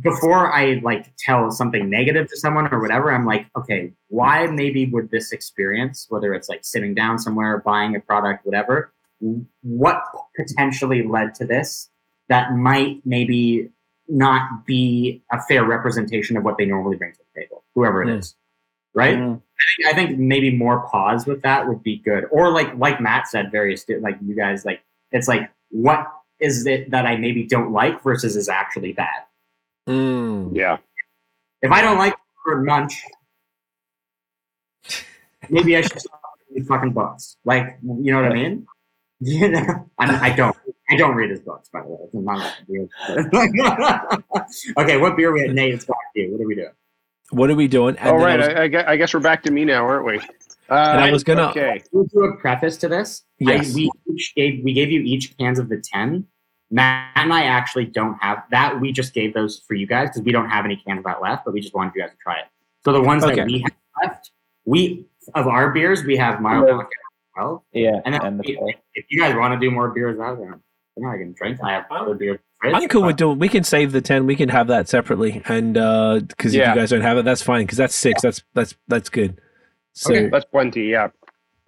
before 0.00 0.52
I 0.52 0.80
like 0.82 1.14
tell 1.16 1.50
something 1.50 1.88
negative 1.88 2.28
to 2.28 2.36
someone 2.36 2.72
or 2.72 2.80
whatever, 2.80 3.12
I'm 3.12 3.24
like, 3.24 3.46
okay, 3.56 3.92
why 4.08 4.46
maybe 4.46 4.86
would 4.86 5.10
this 5.10 5.32
experience, 5.32 6.06
whether 6.08 6.34
it's 6.34 6.48
like 6.48 6.64
sitting 6.64 6.94
down 6.94 7.18
somewhere, 7.18 7.58
buying 7.64 7.96
a 7.96 8.00
product, 8.00 8.44
whatever, 8.44 8.92
what 9.62 10.02
potentially 10.36 11.02
led 11.06 11.34
to 11.36 11.46
this 11.46 11.88
that 12.28 12.52
might 12.52 13.00
maybe 13.04 13.70
not 14.08 14.66
be 14.66 15.22
a 15.32 15.40
fair 15.42 15.64
representation 15.64 16.36
of 16.36 16.44
what 16.44 16.58
they 16.58 16.66
normally 16.66 16.96
bring 16.96 17.12
to 17.12 17.18
the 17.34 17.40
table, 17.40 17.64
whoever 17.74 18.02
it 18.02 18.08
is, 18.10 18.36
right? 18.94 19.16
Mhm. 19.18 19.40
I 19.86 19.94
think 19.94 20.18
maybe 20.18 20.54
more 20.54 20.86
pause 20.88 21.26
with 21.26 21.42
that 21.42 21.66
would 21.66 21.82
be 21.82 21.96
good. 21.98 22.26
Or 22.30 22.50
like 22.50 22.76
like 22.76 23.00
Matt 23.00 23.28
said, 23.28 23.50
various 23.50 23.84
like 24.00 24.18
you 24.20 24.34
guys 24.34 24.64
like 24.64 24.82
it's 25.12 25.28
like 25.28 25.50
what 25.70 26.06
is 26.38 26.66
it 26.66 26.90
that 26.90 27.06
I 27.06 27.16
maybe 27.16 27.44
don't 27.44 27.72
like 27.72 28.02
versus 28.02 28.36
is 28.36 28.48
actually 28.48 28.92
bad. 28.92 29.22
Mm. 29.88 30.56
yeah 30.56 30.78
If 31.62 31.70
I 31.70 31.80
don't 31.82 31.98
like 31.98 32.14
for 32.44 32.64
lunch, 32.64 33.02
maybe 35.48 35.76
I 35.76 35.80
should 35.82 36.00
stop 36.00 36.20
reading 36.50 36.66
fucking 36.66 36.92
books. 36.92 37.36
Like 37.44 37.78
you 37.82 38.12
know 38.12 38.22
what 38.22 38.30
I 38.32 38.34
mean? 38.34 38.66
You 39.18 39.48
know, 39.48 39.88
I, 39.98 40.30
I 40.32 40.36
don't. 40.36 40.54
I 40.90 40.96
don't 40.96 41.14
read 41.16 41.30
his 41.30 41.40
books, 41.40 41.70
by 41.70 41.80
the 41.80 41.88
way. 41.88 41.96
It's 42.04 42.12
not 42.12 42.54
weird. 42.68 42.90
okay, 44.78 44.98
what 44.98 45.16
beer 45.16 45.32
we 45.32 45.40
at? 45.42 45.54
Nate, 45.54 45.72
it's 45.72 45.86
back 45.86 45.96
to 46.14 46.20
you. 46.20 46.32
What 46.32 46.42
are 46.42 46.46
we 46.46 46.54
doing? 46.54 46.72
What 47.30 47.48
are 47.50 47.54
we 47.54 47.66
doing? 47.66 47.96
And 47.96 48.08
all 48.10 48.18
then 48.18 48.26
I 48.26 48.36
right 48.36 48.70
was- 48.70 48.74
I, 48.84 48.90
I, 48.90 48.92
I 48.92 48.96
guess 48.96 49.14
we're 49.14 49.20
back 49.20 49.42
to 49.44 49.50
me 49.50 49.64
now 49.64 49.86
aren't 49.86 50.04
we 50.04 50.18
uh, 50.18 50.20
And 50.68 51.00
I 51.00 51.10
was 51.10 51.24
gonna- 51.24 51.48
okay 51.48 51.82
We'll 51.92 52.04
do 52.04 52.24
a 52.24 52.36
preface 52.36 52.76
to 52.76 52.88
this. 52.88 53.22
Yes. 53.38 53.72
I, 53.72 53.74
we 53.74 53.90
each 54.12 54.34
gave 54.36 54.62
we 54.62 54.74
gave 54.74 54.90
you 54.92 55.00
each 55.00 55.34
cans 55.38 55.58
of 55.58 55.70
the 55.70 55.78
ten. 55.82 56.26
Matt 56.70 57.10
and 57.14 57.32
I 57.32 57.44
actually 57.44 57.86
don't 57.86 58.16
have 58.22 58.42
that. 58.50 58.80
We 58.80 58.92
just 58.92 59.14
gave 59.14 59.34
those 59.34 59.62
for 59.66 59.74
you 59.74 59.86
guys 59.86 60.08
because 60.08 60.22
we 60.22 60.32
don't 60.32 60.48
have 60.50 60.64
any 60.64 60.76
cans 60.76 60.98
of 60.98 61.04
that 61.04 61.22
left, 61.22 61.44
but 61.44 61.54
we 61.54 61.60
just 61.60 61.74
wanted 61.74 61.92
you 61.94 62.02
guys 62.02 62.10
to 62.10 62.16
try 62.16 62.38
it. 62.38 62.46
So 62.84 62.92
the 62.92 63.00
ones 63.00 63.24
Okay. 63.24 63.36
that 63.36 63.46
we 63.46 63.60
have 63.60 63.72
left, 64.02 64.30
we 64.64 65.06
of 65.34 65.46
our 65.46 65.70
beers, 65.70 66.04
we 66.04 66.16
have 66.16 66.40
Mild 66.40 66.66
Yeah. 66.68 66.74
Lockout 66.74 66.88
as 66.88 67.36
well. 67.36 67.64
Yeah. 67.72 68.00
And 68.04 68.14
then 68.14 68.24
And 68.24 68.40
the- 68.40 68.58
if, 68.68 68.76
if 68.94 69.04
you 69.10 69.20
guys 69.20 69.34
want 69.34 69.54
to 69.54 69.60
do 69.64 69.70
more 69.70 69.88
beers, 69.90 70.18
out 70.20 70.38
there, 70.38 70.58
you 70.96 71.02
know, 71.02 71.10
I 71.10 71.18
can 71.18 71.32
drink. 71.32 71.58
I 71.62 71.72
have 71.72 71.84
other 71.90 72.14
beers. 72.14 72.38
in 72.64 72.70
the 72.72 72.76
I'm 72.78 72.88
cool 72.88 73.02
with 73.04 73.16
doing. 73.16 73.38
We 73.38 73.48
can 73.48 73.64
save 73.64 73.92
the 73.92 74.00
ten. 74.00 74.26
We 74.26 74.34
can 74.34 74.48
have 74.48 74.66
that 74.68 74.88
separately, 74.88 75.42
and 75.46 75.76
uh, 75.76 76.20
because 76.20 76.54
Yeah. 76.54 76.70
if 76.70 76.74
you 76.76 76.80
guys 76.82 76.90
don't 76.90 77.02
have 77.02 77.18
it, 77.18 77.24
that's 77.24 77.42
fine. 77.42 77.64
Because 77.66 77.78
that's 77.78 77.94
six. 77.94 78.22
That's 78.22 78.42
that's 78.54 78.74
that's 78.88 79.08
good. 79.08 79.40
So 79.92 80.12
okay 80.14 80.28
that's 80.28 80.44
plenty 80.44 80.82
yeah 80.88 81.08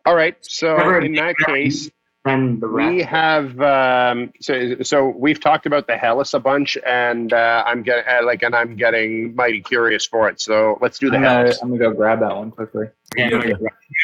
all 0.04 0.14
right 0.14 0.36
so 0.42 0.76
in 0.98 1.14
that 1.14 1.34
case 1.46 1.90
Then 2.24 2.58
the 2.60 2.66
rest. 2.66 2.94
We 2.94 3.02
have 3.02 3.60
um, 3.60 4.32
so 4.40 4.82
so 4.82 5.08
we've 5.08 5.40
talked 5.40 5.66
about 5.66 5.86
the 5.86 5.96
Helles 5.96 6.34
a 6.34 6.40
bunch, 6.40 6.76
and 6.84 7.32
uh, 7.32 7.62
I'm 7.66 7.82
getting 7.82 8.04
uh, 8.12 8.24
like, 8.26 8.42
and 8.42 8.54
I'm 8.54 8.76
getting 8.76 9.34
mighty 9.34 9.60
curious 9.62 10.04
for 10.04 10.28
it. 10.28 10.40
So 10.40 10.78
let's 10.82 10.98
do 10.98 11.08
the 11.10 11.16
I'm 11.16 11.22
gonna, 11.22 11.38
Helles. 11.44 11.58
I'm 11.62 11.68
gonna 11.70 11.78
go 11.80 11.92
grab 11.92 12.20
that 12.20 12.36
one 12.36 12.50
quickly. 12.50 12.86
Yeah, 13.16 13.26
I'm 13.26 13.30
gonna- 13.30 13.58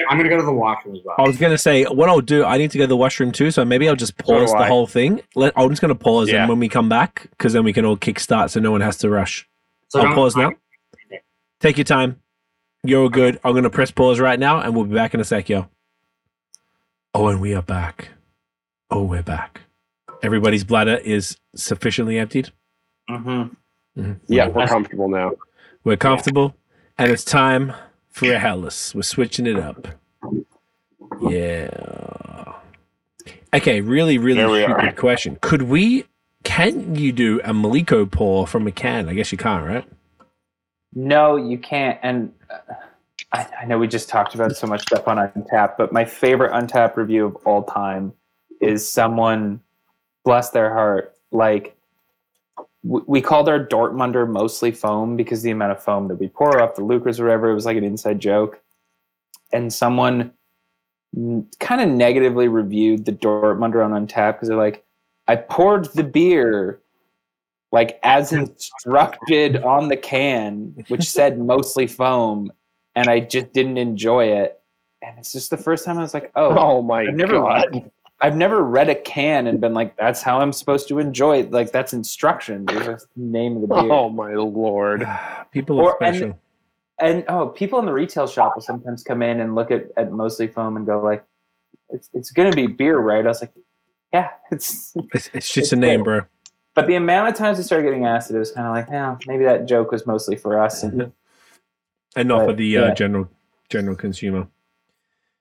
I'm 0.08 0.16
gonna 0.16 0.28
go 0.30 0.38
to 0.38 0.42
the 0.44 0.52
washroom 0.52 0.94
as 0.96 1.02
well. 1.04 1.16
I 1.18 1.22
was 1.22 1.36
gonna 1.38 1.58
say 1.58 1.84
what 1.84 2.08
I'll 2.08 2.20
do. 2.22 2.44
I 2.44 2.56
need 2.56 2.70
to 2.70 2.78
go 2.78 2.84
to 2.84 2.88
the 2.88 2.96
washroom 2.96 3.30
too, 3.32 3.50
so 3.50 3.64
maybe 3.64 3.88
I'll 3.88 3.96
just 3.96 4.16
do 4.16 4.24
pause 4.24 4.50
the 4.52 4.58
I. 4.58 4.68
whole 4.68 4.86
thing. 4.86 5.20
Let, 5.34 5.52
I'm 5.56 5.68
just 5.68 5.82
gonna 5.82 5.94
pause, 5.94 6.30
Yeah. 6.30 6.40
and 6.42 6.48
when 6.48 6.58
we 6.60 6.68
come 6.68 6.88
back, 6.88 7.26
because 7.30 7.52
then 7.52 7.64
we 7.64 7.72
can 7.72 7.84
all 7.84 7.96
kickstart, 7.96 8.50
so 8.50 8.60
no 8.60 8.70
one 8.70 8.80
has 8.80 8.96
to 8.98 9.10
rush. 9.10 9.46
So 9.88 9.98
I'll 9.98 10.06
don't- 10.06 10.14
pause 10.14 10.36
now. 10.36 10.52
Take 11.60 11.76
your 11.78 11.84
time. 11.84 12.20
You're 12.84 13.02
all 13.02 13.08
good. 13.08 13.38
I'm 13.44 13.54
gonna 13.54 13.70
press 13.70 13.90
pause 13.90 14.18
right 14.20 14.38
now, 14.38 14.60
and 14.60 14.74
we'll 14.74 14.84
be 14.86 14.94
back 14.94 15.14
in 15.14 15.20
a 15.20 15.24
sec, 15.24 15.48
yo. 15.48 15.66
Oh, 17.14 17.28
and 17.28 17.40
we 17.40 17.54
are 17.54 17.62
back. 17.62 18.08
Oh, 18.90 19.02
we're 19.04 19.22
back. 19.22 19.60
Everybody's 20.22 20.64
bladder 20.64 20.96
is 20.96 21.36
sufficiently 21.54 22.18
emptied. 22.18 22.50
Mhm. 23.08 23.54
Mhm. 23.96 24.20
Yeah, 24.26 24.48
we're 24.48 24.66
comfortable 24.66 25.08
now. 25.08 25.32
We're 25.84 25.96
comfortable, 25.96 26.56
and 26.98 27.10
it's 27.12 27.24
time 27.24 27.72
for 28.08 28.32
a 28.32 28.38
Helles. 28.38 28.94
We're 28.94 29.02
switching 29.02 29.46
it 29.46 29.56
up. 29.58 29.86
Yeah. 31.28 32.52
Okay, 33.52 33.80
really, 33.80 34.18
really 34.18 34.38
There 34.62 34.64
stupid 34.76 34.96
question. 34.96 35.38
Could 35.40 35.62
we? 35.62 36.06
Can 36.42 36.94
you 36.96 37.12
do 37.12 37.40
a 37.44 37.52
Mliko 37.52 38.10
pour 38.10 38.46
from 38.46 38.66
a 38.66 38.72
can? 38.72 39.08
I 39.08 39.14
guess 39.14 39.30
you 39.30 39.38
can't, 39.38 39.64
right? 39.64 39.84
No, 40.94 41.36
you 41.36 41.58
can't. 41.58 41.98
And 42.02 42.32
uh, 42.50 42.74
I, 43.32 43.46
I 43.62 43.64
know 43.64 43.78
we 43.78 43.88
just 43.88 44.08
talked 44.08 44.34
about 44.34 44.56
so 44.56 44.66
much 44.66 44.82
stuff 44.82 45.08
on 45.08 45.16
Untappd, 45.16 45.76
but 45.76 45.92
my 45.92 46.04
favorite 46.04 46.52
Untappd 46.52 46.96
review 46.96 47.26
of 47.26 47.36
all 47.44 47.64
time 47.64 48.12
is 48.60 48.88
someone, 48.88 49.60
bless 50.24 50.50
their 50.50 50.72
heart, 50.72 51.16
like 51.32 51.76
we 52.82 53.22
called 53.22 53.48
our 53.48 53.64
Dortmunder 53.64 54.28
mostly 54.28 54.70
foam 54.70 55.16
because 55.16 55.42
the 55.42 55.50
amount 55.50 55.72
of 55.72 55.82
foam 55.82 56.06
that 56.08 56.16
we 56.16 56.28
pour 56.28 56.60
up, 56.60 56.76
the 56.76 56.82
LUKRs 56.82 57.18
or 57.18 57.24
whatever, 57.24 57.50
it 57.50 57.54
was 57.54 57.64
like 57.64 57.78
an 57.78 57.84
inside 57.84 58.20
joke. 58.20 58.60
And 59.52 59.72
someone 59.72 60.32
kind 61.60 61.80
of 61.80 61.88
negatively 61.88 62.48
reviewed 62.48 63.06
the 63.06 63.12
Dortmunder 63.12 63.84
on 63.84 64.06
Untappd 64.06 64.34
because 64.34 64.48
they're 64.48 64.58
like, 64.58 64.84
I 65.26 65.36
poured 65.36 65.86
the 65.94 66.04
beer 66.04 66.80
like 67.72 67.98
as 68.04 68.32
instructed 68.32 69.56
on 69.64 69.88
the 69.88 69.96
can, 69.96 70.84
which 70.88 71.10
said 71.10 71.38
mostly 71.38 71.86
foam, 71.86 72.52
and 72.96 73.08
I 73.08 73.20
just 73.20 73.52
didn't 73.52 73.78
enjoy 73.78 74.26
it. 74.26 74.60
And 75.02 75.18
it's 75.18 75.32
just 75.32 75.50
the 75.50 75.56
first 75.56 75.84
time 75.84 75.98
I 75.98 76.02
was 76.02 76.14
like, 76.14 76.32
oh, 76.34 76.56
Oh 76.58 76.82
my 76.82 77.02
I've 77.02 77.14
never 77.14 77.34
god! 77.34 77.90
I've 78.20 78.36
never 78.36 78.62
read 78.62 78.88
a 78.88 78.94
can 78.94 79.46
and 79.48 79.60
been 79.60 79.74
like, 79.74 79.96
"That's 79.96 80.22
how 80.22 80.40
I'm 80.40 80.52
supposed 80.52 80.88
to 80.88 80.98
enjoy 80.98 81.40
it." 81.40 81.50
Like 81.50 81.72
that's 81.72 81.92
instruction. 81.92 82.64
There's 82.64 83.06
name 83.16 83.56
of 83.56 83.62
the 83.62 83.66
beer. 83.68 83.92
Oh 83.92 84.08
my 84.08 84.32
lord! 84.34 85.06
People 85.50 85.80
are 85.80 85.92
Or- 85.92 86.02
and- 86.02 86.16
special. 86.16 86.40
And 87.00 87.24
oh, 87.28 87.48
people 87.48 87.80
in 87.80 87.86
the 87.86 87.92
retail 87.92 88.28
shop 88.28 88.54
will 88.54 88.62
sometimes 88.62 89.02
come 89.02 89.20
in 89.20 89.40
and 89.40 89.56
look 89.56 89.72
at, 89.72 89.86
at 89.96 90.12
mostly 90.12 90.46
foam 90.46 90.76
and 90.76 90.86
go 90.86 91.02
like, 91.02 91.24
"It's 91.90 92.08
it's 92.14 92.30
gonna 92.30 92.52
be 92.52 92.68
beer, 92.68 92.96
right?" 92.98 93.24
I 93.24 93.28
was 93.28 93.40
like, 93.40 93.52
"Yeah, 94.12 94.30
it's." 94.52 94.94
It's, 95.12 95.28
it's 95.34 95.52
just 95.52 95.72
a 95.72 95.76
name, 95.76 96.04
bro. 96.04 96.20
But 96.74 96.86
the 96.86 96.94
amount 96.94 97.30
of 97.30 97.34
times 97.34 97.58
I 97.58 97.62
started 97.62 97.82
getting 97.82 98.06
asked 98.06 98.30
it, 98.30 98.36
it 98.36 98.38
was 98.38 98.52
kind 98.52 98.68
of 98.68 98.72
like, 98.72 98.86
"Yeah, 98.88 99.16
maybe 99.26 99.42
that 99.44 99.66
joke 99.66 99.90
was 99.90 100.06
mostly 100.06 100.36
for 100.36 100.58
us." 100.62 100.84
And 100.84 101.12
And 102.16 102.28
not 102.28 102.40
for 102.40 102.46
Right, 102.48 102.56
the 102.56 102.78
uh, 102.78 102.94
general 102.94 103.28
general 103.70 103.96
consumer. 103.96 104.48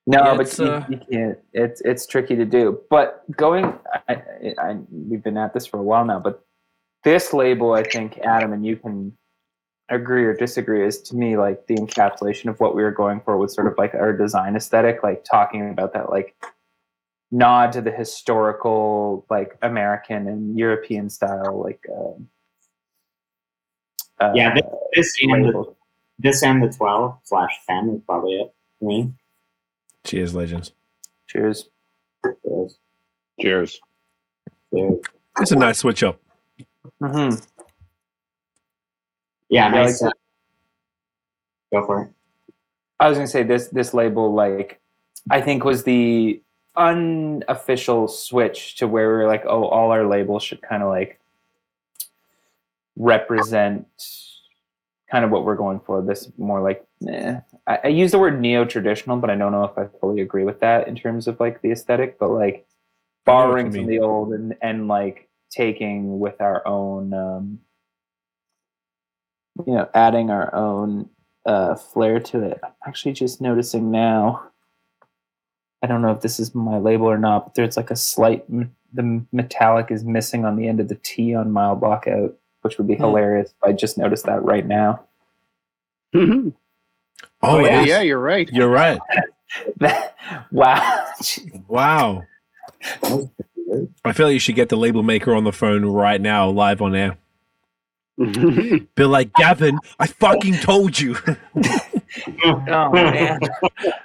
No, 0.06 0.24
Yeah, 0.24 0.36
but 0.36 0.58
you, 0.58 0.66
uh, 0.66 0.86
you 0.90 1.00
can't. 1.10 1.38
It's 1.54 1.82
it's 1.82 2.06
tricky 2.06 2.36
to 2.36 2.46
do. 2.46 2.82
But 2.90 3.24
going, 3.38 3.78
I, 4.08 4.14
I, 4.14 4.54
I, 4.58 4.78
we've 4.92 5.24
been 5.24 5.38
at 5.38 5.54
this 5.54 5.66
for 5.66 5.80
a 5.80 5.84
while 5.84 6.06
now. 6.06 6.20
But 6.20 6.44
this 7.04 7.34
label, 7.34 7.74
I 7.74 7.84
think, 7.84 8.18
Adam, 8.20 8.54
and 8.54 8.66
you 8.66 8.76
can 8.76 9.16
agree 9.90 10.26
or 10.26 10.34
disagree, 10.34 10.86
is 10.86 11.02
to 11.04 11.16
me 11.16 11.38
like 11.38 11.68
the 11.68 11.76
encapsulation 11.76 12.50
of 12.50 12.60
what 12.60 12.76
we 12.76 12.84
were 12.84 12.92
going 12.92 13.22
for 13.22 13.38
with 13.38 13.52
sort 13.52 13.68
of 13.68 13.78
like 13.78 13.94
our 13.94 14.12
design 14.12 14.56
aesthetic, 14.56 15.04
like 15.04 15.24
talking 15.24 15.70
about 15.70 15.94
that 15.94 16.10
like 16.10 16.36
nod 17.32 17.72
to 17.74 17.82
the 17.82 17.92
historical, 17.92 19.26
like 19.30 19.58
American 19.62 20.28
and 20.28 20.58
European 20.58 21.10
style, 21.10 21.62
like. 21.64 21.86
um 21.96 22.28
uh, 24.20 24.32
Yeah, 24.36 24.54
this, 24.54 24.64
this 24.94 25.18
and 25.22 25.32
the, 25.32 25.48
labels. 25.48 25.73
This 26.20 26.44
and 26.44 26.62
the 26.64 26.70
twelve 26.70 27.18
slash 27.24 27.52
ten 27.68 27.90
is 27.90 28.02
probably 28.06 28.36
it 28.36 28.54
for 28.80 28.86
me. 28.86 29.14
Cheers, 30.04 30.36
legends. 30.36 30.72
Cheers. 31.28 31.70
Cheers. 32.44 32.78
Cheers. 33.40 33.82
Cheers. 34.74 35.00
It's 35.40 35.52
a 35.52 35.56
nice 35.56 35.80
switch 35.80 36.04
up. 36.04 36.20
hmm 37.02 37.30
Yeah, 39.50 39.66
Yeah, 39.66 39.70
nice. 39.70 40.02
like- 40.02 40.12
uh, 40.12 40.14
go 41.80 41.86
for 41.86 42.02
it. 42.04 42.10
I 43.00 43.10
was 43.10 43.18
gonna 43.18 43.28
say 43.28 43.44
this 43.44 43.68
this 43.70 43.94
label 43.94 44.34
like 44.34 44.80
I 45.30 45.42
think 45.42 45.64
was 45.64 45.84
the 45.84 46.42
unofficial 46.76 48.08
switch 48.08 48.76
to 48.78 48.88
where 48.88 49.08
we 49.18 49.24
are 49.24 49.28
like, 49.28 49.44
oh, 49.46 49.66
all 49.66 49.92
our 49.92 50.06
labels 50.08 50.44
should 50.44 50.62
kind 50.62 50.82
of 50.84 50.90
like 50.90 51.20
represent 52.96 53.88
kind 55.14 55.24
of 55.24 55.30
what 55.30 55.46
we're 55.46 55.56
going 55.56 55.80
for. 55.80 56.02
This 56.02 56.32
more 56.40 56.60
like 56.62 56.84
eh. 57.08 57.40
I, 57.68 57.80
I 57.84 57.88
use 57.90 58.12
the 58.12 58.20
word 58.20 58.42
neo 58.42 58.66
traditional, 58.66 59.18
but 59.18 59.30
I 59.30 59.36
don't 59.36 59.52
know 59.52 59.64
if 59.64 59.78
I 59.78 59.86
fully 60.00 60.22
agree 60.22 60.44
with 60.44 60.60
that 60.62 60.88
in 60.88 60.96
terms 60.96 61.28
of 61.28 61.40
like 61.40 61.62
the 61.62 61.72
aesthetic, 61.72 62.18
but 62.18 62.32
like 62.32 62.66
I 63.28 63.32
know 63.32 63.50
what 63.50 63.58
you 63.60 63.64
borrowing 63.64 63.72
from 63.72 63.86
the 63.86 64.00
old 64.00 64.34
and 64.34 64.56
and 64.62 64.88
like 64.88 65.30
taking 65.52 66.20
with 66.20 66.42
our 66.42 66.68
own 66.68 67.14
um 67.14 67.60
you 69.68 69.74
know 69.74 69.88
adding 69.94 70.32
our 70.32 70.54
own 70.56 71.10
uh, 71.46 71.76
flair 71.76 72.20
to 72.20 72.42
it. 72.42 72.60
I'm 72.64 72.72
actually 72.88 73.14
just 73.14 73.40
noticing 73.40 73.92
now. 73.92 74.50
I 75.84 75.88
don't 75.88 76.02
know 76.02 76.12
if 76.12 76.22
this 76.22 76.40
is 76.40 76.56
my 76.56 76.78
label 76.78 77.06
or 77.06 77.18
not, 77.20 77.46
but 77.46 77.56
there's 77.56 77.78
like 77.78 77.92
a 77.92 77.96
slight 77.96 78.46
the 78.94 79.26
metallic 79.32 79.92
is 79.92 80.04
missing 80.04 80.46
on 80.46 80.56
the 80.56 80.68
end 80.68 80.80
of 80.80 80.88
the 80.88 81.00
T 81.04 81.36
on 81.36 81.52
Mild 81.52 81.82
Lockout, 81.82 82.36
which 82.64 82.78
would 82.78 82.88
be 82.88 82.96
Hmm. 82.96 83.04
hilarious. 83.04 83.54
I 83.64 83.72
just 83.72 83.98
noticed 83.98 84.26
that 84.26 84.44
right 84.44 84.66
now. 84.66 85.04
oh 86.16 86.52
Oh, 87.42 87.60
yeah, 87.60 87.84
yeah, 87.84 88.02
you're 88.02 88.20
right. 88.20 88.50
You're 88.52 88.70
right. 88.70 89.00
wow. 90.52 91.06
Wow. 91.68 92.24
I 94.06 94.12
feel 94.14 94.28
like 94.28 94.34
you 94.34 94.40
should 94.40 94.56
get 94.56 94.70
the 94.70 94.78
label 94.78 95.04
maker 95.04 95.34
on 95.36 95.44
the 95.44 95.52
phone 95.52 95.86
right 95.86 96.20
now, 96.22 96.50
live 96.50 96.82
on 96.82 96.96
air. 96.96 97.18
Be 98.18 98.88
like, 99.06 99.34
Gavin, 99.34 99.80
I 100.00 100.08
fucking 100.08 100.56
told 100.56 101.00
you. 101.00 101.16
oh 102.46 102.92
man, 102.92 103.40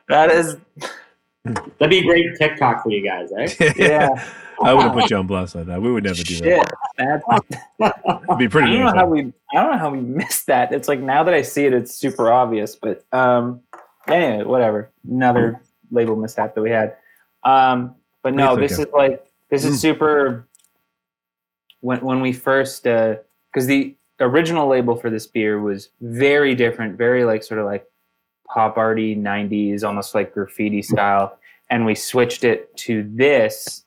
that 0.09 0.31
is 0.31 0.57
That'd 1.45 1.91
be 1.91 1.99
a 1.99 2.05
great 2.05 2.27
TikTok 2.37 2.83
for 2.83 2.91
you 2.91 3.03
guys, 3.07 3.31
eh? 3.39 3.73
yeah. 3.77 4.09
I 4.63 4.75
wouldn't 4.75 4.95
put 4.95 5.11
you 5.11 5.17
on 5.17 5.27
blast 5.27 5.55
like 5.55 5.67
that. 5.67 5.81
We 5.81 5.91
would 5.93 6.05
never 6.05 6.23
do 6.23 6.35
Shit. 6.35 6.69
that. 6.99 7.23
That's, 7.29 7.95
It'd 8.25 8.39
be 8.39 8.49
pretty. 8.49 8.69
I 8.69 8.83
don't 8.83 8.85
know 8.95 9.01
how 9.01 9.07
we 9.07 9.33
I 9.53 9.63
don't 9.63 9.73
know 9.73 9.79
how 9.79 9.91
we 9.91 10.01
missed 10.01 10.47
that. 10.47 10.73
It's 10.73 10.89
like 10.89 11.01
now 11.01 11.23
that 11.25 11.35
I 11.35 11.43
see 11.43 11.65
it, 11.67 11.73
it's 11.73 11.95
super 11.95 12.31
obvious. 12.33 12.77
But 12.77 13.05
um, 13.13 13.61
anyway, 14.09 14.45
whatever. 14.45 14.91
Another 15.09 15.61
label 15.91 16.17
mishap 16.17 16.55
that 16.55 16.63
we 16.63 16.71
had. 16.71 16.97
Um, 17.45 17.95
but 18.23 18.35
no, 18.35 18.57
this 18.57 18.75
okay. 18.75 18.83
is 18.83 18.89
like 18.93 19.27
this 19.51 19.65
Mm. 19.65 19.69
is 19.71 19.81
super. 19.81 20.47
When 21.81 22.01
when 22.01 22.21
we 22.21 22.33
first 22.33 22.83
because 22.83 23.67
the 23.67 23.95
original 24.21 24.67
label 24.69 24.97
for 24.97 25.11
this 25.11 25.27
beer 25.27 25.61
was 25.61 25.91
very 26.01 26.55
different, 26.57 26.99
very 26.99 27.25
like 27.25 27.45
sort 27.45 27.61
of 27.61 27.67
like 27.67 27.87
pop 28.53 28.77
arty 28.77 29.15
'90s, 29.15 29.85
almost 29.85 30.15
like 30.15 30.35
graffiti 30.35 30.83
style, 30.83 31.39
and 31.71 31.87
we 31.87 31.95
switched 31.95 32.43
it 32.43 32.77
to 32.79 33.09
this 33.15 33.85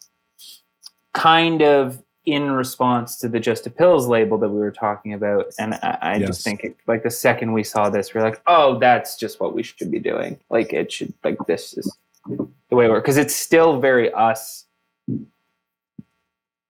kind 1.14 1.62
of 1.62 2.02
in 2.26 2.52
response 2.52 3.18
to 3.18 3.28
the 3.28 3.40
Just 3.40 3.66
a 3.66 3.70
Pils 3.72 4.08
label 4.08 4.38
that 4.38 4.50
we 4.50 4.60
were 4.60 4.72
talking 4.72 5.14
about. 5.14 5.46
And 5.58 5.74
I, 5.76 5.98
I 6.02 6.16
Yes. 6.18 6.28
just 6.28 6.44
think, 6.44 6.64
it, 6.64 6.78
like, 6.88 7.02
the 7.04 7.10
second 7.10 7.52
we 7.54 7.64
saw 7.64 7.90
this, 7.90 8.14
we're 8.14 8.22
like, 8.22 8.42
oh, 8.48 8.78
that's 8.80 9.18
just 9.18 9.40
what 9.40 9.56
we 9.56 9.64
should 9.64 9.90
be 9.90 10.00
doing. 10.00 10.40
Like, 10.50 10.72
it 10.72 10.92
should, 10.92 11.14
like, 11.24 11.38
this 11.48 11.74
is 11.74 11.98
the 12.28 12.76
way 12.76 12.88
we're 12.88 13.02
Because 13.02 13.18
it's 13.18 13.36
still 13.36 13.80
very 13.80 14.14
us. 14.14 14.66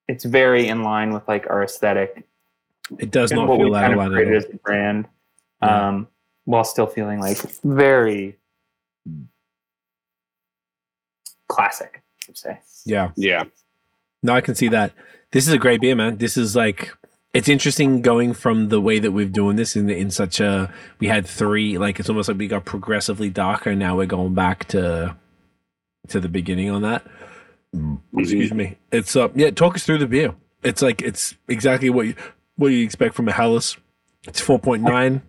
It's 0.08 0.24
very 0.24 0.68
in 0.70 0.84
line 0.84 1.14
with, 1.14 1.28
like, 1.28 1.50
our 1.50 1.64
aesthetic 1.64 2.24
It 2.98 3.12
does 3.12 3.32
and 3.32 3.42
not 3.42 3.50
what 3.50 3.60
we 3.60 3.66
feel 3.66 3.76
out 3.76 3.86
of 3.86 3.92
of 3.92 3.98
line 3.98 4.12
created 4.12 4.34
at 4.36 4.46
as 4.48 4.54
a 4.54 4.58
brand, 4.58 5.08
Yeah. 5.62 5.88
um, 5.90 6.08
while 6.46 6.64
still 6.64 6.88
feeling, 6.88 7.20
like, 7.20 7.38
very 7.64 8.38
classic, 11.50 12.02
I 12.24 12.26
would 12.28 12.38
say. 12.38 12.60
Yeah. 12.86 13.12
yeah. 13.18 13.44
No, 14.24 14.34
I 14.34 14.42
can 14.42 14.56
see 14.56 14.68
that. 14.70 14.94
This 15.32 15.48
is 15.48 15.54
a 15.54 15.58
great 15.58 15.82
beer, 15.82 15.96
man. 15.96 16.18
This 16.18 16.38
is 16.38 16.56
like 16.56 16.92
it's 17.34 17.48
interesting 17.48 18.02
going 18.02 18.34
from 18.34 18.70
the 18.70 18.82
way 18.82 19.00
that 19.00 19.12
we're 19.12 19.26
doing 19.26 19.56
this 19.56 19.76
in 19.76 19.90
in 19.90 20.12
such 20.12 20.40
a 20.40 20.72
we 21.00 21.08
had 21.08 21.26
three 21.26 21.78
like 21.78 22.00
it's 22.00 22.10
almost 22.10 22.28
like 22.28 22.38
we 22.38 22.48
got 22.48 22.66
progressively 22.66 23.30
darker. 23.30 23.76
Now 23.76 23.96
we're 23.96 24.06
going 24.06 24.34
back 24.34 24.68
to 24.70 25.16
to 26.10 26.20
the 26.20 26.30
beginning 26.30 26.70
on 26.70 26.82
that. 26.82 27.06
Excuse 28.18 28.54
me. 28.54 28.78
It's 28.92 29.16
uh 29.16 29.30
yeah. 29.34 29.52
Talk 29.52 29.76
us 29.76 29.86
through 29.86 30.00
the 30.00 30.08
beer. 30.08 30.36
It's 30.64 30.82
like 30.82 31.02
it's 31.02 31.36
exactly 31.48 31.90
what 31.90 32.08
you 32.08 32.16
what 32.58 32.68
you 32.68 32.84
expect 32.84 33.16
from 33.16 33.28
a 33.28 33.32
Helles. 33.32 33.78
It's 34.28 34.42
four 34.42 34.60
point 34.60 34.84
nine. 34.84 35.22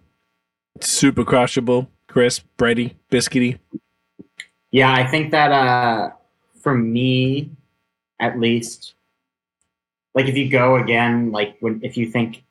Super 0.80 1.24
crushable, 1.24 1.88
crisp, 2.08 2.44
bready, 2.58 2.94
biscuity. 3.10 3.58
Yeah, 4.70 4.92
I 4.92 5.06
think 5.06 5.30
that 5.32 5.52
uh, 5.52 6.10
for 6.60 6.74
me, 6.74 7.50
at 8.22 8.38
least, 8.38 8.94
like 10.14 10.26
if 10.26 10.36
you 10.36 10.48
go 10.48 10.76
again, 10.76 11.32
like 11.32 11.56
when 11.60 11.80
if 11.82 11.96
you 11.98 12.06
think, 12.10 12.44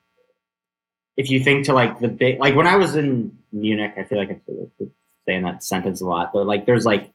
if 1.16 1.30
you 1.30 1.40
think 1.40 1.64
to 1.66 1.72
like 1.72 1.98
the 1.98 2.08
big, 2.08 2.38
like 2.38 2.54
when 2.54 2.66
I 2.66 2.76
was 2.76 2.94
in 2.94 3.36
Munich, 3.50 3.94
I 3.96 4.04
feel 4.04 4.18
like 4.18 4.30
I'm 4.30 4.90
saying 5.26 5.42
that 5.42 5.64
sentence 5.64 6.00
a 6.02 6.06
lot, 6.06 6.32
but 6.32 6.46
like 6.46 6.66
there's 6.66 6.84
like, 6.84 7.10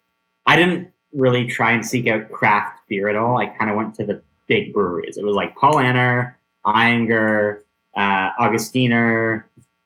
I 0.46 0.56
didn't 0.56 0.92
really 1.14 1.46
try 1.46 1.72
and 1.72 1.86
seek 1.86 2.08
out 2.08 2.32
craft 2.32 2.80
beer 2.90 3.08
at 3.08 3.16
all. 3.16 3.38
I 3.38 3.46
kind 3.46 3.70
of 3.70 3.78
went 3.78 3.96
to 3.96 4.06
the 4.06 4.22
big 4.48 4.74
breweries. 4.74 5.18
It 5.18 5.24
was 5.24 5.36
like 5.36 5.56
Paul 5.56 5.80
Anner, 5.80 6.38
Ayinger, 6.66 7.62
uh, 7.96 8.32
Augustiner, 8.40 9.44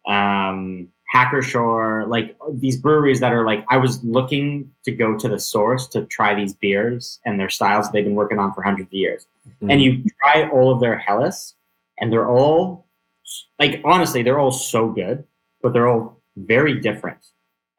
um, 0.08 0.91
Hacker-Pschorr, 1.12 2.08
like 2.08 2.38
these 2.54 2.78
breweries 2.78 3.20
that 3.20 3.34
are 3.34 3.46
like 3.46 3.66
I 3.70 3.76
was 3.76 4.02
looking 4.02 4.72
to 4.86 4.94
go 4.94 5.18
to 5.18 5.28
the 5.28 5.40
source 5.40 5.86
to 5.90 6.06
try 6.06 6.34
these 6.34 6.54
beers 6.54 7.20
and 7.26 7.38
their 7.38 7.50
styles 7.50 7.92
they've 7.92 8.06
been 8.06 8.16
working 8.16 8.40
on 8.40 8.54
for 8.54 8.62
hundreds 8.62 8.88
of 8.88 8.94
years. 8.94 9.28
And 9.70 9.82
you 9.82 10.06
try 10.22 10.48
all 10.50 10.74
of 10.74 10.80
their 10.80 10.98
Helles, 10.98 11.56
and 12.00 12.14
they're 12.14 12.30
all 12.30 12.86
like 13.60 13.82
honestly, 13.84 14.24
they're 14.24 14.40
all 14.40 14.54
so 14.54 14.88
good, 14.88 15.26
but 15.62 15.74
they're 15.74 15.90
all 15.90 16.22
very 16.38 16.80
different. 16.80 17.20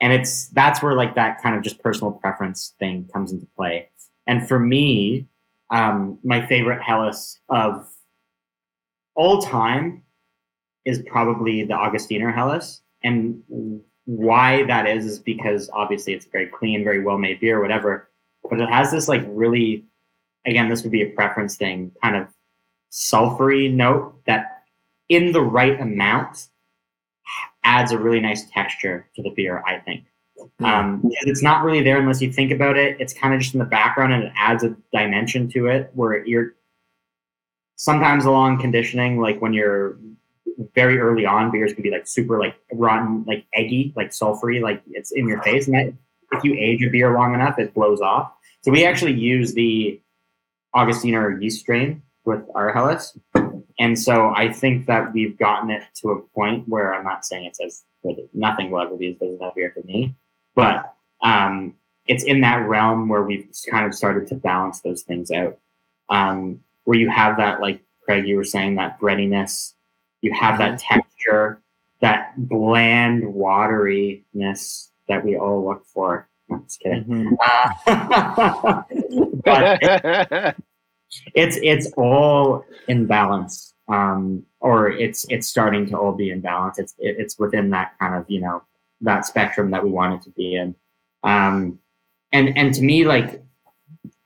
And 0.03 0.13
it's 0.13 0.49
that's 0.49 0.83
where 0.83 0.93
like 0.93 1.15
that 1.15 1.41
kind 1.41 1.57
of 1.57 1.63
just 1.63 1.83
personal 1.83 2.13
preference 2.13 2.75
thing 2.79 3.09
comes 3.15 3.33
into 3.33 3.47
play. 3.57 3.89
And 4.27 4.47
for 4.47 4.59
me, 4.59 5.27
um, 5.71 6.19
my 6.23 6.45
favorite 6.47 6.83
Helles 6.83 7.39
of 7.49 7.89
all 9.15 9.41
time 9.41 10.03
is 10.85 11.03
probably 11.07 11.65
the 11.65 11.73
Augustiner 11.73 12.35
Helles. 12.35 12.82
And 13.05 13.43
why 14.05 14.65
that 14.65 14.87
is 14.87 15.07
is 15.07 15.19
because 15.19 15.71
obviously 15.73 16.13
it's 16.13 16.27
very 16.27 16.47
clean, 16.47 16.85
very 16.85 17.03
well 17.03 17.19
made 17.19 17.41
beer, 17.41 17.61
whatever. 17.61 18.11
But 18.49 18.61
it 18.61 18.69
has 18.69 18.91
this 18.91 19.09
like 19.09 19.23
really, 19.29 19.85
again, 20.47 20.69
this 20.69 20.83
would 20.83 20.93
be 20.93 21.03
a 21.03 21.11
preference 21.11 21.57
thing, 21.57 21.93
kind 22.03 22.17
of 22.17 22.29
sulfury 22.91 23.73
note 23.73 24.15
that 24.27 24.65
in 25.09 25.33
the 25.33 25.43
right 25.43 25.81
amount 25.81 26.49
adds 27.65 27.93
a 27.93 27.99
really 27.99 28.21
nice 28.21 28.49
texture 28.51 29.09
to 29.15 29.23
the 29.23 29.31
beer, 29.31 29.63
I 29.67 29.79
think. 29.79 30.05
Um, 30.61 31.01
because 31.03 31.27
it's 31.27 31.43
not 31.43 31.63
really 31.65 31.83
there 31.83 32.01
unless 32.01 32.21
you 32.21 32.33
think 32.33 32.51
about 32.51 32.77
it. 32.77 33.01
It's 33.01 33.13
kind 33.13 33.33
of 33.33 33.41
just 33.41 33.55
in 33.55 33.61
the 33.61 33.65
background 33.65 34.13
and 34.13 34.25
it 34.25 34.33
adds 34.37 34.65
a 34.65 34.75
dimension 34.93 35.49
to 35.51 35.67
it 35.67 35.91
where 35.95 36.25
you're 36.27 36.55
sometimes 37.77 38.25
along 38.25 38.61
conditioning, 38.61 39.21
like 39.21 39.41
when 39.41 39.53
you're 39.53 39.99
very 40.75 40.99
early 40.99 41.27
on, 41.27 41.51
beers 41.51 41.73
can 41.73 41.83
be 41.83 41.91
like 41.91 42.07
super 42.07 42.39
like 42.39 42.57
rotten, 42.73 43.25
like 43.27 43.47
eggy, 43.55 43.93
like 43.97 44.11
sulfury, 44.11 44.61
like 44.61 44.83
it's 44.91 45.13
in 45.13 45.29
your 45.29 45.43
face. 45.43 45.67
And 45.67 45.77
that, 45.77 45.93
if 46.33 46.45
you 46.45 46.55
age 46.55 46.83
a 46.83 46.89
beer 46.89 47.13
long 47.15 47.35
enough, 47.35 47.59
it 47.59 47.75
blows 47.75 48.01
off. 48.01 48.33
So 48.63 48.71
we 48.71 48.87
actually 48.87 49.15
use 49.15 49.55
the 49.55 50.01
Augustiner 50.75 51.41
yeast 51.43 51.61
strain 51.61 52.03
with 52.25 52.43
our 52.55 52.73
Helles. 52.73 53.19
And 53.79 53.99
so 53.99 54.33
I 54.35 54.53
think 54.53 54.87
that 54.87 55.13
we've 55.13 55.37
gotten 55.37 55.71
it 55.71 55.83
to 55.97 56.11
a 56.11 56.21
point 56.21 56.69
where 56.69 56.95
I'm 56.95 57.05
not 57.05 57.25
saying 57.25 57.47
it's 57.47 57.61
as 57.61 57.85
good. 58.03 58.29
Nothing 58.33 58.71
will 58.71 58.81
ever 58.81 58.97
be 58.97 59.09
as 59.09 59.17
good 59.19 59.33
as 59.33 59.39
that 59.41 59.55
beer 59.55 59.73
for 59.75 59.85
me, 59.87 60.15
but 60.55 60.95
um, 61.23 61.75
it's 62.07 62.25
in 62.25 62.41
that 62.43 62.69
realm 62.69 63.09
where 63.09 63.23
we've 63.23 63.49
kind 63.71 63.87
of 63.87 63.95
started 63.95 64.27
to 64.29 64.35
balance 64.35 64.81
those 64.81 65.03
things 65.03 65.31
out. 65.31 65.59
Um, 66.09 66.61
where 66.85 66.99
you 66.99 67.09
have 67.11 67.37
that, 67.39 67.61
like 67.61 67.81
Craig, 68.05 68.27
you 68.27 68.37
were 68.37 68.45
saying, 68.45 68.75
that 68.75 68.99
breadiness, 68.99 69.75
you 70.23 70.33
have 70.33 70.59
that 70.59 70.79
texture, 70.79 71.61
that 72.01 72.33
bland 72.37 73.23
wateriness 73.25 74.89
that 75.09 75.25
we 75.25 75.37
all 75.37 75.65
look 75.65 75.85
for. 75.87 76.29
I'm 76.51 76.65
just 76.65 76.81
kidding. 76.81 77.05
Mhm. 77.05 77.37
Uh, 77.87 78.83
but 79.45 80.57
it's 81.35 81.59
it's 81.63 81.93
all 81.97 82.65
in 82.89 83.07
balance 83.07 83.75
um 83.89 84.45
or 84.61 84.91
it's 84.91 85.27
it's 85.29 85.47
starting 85.47 85.87
to 85.87 85.99
all 85.99 86.13
be 86.13 86.31
in 86.31 86.41
balance 86.41 86.79
it's 86.79 86.95
it, 86.99 87.17
it's 87.19 87.39
within 87.39 87.71
that 87.71 87.93
kind 87.99 88.15
of 88.15 88.25
you 88.31 88.41
know 88.41 88.63
that 89.01 89.27
spectrum 89.27 89.71
that 89.71 89.85
we 89.85 89.91
want 89.91 90.15
it 90.15 90.23
to 90.23 90.31
be 90.31 90.55
in 90.55 90.75
um 91.25 91.79
and 92.33 92.57
and 92.57 92.75
to 92.75 92.83
me 92.83 93.05
like 93.05 93.43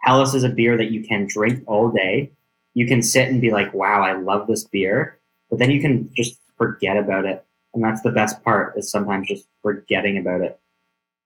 Helles 0.00 0.34
is 0.34 0.44
a 0.44 0.48
beer 0.48 0.76
that 0.76 0.90
you 0.90 1.02
can 1.02 1.26
drink 1.26 1.64
all 1.66 1.90
day 1.90 2.30
you 2.74 2.86
can 2.86 3.02
sit 3.02 3.28
and 3.28 3.40
be 3.40 3.50
like 3.50 3.72
wow 3.74 4.02
I 4.02 4.12
love 4.12 4.46
this 4.46 4.64
beer 4.64 5.18
but 5.50 5.58
then 5.58 5.70
you 5.70 5.80
can 5.80 6.10
just 6.14 6.38
forget 6.56 6.96
about 6.96 7.24
it 7.24 7.44
and 7.74 7.82
that's 7.84 8.02
the 8.02 8.10
best 8.10 8.42
part 8.42 8.76
is 8.76 8.90
sometimes 8.90 9.28
just 9.28 9.46
forgetting 9.62 10.18
about 10.18 10.40
it 10.40 10.58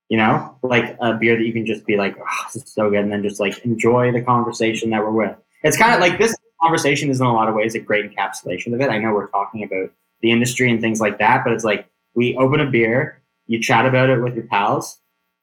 you 0.09 0.17
know 0.17 0.55
like 0.61 0.97
a 0.99 1.13
beer 1.13 1.37
that 1.37 1.45
you 1.45 1.53
can 1.53 1.65
just 1.65 1.85
be 1.85 1.97
like 1.97 2.17
oh, 2.19 2.45
this 2.53 2.63
is 2.63 2.73
so 2.73 2.89
good 2.89 2.99
and 2.99 3.11
then 3.11 3.23
just 3.23 3.39
like 3.39 3.57
enjoy 3.65 4.11
the 4.11 4.21
conversation 4.21 4.89
that 4.89 5.01
we're 5.01 5.11
with 5.11 5.35
it's 5.63 5.77
kind 5.77 5.93
of 5.93 5.99
like 5.99 6.17
this 6.17 6.35
conversation 6.61 7.09
is 7.09 7.19
in 7.19 7.25
a 7.25 7.33
lot 7.33 7.49
of 7.49 7.55
ways 7.55 7.75
a 7.75 7.79
great 7.79 8.09
encapsulation 8.09 8.73
of 8.73 8.81
it. 8.81 8.89
I 8.89 8.97
know 8.99 9.13
we're 9.13 9.27
talking 9.27 9.63
about 9.63 9.89
the 10.21 10.31
industry 10.31 10.69
and 10.71 10.79
things 10.79 11.01
like 11.01 11.17
that, 11.19 11.43
but 11.43 11.53
it's 11.53 11.63
like 11.63 11.87
we 12.13 12.35
open 12.37 12.59
a 12.59 12.69
beer, 12.69 13.21
you 13.47 13.61
chat 13.61 13.85
about 13.85 14.09
it 14.09 14.21
with 14.21 14.35
your 14.35 14.45
pals, 14.45 14.99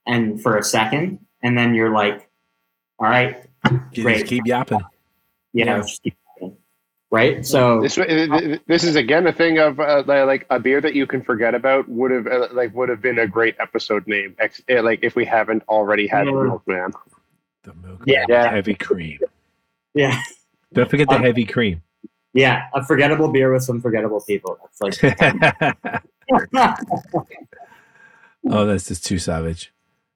and 0.07 0.41
for 0.41 0.57
a 0.57 0.63
second, 0.63 1.19
and 1.43 1.59
then 1.59 1.75
you're 1.75 1.93
like, 1.93 2.29
"All 2.99 3.09
right, 3.09 3.45
You 3.93 4.03
Great. 4.03 4.19
just 4.19 4.27
keep 4.27 4.47
yapping. 4.47 4.81
you 5.53 5.65
know, 5.65 5.83
just 5.83 6.03
keep 6.03 6.15
going." 6.15 6.18
Right." 7.11 7.45
So 7.47 7.81
This 7.81 7.97
this 8.67 8.85
is 8.85 8.97
again 8.97 9.27
a 9.27 9.33
thing 9.33 9.59
of 9.59 9.79
uh, 9.81 10.03
like 10.07 10.47
a 10.51 10.59
beer 10.61 10.81
that 10.81 10.95
you 10.95 11.07
can 11.07 11.23
forget 11.23 11.55
about 11.55 11.89
would 11.89 12.11
have 12.11 12.27
uh, 12.27 12.49
like 12.53 12.75
would 12.75 12.89
have 12.89 13.01
been 13.03 13.19
a 13.19 13.27
great 13.27 13.57
episode 13.61 14.07
name. 14.07 14.35
Ex- 14.39 14.63
uh, 14.71 14.83
like 14.83 15.01
if 15.03 15.15
we 15.17 15.25
haven't 15.25 15.63
already 15.69 16.07
had 16.07 16.27
Yeah. 16.27 16.33
Milkman. 16.33 16.93
The 17.65 17.75
milk. 17.75 18.03
Yeah. 18.07 18.25
Yeah. 18.29 18.51
Heavy 18.51 18.75
cream. 18.75 19.19
yeah, 19.95 20.21
Don't 20.73 20.89
forget 20.89 21.09
the 21.09 21.17
Um, 21.17 21.23
heavy 21.23 21.45
cream. 21.45 21.83
yeah, 22.35 22.65
a 22.75 22.85
forgettable 22.85 23.29
beer 23.33 23.53
with 23.53 23.63
some 23.65 23.81
forgettable 23.81 24.21
people. 24.27 24.59
That's 24.81 25.01
like, 25.03 25.03
oh, 28.51 28.65
that's 28.67 28.87
just 28.89 29.05
too 29.05 29.19
savage. 29.19 29.73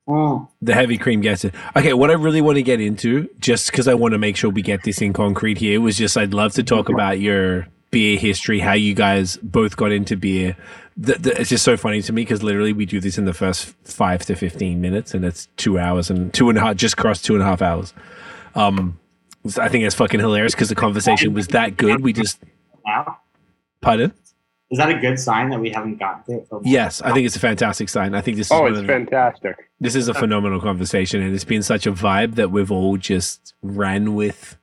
Oh, 0.09 0.49
The 0.61 0.75
heavy 0.75 0.99
cream 0.99 1.21
gets 1.21 1.45
it. 1.45 1.55
Okay, 1.77 1.93
what 1.93 2.11
I 2.11 2.15
really 2.15 2.41
want 2.41 2.57
to 2.57 2.63
get 2.63 2.81
into, 2.81 3.29
just 3.39 3.71
because 3.71 3.89
I 3.89 3.95
want 3.95 4.13
to 4.13 4.19
make 4.19 4.37
sure 4.37 4.51
we 4.51 4.63
get 4.63 4.83
this 4.85 5.01
in 5.01 5.13
concrete 5.13 5.59
here, 5.59 5.81
was 5.81 5.97
just 5.97 6.17
I'd 6.17 6.35
love 6.35 6.53
to 6.55 6.63
talk 6.63 6.89
about 6.89 7.21
your 7.21 7.69
beer 7.91 8.19
history, 8.19 8.59
how 8.59 8.73
you 8.73 8.95
guys 8.95 9.37
both 9.39 9.77
got 9.77 9.93
into 9.93 10.17
beer. 10.17 10.57
The, 10.97 11.15
the, 11.15 11.41
it's 11.41 11.51
just 11.51 11.65
so 11.65 11.77
funny 11.77 12.03
to 12.03 12.13
me 12.13 12.23
because 12.23 12.43
literally 12.43 12.73
we 12.73 12.85
do 12.85 13.01
this 13.01 13.17
in 13.17 13.25
the 13.25 13.33
first 13.33 13.75
five 13.85 14.25
to 14.27 14.35
fifteen 14.35 14.81
minutes, 14.81 15.15
and 15.15 15.25
it's 15.25 15.49
two 15.57 15.79
hours 15.79 16.11
and 16.11 16.33
two 16.35 16.49
and 16.49 16.59
a 16.59 16.61
half, 16.61 16.77
just 16.77 16.97
crossed 16.97 17.25
two 17.25 17.35
and 17.35 17.43
a 17.43 17.47
half 17.47 17.63
hours. 17.63 17.95
Um, 18.55 18.99
I 19.59 19.69
think 19.69 19.85
it's 19.85 19.95
fucking 19.95 20.21
hilarious 20.21 20.55
because 20.55 20.69
the 20.69 20.75
conversation 20.75 21.33
was 21.35 21.49
that 21.49 21.77
good. 21.77 22.03
We 22.03 22.13
just, 22.13 22.39
pardon. 23.81 24.13
Is 24.73 24.78
that 24.78 24.91
a 24.91 24.99
good 24.99 25.18
sign 25.20 25.51
that 25.51 25.60
we 25.60 25.70
haven't 25.70 25.99
gotten 25.99 26.25
to 26.25 26.41
it? 26.41 26.49
so 26.49 26.59
far? 26.60 26.62
Yes, 26.65 27.01
I 27.02 27.12
think 27.12 27.26
it's 27.26 27.36
a 27.36 27.41
fantastic 27.41 27.89
sign. 27.89 28.15
I 28.15 28.20
think 28.20 28.36
this 28.39 28.49
is 28.49 28.52
Oh, 28.52 28.62
one 28.62 28.73
it's 28.73 28.81
of 28.81 28.86
the- 28.86 28.92
fantastic. 28.92 29.57
this 29.78 29.94
is 29.94 30.09
a 30.09 30.15
phenomenal 30.15 30.60
conversation 30.60 31.23
and 31.23 31.33
it's 31.34 31.44
been 31.44 31.62
such 31.62 31.86
a 31.86 31.92
vibe 31.92 32.34
that 32.34 32.51
we've 32.51 32.73
all 32.73 32.97
just 32.97 33.55
ran 33.62 34.15
with 34.15 34.57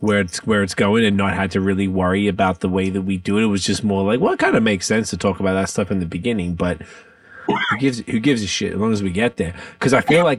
where 0.00 0.20
it's 0.20 0.46
where 0.46 0.62
it's 0.62 0.74
going 0.74 1.04
and 1.04 1.16
not 1.16 1.34
had 1.34 1.50
to 1.50 1.60
really 1.60 1.88
worry 1.88 2.28
about 2.28 2.60
the 2.60 2.68
way 2.68 2.88
that 2.88 3.02
we 3.02 3.16
do 3.16 3.36
it. 3.38 3.42
It 3.42 3.46
was 3.46 3.64
just 3.64 3.82
more 3.82 4.04
like, 4.04 4.20
well, 4.20 4.32
it 4.32 4.38
kind 4.38 4.56
of 4.56 4.62
makes 4.62 4.86
sense 4.86 5.10
to 5.10 5.16
talk 5.16 5.40
about 5.40 5.54
that 5.54 5.68
stuff 5.68 5.90
in 5.90 5.98
the 5.98 6.06
beginning, 6.06 6.54
but 6.54 6.80
who 7.46 7.78
gives 7.78 7.98
who 8.00 8.20
gives 8.20 8.42
a 8.42 8.46
shit 8.46 8.74
as 8.74 8.78
long 8.78 8.92
as 8.92 9.02
we 9.02 9.10
get 9.10 9.36
there? 9.38 9.54
Because 9.72 9.92
I 9.92 10.00
feel 10.02 10.22
like 10.22 10.38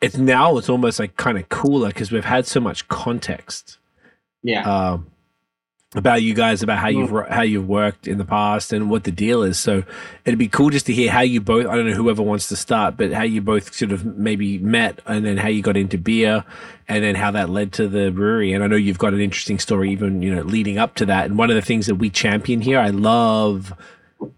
it's 0.00 0.16
now 0.16 0.56
it's 0.58 0.68
almost 0.68 0.98
like 0.98 1.16
kind 1.16 1.38
of 1.38 1.48
cooler 1.48 1.88
because 1.88 2.10
we've 2.10 2.24
had 2.24 2.46
so 2.46 2.58
much 2.60 2.88
context 2.88 3.78
Yeah. 4.42 4.62
um, 4.68 5.06
about 5.96 6.22
you 6.22 6.34
guys, 6.34 6.62
about 6.62 6.78
how 6.78 6.88
you've 6.88 7.10
how 7.28 7.42
you've 7.42 7.66
worked 7.66 8.06
in 8.06 8.18
the 8.18 8.24
past 8.24 8.72
and 8.72 8.90
what 8.90 9.04
the 9.04 9.10
deal 9.10 9.42
is. 9.42 9.58
So 9.58 9.82
it'd 10.24 10.38
be 10.38 10.46
cool 10.46 10.70
just 10.70 10.86
to 10.86 10.92
hear 10.92 11.10
how 11.10 11.22
you 11.22 11.40
both. 11.40 11.66
I 11.66 11.74
don't 11.74 11.88
know 11.88 11.94
whoever 11.94 12.22
wants 12.22 12.48
to 12.48 12.56
start, 12.56 12.96
but 12.96 13.12
how 13.12 13.22
you 13.22 13.40
both 13.40 13.74
sort 13.74 13.92
of 13.92 14.04
maybe 14.04 14.58
met, 14.58 15.00
and 15.06 15.24
then 15.24 15.38
how 15.38 15.48
you 15.48 15.62
got 15.62 15.76
into 15.76 15.98
beer, 15.98 16.44
and 16.86 17.02
then 17.02 17.14
how 17.14 17.30
that 17.32 17.48
led 17.48 17.72
to 17.74 17.88
the 17.88 18.10
brewery. 18.10 18.52
And 18.52 18.62
I 18.62 18.66
know 18.66 18.76
you've 18.76 18.98
got 18.98 19.14
an 19.14 19.20
interesting 19.20 19.58
story, 19.58 19.90
even 19.90 20.22
you 20.22 20.34
know, 20.34 20.42
leading 20.42 20.78
up 20.78 20.94
to 20.96 21.06
that. 21.06 21.24
And 21.24 21.38
one 21.38 21.50
of 21.50 21.56
the 21.56 21.62
things 21.62 21.86
that 21.86 21.96
we 21.96 22.10
champion 22.10 22.60
here, 22.60 22.78
I 22.78 22.90
love 22.90 23.72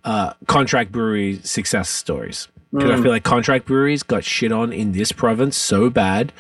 uh, 0.05 0.35
contract 0.47 0.93
brewery 0.93 1.41
success 1.43 1.91
stories 1.91 2.49
because 2.73 2.91
I 2.91 3.03
feel 3.03 3.11
like 3.11 3.25
contract 3.25 3.67
breweries 3.67 4.03
got 4.03 4.25
shit 4.25 4.53
on 4.53 4.73
in 4.73 4.93
this 4.93 5.11
province 5.11 5.57
so 5.57 5.91
bad. 5.91 6.33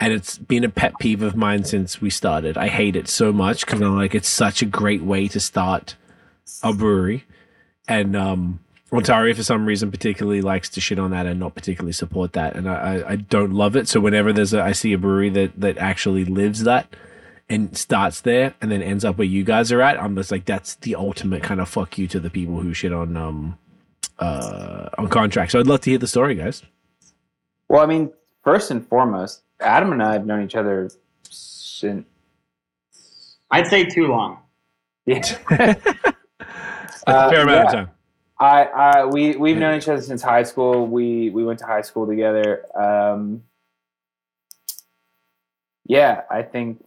And 0.00 0.12
it's 0.12 0.38
been 0.38 0.64
a 0.64 0.68
pet 0.68 0.98
peeve 0.98 1.22
of 1.22 1.36
mine 1.36 1.64
since 1.64 2.00
we 2.00 2.10
started. 2.10 2.56
I 2.56 2.68
hate 2.68 2.96
it 2.96 3.08
so 3.08 3.32
much 3.32 3.64
because 3.64 3.80
I'm 3.80 3.96
like, 3.96 4.14
it's 4.14 4.28
such 4.28 4.62
a 4.62 4.66
great 4.66 5.02
way 5.02 5.28
to 5.28 5.38
start 5.38 5.96
a 6.62 6.72
brewery. 6.72 7.24
And 7.86 8.16
um, 8.16 8.60
Ontario, 8.92 9.34
for 9.34 9.42
some 9.42 9.64
reason, 9.64 9.90
particularly 9.90 10.42
likes 10.42 10.68
to 10.70 10.80
shit 10.80 10.98
on 10.98 11.12
that 11.12 11.26
and 11.26 11.40
not 11.40 11.54
particularly 11.54 11.92
support 11.92 12.32
that. 12.34 12.56
And 12.56 12.68
I, 12.68 13.02
I, 13.06 13.16
don't 13.16 13.52
love 13.52 13.74
it. 13.76 13.88
So 13.88 14.00
whenever 14.00 14.32
there's 14.32 14.52
a, 14.52 14.60
I 14.60 14.72
see 14.72 14.92
a 14.92 14.98
brewery 14.98 15.30
that, 15.30 15.58
that 15.60 15.78
actually 15.78 16.24
lives 16.24 16.64
that 16.64 16.94
and 17.48 17.76
starts 17.76 18.20
there 18.20 18.54
and 18.60 18.70
then 18.70 18.82
ends 18.82 19.04
up 19.04 19.18
where 19.18 19.26
you 19.26 19.44
guys 19.44 19.72
are 19.72 19.80
at, 19.80 20.00
I'm 20.00 20.14
just 20.16 20.30
like, 20.30 20.44
that's 20.44 20.76
the 20.76 20.94
ultimate 20.94 21.42
kind 21.42 21.60
of 21.60 21.68
fuck 21.68 21.98
you 21.98 22.06
to 22.08 22.20
the 22.20 22.30
people 22.30 22.60
who 22.60 22.74
shit 22.74 22.92
on 22.92 23.16
um 23.16 23.58
uh 24.18 24.88
on 24.98 25.08
contracts. 25.08 25.52
So 25.52 25.60
I'd 25.60 25.66
love 25.66 25.80
to 25.82 25.90
hear 25.90 25.98
the 25.98 26.06
story, 26.06 26.34
guys. 26.34 26.62
Well, 27.68 27.82
I 27.82 27.86
mean, 27.86 28.12
first 28.44 28.70
and 28.70 28.86
foremost, 28.86 29.42
Adam 29.62 29.92
and 29.92 30.02
I 30.02 30.12
have 30.12 30.26
known 30.26 30.44
each 30.44 30.54
other 30.56 30.90
since. 31.28 32.04
I'd 33.50 33.66
say 33.66 33.84
too 33.84 34.06
long. 34.08 34.38
Yeah. 35.06 35.20
a 35.50 36.14
Uh, 37.06 37.30
fair 37.30 37.42
amount 37.42 37.66
of 37.66 37.72
time. 37.72 37.90
I, 38.38 38.64
I 38.64 39.04
we 39.04 39.36
we've 39.36 39.56
known 39.56 39.76
each 39.76 39.88
other 39.88 40.00
since 40.02 40.22
high 40.22 40.42
school. 40.42 40.86
We 40.86 41.30
we 41.30 41.44
went 41.44 41.58
to 41.60 41.66
high 41.66 41.82
school 41.82 42.06
together. 42.06 42.64
Um, 42.76 43.42
yeah, 45.86 46.22
I 46.30 46.42
think 46.42 46.84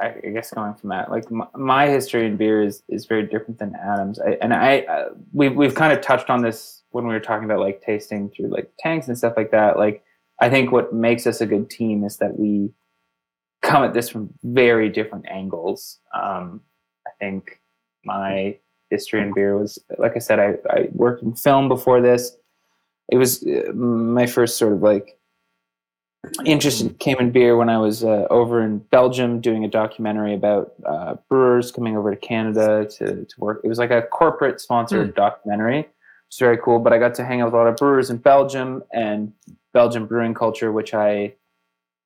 I, 0.00 0.14
I 0.24 0.30
guess 0.30 0.52
going 0.52 0.74
from 0.74 0.90
that, 0.90 1.10
like 1.10 1.30
my, 1.30 1.46
my 1.54 1.88
history 1.88 2.26
in 2.26 2.36
beer 2.36 2.62
is 2.62 2.82
is 2.88 3.06
very 3.06 3.24
different 3.24 3.58
than 3.58 3.74
Adam's. 3.76 4.18
I, 4.18 4.38
and 4.40 4.52
I 4.54 4.80
uh, 4.80 5.08
we 5.32 5.48
we've 5.48 5.74
kind 5.74 5.92
of 5.92 6.00
touched 6.00 6.30
on 6.30 6.42
this 6.42 6.82
when 6.90 7.06
we 7.06 7.12
were 7.14 7.20
talking 7.20 7.44
about 7.44 7.60
like 7.60 7.82
tasting 7.82 8.30
through 8.30 8.48
like 8.48 8.72
tanks 8.78 9.08
and 9.08 9.16
stuff 9.16 9.34
like 9.36 9.50
that. 9.52 9.76
Like 9.78 10.02
I 10.40 10.50
think 10.50 10.72
what 10.72 10.92
makes 10.92 11.26
us 11.26 11.40
a 11.40 11.46
good 11.46 11.70
team 11.70 12.04
is 12.04 12.18
that 12.18 12.38
we 12.38 12.70
come 13.62 13.82
at 13.82 13.94
this 13.94 14.08
from 14.08 14.32
very 14.44 14.88
different 14.88 15.26
angles. 15.28 15.98
Um, 16.14 16.60
I 17.06 17.10
think 17.18 17.60
my 18.04 18.58
history 18.90 19.20
in 19.20 19.32
beer 19.32 19.58
was 19.58 19.78
like 19.98 20.12
I 20.14 20.20
said, 20.20 20.38
I, 20.38 20.54
I 20.70 20.88
worked 20.92 21.22
in 21.22 21.34
film 21.34 21.68
before 21.68 22.00
this. 22.00 22.36
It 23.10 23.16
was 23.16 23.44
uh, 23.44 23.72
my 23.72 24.26
first 24.26 24.56
sort 24.56 24.72
of 24.72 24.82
like 24.82 25.18
interest 26.44 26.80
in- 26.80 26.94
came 26.94 27.16
in 27.18 27.30
beer 27.30 27.56
when 27.56 27.68
I 27.68 27.78
was 27.78 28.04
uh, 28.04 28.26
over 28.30 28.62
in 28.62 28.78
Belgium 28.78 29.40
doing 29.40 29.64
a 29.64 29.68
documentary 29.68 30.34
about 30.34 30.72
uh, 30.84 31.16
brewers 31.28 31.72
coming 31.72 31.96
over 31.96 32.14
to 32.14 32.16
Canada 32.16 32.86
to, 32.98 33.24
to 33.24 33.34
work. 33.38 33.60
It 33.64 33.68
was 33.68 33.78
like 33.78 33.90
a 33.90 34.02
corporate 34.02 34.60
sponsored 34.60 35.14
documentary. 35.14 35.88
It's 36.28 36.38
very 36.38 36.58
cool, 36.58 36.80
but 36.80 36.92
I 36.92 36.98
got 36.98 37.14
to 37.14 37.24
hang 37.24 37.40
out 37.40 37.46
with 37.46 37.54
a 37.54 37.56
lot 37.56 37.66
of 37.68 37.76
brewers 37.76 38.10
in 38.10 38.16
Belgium 38.16 38.82
and 38.92 39.32
Belgian 39.76 40.06
brewing 40.06 40.32
culture, 40.32 40.72
which 40.72 40.94
I 40.94 41.34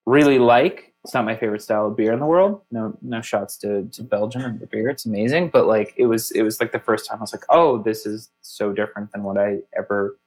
really 0.04 0.40
like. 0.40 0.92
It's 1.04 1.14
not 1.14 1.24
my 1.24 1.36
favorite 1.36 1.62
style 1.62 1.86
of 1.86 1.96
beer 1.96 2.12
in 2.12 2.18
the 2.18 2.26
world. 2.26 2.62
No, 2.72 2.98
no 3.00 3.20
shots 3.20 3.56
to, 3.58 3.84
to 3.92 4.02
Belgium 4.02 4.42
and 4.42 4.58
the 4.58 4.66
beer. 4.66 4.88
It's 4.88 5.06
amazing, 5.06 5.50
but 5.50 5.66
like 5.66 5.94
it 5.96 6.06
was, 6.06 6.32
it 6.32 6.42
was 6.42 6.60
like 6.60 6.72
the 6.72 6.80
first 6.80 7.06
time 7.06 7.18
I 7.18 7.20
was 7.20 7.32
like, 7.32 7.44
oh, 7.48 7.80
this 7.80 8.06
is 8.06 8.28
so 8.40 8.72
different 8.72 9.12
than 9.12 9.22
what 9.22 9.38
I 9.38 9.58
ever 9.78 10.18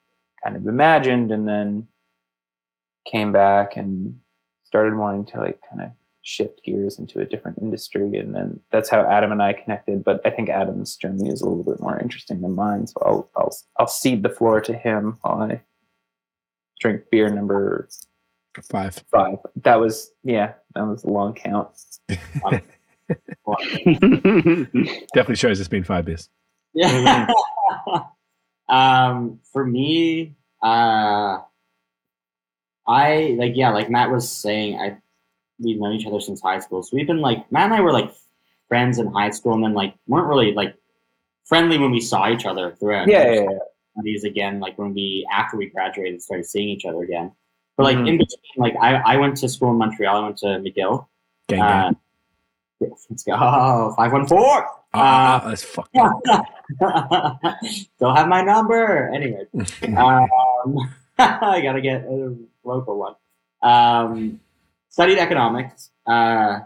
kind 0.42 0.56
of 0.56 0.66
imagined, 0.68 1.34
and 1.34 1.46
then 1.46 1.86
came 3.06 3.34
back 3.34 3.76
and 3.76 4.18
started 4.64 4.96
wanting 4.96 5.26
to 5.26 5.40
like 5.40 5.60
kind 5.70 5.82
of 5.82 5.92
shift 6.22 6.64
gears 6.64 6.98
into 6.98 7.20
a 7.20 7.26
different 7.26 7.58
industry, 7.62 8.18
and 8.18 8.34
then 8.34 8.58
that's 8.72 8.90
how 8.90 9.02
Adam 9.02 9.34
and 9.34 9.44
I 9.44 9.52
connected. 9.52 10.02
But 10.02 10.22
I 10.24 10.30
think 10.30 10.48
Adam's 10.48 10.96
journey 10.96 11.28
is 11.28 11.42
a 11.42 11.46
little 11.50 11.66
bit 11.66 11.82
more 11.82 12.00
interesting 12.00 12.40
than 12.40 12.56
mine, 12.56 12.88
so 12.88 12.96
I'll 13.06 13.30
I'll 13.36 13.54
I'll 13.78 13.88
cede 13.88 14.24
the 14.24 14.30
floor 14.30 14.62
to 14.62 14.74
him 14.74 15.18
while 15.22 15.42
I 15.42 15.62
drink 16.84 17.04
beer 17.10 17.30
number 17.30 17.88
Five. 18.70 19.04
five. 19.12 19.38
That 19.64 19.80
was 19.80 20.12
yeah, 20.24 20.54
that 20.76 20.86
was 20.86 21.04
a 21.04 21.10
long 21.10 21.34
count. 21.34 21.70
Definitely 25.16 25.36
shows 25.36 25.60
it's 25.60 25.68
been 25.68 25.84
five 25.84 26.06
beers. 26.06 26.30
Yeah. 26.76 27.28
um, 28.70 29.40
for 29.52 29.66
me, 29.66 30.36
uh, 30.62 31.40
I 32.86 33.36
like 33.40 33.54
yeah, 33.56 33.72
like 33.72 33.90
Matt 33.90 34.12
was 34.12 34.30
saying, 34.30 34.80
I 34.80 34.98
we've 35.58 35.80
known 35.80 35.94
each 35.94 36.06
other 36.06 36.20
since 36.20 36.40
high 36.40 36.60
school, 36.60 36.84
so 36.84 36.96
we've 36.96 37.08
been 37.08 37.22
like 37.22 37.52
Matt 37.52 37.66
and 37.66 37.74
I 37.74 37.82
were 37.82 37.92
like 37.92 38.14
friends 38.68 39.00
in 39.00 39.08
high 39.08 39.32
school, 39.32 39.56
and 39.56 39.64
then 39.64 39.74
like 39.74 39.96
weren't 40.06 40.28
really 40.28 40.54
like 40.54 40.76
friendly 41.46 41.80
when 41.80 41.90
we 41.90 42.02
saw 42.02 42.32
each 42.32 42.46
other 42.46 42.76
throughout. 42.80 43.08
Yeah, 43.08 43.32
yeah, 43.32 43.42
yeah. 43.42 43.58
These 44.02 44.24
again, 44.24 44.60
like 44.60 44.78
when 44.78 44.94
we 44.94 45.28
after 45.32 45.56
we 45.58 45.68
graduated, 45.70 46.22
started 46.22 46.46
seeing 46.46 46.70
each 46.70 46.86
other 46.86 47.04
again. 47.04 47.32
But 47.78 47.84
like 47.84 47.98
Mhm. 47.98 48.08
in 48.10 48.18
between, 48.18 48.58
like 48.58 48.76
I, 48.82 48.96
I 49.14 49.18
went 49.18 49.38
to 49.38 49.50
school 49.50 49.72
in 49.72 49.78
Montreal. 49.78 50.16
I 50.18 50.24
went 50.26 50.38
to 50.38 50.46
McGill. 50.48 51.08
Gang, 51.48 51.60
gang. 51.60 51.70
Uh, 51.70 51.94
let's 53.10 53.24
go. 53.24 53.34
Oh, 53.34 53.94
514. 53.96 54.66
Ah, 54.96 55.42
ah, 55.44 55.48
that's 55.50 55.64
fucked 55.64 55.96
up. 55.98 56.22
Don't 58.00 58.16
have 58.16 58.28
my 58.28 58.42
number. 58.42 59.10
Anyway, 59.14 59.46
um, 59.98 60.78
I 61.18 61.62
gotta 61.62 61.82
get 61.82 62.04
a 62.06 62.36
local 62.64 62.98
one. 63.00 63.16
Um, 63.62 64.40
studied 64.90 65.18
economics. 65.20 65.90
Uh, 66.06 66.60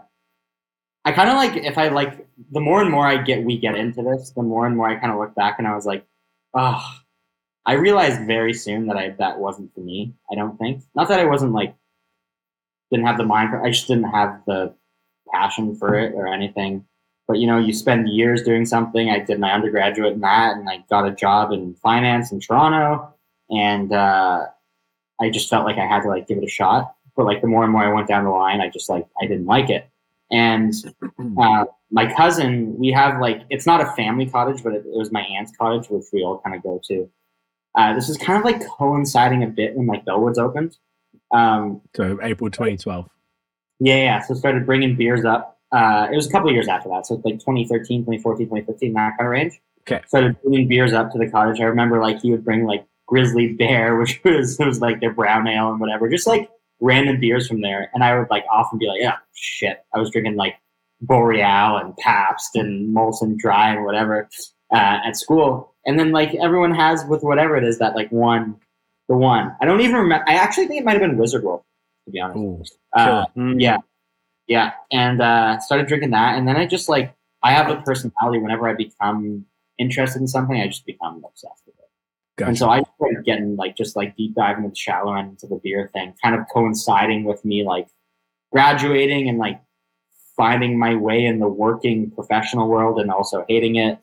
I 1.04 1.12
kind 1.12 1.30
of 1.30 1.36
like 1.36 1.56
if 1.56 1.78
I 1.78 1.88
like 1.88 2.26
the 2.52 2.60
more 2.60 2.82
and 2.82 2.90
more 2.90 3.06
I 3.06 3.16
get 3.22 3.44
we 3.44 3.58
get 3.58 3.76
into 3.76 4.02
this, 4.02 4.30
the 4.30 4.42
more 4.42 4.66
and 4.66 4.76
more 4.76 4.88
I 4.88 4.96
kind 4.96 5.12
of 5.12 5.18
look 5.18 5.34
back 5.34 5.58
and 5.58 5.66
I 5.66 5.74
was 5.74 5.86
like, 5.86 6.04
oh, 6.54 6.84
I 7.66 7.74
realized 7.74 8.26
very 8.26 8.54
soon 8.54 8.86
that 8.86 8.96
I 8.96 9.10
that 9.18 9.38
wasn't 9.38 9.74
for 9.74 9.80
me. 9.80 10.14
I 10.30 10.34
don't 10.34 10.56
think. 10.58 10.82
Not 10.94 11.08
that 11.08 11.20
I 11.20 11.24
wasn't 11.24 11.52
like 11.52 11.74
didn't 12.90 13.06
have 13.06 13.18
the 13.18 13.24
mind 13.24 13.50
for. 13.50 13.62
I 13.64 13.70
just 13.70 13.88
didn't 13.88 14.10
have 14.10 14.40
the 14.46 14.74
passion 15.32 15.76
for 15.76 15.94
it 15.94 16.14
or 16.14 16.26
anything 16.26 16.84
but 17.28 17.38
you 17.38 17.46
know 17.46 17.58
you 17.58 17.72
spend 17.72 18.08
years 18.08 18.42
doing 18.42 18.66
something 18.66 19.10
i 19.10 19.18
did 19.18 19.38
my 19.38 19.52
undergraduate 19.52 20.14
in 20.14 20.20
that 20.20 20.56
and 20.56 20.68
i 20.68 20.82
got 20.90 21.06
a 21.06 21.12
job 21.12 21.52
in 21.52 21.74
finance 21.74 22.32
in 22.32 22.40
toronto 22.40 23.14
and 23.50 23.92
uh, 23.92 24.46
i 25.20 25.30
just 25.30 25.48
felt 25.48 25.64
like 25.64 25.76
i 25.76 25.86
had 25.86 26.00
to 26.00 26.08
like 26.08 26.26
give 26.26 26.38
it 26.38 26.44
a 26.44 26.48
shot 26.48 26.94
but 27.16 27.26
like 27.26 27.40
the 27.40 27.46
more 27.46 27.62
and 27.62 27.72
more 27.72 27.84
i 27.84 27.92
went 27.92 28.08
down 28.08 28.24
the 28.24 28.30
line 28.30 28.60
i 28.60 28.68
just 28.68 28.88
like 28.88 29.06
i 29.22 29.26
didn't 29.26 29.46
like 29.46 29.70
it 29.70 29.88
and 30.32 30.74
uh, 31.40 31.64
my 31.90 32.12
cousin 32.14 32.76
we 32.78 32.90
have 32.90 33.20
like 33.20 33.42
it's 33.50 33.66
not 33.66 33.80
a 33.80 33.92
family 33.92 34.26
cottage 34.26 34.62
but 34.64 34.72
it, 34.72 34.84
it 34.86 34.98
was 34.98 35.12
my 35.12 35.22
aunt's 35.22 35.52
cottage 35.56 35.88
which 35.90 36.06
we 36.12 36.22
all 36.22 36.40
kind 36.40 36.56
of 36.56 36.62
go 36.62 36.80
to 36.82 37.08
uh, 37.78 37.94
this 37.94 38.08
is 38.08 38.16
kind 38.18 38.38
of 38.38 38.44
like 38.44 38.60
coinciding 38.66 39.42
a 39.44 39.46
bit 39.46 39.74
when 39.76 39.86
like 39.86 40.04
bellwoods 40.04 40.36
opened 40.36 40.76
um, 41.32 41.80
So 41.94 42.18
April 42.22 42.50
2012. 42.50 43.08
yeah, 43.80 43.94
yeah. 43.94 44.20
So 44.20 44.34
started 44.34 44.66
bringing 44.66 44.96
beers 44.96 45.24
up. 45.24 45.58
Uh, 45.70 46.08
it 46.10 46.16
was 46.16 46.26
a 46.26 46.30
couple 46.30 46.48
of 46.48 46.54
years 46.54 46.66
after 46.66 46.88
that. 46.88 47.06
So 47.06 47.14
it's 47.14 47.24
like 47.24 47.34
2013, 47.34 48.00
2014, 48.02 48.46
2015, 48.46 48.92
that 48.94 49.16
kind 49.16 49.26
of 49.26 49.26
range. 49.30 49.60
Okay. 49.86 50.02
Started 50.06 50.36
bringing 50.42 50.66
beers 50.66 50.92
up 50.92 51.12
to 51.12 51.18
the 51.18 51.30
cottage. 51.30 51.60
I 51.60 51.64
remember 51.64 52.00
like 52.00 52.20
he 52.20 52.30
would 52.30 52.44
bring 52.44 52.64
like 52.66 52.84
Grizzly 53.06 53.52
Bear, 53.52 53.96
which 54.00 54.20
was, 54.24 54.58
it 54.58 54.66
was 54.66 54.80
like 54.80 55.00
their 55.00 55.12
brown 55.12 55.46
ale 55.46 55.70
and 55.70 55.78
whatever, 55.80 56.08
just 56.10 56.26
like 56.26 56.50
random 56.80 57.20
beers 57.20 57.46
from 57.46 57.60
there. 57.60 57.90
And 57.94 58.02
I 58.02 58.18
would 58.18 58.28
like 58.30 58.44
often 58.50 58.78
be 58.78 58.86
like, 58.86 59.00
yeah, 59.00 59.16
shit. 59.34 59.84
I 59.94 59.98
was 59.98 60.10
drinking 60.10 60.36
like 60.36 60.56
Boreal 61.00 61.76
and 61.76 61.96
Pabst 61.96 62.56
and 62.56 62.94
Molson 62.94 63.36
Dry 63.36 63.72
and 63.74 63.84
whatever 63.84 64.28
uh, 64.72 64.98
at 65.06 65.16
school. 65.16 65.74
And 65.88 65.98
then 65.98 66.12
like 66.12 66.34
everyone 66.36 66.72
has 66.74 67.04
with 67.06 67.22
whatever 67.24 67.56
it 67.56 67.64
is 67.64 67.78
that 67.78 67.96
like 67.96 68.12
one, 68.12 68.56
the 69.08 69.16
one. 69.16 69.56
I 69.60 69.64
don't 69.64 69.80
even 69.80 69.96
remember. 69.96 70.24
I 70.28 70.34
actually 70.34 70.66
think 70.68 70.82
it 70.82 70.84
might 70.84 70.92
have 70.92 71.00
been 71.00 71.16
Wizard 71.16 71.42
World, 71.42 71.62
to 72.04 72.12
be 72.12 72.20
honest. 72.20 72.38
Ooh, 72.38 72.62
Uh, 72.92 73.24
Mm. 73.36 73.56
yeah, 73.58 73.78
yeah, 74.46 74.72
and 74.92 75.20
uh, 75.22 75.58
started 75.60 75.86
drinking 75.88 76.10
that, 76.10 76.36
and 76.38 76.46
then 76.46 76.56
I 76.56 76.66
just 76.66 76.88
like 76.90 77.14
I 77.42 77.52
have 77.52 77.70
a 77.70 77.80
personality. 77.82 78.38
Whenever 78.38 78.68
I 78.68 78.74
become 78.74 79.46
interested 79.78 80.20
in 80.20 80.28
something, 80.28 80.60
I 80.60 80.66
just 80.66 80.84
become 80.84 81.24
obsessed 81.24 81.62
with 81.66 81.76
it. 81.78 81.88
gotcha. 82.36 82.48
And 82.48 82.58
so 82.58 82.68
I 82.68 82.82
started 82.96 83.24
getting 83.24 83.56
like 83.56 83.74
just 83.74 83.96
like 83.96 84.14
deep 84.14 84.34
diving 84.34 84.64
into 84.64 84.74
the 84.74 84.76
shallow 84.76 85.14
end 85.14 85.30
into 85.30 85.46
the 85.46 85.56
beer 85.56 85.88
thing, 85.94 86.14
kind 86.22 86.34
of 86.34 86.46
coinciding 86.52 87.24
with 87.24 87.44
me 87.46 87.64
like 87.64 87.88
graduating 88.52 89.28
and 89.28 89.38
like 89.38 89.60
finding 90.36 90.78
my 90.78 90.94
way 90.94 91.24
in 91.24 91.38
the 91.38 91.48
working 91.48 92.10
professional 92.10 92.68
world 92.68 93.00
and 93.00 93.10
also 93.10 93.44
hating 93.48 93.76
it. 93.76 93.98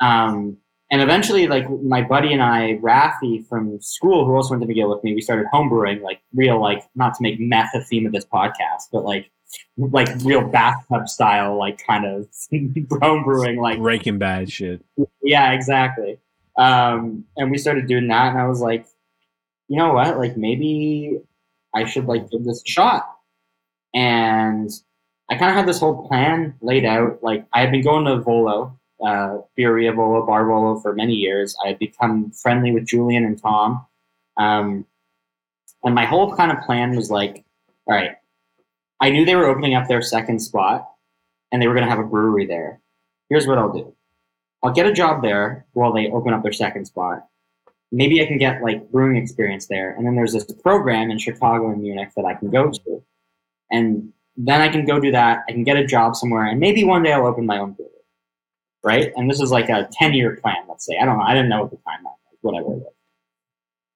Um, 0.00 0.58
and 0.90 1.02
eventually, 1.02 1.48
like 1.48 1.68
my 1.82 2.02
buddy 2.02 2.32
and 2.32 2.42
I, 2.42 2.78
Rafi 2.82 3.46
from 3.48 3.80
school, 3.80 4.24
who 4.24 4.34
also 4.34 4.50
went 4.50 4.62
to 4.62 4.72
McGill 4.72 4.94
with 4.94 5.02
me, 5.02 5.14
we 5.14 5.20
started 5.20 5.46
homebrewing, 5.52 6.00
like 6.02 6.20
real, 6.34 6.60
like 6.60 6.84
not 6.94 7.14
to 7.14 7.22
make 7.22 7.40
meth 7.40 7.74
a 7.74 7.82
theme 7.82 8.06
of 8.06 8.12
this 8.12 8.24
podcast, 8.24 8.88
but 8.92 9.04
like 9.04 9.30
like 9.76 10.08
real 10.22 10.46
bathtub 10.46 11.08
style, 11.08 11.58
like 11.58 11.84
kind 11.84 12.04
of 12.06 12.28
homebrewing, 12.52 13.60
like 13.60 13.78
Breaking 13.78 14.18
Bad 14.18 14.50
shit. 14.50 14.84
yeah, 15.22 15.52
exactly. 15.52 16.18
Um, 16.56 17.24
and 17.36 17.50
we 17.50 17.58
started 17.58 17.86
doing 17.86 18.06
that, 18.08 18.30
and 18.30 18.38
I 18.38 18.46
was 18.46 18.60
like, 18.60 18.86
you 19.68 19.76
know 19.76 19.92
what? 19.92 20.18
Like 20.18 20.36
maybe 20.36 21.20
I 21.74 21.84
should 21.84 22.06
like 22.06 22.30
give 22.30 22.44
this 22.44 22.62
a 22.66 22.70
shot. 22.70 23.10
And 23.92 24.70
I 25.28 25.36
kind 25.36 25.50
of 25.50 25.56
had 25.56 25.66
this 25.66 25.80
whole 25.80 26.06
plan 26.06 26.54
laid 26.60 26.84
out. 26.84 27.22
Like 27.22 27.46
I 27.52 27.60
had 27.60 27.72
been 27.72 27.82
going 27.82 28.04
to 28.04 28.20
Volo, 28.20 28.78
uh, 29.04 29.38
Birreria 29.58 29.94
Volo, 29.94 30.24
Bar 30.24 30.46
Volo 30.46 30.80
for 30.80 30.94
many 30.94 31.14
years. 31.14 31.54
I 31.64 31.68
had 31.68 31.78
become 31.78 32.30
friendly 32.30 32.72
with 32.72 32.86
Julian 32.86 33.24
and 33.24 33.40
Tom. 33.40 33.86
Um, 34.36 34.86
and 35.84 35.94
my 35.94 36.04
whole 36.04 36.34
kind 36.34 36.50
of 36.50 36.62
plan 36.64 36.96
was 36.96 37.10
like, 37.10 37.44
all 37.86 37.94
right, 37.94 38.16
I 39.00 39.10
knew 39.10 39.24
they 39.24 39.36
were 39.36 39.46
opening 39.46 39.74
up 39.74 39.88
their 39.88 40.02
second 40.02 40.40
spot 40.40 40.88
and 41.52 41.60
they 41.60 41.68
were 41.68 41.74
going 41.74 41.84
to 41.84 41.90
have 41.90 42.00
a 42.00 42.08
brewery 42.08 42.46
there. 42.46 42.80
Here's 43.28 43.46
what 43.46 43.58
I'll 43.58 43.72
do. 43.72 43.94
I'll 44.62 44.72
get 44.72 44.86
a 44.86 44.92
job 44.92 45.22
there 45.22 45.66
while 45.74 45.92
they 45.92 46.10
open 46.10 46.32
up 46.32 46.42
their 46.42 46.52
second 46.52 46.86
spot. 46.86 47.26
Maybe 47.92 48.22
I 48.22 48.26
can 48.26 48.38
get 48.38 48.62
like 48.62 48.90
brewing 48.90 49.16
experience 49.16 49.66
there. 49.66 49.92
And 49.92 50.06
then 50.06 50.16
there's 50.16 50.32
this 50.32 50.44
program 50.44 51.10
in 51.10 51.18
Chicago 51.18 51.70
and 51.70 51.82
Munich 51.82 52.10
that 52.16 52.24
I 52.24 52.34
can 52.34 52.50
go 52.50 52.70
to. 52.70 53.02
And 53.70 54.12
then 54.36 54.60
I 54.60 54.68
can 54.68 54.84
go 54.86 54.98
do 54.98 55.12
that. 55.12 55.44
I 55.48 55.52
can 55.52 55.62
get 55.62 55.76
a 55.76 55.86
job 55.86 56.16
somewhere 56.16 56.46
and 56.46 56.58
maybe 56.58 56.84
one 56.84 57.02
day 57.02 57.12
I'll 57.12 57.26
open 57.26 57.46
my 57.46 57.58
own 57.58 57.72
brewery. 57.72 57.92
Right? 58.86 59.12
And 59.16 59.28
this 59.28 59.40
is 59.40 59.50
like 59.50 59.68
a 59.68 59.88
10 59.92 60.14
year 60.14 60.36
plan, 60.36 60.58
let's 60.68 60.86
say. 60.86 60.96
I 60.96 61.04
don't 61.04 61.18
know. 61.18 61.24
I 61.24 61.34
didn't 61.34 61.48
know 61.48 61.64
at 61.64 61.70
the 61.72 61.76
time, 61.78 62.04
that, 62.04 62.14
whatever 62.40 62.72
it 62.72 62.78
was. 62.78 62.92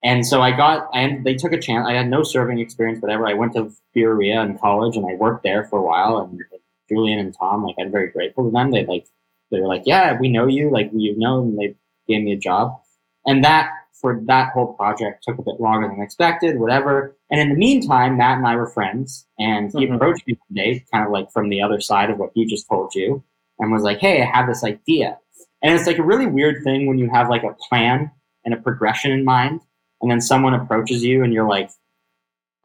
And 0.02 0.26
so 0.26 0.40
I 0.40 0.50
got, 0.50 0.88
and 0.94 1.24
they 1.24 1.34
took 1.34 1.52
a 1.52 1.60
chance. 1.60 1.86
I 1.86 1.92
had 1.92 2.08
no 2.08 2.24
serving 2.24 2.58
experience, 2.58 3.00
whatever. 3.00 3.28
I 3.28 3.34
went 3.34 3.52
to 3.52 3.72
Birreria 3.94 4.44
in 4.44 4.58
college 4.58 4.96
and 4.96 5.06
I 5.08 5.14
worked 5.14 5.44
there 5.44 5.64
for 5.64 5.78
a 5.78 5.82
while. 5.82 6.18
And 6.18 6.40
Julian 6.88 7.20
and 7.20 7.32
Tom, 7.38 7.64
like, 7.64 7.76
I'm 7.78 7.92
very 7.92 8.08
grateful 8.08 8.44
to 8.44 8.50
them. 8.50 8.72
They 8.72 8.84
like, 8.84 9.06
they 9.52 9.60
were 9.60 9.68
like, 9.68 9.82
yeah, 9.86 10.18
we 10.18 10.28
know 10.28 10.46
you, 10.46 10.70
like, 10.70 10.90
you 10.92 11.16
know, 11.16 11.42
and 11.42 11.56
they 11.56 11.76
gave 12.08 12.24
me 12.24 12.32
a 12.32 12.36
job. 12.36 12.80
And 13.26 13.44
that, 13.44 13.70
for 13.92 14.20
that 14.24 14.52
whole 14.54 14.72
project, 14.72 15.22
took 15.22 15.38
a 15.38 15.42
bit 15.42 15.60
longer 15.60 15.86
than 15.86 16.02
expected, 16.02 16.58
whatever. 16.58 17.14
And 17.30 17.38
in 17.38 17.50
the 17.50 17.54
meantime, 17.54 18.16
Matt 18.16 18.38
and 18.38 18.46
I 18.46 18.56
were 18.56 18.66
friends, 18.66 19.26
and 19.38 19.70
he 19.70 19.86
Mhm. 19.86 19.96
approached 19.96 20.26
me 20.26 20.38
one 20.48 20.56
day, 20.56 20.84
kind 20.90 21.04
of 21.04 21.12
like 21.12 21.30
from 21.30 21.50
the 21.50 21.60
other 21.60 21.80
side 21.80 22.08
of 22.10 22.18
what 22.18 22.30
he 22.34 22.46
just 22.46 22.66
told 22.66 22.94
you, 22.94 23.22
and 23.60 23.70
was 23.70 23.82
like, 23.82 23.98
hey, 23.98 24.22
I 24.22 24.36
have 24.36 24.48
this 24.48 24.64
idea. 24.64 25.18
And 25.62 25.74
it's 25.74 25.86
like 25.86 25.98
a 25.98 26.02
really 26.02 26.26
weird 26.26 26.64
thing 26.64 26.86
when 26.86 26.98
you 26.98 27.08
have 27.10 27.28
like 27.28 27.44
a 27.44 27.54
plan 27.68 28.10
and 28.44 28.54
a 28.54 28.56
progression 28.56 29.12
in 29.12 29.24
mind, 29.24 29.60
and 30.00 30.10
then 30.10 30.20
someone 30.20 30.54
approaches 30.54 31.04
you 31.04 31.22
and 31.22 31.32
you're 31.32 31.48
like, 31.48 31.70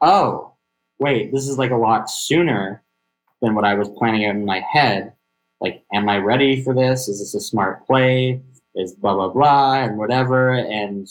oh, 0.00 0.54
wait, 0.98 1.32
this 1.32 1.46
is 1.46 1.58
like 1.58 1.70
a 1.70 1.76
lot 1.76 2.10
sooner 2.10 2.82
than 3.42 3.54
what 3.54 3.64
I 3.64 3.74
was 3.74 3.90
planning 3.90 4.24
out 4.24 4.34
in 4.34 4.46
my 4.46 4.60
head. 4.60 5.12
Like, 5.60 5.84
am 5.92 6.08
I 6.08 6.18
ready 6.18 6.62
for 6.62 6.74
this? 6.74 7.08
Is 7.08 7.20
this 7.20 7.34
a 7.34 7.40
smart 7.40 7.86
play? 7.86 8.42
Is 8.74 8.94
blah, 8.94 9.14
blah, 9.14 9.28
blah, 9.28 9.74
and 9.74 9.98
whatever. 9.98 10.52
And 10.52 11.08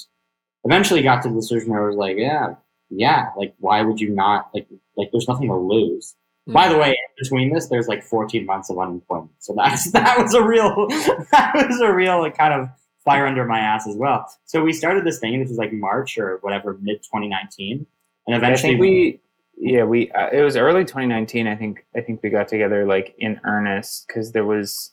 eventually 0.63 1.01
got 1.03 1.21
to 1.23 1.29
the 1.29 1.35
decision 1.35 1.69
where 1.69 1.83
I 1.83 1.87
was 1.87 1.95
like, 1.95 2.17
yeah, 2.17 2.55
yeah, 2.89 3.29
like, 3.37 3.55
why 3.59 3.81
would 3.81 3.99
you 3.99 4.09
not? 4.09 4.49
Like, 4.53 4.67
like 4.97 5.09
there's 5.11 5.27
nothing 5.27 5.49
to 5.49 5.55
lose. 5.55 6.15
By 6.47 6.69
the 6.69 6.77
way, 6.77 6.97
between 7.17 7.51
this, 7.53 7.67
there's 7.67 7.87
like 7.87 8.03
14 8.03 8.45
months 8.45 8.69
of 8.69 8.77
unemployment. 8.77 9.31
So 9.39 9.53
that's, 9.57 9.91
that 9.93 10.17
was 10.21 10.33
a 10.35 10.43
real, 10.43 10.87
that 11.31 11.51
was 11.55 11.79
a 11.81 11.91
real 11.91 12.19
like, 12.19 12.37
kind 12.37 12.53
of 12.53 12.69
fire 13.03 13.25
under 13.25 13.45
my 13.45 13.59
ass 13.59 13.87
as 13.87 13.95
well. 13.95 14.27
So 14.45 14.63
we 14.63 14.71
started 14.73 15.05
this 15.05 15.19
thing. 15.19 15.39
This 15.39 15.49
was 15.49 15.57
like 15.57 15.73
March 15.73 16.17
or 16.17 16.37
whatever, 16.41 16.77
mid 16.81 17.01
2019. 17.03 17.85
And 18.27 18.35
I 18.35 18.37
eventually 18.37 18.71
think 18.73 18.81
we, 18.81 19.19
yeah, 19.57 19.83
we. 19.83 20.11
Uh, 20.11 20.29
it 20.31 20.41
was 20.41 20.55
early 20.57 20.83
2019. 20.83 21.47
I 21.47 21.55
think. 21.55 21.85
I 21.95 22.01
think 22.01 22.21
we 22.23 22.29
got 22.29 22.47
together 22.47 22.85
like 22.85 23.15
in 23.19 23.39
earnest 23.43 24.07
because 24.07 24.31
there 24.31 24.43
was, 24.45 24.91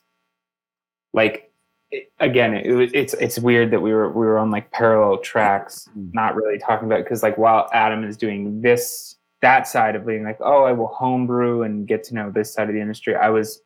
like, 1.12 1.50
it- 1.90 2.12
again, 2.20 2.54
it, 2.54 2.72
was- 2.72 2.90
it's 2.94 3.14
it's 3.14 3.38
weird 3.38 3.70
that 3.72 3.80
we 3.80 3.92
were 3.92 4.10
we 4.10 4.24
were 4.26 4.38
on 4.38 4.50
like 4.50 4.70
parallel 4.70 5.18
tracks, 5.18 5.88
not 5.94 6.34
really 6.36 6.58
talking 6.58 6.86
about 6.86 7.02
because 7.02 7.22
like 7.22 7.36
while 7.38 7.68
Adam 7.72 8.04
is 8.04 8.16
doing 8.16 8.60
this 8.62 9.16
that 9.42 9.66
side 9.68 9.94
of 9.96 10.06
being 10.06 10.24
like, 10.24 10.38
oh, 10.40 10.64
I 10.64 10.72
will 10.72 10.86
homebrew 10.88 11.62
and 11.62 11.86
get 11.86 12.02
to 12.04 12.14
know 12.14 12.30
this 12.30 12.52
side 12.54 12.68
of 12.68 12.74
the 12.74 12.80
industry, 12.80 13.14
I 13.16 13.28
was 13.28 13.60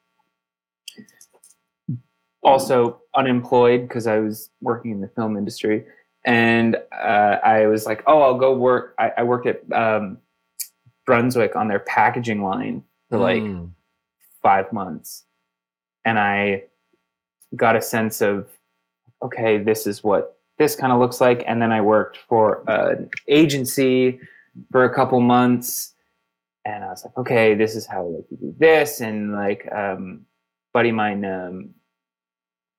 also 2.42 3.00
unemployed 3.14 3.82
because 3.88 4.06
I 4.06 4.18
was 4.18 4.50
working 4.60 4.90
in 4.92 5.00
the 5.00 5.08
film 5.08 5.36
industry, 5.36 5.84
and 6.24 6.76
uh, 6.92 7.38
I 7.44 7.66
was 7.66 7.86
like, 7.86 8.02
oh, 8.06 8.22
I'll 8.22 8.38
go 8.38 8.56
work. 8.56 8.94
I, 8.98 9.12
I 9.18 9.22
worked 9.22 9.46
at 9.46 9.60
um, 9.72 10.18
Brunswick 11.04 11.56
on 11.56 11.68
their 11.68 11.80
packaging 11.80 12.42
line 12.42 12.82
for 13.10 13.18
like 13.18 13.42
Mm. 13.42 13.70
five 14.42 14.72
months 14.72 15.22
and 16.04 16.18
i 16.18 16.62
got 17.54 17.76
a 17.76 17.80
sense 17.82 18.20
of 18.20 18.48
okay 19.22 19.58
this 19.58 19.86
is 19.86 20.02
what 20.02 20.38
this 20.58 20.74
kind 20.74 20.92
of 20.92 20.98
looks 20.98 21.20
like 21.20 21.44
and 21.46 21.62
then 21.62 21.70
i 21.70 21.80
worked 21.80 22.16
for 22.28 22.64
an 22.68 23.08
agency 23.28 24.18
for 24.70 24.84
a 24.84 24.94
couple 24.94 25.20
months 25.20 25.94
and 26.64 26.84
i 26.84 26.88
was 26.88 27.04
like 27.04 27.16
okay 27.16 27.54
this 27.54 27.74
is 27.74 27.86
how 27.86 28.04
like 28.04 28.24
you 28.30 28.36
do 28.36 28.54
this 28.58 29.00
and 29.00 29.32
like 29.32 29.68
um 29.72 30.24
buddy 30.72 30.92
mine 30.92 31.24
um 31.24 31.70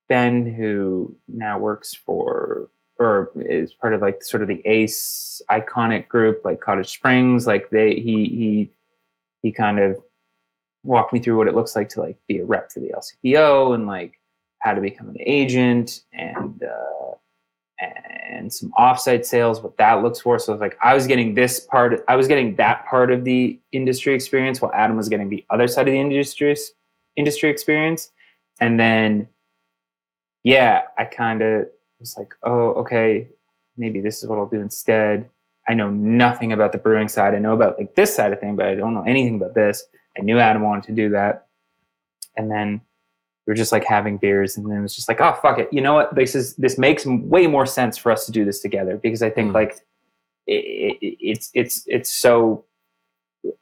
ben 0.09 0.45
who 0.45 1.15
now 1.27 1.57
works 1.57 1.93
for 1.93 2.69
or 2.99 3.31
is 3.35 3.73
part 3.73 3.93
of 3.93 4.01
like 4.01 4.23
sort 4.23 4.41
of 4.41 4.47
the 4.47 4.61
ace 4.65 5.41
iconic 5.51 6.07
group 6.07 6.43
like 6.43 6.59
cottage 6.59 6.91
springs 6.91 7.45
like 7.45 7.69
they 7.69 7.93
he 7.95 8.25
he 8.25 8.71
he 9.43 9.51
kind 9.51 9.79
of 9.79 9.97
walked 10.83 11.13
me 11.13 11.19
through 11.19 11.37
what 11.37 11.47
it 11.47 11.55
looks 11.55 11.75
like 11.75 11.89
to 11.89 12.01
like 12.01 12.17
be 12.27 12.39
a 12.39 12.45
rep 12.45 12.71
for 12.71 12.79
the 12.79 12.91
LCBO 12.95 13.75
and 13.75 13.85
like 13.85 14.19
how 14.59 14.73
to 14.73 14.81
become 14.81 15.09
an 15.09 15.17
agent 15.19 16.03
and 16.13 16.63
uh, 16.63 17.06
and 17.79 18.51
some 18.51 18.71
offsite 18.77 19.25
sales, 19.25 19.61
what 19.61 19.77
that 19.77 20.01
looks 20.01 20.19
for. 20.19 20.39
So 20.39 20.55
like 20.55 20.77
I 20.81 20.93
was 20.93 21.07
getting 21.07 21.35
this 21.35 21.59
part, 21.59 22.03
I 22.07 22.15
was 22.15 22.27
getting 22.27 22.55
that 22.55 22.85
part 22.87 23.11
of 23.11 23.23
the 23.23 23.59
industry 23.71 24.13
experience, 24.13 24.61
while 24.61 24.71
Adam 24.73 24.97
was 24.97 25.09
getting 25.09 25.29
the 25.29 25.45
other 25.49 25.67
side 25.67 25.87
of 25.87 25.91
the 25.91 25.99
industry 25.99 26.55
industry 27.15 27.49
experience. 27.49 28.11
And 28.59 28.79
then, 28.79 29.27
yeah, 30.43 30.83
I 30.97 31.05
kind 31.05 31.41
of 31.41 31.67
was 31.99 32.15
like, 32.17 32.33
oh, 32.43 32.73
okay, 32.73 33.27
maybe 33.75 34.01
this 34.01 34.23
is 34.23 34.29
what 34.29 34.39
I'll 34.39 34.47
do 34.47 34.61
instead. 34.61 35.29
I 35.67 35.73
know 35.73 35.89
nothing 35.89 36.53
about 36.53 36.71
the 36.71 36.77
brewing 36.77 37.09
side. 37.09 37.35
I 37.35 37.39
know 37.39 37.53
about 37.53 37.77
like 37.77 37.93
this 37.95 38.15
side 38.15 38.31
of 38.33 38.39
thing, 38.39 38.55
but 38.55 38.65
I 38.65 38.75
don't 38.75 38.93
know 38.93 39.03
anything 39.03 39.35
about 39.35 39.53
this. 39.53 39.83
I 40.17 40.21
knew 40.21 40.39
Adam 40.39 40.63
wanted 40.63 40.85
to 40.85 40.93
do 40.93 41.09
that. 41.09 41.47
And 42.37 42.49
then 42.49 42.81
we 43.47 43.51
were 43.51 43.55
just 43.55 43.71
like 43.71 43.85
having 43.85 44.17
beers 44.17 44.57
and 44.57 44.69
then 44.69 44.77
it 44.77 44.81
was 44.81 44.93
just 44.95 45.07
like, 45.07 45.21
oh 45.21 45.33
fuck 45.41 45.57
it. 45.57 45.69
You 45.71 45.81
know 45.81 45.93
what? 45.93 46.13
This 46.13 46.35
is 46.35 46.55
this 46.57 46.77
makes 46.77 47.05
way 47.05 47.47
more 47.47 47.65
sense 47.65 47.97
for 47.97 48.11
us 48.11 48.25
to 48.25 48.31
do 48.31 48.43
this 48.45 48.59
together 48.59 48.97
because 48.97 49.23
I 49.23 49.29
think 49.29 49.51
Mm. 49.51 49.53
like 49.55 49.79
it, 50.47 50.97
it, 51.01 51.17
it's 51.19 51.49
it's 51.53 51.83
it's 51.87 52.11
so 52.11 52.65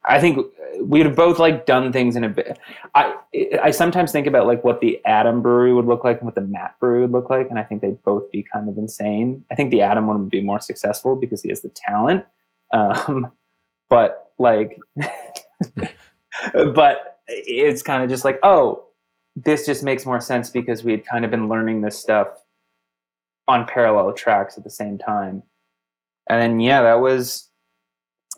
I 0.04 0.20
think 0.20 0.44
we'd 0.80 1.06
have 1.06 1.14
both 1.14 1.38
like 1.38 1.64
done 1.66 1.92
things 1.92 2.16
in 2.16 2.24
a 2.24 2.28
bit. 2.28 2.58
I 2.96 3.14
I 3.62 3.70
sometimes 3.70 4.10
think 4.10 4.26
about 4.26 4.46
like 4.48 4.64
what 4.64 4.80
the 4.80 5.00
Adam 5.04 5.42
brewery 5.42 5.72
would 5.72 5.86
look 5.86 6.02
like 6.02 6.18
and 6.18 6.26
what 6.26 6.34
the 6.34 6.40
Matt 6.40 6.74
brewery 6.80 7.02
would 7.02 7.12
look 7.12 7.30
like, 7.30 7.48
and 7.50 7.58
I 7.58 7.62
think 7.62 7.82
they'd 7.82 8.02
both 8.02 8.30
be 8.32 8.42
kind 8.42 8.68
of 8.68 8.78
insane. 8.78 9.44
I 9.52 9.54
think 9.54 9.70
the 9.70 9.82
Adam 9.82 10.08
one 10.08 10.18
would 10.18 10.30
be 10.30 10.40
more 10.42 10.58
successful 10.60 11.14
because 11.14 11.42
he 11.42 11.50
has 11.50 11.60
the 11.60 11.68
talent, 11.68 12.24
um, 12.72 13.30
but 13.88 14.32
like, 14.38 14.78
but 16.52 17.20
it's 17.28 17.82
kind 17.82 18.02
of 18.02 18.10
just 18.10 18.24
like 18.24 18.40
oh, 18.42 18.85
this 19.36 19.66
just 19.66 19.82
makes 19.84 20.06
more 20.06 20.20
sense 20.20 20.50
because 20.50 20.82
we 20.82 20.92
had 20.92 21.06
kind 21.06 21.24
of 21.24 21.30
been 21.30 21.48
learning 21.48 21.82
this 21.82 21.98
stuff 21.98 22.28
on 23.46 23.66
parallel 23.66 24.12
tracks 24.12 24.56
at 24.58 24.64
the 24.64 24.70
same 24.70 24.98
time, 24.98 25.42
and 26.28 26.40
then 26.40 26.58
yeah, 26.58 26.82
that 26.82 27.00
was 27.00 27.50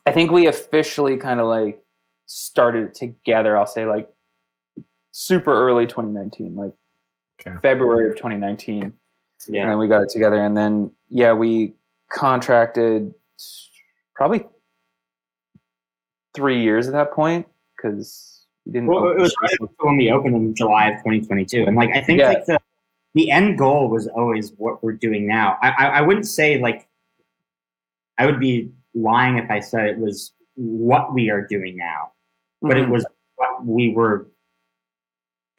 I 0.07 0.13
think 0.13 0.31
we 0.31 0.47
officially 0.47 1.17
kind 1.17 1.41
of 1.41 1.47
like 1.47 1.83
started 2.27 2.95
together. 2.95 3.57
I'll 3.57 3.67
say 3.67 3.87
like 3.87 4.09
super 5.13 5.53
early 5.53 5.87
2019, 5.87 6.55
like 6.57 6.73
Okay. 7.41 7.57
February 7.63 8.09
of 8.11 8.17
2019, 8.17 8.83
and 8.83 9.71
then 9.71 9.79
we 9.79 9.87
got 9.87 10.03
it 10.03 10.09
together. 10.09 10.43
And 10.45 10.57
then 10.57 10.91
yeah, 11.09 11.33
we 11.33 11.75
contracted 12.11 13.15
probably 14.15 14.45
three 16.35 16.61
years 16.63 16.89
at 16.89 16.95
that 16.95 17.13
point 17.13 17.47
because 17.77 18.38
we 18.38 18.38
didn't. 18.71 18.89
Well, 18.89 19.09
it 19.11 19.19
was 19.21 19.35
when 19.81 19.97
we 19.97 20.11
opened 20.11 20.37
in 20.37 20.55
July 20.55 20.89
of 20.89 20.97
2022, 20.99 21.65
and 21.67 21.77
like 21.77 21.91
I 21.95 22.01
think 22.03 22.21
Yeah. 22.21 22.29
like 22.29 22.45
the 22.47 22.59
the 23.15 23.31
end 23.31 23.59
goal 23.59 23.89
was 23.89 24.07
always 24.09 24.53
what 24.59 24.83
we're 24.83 24.93
doing 24.93 25.27
now. 25.27 25.57
I, 25.63 25.71
I 25.71 25.87
I 25.99 26.01
wouldn't 26.03 26.27
say 26.27 26.61
like 26.61 26.87
I 28.19 28.27
would 28.27 28.41
be 28.41 28.71
lying 28.95 29.39
if 29.39 29.51
I 29.51 29.61
said 29.61 29.87
it 29.87 29.99
was 29.99 30.33
what 30.55 31.15
we 31.15 31.31
are 31.31 31.43
doing 31.47 31.77
now, 31.77 32.13
but 32.63 32.77
it 32.77 32.87
Mhm. 32.87 32.91
was 32.91 33.07
what 33.37 33.65
we 33.65 33.91
were 33.95 34.27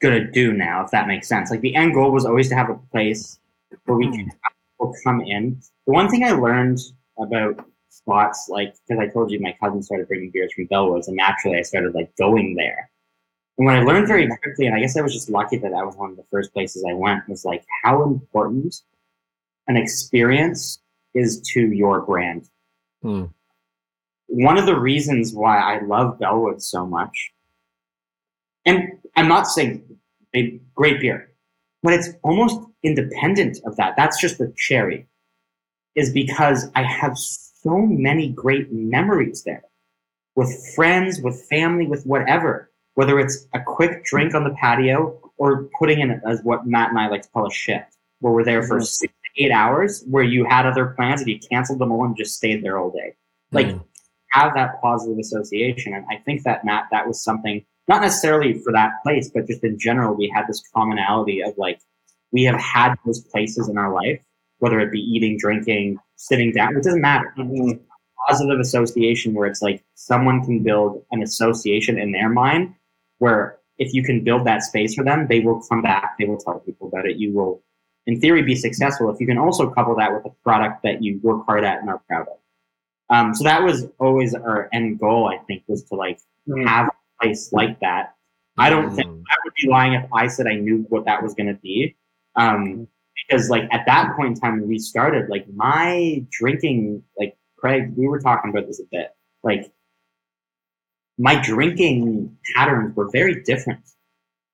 gonna 0.00 0.30
do 0.30 0.52
now, 0.52 0.84
if 0.84 0.90
that 0.90 1.06
makes 1.06 1.28
sense. 1.28 1.50
Like 1.50 1.60
the 1.60 1.74
end 1.74 1.94
goal 1.94 2.10
was 2.12 2.24
always 2.24 2.48
to 2.50 2.54
have 2.54 2.70
a 2.70 2.74
place 2.92 3.38
where 3.84 3.96
we 3.98 4.10
can 4.10 4.30
people 4.78 4.94
come 5.04 5.20
in. 5.22 5.60
The 5.86 5.92
one 5.92 6.08
thing 6.08 6.24
I 6.24 6.32
learned 6.32 6.78
about 7.18 7.66
spots, 7.90 8.48
like 8.48 8.74
because 8.86 9.00
I 9.02 9.08
told 9.08 9.30
you 9.30 9.40
my 9.40 9.54
cousin 9.60 9.82
started 9.82 10.08
bringing 10.08 10.30
beers 10.30 10.52
from 10.54 10.66
Bellwoods, 10.68 11.08
and 11.08 11.16
naturally 11.16 11.58
I 11.58 11.62
started 11.62 11.94
like 11.94 12.14
going 12.16 12.54
there. 12.54 12.90
And 13.60 13.66
what 13.66 13.76
I 13.76 13.82
learned 13.82 14.08
very 14.08 14.26
quickly, 14.26 14.64
and 14.64 14.74
I 14.74 14.80
guess 14.80 14.96
I 14.96 15.02
was 15.02 15.12
just 15.12 15.28
lucky 15.28 15.58
that 15.58 15.70
that 15.70 15.84
was 15.84 15.94
one 15.94 16.08
of 16.08 16.16
the 16.16 16.24
first 16.30 16.50
places 16.54 16.82
I 16.88 16.94
went, 16.94 17.28
was 17.28 17.44
like 17.44 17.62
how 17.84 18.02
important 18.04 18.80
an 19.68 19.76
experience 19.76 20.78
is 21.12 21.42
to 21.52 21.60
your 21.70 22.00
brand. 22.00 22.48
Hmm. 23.02 23.24
One 24.28 24.56
of 24.56 24.64
the 24.64 24.80
reasons 24.80 25.34
why 25.34 25.58
I 25.58 25.82
love 25.82 26.18
Bellwood 26.18 26.62
so 26.62 26.86
much, 26.86 27.32
and 28.64 28.98
I'm 29.14 29.28
not 29.28 29.46
saying 29.46 29.84
they 30.32 30.58
great 30.74 31.02
beer, 31.02 31.30
but 31.82 31.92
it's 31.92 32.08
almost 32.22 32.58
independent 32.82 33.58
of 33.66 33.76
that. 33.76 33.92
That's 33.94 34.18
just 34.18 34.38
the 34.38 34.54
cherry, 34.56 35.06
is 35.94 36.10
because 36.10 36.70
I 36.74 36.84
have 36.84 37.18
so 37.18 37.76
many 37.76 38.30
great 38.30 38.72
memories 38.72 39.42
there 39.42 39.64
with 40.34 40.50
friends, 40.74 41.20
with 41.20 41.44
family, 41.50 41.86
with 41.86 42.06
whatever. 42.06 42.69
Whether 42.94 43.18
it's 43.18 43.46
a 43.54 43.60
quick 43.60 44.04
drink 44.04 44.34
on 44.34 44.44
the 44.44 44.50
patio 44.50 45.18
or 45.38 45.68
putting 45.78 46.00
in 46.00 46.20
as 46.26 46.40
what 46.42 46.66
Matt 46.66 46.90
and 46.90 46.98
I 46.98 47.08
like 47.08 47.22
to 47.22 47.28
call 47.30 47.46
a 47.46 47.50
shift, 47.50 47.96
where 48.20 48.32
we're 48.32 48.44
there 48.44 48.62
for 48.62 48.78
Mhm. 48.78 48.86
six 48.86 49.12
to 49.12 49.44
eight 49.44 49.52
hours, 49.52 50.04
where 50.08 50.24
you 50.24 50.44
had 50.44 50.66
other 50.66 50.86
plans 50.86 51.20
and 51.20 51.30
you 51.30 51.38
canceled 51.38 51.78
them 51.78 51.92
all 51.92 52.04
and 52.04 52.16
just 52.16 52.36
stayed 52.36 52.62
there 52.62 52.78
all 52.78 52.90
day. 52.90 53.14
Like 53.52 53.68
Mm. 53.68 53.84
have 54.32 54.54
that 54.54 54.80
positive 54.80 55.18
association. 55.18 55.94
And 55.94 56.04
I 56.10 56.16
think 56.18 56.42
that 56.42 56.64
Matt, 56.64 56.88
that 56.90 57.06
was 57.06 57.22
something 57.22 57.64
not 57.88 58.02
necessarily 58.02 58.54
for 58.54 58.72
that 58.72 58.92
place, 59.02 59.30
but 59.30 59.46
just 59.46 59.64
in 59.64 59.78
general, 59.78 60.14
we 60.14 60.28
had 60.28 60.46
this 60.46 60.62
commonality 60.74 61.42
of 61.42 61.56
like 61.58 61.80
we 62.32 62.44
have 62.44 62.60
had 62.60 62.94
those 63.04 63.20
places 63.20 63.68
in 63.68 63.76
our 63.76 63.92
life, 63.92 64.22
whether 64.58 64.78
it 64.78 64.92
be 64.92 65.00
eating, 65.00 65.36
drinking, 65.36 65.98
sitting 66.16 66.52
down, 66.52 66.76
it 66.76 66.84
doesn't 66.84 67.00
matter. 67.00 67.32
Mhm. 67.36 67.80
Positive 68.28 68.60
association 68.60 69.34
where 69.34 69.48
it's 69.48 69.62
like 69.62 69.82
someone 69.94 70.44
can 70.44 70.62
build 70.62 71.04
an 71.10 71.22
association 71.22 71.98
in 71.98 72.12
their 72.12 72.28
mind 72.28 72.74
where 73.20 73.58
if 73.78 73.94
you 73.94 74.02
can 74.02 74.24
build 74.24 74.46
that 74.46 74.62
space 74.62 74.94
for 74.94 75.04
them, 75.04 75.26
they 75.28 75.40
will 75.40 75.62
come 75.68 75.80
back, 75.80 76.16
they 76.18 76.26
will 76.26 76.36
tell 76.36 76.58
people 76.58 76.88
about 76.88 77.06
it. 77.06 77.16
You 77.16 77.32
will, 77.32 77.62
in 78.06 78.20
theory, 78.20 78.42
be 78.42 78.56
successful 78.56 79.08
if 79.10 79.20
you 79.20 79.26
can 79.26 79.38
also 79.38 79.70
couple 79.70 79.94
that 79.96 80.12
with 80.12 80.24
a 80.26 80.34
product 80.42 80.82
that 80.82 81.02
you 81.02 81.20
work 81.22 81.46
hard 81.46 81.64
at 81.64 81.80
and 81.80 81.88
are 81.88 82.02
proud 82.08 82.26
of. 82.28 82.36
Um, 83.08 83.34
so 83.34 83.44
that 83.44 83.62
was 83.62 83.86
always 83.98 84.34
our 84.34 84.68
end 84.72 84.98
goal, 84.98 85.28
I 85.28 85.38
think, 85.38 85.62
was 85.66 85.82
to 85.84 85.94
like 85.94 86.20
Mhm. 86.48 86.66
have 86.66 86.88
a 86.88 86.92
place 87.24 87.52
like 87.52 87.80
that. 87.80 88.14
I 88.58 88.68
don't 88.68 88.90
think 88.94 89.08
Mm. 89.08 89.22
I 89.30 89.36
would 89.44 89.54
be 89.54 89.68
lying 89.68 89.92
if 89.94 90.06
I 90.12 90.26
said 90.26 90.46
I 90.46 90.56
knew 90.56 90.84
what 90.88 91.04
that 91.06 91.22
was 91.22 91.34
going 91.34 91.48
to 91.48 91.60
be. 91.60 91.96
Um, 92.36 92.88
because 93.16 93.48
like 93.50 93.64
at 93.72 93.86
that 93.86 94.14
point 94.16 94.28
in 94.28 94.34
time 94.34 94.60
when 94.60 94.68
we 94.68 94.78
started, 94.78 95.28
like 95.28 95.46
my 95.54 96.24
drinking, 96.30 97.02
like 97.18 97.36
Craig, 97.56 97.92
we 97.96 98.08
were 98.08 98.20
talking 98.20 98.50
about 98.50 98.66
this 98.66 98.80
a 98.80 98.84
bit. 98.90 99.14
Like 99.42 99.72
my 101.20 101.34
drinking 101.40 102.34
patterns 102.54 102.96
were 102.96 103.08
very 103.10 103.42
different. 103.42 103.80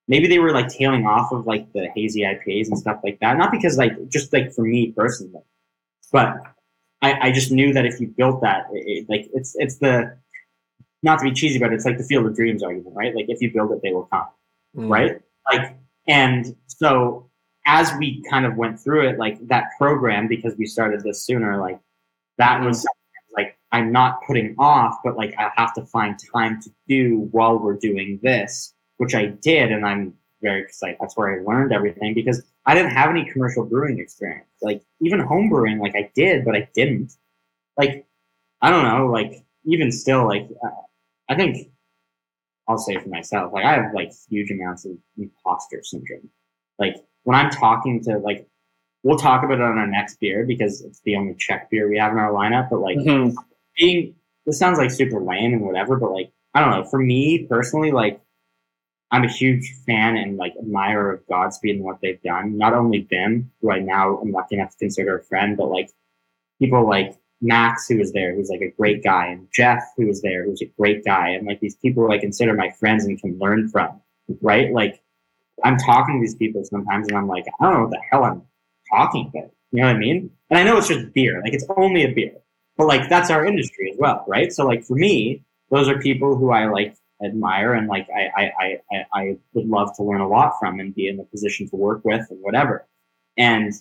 Maybe 0.09 0.27
they 0.27 0.39
were 0.41 0.53
like 0.53 0.69
tailing 0.69 1.07
off 1.07 1.33
of 1.33 1.47
like 1.47 1.73
the 1.73 1.89
hazy 1.95 2.23
IPAs 2.23 2.69
and 2.69 2.79
stuff 2.79 2.99
like 3.05 3.19
that. 3.21 3.37
Not 3.39 3.51
because 3.53 3.79
like 3.79 3.95
just 4.09 4.33
like 4.33 4.53
for 4.53 4.63
me 4.63 4.93
personally, 4.93 5.43
but 6.13 6.37
I, 7.03 7.29
I 7.29 7.33
just 7.33 7.51
knew 7.53 7.73
that 7.73 7.87
if 7.87 8.01
you 8.01 8.09
built 8.09 8.41
that, 8.43 8.67
it, 8.73 8.85
it- 8.87 9.09
like 9.09 9.29
it's 9.33 9.55
it's 9.57 9.77
the 9.79 10.17
not 11.03 11.19
to 11.21 11.25
be 11.25 11.33
cheesy, 11.33 11.59
but 11.59 11.73
it's 11.73 11.85
like 11.85 11.99
the 11.99 12.05
field 12.05 12.27
of 12.27 12.35
dreams 12.35 12.63
argument, 12.63 12.97
right? 12.97 13.15
Like 13.15 13.27
if 13.29 13.41
you 13.41 13.53
build 13.53 13.71
it, 13.73 13.81
they 13.83 13.93
will 13.93 14.07
come 14.07 14.27
Mm. 14.77 14.91
right? 14.91 15.21
Like, 15.51 15.77
and 16.09 16.55
so 16.67 17.31
as 17.67 17.93
we 17.99 18.23
kind 18.29 18.45
of 18.45 18.57
went 18.57 18.79
through 18.79 19.09
it, 19.09 19.19
like 19.19 19.39
that 19.49 19.65
program, 19.79 20.29
because 20.29 20.55
we 20.57 20.67
started 20.67 21.03
this 21.03 21.25
sooner, 21.25 21.59
like 21.61 21.81
that 22.39 22.63
was 22.65 22.87
I'm 23.73 23.93
not 23.93 24.23
putting 24.27 24.55
off, 24.59 24.99
but 25.05 25.17
like 25.17 25.35
I 25.39 25.51
have 25.57 25.75
to 25.75 25.85
find 25.87 26.17
time 26.33 26.61
to 26.63 26.71
do 26.89 27.29
while 27.33 27.59
we're 27.59 27.77
doing 27.77 28.21
this, 28.23 28.75
which 28.99 29.15
I 29.15 29.27
did, 29.27 29.73
and 29.73 29.85
I'm 29.85 30.15
very 30.43 30.63
excited. 30.63 30.97
That's 31.01 31.17
where 31.17 31.41
I 31.41 31.45
learned 31.45 31.73
everything 31.73 32.15
because 32.15 32.43
I 32.65 32.75
didn't 32.75 32.93
have 32.93 33.11
any 33.11 33.31
commercial 33.31 33.65
brewing 33.65 33.99
experience. 33.99 34.47
Like 34.63 34.83
even 35.01 35.21
home 35.21 35.49
brewing, 35.49 35.79
like 35.79 35.95
I 35.97 36.11
did, 36.15 36.45
but 36.45 36.55
I 36.55 36.69
didn't. 36.75 37.13
Like 37.77 38.07
I 38.63 38.71
don't 38.71 38.85
know. 38.85 39.07
Like 39.07 39.45
even 39.65 39.91
still, 39.93 40.27
like 40.27 40.49
uh, 40.65 40.69
I 41.29 41.35
think 41.35 41.69
I'll 42.69 42.79
say 42.79 42.97
for 42.99 43.09
myself, 43.09 43.53
like 43.53 43.65
I 43.65 43.75
have 43.75 43.95
like 43.95 44.13
huge 44.29 44.51
amounts 44.51 44.85
of 44.85 44.93
imposter 45.19 45.83
syndrome. 45.83 46.31
Like 46.79 46.97
when 47.25 47.37
I'm 47.37 47.51
talking 47.51 48.03
to 48.05 48.19
like, 48.19 48.47
we'll 49.03 49.19
talk 49.19 49.45
about 49.45 49.59
it 49.59 49.63
on 49.63 49.79
our 49.79 49.87
next 49.87 50.19
beer 50.21 50.45
because 50.47 50.83
it's 50.83 51.01
the 51.01 51.17
only 51.17 51.35
Czech 51.35 51.71
beer 51.71 51.89
we 51.89 51.99
have 51.99 52.13
in 52.13 52.19
our 52.19 52.33
lineup. 52.33 52.71
But 52.71 52.81
like 52.81 52.99
Mhm. 52.99 53.35
Being, 53.77 54.15
this 54.45 54.59
sounds 54.59 54.79
like 54.79 54.91
super 54.91 55.21
lame 55.21 55.53
and 55.53 55.63
whatever, 55.63 55.97
but 55.97 56.13
like 56.13 56.33
I 56.55 56.61
don't 56.61 56.71
know. 56.71 56.85
For 56.85 56.99
me 56.99 57.47
personally, 57.51 57.93
like 57.93 58.21
I'm 59.11 59.25
a 59.25 59.29
huge 59.29 59.73
fan 59.87 60.17
and 60.17 60.37
like 60.37 60.55
admirer 60.59 61.13
of 61.13 61.27
Godspeed 61.27 61.77
and 61.77 61.85
what 61.85 61.99
they've 62.01 62.23
done. 62.23 62.57
Not 62.57 62.75
only 62.75 63.07
them, 63.11 63.53
who 63.61 63.71
I 63.71 63.79
now 63.79 64.21
am 64.21 64.33
lucky 64.33 64.57
enough 64.57 64.71
to 64.71 64.79
consider 64.79 65.19
a 65.19 65.23
friend, 65.23 65.57
but 65.57 65.71
like 65.71 65.91
people 66.59 66.89
like 66.89 67.17
Max, 67.41 67.87
who 67.87 67.99
was 67.99 68.13
there, 68.13 68.35
who's 68.35 68.49
like 68.49 68.63
a 68.63 68.71
great 68.71 69.05
guy, 69.05 69.27
and 69.27 69.47
Jeff, 69.53 69.83
who 69.97 70.07
was 70.07 70.23
there, 70.23 70.45
who's 70.45 70.63
a 70.63 70.73
great 70.79 71.05
guy, 71.05 71.29
and 71.29 71.47
like 71.47 71.61
these 71.61 71.77
people 71.77 72.05
who 72.05 72.13
I 72.13 72.19
consider 72.19 72.55
my 72.55 72.71
friends 72.71 73.05
and 73.05 73.21
can 73.21 73.39
learn 73.39 73.69
from, 73.69 74.01
right? 74.41 74.73
Like 74.73 75.03
I'm 75.63 75.77
talking 75.77 76.19
to 76.19 76.21
these 76.21 76.35
people 76.35 76.65
sometimes, 76.65 77.09
and 77.09 77.17
I'm 77.17 77.29
like, 77.29 77.45
I 77.61 77.65
don't 77.65 77.75
know 77.75 77.83
what 77.83 77.91
the 77.91 78.01
hell 78.11 78.25
I'm 78.25 78.43
talking 78.91 79.31
about. 79.33 79.51
You 79.73 79.83
know 79.83 79.89
what 79.89 79.97
I 79.97 79.99
mean? 79.99 80.31
And 80.49 80.59
I 80.59 80.65
know 80.65 80.79
it's 80.79 80.89
just 80.89 81.13
beer, 81.13 81.43
like 81.43 81.53
it's 81.53 81.67
only 81.77 82.05
a 82.05 82.13
beer, 82.13 82.33
but 82.77 82.87
like 82.87 83.09
that's 83.09 83.31
our 83.31 83.45
industry 83.45 83.91
as 83.93 83.99
well, 83.99 84.25
right? 84.27 84.53
So 84.53 84.67
like 84.67 84.85
for 84.85 84.95
me, 84.95 85.43
those 85.71 85.89
are 85.89 85.99
people 85.99 86.37
who 86.37 86.51
I 86.51 86.67
like 86.67 86.97
admire 87.25 87.73
and 87.73 87.89
like 87.89 88.09
I 88.15 88.53
I 88.61 88.79
I 88.91 89.05
I, 89.13 89.37
would 89.55 89.67
love 89.67 89.97
to 89.97 90.03
learn 90.03 90.21
a 90.21 90.29
lot 90.29 90.55
from 90.61 90.81
and 90.81 90.95
be 90.95 91.09
in 91.09 91.19
a 91.19 91.25
position 91.25 91.69
to 91.71 91.77
work 91.77 92.05
with 92.05 92.27
and 92.31 92.41
whatever. 92.41 92.87
And 93.37 93.73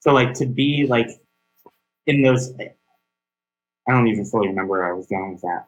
so 0.00 0.12
like 0.12 0.34
to 0.34 0.46
be 0.46 0.86
like 0.86 1.08
in 2.06 2.22
those 2.22 2.52
I 3.88 3.92
don't 3.92 4.08
even 4.08 4.24
fully 4.24 4.48
remember 4.48 4.72
where 4.72 4.88
I 4.88 4.92
was 4.92 5.06
going 5.06 5.32
with 5.32 5.42
that. 5.42 5.66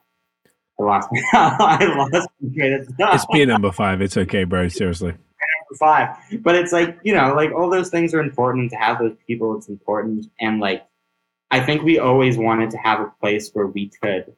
I 0.80 0.82
lost 0.82 1.08
I 1.32 1.84
lost 1.96 2.28
my. 2.40 3.14
It's 3.14 3.26
beer 3.32 3.46
number 3.46 3.72
five. 3.72 4.00
It's 4.00 4.16
okay, 4.16 4.44
bro. 4.44 4.68
Seriously. 4.68 5.10
Number 5.10 5.78
five. 5.78 6.16
But 6.42 6.54
it's 6.54 6.72
like, 6.72 6.98
you 7.02 7.14
know, 7.14 7.34
like 7.34 7.52
all 7.52 7.68
those 7.68 7.90
things 7.90 8.14
are 8.14 8.20
important 8.20 8.70
to 8.70 8.76
have 8.76 8.98
those 8.98 9.16
people, 9.26 9.56
it's 9.56 9.68
important. 9.68 10.26
And 10.40 10.60
like 10.60 10.84
I 11.50 11.60
think 11.60 11.82
we 11.82 11.98
always 11.98 12.36
wanted 12.36 12.70
to 12.70 12.78
have 12.78 13.00
a 13.00 13.12
place 13.20 13.50
where 13.52 13.66
we 13.66 13.90
could, 14.02 14.34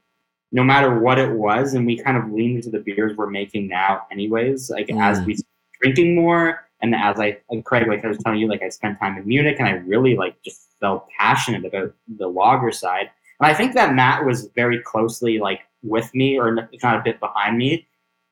no 0.53 0.63
matter 0.63 0.99
what 0.99 1.19
it 1.19 1.33
was, 1.33 1.75
and 1.75 1.87
we 1.87 1.99
kind 1.99 2.17
of 2.17 2.31
leaned 2.33 2.57
into 2.57 2.71
the 2.71 2.79
beers 2.81 3.17
we're 3.17 3.31
making 3.31 3.69
now 3.69 4.07
anyways, 4.11 4.71
like 4.71 4.91
as 4.91 5.21
we 5.25 5.35
started 5.35 5.47
drinking 5.81 6.15
more 6.15 6.69
and 6.83 6.95
as 6.95 7.19
I 7.19 7.39
and 7.51 7.65
Craig, 7.65 7.89
like 7.89 8.05
I 8.05 8.09
was 8.09 8.19
telling 8.19 8.39
you, 8.39 8.49
like 8.49 8.63
I 8.63 8.69
spent 8.69 8.99
time 8.99 9.17
in 9.19 9.27
Munich 9.27 9.57
and 9.59 9.69
I 9.69 9.73
really 9.73 10.17
like 10.17 10.41
just 10.43 10.69
felt 10.81 11.09
passionate 11.19 11.65
about 11.65 11.95
the 12.17 12.29
lager 12.29 12.73
side. 12.73 13.11
And 13.41 13.51
I 13.51 13.55
think 13.55 13.75
that 13.75 13.95
Matt 13.95 14.25
was 14.25 14.49
very 14.55 14.81
closely 14.81 15.39
like 15.39 15.61
with 15.83 16.15
me 16.15 16.39
or 16.39 16.69
if 16.73 16.83
not 16.83 16.97
a 16.97 17.03
bit 17.03 17.21
behind 17.21 17.59
me 17.59 17.87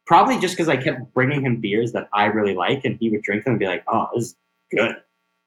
probably 0.08 0.38
just 0.40 0.56
because 0.56 0.70
I 0.70 0.76
kept 0.78 1.12
bringing 1.12 1.42
him 1.42 1.60
beers 1.60 1.92
that 1.92 2.08
I 2.14 2.24
really 2.24 2.54
like, 2.54 2.84
and 2.84 2.96
he 2.98 3.10
would 3.10 3.22
drink 3.22 3.44
them 3.44 3.52
and 3.52 3.60
be 3.60 3.66
like, 3.66 3.84
"Oh, 3.86 4.08
this 4.14 4.24
is 4.24 4.36
good," 4.72 4.96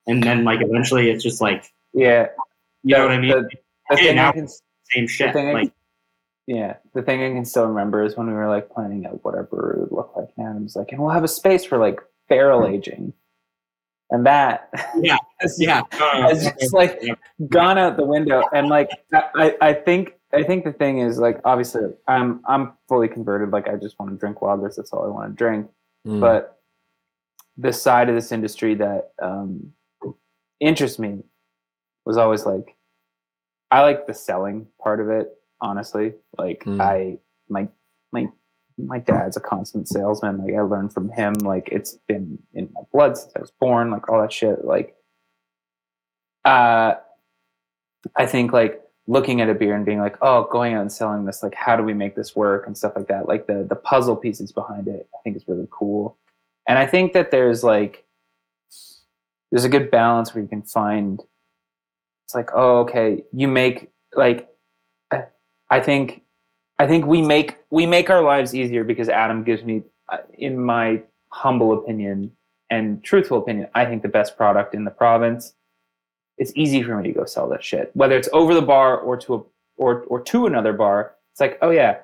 and 0.08 0.24
then 0.24 0.46
like 0.46 0.62
eventually 0.62 1.10
it's 1.10 1.24
just 1.24 1.42
like, 1.42 1.74
Yeah. 1.94 2.28
You 2.84 2.96
know 2.98 3.04
what 3.06 3.12
I 3.12 3.18
mean? 3.20 3.30
The, 3.32 3.50
the 3.90 3.96
thing 3.98 4.20
I 4.20 4.32
can, 4.32 4.48
Same 4.92 5.08
shit. 5.08 5.34
thing 5.34 5.50
I- 5.50 5.54
Like, 5.54 5.74
yeah, 6.48 6.78
the 6.94 7.02
thing 7.02 7.22
I 7.24 7.30
can 7.34 7.46
still 7.46 7.66
remember 7.68 8.04
is 8.04 8.18
when 8.18 8.28
we 8.28 8.34
were 8.34 8.48
like 8.48 8.70
planning 8.70 9.06
out 9.06 9.24
what 9.24 9.36
our 9.36 9.44
brewery 9.44 9.82
would 9.82 9.92
look 9.92 10.14
like, 10.18 10.30
and 10.38 10.48
Adam's 10.48 10.76
like, 10.76 10.92
and 10.92 11.00
we'll 11.00 11.12
have 11.12 11.24
a 11.24 11.28
space 11.28 11.64
for 11.64 11.78
like 11.78 12.00
barrel 12.30 12.66
aging, 12.68 13.14
and 14.10 14.26
that 14.26 14.70
Yeah. 14.98 15.18
has- 15.40 15.58
yeah, 15.62 15.82
has 15.92 16.52
just 16.60 16.74
like 16.74 17.02
gone 17.48 17.78
out 17.78 17.96
the 17.98 18.06
window. 18.06 18.44
And 18.54 18.68
like, 18.70 18.90
I, 19.14 19.24
I 19.36 19.56
I 19.70 19.74
think 19.74 20.16
I 20.34 20.44
think 20.44 20.66
the 20.66 20.74
thing 20.74 20.98
is 21.00 21.20
like, 21.20 21.40
obviously, 21.46 21.84
I'm 22.08 22.42
I'm 22.48 22.74
fully 22.90 23.08
converted. 23.08 23.52
Like, 23.52 23.68
I 23.70 23.76
just 23.76 23.98
want 24.00 24.12
to 24.12 24.18
drink 24.18 24.38
lagers. 24.40 24.76
That's 24.78 24.92
all 24.92 25.06
I 25.06 25.10
want 25.10 25.30
to 25.32 25.36
drink. 25.36 25.70
Mm. 26.08 26.20
but 26.20 26.58
the 27.58 27.72
side 27.72 28.10
of 28.10 28.16
this 28.16 28.32
industry 28.32 28.74
that 28.76 29.12
um, 29.22 29.72
interests 30.60 30.98
me 30.98 31.20
was 32.06 32.18
always 32.18 32.46
like 32.46 32.76
I 33.70 33.82
like 33.82 34.08
the 34.08 34.14
selling 34.14 34.68
part 34.82 35.00
of 35.00 35.10
it. 35.10 35.30
Honestly, 35.62 36.14
like 36.38 36.64
Mm. 36.66 36.82
I 36.82 37.20
my 37.50 37.68
my 38.12 38.28
my 38.78 39.00
dad's 39.00 39.38
a 39.38 39.42
constant 39.42 39.88
salesman. 39.88 40.44
Like 40.44 40.56
I 40.56 40.62
learned 40.62 40.94
from 40.94 41.10
him. 41.10 41.34
Like 41.36 41.70
it's 41.72 41.98
been 42.08 42.40
in 42.54 42.70
my 42.74 42.82
blood 42.92 43.18
since 43.18 43.32
I 43.36 43.40
was 43.40 43.52
born. 43.52 43.92
Like 43.92 44.10
all 44.10 44.22
that 44.22 44.34
shit. 44.34 44.66
Like 44.66 44.96
uh, 46.46 46.96
I 48.16 48.26
think 48.26 48.52
like 48.52 48.82
looking 49.08 49.42
at 49.42 49.50
a 49.50 49.54
beer 49.54 49.76
and 49.76 49.86
being 49.86 50.00
like, 50.00 50.18
oh, 50.22 50.48
going 50.52 50.74
out 50.74 50.82
and 50.82 50.92
selling 50.92 51.26
this, 51.26 51.44
like, 51.44 51.54
how 51.54 51.76
do 51.76 51.84
we 51.84 51.94
make 51.94 52.16
this 52.16 52.36
work 52.36 52.66
and 52.66 52.78
stuff 52.78 52.94
like 52.96 53.08
that. 53.08 53.28
Like 53.28 53.48
the 53.48 53.66
the 53.68 53.76
puzzle 53.76 54.16
pieces 54.16 54.52
behind 54.52 54.88
it, 54.88 55.08
I 55.14 55.18
think 55.24 55.36
is 55.36 55.48
really 55.48 55.68
cool. 55.70 56.18
And 56.68 56.78
I 56.80 56.86
think 56.86 57.14
that 57.14 57.32
there's 57.32 57.64
like 57.64 58.06
there's 59.52 59.66
a 59.66 59.70
good 59.70 59.92
balance 59.92 60.34
where 60.34 60.42
you 60.42 60.50
can 60.50 60.64
find. 60.64 61.22
It's 62.32 62.36
like, 62.36 62.52
oh, 62.56 62.78
okay, 62.84 63.26
you 63.34 63.50
make 63.50 63.92
like, 64.16 64.48
I- 65.70 65.82
think, 65.82 66.22
I 66.80 66.88
think 66.88 67.06
we 67.06 67.22
make 67.22 67.58
we 67.70 67.86
make 67.86 68.10
our 68.10 68.22
lives 68.22 68.56
easier 68.56 68.86
because 68.86 69.10
Adam 69.10 69.44
gives 69.44 69.66
me, 69.66 69.84
uh, 70.08 70.20
in 70.38 70.58
my 70.58 71.02
humble 71.34 71.74
opinion 71.74 72.32
and 72.70 73.04
truthful 73.04 73.38
opinion, 73.40 73.68
I 73.76 73.84
think 73.86 74.02
the 74.02 74.08
best 74.08 74.38
product 74.38 74.74
in 74.74 74.86
the 74.86 74.92
province 74.92 75.56
it's 76.38 76.54
easy 76.56 76.82
for 76.82 76.96
me 76.96 77.04
to 77.04 77.14
go 77.14 77.26
sell 77.26 77.50
that 77.50 77.66
shit. 77.66 77.92
Whether 77.96 78.16
it's 78.16 78.30
over 78.32 78.54
the 78.54 78.62
bar 78.62 78.98
or 78.98 79.18
to 79.18 79.36
a 79.36 79.42
or 79.76 80.04
or 80.08 80.22
to 80.22 80.46
another 80.46 80.72
bar, 80.72 81.16
it's 81.34 81.42
like, 81.42 81.58
oh 81.62 81.72
yeah. 81.72 81.98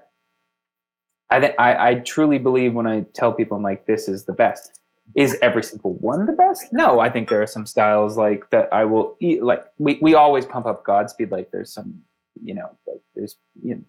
I 1.30 1.39
think 1.39 1.56
I, 1.57 1.89
I 1.89 1.93
truly 1.95 2.38
believe 2.38 2.73
when 2.73 2.85
I 2.85 3.06
tell 3.14 3.31
people 3.31 3.56
I'm 3.56 3.64
like, 3.64 3.85
this 3.85 4.09
is 4.09 4.25
the 4.25 4.33
best. 4.33 4.77
Is 5.16 5.38
every 5.42 5.64
single 5.64 5.94
one 5.94 6.26
the 6.26 6.34
best? 6.34 6.72
No, 6.72 7.00
I 7.00 7.10
think 7.10 7.30
there 7.30 7.42
are 7.42 7.48
some 7.48 7.66
styles 7.66 8.18
like 8.18 8.50
that 8.52 8.72
I 8.72 8.86
will 8.86 9.16
eat 9.19 9.42
like 9.42 9.66
we, 9.77 9.98
we 10.02 10.14
always 10.14 10.45
pump 10.45 10.66
up 10.66 10.84
Godspeed, 10.84 11.32
like 11.32 11.50
there's 11.52 11.72
some, 11.72 12.02
you 12.44 12.53
know, 12.53 12.69
like 12.86 13.02
there's 13.16 13.38
you 13.64 13.76
know 13.76 13.82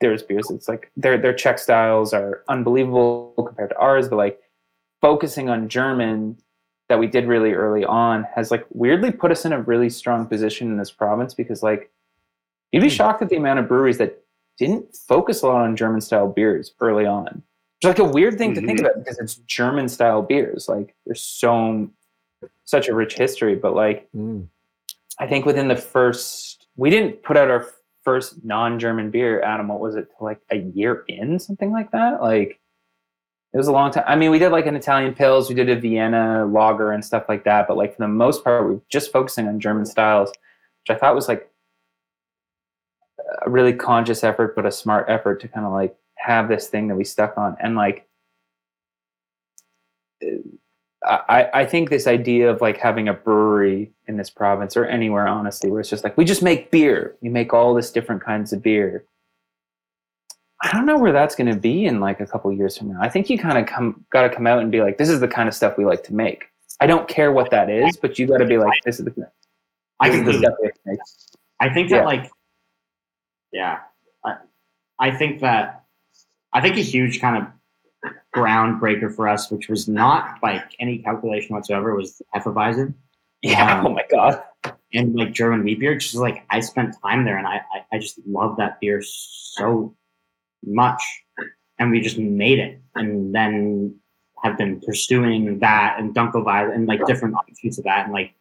there's 0.00 0.22
beers 0.22 0.50
it's 0.50 0.68
like 0.68 0.90
their 0.96 1.16
their 1.16 1.32
Czech 1.32 1.58
styles 1.58 2.12
are 2.12 2.42
unbelievable 2.48 3.34
compared 3.36 3.70
to 3.70 3.76
ours, 3.76 4.08
but 4.08 4.16
like 4.16 4.40
focusing 5.00 5.48
on 5.48 5.68
German 5.68 6.36
that 6.88 6.98
we 6.98 7.06
did 7.06 7.26
really 7.26 7.52
early 7.52 7.84
on 7.84 8.26
has 8.34 8.50
like 8.50 8.66
weirdly 8.70 9.10
put 9.10 9.30
us 9.30 9.44
in 9.44 9.52
a 9.52 9.62
really 9.62 9.88
strong 9.88 10.26
position 10.26 10.68
in 10.68 10.76
this 10.76 10.90
province 10.90 11.32
because 11.32 11.62
like 11.62 11.90
you'd 12.70 12.80
be 12.80 12.88
hmm. 12.88 12.94
shocked 12.94 13.22
at 13.22 13.28
the 13.30 13.36
amount 13.36 13.58
of 13.58 13.68
breweries 13.68 13.98
that 13.98 14.22
didn't 14.58 14.94
focus 14.94 15.42
a 15.42 15.46
lot 15.46 15.62
on 15.62 15.76
German 15.76 16.00
style 16.00 16.28
beers 16.28 16.74
early 16.80 17.06
on. 17.06 17.42
It's 17.82 17.98
like 17.98 17.98
a 17.98 18.04
weird 18.04 18.38
thing 18.38 18.54
to 18.54 18.60
think 18.60 18.78
about 18.78 18.94
because 18.96 19.18
it's 19.18 19.34
German 19.34 19.88
style 19.88 20.22
beers. 20.22 20.68
Like 20.68 20.94
there's 21.04 21.20
so 21.20 21.90
such 22.64 22.86
a 22.86 22.94
rich 22.94 23.14
history, 23.14 23.56
but 23.56 23.74
like 23.74 24.08
Mm. 24.14 24.46
I 25.18 25.26
think 25.26 25.44
within 25.44 25.66
the 25.66 25.74
first 25.74 26.68
we 26.76 26.90
didn't 26.90 27.24
put 27.24 27.36
out 27.36 27.50
our 27.50 27.66
first 28.04 28.44
non-German 28.44 29.10
beer, 29.10 29.42
Adam, 29.42 29.66
what 29.66 29.80
was 29.80 29.96
it, 29.96 30.08
like 30.20 30.40
a 30.50 30.58
year 30.58 31.04
in, 31.08 31.40
something 31.40 31.72
like 31.72 31.90
that? 31.90 32.22
Like 32.22 32.60
it 33.52 33.56
was 33.56 33.66
a 33.66 33.72
long 33.72 33.90
time. 33.90 34.04
I 34.06 34.14
mean, 34.14 34.30
we 34.30 34.38
did 34.38 34.52
like 34.52 34.66
an 34.66 34.76
Italian 34.76 35.12
pils, 35.12 35.48
we 35.48 35.56
did 35.56 35.68
a 35.68 35.74
Vienna 35.74 36.46
lager 36.46 36.92
and 36.92 37.04
stuff 37.04 37.24
like 37.28 37.42
that, 37.44 37.66
but 37.66 37.76
like 37.76 37.96
for 37.96 38.02
the 38.02 38.08
most 38.08 38.44
part, 38.44 38.64
we 38.64 38.74
were 38.74 38.80
just 38.90 39.10
focusing 39.10 39.48
on 39.48 39.58
German 39.58 39.86
styles, 39.86 40.28
which 40.30 40.96
I 40.96 40.98
thought 41.00 41.16
was 41.16 41.26
like 41.26 41.50
a 43.44 43.50
really 43.50 43.72
conscious 43.72 44.22
effort, 44.22 44.54
but 44.54 44.66
a 44.66 44.70
smart 44.70 45.06
effort 45.08 45.40
to 45.40 45.48
kind 45.48 45.66
of 45.66 45.72
like 45.72 45.96
have 46.22 46.48
this 46.48 46.68
thing 46.68 46.88
that 46.88 46.96
we 46.96 47.04
stuck 47.04 47.36
on. 47.36 47.56
And 47.60 47.76
like, 47.76 48.06
uh, 50.22 51.18
I, 51.28 51.50
I 51.52 51.64
think 51.66 51.90
this 51.90 52.06
idea 52.06 52.48
of 52.48 52.60
like 52.60 52.76
having 52.76 53.08
a 53.08 53.12
brewery 53.12 53.90
in 54.06 54.16
this 54.16 54.30
province 54.30 54.76
or 54.76 54.84
anywhere, 54.84 55.26
honestly, 55.26 55.70
where 55.70 55.80
it's 55.80 55.90
just 55.90 56.04
like 56.04 56.16
we 56.16 56.24
just 56.24 56.42
make 56.42 56.70
beer, 56.70 57.16
we 57.20 57.28
make 57.28 57.52
all 57.52 57.74
this 57.74 57.90
different 57.90 58.22
kinds 58.22 58.52
of 58.52 58.62
beer. 58.62 59.04
I 60.64 60.70
don't 60.70 60.86
know 60.86 60.96
where 60.96 61.10
that's 61.10 61.34
going 61.34 61.52
to 61.52 61.58
be 61.58 61.86
in 61.86 61.98
like 61.98 62.20
a 62.20 62.26
couple 62.26 62.52
years 62.52 62.78
from 62.78 62.92
now. 62.92 62.98
I 63.00 63.08
think 63.08 63.28
you 63.28 63.36
kind 63.36 63.58
of 63.58 63.66
come 63.66 64.04
got 64.10 64.22
to 64.22 64.30
come 64.30 64.46
out 64.46 64.60
and 64.60 64.70
be 64.70 64.80
like, 64.80 64.96
this 64.96 65.08
is 65.08 65.18
the 65.18 65.26
kind 65.26 65.48
of 65.48 65.54
stuff 65.56 65.76
we 65.76 65.84
like 65.84 66.04
to 66.04 66.14
make. 66.14 66.44
I 66.80 66.86
don't 66.86 67.08
care 67.08 67.32
what 67.32 67.50
that 67.50 67.68
is, 67.68 67.96
but 67.96 68.18
you 68.18 68.28
got 68.28 68.38
to 68.38 68.46
be 68.46 68.58
like, 68.58 68.80
this 68.84 69.00
is 69.00 69.04
the 69.04 69.28
I 69.98 70.08
this 70.10 70.20
is 70.20 70.26
the 70.26 70.38
stuff 70.38 70.54
we 70.62 70.70
make. 70.86 71.00
I 71.60 71.72
think 71.72 71.90
that 71.90 71.96
Yeah. 71.96 72.04
like, 72.04 72.30
yeah, 73.52 73.78
I, 74.24 74.36
I 74.98 75.10
think 75.10 75.40
that 75.40 75.81
I 76.52 76.60
think 76.60 76.76
a 76.76 76.80
huge 76.80 77.20
kind 77.20 77.42
of 77.42 78.12
groundbreaker 78.34 79.14
for 79.14 79.28
us, 79.28 79.50
which 79.50 79.68
was 79.68 79.88
not 79.88 80.38
like 80.42 80.64
any 80.80 80.98
calculation 80.98 81.54
whatsoever, 81.54 81.94
was 81.94 82.20
Hefeweizen 82.34 82.94
Yeah. 83.42 83.78
Um, 83.78 83.86
oh 83.86 83.90
my 83.90 84.04
god. 84.10 84.42
and 84.92 85.14
like 85.14 85.32
German 85.32 85.64
wheat 85.64 85.80
beer. 85.80 85.96
Just 85.96 86.14
like 86.14 86.44
I 86.50 86.60
spent 86.60 86.96
time 87.02 87.24
there, 87.24 87.38
and 87.38 87.46
I 87.46 87.60
I, 87.74 87.84
I 87.92 87.98
just 87.98 88.20
love 88.26 88.56
that 88.58 88.80
beer 88.80 89.02
so 89.02 89.94
much, 90.64 91.02
and 91.78 91.90
we 91.90 92.00
just 92.00 92.18
made 92.18 92.58
it, 92.58 92.80
and 92.94 93.34
then 93.34 93.96
have 94.42 94.58
been 94.58 94.80
pursuing 94.80 95.58
that 95.60 95.96
and 95.98 96.14
Dunkelweiss 96.14 96.74
and 96.74 96.86
like 96.86 97.04
different 97.06 97.34
offshoots 97.34 97.78
of 97.78 97.84
that 97.84 98.04
and 98.04 98.12
like 98.12 98.34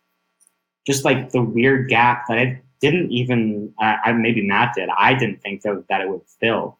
just 0.86 1.06
like 1.06 1.32
the 1.32 1.42
weird 1.42 1.90
gap 1.90 2.26
that 2.28 2.40
I 2.40 2.62
didn't 2.80 3.12
even 3.12 3.74
uh, 3.80 3.98
I 4.04 4.12
maybe 4.14 4.46
Matt 4.46 4.74
did 4.76 4.90
I 4.98 5.14
didn't 5.14 5.42
think 5.42 5.62
that, 5.62 5.86
that 5.90 6.02
it 6.02 6.10
would 6.10 6.22
fill 6.40 6.80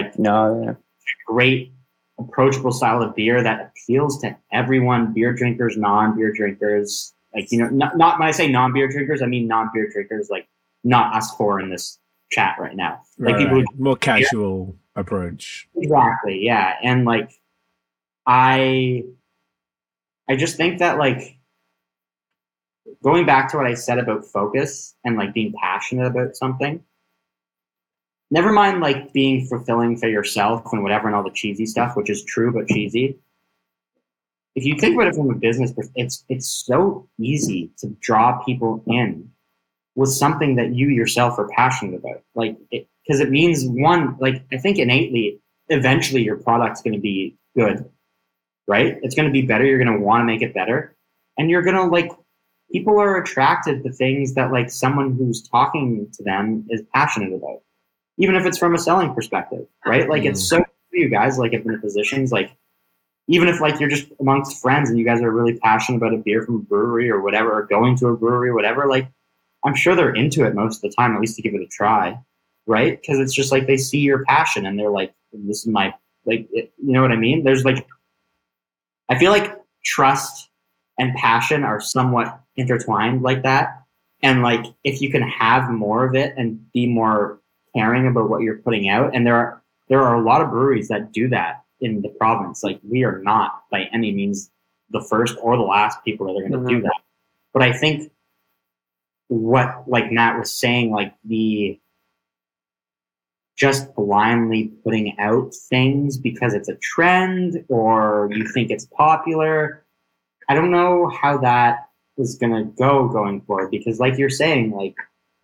like 0.00 0.18
No, 0.18 0.62
yeah. 0.64 0.74
great 1.26 1.72
approachable 2.18 2.72
style 2.72 3.02
of 3.02 3.14
beer 3.14 3.42
that 3.42 3.70
appeals 3.72 4.20
to 4.22 4.34
everyone 4.52 5.12
beer 5.12 5.32
drinkers 5.34 5.76
non-beer 5.76 6.32
drinkers 6.32 7.12
like 7.34 7.50
you 7.52 7.58
know 7.58 7.68
not, 7.68 7.96
not 7.98 8.18
when 8.18 8.26
i 8.26 8.30
say 8.30 8.48
non-beer 8.48 8.88
drinkers 8.88 9.20
i 9.22 9.26
mean 9.26 9.46
non-beer 9.46 9.90
drinkers 9.92 10.28
like 10.30 10.46
not 10.82 11.14
us 11.14 11.30
four 11.36 11.60
in 11.60 11.68
this 11.68 11.98
chat 12.30 12.56
right 12.58 12.74
now 12.74 13.00
like 13.18 13.34
Right, 13.34 13.42
people 13.42 13.58
right. 13.58 13.78
more 13.78 13.96
casual 13.96 14.76
approach. 14.94 15.68
exactly 15.76 16.42
yeah 16.42 16.76
and 16.82 17.04
like 17.04 17.30
i 18.26 19.04
i 20.28 20.36
just 20.36 20.56
think 20.56 20.78
that 20.78 20.96
like 20.98 21.36
going 23.02 23.26
back 23.26 23.50
to 23.50 23.58
what 23.58 23.66
i 23.66 23.74
said 23.74 23.98
about 23.98 24.24
focus 24.24 24.94
and 25.04 25.16
like 25.18 25.34
being 25.34 25.52
passionate 25.60 26.06
about 26.06 26.34
something 26.34 26.82
never 28.30 28.52
mind 28.52 28.80
like 28.80 29.12
being 29.12 29.46
fulfilling 29.46 29.96
for 29.96 30.08
yourself 30.08 30.62
and 30.72 30.82
whatever 30.82 31.06
and 31.06 31.16
all 31.16 31.22
the 31.22 31.30
cheesy 31.30 31.66
stuff 31.66 31.96
which 31.96 32.10
is 32.10 32.24
true 32.24 32.52
but 32.52 32.68
cheesy. 32.68 33.18
If 34.54 34.64
you 34.64 34.76
think 34.78 34.94
about 34.94 35.08
it 35.08 35.14
from 35.14 35.30
a 35.30 35.34
business 35.34 35.72
perspective 35.72 36.04
it's 36.04 36.24
it's 36.28 36.48
so 36.48 37.08
easy 37.18 37.70
to 37.78 37.88
draw 38.00 38.42
people 38.44 38.82
in 38.86 39.30
with 39.94 40.10
something 40.10 40.56
that 40.56 40.74
you 40.74 40.88
yourself 40.88 41.38
are 41.38 41.48
passionate 41.48 41.96
about. 41.96 42.22
Like 42.34 42.56
because 42.70 43.20
it, 43.20 43.30
means 43.30 43.64
one 43.64 44.16
like 44.20 44.44
i 44.52 44.56
think 44.56 44.78
innately 44.78 45.40
eventually 45.68 46.22
your 46.22 46.36
product's 46.36 46.82
going 46.82 46.94
to 46.94 47.00
be 47.00 47.36
good 47.56 47.88
right? 48.66 48.98
It's 49.02 49.14
going 49.14 49.26
to 49.26 49.32
be 49.32 49.42
better 49.42 49.64
you're 49.64 49.82
going 49.82 49.96
to 49.96 50.04
want 50.04 50.22
to 50.22 50.24
make 50.24 50.42
it 50.42 50.54
better 50.54 50.96
and 51.38 51.50
you're 51.50 51.62
going 51.62 51.76
to 51.76 51.84
like 51.84 52.10
people 52.72 52.98
are 52.98 53.16
attracted 53.16 53.82
to 53.84 53.92
things 53.92 54.34
that 54.34 54.52
like 54.52 54.70
someone 54.70 55.12
who's 55.12 55.48
talking 55.48 56.08
to 56.12 56.22
them 56.24 56.66
is 56.68 56.82
passionate 56.92 57.32
about 57.32 57.60
even 58.18 58.34
if 58.34 58.46
it's 58.46 58.58
from 58.58 58.74
a 58.74 58.78
selling 58.78 59.14
perspective, 59.14 59.66
right? 59.84 60.08
Like 60.08 60.24
it's 60.24 60.42
mm. 60.42 60.46
so 60.46 60.58
for 60.58 60.96
you 60.96 61.08
guys, 61.08 61.38
like 61.38 61.52
if 61.52 61.64
in 61.64 61.80
positions, 61.80 62.32
like 62.32 62.56
even 63.28 63.48
if 63.48 63.60
like 63.60 63.80
you're 63.80 63.90
just 63.90 64.06
amongst 64.20 64.60
friends 64.60 64.88
and 64.88 64.98
you 64.98 65.04
guys 65.04 65.20
are 65.20 65.30
really 65.30 65.58
passionate 65.58 65.98
about 65.98 66.14
a 66.14 66.18
beer 66.18 66.42
from 66.42 66.56
a 66.56 66.60
brewery 66.60 67.10
or 67.10 67.20
whatever, 67.20 67.58
or 67.58 67.66
going 67.66 67.96
to 67.98 68.08
a 68.08 68.16
brewery 68.16 68.50
or 68.50 68.54
whatever, 68.54 68.86
like 68.86 69.08
I'm 69.64 69.74
sure 69.74 69.94
they're 69.94 70.14
into 70.14 70.44
it 70.44 70.54
most 70.54 70.76
of 70.76 70.82
the 70.82 70.94
time, 70.96 71.14
at 71.14 71.20
least 71.20 71.36
to 71.36 71.42
give 71.42 71.54
it 71.54 71.60
a 71.60 71.66
try, 71.66 72.18
right? 72.66 73.00
Because 73.00 73.18
it's 73.18 73.34
just 73.34 73.52
like 73.52 73.66
they 73.66 73.76
see 73.76 73.98
your 73.98 74.24
passion 74.24 74.64
and 74.64 74.78
they're 74.78 74.90
like, 74.90 75.12
this 75.32 75.58
is 75.58 75.66
my 75.66 75.92
like, 76.24 76.48
it, 76.52 76.72
you 76.78 76.92
know 76.92 77.02
what 77.02 77.12
I 77.12 77.16
mean? 77.16 77.44
There's 77.44 77.64
like, 77.64 77.86
I 79.08 79.18
feel 79.18 79.30
like 79.30 79.54
trust 79.84 80.50
and 80.98 81.14
passion 81.14 81.64
are 81.64 81.80
somewhat 81.80 82.40
intertwined 82.56 83.22
like 83.22 83.42
that. 83.44 83.82
And 84.22 84.42
like, 84.42 84.64
if 84.82 85.00
you 85.00 85.10
can 85.10 85.22
have 85.22 85.70
more 85.70 86.04
of 86.04 86.14
it 86.14 86.34
and 86.36 86.70
be 86.72 86.86
more 86.86 87.40
caring 87.76 88.06
about 88.06 88.30
what 88.30 88.42
you're 88.42 88.58
putting 88.58 88.88
out, 88.88 89.14
and 89.14 89.26
there 89.26 89.36
are 89.36 89.62
there 89.88 90.02
are 90.02 90.16
a 90.16 90.22
lot 90.22 90.40
of 90.40 90.50
breweries 90.50 90.88
that 90.88 91.12
do 91.12 91.28
that 91.28 91.64
in 91.80 92.02
the 92.02 92.08
province. 92.08 92.62
Like 92.62 92.80
we 92.82 93.04
are 93.04 93.20
not 93.20 93.64
by 93.70 93.88
any 93.92 94.12
means 94.12 94.50
the 94.90 95.00
first 95.00 95.36
or 95.42 95.56
the 95.56 95.62
last 95.62 95.98
people 96.04 96.26
that 96.26 96.32
are 96.32 96.48
going 96.48 96.64
to 96.64 96.68
do 96.68 96.76
mm-hmm. 96.76 96.84
that. 96.84 97.00
But 97.52 97.62
I 97.62 97.72
think 97.72 98.12
what 99.28 99.84
like 99.86 100.10
Matt 100.10 100.38
was 100.38 100.52
saying, 100.52 100.90
like 100.90 101.14
the 101.24 101.78
just 103.56 103.94
blindly 103.94 104.70
putting 104.84 105.18
out 105.18 105.54
things 105.54 106.18
because 106.18 106.52
it's 106.52 106.68
a 106.68 106.76
trend 106.76 107.64
or 107.68 108.28
you 108.32 108.46
think 108.52 108.70
it's 108.70 108.86
popular. 108.86 109.82
I 110.48 110.54
don't 110.54 110.70
know 110.70 111.08
how 111.08 111.38
that 111.38 111.88
is 112.18 112.36
going 112.36 112.52
to 112.52 112.64
go 112.78 113.08
going 113.08 113.40
forward 113.42 113.70
because, 113.70 113.98
like 113.98 114.18
you're 114.18 114.30
saying, 114.30 114.72
like 114.72 114.94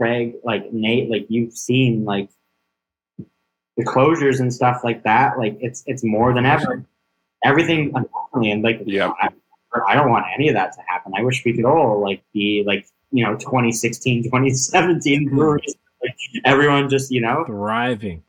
Craig, 0.02 0.34
like 0.42 0.72
Nate, 0.72 1.08
like 1.08 1.26
you've 1.28 1.52
seen 1.52 2.04
like 2.04 2.28
the 3.76 3.84
closures 3.84 4.40
and 4.40 4.52
stuff 4.52 4.80
like 4.82 5.04
that. 5.04 5.38
Like 5.38 5.56
it's 5.60 5.84
it's 5.86 6.02
more 6.02 6.34
than 6.34 6.44
ever. 6.44 6.84
Everything, 7.44 7.92
unfortunately, 7.94 8.50
and 8.50 8.62
like 8.62 8.82
Yeah. 8.84 9.12
I, 9.20 9.28
I 9.88 9.94
don't 9.94 10.10
want 10.10 10.26
any 10.34 10.48
of 10.48 10.54
that 10.54 10.72
to 10.72 10.80
happen. 10.88 11.12
I 11.16 11.22
wish 11.22 11.44
we 11.44 11.54
could 11.54 11.64
all 11.64 12.00
like 12.00 12.20
be 12.34 12.64
like 12.66 12.88
you 13.12 13.24
know 13.24 13.36
2016, 13.36 14.22
2017 14.24 15.26
mm-hmm. 15.26 15.36
breweries. 15.36 15.76
Like 16.02 16.16
everyone 16.44 16.88
just 16.88 17.12
you 17.12 17.20
know 17.20 17.44
Thriving. 17.46 18.24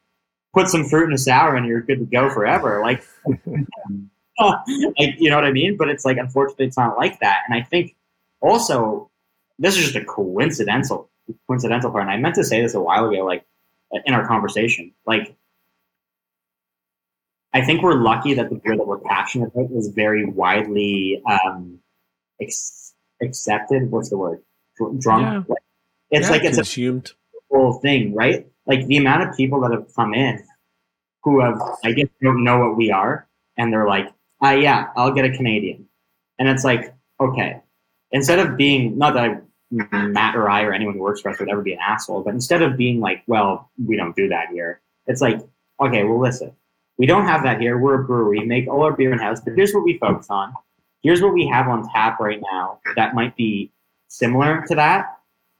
put 0.53 0.67
some 0.67 0.85
fruit 0.85 1.07
in 1.07 1.13
a 1.13 1.17
sour 1.17 1.55
and 1.55 1.65
you're 1.65 1.81
good 1.81 1.99
to 1.99 2.05
go 2.05 2.29
forever. 2.29 2.81
Like, 2.83 3.03
like 4.39 5.15
you 5.17 5.31
know 5.31 5.37
what 5.37 5.45
I 5.45 5.51
mean? 5.51 5.75
But 5.75 5.89
it's 5.89 6.05
like 6.05 6.17
unfortunately 6.17 6.67
it's 6.67 6.77
not 6.77 6.97
like 6.97 7.19
that. 7.21 7.41
And 7.47 7.57
I 7.59 7.63
think 7.65 7.95
also 8.41 9.09
this 9.57 9.75
is 9.75 9.85
just 9.85 9.95
a 9.95 10.05
coincidental 10.05 11.09
coincidental 11.47 11.91
part. 11.91 12.03
And 12.03 12.11
I 12.11 12.17
meant 12.17 12.35
to 12.35 12.43
say 12.43 12.61
this 12.61 12.73
a 12.73 12.81
while 12.81 13.09
ago, 13.09 13.25
like 13.25 13.45
in 14.05 14.13
our 14.13 14.27
conversation. 14.27 14.93
Like 15.05 15.35
I 17.53 17.63
think 17.63 17.83
we're 17.83 17.95
lucky 17.95 18.33
that 18.33 18.49
the 18.49 18.55
beer 18.55 18.75
that 18.75 18.87
we're 18.87 18.99
passionate 18.99 19.51
about 19.53 19.71
is 19.71 19.89
very 19.89 20.25
widely 20.25 21.21
um, 21.29 21.79
ex- 22.41 22.93
accepted. 23.21 23.91
What's 23.91 24.09
the 24.09 24.17
word? 24.17 24.41
Dr- 24.77 24.99
Drunk. 24.99 25.47
It's 26.09 26.27
Yeah, 26.27 26.31
like 26.31 26.43
it's 26.43 26.57
a 26.57 26.63
whole 27.51 27.73
thing, 27.73 28.13
right? 28.15 28.47
Like 28.65 28.87
the 28.87 28.97
amount 28.97 29.29
of 29.29 29.37
people 29.37 29.61
that 29.61 29.71
have 29.71 29.93
come 29.95 30.13
in 30.13 30.43
who 31.23 31.41
have, 31.41 31.61
I 31.83 31.91
guess, 31.91 32.07
don't 32.21 32.43
know 32.43 32.59
what 32.59 32.75
we 32.75 32.91
are, 32.91 33.27
and 33.57 33.71
they're 33.71 33.87
like, 33.87 34.11
ah, 34.41 34.51
yeah, 34.51 34.87
I'll 34.95 35.13
get 35.13 35.25
a 35.25 35.31
Canadian. 35.31 35.87
And 36.39 36.49
it's 36.49 36.63
like, 36.63 36.93
okay, 37.19 37.61
instead 38.11 38.39
of 38.39 38.57
being, 38.57 38.97
not 38.97 39.13
that 39.13 39.23
I, 39.23 39.37
Matt 39.91 40.35
or 40.35 40.49
I 40.49 40.61
or 40.63 40.71
anyone 40.73 40.93
who 40.95 41.01
works 41.01 41.21
for 41.21 41.29
us 41.29 41.39
would 41.39 41.49
ever 41.49 41.61
be 41.61 41.73
an 41.73 41.79
asshole, 41.79 42.21
but 42.23 42.33
instead 42.33 42.61
of 42.61 42.77
being 42.77 42.99
like, 42.99 43.23
well, 43.27 43.69
we 43.85 43.95
don't 43.95 44.15
do 44.15 44.27
that 44.29 44.49
here, 44.49 44.81
it's 45.07 45.21
like, 45.21 45.39
okay, 45.81 46.03
well, 46.03 46.19
listen, 46.19 46.51
we 46.97 47.05
don't 47.05 47.25
have 47.25 47.43
that 47.43 47.59
here. 47.59 47.77
We're 47.77 48.01
a 48.01 48.03
brewery, 48.03 48.39
we 48.39 48.45
make 48.45 48.67
all 48.67 48.83
our 48.83 48.93
beer 48.93 49.11
in 49.11 49.19
house, 49.19 49.39
but 49.41 49.53
here's 49.55 49.73
what 49.73 49.83
we 49.83 49.97
focus 49.97 50.27
on. 50.29 50.53
Here's 51.01 51.21
what 51.21 51.33
we 51.33 51.47
have 51.47 51.67
on 51.67 51.89
tap 51.89 52.19
right 52.19 52.39
now 52.51 52.79
that 52.95 53.15
might 53.15 53.35
be 53.35 53.71
similar 54.07 54.63
to 54.67 54.75
that. 54.75 55.17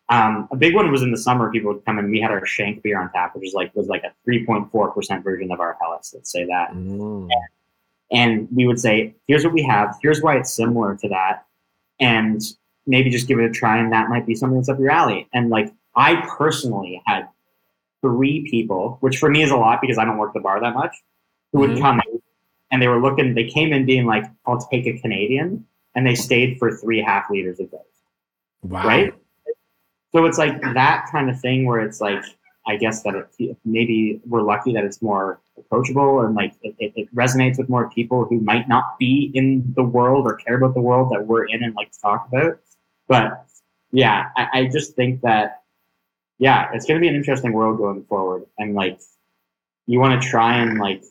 Um, 0.09 0.47
a 0.51 0.55
big 0.55 0.75
one 0.75 0.91
was 0.91 1.01
in 1.01 1.11
the 1.11 1.17
summer. 1.17 1.49
People 1.51 1.73
would 1.73 1.83
come 1.85 1.97
and 1.97 2.11
we 2.11 2.19
had 2.19 2.29
our 2.29 2.41
Schankbier 2.41 2.99
on 2.99 3.11
tap, 3.11 3.35
which 3.35 3.47
is 3.47 3.53
like 3.53 3.73
was 3.75 3.87
like 3.87 4.03
a 4.03 4.13
three 4.25 4.45
point 4.45 4.69
four 4.71 4.91
percent 4.91 5.23
version 5.23 5.51
of 5.51 5.59
our 5.59 5.75
Helles. 5.81 6.11
Let's 6.13 6.31
say 6.31 6.45
that, 6.45 6.71
Mm. 6.73 7.29
and 8.11 8.47
we 8.53 8.67
would 8.67 8.79
say, 8.79 9.15
"Here's 9.27 9.43
what 9.43 9.53
we 9.53 9.63
have. 9.63 9.95
Here's 10.01 10.21
why 10.21 10.37
it's 10.37 10.53
similar 10.53 10.95
to 10.97 11.09
that, 11.09 11.45
and 11.99 12.41
maybe 12.85 13.09
just 13.09 13.27
give 13.27 13.39
it 13.39 13.45
a 13.45 13.51
try, 13.51 13.77
and 13.77 13.91
that 13.91 14.09
might 14.09 14.25
be 14.25 14.35
something 14.35 14.57
that's 14.57 14.69
up 14.69 14.79
your 14.79 14.91
alley." 14.91 15.27
And 15.33 15.49
like 15.49 15.73
I 15.95 16.25
personally 16.37 17.01
had 17.05 17.27
three 18.01 18.47
people, 18.49 18.97
which 19.01 19.17
for 19.17 19.29
me 19.29 19.43
is 19.43 19.51
a 19.51 19.55
lot 19.57 19.79
because 19.81 19.97
I 19.97 20.05
don't 20.05 20.17
work 20.17 20.33
the 20.33 20.39
bar 20.39 20.59
that 20.59 20.73
much, 20.73 20.95
who 21.51 21.59
would 21.59 21.71
Mhm. 21.71 21.81
come 21.81 22.01
in 22.11 22.21
and 22.71 22.81
they 22.81 22.87
were 22.87 22.99
looking. 22.99 23.33
They 23.33 23.45
came 23.45 23.71
in 23.71 23.85
being 23.85 24.05
like, 24.05 24.25
"I'll 24.45 24.57
take 24.57 24.85
a 24.87 24.97
Canadian," 24.99 25.65
and 25.95 26.05
they 26.05 26.15
stayed 26.15 26.57
for 26.57 26.71
three 26.71 27.01
half 27.01 27.29
liters 27.29 27.59
of 27.59 27.69
those 27.71 27.79
Wow. 28.63 28.87
right? 28.87 29.13
So 30.11 30.25
it's 30.25 30.37
like 30.37 30.61
that 30.61 31.07
kind 31.11 31.29
of 31.29 31.39
thing 31.39 31.65
where 31.65 31.79
it's 31.79 31.99
like, 31.99 32.23
I 32.67 32.77
guess 32.77 33.03
that 33.03 33.15
it, 33.39 33.57
maybe 33.65 34.21
we're 34.25 34.41
lucky 34.41 34.73
that 34.73 34.83
it's 34.83 35.01
more 35.01 35.39
approachable 35.57 36.21
and 36.21 36.35
like 36.35 36.53
it, 36.61 36.75
it, 36.79 36.93
it 36.95 37.15
resonates 37.15 37.57
with 37.57 37.67
more 37.67 37.89
people 37.89 38.25
who 38.25 38.39
might 38.39 38.67
not 38.67 38.97
be 38.99 39.31
in 39.33 39.73
the 39.75 39.83
world 39.83 40.25
or 40.25 40.35
care 40.35 40.55
about 40.55 40.73
the 40.75 40.81
world 40.81 41.11
that 41.11 41.25
we're 41.27 41.45
in 41.45 41.63
and 41.63 41.75
like 41.75 41.91
to 41.91 41.99
talk 41.99 42.27
about. 42.27 42.59
But 43.07 43.45
yeah, 43.91 44.29
I, 44.35 44.47
I 44.53 44.65
just 44.67 44.95
think 44.95 45.21
that, 45.21 45.61
yeah, 46.39 46.69
it's 46.73 46.85
going 46.85 46.99
to 46.99 47.01
be 47.01 47.07
an 47.07 47.15
interesting 47.15 47.53
world 47.53 47.77
going 47.77 48.03
forward. 48.05 48.45
And 48.57 48.73
like, 48.73 48.99
you 49.85 49.99
want 49.99 50.21
to 50.21 50.27
try 50.27 50.57
and 50.57 50.79
like 50.79 51.03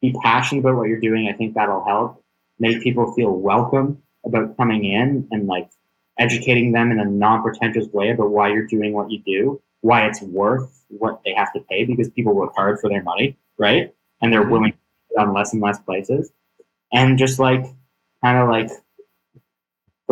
be 0.00 0.14
passionate 0.22 0.60
about 0.60 0.76
what 0.76 0.88
you're 0.88 1.00
doing. 1.00 1.28
I 1.28 1.36
think 1.36 1.54
that'll 1.54 1.84
help 1.84 2.24
make 2.58 2.82
people 2.82 3.12
feel 3.12 3.30
welcome 3.30 4.02
about 4.24 4.56
coming 4.56 4.84
in 4.84 5.28
and 5.30 5.46
like 5.46 5.70
educating 6.18 6.72
them 6.72 6.90
in 6.90 7.00
a 7.00 7.04
non-pretentious 7.04 7.88
way 7.92 8.10
about 8.10 8.30
why 8.30 8.48
you're 8.48 8.66
doing 8.66 8.92
what 8.92 9.10
you 9.10 9.20
do, 9.24 9.60
why 9.80 10.06
it's 10.06 10.22
worth 10.22 10.84
what 10.88 11.20
they 11.24 11.32
have 11.34 11.52
to 11.52 11.60
pay 11.60 11.84
because 11.84 12.08
people 12.10 12.34
work 12.34 12.52
hard 12.54 12.78
for 12.80 12.88
their 12.88 13.02
money, 13.02 13.36
right? 13.58 13.94
And 14.20 14.32
they're 14.32 14.42
mm-hmm. 14.42 14.50
willing 14.50 14.72
to 14.72 14.78
put 15.16 15.22
on 15.22 15.34
less 15.34 15.52
and 15.52 15.62
less 15.62 15.78
places. 15.80 16.30
And 16.92 17.18
just 17.18 17.38
like 17.38 17.64
kind 18.22 18.38
of 18.38 18.48
like 18.48 18.70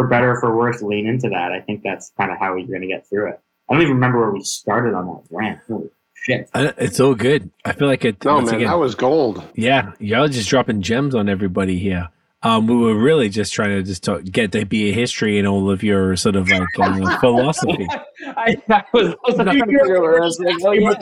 for 0.03 0.07
better 0.09 0.33
or 0.33 0.41
for 0.41 0.57
worse, 0.57 0.83
lean 0.83 1.07
into 1.07 1.29
that. 1.29 1.53
I 1.53 1.61
think 1.61 1.83
that's 1.83 2.13
kind 2.17 2.31
of 2.31 2.39
how 2.39 2.57
you're 2.57 2.67
going 2.67 2.83
to 2.83 2.87
get 2.87 3.07
through 3.09 3.29
it. 3.31 3.41
I 3.69 3.75
don't 3.75 3.83
even 3.83 3.95
remember 3.95 4.19
where 4.21 4.31
we 4.31 4.43
started 4.43 4.95
on 4.95 5.07
that 5.07 5.23
rant. 5.31 5.61
Holy 5.69 5.91
shit. 6.15 6.49
I- 6.55 6.73
It's 6.79 6.99
all 7.01 7.15
good. 7.15 7.51
I 7.65 7.73
feel 7.73 7.87
like 7.89 8.05
it. 8.05 8.25
No, 8.25 8.35
once 8.37 8.47
man, 8.47 8.57
again- 8.57 8.69
that 8.71 8.79
was 8.79 8.95
gold. 8.95 9.43
Yeah, 9.55 9.93
y'all 9.99 10.29
just 10.29 10.49
dropping 10.49 10.83
gems 10.83 11.15
on 11.15 11.29
everybody 11.29 11.79
here. 11.79 12.09
Um, 12.43 12.67
we 12.67 12.75
were 12.75 12.95
really 12.95 13.29
just 13.29 13.53
trying 13.53 13.69
to 13.71 13.83
just 13.83 14.03
talk, 14.03 14.25
get 14.25 14.51
the 14.53 14.65
beer 14.65 14.95
history 14.95 15.39
and 15.39 15.47
all 15.47 15.71
of 15.71 15.83
your 15.83 16.17
sort 16.17 16.37
of 16.37 16.49
like 16.49 16.63
uh, 16.79 17.19
philosophy. 17.21 17.87
I, 18.27 18.57
I 18.71 18.83
was, 18.95 19.09
I 19.09 19.17
was 19.27 19.35
trying 19.35 19.59
to 19.59 19.65
figure 19.67 19.97
out 19.97 20.03
where 20.03 20.23
I 20.23 20.25
was 20.25 20.41
like, 20.41 20.57
oh 20.65 20.73
yeah. 20.73 20.95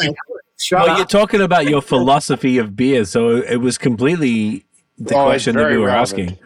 Shut 0.61 0.85
well, 0.85 0.97
you're 0.97 1.07
talking 1.07 1.41
about 1.41 1.69
your 1.69 1.81
philosophy 1.81 2.59
of 2.59 2.75
beer, 2.75 3.05
so 3.05 3.37
it 3.37 3.59
was 3.59 3.79
completely 3.79 4.65
the 4.99 5.15
Oh, 5.15 5.25
question 5.27 5.57
that 5.57 5.71
we 5.71 5.77
were 5.79 5.87
relevant. 5.87 6.31
asking. 6.33 6.39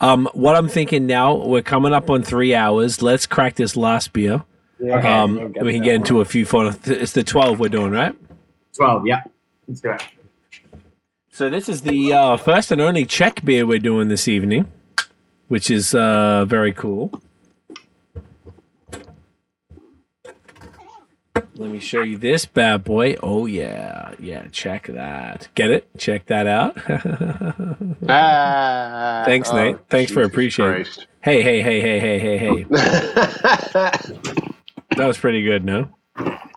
Um, 0.00 0.28
what 0.32 0.56
I'm 0.56 0.68
thinking 0.68 1.06
now, 1.06 1.34
we're 1.34 1.62
coming 1.62 1.92
up 1.92 2.08
on 2.10 2.22
three 2.22 2.54
hours. 2.54 3.02
Let's 3.02 3.26
crack 3.26 3.56
this 3.56 3.76
last 3.76 4.12
beer. 4.12 4.42
Okay. 4.82 4.92
Um, 5.08 5.34
we'll 5.54 5.64
we 5.64 5.72
can 5.74 5.82
get 5.82 5.94
into 5.96 6.20
a 6.20 6.24
few 6.24 6.46
fun. 6.46 6.74
It's 6.84 7.12
the 7.12 7.22
12 7.22 7.58
we're 7.60 7.68
doing, 7.68 7.92
right? 7.92 8.14
Twelve. 8.74 9.06
Yeah. 9.06 9.22
Let's 9.68 9.80
do 9.82 9.90
it. 9.90 10.02
So 11.32 11.50
this 11.50 11.68
is 11.68 11.82
the 11.82 12.12
uh, 12.12 12.36
first 12.38 12.70
and 12.72 12.80
only 12.80 13.04
Czech 13.04 13.44
beer 13.44 13.66
we're 13.66 13.78
doing 13.78 14.08
this 14.08 14.26
evening, 14.26 14.66
which 15.48 15.70
is 15.70 15.94
uh, 15.94 16.44
very 16.46 16.72
cool. 16.72 17.20
Let 21.34 21.70
me 21.70 21.78
show 21.78 22.02
you 22.02 22.18
this 22.18 22.44
bad 22.46 22.82
boy. 22.84 23.16
Oh 23.22 23.46
yeah, 23.46 24.14
yeah. 24.18 24.46
Check 24.50 24.86
that. 24.88 25.48
Get 25.54 25.70
it? 25.70 25.88
Check 25.98 26.26
that 26.26 26.46
out. 26.46 26.76
Ah, 28.08 29.22
Thanks, 29.24 29.52
Nate. 29.52 29.76
Thanks 29.88 30.10
for 30.10 30.22
appreciating. 30.22 30.84
Christ. 30.84 31.06
hey, 31.20 31.42
hey, 31.42 31.62
hey, 31.62 31.80
hey, 31.80 32.00
hey, 32.00 32.18
hey, 32.18 32.38
hey. 32.38 32.64
That 34.96 35.06
was 35.06 35.16
pretty 35.18 35.42
good. 35.42 35.64
No, 35.64 35.88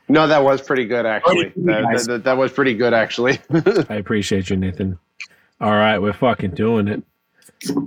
no, 0.10 0.26
that 0.28 0.44
was 0.44 0.62
pretty 0.62 0.86
good, 0.86 1.06
actually. 1.06 1.54
you 1.56 1.66
That, 1.66 1.84
guys. 1.84 2.08
that, 2.08 2.24
that 2.24 2.36
was 2.38 2.52
pretty 2.52 2.74
good, 2.74 2.94
actually. 2.94 3.40
I 3.90 3.96
appreciate 3.96 4.50
you, 4.50 4.58
Nathan. 4.58 4.98
All 5.62 5.72
right, 5.72 6.00
we're 6.00 6.14
fucking 6.14 6.52
doing 6.52 6.88
it. 6.88 7.04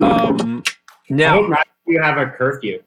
Um, 0.01 0.63
I 0.67 0.73
now. 1.11 1.43
hope 1.43 1.57
you 1.87 2.01
have 2.01 2.17
a 2.19 2.27
curfew. 2.31 2.81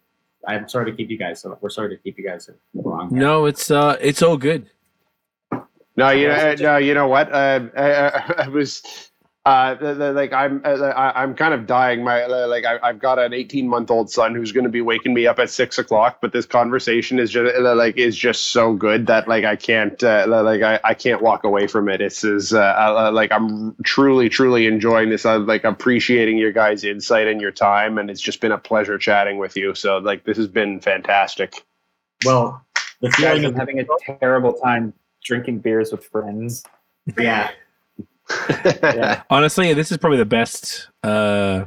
I'm 0.47 0.67
sorry 0.69 0.91
to 0.91 0.97
keep 0.97 1.09
you 1.09 1.17
guys. 1.17 1.41
So 1.41 1.57
we're 1.61 1.69
sorry 1.69 1.89
to 1.95 2.01
keep 2.01 2.17
you 2.17 2.25
guys 2.25 2.45
so 2.45 2.53
long. 2.73 3.09
No, 3.11 3.45
it's 3.45 3.71
uh, 3.71 3.97
it's 4.01 4.21
all 4.21 4.37
good. 4.37 4.69
No, 5.95 6.11
you 6.11 6.29
know, 6.29 6.55
no, 6.59 6.77
you 6.77 6.93
know 6.93 7.07
what? 7.07 7.31
Uh, 7.31 7.67
I, 7.75 7.91
I, 7.91 8.33
I 8.45 8.47
was 8.47 9.08
uh, 9.49 9.73
the, 9.73 9.95
the, 9.95 10.13
like 10.13 10.31
I'm 10.31 10.61
uh, 10.63 10.77
I, 10.77 11.23
I'm 11.23 11.33
kind 11.33 11.55
of 11.55 11.65
dying. 11.65 12.03
My 12.03 12.23
like 12.27 12.65
I, 12.65 12.77
I've 12.83 12.99
got 12.99 13.17
an 13.17 13.33
18 13.33 13.67
month 13.67 13.89
old 13.89 14.11
son 14.11 14.35
who's 14.35 14.51
going 14.51 14.65
to 14.65 14.69
be 14.69 14.81
waking 14.81 15.15
me 15.15 15.25
up 15.25 15.39
at 15.39 15.49
six 15.49 15.79
o'clock. 15.79 16.19
But 16.21 16.33
this 16.33 16.45
conversation 16.45 17.17
is 17.17 17.31
just 17.31 17.55
uh, 17.55 17.73
like 17.73 17.97
is 17.97 18.15
just 18.15 18.51
so 18.51 18.73
good 18.73 19.07
that 19.07 19.27
like 19.27 19.45
I 19.45 19.55
can't 19.55 20.03
uh, 20.03 20.25
like 20.27 20.61
I, 20.61 20.79
I 20.83 20.93
can't 20.93 21.23
walk 21.23 21.45
away 21.45 21.65
from 21.65 21.89
it. 21.89 21.99
It's 21.99 22.23
is 22.23 22.53
uh, 22.53 22.59
uh, 22.59 23.11
like 23.11 23.31
I'm 23.31 23.75
truly 23.83 24.29
truly 24.29 24.67
enjoying 24.67 25.09
this. 25.09 25.25
I'm 25.25 25.47
like 25.47 25.63
appreciating 25.63 26.37
your 26.37 26.51
guys' 26.51 26.83
insight 26.83 27.25
and 27.25 27.41
your 27.41 27.51
time, 27.51 27.97
and 27.97 28.11
it's 28.11 28.21
just 28.21 28.41
been 28.41 28.51
a 28.51 28.57
pleasure 28.59 28.99
chatting 28.99 29.39
with 29.39 29.57
you. 29.57 29.73
So 29.73 29.97
like 29.97 30.25
this 30.25 30.37
has 30.37 30.47
been 30.47 30.79
fantastic. 30.79 31.65
Well, 32.23 32.63
the 33.01 33.09
feeling 33.09 33.45
I'm 33.45 33.53
of 33.53 33.55
having 33.55 33.79
a 33.79 33.85
terrible 34.19 34.53
time 34.53 34.93
drinking 35.23 35.57
beers 35.61 35.91
with 35.91 36.05
friends. 36.05 36.63
yeah. 37.17 37.49
Yeah. 38.29 39.23
Honestly, 39.29 39.73
this 39.73 39.91
is 39.91 39.97
probably 39.97 40.17
the 40.19 40.25
best. 40.25 40.87
Uh, 41.03 41.65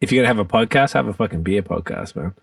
if 0.00 0.10
you're 0.12 0.22
gonna 0.24 0.34
have 0.34 0.38
a 0.38 0.44
podcast, 0.48 0.92
have 0.94 1.06
a 1.08 1.12
fucking 1.12 1.42
beer 1.42 1.62
podcast, 1.62 2.16
man. 2.16 2.34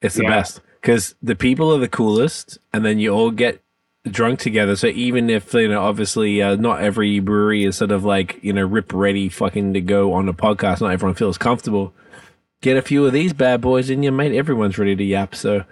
It's 0.00 0.14
the 0.14 0.22
Yeah. 0.24 0.30
best 0.30 0.60
because 0.80 1.14
the 1.22 1.34
people 1.34 1.74
are 1.74 1.78
the 1.78 1.88
coolest, 1.88 2.58
and 2.72 2.84
then 2.84 2.98
you 2.98 3.10
all 3.10 3.30
get 3.30 3.60
drunk 4.08 4.38
together. 4.38 4.76
So 4.76 4.86
even 4.88 5.28
if 5.28 5.52
you 5.52 5.68
know, 5.68 5.82
obviously, 5.82 6.40
uh, 6.40 6.54
not 6.56 6.80
every 6.80 7.18
brewery 7.20 7.64
is 7.64 7.76
sort 7.76 7.90
of 7.90 8.04
like 8.04 8.38
you 8.42 8.52
know 8.52 8.64
rip 8.64 8.92
ready, 8.92 9.28
fucking 9.28 9.74
to 9.74 9.80
go 9.80 10.12
on 10.12 10.28
a 10.28 10.32
podcast. 10.34 10.80
Not 10.80 10.92
everyone 10.92 11.14
feels 11.14 11.38
comfortable. 11.38 11.92
Get 12.60 12.76
a 12.76 12.82
few 12.82 13.04
of 13.06 13.12
these 13.12 13.32
bad 13.32 13.60
boys 13.60 13.90
in 13.90 14.02
you, 14.02 14.10
mate. 14.12 14.34
Everyone's 14.34 14.78
ready 14.78 14.94
to 14.96 15.04
yap. 15.04 15.34
So 15.34 15.64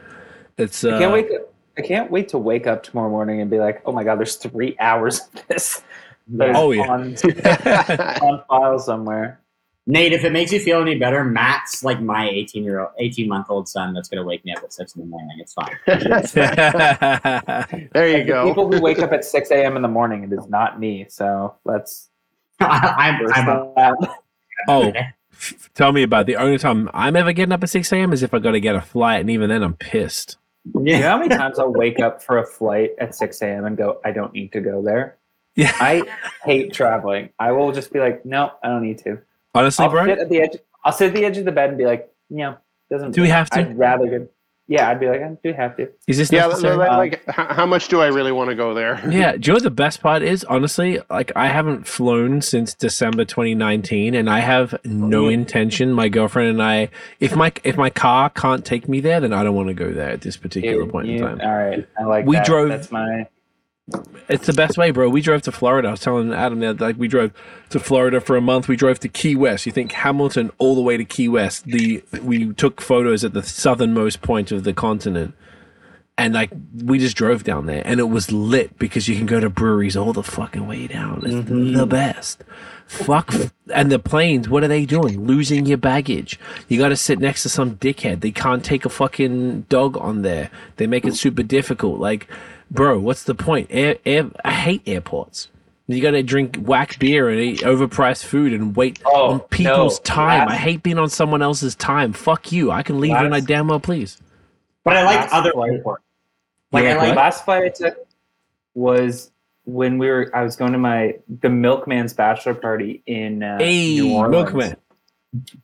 it's. 0.58 0.84
Uh, 0.84 0.96
I 0.96 0.98
can't 0.98 1.12
wait. 1.12 1.28
To, 1.28 1.44
I 1.78 1.82
can't 1.82 2.10
wait 2.10 2.28
to 2.30 2.38
wake 2.38 2.66
up 2.66 2.82
tomorrow 2.82 3.10
morning 3.10 3.40
and 3.40 3.50
be 3.50 3.58
like, 3.58 3.82
"Oh 3.86 3.92
my 3.92 4.02
god, 4.04 4.18
there's 4.18 4.36
three 4.36 4.76
hours 4.80 5.20
of 5.34 5.46
this." 5.48 5.82
That 6.28 6.50
is 6.50 6.56
Oh, 6.58 6.70
yeah. 6.72 6.82
on, 6.90 7.14
on 8.22 8.42
file 8.48 8.78
somewhere. 8.78 9.40
Nate, 9.88 10.12
if 10.12 10.24
it 10.24 10.32
makes 10.32 10.50
you 10.50 10.58
feel 10.58 10.80
any 10.80 10.98
better, 10.98 11.22
Matt's 11.24 11.84
like 11.84 12.00
my 12.00 12.28
18 12.28 12.64
year 12.64 12.80
old, 12.80 12.90
18 12.98 13.28
month 13.28 13.46
old 13.50 13.68
son 13.68 13.94
that's 13.94 14.08
going 14.08 14.20
to 14.20 14.26
wake 14.26 14.44
me 14.44 14.52
up 14.52 14.64
at 14.64 14.72
six 14.72 14.96
in 14.96 15.02
the 15.02 15.06
morning. 15.06 15.38
It's 15.38 15.52
fine. 15.52 15.76
there 17.92 18.08
you 18.08 18.18
The 18.18 18.24
go. 18.26 18.48
People 18.48 18.72
who 18.72 18.80
wake 18.80 18.98
up 18.98 19.12
at 19.12 19.24
six 19.24 19.52
a.m. 19.52 19.76
in 19.76 19.82
the 19.82 19.88
morning, 19.88 20.24
it 20.24 20.32
is 20.32 20.48
not 20.48 20.80
me. 20.80 21.06
So 21.08 21.54
let's. 21.64 22.08
I'm, 22.58 23.20
first 23.20 23.36
I'm 23.36 23.48
up. 23.48 23.74
that. 23.76 23.96
oh, 24.66 24.92
tell 25.74 25.92
me 25.92 26.02
about 26.02 26.22
it. 26.22 26.26
the 26.28 26.36
only 26.36 26.58
time 26.58 26.90
I'm 26.92 27.14
ever 27.14 27.32
getting 27.32 27.52
up 27.52 27.62
at 27.62 27.68
six 27.70 27.92
a.m. 27.92 28.12
is 28.12 28.24
if 28.24 28.34
I 28.34 28.40
got 28.40 28.52
to 28.52 28.60
get 28.60 28.74
a 28.74 28.80
flight, 28.80 29.20
and 29.20 29.30
even 29.30 29.48
then 29.50 29.62
I'm 29.62 29.74
pissed. 29.74 30.36
You 30.74 30.98
know 30.98 31.02
how 31.02 31.18
many 31.18 31.28
times 31.28 31.60
I'll 31.60 31.72
wake 31.72 32.00
up 32.00 32.20
for 32.22 32.38
a 32.38 32.46
flight 32.46 32.90
at 32.98 33.14
six 33.14 33.40
a.m. 33.40 33.66
and 33.66 33.76
go, 33.76 34.00
"I 34.04 34.10
don't 34.10 34.32
need 34.32 34.50
to 34.52 34.60
go 34.60 34.82
there." 34.82 35.15
Yeah. 35.56 35.72
I 35.80 36.02
hate 36.44 36.72
traveling. 36.72 37.30
I 37.38 37.52
will 37.52 37.72
just 37.72 37.92
be 37.92 37.98
like, 37.98 38.24
"No, 38.26 38.52
I 38.62 38.68
don't 38.68 38.82
need 38.82 38.98
to." 38.98 39.18
Honestly, 39.54 39.84
I'll 39.84 39.90
bro, 39.90 40.04
sit 40.06 40.18
at 40.18 40.28
the 40.28 40.40
edge. 40.40 40.56
I'll 40.84 40.92
sit 40.92 41.08
at 41.08 41.14
the 41.14 41.24
edge 41.24 41.38
of 41.38 41.44
the 41.46 41.52
bed 41.52 41.70
and 41.70 41.78
be 41.78 41.86
like, 41.86 42.08
"No, 42.30 42.56
doesn't." 42.90 43.12
Do 43.12 43.22
we 43.22 43.28
have 43.28 43.48
to? 43.50 43.60
I'd 43.60 43.78
rather 43.78 44.06
go. 44.06 44.28
Yeah, 44.68 44.90
I'd 44.90 44.98
be 44.98 45.06
like, 45.06 45.20
"Do 45.20 45.38
we 45.44 45.52
have 45.52 45.76
to?" 45.76 45.88
is 46.08 46.18
this 46.18 46.30
Yeah, 46.32 46.48
necessary? 46.48 46.76
like, 46.76 46.90
um, 46.90 46.98
like, 46.98 47.24
how 47.34 47.64
much 47.66 47.86
do 47.86 48.00
I 48.02 48.08
really 48.08 48.32
want 48.32 48.50
to 48.50 48.56
go 48.56 48.74
there? 48.74 49.00
Yeah, 49.10 49.32
do 49.36 49.38
you 49.46 49.52
know 49.52 49.54
what 49.54 49.62
the 49.62 49.70
best 49.70 50.02
part 50.02 50.22
is? 50.22 50.42
Honestly, 50.44 50.98
like 51.08 51.30
I 51.36 51.46
haven't 51.46 51.86
flown 51.86 52.42
since 52.42 52.74
December 52.74 53.24
2019, 53.24 54.14
and 54.16 54.28
I 54.28 54.40
have 54.40 54.74
no 54.84 55.28
intention. 55.28 55.92
My 55.92 56.08
girlfriend 56.08 56.50
and 56.50 56.62
I, 56.62 56.88
if 57.20 57.34
my 57.36 57.52
if 57.64 57.76
my 57.76 57.90
car 57.90 58.28
can't 58.28 58.64
take 58.64 58.88
me 58.88 59.00
there, 59.00 59.20
then 59.20 59.32
I 59.32 59.44
don't 59.44 59.54
want 59.54 59.68
to 59.68 59.74
go 59.74 59.92
there 59.92 60.10
at 60.10 60.20
this 60.22 60.36
particular 60.36 60.82
You- 60.84 60.90
point 60.90 61.06
you- 61.06 61.14
in 61.18 61.38
time. 61.38 61.40
All 61.40 61.56
right, 61.56 61.86
I 61.98 62.02
like. 62.04 62.26
We 62.26 62.36
that. 62.36 62.44
drove- 62.46 62.68
That's 62.68 62.90
my. 62.90 63.28
It's 64.28 64.46
the 64.46 64.52
best 64.52 64.76
way, 64.76 64.90
bro. 64.90 65.08
We 65.08 65.20
drove 65.20 65.42
to 65.42 65.52
Florida. 65.52 65.88
I 65.88 65.90
was 65.92 66.00
telling 66.00 66.32
Adam 66.32 66.58
that 66.60 66.80
like 66.80 66.96
we 66.96 67.06
drove 67.06 67.32
to 67.70 67.78
Florida 67.78 68.20
for 68.20 68.36
a 68.36 68.40
month. 68.40 68.66
We 68.66 68.74
drove 68.74 68.98
to 69.00 69.08
Key 69.08 69.36
West. 69.36 69.64
You 69.64 69.70
think 69.70 69.92
Hamilton 69.92 70.50
all 70.58 70.74
the 70.74 70.80
way 70.80 70.96
to 70.96 71.04
Key 71.04 71.28
West? 71.28 71.66
The 71.66 72.02
we 72.22 72.52
took 72.54 72.80
photos 72.80 73.22
at 73.22 73.32
the 73.32 73.44
southernmost 73.44 74.22
point 74.22 74.50
of 74.50 74.64
the 74.64 74.72
continent, 74.72 75.34
and 76.18 76.34
like 76.34 76.50
we 76.74 76.98
just 76.98 77.16
drove 77.16 77.44
down 77.44 77.66
there, 77.66 77.82
and 77.84 78.00
it 78.00 78.08
was 78.08 78.32
lit 78.32 78.76
because 78.76 79.06
you 79.06 79.14
can 79.14 79.26
go 79.26 79.38
to 79.38 79.48
breweries 79.48 79.96
all 79.96 80.12
the 80.12 80.24
fucking 80.24 80.66
way 80.66 80.88
down. 80.88 81.22
It's 81.24 81.48
mm-hmm. 81.48 81.74
the 81.74 81.86
best. 81.86 82.42
Fuck. 82.88 83.34
And 83.72 83.90
the 83.90 83.98
planes, 83.98 84.48
what 84.48 84.64
are 84.64 84.68
they 84.68 84.84
doing? 84.84 85.26
Losing 85.26 85.66
your 85.66 85.78
baggage. 85.78 86.38
You 86.68 86.78
got 86.78 86.88
to 86.88 86.96
sit 86.96 87.18
next 87.18 87.42
to 87.42 87.48
some 87.48 87.76
dickhead. 87.76 88.20
They 88.20 88.30
can't 88.30 88.64
take 88.64 88.84
a 88.84 88.88
fucking 88.88 89.62
dog 89.62 89.96
on 89.96 90.22
there. 90.22 90.50
They 90.76 90.86
make 90.86 91.04
it 91.04 91.16
super 91.16 91.42
difficult. 91.42 91.98
Like, 91.98 92.28
bro, 92.70 92.98
what's 92.98 93.22
the 93.24 93.34
point? 93.34 93.68
Air, 93.70 93.96
air, 94.04 94.30
I 94.44 94.52
hate 94.52 94.82
airports. 94.86 95.48
You 95.88 96.02
got 96.02 96.12
to 96.12 96.22
drink 96.24 96.56
whack 96.56 96.98
beer 96.98 97.28
and 97.28 97.38
eat 97.38 97.60
overpriced 97.60 98.24
food 98.24 98.52
and 98.52 98.74
wait 98.74 98.98
Oh, 99.06 99.30
on 99.34 99.40
people's 99.40 100.00
no. 100.00 100.02
time. 100.02 100.48
Last- 100.48 100.50
I 100.50 100.56
hate 100.56 100.82
being 100.82 100.98
on 100.98 101.08
someone 101.08 101.42
else's 101.42 101.76
time. 101.76 102.12
Fuck 102.12 102.50
you. 102.50 102.72
I 102.72 102.82
can 102.82 102.98
leave 103.00 103.12
when 103.12 103.32
I 103.32 103.38
damn 103.40 103.68
well 103.68 103.78
please. 103.78 104.20
But 104.82 104.96
I 104.96 105.04
like 105.04 105.16
Last 105.20 105.32
other 105.32 105.52
flight. 105.52 105.72
airports. 105.72 106.02
Like, 106.72 106.82
You 106.84 106.90
I 106.90 106.92
like 106.94 106.98
like 107.00 107.08
what? 107.10 107.16
last 107.16 107.44
flight 107.44 107.62
I 107.64 107.68
took 107.68 107.96
was 108.74 109.30
when 109.64 109.98
we 109.98 110.08
were. 110.08 110.30
I 110.34 110.42
was 110.42 110.56
going 110.56 110.72
to 110.72 110.78
my 110.78 111.14
the 111.40 111.48
Milkman's 111.48 112.12
bachelor 112.12 112.54
party 112.54 113.02
in 113.06 113.42
uh, 113.44 113.58
Hey, 113.58 113.96
New 114.00 114.12
Orleans. 114.14 114.30
milkman. 114.52 114.76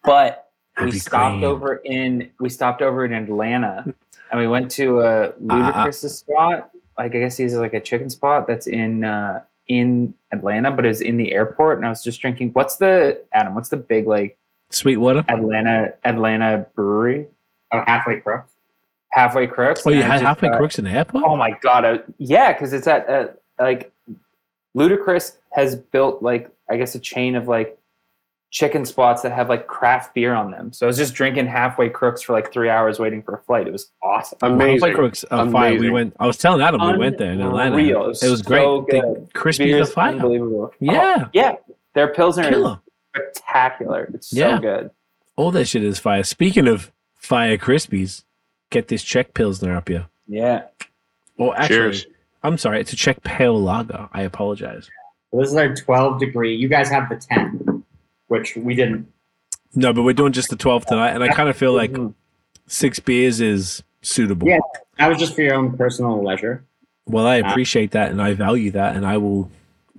but 0.04 0.50
That'd 0.76 0.92
we 0.94 0.98
stopped 1.00 1.40
great. 1.40 1.44
over 1.48 1.74
in 1.84 2.30
we 2.40 2.48
stopped 2.48 2.80
over 2.82 3.04
in 3.04 3.12
Atlanta, 3.12 3.84
and 4.30 4.40
we 4.40 4.46
went 4.46 4.70
to 4.72 5.00
a 5.00 5.32
Uh, 5.50 5.90
spot. 5.90 6.70
Like 6.98 7.14
I 7.14 7.18
guess 7.20 7.36
he's 7.36 7.54
like 7.54 7.74
a 7.74 7.80
chicken 7.80 8.10
spot 8.10 8.46
that's 8.46 8.66
in 8.66 9.04
uh, 9.04 9.42
in 9.68 10.14
Atlanta, 10.32 10.70
but 10.70 10.84
it's 10.84 11.00
in 11.00 11.16
the 11.16 11.32
airport. 11.32 11.78
And 11.78 11.86
I 11.86 11.88
was 11.88 12.02
just 12.02 12.20
drinking. 12.20 12.50
What's 12.52 12.76
the 12.76 13.22
Adam? 13.32 13.54
What's 13.54 13.68
the 13.70 13.76
big 13.76 14.06
like 14.06 14.36
Sweetwater. 14.70 15.24
Atlanta 15.28 15.94
Atlanta 16.04 16.66
brewery? 16.74 17.26
oh, 17.72 17.82
halfway 17.86 18.20
crook. 18.20 18.46
Halfway 19.10 19.46
Crooks. 19.46 19.86
Oh, 19.86 19.90
you 19.90 20.02
had 20.02 20.22
halfway 20.22 20.48
got- 20.48 20.56
crooks 20.58 20.78
in 20.78 20.84
the 20.86 20.90
airport? 20.90 21.24
Oh 21.26 21.36
my 21.36 21.50
god! 21.60 21.84
I, 21.84 21.98
yeah, 22.16 22.52
because 22.54 22.72
it's 22.72 22.86
at 22.86 23.08
uh, 23.10 23.26
like 23.60 23.92
Ludacris 24.76 25.36
has 25.50 25.76
built 25.76 26.22
like 26.22 26.50
I 26.70 26.76
guess 26.78 26.94
a 26.94 26.98
chain 26.98 27.36
of 27.36 27.46
like 27.48 27.78
chicken 28.52 28.84
spots 28.84 29.22
that 29.22 29.32
have 29.32 29.48
like 29.48 29.66
craft 29.66 30.14
beer 30.14 30.34
on 30.34 30.50
them. 30.50 30.72
So 30.72 30.86
I 30.86 30.88
was 30.88 30.98
just 30.98 31.14
drinking 31.14 31.46
halfway 31.46 31.88
crooks 31.88 32.22
for 32.22 32.34
like 32.34 32.52
three 32.52 32.68
hours 32.68 32.98
waiting 33.00 33.22
for 33.22 33.34
a 33.34 33.38
flight. 33.42 33.66
It 33.66 33.72
was 33.72 33.90
awesome. 34.02 34.38
Halfway 34.40 34.52
uh, 34.64 34.68
Amazing. 34.68 34.94
crooks 34.94 35.24
are 35.30 35.50
fire. 35.50 35.78
We 35.78 35.90
went. 35.90 36.14
I 36.20 36.26
was 36.26 36.36
telling 36.36 36.60
Adam 36.62 36.80
we 36.86 36.98
went 36.98 37.18
there 37.18 37.32
in 37.32 37.40
Atlanta. 37.40 37.78
It 37.78 37.98
was, 37.98 38.22
It 38.22 38.30
was 38.30 38.42
great. 38.42 38.62
so 38.62 38.86
The 38.88 39.00
good. 39.00 39.32
Crispies 39.34 39.58
Beer's 39.58 39.88
are 39.88 39.92
fire. 39.92 40.12
unbelievable. 40.12 40.72
Yeah. 40.80 41.24
Oh, 41.24 41.28
yeah. 41.32 41.54
Their 41.94 42.08
pilsner 42.08 42.48
Killer. 42.50 42.80
is 43.16 43.20
spectacular. 43.34 44.10
It's 44.14 44.28
so 44.28 44.38
Yeah. 44.38 44.58
good. 44.60 44.90
All 45.34 45.50
that 45.52 45.64
shit 45.66 45.82
is 45.82 45.98
fire. 45.98 46.22
Speaking 46.22 46.68
of 46.68 46.92
fire 47.14 47.56
Krispies, 47.56 48.24
get 48.70 48.88
this 48.88 49.02
Czech 49.02 49.32
Pilsner 49.32 49.74
up 49.74 49.88
here. 49.88 50.06
Yeah. 50.26 50.64
Or 51.38 51.56
actually, 51.58 51.68
Cheers. 51.76 52.06
I'm 52.42 52.58
sorry, 52.58 52.80
it's 52.80 52.92
a 52.92 52.96
Czech 52.96 53.22
Pale 53.22 53.58
Lager. 53.62 54.08
I 54.12 54.22
apologize. 54.22 54.90
This 55.32 55.48
is 55.50 55.56
our 55.56 55.74
12 55.74 56.20
degree. 56.20 56.54
You 56.54 56.68
guys 56.68 56.90
have 56.90 57.08
the 57.08 57.16
10, 57.16 57.71
which 58.32 58.56
we 58.56 58.74
didn't. 58.74 59.06
No, 59.74 59.92
but 59.92 60.02
we're 60.02 60.14
doing 60.14 60.32
just 60.32 60.48
the 60.48 60.56
12 60.56 60.86
tonight, 60.86 61.10
and 61.10 61.22
I 61.22 61.28
kind 61.28 61.48
of 61.50 61.56
feel 61.56 61.74
like 61.74 61.92
Mhm. 61.92 62.14
six 62.66 62.98
beers 62.98 63.40
is 63.40 63.82
suitable. 64.00 64.48
Yeah. 64.48 64.58
That 64.98 65.08
was 65.08 65.18
just 65.18 65.34
for 65.34 65.42
your 65.42 65.54
own 65.54 65.76
personal 65.76 66.24
leisure. 66.24 66.64
Well, 67.06 67.26
I 67.26 67.36
appreciate 67.36 67.90
that, 67.92 68.10
and 68.10 68.20
I 68.22 68.32
value 68.32 68.70
that, 68.72 68.96
and 68.96 69.04
I 69.06 69.18
will 69.18 69.50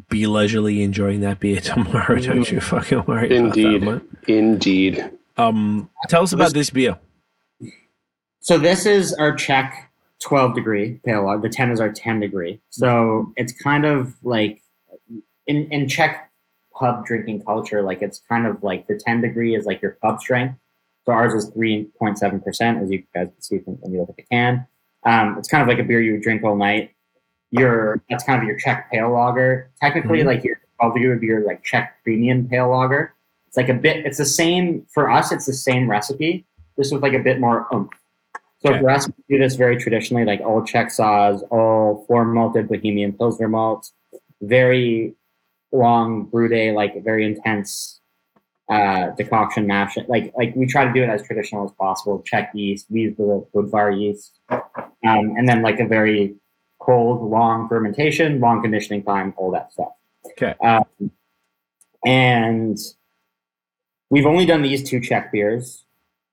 be 0.10 0.26
leisurely 0.26 0.82
enjoying 0.82 1.22
that 1.22 1.40
beer 1.40 1.60
tomorrow. 1.72 2.20
Don't 2.20 2.50
you 2.52 2.60
fucking 2.60 3.04
worry. 3.06 3.36
Indeed. 3.36 3.84
About 3.84 4.02
that. 4.26 4.30
Indeed. 4.34 5.10
Um, 5.38 5.90
tell 6.10 6.24
us 6.24 6.34
about 6.34 6.54
this 6.54 6.70
beer. 6.72 6.98
So 8.40 8.58
this 8.58 8.86
is 8.86 9.14
our 9.14 9.34
Czech 9.36 9.92
12 10.22 10.56
degree 10.56 11.00
pale 11.06 11.24
lager. 11.26 11.42
The 11.42 11.50
10 11.50 11.72
is 11.72 11.80
our 11.80 11.92
10 11.92 12.20
degree. 12.20 12.60
So 12.70 13.32
it's 13.38 13.54
kind 13.54 13.86
of 13.86 14.14
like 14.24 14.62
in, 15.48 15.68
in 15.72 15.88
Czech 15.88 16.30
pub 16.84 17.06
drinking 17.06 17.42
culture, 17.46 17.82
like 17.82 18.02
it's 18.02 18.20
kind 18.28 18.46
of 18.46 18.62
like 18.62 18.88
the 18.88 18.96
10 19.00 19.22
degree 19.22 19.56
is 19.56 19.66
like 19.66 19.82
your 19.82 19.92
pub 20.02 20.20
strength. 20.20 20.56
So 21.06 21.14
ours 21.14 21.34
is 21.34 21.50
3.7%, 21.52 22.82
as 22.84 22.92
you 22.92 23.04
guys 23.14 23.28
can 23.28 23.42
see 23.42 23.58
when 23.66 23.94
you 23.94 24.00
look 24.02 24.10
at 24.10 24.18
the 24.18 24.24
can. 24.24 24.68
Um, 25.06 25.38
it's 25.38 25.48
kind 25.48 25.62
of 25.62 25.68
like 25.70 25.80
a 25.80 25.84
beer 25.88 26.02
you 26.02 26.14
would 26.14 26.22
drink 26.22 26.44
all 26.44 26.58
night. 26.58 26.92
Your 27.52 28.02
that's 28.10 28.24
kind 28.26 28.42
of 28.42 28.48
your 28.48 28.58
Czech 28.58 28.90
pale 28.92 29.12
lager. 29.12 29.70
Technically, 29.80 30.20
Mhm. 30.20 30.26
like 30.26 30.44
your 30.44 30.58
12 30.80 30.94
degree 30.96 31.10
would 31.10 31.22
be 31.22 31.28
your 31.28 31.46
like 31.46 31.64
Czech 31.64 31.96
premium 32.04 32.48
pale 32.50 32.68
lager. 32.70 33.14
It's 33.48 33.56
like 33.56 33.70
a 33.70 33.74
bit. 33.74 34.06
It's 34.06 34.18
the 34.18 34.26
same 34.26 34.86
for 34.94 35.10
us. 35.10 35.32
It's 35.32 35.46
the 35.46 35.54
same 35.54 35.90
recipe, 35.90 36.46
just 36.78 36.92
with 36.94 37.02
like 37.04 37.14
a 37.14 37.20
bit 37.20 37.40
more 37.40 37.68
oomph. 37.74 37.92
So 38.60 38.70
Okay. 38.72 38.80
for 38.82 38.90
us, 38.90 39.08
we 39.08 39.38
do 39.38 39.38
this 39.44 39.56
very 39.56 39.78
traditionally, 39.78 40.26
like 40.26 40.42
all 40.42 40.62
Czech 40.64 40.88
Saaz, 40.88 41.44
all 41.50 42.04
four 42.08 42.26
malted 42.26 42.68
Bohemian 42.68 43.14
Pilsner 43.14 43.48
malts, 43.48 43.94
very 44.42 45.14
long 45.74 46.26
brew 46.26 46.48
day, 46.48 46.72
like 46.72 47.04
very 47.04 47.26
intense 47.26 48.00
uh, 48.70 49.10
decoction 49.18 49.68
mash. 49.68 49.98
Like 50.08 50.32
like 50.38 50.56
we 50.56 50.66
try 50.66 50.86
to 50.86 50.94
do 50.94 51.04
it 51.04 51.10
as 51.10 51.24
traditional 51.24 51.66
as 51.66 51.72
possible. 51.72 52.22
Czech 52.26 52.52
yeast, 52.54 52.88
we 52.90 53.02
use 53.02 53.18
the 53.18 53.46
wood 53.54 53.70
fire 53.70 53.92
yeast, 53.92 54.40
um, 54.50 54.64
and 55.04 55.48
then 55.50 55.62
like 55.62 55.80
a 55.80 55.88
very 55.88 56.36
cold, 56.80 57.30
long 57.30 57.68
fermentation, 57.68 58.40
long 58.40 58.62
conditioning 58.62 59.04
time, 59.04 59.34
all 59.38 59.52
that 59.52 59.72
stuff. 59.72 59.94
Okay. 60.32 60.54
Um, 60.64 61.12
and 62.06 62.78
we've 64.10 64.26
only 64.26 64.46
done 64.46 64.62
these 64.62 64.88
two 64.88 65.00
Czech 65.00 65.32
beers. 65.32 65.86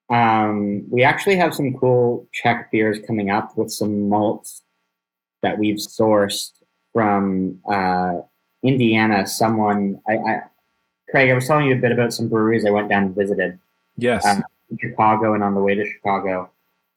Um, 0.09 0.91
we 0.91 1.05
actually 1.05 1.37
have 1.37 1.55
some 1.55 1.75
cool 1.75 2.29
Czech 2.33 2.71
beers 2.73 2.99
coming 3.07 3.31
up 3.31 3.57
with 3.57 3.71
some 3.71 4.09
malts 4.09 4.63
that 5.43 5.59
we've 5.59 5.77
sourced 5.77 6.51
from 6.93 7.61
uh, 7.71 8.19
Indiana. 8.63 9.27
Someone, 9.27 10.01
I, 10.09 10.17
I, 10.17 10.43
Craig, 11.11 11.31
I 11.31 11.35
was 11.35 11.47
telling 11.47 11.67
you 11.67 11.75
a 11.75 11.79
bit 11.79 11.93
about 11.93 12.13
some 12.13 12.29
breweries 12.29 12.65
I 12.65 12.71
went 12.71 12.89
down 12.89 13.05
and 13.05 13.15
visited 13.15 13.59
Yes. 13.97 14.25
Um, 14.25 14.43
in 14.71 14.79
Chicago 14.79 15.35
and 15.35 15.43
on 15.43 15.55
the 15.55 15.61
way 15.61 15.75
to 15.75 15.85
Chicago, 15.85 16.51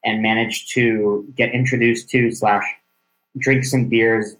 and 0.04 0.22
managed 0.22 0.72
to 0.74 1.26
get 1.36 1.52
introduced 1.52 2.08
to 2.10 2.30
slash 2.30 2.64
drink 3.38 3.64
some 3.64 3.88
beers 3.88 4.36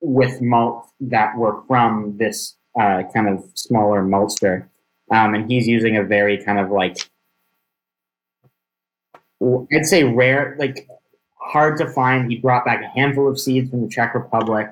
with 0.00 0.40
malt 0.40 0.86
that 1.00 1.36
were 1.36 1.62
from 1.66 2.16
this 2.18 2.54
uh, 2.78 3.02
kind 3.14 3.28
of 3.28 3.44
smaller 3.54 4.04
maltster. 4.04 4.68
Um, 5.10 5.34
and 5.34 5.50
he's 5.50 5.66
using 5.66 5.96
a 5.96 6.02
very 6.02 6.42
kind 6.42 6.58
of 6.58 6.70
like 6.70 7.10
I'd 9.72 9.86
say 9.86 10.04
rare, 10.04 10.56
like 10.58 10.88
hard 11.36 11.76
to 11.78 11.90
find. 11.90 12.30
He 12.30 12.38
brought 12.38 12.64
back 12.64 12.82
a 12.82 12.88
handful 12.88 13.28
of 13.28 13.38
seeds 13.38 13.70
from 13.70 13.82
the 13.82 13.88
Czech 13.88 14.14
Republic 14.14 14.70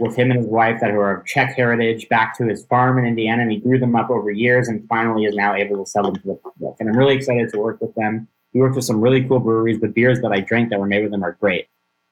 with 0.00 0.16
him 0.16 0.30
and 0.30 0.40
his 0.40 0.48
wife 0.48 0.80
that 0.80 0.90
are 0.90 1.18
of 1.18 1.26
Czech 1.26 1.54
heritage 1.54 2.08
back 2.08 2.36
to 2.38 2.44
his 2.44 2.64
farm 2.66 2.98
in 2.98 3.04
Indiana, 3.04 3.42
and 3.42 3.52
he 3.52 3.58
grew 3.58 3.78
them 3.78 3.94
up 3.94 4.10
over 4.10 4.30
years 4.30 4.68
and 4.68 4.86
finally 4.88 5.24
is 5.24 5.34
now 5.34 5.54
able 5.54 5.82
to 5.84 5.88
sell 5.88 6.04
them 6.04 6.16
to 6.16 6.26
the 6.26 6.34
public. 6.34 6.74
And 6.80 6.88
I'm 6.88 6.96
really 6.96 7.14
excited 7.14 7.50
to 7.50 7.58
work 7.58 7.80
with 7.80 7.94
them. 7.94 8.26
He 8.52 8.60
worked 8.60 8.76
with 8.76 8.84
some 8.84 9.00
really 9.00 9.22
cool 9.24 9.40
breweries. 9.40 9.80
The 9.80 9.88
beers 9.88 10.20
that 10.20 10.32
I 10.32 10.40
drank 10.40 10.70
that 10.70 10.80
were 10.80 10.86
made 10.86 11.02
with 11.02 11.12
them 11.12 11.22
are 11.22 11.32
great. 11.40 11.68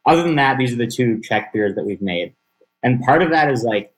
Other 0.07 0.23
than 0.23 0.37
that, 0.37 0.59
these 0.59 0.73
are 0.73 0.77
the 0.77 0.87
two 0.87 1.21
Czech 1.21 1.53
beers 1.53 1.75
that 1.75 1.85
we've 1.85 2.03
made. 2.03 2.35
And 2.83 3.01
part 3.03 3.23
of 3.23 3.31
that 3.31 3.51
is 3.51 3.65
like 3.65 3.93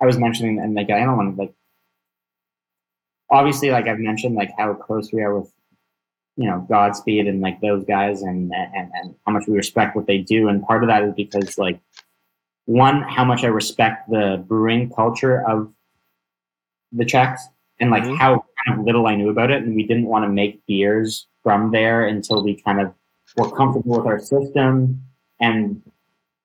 I 0.00 0.06
was 0.06 0.18
mentioning, 0.18 0.58
and 0.58 0.74
like 0.74 0.90
I 0.90 1.00
don't 1.00 1.16
want 1.16 1.36
to 1.36 1.42
like 1.42 1.54
obviously 3.30 3.70
like 3.70 3.86
I've 3.86 3.98
mentioned 3.98 4.34
like 4.34 4.50
how 4.56 4.72
close 4.74 5.12
we 5.12 5.22
are 5.22 5.38
with 5.38 5.52
you 6.36 6.48
know 6.48 6.64
Godspeed 6.68 7.26
and 7.26 7.40
like 7.40 7.60
those 7.60 7.84
guys 7.84 8.22
and 8.22 8.52
and 8.54 8.90
and 8.94 9.14
how 9.26 9.32
much 9.32 9.46
we 9.48 9.56
respect 9.56 9.96
what 9.96 10.06
they 10.06 10.18
do. 10.18 10.48
And 10.48 10.62
part 10.62 10.82
of 10.82 10.88
that 10.88 11.02
is 11.02 11.14
because 11.14 11.58
like 11.58 11.80
one, 12.68 13.00
how 13.00 13.24
much 13.24 13.44
I 13.44 13.46
respect 13.46 14.10
the 14.10 14.44
brewing 14.46 14.90
culture 14.90 15.42
of 15.48 15.72
the 16.92 17.04
Czechs 17.06 17.48
and 17.80 17.90
like 17.90 18.02
Mhm. 18.04 18.18
how 18.18 18.44
kind 18.66 18.78
of 18.78 18.84
little 18.84 19.06
I 19.06 19.14
knew 19.14 19.30
about 19.30 19.50
it. 19.50 19.62
And 19.62 19.74
we 19.74 19.84
didn't 19.86 20.04
want 20.04 20.26
to 20.26 20.28
make 20.28 20.64
beers 20.66 21.26
from 21.42 21.70
there 21.70 22.06
until 22.06 22.44
we 22.44 22.60
kind 22.60 22.78
of 22.78 22.92
were 23.38 23.50
comfortable 23.50 23.96
with 23.96 24.06
our 24.06 24.18
system 24.18 25.02
and 25.40 25.80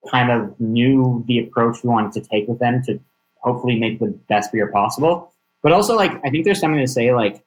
kind 0.08 0.30
of 0.30 0.58
knew 0.58 1.22
the 1.26 1.40
approach 1.40 1.84
we 1.84 1.90
wanted 1.90 2.12
to 2.12 2.22
take 2.22 2.48
with 2.48 2.58
them 2.58 2.82
to 2.84 2.98
hopefully 3.42 3.78
make 3.78 3.98
the 3.98 4.06
best 4.28 4.50
beer 4.50 4.68
possible. 4.72 5.30
But 5.62 5.72
also, 5.72 5.94
like, 5.94 6.12
I 6.24 6.30
think 6.30 6.46
there's 6.46 6.60
something 6.60 6.80
to 6.80 6.86
say, 6.88 7.14
like, 7.14 7.44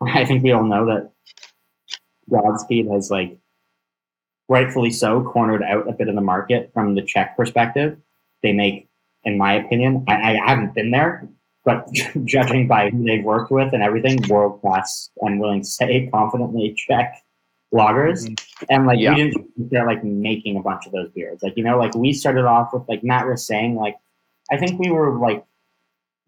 I 0.00 0.24
think 0.24 0.42
we 0.42 0.50
all 0.50 0.64
know 0.64 0.86
that 0.86 1.12
Godspeed 2.28 2.88
has, 2.88 3.08
like, 3.10 3.38
rightfully 4.48 4.90
so, 4.90 5.22
cornered 5.22 5.62
out 5.62 5.88
a 5.88 5.92
bit 5.92 6.08
of 6.08 6.14
the 6.14 6.20
market 6.20 6.70
from 6.74 6.94
the 6.94 7.02
Czech 7.02 7.36
perspective. 7.36 7.98
They 8.42 8.52
make, 8.52 8.88
in 9.24 9.38
my 9.38 9.54
opinion, 9.54 10.04
I, 10.08 10.34
I 10.34 10.50
haven't 10.50 10.74
been 10.74 10.90
there, 10.90 11.28
but 11.64 11.88
judging 12.24 12.68
by 12.68 12.90
who 12.90 13.04
they've 13.04 13.24
worked 13.24 13.50
with 13.50 13.72
and 13.72 13.82
everything, 13.82 14.20
world 14.28 14.60
class, 14.60 15.10
I'm 15.24 15.38
willing 15.38 15.62
to 15.62 15.66
say 15.66 16.08
confidently 16.12 16.74
Czech 16.76 17.22
lagers. 17.72 18.24
Mm-hmm. 18.26 18.64
And 18.70 18.86
like 18.86 19.00
Yeah. 19.00 19.10
we 19.10 19.16
didn't 19.16 19.70
they're 19.70 19.86
like 19.86 20.04
making 20.04 20.56
a 20.56 20.60
bunch 20.62 20.86
of 20.86 20.92
those 20.92 21.10
beers. 21.10 21.42
Like, 21.42 21.56
you 21.56 21.64
know, 21.64 21.78
like 21.78 21.94
we 21.94 22.12
started 22.12 22.44
off 22.44 22.72
with 22.72 22.88
like 22.88 23.02
Matt 23.02 23.26
was 23.26 23.46
saying, 23.46 23.76
like 23.76 23.96
I 24.50 24.56
think 24.58 24.78
we 24.78 24.90
were 24.90 25.18
like 25.18 25.44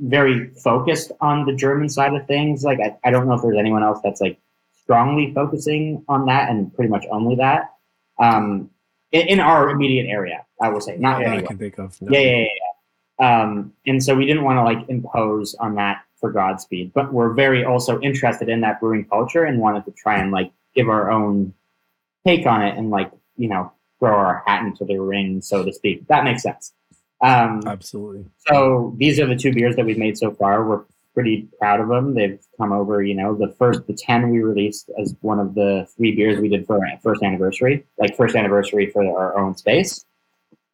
very 0.00 0.50
focused 0.62 1.12
on 1.20 1.46
the 1.46 1.54
German 1.54 1.88
side 1.88 2.14
of 2.14 2.26
things. 2.26 2.64
Like 2.64 2.80
I, 2.80 2.96
I 3.04 3.10
don't 3.10 3.28
know 3.28 3.34
if 3.34 3.42
there's 3.42 3.58
anyone 3.58 3.82
else 3.82 4.00
that's 4.02 4.20
like 4.20 4.38
strongly 4.82 5.32
focusing 5.34 6.04
on 6.08 6.26
that 6.26 6.50
and 6.50 6.72
pretty 6.74 6.90
much 6.90 7.04
only 7.10 7.36
that. 7.36 7.70
Um 8.18 8.70
in, 9.12 9.28
in 9.28 9.40
our 9.40 9.70
immediate 9.70 10.06
area, 10.06 10.44
I 10.60 10.68
will 10.68 10.80
say. 10.80 10.96
Not 10.96 11.20
Yeah, 11.20 11.34
I 11.34 11.42
can 11.42 11.58
think 11.58 11.78
of. 11.78 11.96
Yeah, 12.00 12.18
yeah, 12.18 12.20
yeah, 12.20 12.46
yeah. 12.60 12.66
Um, 13.18 13.72
and 13.86 14.02
so 14.02 14.14
we 14.14 14.26
didn't 14.26 14.44
want 14.44 14.58
to 14.58 14.62
like 14.62 14.88
impose 14.88 15.54
on 15.54 15.74
that 15.76 16.02
for 16.20 16.30
Godspeed, 16.30 16.92
but 16.94 17.12
we're 17.12 17.32
very 17.32 17.64
also 17.64 18.00
interested 18.00 18.48
in 18.48 18.60
that 18.60 18.80
brewing 18.80 19.04
culture 19.04 19.44
and 19.44 19.58
wanted 19.58 19.84
to 19.86 19.92
try 19.92 20.18
and 20.18 20.32
like 20.32 20.52
give 20.74 20.88
our 20.88 21.10
own 21.10 21.54
take 22.26 22.46
on 22.46 22.62
it 22.62 22.76
and 22.76 22.90
like 22.90 23.10
you 23.36 23.48
know 23.48 23.72
throw 23.98 24.14
our 24.14 24.42
hat 24.46 24.64
into 24.66 24.84
the 24.84 24.98
ring, 24.98 25.40
so 25.40 25.64
to 25.64 25.72
speak. 25.72 26.06
That 26.08 26.24
makes 26.24 26.42
sense. 26.42 26.72
Um, 27.22 27.62
Absolutely. 27.66 28.26
so 28.46 28.94
these 28.98 29.18
are 29.18 29.26
the 29.26 29.36
two 29.36 29.52
beers 29.52 29.76
that 29.76 29.86
we've 29.86 29.96
made 29.96 30.18
so 30.18 30.32
far. 30.32 30.66
We're 30.66 30.82
pretty 31.16 31.48
proud 31.58 31.80
of 31.80 31.88
them. 31.88 32.14
They've 32.14 32.38
come 32.60 32.72
over, 32.72 33.02
you 33.02 33.14
know, 33.14 33.34
the 33.34 33.54
first, 33.58 33.86
the 33.86 33.94
10 33.94 34.28
we 34.30 34.40
released 34.40 34.90
as 35.00 35.16
one 35.22 35.40
of 35.40 35.54
the 35.54 35.88
three 35.96 36.14
beers 36.14 36.38
we 36.38 36.50
did 36.50 36.66
for 36.66 36.76
our 36.76 36.98
first 37.02 37.22
anniversary, 37.22 37.86
like 37.98 38.14
first 38.14 38.36
anniversary 38.36 38.90
for 38.90 39.02
our 39.18 39.38
own 39.38 39.56
space. 39.56 40.04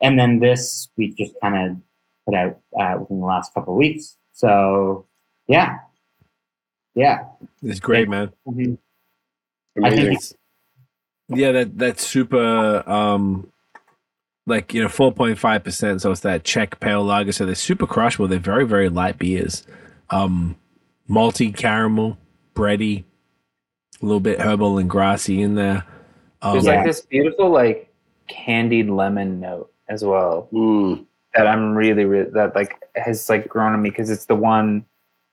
And 0.03 0.19
then 0.19 0.41
this 0.41 0.89
we 0.97 1.15
just 1.15 1.35
kind 1.41 1.71
of 1.71 1.77
put 2.27 2.35
out 2.35 2.59
uh, 2.79 2.99
within 3.01 3.21
the 3.21 3.27
last 3.27 3.55
couple 3.55 3.75
of 3.75 3.79
weeks. 3.79 4.17
So 4.33 5.07
yeah. 5.47 5.79
Yeah. 6.97 7.27
It's 7.62 7.79
great, 7.79 8.09
man. 8.09 8.33
Mhm. 8.49 8.79
Amazing. 9.77 9.85
I 9.85 9.91
think 9.91 10.21
yeah, 11.29 11.53
that 11.53 11.79
that's 11.79 12.07
super. 12.07 12.83
Um, 12.91 13.51
like 14.45 14.75
you 14.75 14.83
know, 14.83 14.89
four 14.89 15.12
point 15.12 15.39
five 15.39 15.65
percent. 15.65 16.03
So 16.03 16.11
it's 16.11 16.21
that 16.21 16.45
Czech 16.45 16.81
pale 16.81 17.05
lager. 17.05 17.33
So 17.33 17.47
they're 17.47 17.55
super 17.55 17.87
crushable. 17.87 18.29
They're 18.29 18.39
very 18.39 18.67
very 18.67 18.89
light 18.89 19.19
beers. 19.19 19.65
Um, 20.12 20.57
malty 21.08 21.57
caramel, 21.57 22.18
bready, 22.55 23.05
a 24.00 24.05
little 24.05 24.20
bit 24.20 24.41
herbal 24.41 24.78
and 24.78 24.89
grassy 24.89 25.42
in 25.42 25.55
there. 25.55 25.84
Um, 26.42 26.52
There's 26.52 26.66
Yeah. 26.66 26.76
like 26.76 26.86
this 26.86 27.00
beautiful 27.00 27.50
like 27.50 27.92
candied 28.28 28.89
lemon 28.89 29.41
note 29.41 29.73
as 29.89 30.05
well 30.05 30.49
Mm. 30.52 31.07
that 31.34 31.47
I'm 31.47 31.74
really, 31.74 32.05
really 32.05 32.31
that 32.31 32.55
like 32.55 32.78
has 32.94 33.28
like 33.28 33.49
grown 33.49 33.73
on 33.73 33.82
me 33.82 33.91
because 33.91 34.10
it's 34.10 34.26
the 34.26 34.34
one 34.36 34.84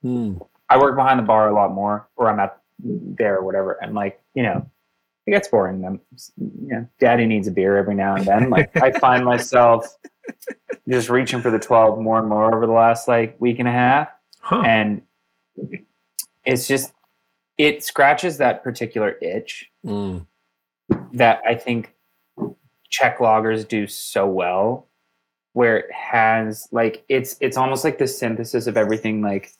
hmm. 0.02 0.34
I 0.68 0.78
work 0.78 0.96
behind 0.96 1.18
the 1.18 1.24
bar 1.24 1.48
a 1.48 1.52
lot 1.54 1.72
more, 1.72 2.08
or 2.16 2.30
I'm 2.30 2.38
at 2.38 2.56
there 2.82 3.36
or 3.38 3.44
whatever, 3.44 3.72
and 3.82 3.94
like 3.94 4.20
you 4.34 4.42
know, 4.42 4.64
it 5.26 5.32
gets 5.32 5.48
boring. 5.48 5.80
Them, 5.80 6.00
you 6.38 6.68
know, 6.68 6.88
Daddy 7.00 7.26
needs 7.26 7.48
a 7.48 7.50
beer 7.50 7.76
every 7.76 7.94
now 7.94 8.14
and 8.14 8.24
then. 8.24 8.50
Like 8.50 8.74
I 8.76 8.92
find 8.92 9.24
myself 9.24 9.86
just 10.88 11.10
reaching 11.10 11.42
for 11.42 11.50
the 11.50 11.58
twelve 11.58 12.00
more 12.00 12.18
and 12.18 12.28
more 12.28 12.54
over 12.54 12.66
the 12.66 12.72
last 12.72 13.08
like 13.08 13.36
week 13.40 13.58
and 13.58 13.68
a 13.68 13.72
half, 13.72 14.08
Huh. 14.40 14.62
and 14.64 15.02
it's 16.44 16.66
just 16.66 16.92
it 17.58 17.84
scratches 17.84 18.38
that 18.38 18.62
particular 18.64 19.16
itch 19.20 19.70
Mm. 19.84 20.26
that 21.12 21.40
I 21.46 21.54
think 21.54 21.94
Czech 22.88 23.18
lagers 23.18 23.68
do 23.68 23.86
so 23.86 24.26
well, 24.26 24.88
where 25.52 25.76
it 25.78 25.92
has 25.92 26.66
like 26.72 27.04
it's 27.08 27.36
it's 27.40 27.56
almost 27.56 27.84
like 27.84 27.98
the 27.98 28.06
synthesis 28.08 28.66
of 28.66 28.76
everything. 28.76 29.20
Like 29.22 29.52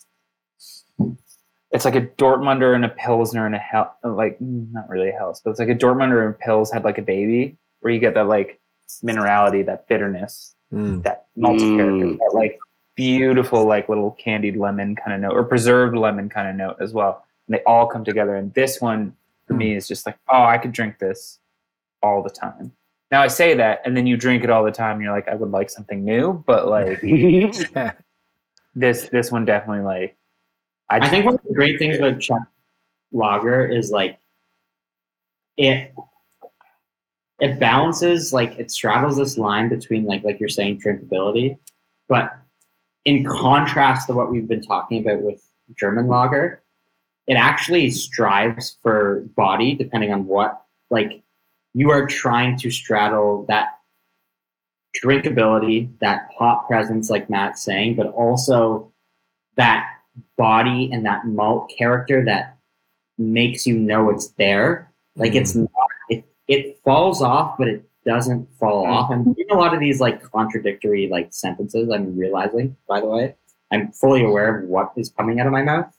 it's 1.73 1.85
like 1.85 1.95
a 1.95 2.01
Dortmunder 2.03 2.75
and 2.75 2.85
a 2.85 2.89
Pilsner 2.89 3.47
and 3.47 3.55
a 3.55 3.59
Hell, 3.59 3.95
like 4.03 4.37
not 4.41 4.89
really 4.89 5.11
a 5.11 5.13
Helles, 5.13 5.41
but 5.45 5.51
it's 5.53 5.61
like 5.61 5.69
a 5.69 5.75
Dortmunder 5.75 6.27
and 6.27 6.35
Pils 6.35 6.73
had 6.73 6.85
like 6.85 6.99
a 6.99 7.03
baby, 7.03 7.57
where 7.81 7.93
you 7.93 8.01
get 8.01 8.15
that 8.15 8.27
like 8.27 8.61
minerality, 9.05 9.65
that 9.67 9.87
bitterness, 9.89 10.55
Mm. 10.73 11.03
that 11.05 11.27
malty 11.39 11.61
Mm. 11.61 11.77
character, 11.77 12.07
that 12.19 12.31
like 12.35 12.59
beautiful 12.97 13.65
like 13.65 13.89
little 13.89 14.13
candied 14.13 14.57
lemon 14.57 14.97
kind 14.97 15.15
of 15.15 15.21
note 15.21 15.37
or 15.37 15.45
preserved 15.45 15.97
lemon 15.97 16.29
kind 16.29 16.49
of 16.49 16.57
note 16.57 16.77
as 16.81 16.93
well. 16.93 17.25
And 17.47 17.57
they 17.57 17.63
all 17.65 17.87
come 17.87 18.05
together. 18.05 18.37
And 18.37 18.53
this 18.55 18.81
one 18.81 19.15
for 19.47 19.55
me 19.55 19.73
hmm. 19.73 19.79
is 19.79 19.89
just 19.89 20.07
like, 20.07 20.19
oh, 20.29 20.45
I 20.45 20.59
could 20.59 20.73
drink 20.73 20.99
this 20.99 21.39
all 22.03 22.23
the 22.23 22.31
time. 22.31 22.73
Now 23.11 23.23
I 23.23 23.27
say 23.27 23.55
that, 23.55 23.83
and 23.85 23.97
then 23.97 24.07
you 24.07 24.17
drink 24.17 24.45
it 24.45 24.51
all 24.51 24.65
the 24.65 24.71
time. 24.71 24.97
And 24.97 25.03
you're 25.03 25.13
like, 25.13 25.29
I 25.29 25.35
would 25.35 25.51
like 25.51 25.69
something 25.69 26.05
new, 26.05 26.45
but 26.47 26.69
like 26.69 27.01
this 28.75 29.09
this 29.09 29.33
one 29.33 29.45
definitely 29.45 29.85
like. 29.85 30.17
I 30.89 31.09
think 31.09 31.25
one 31.25 31.35
of 31.35 31.41
the 31.47 31.55
great 31.55 31.79
things 31.79 31.99
about 31.99 32.21
Czech 32.21 32.43
lager 33.13 33.67
is 33.67 33.91
like 33.91 34.19
it 35.57 35.93
it 37.41 37.59
balances 37.59 38.33
like 38.33 38.59
it 38.59 38.71
straddles 38.71 39.17
this 39.17 39.39
line 39.39 39.69
between 39.69 40.05
like 40.05 40.23
like 40.23 40.39
you're 40.39 40.49
saying 40.49 40.81
drinkability, 40.81 41.59
but 42.09 42.40
in 43.05 43.25
contrast 43.25 44.07
to 44.07 44.15
what 44.15 44.31
we've 44.31 44.49
been 44.49 44.63
talking 44.63 45.01
about 45.01 45.23
with 45.23 45.43
German 45.77 46.07
lager, 46.07 46.63
it 47.27 47.35
actually 47.35 47.91
strives 47.91 48.77
for 48.83 49.25
body 49.37 49.75
depending 49.75 50.13
on 50.13 50.27
what 50.27 50.63
like 50.91 51.23
you 51.75 51.91
are 51.91 52.07
trying 52.07 52.59
to 52.59 52.71
straddle 52.71 53.45
that 53.47 53.79
drinkability, 55.03 55.89
that 56.01 56.29
hop 56.37 56.67
presence, 56.67 57.11
like 57.11 57.31
Matt's 57.31 57.63
saying, 57.63 57.95
but 57.95 58.09
also 58.09 58.93
that 59.57 59.89
body 60.37 60.91
and 60.93 61.07
that 61.07 61.27
malt 61.27 61.73
character 61.77 62.25
that 62.25 62.57
makes 63.19 63.67
you 63.67 63.79
know 63.79 64.11
it's 64.11 64.29
there. 64.31 64.93
Like 65.17 65.35
it's 65.35 65.53
mm. 65.53 65.61
not, 65.61 65.89
it, 66.09 66.25
it 66.49 66.81
falls 66.85 67.23
off, 67.23 67.57
but 67.59 67.69
it 67.69 67.90
doesn't 68.11 68.49
fall 68.59 68.85
off. 68.85 69.09
I'm 69.09 69.23
doing 69.23 69.47
a 69.53 69.55
lot 69.55 69.73
of 69.73 69.79
these 69.79 70.01
like 70.01 70.21
contradictory 70.33 71.09
like 71.09 71.29
sentences. 71.31 71.91
I'm 71.95 72.19
realizing, 72.19 72.77
by 72.89 73.01
the 73.01 73.07
way, 73.07 73.37
I'm 73.71 73.93
fully 73.93 74.25
aware 74.25 74.59
of 74.59 74.69
what 74.69 74.91
is 74.97 75.11
coming 75.11 75.39
out 75.39 75.47
of 75.47 75.53
my 75.53 75.63
mouth. 75.63 75.95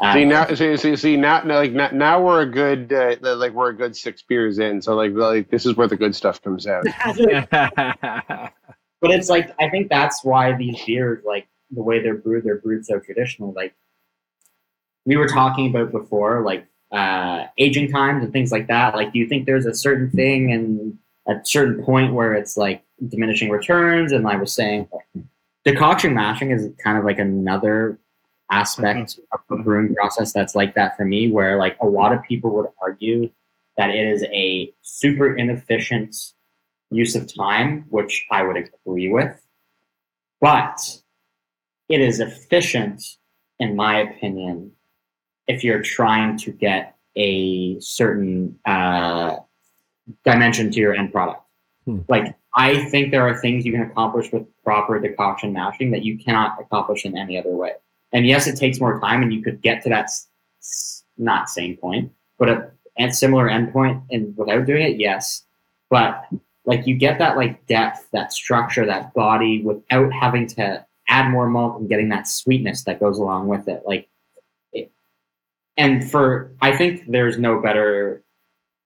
Um, 0.00 0.14
See 0.14 0.24
now, 0.24 0.46
see, 0.54 0.76
see, 0.76 0.94
see 0.94 1.16
now, 1.16 1.42
now, 1.42 1.56
like 1.56 1.72
now, 1.72 1.90
now 1.92 2.22
we're 2.22 2.42
a 2.42 2.46
good, 2.46 2.92
uh, 2.92 3.16
like 3.36 3.52
we're 3.52 3.70
a 3.70 3.74
good 3.74 3.96
six 3.96 4.22
beers 4.22 4.60
in. 4.60 4.80
So 4.80 4.94
like, 4.94 5.12
like 5.14 5.50
this 5.50 5.66
is 5.66 5.74
where 5.74 5.88
the 5.88 5.96
good 5.96 6.14
stuff 6.14 6.40
comes 6.40 6.68
out. 6.68 6.84
but 7.50 9.10
it's 9.10 9.28
like 9.28 9.52
I 9.58 9.68
think 9.68 9.88
that's 9.88 10.22
why 10.22 10.52
these 10.56 10.80
beers, 10.84 11.24
like 11.26 11.48
the 11.72 11.82
way 11.82 12.00
they're 12.00 12.14
brewed, 12.14 12.44
they're 12.44 12.58
brewed 12.58 12.86
so 12.86 13.00
traditional. 13.00 13.52
Like 13.52 13.74
we 15.06 15.16
were 15.16 15.26
talking 15.26 15.70
about 15.70 15.90
before, 15.90 16.44
like 16.44 16.68
uh, 16.92 17.46
aging 17.58 17.90
times 17.90 18.22
and 18.22 18.32
things 18.32 18.52
like 18.52 18.68
that. 18.68 18.94
Like, 18.94 19.12
do 19.12 19.18
you 19.18 19.26
think 19.26 19.46
there's 19.46 19.66
a 19.66 19.74
certain 19.74 20.08
thing 20.10 20.52
and 20.52 20.98
a 21.28 21.40
certain 21.44 21.84
point 21.84 22.14
where 22.14 22.34
it's 22.34 22.56
like 22.56 22.82
diminishing 23.08 23.50
returns? 23.50 24.12
And 24.12 24.26
I 24.26 24.36
was 24.36 24.52
saying, 24.52 24.88
decoction 25.64 26.14
mashing 26.14 26.50
is 26.50 26.68
kind 26.82 26.98
of 26.98 27.04
like 27.04 27.18
another 27.18 27.98
aspect 28.50 29.20
of 29.32 29.40
the 29.50 29.56
brewing 29.56 29.94
process 29.94 30.32
that's 30.32 30.54
like 30.54 30.74
that 30.74 30.96
for 30.96 31.04
me, 31.04 31.30
where 31.30 31.58
like 31.58 31.76
a 31.80 31.86
lot 31.86 32.12
of 32.12 32.22
people 32.22 32.50
would 32.56 32.66
argue 32.80 33.30
that 33.76 33.90
it 33.90 34.06
is 34.06 34.24
a 34.24 34.72
super 34.82 35.36
inefficient 35.36 36.16
use 36.90 37.14
of 37.14 37.32
time, 37.32 37.84
which 37.90 38.26
I 38.30 38.42
would 38.42 38.56
agree 38.56 39.10
with. 39.10 39.40
But 40.40 40.80
it 41.88 42.00
is 42.00 42.20
efficient, 42.20 43.02
in 43.58 43.76
my 43.76 44.00
opinion, 44.00 44.72
if 45.46 45.64
you're 45.64 45.82
trying 45.82 46.36
to 46.38 46.52
get 46.52 46.96
a 47.16 47.78
certain 47.80 48.58
uh, 48.64 49.36
dimension 50.24 50.70
to 50.70 50.80
your 50.80 50.94
end 50.94 51.12
product. 51.12 51.42
Hmm. 51.84 52.00
Like, 52.08 52.34
I 52.54 52.84
think 52.86 53.10
there 53.10 53.26
are 53.26 53.38
things 53.38 53.64
you 53.64 53.72
can 53.72 53.82
accomplish 53.82 54.32
with 54.32 54.46
proper 54.64 54.98
decoction 54.98 55.52
mashing 55.52 55.90
that 55.92 56.04
you 56.04 56.18
cannot 56.18 56.60
accomplish 56.60 57.04
in 57.04 57.16
any 57.16 57.38
other 57.38 57.50
way. 57.50 57.72
And 58.12 58.26
yes, 58.26 58.46
it 58.46 58.56
takes 58.56 58.80
more 58.80 58.98
time, 59.00 59.22
and 59.22 59.32
you 59.32 59.42
could 59.42 59.60
get 59.60 59.82
to 59.82 59.88
that 59.90 60.04
s- 60.04 60.28
s- 60.60 61.04
not 61.18 61.48
same 61.48 61.76
point, 61.76 62.12
but 62.38 62.48
a, 62.48 62.70
a 62.98 63.12
similar 63.12 63.48
endpoint, 63.48 64.02
and 64.10 64.36
without 64.36 64.66
doing 64.66 64.82
it, 64.82 64.98
yes. 64.98 65.44
But 65.90 66.24
like 66.64 66.86
you 66.86 66.96
get 66.96 67.18
that 67.18 67.36
like 67.36 67.66
depth, 67.66 68.08
that 68.12 68.32
structure, 68.32 68.86
that 68.86 69.14
body 69.14 69.62
without 69.62 70.12
having 70.12 70.46
to 70.48 70.84
add 71.08 71.30
more 71.30 71.48
malt 71.48 71.80
and 71.80 71.88
getting 71.88 72.10
that 72.10 72.28
sweetness 72.28 72.84
that 72.84 73.00
goes 73.00 73.18
along 73.18 73.48
with 73.48 73.68
it. 73.68 73.82
Like, 73.86 74.08
it, 74.72 74.90
and 75.76 76.10
for 76.10 76.52
I 76.60 76.76
think 76.76 77.04
there's 77.08 77.38
no 77.38 77.60
better 77.60 78.22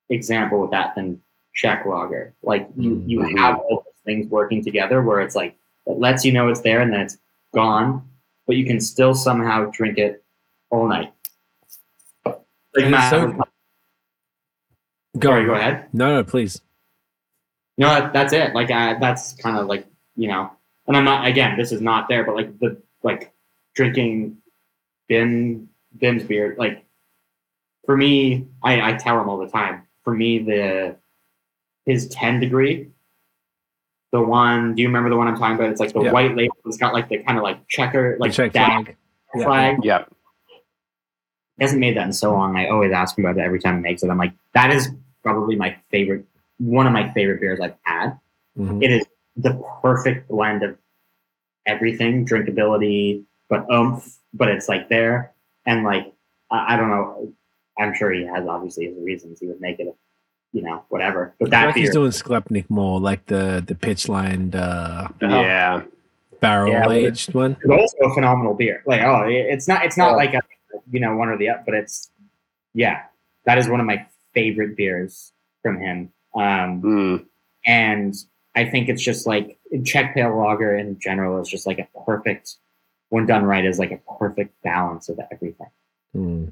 example 0.08 0.60
with 0.60 0.70
that 0.70 0.94
than 0.94 1.20
Czech 1.55 1.84
lager. 1.86 2.34
Like 2.42 2.68
you, 2.76 3.02
you 3.06 3.20
Mhm. 3.20 3.39
have 3.39 3.58
all 3.58 3.82
those 3.84 3.94
things 4.05 4.26
working 4.28 4.62
together 4.64 5.02
where 5.02 5.20
it's 5.20 5.34
like 5.36 5.55
it 5.86 5.98
lets 5.98 6.24
you 6.24 6.32
know 6.32 6.48
it's 6.48 6.60
there 6.60 6.81
and 6.81 6.92
then 6.92 7.00
it's 7.00 7.18
gone, 7.55 8.08
but 8.47 8.56
you 8.56 8.64
can 8.64 8.81
still 8.81 9.14
somehow 9.14 9.66
drink 9.70 9.98
it 9.98 10.24
all 10.70 10.86
night. 10.89 11.12
Like 12.24 12.89
Matt, 12.89 13.10
so- 13.10 13.44
Go, 15.18 15.28
sorry, 15.28 15.44
go 15.44 15.55
ahead. 15.55 15.89
No, 15.92 16.14
no, 16.14 16.24
please. 16.24 16.62
No, 17.76 17.89
that, 17.89 18.12
that's 18.14 18.32
it. 18.32 18.55
Like 18.55 18.70
I, 18.70 18.94
that's 18.98 19.34
kind 19.34 19.58
of 19.58 19.66
like 19.66 19.86
you 20.16 20.28
know, 20.28 20.50
and 20.86 20.97
I'm 20.97 21.05
not 21.05 21.26
again. 21.26 21.56
This 21.58 21.70
is 21.72 21.81
not 21.82 22.08
there, 22.08 22.24
but 22.24 22.34
like 22.34 22.58
the 22.60 22.81
like 23.02 23.32
drinking 23.74 24.39
Bim 25.08 25.68
Bim's 25.98 26.22
beer. 26.24 26.55
Like 26.58 26.84
for 27.84 27.94
me, 27.97 28.47
I, 28.62 28.92
I 28.92 28.92
tell 28.94 29.20
him 29.20 29.28
all 29.28 29.39
the 29.39 29.48
time. 29.48 29.82
For 30.05 30.12
me, 30.14 30.39
the 30.40 30.97
his 31.86 32.08
ten 32.08 32.40
degree, 32.40 32.90
the 34.12 34.20
one. 34.20 34.74
Do 34.74 34.82
you 34.82 34.89
remember 34.89 35.10
the 35.10 35.16
one 35.16 35.28
I'm 35.28 35.36
talking 35.36 35.56
about? 35.56 35.70
It's 35.70 35.81
like 35.81 35.92
the 35.92 36.02
Yeah. 36.02 36.12
white 36.12 36.36
label. 36.36 36.56
It's 36.66 36.76
got 36.76 36.92
like 36.92 37.08
the 37.08 37.18
kind 37.22 37.39
of 37.39 37.44
like 37.44 37.66
checker, 37.68 38.16
like 38.18 38.31
The 38.32 38.36
Czech 38.36 38.52
that 38.52 38.66
flag. 38.84 38.97
Yeah. 39.34 39.44
flag. 39.44 39.76
Yeah. 39.84 40.05
He 41.58 41.64
hasn't 41.64 41.81
made 41.81 41.97
that 41.97 42.06
in 42.06 42.12
so 42.12 42.32
long. 42.32 42.56
I 42.56 42.68
always 42.68 42.92
ask 42.92 43.16
him 43.16 43.24
about 43.26 43.39
it 43.39 43.44
every 43.44 43.60
time 43.60 43.76
he 43.76 43.82
makes 43.82 44.02
it. 44.02 44.10
I'm 44.10 44.18
like, 44.18 44.32
that 44.55 44.70
is 44.70 44.90
probably 45.22 45.55
my 45.55 45.76
favorite, 45.90 46.24
one 46.58 46.86
of 46.86 46.92
my 46.92 47.12
favorite 47.12 47.40
beers 47.40 47.60
I've 47.60 47.76
had. 47.82 48.18
Mhm. 48.58 48.82
It 48.82 48.90
is 48.90 49.06
the 49.36 49.62
perfect 49.82 50.28
blend 50.28 50.62
of 50.62 50.76
everything, 51.66 52.26
drinkability, 52.26 53.24
but 53.48 53.66
oomph, 53.72 54.18
but 54.34 54.48
it's 54.48 54.68
like 54.68 54.89
there. 54.89 55.32
And 55.64 55.84
like, 55.84 56.12
I, 56.50 56.74
I 56.74 56.76
don't 56.76 56.90
know. 56.90 57.32
I'm 57.78 57.94
sure 57.94 58.12
he 58.12 58.25
has 58.26 58.47
obviously 58.47 58.86
his 58.86 58.97
reasons 59.02 59.41
he 59.41 59.47
would 59.47 59.60
make 59.60 59.81
it, 59.81 59.94
you 60.52 60.62
know, 60.62 60.84
whatever. 60.89 61.34
But 61.41 61.51
that 61.51 61.67
like 61.67 61.75
beer, 61.75 61.84
he's 61.84 61.92
doing 61.92 62.10
Sklepnik 62.10 62.68
more, 62.68 63.01
like 63.01 63.26
the 63.26 63.62
the 63.67 63.75
pitch 63.75 64.09
lined 64.09 64.55
uh, 64.55 65.09
Yeah. 65.20 65.83
barrel 66.41 66.73
Yeah, 66.73 66.86
but 66.86 66.97
aged 66.97 67.34
one. 67.34 67.57
is 67.62 67.70
also 67.70 67.97
a 68.10 68.15
phenomenal 68.15 68.55
beer. 68.55 68.83
Like, 68.86 69.01
oh, 69.02 69.23
it's 69.26 69.68
not, 69.68 69.84
it's 69.84 69.97
not 69.97 70.12
Oh. 70.15 70.17
like 70.17 70.34
a, 70.34 70.41
you 70.91 71.01
know, 71.01 71.17
one 71.17 71.28
or 71.28 71.39
the 71.39 71.49
other, 71.51 71.62
but 71.65 71.75
it's, 71.75 72.10
yeah, 72.75 73.02
that 73.47 73.59
is 73.59 73.68
one 73.68 73.81
of 73.81 73.86
my 73.86 74.07
favorite 74.34 74.76
beers 74.76 75.33
from 75.62 75.78
him. 75.81 76.12
Um, 76.34 76.83
Mm. 76.83 77.26
and 77.67 78.15
I 78.55 78.65
think 78.67 78.89
it's 78.89 79.02
just 79.02 79.26
like 79.26 79.59
Czech 79.84 80.15
pale 80.15 80.36
lager 80.36 80.76
in 80.76 80.99
general 80.99 81.41
is 81.41 81.49
just 81.49 81.67
like 81.67 81.78
a 81.78 81.89
perfect, 82.05 82.57
when 83.09 83.25
done 83.26 83.44
right, 83.44 83.65
is 83.65 83.78
like 83.78 83.92
a 83.92 84.01
perfect 84.18 84.60
balance 84.62 85.09
of 85.09 85.18
everything. 85.31 85.68
Hmm. 86.12 86.44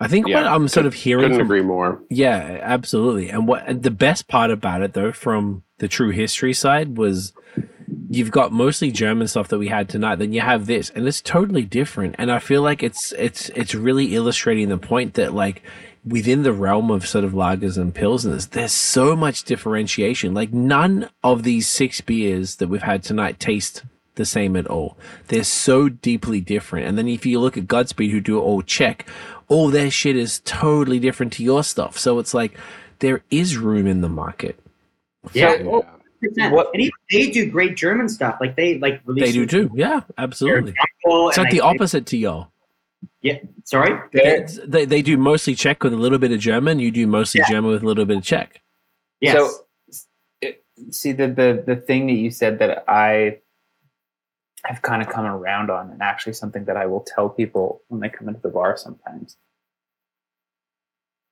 I 0.00 0.08
think 0.08 0.26
what 0.26 0.46
I'm 0.46 0.66
sort 0.66 0.86
of 0.86 0.94
hearing 0.94 1.24
Couldn't 1.24 1.38
from 1.38 1.46
agree 1.46 1.62
more. 1.62 2.00
Yeah, 2.08 2.58
absolutely. 2.62 3.28
And 3.28 3.46
what 3.46 3.82
the 3.82 3.90
best 3.90 4.28
part 4.28 4.50
about 4.50 4.80
it 4.80 4.94
though, 4.94 5.12
from 5.12 5.62
the 5.78 5.88
true 5.88 6.10
history 6.10 6.54
side, 6.54 6.96
was 6.96 7.34
you've 8.08 8.30
got 8.30 8.50
mostly 8.50 8.90
German 8.90 9.28
stuff 9.28 9.48
that 9.48 9.58
we 9.58 9.68
had 9.68 9.88
tonight. 9.88 10.16
Then 10.16 10.32
you 10.32 10.40
have 10.40 10.66
this, 10.66 10.90
and 10.90 11.06
it's 11.06 11.20
totally 11.20 11.64
different. 11.64 12.14
And 12.18 12.32
I 12.32 12.38
feel 12.38 12.62
like 12.62 12.82
it's 12.82 13.12
it's 13.12 13.50
it's 13.50 13.74
really 13.74 14.14
illustrating 14.14 14.70
the 14.70 14.78
point 14.78 15.14
that 15.14 15.34
like 15.34 15.62
within 16.04 16.44
the 16.44 16.52
realm 16.52 16.90
of 16.90 17.06
sort 17.06 17.24
of 17.24 17.32
lagers 17.32 17.76
and 17.76 17.94
pilsners, 17.94 18.50
there's 18.50 18.72
so 18.72 19.14
much 19.14 19.44
differentiation. 19.44 20.32
Like 20.32 20.52
none 20.52 21.10
of 21.22 21.42
these 21.42 21.68
six 21.68 22.00
beers 22.00 22.56
that 22.56 22.68
we've 22.68 22.82
had 22.82 23.02
tonight 23.02 23.38
taste 23.38 23.84
the 24.14 24.24
same 24.24 24.56
at 24.56 24.66
all. 24.66 24.96
They're 25.28 25.44
so 25.44 25.88
deeply 25.88 26.40
different. 26.40 26.86
And 26.86 26.98
then 26.98 27.08
if 27.08 27.24
you 27.24 27.40
look 27.40 27.56
at 27.56 27.68
Godspeed, 27.68 28.10
who 28.10 28.20
do 28.20 28.38
it 28.38 28.42
all 28.42 28.62
Czech, 28.62 29.06
all 29.50 29.68
their 29.68 29.90
shit 29.90 30.16
is 30.16 30.40
totally 30.46 30.98
different 30.98 31.32
to 31.34 31.42
your 31.44 31.62
stuff. 31.62 31.98
So 31.98 32.18
it's 32.20 32.32
like 32.32 32.56
there 33.00 33.22
is 33.30 33.58
room 33.58 33.86
in 33.86 34.00
the 34.00 34.08
market. 34.08 34.58
Yeah. 35.34 35.58
So- 35.58 35.86
percent. 36.20 36.52
Oh, 36.52 36.56
what- 36.56 36.70
and 36.72 36.82
even 36.82 36.92
they 37.10 37.30
do 37.30 37.50
great 37.50 37.76
German 37.76 38.08
stuff. 38.08 38.38
Like 38.40 38.54
they 38.56 38.78
like 38.78 39.00
release 39.04 39.24
They 39.26 39.32
do 39.32 39.46
too. 39.46 39.70
Yeah, 39.74 40.00
absolutely. 40.16 40.74
It's 41.04 41.38
like 41.38 41.50
the 41.50 41.60
opposite 41.60 42.06
to 42.06 42.16
y'all. 42.16 42.52
Yeah. 43.22 43.38
Sorry. 43.64 43.98
It's- 44.12 44.58
They, 44.66 44.84
they 44.84 45.02
do 45.02 45.16
mostly 45.16 45.54
Czech 45.54 45.82
with 45.82 45.92
a 45.92 45.96
little 45.96 46.18
bit 46.18 46.30
of 46.32 46.38
German. 46.38 46.78
You 46.78 46.90
do 46.90 47.06
mostly 47.06 47.42
German 47.48 47.70
with 47.70 47.82
a 47.82 47.86
little 47.86 48.04
bit 48.06 48.18
of 48.18 48.22
Czech. 48.22 48.60
Yes. 49.20 49.34
So, 49.34 49.98
it, 50.40 50.64
see 50.90 51.12
the, 51.12 51.26
the 51.28 51.62
the 51.66 51.76
thing 51.76 52.06
that 52.06 52.14
you 52.14 52.30
said 52.30 52.58
that 52.60 52.84
I 52.88 53.40
have 54.64 54.82
kind 54.82 55.02
of 55.02 55.08
come 55.08 55.24
around 55.24 55.70
on, 55.70 55.90
and 55.90 56.02
actually 56.02 56.34
something 56.34 56.64
that 56.66 56.76
I 56.76 56.86
will 56.86 57.00
tell 57.00 57.28
people 57.28 57.82
when 57.88 58.00
they 58.00 58.08
come 58.08 58.28
into 58.28 58.40
the 58.40 58.48
bar 58.48 58.76
sometimes. 58.76 59.36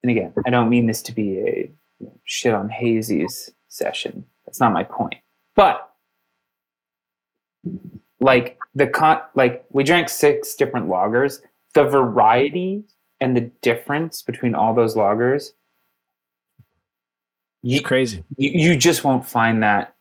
And 0.03 0.11
again, 0.11 0.33
I 0.47 0.51
don't 0.51 0.69
mean 0.69 0.87
this 0.87 1.03
to 1.03 1.13
be 1.13 1.39
a 1.39 1.73
you 1.99 2.07
know, 2.07 2.21
shit 2.25 2.55
on 2.55 2.69
hazies 2.69 3.51
session. 3.69 4.25
That's 4.47 4.61
not 4.61 4.73
my 4.73 4.85
point. 4.85 5.17
But 5.57 5.91
like 8.21 8.59
the 8.75 8.87
con 8.87 9.21
like 9.35 9.65
we 9.71 9.85
drank 9.85 10.09
six 10.09 10.55
different 10.55 10.89
lagers. 10.89 11.41
The 11.75 11.85
variety 11.85 12.85
and 13.21 13.37
the 13.37 13.51
difference 13.63 14.23
between 14.23 14.55
all 14.55 14.75
those 14.75 14.95
lagers, 14.95 15.51
you, 17.63 17.77
It's 17.79 17.87
crazy. 17.87 18.25
you, 18.37 18.71
you 18.71 18.77
just 18.77 19.05
won't 19.05 19.27
find 19.27 19.63
that 19.63 19.95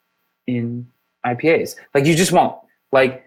in 0.46 0.88
IPAs. 1.26 1.76
Like 1.94 2.06
you 2.06 2.16
just 2.16 2.32
won't. 2.32 2.56
Like 2.92 3.24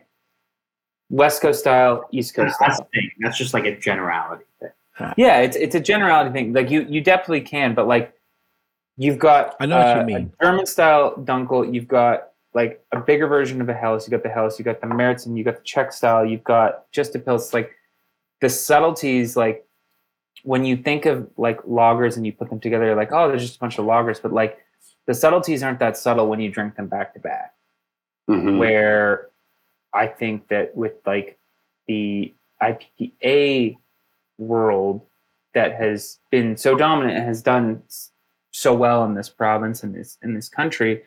West 1.11 1.43
Coast 1.43 1.61
style, 1.61 2.07
East 2.13 2.35
Coast 2.35 2.57
That's 2.61 2.77
style. 2.77 2.89
the 2.93 3.01
thing. 3.01 3.11
That's 3.21 3.37
just 3.39 3.53
like 3.55 3.65
a 3.65 3.77
generality 3.79 4.45
thing. 4.61 4.71
Yeah, 5.17 5.39
it's 5.41 5.57
it's 5.57 5.75
a 5.75 5.81
generality 5.81 6.31
thing. 6.33 6.53
Like 6.53 6.71
you 6.71 6.87
you 6.89 7.01
definitely 7.01 7.41
can, 7.41 7.75
but 7.75 7.87
like 7.87 8.13
you've 8.97 9.19
got 9.19 9.57
I 9.61 9.67
know 9.67 9.79
what 9.79 9.97
you 9.97 10.03
uh, 10.03 10.05
mean. 10.05 10.33
German 10.43 10.67
style 10.67 11.15
Dunkel, 11.17 11.73
you've 11.75 11.89
got 11.89 12.29
like 12.53 12.85
a 12.93 13.01
bigger 13.01 13.27
version 13.27 13.61
of 13.61 13.69
a 13.69 13.75
Helles, 13.75 14.07
you 14.07 14.11
got 14.11 14.23
the 14.23 14.29
Helles, 14.29 14.59
you 14.59 14.65
got 14.65 14.81
the 14.81 14.87
Märzen, 14.87 15.37
you 15.39 15.45
got 15.45 15.57
the 15.57 15.63
Czech 15.63 15.93
style, 15.93 16.25
you've 16.27 16.45
got 16.45 16.91
just 16.93 17.15
a 17.15 17.19
Pils. 17.19 17.55
Like 17.55 17.71
the 18.41 18.49
subtleties, 18.51 19.37
like 19.37 19.67
when 20.43 20.65
you 20.65 20.77
think 20.77 21.07
of 21.07 21.29
like 21.37 21.61
lagers 21.63 22.17
and 22.17 22.27
you 22.27 22.33
put 22.33 22.51
them 22.51 22.61
together, 22.61 22.87
you're 22.87 22.97
like, 22.97 23.13
oh, 23.13 23.29
there's 23.29 23.43
just 23.43 23.57
a 23.57 23.59
bunch 23.61 23.79
of 23.79 23.85
lagers, 23.87 24.21
but 24.21 24.33
like 24.33 24.59
the 25.07 25.15
subtleties 25.15 25.63
aren't 25.63 25.79
that 25.79 25.97
subtle 25.97 26.29
when 26.29 26.41
you 26.41 26.51
drink 26.51 26.77
them 26.77 26.89
back 26.89 27.15
to 27.15 27.21
back 27.21 27.55
Mhm. 28.29 28.59
where 28.59 29.29
I 29.93 30.07
think 30.07 30.49
that 30.49 30.77
with 30.77 30.95
like 31.07 31.39
the 31.87 32.35
IPA 32.63 33.77
world 34.39 35.03
that 35.55 35.75
has 35.75 36.19
been 36.31 36.57
so 36.57 36.77
dominant 36.77 37.17
and 37.17 37.27
has 37.27 37.43
done 37.43 37.83
so 38.53 38.75
well 38.75 39.05
in 39.05 39.15
this 39.15 39.29
province 39.29 39.83
and 39.83 39.95
this 39.95 40.19
in 40.23 40.35
this 40.35 40.49
country, 40.49 41.03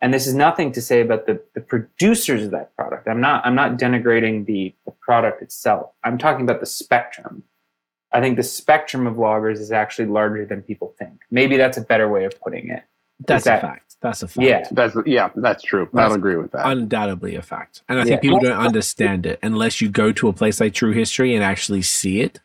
and 0.00 0.12
this 0.12 0.26
is 0.26 0.34
nothing 0.34 0.72
to 0.72 0.82
say 0.82 1.00
about 1.00 1.26
the, 1.26 1.40
the 1.54 1.60
producers 1.60 2.44
of 2.44 2.50
that 2.50 2.74
product. 2.76 3.08
I'm 3.08 3.20
not 3.20 3.44
I'm 3.46 3.54
not 3.54 3.78
denigrating 3.78 4.46
the, 4.46 4.74
the 4.84 4.92
product 4.92 5.42
itself. 5.42 5.90
I'm 6.02 6.18
talking 6.18 6.44
about 6.44 6.60
the 6.60 6.66
spectrum. 6.66 7.42
I 8.12 8.20
think 8.20 8.36
the 8.36 8.42
spectrum 8.42 9.06
of 9.06 9.16
lagers 9.16 9.58
is 9.58 9.72
actually 9.72 10.06
larger 10.06 10.46
than 10.46 10.62
people 10.62 10.94
think. 10.98 11.22
Maybe 11.30 11.56
that's 11.56 11.78
a 11.78 11.80
better 11.80 12.08
way 12.08 12.24
of 12.24 12.40
putting 12.40 12.70
it. 12.70 12.84
That's 13.26 13.44
that- 13.44 13.58
a 13.58 13.66
fact. 13.66 13.80
That's 14.00 14.22
a 14.22 14.28
fact. 14.28 14.46
Yeah. 14.46 14.68
That's 14.70 14.94
yeah, 15.06 15.30
that's 15.34 15.62
true. 15.62 15.88
That's 15.92 16.10
I'll 16.10 16.16
agree 16.16 16.36
with 16.36 16.52
that. 16.52 16.66
undoubtedly 16.66 17.36
a 17.36 17.42
fact. 17.42 17.82
And 17.88 17.98
I 17.98 18.02
Yeah. 18.02 18.08
think 18.08 18.20
people 18.22 18.38
don't 18.40 18.58
understand 18.58 19.24
it 19.24 19.38
unless 19.42 19.80
you 19.80 19.88
go 19.88 20.12
to 20.12 20.28
a 20.28 20.32
place 20.34 20.60
like 20.60 20.74
True 20.74 20.92
History 20.92 21.34
and 21.34 21.42
actually 21.42 21.80
see 21.80 22.20
it. 22.20 22.40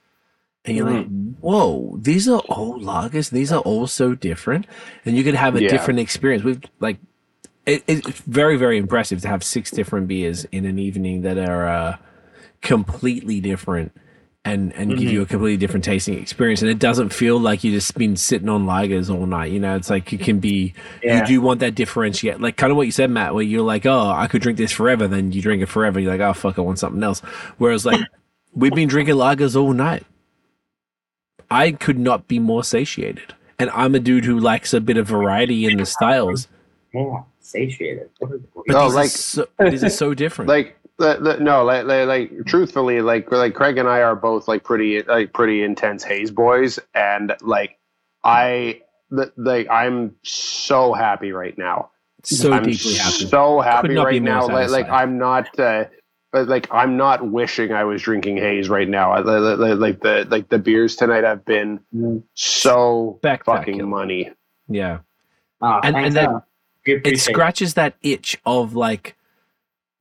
And 0.64 0.77
you're 0.77 0.89
like, 0.89 1.07
whoa, 1.41 1.98
these 2.01 2.30
are 2.30 2.39
all 2.48 2.80
lagers. 2.80 3.30
These 3.31 3.51
are 3.51 3.59
all 3.61 3.88
so 3.88 4.15
different. 4.15 4.67
And 5.06 5.17
you 5.17 5.23
could 5.25 5.33
have 5.35 5.56
a 5.57 5.61
Yeah. 5.64 5.69
different 5.69 5.99
experience. 5.99 6.43
We've 6.45 6.61
like, 6.80 6.98
it, 7.65 7.83
it's 7.88 8.07
very, 8.22 8.56
very 8.56 8.77
impressive 8.77 9.19
to 9.23 9.27
have 9.27 9.43
six 9.43 9.69
different 9.69 10.07
beers 10.07 10.45
in 10.53 10.65
an 10.65 10.80
evening 10.80 11.23
that 11.23 11.38
are 11.38 11.67
uh, 11.67 11.98
completely 12.61 13.41
different 13.41 13.91
and, 14.49 14.73
and 14.73 14.89
give 14.91 14.99
mm-hmm. 14.99 15.09
you 15.09 15.21
a 15.21 15.25
completely 15.25 15.57
different 15.57 15.83
tasting 15.83 16.17
experience. 16.19 16.61
And 16.61 16.69
it 16.69 16.79
doesn't 16.79 17.09
feel 17.09 17.39
like 17.39 17.63
you 17.63 17.71
just 17.71 17.95
been 17.97 18.15
sitting 18.15 18.49
on 18.49 18.65
lagers 18.65 19.13
all 19.13 19.25
night. 19.25 19.51
You 19.51 19.59
know, 19.59 19.75
it's 19.75 19.89
like 19.89 20.11
you 20.11 20.17
can 20.17 20.39
be 20.39 20.73
Yeah. 21.03 21.19
you 21.19 21.25
do 21.25 21.41
want 21.41 21.59
that 21.59 21.75
differentiate, 21.75 22.41
like 22.41 22.57
kind 22.57 22.71
of 22.71 22.77
what 22.77 22.85
you 22.85 22.91
said, 22.91 23.09
Matt, 23.11 23.33
where 23.33 23.43
you're 23.43 23.61
like, 23.61 23.85
oh, 23.85 24.09
I 24.09 24.27
could 24.27 24.41
drink 24.41 24.57
this 24.57 24.71
forever. 24.71 25.07
Then 25.07 25.31
you 25.31 25.41
drink 25.41 25.61
it 25.61 25.67
forever. 25.67 25.99
You're 25.99 26.11
like, 26.11 26.21
oh, 26.21 26.33
fuck, 26.33 26.57
I 26.57 26.61
want 26.61 26.79
something 26.79 27.03
else. 27.03 27.19
Whereas, 27.57 27.85
like, 27.85 27.99
we've 28.53 28.73
been 28.73 28.87
drinking 28.87 29.15
lagers 29.15 29.55
all 29.55 29.73
night. 29.73 30.05
I 31.51 31.71
could 31.71 31.99
not 31.99 32.27
be 32.27 32.39
more 32.39 32.63
satiated. 32.63 33.33
And 33.57 33.69
I'm 33.71 33.95
a 33.95 33.99
dude 33.99 34.25
who 34.25 34.39
likes 34.39 34.73
a 34.73 34.79
bit 34.81 34.97
of 34.97 35.07
variety 35.07 35.65
in 35.65 35.77
the 35.77 35.85
styles. 35.97 36.47
Yeah, 36.93 37.23
satiated. 37.41 38.09
But 38.19 38.29
No, 38.67 38.85
these, 38.85 38.95
like- 38.95 39.05
are 39.05 39.09
so, 39.09 39.47
these 39.59 39.83
are 39.83 39.89
so 39.89 40.13
different. 40.15 40.49
like 40.49 40.67
the, 40.69 40.78
the, 40.78 40.78
no 40.99 41.63
like, 41.63 41.85
like 41.85 42.07
like 42.07 42.31
truthfully 42.45 43.01
like 43.01 43.31
like 43.31 43.53
craig 43.53 43.77
and 43.77 43.87
i 43.87 44.01
are 44.01 44.15
both 44.15 44.47
like 44.47 44.63
pretty 44.63 45.01
like 45.03 45.33
pretty 45.33 45.63
intense 45.63 46.03
haze 46.03 46.31
boys 46.31 46.79
and 46.93 47.33
like 47.41 47.77
i 48.23 48.81
the, 49.09 49.31
like 49.37 49.67
i'm 49.69 50.15
so 50.23 50.93
happy 50.93 51.31
right 51.31 51.57
now 51.57 51.89
so 52.23 52.51
i'm 52.51 52.63
deeply 52.63 52.95
happy. 52.95 53.25
so 53.25 53.61
happy 53.61 53.89
not 53.93 54.05
right 54.05 54.21
more 54.21 54.33
now 54.33 54.47
like, 54.47 54.69
like 54.69 54.89
i'm 54.89 55.17
not 55.17 55.57
uh 55.59 55.85
but 56.31 56.47
like 56.47 56.67
I'm 56.71 56.95
not 56.95 57.27
wishing 57.27 57.71
I 57.73 57.85
was 57.85 58.03
drinking 58.03 58.37
haze 58.37 58.69
right 58.69 58.87
now. 58.87 59.13
I, 59.13 59.21
like, 59.21 59.57
like- 59.57 59.79
like 59.79 59.99
the 60.01 60.27
like 60.29 60.47
the 60.49 60.59
beers 60.59 60.95
tonight 60.95 61.23
have 61.23 61.43
been 61.43 61.79
so 62.35 63.19
Back 63.23 63.45
fucking 63.45 63.89
money. 63.89 64.29
Yeah. 64.67 64.99
Oh, 65.59 65.79
And- 65.83 65.95
and 65.97 66.13
that- 66.15 66.29
uh, 66.29 66.39
It 66.85 67.19
scratches 67.19 67.73
that 67.73 67.95
itch 68.03 68.37
of 68.45 68.75
like, 68.75 69.15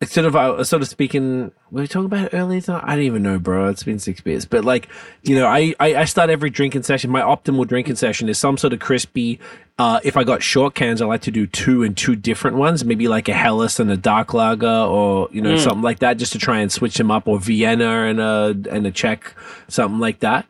it's 0.01 0.13
sort 0.13 0.27
of, 0.27 0.37
uh, 0.37 0.63
sort 0.63 0.81
of 0.81 0.89
speaking, 0.89 1.51
were 1.73 1.81
we 1.81 1.89
talking 1.89 2.07
about 2.07 2.27
it 2.27 2.35
earlier 2.37 2.61
tonight? 2.61 2.85
I 2.87 2.95
don't 2.95 3.05
even 3.05 3.23
know, 3.25 3.41
bro. 3.41 3.69
It's 3.69 3.83
been 3.83 3.99
six 3.99 4.21
beers. 4.21 4.45
But 4.45 4.65
like, 4.65 4.89
you 5.25 5.35
know, 5.35 5.47
I, 5.47 5.75
I, 5.81 5.97
I 5.97 6.05
start 6.05 6.31
every 6.31 6.51
drinking 6.51 6.85
session. 6.85 7.11
My 7.11 7.21
optimal 7.21 7.67
drinking 7.67 7.97
session 7.97 8.29
is 8.29 8.39
some 8.39 8.57
sort 8.57 8.73
of 8.73 8.79
crispy. 8.79 9.41
Uh, 9.77 9.99
if 10.05 10.17
I 10.17 10.23
got 10.23 10.41
short 10.41 10.77
cans, 10.77 11.03
I 11.03 11.07
like 11.07 11.23
to 11.23 11.33
do 11.33 11.49
two 11.49 11.83
and 11.83 11.97
two 11.97 12.15
different 12.15 12.57
ones, 12.59 12.85
maybe 12.85 13.09
like 13.09 13.29
a 13.29 13.33
Helles 13.35 13.81
and 13.81 13.91
a 13.91 13.97
dark 13.97 14.35
lager 14.35 14.69
or, 14.69 15.29
you 15.33 15.43
know, 15.43 15.57
something 15.57 15.83
like 15.83 15.99
that, 15.99 16.17
just 16.17 16.33
to 16.33 16.39
try 16.39 16.59
and 16.61 16.71
switch 16.71 16.97
them 16.97 17.11
up 17.11 17.27
or 17.27 17.41
Vienna 17.41 18.05
and 18.05 18.21
a, 18.21 18.57
and 18.71 18.87
a 18.87 18.93
Czech, 18.93 19.35
something 19.67 19.99
like 19.99 20.21
that. 20.21 20.47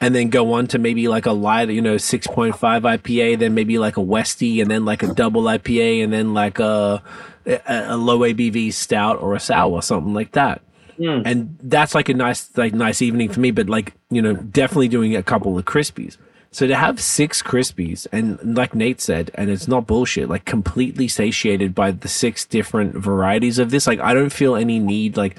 And 0.00 0.16
then 0.16 0.30
go 0.30 0.52
on 0.52 0.66
to 0.68 0.78
maybe 0.78 1.06
like 1.06 1.26
a 1.26 1.32
light, 1.32 1.70
you 1.70 1.80
know, 1.80 1.94
6.5 1.94 2.52
IPA, 2.52 3.38
then 3.38 3.54
maybe 3.54 3.78
like 3.78 3.96
a 3.96 4.00
Westie 4.00 4.60
and 4.60 4.68
then 4.68 4.84
like 4.84 5.04
a 5.04 5.14
double 5.14 5.42
IPA 5.42 6.02
and 6.02 6.12
then 6.12 6.34
like 6.34 6.58
a, 6.58 7.02
a, 7.46 7.60
a 7.88 7.96
low 7.96 8.20
ABV 8.20 8.72
stout 8.72 9.20
or 9.20 9.34
a 9.34 9.40
sour, 9.40 9.72
or 9.72 9.82
something 9.82 10.14
like 10.14 10.32
that. 10.32 10.62
Hmm. 10.96 11.22
And 11.24 11.58
that's 11.62 11.94
like 11.94 12.08
a 12.08 12.14
nice, 12.14 12.50
like 12.56 12.74
nice 12.74 13.02
evening 13.02 13.30
for 13.30 13.40
me. 13.40 13.50
But 13.50 13.68
like 13.68 13.94
you 14.10 14.22
know, 14.22 14.34
definitely 14.34 14.88
doing 14.88 15.16
a 15.16 15.22
couple 15.22 15.56
of 15.58 15.64
crispies. 15.64 16.16
So 16.54 16.66
to 16.66 16.76
have 16.76 17.00
six 17.00 17.42
crispies, 17.42 18.06
and 18.12 18.56
like 18.56 18.74
Nate 18.74 19.00
said, 19.00 19.30
and 19.34 19.48
it's 19.48 19.66
not 19.66 19.86
bullshit, 19.86 20.28
like 20.28 20.44
completely 20.44 21.08
satiated 21.08 21.74
by 21.74 21.92
the 21.92 22.08
six 22.08 22.44
different 22.44 22.94
varieties 22.94 23.58
of 23.58 23.70
this. 23.70 23.86
Like 23.86 24.00
I 24.00 24.12
don't 24.12 24.30
feel 24.30 24.54
any 24.54 24.78
need, 24.78 25.16
like, 25.16 25.38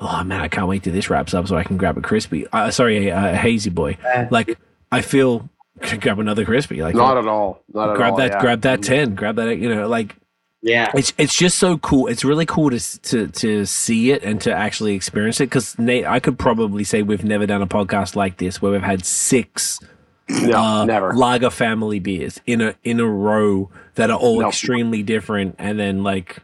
oh 0.00 0.24
man, 0.24 0.40
I 0.40 0.48
can't 0.48 0.66
wait 0.66 0.82
till 0.82 0.92
this 0.92 1.08
wraps 1.08 1.34
up 1.34 1.46
so 1.46 1.56
I 1.56 1.62
can 1.62 1.76
grab 1.76 1.96
a 1.96 2.00
crispy. 2.00 2.48
Uh, 2.52 2.72
sorry, 2.72 3.08
a, 3.08 3.32
a 3.32 3.36
hazy 3.36 3.70
boy. 3.70 3.96
Like 4.32 4.58
I 4.90 5.02
feel 5.02 5.48
grab 6.00 6.18
another 6.18 6.44
crispy. 6.44 6.82
Like 6.82 6.96
Not 6.96 7.16
at 7.16 7.28
all. 7.28 7.62
Not 7.72 7.90
at 7.90 7.96
grab 7.96 8.12
all. 8.12 8.18
that, 8.18 8.32
yeah. 8.32 8.40
grab 8.40 8.60
that 8.62 8.82
ten, 8.82 9.14
grab 9.14 9.36
that. 9.36 9.56
You 9.56 9.72
know, 9.72 9.88
like 9.88 10.16
Yeah, 10.62 10.90
it's 10.94 11.12
it's 11.16 11.34
just 11.34 11.58
so 11.58 11.78
cool. 11.78 12.06
It's 12.06 12.24
really 12.24 12.44
cool 12.46 12.68
to 12.70 12.78
to 13.00 13.28
to 13.28 13.64
see 13.66 14.10
it 14.12 14.22
and 14.22 14.40
to 14.42 14.52
actually 14.52 14.94
experience 14.94 15.40
it. 15.40 15.46
Because 15.46 15.78
Nate, 15.78 16.04
I 16.06 16.20
could 16.20 16.38
probably 16.38 16.84
say 16.84 17.02
we've 17.02 17.24
never 17.24 17.46
done 17.46 17.62
a 17.62 17.66
podcast 17.66 18.14
like 18.14 18.36
this 18.36 18.60
where 18.60 18.70
we've 18.72 18.82
had 18.82 19.04
six 19.06 19.80
No, 20.28 20.58
uh, 20.58 20.84
never. 20.84 21.14
lager 21.14 21.48
family 21.50 21.98
beers 21.98 22.40
in 22.46 22.60
a 22.60 22.74
in 22.84 23.00
a 23.00 23.06
row 23.06 23.70
that 23.94 24.10
are 24.10 24.18
all 24.18 24.40
No. 24.40 24.48
extremely 24.48 25.02
different, 25.02 25.56
and 25.58 25.78
then 25.78 26.02
like. 26.02 26.38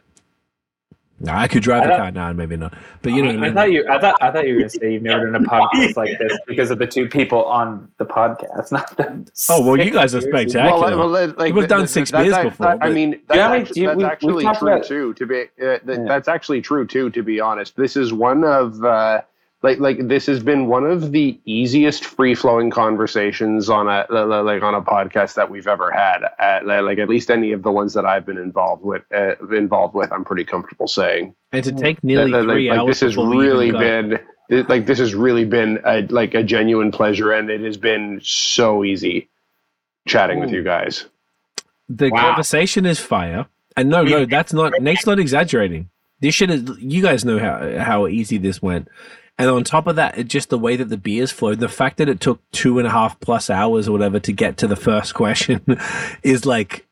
No, 1.19 1.33
I 1.33 1.47
could 1.47 1.63
drive 1.63 1.81
I 1.81 1.85
the 1.85 1.91
thought- 1.93 1.97
car 1.99 2.11
now, 2.11 2.31
maybe 2.33 2.57
not. 2.57 2.73
But 3.01 3.13
you 3.13 3.23
know, 3.23 3.29
what 3.29 3.35
I 3.35 3.37
I 3.37 3.41
mean? 3.41 3.53
thought 3.55 3.71
you. 3.71 3.87
I 3.89 3.99
thought. 3.99 4.15
I 4.21 4.31
thought 4.31 4.47
you 4.47 4.53
were 4.53 4.59
going 4.59 4.69
to 4.69 4.79
say 4.79 4.93
you've 4.93 5.01
never 5.01 5.31
done 5.31 5.43
a 5.43 5.47
podcast 5.49 5.95
like 5.95 6.17
this 6.19 6.37
because 6.47 6.69
of 6.69 6.77
the 6.77 6.85
two 6.85 7.07
people 7.09 7.43
on 7.45 7.87
the 7.97 8.05
podcast. 8.05 8.71
Not 8.71 8.95
the 8.97 9.31
Oh, 9.49 9.65
well, 9.65 9.79
you 9.83 9.89
guys 9.89 10.13
are 10.13 10.21
six 10.21 10.31
beers. 10.31 10.51
spectacular. 10.51 10.95
Well, 10.95 11.09
well, 11.11 11.27
like, 11.27 11.37
like, 11.39 11.53
We've 11.55 11.67
done 11.67 11.87
six 11.87 12.11
that's 12.11 12.23
beers 12.23 12.35
ac- 12.37 12.49
before, 12.49 12.77
I 12.83 12.89
mean, 12.91 13.19
that's, 13.27 13.35
Yeah, 13.37 13.47
I 13.49 13.51
mean, 13.57 13.61
actu- 13.67 13.81
you- 13.81 13.87
that's 13.87 13.97
we- 13.97 14.03
actually 14.05 14.43
true 14.43 14.67
about- 14.73 14.83
too. 14.85 15.13
To 15.15 15.25
be, 15.25 15.41
uh, 15.41 15.45
th- 15.57 15.79
Yeah. 15.87 15.95
that's 16.07 16.27
actually 16.27 16.61
true 16.61 16.85
too. 16.85 17.09
To 17.09 17.23
be 17.23 17.39
honest, 17.39 17.75
this 17.77 17.97
is 17.97 18.13
one 18.13 18.43
of 18.43 18.83
uh, 18.83 19.21
like 19.63 19.79
like 19.79 20.07
this 20.07 20.27
has 20.27 20.41
been 20.43 20.67
one 20.67 20.85
of 20.85 21.11
the 21.11 21.39
easiest 21.45 22.05
free 22.05 22.35
flowing 22.35 22.69
conversations 22.69 23.69
on 23.69 23.87
a 23.87 24.05
li- 24.09 24.19
li- 24.21 24.39
like 24.41 24.61
on 24.61 24.75
a 24.75 24.81
podcast 24.81 25.33
that 25.33 25.49
we've 25.49 25.67
ever 25.67 25.91
had. 25.91 26.19
Li- 26.63 26.79
like 26.81 26.99
at 26.99 27.09
least 27.09 27.31
any 27.31 27.51
of 27.53 27.63
the 27.63 27.71
ones 27.71 27.93
that 27.95 28.05
I've 28.05 28.25
been 28.25 28.37
involved 28.37 28.83
with 28.83 29.03
uh, 29.13 29.35
involved 29.51 29.95
with, 29.95 30.11
I'm 30.11 30.23
pretty 30.23 30.43
comfortable 30.45 30.87
saying. 30.87 31.33
and 31.51 31.63
to 31.63 31.71
take 31.71 32.03
nearly 32.03 32.31
That- 32.31 32.45
that, 32.45 32.53
three 32.53 32.69
like, 32.69 32.79
like, 32.79 32.87
this 32.87 32.99
has 33.01 33.13
before 33.15 33.29
we 33.29 33.37
even 33.45 33.47
really 33.57 33.71
been 33.71 34.19
th- 34.49 34.69
like 34.69 34.85
this 34.85 34.99
has 34.99 35.15
really 35.15 35.45
been 35.45 35.79
a, 35.85 36.03
like 36.03 36.35
a 36.35 36.43
genuine 36.43 36.91
pleasure, 36.91 37.31
and 37.31 37.49
it 37.49 37.61
has 37.61 37.77
been 37.77 38.19
so 38.23 38.83
easy 38.83 39.27
chatting 40.07 40.39
with 40.39 40.51
you 40.51 40.63
guys. 40.63 41.05
the 41.89 42.09
Wow. 42.09 42.21
conversation 42.21 42.85
is 42.85 42.99
fire. 42.99 43.47
And 43.75 43.89
no, 43.89 44.03
no, 44.03 44.25
that's 44.25 44.53
not 44.53 44.73
Nate's 44.81 45.05
not 45.05 45.19
exaggerating. 45.19 45.89
This 46.19 46.33
shit 46.35 46.49
is 46.49 46.63
you 46.79 47.01
guys 47.01 47.23
know 47.25 47.37
how 47.39 47.77
how 47.79 48.07
easy 48.07 48.37
this 48.37 48.61
went. 48.61 48.87
And 49.39 49.49
on 49.49 49.63
top 49.63 49.85
of 49.87 49.95
that, 49.97 50.17
it 50.17 50.27
just 50.27 50.49
the 50.49 50.57
way 50.57 50.75
that 50.77 50.89
the 50.89 50.97
beers 50.97 51.31
flowed, 51.31 51.59
the 51.59 51.69
fact 51.69 51.97
that 51.97 52.09
it 52.09 52.19
took 52.19 52.39
two 52.51 52.79
and 52.79 52.87
a 52.87 52.91
half 52.91 53.19
plus 53.19 53.49
hours 53.49 53.87
or 53.87 53.91
whatever 53.91 54.19
to 54.19 54.31
get 54.31 54.57
to 54.57 54.67
the 54.67 54.75
first 54.75 55.13
question 55.13 55.61
is 56.23 56.45
like 56.45 56.85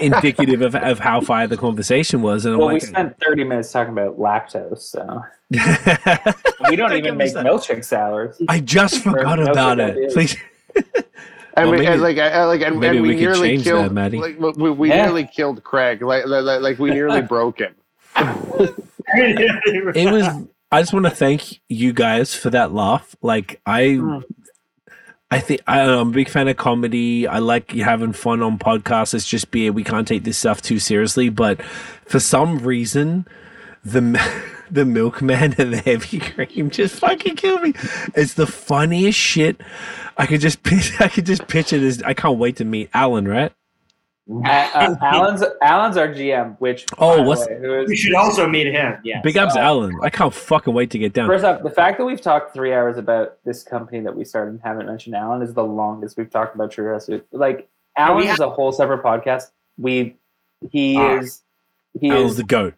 indicative 0.00 0.62
of, 0.62 0.74
of 0.74 0.98
how 0.98 1.20
fire 1.20 1.46
the 1.46 1.56
conversation 1.56 2.22
was. 2.22 2.44
And 2.46 2.54
I'm 2.54 2.60
Well, 2.60 2.68
we 2.72 2.80
spent 2.80 3.14
30 3.20 3.44
minutes 3.44 3.72
talking 3.72 3.92
about 3.92 4.18
lactose, 4.18 4.78
so 4.78 5.22
we 5.50 6.76
don't 6.76 6.88
Don't 6.90 6.98
even 6.98 7.16
make 7.18 7.34
that. 7.34 7.44
milkshake 7.44 7.84
sours. 7.84 8.40
I 8.48 8.60
just 8.60 9.02
forgot 9.02 9.38
about 9.38 9.78
okay, 9.78 10.00
it. 10.00 10.12
Please. 10.14 10.36
And, 10.74 10.84
Well, 11.56 11.70
we, 11.70 11.76
maybe- 11.78 11.86
and 11.92 12.02
like, 12.02 12.18
uh, 12.18 12.46
like, 12.48 12.60
and, 12.62 12.78
maybe 12.80 12.96
and 12.98 13.02
we 13.06 13.08
we, 13.08 13.14
could 13.14 13.20
nearly 13.20 13.48
change 13.50 13.64
that, 13.64 13.70
killed, 13.70 13.92
Maddie. 13.92 14.18
like, 14.18 14.38
we, 14.56 14.70
we 14.70 14.88
Yeah. 14.88 15.04
nearly 15.06 15.26
killed 15.26 15.62
Craig. 15.62 16.02
Like, 16.02 16.26
like, 16.26 16.60
like 16.60 16.78
we 16.78 16.90
nearly 16.90 17.22
broke 17.34 17.60
him. 17.60 17.74
it 18.16 20.12
was 20.12 20.46
i 20.72 20.80
just 20.80 20.92
want 20.92 21.04
to 21.04 21.10
thank 21.10 21.60
you 21.68 21.92
guys 21.92 22.34
for 22.34 22.50
that 22.50 22.72
laugh. 22.72 23.14
Like 23.22 23.60
i 23.66 23.82
mm. 23.82 24.22
i 25.30 25.40
think 25.40 25.62
I, 25.66 25.80
i'm 25.80 26.08
a 26.08 26.12
big 26.12 26.28
fan 26.28 26.48
of 26.48 26.56
comedy. 26.56 27.26
I 27.26 27.38
like 27.38 27.72
having 27.72 28.12
fun 28.12 28.42
on 28.42 28.58
podcasts. 28.58 29.14
It's 29.14 29.26
just 29.26 29.50
beer 29.50 29.72
we 29.72 29.84
can't 29.84 30.06
take 30.06 30.24
this 30.24 30.38
stuff 30.38 30.62
too 30.62 30.78
seriously. 30.78 31.28
But 31.28 31.62
for 31.62 32.20
some 32.20 32.58
reason 32.58 33.26
the 33.84 34.20
the 34.70 34.84
milkman 34.84 35.54
and 35.58 35.72
the 35.72 35.78
heavy 35.78 36.18
cream 36.46 36.70
just 36.70 36.96
fucking 36.96 37.36
kill 37.36 37.60
me. 37.60 37.72
It's 38.14 38.34
the 38.34 38.46
funniest 38.46 39.18
shit. 39.18 39.60
I 40.16 40.26
could 40.26 40.40
just 40.40 40.58
i 41.00 41.08
could 41.08 41.26
just 41.26 41.46
picture 41.48 41.78
this. 41.78 42.02
I 42.02 42.14
can't 42.14 42.38
wait 42.38 42.56
to 42.56 42.64
meet 42.64 42.90
alan 42.92 43.28
right 43.28 43.52
Uh, 44.28 44.48
uh, 44.74 44.94
Alan's 45.02 45.44
Alan's 45.62 45.96
our 45.96 46.08
GM, 46.08 46.56
which 46.58 46.84
Oh, 46.98 47.22
what's- 47.22 47.46
way, 47.46 47.58
who 47.60 47.80
is- 47.82 47.88
We 47.88 47.94
should 47.96 48.14
also 48.14 48.48
meet 48.48 48.66
him. 48.66 48.98
Yeah. 49.04 49.20
big 49.22 49.36
ups 49.38 49.54
Uh, 49.54 49.60
alan 49.60 49.96
i 50.02 50.10
can't 50.10 50.34
fucking 50.34 50.74
wait 50.74 50.90
to 50.90 50.98
get 50.98 51.12
down 51.12 51.28
First 51.28 51.44
off, 51.44 51.62
the 51.62 51.70
fact 51.70 51.98
that 51.98 52.04
we've 52.04 52.20
talked 52.20 52.52
three 52.52 52.72
hours 52.74 52.96
about 52.98 53.36
this 53.44 53.62
company 53.62 54.00
that 54.00 54.16
we 54.16 54.24
started 54.24 54.50
and 54.50 54.60
haven't 54.62 54.86
mentioned 54.86 55.14
Alan 55.14 55.42
is 55.42 55.54
the 55.54 55.62
longest 55.64 56.16
we've 56.16 56.28
talked 56.30 56.54
about 56.56 56.72
True 56.72 56.92
House. 56.92 57.08
Like 57.30 57.68
Alan 57.96 58.18
we 58.18 58.28
is 58.28 58.40
a 58.40 58.50
whole 58.50 58.72
separate 58.72 59.02
podcast. 59.04 59.50
We 59.78 60.16
he 60.72 60.96
Ah. 60.98 61.18
is 61.18 61.42
he 62.00 62.10
alan's 62.10 62.32
is 62.32 62.36
the 62.38 62.44
goat 62.44 62.74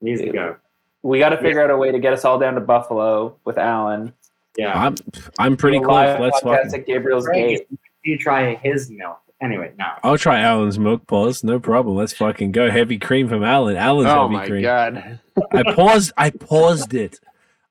Needs 0.00 0.20
the 0.20 0.30
goat. 0.30 0.58
we 1.02 1.18
got 1.18 1.30
to 1.30 1.38
figure 1.38 1.62
out 1.62 1.70
a 1.70 1.76
way 1.76 1.90
to 1.90 1.98
get 1.98 2.12
us 2.12 2.24
all 2.24 2.38
down 2.38 2.54
to 2.54 2.60
Buffalo 2.60 3.36
with 3.44 3.58
Alan. 3.58 4.12
Yeah. 4.56 4.72
i'm 4.78 4.94
i'm 5.40 5.56
pretty 5.56 5.78
Do 5.78 5.84
a 5.84 5.88
close 5.88 6.20
let's 6.20 6.40
podcast 6.40 6.64
fucking 6.66 6.80
at 6.82 6.86
Gabriel's 6.86 7.24
Great. 7.26 7.58
Gate. 7.70 7.78
You 8.04 8.16
try 8.18 8.54
his 8.56 8.90
milk. 8.90 9.18
Anyway, 9.42 9.72
no. 9.78 9.86
I'll 10.04 10.18
try 10.18 10.40
Alan's 10.40 10.78
milk 10.78 11.06
pause. 11.08 11.42
No 11.42 11.58
problem. 11.58 11.96
Let's 11.96 12.12
fucking 12.12 12.52
go. 12.52 12.70
Heavy 12.70 12.98
cream 12.98 13.28
from 13.28 13.42
Alan. 13.42 13.76
Alan's 13.76 14.08
Oh 14.08 14.22
heavy 14.22 14.34
my 14.34 14.46
cream. 14.46 14.62
god. 14.62 15.18
I 15.52 15.62
paused. 15.74 16.12
I 16.16 16.30
paused 16.30 16.94
it. 16.94 17.18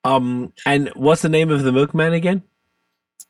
Um, 0.03 0.51
and 0.65 0.89
what's 0.95 1.21
the 1.21 1.29
name 1.29 1.49
of 1.49 1.63
the 1.63 1.71
milkman 1.71 2.11
again? 2.13 2.43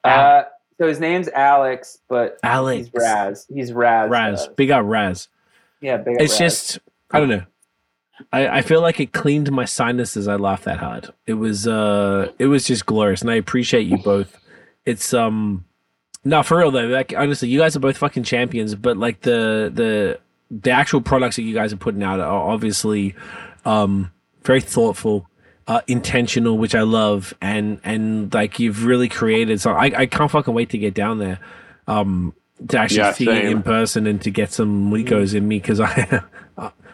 Uh, 0.03 0.43
so 0.79 0.87
his 0.87 0.99
name's 0.99 1.27
Alex, 1.27 1.99
but 2.09 2.39
Alex. 2.41 2.87
he's 2.87 3.01
Raz. 3.01 3.47
He's 3.53 3.73
Raz. 3.73 4.09
Raz. 4.09 4.47
Big 4.55 4.71
up 4.71 4.85
Raz. 4.85 5.27
yeah, 5.81 5.97
big 5.97 6.15
up 6.15 6.21
It's 6.21 6.33
Raz. 6.33 6.39
just 6.39 6.79
I 7.11 7.19
don't 7.19 7.29
know. 7.29 7.43
I, 8.31 8.47
I 8.47 8.61
feel 8.63 8.81
like 8.81 8.99
it 8.99 9.13
cleaned 9.13 9.51
my 9.51 9.65
sinuses. 9.65 10.27
I 10.27 10.35
laughed 10.37 10.63
that 10.65 10.77
hard. 10.79 11.13
It 11.27 11.33
was 11.35 11.67
uh 11.67 12.31
it 12.39 12.47
was 12.47 12.65
just 12.65 12.87
glorious, 12.87 13.21
and 13.21 13.29
I 13.29 13.35
appreciate 13.35 13.85
you 13.85 13.97
both. 13.97 14.39
It's 14.85 15.13
um 15.13 15.65
no 16.23 16.43
for 16.43 16.57
real 16.57 16.71
though. 16.71 16.85
Like 16.87 17.13
honestly, 17.15 17.49
you 17.49 17.59
guys 17.59 17.75
are 17.75 17.79
both 17.79 17.97
fucking 17.97 18.23
champions. 18.23 18.75
But 18.75 18.97
like 18.97 19.21
the 19.21 19.71
the 19.73 20.19
the 20.49 20.71
actual 20.71 21.01
products 21.01 21.35
that 21.37 21.43
you 21.43 21.53
guys 21.53 21.71
are 21.73 21.77
putting 21.77 22.03
out 22.03 22.19
are 22.19 22.49
obviously 22.51 23.15
um 23.65 24.11
very 24.43 24.61
thoughtful, 24.61 25.27
uh, 25.67 25.81
intentional, 25.87 26.57
which 26.57 26.75
I 26.75 26.81
love, 26.81 27.33
and 27.41 27.79
and 27.83 28.33
like 28.33 28.59
you've 28.59 28.85
really 28.85 29.09
created. 29.09 29.61
So 29.61 29.71
I 29.71 29.85
I 29.95 30.05
can't 30.05 30.29
fucking 30.31 30.53
wait 30.53 30.69
to 30.71 30.77
get 30.77 30.93
down 30.93 31.19
there. 31.19 31.39
Um, 31.87 32.33
to 32.67 32.77
actually 32.77 32.97
Yeah, 32.99 33.11
see 33.13 33.27
it 33.29 33.45
in 33.45 33.63
person 33.63 34.05
and 34.05 34.21
to 34.21 34.29
get 34.29 34.51
some 34.51 34.91
mlikos 34.91 35.33
in 35.33 35.47
me 35.47 35.59
because 35.59 35.79
I, 35.81 36.21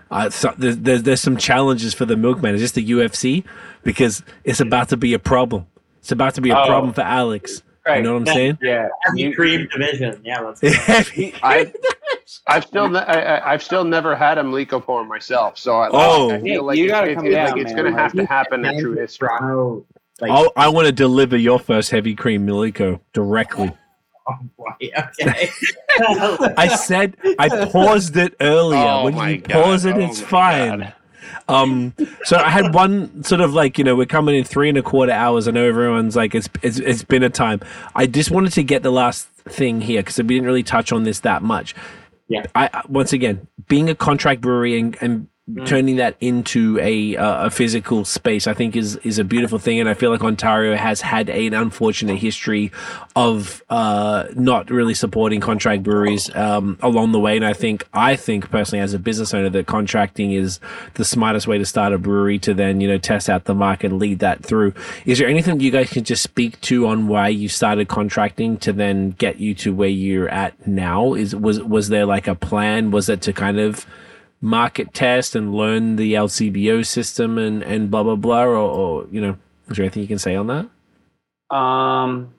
I 0.10 0.30
so, 0.30 0.54
there's, 0.58 0.78
there's 0.78 1.04
there's 1.04 1.22
some 1.22 1.36
challenges 1.36 1.94
for 1.94 2.06
the 2.06 2.16
milkman. 2.16 2.54
It's 2.56 2.62
just 2.62 2.76
the 2.76 2.90
UFC 2.90 3.44
because 3.84 4.24
it's 4.46 4.62
about 4.62 4.88
to 4.90 4.98
be 4.98 5.14
a 5.14 5.20
problem. 5.20 5.68
It's 6.00 6.12
about 6.14 6.36
to 6.36 6.42
be 6.42 6.52
a 6.52 6.58
Oh. 6.58 6.66
problem 6.68 6.94
for 6.94 7.02
Alex. 7.02 7.64
Right. 7.88 7.98
You 7.98 8.04
know 8.04 8.14
what 8.20 8.28
I'm 8.30 8.36
saying? 8.36 8.58
Yeah. 8.62 8.90
Heavy 9.04 9.32
cream 9.34 9.68
division. 9.72 10.22
Yeah, 10.24 10.40
let's 10.42 10.62
I, 11.44 11.72
I've 12.48 12.66
still, 12.66 12.90
ne- 12.90 13.00
I, 13.00 13.38
I- 13.38 13.54
I've 13.54 13.64
still 13.64 13.84
never 13.86 14.16
had 14.16 14.38
a 14.38 14.44
Mliko 14.44 14.84
porn 14.84 15.08
myself, 15.08 15.58
so 15.58 15.78
I, 15.78 15.90
Oh. 15.92 16.32
I 16.32 16.42
feel 16.42 16.64
like 16.66 16.78
You 16.78 16.86
it- 16.86 16.90
gotta 16.90 17.12
it- 17.12 17.16
come 17.16 17.26
it- 17.28 17.34
like 17.34 17.58
it's 17.58 17.74
going 17.74 17.86
to 17.92 17.98
have 17.98 18.12
to 18.14 18.26
happen 18.26 18.66
at 18.66 18.78
True 18.80 18.96
History. 18.96 19.28
Toronto. 19.30 19.86
Like, 20.20 20.32
I'll, 20.32 20.52
I 20.58 20.68
want 20.70 20.88
to 20.88 20.92
deliver 20.92 21.38
your 21.38 21.60
first 21.60 21.92
heavy 21.92 22.16
cream 22.16 22.46
Mliko 22.48 23.00
directly. 23.14 23.72
oh, 24.28 24.34
boy, 24.58 24.66
okay. 24.82 25.50
I 26.58 26.68
said 26.76 27.16
I 27.40 27.48
paused 27.68 28.18
it 28.18 28.36
earlier. 28.42 28.80
Oh 28.80 29.04
when 29.06 29.16
my 29.16 29.30
you 29.30 29.38
God. 29.38 29.64
pause 29.64 29.86
it, 29.86 29.96
Oh 29.96 30.00
it's 30.00 30.22
my 30.22 30.28
fine. 30.28 30.80
God. 30.80 30.94
Um, 31.48 31.94
so 32.24 32.38
I 32.38 32.50
had 32.50 32.74
one 32.74 33.24
sort 33.24 33.42
of 33.42 33.54
like 33.54 33.78
you 33.78 33.84
know 33.84 33.96
we're 33.96 34.06
coming 34.06 34.36
in 34.36 34.44
three 34.44 34.70
and 34.70 34.78
a 34.78 34.84
quarter 34.84 35.12
hours. 35.12 35.48
I 35.48 35.52
know 35.52 35.68
everyone's 35.68 36.16
like 36.16 36.36
it's 36.36 36.50
it's 36.62 36.80
it's 36.80 37.04
been 37.04 37.24
a 37.24 37.30
time. 37.30 37.62
I 37.96 38.06
just 38.06 38.32
wanted 38.32 38.54
to 38.54 38.64
get 38.64 38.84
the 38.84 38.92
last 38.92 39.28
thing 39.30 39.82
here 39.82 40.02
because 40.02 40.18
we 40.18 40.24
didn't 40.24 40.46
really 40.46 40.64
touch 40.64 40.92
on 40.92 41.04
this 41.04 41.22
that 41.22 41.42
much. 41.42 41.76
Yeah. 42.28 42.46
I 42.56 42.84
once 42.90 43.14
again 43.14 43.48
being 43.68 43.90
a 43.90 43.96
contract 43.96 44.42
brewery 44.42 44.78
and, 44.80 44.98
and 45.02 45.28
turning 45.66 45.96
that 45.96 46.18
into 46.20 46.78
a 46.82 47.16
uh, 47.16 47.46
a 47.46 47.50
physical 47.50 48.04
space, 48.04 48.48
I 48.48 48.54
think 48.54 48.76
is 48.76 48.98
is 48.98 49.18
a 49.18 49.24
beautiful 49.24 49.60
thing, 49.60 49.80
and 49.80 49.88
I 49.88 49.94
feel 49.94 50.12
like 50.12 50.22
Ontario 50.22 50.76
has 50.76 51.00
had 51.00 51.30
an 51.30 51.54
unfortunate 51.54 52.18
history 52.18 52.72
of 53.16 53.64
uh, 53.70 54.26
not 54.36 54.70
really 54.70 54.94
supporting 54.94 55.40
contract 55.40 55.84
breweries 55.84 56.34
um, 56.36 56.78
along 56.82 57.14
the 57.14 57.20
way. 57.20 57.38
And 57.38 57.46
I 57.46 57.54
think 57.54 57.88
I 57.94 58.18
think 58.18 58.52
personally, 58.52 58.82
as 58.82 58.94
a 58.94 59.00
business 59.00 59.34
owner, 59.34 59.50
that 59.50 59.68
contracting 59.68 60.34
is 60.34 60.60
the 60.96 61.06
smartest 61.06 61.48
way 61.48 61.58
to 61.58 61.66
start 61.66 61.94
a 61.94 61.98
brewery 61.98 62.40
to 62.40 62.54
then 62.54 62.82
you 62.82 62.88
know 62.88 62.98
test 62.98 63.30
out 63.30 63.46
the 63.46 63.56
market 63.56 63.92
and 63.92 64.00
lead 64.00 64.20
that 64.20 64.44
through. 64.44 64.74
Is 65.06 65.18
there 65.18 65.30
anything 65.30 65.62
you 65.62 65.72
guys 65.72 65.90
can 65.90 66.04
just 66.04 66.24
speak 66.24 66.60
to 66.62 66.88
on 66.88 67.08
why 67.08 67.30
you 67.30 67.48
started 67.48 67.88
contracting 67.88 68.58
to 68.58 68.74
then 68.74 69.12
get 69.12 69.40
you 69.40 69.54
to 69.56 69.74
where 69.74 69.88
you're 69.88 70.30
at 70.30 70.68
now? 70.68 71.14
Is 71.14 71.34
was 71.34 71.62
was 71.64 71.88
there 71.88 72.06
like 72.06 72.28
a 72.28 72.36
plan? 72.36 72.92
Was 72.92 73.08
it 73.08 73.22
to 73.22 73.32
kind 73.32 73.60
of 73.60 73.86
market 74.42 74.94
test 74.94 75.36
and 75.36 75.54
learn 75.54 75.96
the 75.96 76.14
LCBO 76.14 76.86
system 76.86 77.38
and 77.38 77.64
and 77.64 77.90
blah 77.90 78.04
blah 78.04 78.16
blah, 78.16 78.44
or, 78.44 78.56
or 78.56 79.08
you 79.12 79.22
know, 79.22 79.38
is 79.70 79.78
there 79.78 79.86
anything 79.86 80.02
you 80.02 80.08
can 80.08 80.20
say 80.20 80.36
on 80.36 80.48
that? 80.48 81.56
Um, 81.56 82.34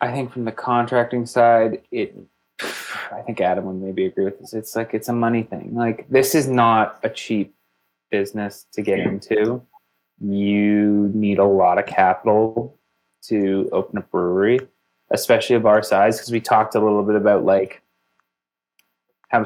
I 0.00 0.12
think 0.12 0.32
from 0.32 0.44
the 0.44 0.52
contracting 0.52 1.26
side, 1.26 1.82
it. 1.90 2.16
I 3.12 3.20
think 3.20 3.40
Adam 3.40 3.66
would 3.66 3.76
maybe 3.76 4.06
agree 4.06 4.24
with 4.24 4.40
this. 4.40 4.54
It's 4.54 4.74
like 4.74 4.94
it's 4.94 5.08
a 5.08 5.12
money 5.12 5.42
thing. 5.42 5.74
Like 5.74 6.08
this 6.08 6.34
is 6.34 6.48
not 6.48 6.98
a 7.02 7.10
cheap 7.10 7.54
business 8.10 8.66
to 8.72 8.82
get 8.82 8.98
into. 8.98 9.62
You 10.18 11.10
need 11.14 11.38
a 11.38 11.44
lot 11.44 11.78
of 11.78 11.86
capital 11.86 12.78
to 13.24 13.68
open 13.72 13.98
a 13.98 14.00
brewery, 14.00 14.60
especially 15.10 15.56
of 15.56 15.66
our 15.66 15.82
size, 15.82 16.16
because 16.16 16.30
we 16.30 16.40
talked 16.40 16.74
a 16.74 16.80
little 16.80 17.02
bit 17.02 17.16
about 17.16 17.44
like 17.44 17.82
how 19.28 19.44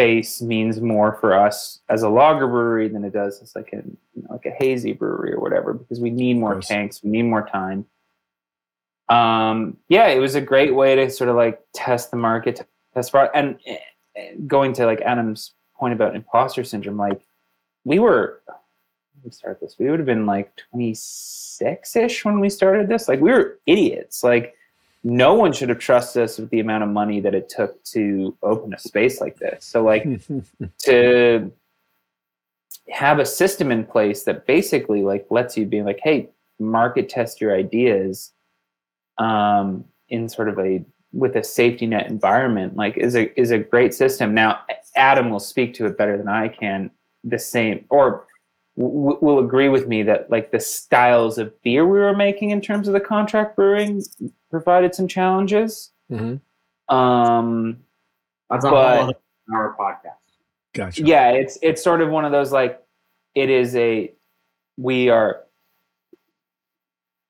space 0.00 0.40
means 0.40 0.80
more 0.80 1.18
for 1.20 1.34
us 1.34 1.80
as 1.90 2.02
a 2.02 2.08
lager 2.08 2.46
brewery 2.46 2.88
than 2.88 3.04
it 3.04 3.12
does 3.12 3.42
as 3.42 3.54
like 3.54 3.70
a 3.72 3.76
you 4.14 4.22
know, 4.22 4.32
like 4.32 4.46
a 4.46 4.50
hazy 4.50 4.92
brewery 4.92 5.32
or 5.34 5.40
whatever, 5.40 5.74
because 5.74 6.00
we 6.00 6.10
need 6.10 6.38
more 6.38 6.58
tanks, 6.60 7.02
we 7.02 7.10
need 7.10 7.24
more 7.24 7.46
time. 7.46 7.84
Um, 9.10 9.76
yeah, 9.88 10.06
it 10.06 10.18
was 10.18 10.36
a 10.36 10.40
great 10.40 10.74
way 10.74 10.94
to 10.94 11.10
sort 11.10 11.28
of 11.28 11.36
like 11.36 11.60
test 11.74 12.10
the 12.10 12.16
market, 12.16 12.66
test 12.94 13.10
product, 13.10 13.36
and 13.36 13.58
eh, 13.66 13.76
going 14.46 14.72
to 14.74 14.86
like 14.86 15.02
Adam's 15.02 15.52
point 15.76 15.92
about 15.92 16.16
imposter 16.16 16.64
syndrome, 16.64 16.96
like 16.96 17.20
we 17.84 17.98
were. 17.98 18.42
Let 18.48 19.24
me 19.26 19.30
start 19.32 19.60
this. 19.60 19.76
We 19.78 19.90
would 19.90 19.98
have 19.98 20.06
been 20.06 20.24
like 20.24 20.50
26 20.72 21.96
ish 21.96 22.24
when 22.24 22.40
we 22.40 22.48
started 22.48 22.88
this. 22.88 23.06
Like 23.06 23.20
we 23.20 23.30
were 23.30 23.58
idiots. 23.66 24.24
Like 24.24 24.54
no 25.02 25.34
one 25.34 25.52
should 25.52 25.70
have 25.70 25.78
trusted 25.78 26.22
us 26.22 26.38
with 26.38 26.50
the 26.50 26.60
amount 26.60 26.82
of 26.82 26.90
money 26.90 27.20
that 27.20 27.34
it 27.34 27.48
took 27.48 27.82
to 27.84 28.36
open 28.42 28.74
a 28.74 28.78
space 28.78 29.20
like 29.20 29.36
this. 29.38 29.64
So 29.64 29.82
like 29.82 30.06
to 30.84 31.52
have 32.90 33.18
a 33.18 33.24
system 33.24 33.70
in 33.70 33.84
place 33.84 34.24
that 34.24 34.46
basically 34.46 35.02
like 35.02 35.26
lets 35.30 35.56
you 35.56 35.64
be 35.66 35.82
like, 35.82 36.00
hey, 36.02 36.28
market 36.58 37.08
test 37.08 37.40
your 37.40 37.54
ideas 37.54 38.32
um, 39.18 39.84
in 40.08 40.28
sort 40.28 40.48
of 40.48 40.58
a 40.58 40.84
with 41.12 41.36
a 41.36 41.42
safety 41.42 41.86
net 41.86 42.08
environment, 42.08 42.76
like 42.76 42.96
is 42.96 43.16
a 43.16 43.38
is 43.40 43.50
a 43.50 43.58
great 43.58 43.94
system. 43.94 44.34
Now, 44.34 44.60
Adam 44.96 45.30
will 45.30 45.40
speak 45.40 45.74
to 45.74 45.86
it 45.86 45.96
better 45.96 46.16
than 46.16 46.28
I 46.28 46.48
can. 46.48 46.90
The 47.24 47.38
same 47.38 47.84
or 47.90 48.26
w- 48.80 49.18
will 49.20 49.38
agree 49.38 49.68
with 49.68 49.86
me 49.86 50.02
that 50.04 50.30
like 50.30 50.50
the 50.50 50.58
styles 50.60 51.38
of 51.38 51.60
beer 51.62 51.86
we 51.86 51.98
were 51.98 52.16
making 52.16 52.50
in 52.50 52.60
terms 52.60 52.88
of 52.88 52.94
the 52.94 53.00
contract 53.00 53.54
brewing 53.56 54.02
provided 54.50 54.94
some 54.94 55.06
challenges. 55.06 55.92
Mhm. 56.10 56.40
Um, 56.88 57.78
That's 58.50 58.64
a 58.64 58.70
But- 58.70 58.96
whole 58.98 59.04
other 59.10 59.14
hour 59.54 59.76
podcast. 59.78 60.14
Gotcha. 60.72 61.02
yeah 61.02 61.30
it's 61.30 61.58
it's 61.62 61.82
sort 61.82 62.00
of 62.00 62.10
one 62.10 62.24
of 62.24 62.30
those 62.30 62.52
like 62.52 62.80
it 63.34 63.50
is 63.50 63.74
a 63.74 64.12
we 64.76 65.08
are 65.08 65.42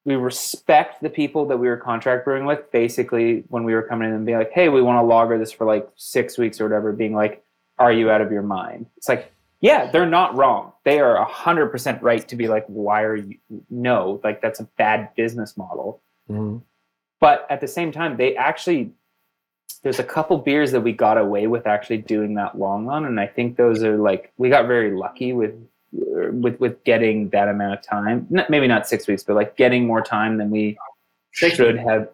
we 0.05 0.15
respect 0.17 1.03
the 1.03 1.09
people 1.11 1.47
that 1.47 1.57
we 1.59 1.69
were 1.69 1.77
contract 1.79 2.25
brewing 2.27 2.45
with 2.45 2.71
basically 2.71 3.45
when 3.49 3.65
we 3.65 3.75
were 3.75 3.83
coming 3.83 4.09
in 4.09 4.15
and 4.15 4.27
being 4.27 4.37
like 4.39 4.51
hey 4.53 4.69
we 4.69 4.83
want 4.83 4.99
to 4.99 5.03
lager 5.03 5.39
this 5.39 5.53
for 5.53 5.67
like 5.67 5.89
six 5.97 6.37
weeks 6.39 6.61
or 6.61 6.65
whatever 6.65 6.93
being 6.93 7.15
like 7.15 7.43
are 7.79 7.93
you 7.93 8.11
out 8.11 8.21
of 8.21 8.31
your 8.31 8.43
mind 8.43 8.85
it's 8.99 9.09
like 9.09 9.33
yeah 9.61 9.91
they're 9.91 10.07
not 10.07 10.35
wrong 10.37 10.73
they 10.85 11.01
are 11.01 11.25
100% 11.27 12.03
right 12.03 12.27
to 12.29 12.37
be 12.37 12.49
like 12.49 12.65
why 12.67 13.03
are 13.03 13.17
you 13.17 13.37
no 13.71 14.21
like 14.25 14.41
that's 14.41 14.61
a 14.61 14.65
bad 14.79 15.15
business 15.15 15.57
model 15.57 16.01
Mhm. 16.29 16.63
but 17.21 17.47
at 17.51 17.61
the 17.61 17.69
same 17.69 17.91
time 17.93 18.17
they 18.17 18.37
actually 18.37 18.93
there's 19.83 19.99
a 19.99 20.05
couple 20.05 20.37
beers 20.39 20.73
that 20.73 20.81
we 20.83 20.93
got 20.93 21.17
away 21.19 21.47
with 21.47 21.67
actually 21.67 21.99
doing 21.99 22.35
that 22.35 22.59
long 22.59 22.89
on 22.89 23.05
and 23.05 23.19
i 23.21 23.27
think 23.27 23.57
those 23.57 23.83
are 23.83 23.97
like 23.97 24.33
we 24.37 24.49
got 24.49 24.67
very 24.67 24.93
lucky 24.93 25.33
with 25.33 25.55
uh, 25.93 26.31
with 26.31 26.59
with 26.61 26.83
getting 26.85 27.31
that 27.31 27.49
amount 27.49 27.75
of 27.75 27.83
time. 27.83 28.25
Not, 28.31 28.49
maybe 28.49 28.69
not 28.69 28.87
six 28.87 29.09
weeks, 29.09 29.25
but 29.25 29.35
like 29.35 29.57
getting 29.57 29.89
more 29.89 30.01
time 30.01 30.39
than 30.39 30.49
we 30.49 30.79
Six 31.33 31.57
should 31.57 31.77
have. 31.79 32.09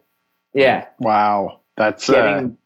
Yeah, 0.54 0.86
Wow, 0.98 1.60
that's 1.76 2.08
uh, 2.08 2.12
getting. 2.14 2.58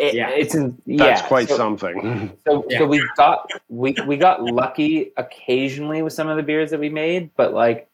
It- 0.00 0.14
Yeah. 0.14 0.30
it's 0.30 0.54
in, 0.54 0.70
that's 0.86 1.22
yeah, 1.22 1.26
quite 1.28 1.48
so, 1.48 1.56
something. 1.56 2.36
So, 2.46 2.64
Yeah. 2.68 2.78
so 2.78 2.86
we 2.86 3.06
got 3.16 3.48
we 3.68 3.94
we 4.06 4.16
got 4.16 4.42
lucky 4.42 5.12
occasionally 5.16 6.02
with 6.02 6.12
some 6.12 6.28
of 6.28 6.36
the 6.36 6.42
beers 6.42 6.70
that 6.70 6.80
we 6.80 6.88
made, 6.88 7.30
but 7.36 7.54
like 7.54 7.88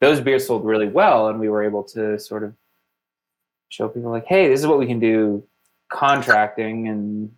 those 0.00 0.20
beers 0.20 0.46
sold 0.46 0.64
really 0.64 0.88
well, 0.88 1.28
and 1.28 1.40
we 1.40 1.48
were 1.48 1.64
able 1.64 1.82
to 1.84 2.18
sort 2.18 2.42
of 2.44 2.54
show 3.70 3.88
people 3.88 4.10
like, 4.10 4.26
hey, 4.26 4.48
this 4.48 4.60
is 4.60 4.66
what 4.66 4.78
we 4.78 4.86
can 4.86 5.00
do, 5.00 5.42
contracting, 5.90 6.88
and 6.88 7.32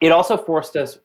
it 0.00 0.12
also 0.12 0.36
forced 0.36 0.76
us 0.76 0.98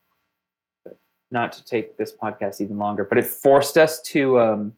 not 1.32 1.52
to 1.54 1.66
take 1.66 1.98
this 1.98 2.14
podcast 2.16 2.62
even 2.62 2.78
longer, 2.78 3.04
but 3.04 3.18
it 3.18 3.26
forced 3.26 3.78
us 3.78 4.02
to 4.02 4.40
um, 4.40 4.74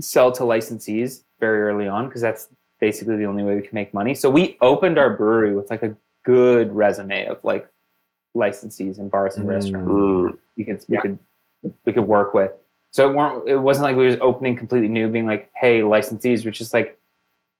sell 0.00 0.32
to 0.32 0.44
licensees 0.44 1.24
very 1.40 1.60
early 1.62 1.88
on 1.88 2.06
because 2.06 2.22
that's 2.22 2.48
basically 2.80 3.16
the 3.16 3.24
only 3.24 3.42
way 3.42 3.54
we 3.54 3.62
can 3.62 3.74
make 3.74 3.92
money. 3.94 4.14
So 4.14 4.30
we 4.30 4.56
opened 4.60 4.98
our 4.98 5.10
brewery 5.10 5.54
with 5.54 5.70
like 5.70 5.82
a 5.82 5.94
good 6.24 6.72
resume 6.72 7.26
of 7.26 7.42
like 7.44 7.68
licensees 8.36 8.98
and 8.98 9.10
bars 9.10 9.36
and 9.36 9.46
Mm. 9.46 9.50
restaurants 9.50 9.90
Mm. 9.90 10.38
we 10.56 10.64
could 10.64 10.84
we 10.88 10.98
could 10.98 11.18
we 11.84 11.92
could 11.92 12.06
work 12.06 12.32
with. 12.34 12.52
So 12.92 13.08
it 13.10 13.14
weren't 13.14 13.48
it 13.48 13.56
wasn't 13.58 13.84
like 13.84 13.96
we 13.96 14.04
were 14.04 14.10
just 14.10 14.22
opening 14.22 14.56
completely 14.56 14.88
new, 14.88 15.08
being 15.08 15.26
like, 15.26 15.50
hey, 15.54 15.80
licensees, 15.80 16.44
which 16.44 16.60
is 16.60 16.72
like 16.74 16.98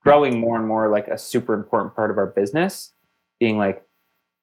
growing 0.03 0.39
more 0.39 0.57
and 0.57 0.67
more 0.67 0.89
like 0.89 1.07
a 1.07 1.17
super 1.17 1.53
important 1.53 1.95
part 1.95 2.09
of 2.11 2.17
our 2.17 2.25
business, 2.25 2.93
being 3.39 3.57
like, 3.57 3.83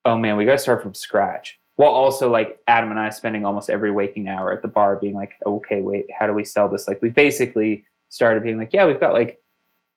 oh 0.05 0.17
man, 0.17 0.37
we 0.37 0.45
gotta 0.45 0.59
start 0.59 0.83
from 0.83 0.95
scratch. 0.95 1.59
While 1.77 1.91
also 1.91 2.31
like 2.31 2.59
Adam 2.67 2.91
and 2.91 2.99
I 2.99 3.11
spending 3.11 3.45
almost 3.45 3.71
every 3.71 3.91
waking 3.91 4.29
hour 4.29 4.53
at 4.53 4.63
the 4.63 4.69
bar 4.69 4.97
being 4.97 5.15
like, 5.15 5.33
okay, 5.47 5.81
wait, 5.81 6.07
how 6.17 6.27
do 6.27 6.33
we 6.33 6.45
sell 6.45 6.69
this? 6.69 6.89
Like 6.89 7.01
we 7.03 7.11
basically 7.11 7.85
started 8.09 8.43
being 8.43 8.59
like, 8.59 8.73
yeah, 8.73 8.85
we've 8.87 8.99
got 9.01 9.13
like 9.13 9.41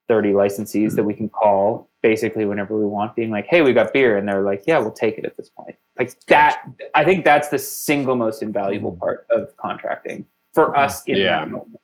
30 0.08 0.32
licensees 0.32 0.94
that 0.96 1.04
we 1.04 1.14
can 1.14 1.28
call 1.28 1.88
basically 2.02 2.44
whenever 2.44 2.76
we 2.78 2.84
want, 2.84 3.14
being 3.14 3.30
like, 3.30 3.46
hey, 3.46 3.62
we 3.62 3.72
got 3.72 3.92
beer. 3.92 4.16
And 4.18 4.26
they're 4.28 4.42
like, 4.42 4.64
yeah, 4.66 4.78
we'll 4.78 4.90
take 4.92 5.18
it 5.18 5.24
at 5.24 5.36
this 5.36 5.48
point. 5.50 5.76
Like 5.98 6.18
that, 6.26 6.62
I 6.94 7.04
think 7.04 7.24
that's 7.24 7.48
the 7.48 7.58
single 7.58 8.16
most 8.16 8.42
invaluable 8.42 8.92
part 8.96 9.26
of 9.30 9.56
contracting 9.56 10.26
for 10.52 10.76
us 10.76 11.04
in 11.06 11.16
Yeah. 11.16 11.40
that 11.40 11.50
moment. 11.50 11.80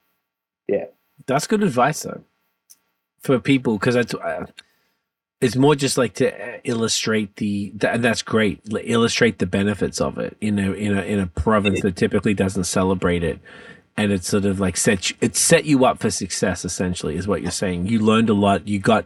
Yeah. 0.67 0.85
That's 1.27 1.47
good 1.47 1.63
advice 1.63 2.03
though 2.03 2.23
for 3.21 3.39
people 3.39 3.79
because 3.79 3.95
that's 3.95 4.15
uh, 4.15 4.47
it's 5.41 5.57
more 5.57 5.75
just 5.75 5.97
like 5.99 6.15
to 6.15 6.33
uh, 6.35 6.59
illustrate 6.65 7.37
the 7.37 7.71
th- 7.71 7.95
and 7.95 8.03
that's 8.05 8.23
great 8.23 8.61
illustrate 8.85 9.39
the 9.39 9.47
benefits 9.47 10.01
of 10.01 10.19
it 10.19 10.37
in 10.41 10.59
a 10.59 10.73
in 10.73 10.97
a 10.97 11.03
in 11.03 11.19
a 11.21 11.27
province 11.27 11.81
that 11.83 11.97
typically 11.97 12.33
doesn't 12.35 12.65
celebrate 12.65 13.23
it 13.25 13.41
and 13.99 14.13
it's 14.13 14.29
sort 14.29 14.47
of 14.47 14.59
like 14.59 14.77
set 14.77 15.11
you, 15.11 15.17
it 15.21 15.37
set 15.37 15.67
you 15.67 15.85
up 15.85 15.99
for 15.99 16.11
success 16.11 16.65
essentially 16.65 17.17
is 17.17 17.29
what 17.29 17.43
you're 17.43 17.51
saying 17.51 17.87
you 17.87 17.99
learned 17.99 18.31
a 18.31 18.35
lot 18.35 18.67
you 18.67 18.79
got 18.79 19.05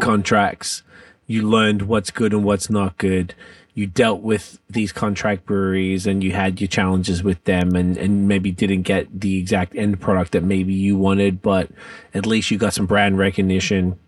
contracts 0.00 0.82
you 1.26 1.42
learned 1.42 1.82
what's 1.82 2.10
good 2.10 2.32
and 2.32 2.44
what's 2.44 2.70
not 2.70 2.96
good 2.96 3.34
you 3.74 3.86
dealt 3.86 4.20
with 4.20 4.58
these 4.68 4.92
contract 4.92 5.46
breweries 5.46 6.06
and 6.06 6.24
you 6.24 6.32
had 6.32 6.60
your 6.60 6.68
challenges 6.68 7.22
with 7.22 7.42
them 7.44 7.74
and, 7.74 7.96
and 7.96 8.26
maybe 8.28 8.50
didn't 8.50 8.82
get 8.82 9.20
the 9.20 9.38
exact 9.38 9.74
end 9.76 10.00
product 10.00 10.32
that 10.32 10.42
maybe 10.42 10.72
you 10.72 10.96
wanted, 10.96 11.40
but 11.40 11.70
at 12.12 12.26
least 12.26 12.50
you 12.50 12.58
got 12.58 12.74
some 12.74 12.86
brand 12.86 13.16
recognition 13.16 13.98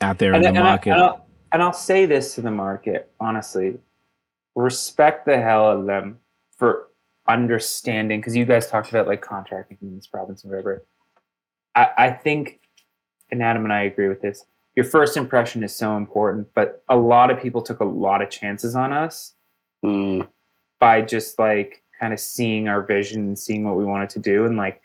out 0.00 0.18
there 0.18 0.34
in 0.34 0.42
the 0.42 0.48
and, 0.48 0.58
and 0.58 0.66
I, 0.66 0.70
market. 0.70 0.90
and, 0.90 1.02
I'll, 1.02 1.26
and 1.52 1.62
I'll 1.62 1.72
say 1.72 2.06
this 2.06 2.34
to 2.34 2.42
the 2.42 2.50
market, 2.50 3.10
honestly. 3.18 3.78
Respect 4.54 5.26
the 5.26 5.40
hell 5.40 5.66
out 5.66 5.78
of 5.78 5.86
them 5.86 6.18
for 6.56 6.88
understanding, 7.28 8.20
because 8.20 8.36
you 8.36 8.44
guys 8.44 8.68
talked 8.68 8.90
about 8.90 9.06
like 9.06 9.22
contracting 9.22 9.78
in 9.82 9.96
this 9.96 10.06
province 10.06 10.42
and 10.42 10.50
whatever. 10.50 10.84
I, 11.74 11.88
I 11.96 12.10
think, 12.10 12.60
and 13.30 13.42
Adam 13.42 13.64
and 13.64 13.72
I 13.72 13.82
agree 13.82 14.08
with 14.08 14.20
this, 14.20 14.44
your 14.76 14.84
first 14.84 15.16
impression 15.16 15.62
is 15.62 15.74
so 15.74 15.96
important, 15.96 16.48
but 16.54 16.82
a 16.88 16.96
lot 16.96 17.30
of 17.30 17.40
people 17.40 17.62
took 17.62 17.80
a 17.80 17.84
lot 17.84 18.22
of 18.22 18.30
chances 18.30 18.74
on 18.76 18.92
us 18.92 19.34
Mm. 19.84 20.26
by 20.80 21.02
just 21.02 21.38
like 21.38 21.82
kind 22.00 22.14
of 22.14 22.18
seeing 22.18 22.68
our 22.68 22.80
vision 22.80 23.20
and 23.20 23.38
seeing 23.38 23.64
what 23.64 23.76
we 23.76 23.84
wanted 23.84 24.08
to 24.10 24.18
do 24.18 24.46
and 24.46 24.56
like 24.56 24.80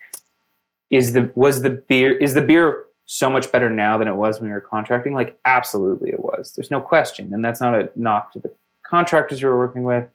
is 0.89 1.13
the 1.13 1.31
was 1.35 1.61
the 1.61 1.69
beer 1.69 2.17
is 2.17 2.33
the 2.33 2.41
beer 2.41 2.83
so 3.05 3.29
much 3.29 3.49
better 3.49 3.69
now 3.69 3.97
than 3.97 4.09
it 4.09 4.15
was 4.15 4.41
when 4.41 4.49
we 4.49 4.53
were 4.53 4.59
contracting 4.59 5.13
like 5.13 5.39
absolutely 5.45 6.09
it 6.09 6.19
was 6.19 6.51
there's 6.53 6.69
no 6.69 6.81
question 6.81 7.33
and 7.33 7.45
that's 7.45 7.61
not 7.61 7.73
a 7.73 7.89
knock 7.95 8.33
to 8.33 8.39
the 8.39 8.53
contractors 8.85 9.41
we 9.41 9.47
were 9.47 9.57
working 9.57 9.83
with 9.83 10.05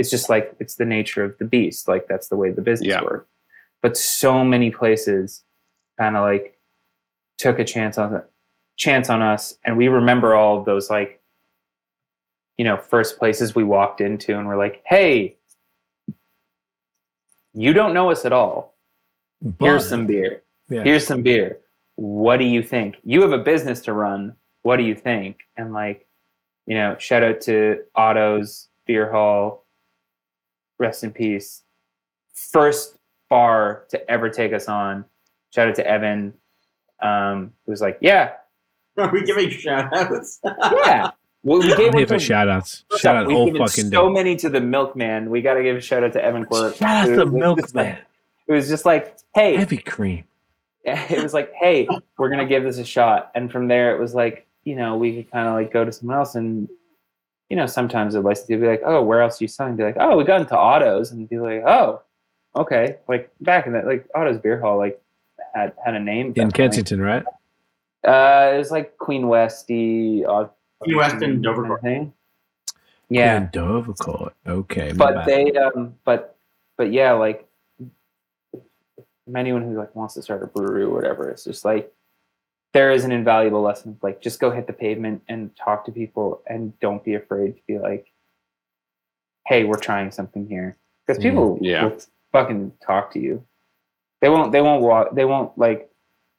it's 0.00 0.08
just 0.10 0.30
like 0.30 0.56
it's 0.60 0.76
the 0.76 0.86
nature 0.86 1.22
of 1.22 1.36
the 1.36 1.44
beast. 1.44 1.86
Like 1.86 2.08
that's 2.08 2.28
the 2.28 2.36
way 2.36 2.50
the 2.50 2.62
business 2.62 2.88
Yeah. 2.88 3.02
works. 3.02 3.28
But 3.82 3.98
so 3.98 4.42
many 4.42 4.70
places 4.70 5.44
kind 5.98 6.16
of 6.16 6.22
like 6.22 6.58
took 7.36 7.58
a 7.58 7.64
chance 7.64 7.98
on 7.98 8.22
chance 8.78 9.10
on 9.10 9.20
us. 9.20 9.58
And 9.62 9.76
we 9.76 9.88
remember 9.88 10.34
all 10.34 10.58
of 10.58 10.64
those 10.64 10.88
like 10.88 11.20
you 12.56 12.64
know 12.64 12.78
first 12.78 13.18
places 13.18 13.54
we 13.54 13.62
walked 13.62 14.00
into 14.00 14.36
and 14.38 14.48
we're 14.48 14.56
like 14.56 14.82
hey 14.86 15.36
you 17.52 17.72
don't 17.74 17.92
know 17.94 18.10
us 18.10 18.24
at 18.24 18.32
all. 18.32 18.74
Here's 19.58 19.86
some 19.88 20.06
beer. 20.06 20.42
Yeah. 20.70 20.82
here's 20.84 21.06
some 21.06 21.22
beer. 21.22 21.58
What 21.96 22.38
do 22.38 22.44
you 22.44 22.62
think? 22.62 22.96
You 23.04 23.20
have 23.22 23.32
a 23.32 23.38
business 23.38 23.80
to 23.82 23.92
run. 23.92 24.36
What 24.62 24.76
do 24.76 24.84
you 24.84 24.94
think? 24.94 25.40
And 25.58 25.74
like 25.74 26.06
you 26.66 26.74
know 26.76 26.96
shout 26.98 27.22
out 27.22 27.42
to 27.42 27.82
otto's 27.94 28.68
beer 28.86 29.10
hall 29.10 29.66
rest 30.80 31.04
in 31.04 31.12
peace 31.12 31.62
first 32.34 32.96
bar 33.28 33.84
to 33.90 34.10
ever 34.10 34.28
take 34.28 34.52
us 34.52 34.66
on 34.68 35.04
shout 35.54 35.68
out 35.68 35.74
to 35.74 35.86
evan 35.86 36.32
um 37.02 37.52
who 37.64 37.72
was 37.72 37.80
like 37.80 37.98
yeah 38.00 38.32
Are 38.96 39.08
we 39.12 39.22
giving 39.22 39.50
shout 39.50 39.92
outs? 39.96 40.40
yeah 40.84 41.10
well, 41.42 41.58
we 41.60 41.68
gave 41.76 41.78
I'm 41.78 41.78
here 41.78 41.92
one 41.92 42.06
for 42.06 42.14
to- 42.14 42.18
shout 42.18 42.48
outs. 42.50 42.84
Shout 42.98 43.16
out 43.16 43.26
We've 43.28 43.36
all 43.36 43.46
given 43.46 43.66
fucking 43.66 43.90
so 43.90 44.08
day. 44.08 44.12
many 44.12 44.36
to 44.36 44.48
the 44.50 44.60
milkman 44.60 45.30
we 45.30 45.40
got 45.42 45.54
to 45.54 45.62
give 45.62 45.76
a 45.76 45.80
shout 45.80 46.02
out 46.04 46.12
to 46.14 46.24
evan 46.24 46.44
quirk 46.44 46.76
Shout 46.76 47.08
out 47.08 47.08
It 47.08 47.16
the 47.16 47.26
was 47.26 47.74
like- 47.74 47.98
it 48.48 48.52
was 48.52 48.68
just 48.68 48.84
like 48.84 49.16
hey 49.34 49.56
Heavy 49.56 49.78
cream. 49.78 50.24
it 50.84 51.22
was 51.22 51.32
like, 51.34 51.52
hey, 51.60 51.86
we're 52.18 52.30
gonna 52.30 52.46
give 52.46 52.62
this 52.64 52.78
a 52.78 52.84
shot. 52.84 53.30
And 53.34 53.52
from 53.52 53.68
there, 53.68 53.94
it 53.94 54.00
was 54.00 54.14
like, 54.14 54.46
you 54.64 54.74
know, 54.74 54.96
we 54.96 55.14
could 55.14 55.30
kind 55.30 55.46
of 55.46 55.52
like 55.54 55.70
go 55.72 55.84
to 55.84 55.92
someone 55.92 56.16
else, 56.16 56.34
and 56.36 56.68
you 57.50 57.56
know, 57.56 57.66
sometimes 57.66 58.14
the 58.14 58.20
licensee 58.20 58.54
would 58.54 58.62
be 58.62 58.68
like, 58.68 58.82
oh, 58.84 59.02
where 59.02 59.20
else 59.20 59.38
do 59.38 59.44
you 59.44 59.48
sign? 59.48 59.76
Be 59.76 59.82
like, 59.82 59.96
oh, 59.98 60.16
we 60.16 60.24
got 60.24 60.40
into 60.40 60.56
Otto's, 60.56 61.10
and 61.10 61.28
be 61.28 61.38
like, 61.38 61.62
oh, 61.66 62.00
okay. 62.56 62.96
Like 63.08 63.30
back 63.40 63.66
in 63.66 63.72
that, 63.72 63.86
like 63.86 64.08
Otto's 64.14 64.38
Beer 64.38 64.58
Hall, 64.60 64.78
like 64.78 65.02
had 65.52 65.72
had 65.84 65.94
a 65.94 66.00
name 66.00 66.32
In. 66.32 66.52
Kensington, 66.52 67.00
right? 67.00 67.24
Uh, 68.06 68.52
it 68.54 68.58
was 68.58 68.70
like 68.70 68.96
Queen 68.98 69.26
Westy, 69.26 70.24
uh, 70.24 70.46
Queen 70.78 70.96
West 70.96 71.22
and 71.22 71.42
Dover 71.42 71.66
kind 71.66 71.80
thing. 71.82 72.12
Yeah, 73.10 73.38
In 73.38 73.48
Dovercourt. 73.48 74.32
Okay. 74.46 74.92
but 74.92 75.14
bad. 75.14 75.26
they 75.26 75.52
um 75.52 75.94
but 76.04 76.36
but 76.76 76.92
yeah 76.92 77.12
like 77.12 77.46
anyone 79.36 79.62
who 79.62 79.76
like 79.76 79.94
wants 79.96 80.14
to 80.14 80.22
start 80.22 80.42
a 80.42 80.46
brewery 80.46 80.82
or 80.82 80.90
whatever 80.90 81.28
it's 81.28 81.44
just 81.44 81.64
like 81.64 81.92
there 82.72 82.92
is 82.92 83.04
an 83.04 83.12
invaluable 83.12 83.62
lesson 83.62 83.98
like 84.02 84.20
just 84.20 84.40
go 84.40 84.50
hit 84.50 84.66
the 84.66 84.72
pavement 84.72 85.22
and 85.28 85.54
talk 85.56 85.84
to 85.84 85.92
people 85.92 86.42
and 86.46 86.78
don't 86.80 87.04
be 87.04 87.14
afraid 87.14 87.56
to 87.56 87.62
be 87.66 87.78
like 87.78 88.10
hey 89.50 89.64
we're 89.64 89.76
trying 89.78 90.10
something 90.10 90.46
here. 90.46 90.76
Because 91.06 91.20
mm-hmm. 91.20 91.30
people 91.30 91.58
Yeah. 91.60 91.84
will 91.84 91.98
fucking 92.32 92.72
talk 92.86 93.12
to 93.12 93.18
you. 93.18 93.44
They 94.20 94.28
won't 94.28 94.52
they 94.52 94.62
won't 94.62 94.82
walk 94.82 95.14
they 95.14 95.24
won't 95.24 95.56
like 95.58 95.90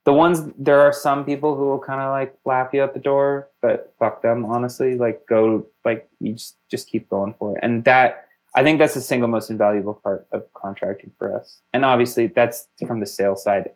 the 0.06 0.14
ones 0.14 0.42
there 0.58 0.80
are 0.80 0.94
some 0.94 1.26
people 1.26 1.56
who 1.56 1.66
will 1.66 1.80
kind 1.80 2.02
of 2.02 2.10
like 2.10 2.36
lap 2.46 2.74
you 2.74 2.82
out 2.82 2.94
the 2.96 3.00
door 3.00 3.50
but 3.62 3.94
fuck 4.00 4.22
them 4.22 4.46
honestly. 4.46 4.98
Like 4.98 5.28
go 5.28 5.68
like 5.84 6.10
you 6.20 6.34
just 6.34 6.58
just 6.70 6.88
keep 6.88 7.10
going 7.10 7.36
for 7.38 7.56
it. 7.56 7.60
And 7.62 7.84
that 7.84 8.28
i 8.56 8.64
think 8.64 8.80
that's 8.80 8.94
the 8.96 9.02
single 9.02 9.30
most 9.30 9.50
invaluable 9.50 9.94
part 9.94 10.28
of 10.32 10.42
contracting 10.54 11.12
for 11.18 11.36
us. 11.36 11.62
And 11.74 11.84
obviously 11.84 12.28
that's 12.28 12.68
from 12.88 13.00
the 13.02 13.06
sales 13.06 13.44
side 13.44 13.72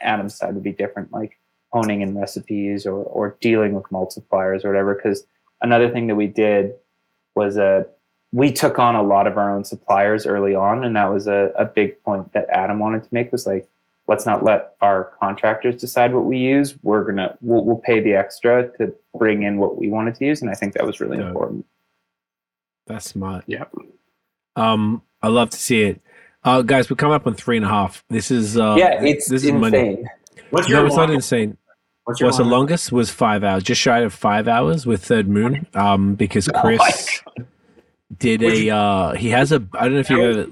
adam's 0.00 0.36
side 0.36 0.54
would 0.54 0.62
be 0.62 0.72
different. 0.72 1.12
Like 1.12 1.38
honing 1.72 2.00
in 2.00 2.16
recipes 2.16 2.86
or 2.86 3.02
or 3.04 3.36
dealing 3.40 3.74
with 3.74 3.84
multipliers 3.84 4.64
or 4.64 4.68
whatever 4.68 4.94
because 4.94 5.24
another 5.62 5.90
thing 5.90 6.06
that 6.06 6.14
we 6.14 6.26
did 6.26 6.74
was 7.34 7.58
uh, 7.58 7.84
we 8.32 8.52
took 8.52 8.78
on 8.78 8.94
a 8.94 9.02
lot 9.02 9.26
of 9.26 9.36
our 9.36 9.54
own 9.54 9.64
suppliers 9.64 10.26
early 10.26 10.54
on 10.54 10.84
and 10.84 10.96
that 10.96 11.12
was 11.12 11.26
a, 11.26 11.52
a 11.56 11.64
big 11.64 12.02
point 12.02 12.32
that 12.32 12.48
adam 12.50 12.78
wanted 12.78 13.02
to 13.02 13.08
make 13.12 13.32
was 13.32 13.46
like 13.46 13.68
let's 14.08 14.26
not 14.26 14.44
let 14.44 14.74
our 14.80 15.12
contractors 15.20 15.76
decide 15.76 16.14
what 16.14 16.24
we 16.24 16.38
use. 16.38 16.76
We're 16.82 17.04
gonna 17.04 17.36
we'll, 17.40 17.64
we'll 17.64 17.78
pay 17.78 18.00
the 18.00 18.14
extra 18.14 18.70
to 18.78 18.94
bring 19.16 19.42
in 19.42 19.58
what 19.58 19.76
we 19.78 19.88
wanted 19.88 20.14
to 20.16 20.26
use, 20.26 20.42
and 20.42 20.50
I 20.50 20.54
think 20.54 20.74
that 20.74 20.86
was 20.86 21.00
really 21.00 21.18
Dope. 21.18 21.28
important. 21.28 21.66
That's 22.86 23.06
smart. 23.06 23.44
Yep. 23.46 23.74
Um, 24.54 25.02
I 25.22 25.28
love 25.28 25.50
to 25.50 25.56
see 25.56 25.82
it. 25.82 26.00
Uh, 26.44 26.62
guys, 26.62 26.88
we're 26.88 26.96
coming 26.96 27.16
up 27.16 27.26
on 27.26 27.34
three 27.34 27.56
and 27.56 27.66
a 27.66 27.68
half. 27.68 28.04
This 28.08 28.30
is 28.30 28.56
uh, 28.56 28.76
yeah, 28.78 29.02
it's 29.02 29.28
this 29.28 29.44
is 29.44 29.52
money. 29.52 30.04
What's 30.50 30.68
your 30.68 30.80
No, 30.80 30.86
it's 30.86 30.96
not 30.96 31.10
insane. 31.10 31.56
What's 32.04 32.20
your 32.20 32.28
What's 32.28 32.38
the 32.38 32.44
longest? 32.44 32.92
was 32.92 33.10
five 33.10 33.42
hours, 33.42 33.62
just 33.62 33.80
shy 33.80 34.00
of 34.00 34.14
five 34.14 34.46
hours 34.46 34.86
with 34.86 35.04
Third 35.04 35.28
Moon. 35.28 35.66
Um, 35.74 36.14
because 36.14 36.48
Oh 36.48 36.60
Chris, 36.60 37.20
did 38.16 38.42
a 38.42 38.70
uh 38.70 39.12
he 39.14 39.30
has 39.30 39.52
a 39.52 39.66
I 39.74 39.84
don't 39.84 39.94
know 39.94 40.00
if 40.00 40.10
you 40.10 40.22
ever 40.22 40.42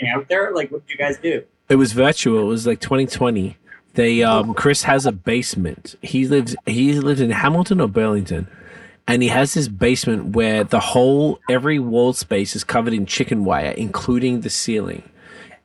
Hang 0.00 0.12
out 0.14 0.28
there? 0.28 0.52
Like, 0.54 0.70
what 0.70 0.86
did 0.86 0.92
you 0.92 0.98
guys 0.98 1.18
do? 1.18 1.44
it 1.68 1.76
was 1.76 1.92
virtual. 1.92 2.40
It 2.40 2.46
was 2.46 2.66
like 2.66 2.80
2020. 2.80 3.56
They 3.94 4.22
um 4.22 4.54
Chris 4.54 4.84
has 4.84 5.04
a 5.04 5.12
basement. 5.12 5.96
He 6.00 6.26
lives 6.28 6.54
he 6.66 6.92
lives 6.94 7.20
in 7.20 7.30
Hamilton 7.30 7.80
or 7.80 7.88
Burlington. 7.88 8.46
And 9.08 9.22
he 9.22 9.28
has 9.30 9.54
this 9.54 9.66
basement 9.66 10.36
where 10.36 10.62
the 10.62 10.78
whole 10.78 11.40
every 11.50 11.80
wall 11.80 12.12
space 12.12 12.54
is 12.54 12.62
covered 12.62 12.92
in 12.92 13.06
chicken 13.06 13.44
wire, 13.44 13.72
including 13.72 14.42
the 14.42 14.50
ceiling. 14.50 15.02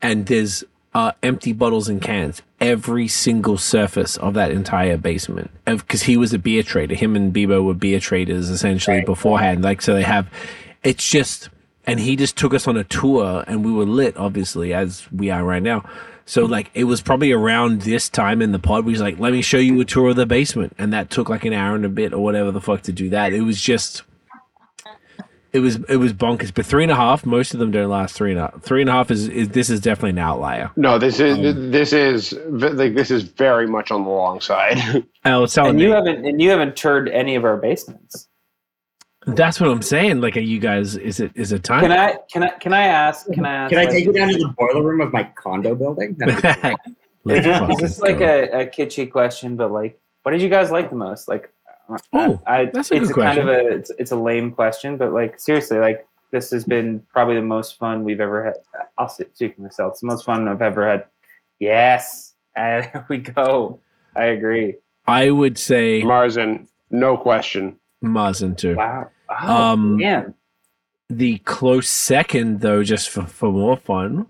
And 0.02 0.26
there's 0.26 0.64
uh, 0.96 1.12
empty 1.22 1.52
bottles 1.52 1.90
and 1.90 2.02
cans 2.02 2.42
every 2.62 3.08
single 3.08 3.58
surface 3.58 4.16
of 4.18 4.34
that 4.34 4.50
entire 4.50 4.96
basement. 4.96 5.52
Because 5.66 6.04
he 6.04 6.16
was 6.16 6.34
a 6.34 6.40
beer 6.40 6.64
trader. 6.64 6.96
Him 6.96 7.18
and 7.18 7.34
Bebo 7.34 7.64
were 7.64 7.74
beer 7.74 8.00
traders 8.00 8.50
essentially 8.50 9.02
beforehand. 9.02 9.62
Like 9.62 9.82
so 9.82 9.94
they 9.94 10.04
have 10.04 10.28
it's 10.84 11.08
just 11.08 11.50
and 11.86 12.00
he 12.00 12.16
just 12.16 12.38
took 12.38 12.54
us 12.54 12.68
on 12.68 12.78
a 12.78 12.84
tour 12.86 13.44
and 13.46 13.66
we 13.66 13.72
were 13.72 13.86
lit 13.86 14.16
obviously 14.16 14.74
as 14.74 15.12
we 15.12 15.30
are 15.30 15.44
right 15.44 15.64
now 15.64 15.84
so 16.26 16.46
like 16.46 16.72
it 16.74 16.86
was 16.86 17.02
probably 17.02 17.32
around 17.32 17.82
this 17.82 18.10
time 18.10 18.42
in 18.42 18.52
the 18.52 18.60
pod 18.60 18.86
we 18.86 18.92
was 18.92 19.02
like 19.02 19.20
let 19.20 19.34
me 19.34 19.42
show 19.42 19.58
you 19.58 19.80
a 19.82 19.86
tour 19.86 20.10
of 20.10 20.16
the 20.16 20.26
basement 20.26 20.74
and 20.78 20.94
that 20.94 21.10
took 21.10 21.30
like 21.30 21.46
an 21.46 21.54
hour 21.54 21.76
and 21.76 21.86
a 21.86 21.90
bit 21.90 22.14
or 22.14 22.24
whatever 22.24 22.52
the 22.52 22.62
fuck 22.62 22.82
to 22.82 22.92
do 22.92 23.10
that 23.10 23.34
it 23.34 23.42
was 23.42 23.62
just 23.62 24.04
it 25.56 25.60
was 25.60 25.76
it 25.90 25.98
was 25.98 26.12
bonkers 26.14 26.54
but 26.54 26.66
three 26.66 26.84
and 26.84 26.92
a 26.92 26.96
half 26.96 27.26
most 27.26 27.54
of 27.54 27.60
them 27.60 27.72
don't 27.72 27.90
last 27.90 28.16
three 28.16 28.32
and 28.32 28.40
a 28.40 28.44
half 28.44 28.62
three 28.62 28.82
and 28.82 28.90
a 28.90 28.94
half 28.94 29.10
is, 29.12 29.28
is 29.28 29.50
this 29.50 29.70
is 29.70 29.80
definitely 29.80 30.12
an 30.12 30.20
outlier 30.20 30.70
No, 30.76 30.98
this 31.00 31.20
is 31.20 31.38
Um, 31.38 31.72
this 31.72 31.94
is 31.94 32.34
like 32.50 32.94
this 32.96 33.10
is 33.12 33.24
very 33.24 33.68
much 33.68 33.92
on 33.92 34.04
the 34.04 34.10
long 34.10 34.42
side. 34.42 34.78
I 35.24 35.38
was 35.38 35.54
telling 35.54 35.72
And 35.72 35.80
you 35.80 35.88
you 35.88 35.94
haven't 35.94 36.26
and 36.26 36.42
you 36.42 36.50
haven't 36.50 36.76
toured 36.76 37.10
any 37.10 37.36
of 37.36 37.44
our 37.46 37.58
basements. 37.58 38.28
that's 39.28 39.60
what 39.60 39.70
i'm 39.72 39.82
saying 39.82 40.22
like 40.22 40.38
are 40.38 40.42
you 40.54 40.60
guys 40.60 40.96
is 40.98 41.20
it 41.20 41.32
is 41.34 41.52
it 41.52 41.64
time 41.64 41.82
Can 41.82 41.92
I 41.92 42.18
can 42.32 42.44
I 42.44 42.50
can 42.64 42.74
I 42.74 42.84
ask 42.86 43.26
can 43.32 43.44
I 43.46 43.54
ask 43.54 43.70
Can 43.72 43.80
I 43.80 43.84
like, 43.86 43.92
take 43.92 44.06
you 44.06 44.14
down 44.14 44.28
to 44.30 44.38
the 44.38 44.54
boiler 44.58 44.84
room 44.84 45.02
of 45.02 45.12
my 45.12 45.24
condo 45.36 45.74
building? 45.74 46.16
That'd 46.20 46.36
be 46.44 46.62
cool. 46.62 46.76
Let's 47.24 47.40
Is 47.40 47.46
this- 47.46 47.60
fucking 47.60 47.76
is 47.76 47.82
this 47.82 48.00
like 48.02 48.22
a, 48.22 48.44
a 48.62 48.66
kitschy 48.68 49.12
question, 49.12 49.56
but 49.56 49.72
like, 49.72 50.00
what 50.22 50.32
did 50.34 50.44
you 50.44 50.50
guys 50.50 50.70
like 50.70 50.92
the 50.92 50.96
most? 50.96 51.28
Like, 51.28 51.52
Oh, 52.14 52.42
I, 52.48 52.62
I, 52.62 52.66
that's 52.66 52.92
a 52.92 52.96
it's 52.96 53.08
good 53.12 53.24
kind 53.24 53.38
of 53.40 53.48
a 53.48 53.68
it's, 53.68 53.92
it's 54.00 54.12
a 54.12 54.16
lame 54.16 54.52
question, 54.52 54.98
but 54.98 55.14
like 55.14 55.40
seriously, 55.40 55.78
like 55.78 56.08
this 56.32 56.50
has 56.52 56.66
been 56.66 57.02
probably 57.14 57.36
the 57.36 57.42
most 57.42 57.78
fun 57.78 58.04
we've 58.04 58.20
ever 58.20 58.44
had. 58.44 58.56
I'll 58.98 59.08
sit- 59.10 59.36
speak 59.36 59.56
for 59.56 59.62
myself. 59.62 59.92
It's 59.94 60.02
the 60.02 60.08
most 60.08 60.26
fun 60.26 60.48
I've 60.48 60.62
ever 60.62 60.90
had. 60.90 61.06
Yes, 61.60 62.34
and 62.56 62.84
there 62.94 63.06
we 63.10 63.20
go. 63.20 63.80
I 64.16 64.26
agree. 64.26 64.76
i 65.08 65.30
would 65.30 65.58
say 65.58 66.02
Märzen, 66.02 66.68
no 66.90 67.18
question. 67.18 67.78
Märzen 68.04 68.58
too 68.58 68.76
Wow. 68.76 69.10
Oh, 69.30 69.54
Um, 69.74 69.98
man. 69.98 70.34
The 71.10 71.38
close 71.40 71.88
second, 71.90 72.62
though, 72.62 72.82
just 72.84 73.10
for, 73.10 73.24
for 73.28 73.52
more 73.52 73.78
fun, 73.78 74.26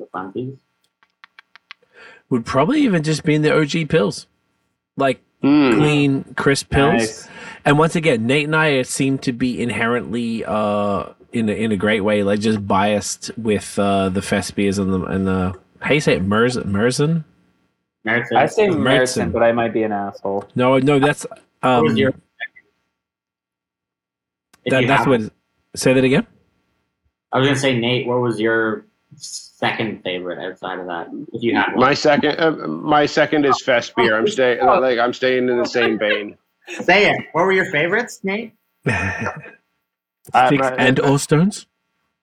The 0.00 0.06
fun 0.06 0.32
piece. 0.32 0.54
would 2.30 2.44
probably 2.44 2.80
even 2.82 3.02
just 3.02 3.22
be 3.24 3.34
in 3.34 3.42
the 3.42 3.52
OG 3.54 3.88
Pils. 3.88 4.26
Like 4.96 5.20
Hmm. 5.42 5.72
clean, 5.78 6.24
crisp 6.36 6.70
Pils. 6.70 6.92
Nice. 6.92 7.28
And 7.64 7.78
once 7.78 7.96
again, 7.96 8.26
Nate 8.26 8.44
and 8.44 8.56
I 8.56 8.82
seem 8.82 9.18
to 9.18 9.32
be 9.32 9.60
inherently, 9.60 10.44
uh, 10.44 11.06
in 11.32 11.48
a, 11.48 11.52
in 11.52 11.72
a 11.72 11.76
great 11.76 12.00
way, 12.00 12.22
like 12.22 12.40
just 12.40 12.66
biased 12.66 13.30
with 13.36 13.78
uh, 13.78 14.08
the 14.08 14.20
Festbiers 14.20 14.78
and 14.78 14.92
the, 14.92 15.04
and 15.04 15.26
the, 15.26 15.54
how 15.80 15.94
you 15.94 16.00
say 16.00 16.14
it, 16.14 16.22
Merz, 16.22 16.56
Merzen? 16.56 17.24
Meriton. 18.04 18.36
I 18.36 18.46
say 18.46 18.68
Meriton. 18.68 18.82
Meriton, 18.82 19.30
but 19.32 19.42
I 19.42 19.52
might 19.52 19.72
be 19.72 19.82
an 19.82 19.92
asshole. 19.92 20.48
No, 20.54 20.78
no, 20.78 20.98
that's, 20.98 21.26
um, 21.62 21.96
your- 21.96 22.14
that, 24.66 24.82
you 24.82 24.86
that's 24.86 25.06
what, 25.06 25.22
say 25.74 25.92
that 25.92 26.04
again? 26.04 26.26
I 27.32 27.38
was 27.38 27.48
gonna 27.48 27.58
say, 27.58 27.78
Nate. 27.78 28.06
What 28.06 28.20
was 28.20 28.38
your 28.38 28.84
second 29.62 30.02
favorite 30.02 30.38
outside 30.38 30.78
of 30.78 30.86
that? 30.86 31.08
If 31.32 31.42
you 31.42 31.54
have 31.56 31.72
one, 31.74 31.80
My 31.86 31.94
second, 31.94 32.38
uh, 32.40 32.50
my 32.66 33.06
second 33.06 33.44
is 33.46 33.62
Festbier. 33.64 34.16
I'm 34.18 34.26
staying 34.28 34.64
like 34.64 34.98
I'm 34.98 35.12
staying 35.12 35.48
in 35.48 35.58
the 35.58 35.66
same 35.66 35.98
vein. 35.98 36.36
say 36.68 37.10
it. 37.10 37.16
What 37.32 37.44
were 37.44 37.52
your 37.52 37.70
favorites, 37.70 38.20
Nate? 38.22 38.54
Uh, 40.32 40.46
Sticks 40.46 40.60
my- 40.62 40.74
and 40.76 41.00
or 41.00 41.18
stones? 41.18 41.66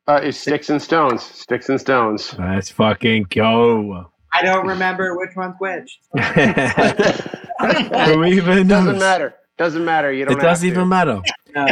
Uh, 0.08 0.22
it's 0.24 0.38
sticks 0.38 0.70
and 0.70 0.82
stones. 0.82 1.22
Sticks 1.22 1.68
and 1.68 1.80
stones. 1.82 2.34
Let's 2.40 2.72
fucking 2.72 3.24
go. 3.30 4.10
I 4.32 4.42
don't 4.42 4.66
remember 4.66 5.18
which 5.18 5.32
one's 5.36 5.56
which. 5.60 6.00
Who 6.16 8.24
even 8.24 8.68
knows? 8.68 8.86
Doesn't 8.86 9.00
matter. 9.00 9.34
Doesn't 9.58 9.84
matter. 9.84 10.14
You 10.14 10.24
don't. 10.26 10.40
It 10.40 10.42
doesn't 10.42 10.66
even 10.66 10.88
matter. 10.88 11.22
No, 11.54 11.66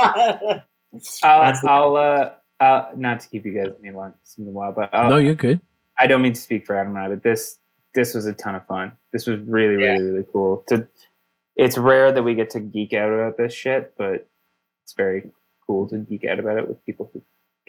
but 0.00 0.62
I'll, 1.24 1.52
I'll 1.66 1.96
uh, 1.96 2.30
uh, 2.60 2.86
not 2.96 3.20
to 3.20 3.28
keep 3.28 3.44
you 3.44 3.52
guys 3.52 3.72
any 3.82 3.92
long 3.94 4.14
in 4.38 4.46
a 4.46 4.50
while, 4.50 4.72
but 4.72 4.90
I'll, 4.94 5.10
no, 5.10 5.16
you're 5.16 5.34
good. 5.34 5.60
I 5.98 6.06
don't 6.06 6.22
mean 6.22 6.32
to 6.32 6.40
speak 6.40 6.66
for 6.66 6.76
Adam 6.76 6.96
and 6.96 7.04
I, 7.04 7.08
but 7.08 7.22
this 7.22 7.58
this 7.94 8.14
was 8.14 8.26
a 8.26 8.32
ton 8.34 8.54
of 8.54 8.66
fun. 8.66 8.92
This 9.12 9.26
was 9.26 9.40
really, 9.40 9.76
really, 9.76 10.02
really 10.02 10.24
cool. 10.32 10.64
To 10.68 10.86
it's 11.56 11.78
rare 11.78 12.12
that 12.12 12.22
we 12.22 12.34
get 12.34 12.50
to 12.50 12.60
geek 12.60 12.92
out 12.92 13.10
about 13.12 13.36
this 13.38 13.54
shit, 13.54 13.94
but 13.96 14.28
it's 14.84 14.92
very 14.96 15.30
cool 15.66 15.88
to 15.88 15.98
geek 15.98 16.24
out 16.24 16.38
about 16.38 16.58
it 16.58 16.68
with 16.68 16.84
people 16.84 17.10
who 17.12 17.22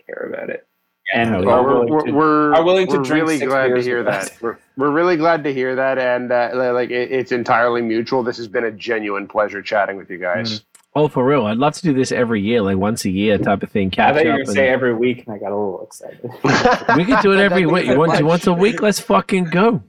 care 0.06 0.30
about 0.34 0.50
it. 0.50 0.68
And 1.14 1.30
hell 1.30 1.46
Well, 1.46 1.56
are 1.60 1.64
we're, 1.64 1.86
we're, 1.88 2.06
to- 2.06 2.12
we're, 2.12 2.54
are 2.54 2.64
willing 2.66 2.88
to 2.88 2.98
we're 2.98 3.04
really 3.14 3.40
glad 3.40 3.74
to 3.74 3.82
hear 3.82 3.98
with 4.04 4.08
that. 4.08 4.34
We're, 4.42 4.58
we're 4.76 4.92
really 4.92 5.16
glad 5.16 5.46
to 5.46 5.54
hear 5.54 5.74
that, 5.78 5.98
and 5.98 6.30
uh, 6.32 6.52
like 6.74 6.90
it, 6.90 7.12
it's 7.12 7.32
entirely 7.32 7.82
mutual. 7.82 8.24
This 8.24 8.36
has 8.38 8.50
been 8.50 8.66
a 8.66 8.72
genuine 8.72 9.26
pleasure 9.26 9.62
chatting 9.62 9.96
with 9.96 10.10
you 10.10 10.18
guys. 10.18 10.66
Oh, 10.98 11.08
for 11.08 11.24
real. 11.24 11.46
I'd 11.46 11.58
love 11.60 11.74
to 11.76 11.82
do 11.84 11.94
this 11.94 12.12
every 12.12 12.42
year, 12.42 12.62
like 12.64 12.78
once 12.78 13.06
a 13.06 13.10
year 13.12 13.38
type 13.38 13.62
of 13.62 13.70
thing. 13.70 13.90
I 13.90 13.96
Catch 13.96 14.16
thought 14.16 14.24
you 14.26 14.30
were 14.30 14.34
up. 14.34 14.38
gonna 14.40 14.50
and- 14.50 14.56
say 14.56 14.68
every 14.70 14.96
week, 14.96 15.26
and 15.28 15.36
I 15.36 15.38
got 15.38 15.52
a 15.52 15.56
little 15.56 15.84
excited. 15.84 16.20
we 16.98 17.06
could 17.06 17.20
do 17.22 17.34
it 17.34 17.40
every 17.40 17.68
week. 17.68 17.86
You 17.86 18.00
want 18.00 18.14
to 18.14 18.18
do 18.18 18.26
once 18.26 18.48
a 18.48 18.54
week? 18.54 18.82
Let's 18.82 19.00
fucking 19.00 19.46
go. 19.46 19.84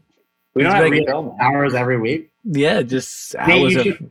We 0.55 0.65
don't 0.65 0.73
have 0.73 0.85
make 0.91 1.01
it- 1.03 1.07
real 1.07 1.35
hours 1.41 1.73
every 1.75 1.99
week. 1.99 2.31
Yeah, 2.45 2.83
just 2.83 3.35
Nate, 3.47 3.63
hours 3.63 3.73
you 3.73 3.79
of. 3.81 3.85
should, 3.87 4.11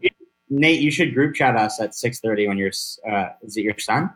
Nate, 0.50 0.80
you 0.80 0.90
should 0.90 1.14
group 1.14 1.36
chat 1.36 1.56
us 1.56 1.80
at 1.80 1.94
six 1.94 2.20
thirty 2.20 2.48
when 2.48 2.58
you're. 2.58 2.72
Uh, 3.08 3.30
is 3.44 3.58
it 3.58 3.62
your 3.62 3.78
son? 3.78 4.10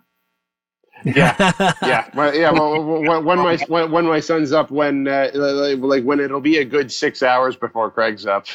Yeah. 1.06 1.36
yeah, 1.84 2.10
well, 2.16 2.34
yeah. 2.36 2.52
Well, 2.52 2.84
when, 2.84 3.26
when 3.26 3.38
my 3.40 3.58
when, 3.68 3.92
when 3.92 4.06
my 4.06 4.20
son's 4.20 4.52
up, 4.54 4.72
when 4.72 5.08
uh, 5.08 5.30
like, 5.36 5.78
like 5.78 6.04
when 6.04 6.20
it'll 6.20 6.42
be 6.42 6.58
a 6.58 6.66
good 6.66 6.92
six 6.92 7.22
hours 7.22 7.56
before 7.56 7.92
Craig's 7.92 8.26
up. 8.26 8.48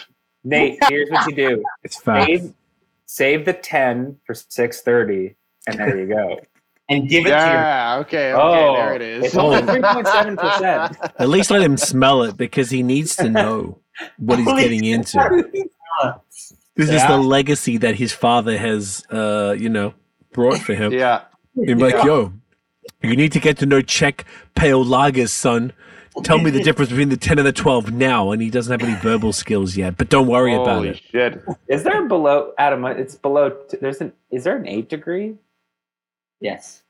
Nate, 0.43 0.79
here's 0.89 1.11
what 1.11 1.29
you 1.31 1.37
do: 1.37 1.65
it's 1.85 2.01
fast. 2.01 2.53
Save 3.07 3.41
save 3.41 3.45
the 3.47 3.53
ten 3.53 4.17
for 4.27 4.35
six 4.35 4.83
thirty, 4.83 5.37
and 5.67 5.79
there 5.79 5.99
you 5.99 6.07
go. 6.07 6.39
And 6.89 7.09
give 7.09 7.27
it 7.27 7.31
to 7.31 7.35
your. 7.35 7.39
Yeah. 7.39 7.97
Okay. 8.03 8.33
Okay. 8.33 8.41
oh, 8.41 8.77
there 8.77 8.95
it 8.95 9.03
is. 9.03 9.25
It's 9.25 9.37
only 9.37 9.61
three 9.73 9.83
point 9.83 10.07
seven 10.07 10.37
percent. 10.37 10.97
At 11.19 11.29
least 11.29 11.51
let 11.51 11.61
him 11.61 11.77
smell 11.77 12.23
it 12.23 12.37
because 12.37 12.71
he 12.71 12.85
needs 12.85 13.17
to 13.17 13.29
know 13.43 13.81
what 14.19 14.39
he's 14.39 14.47
getting 14.47 14.85
into. 14.85 15.19
This 16.77 16.89
is 16.89 17.05
the 17.09 17.17
legacy 17.17 17.77
that 17.79 17.97
his 17.97 18.13
father 18.13 18.57
has, 18.57 19.05
uh, 19.11 19.57
you 19.59 19.69
know, 19.69 19.95
brought 20.33 20.59
for 20.59 20.75
him. 20.75 20.93
yeah. 20.93 21.23
He's 21.57 21.75
like, 21.75 22.05
yo, 22.05 22.33
you 23.03 23.17
need 23.17 23.33
to 23.33 23.41
get 23.41 23.59
to 23.59 23.67
know 23.67 23.83
Czech 23.83 24.25
pale 24.55 24.85
lagers, 24.85 25.31
son. 25.31 25.73
Tell 26.25 26.39
me 26.39 26.51
the 26.51 26.63
difference 26.63 26.91
between 26.91 27.09
the 27.11 27.17
10 27.17 27.39
and 27.39 27.47
the 27.47 27.53
12 27.53 27.93
now. 27.93 28.31
And 28.31 28.41
he 28.41 28.51
doesn't 28.51 28.71
have 28.81 28.89
any 28.89 28.99
verbal 29.01 29.33
skills 29.33 29.77
yet, 29.77 29.97
but 29.97 30.09
don't 30.09 30.27
worry 30.27 30.55
about 30.55 30.69
Holy 30.77 30.89
it. 30.91 31.01
shit. 31.11 31.43
Is 31.69 31.83
there 31.83 32.07
below 32.09 32.53
Adam? 32.59 32.85
It's 32.87 33.15
below. 33.15 33.51
t- 33.51 33.77
There's 33.81 34.01
an. 34.01 34.13
Is 34.31 34.45
there 34.45 34.57
an 34.57 34.67
eight 34.67 34.89
degree? 34.89 35.35
Yes. 36.41 36.83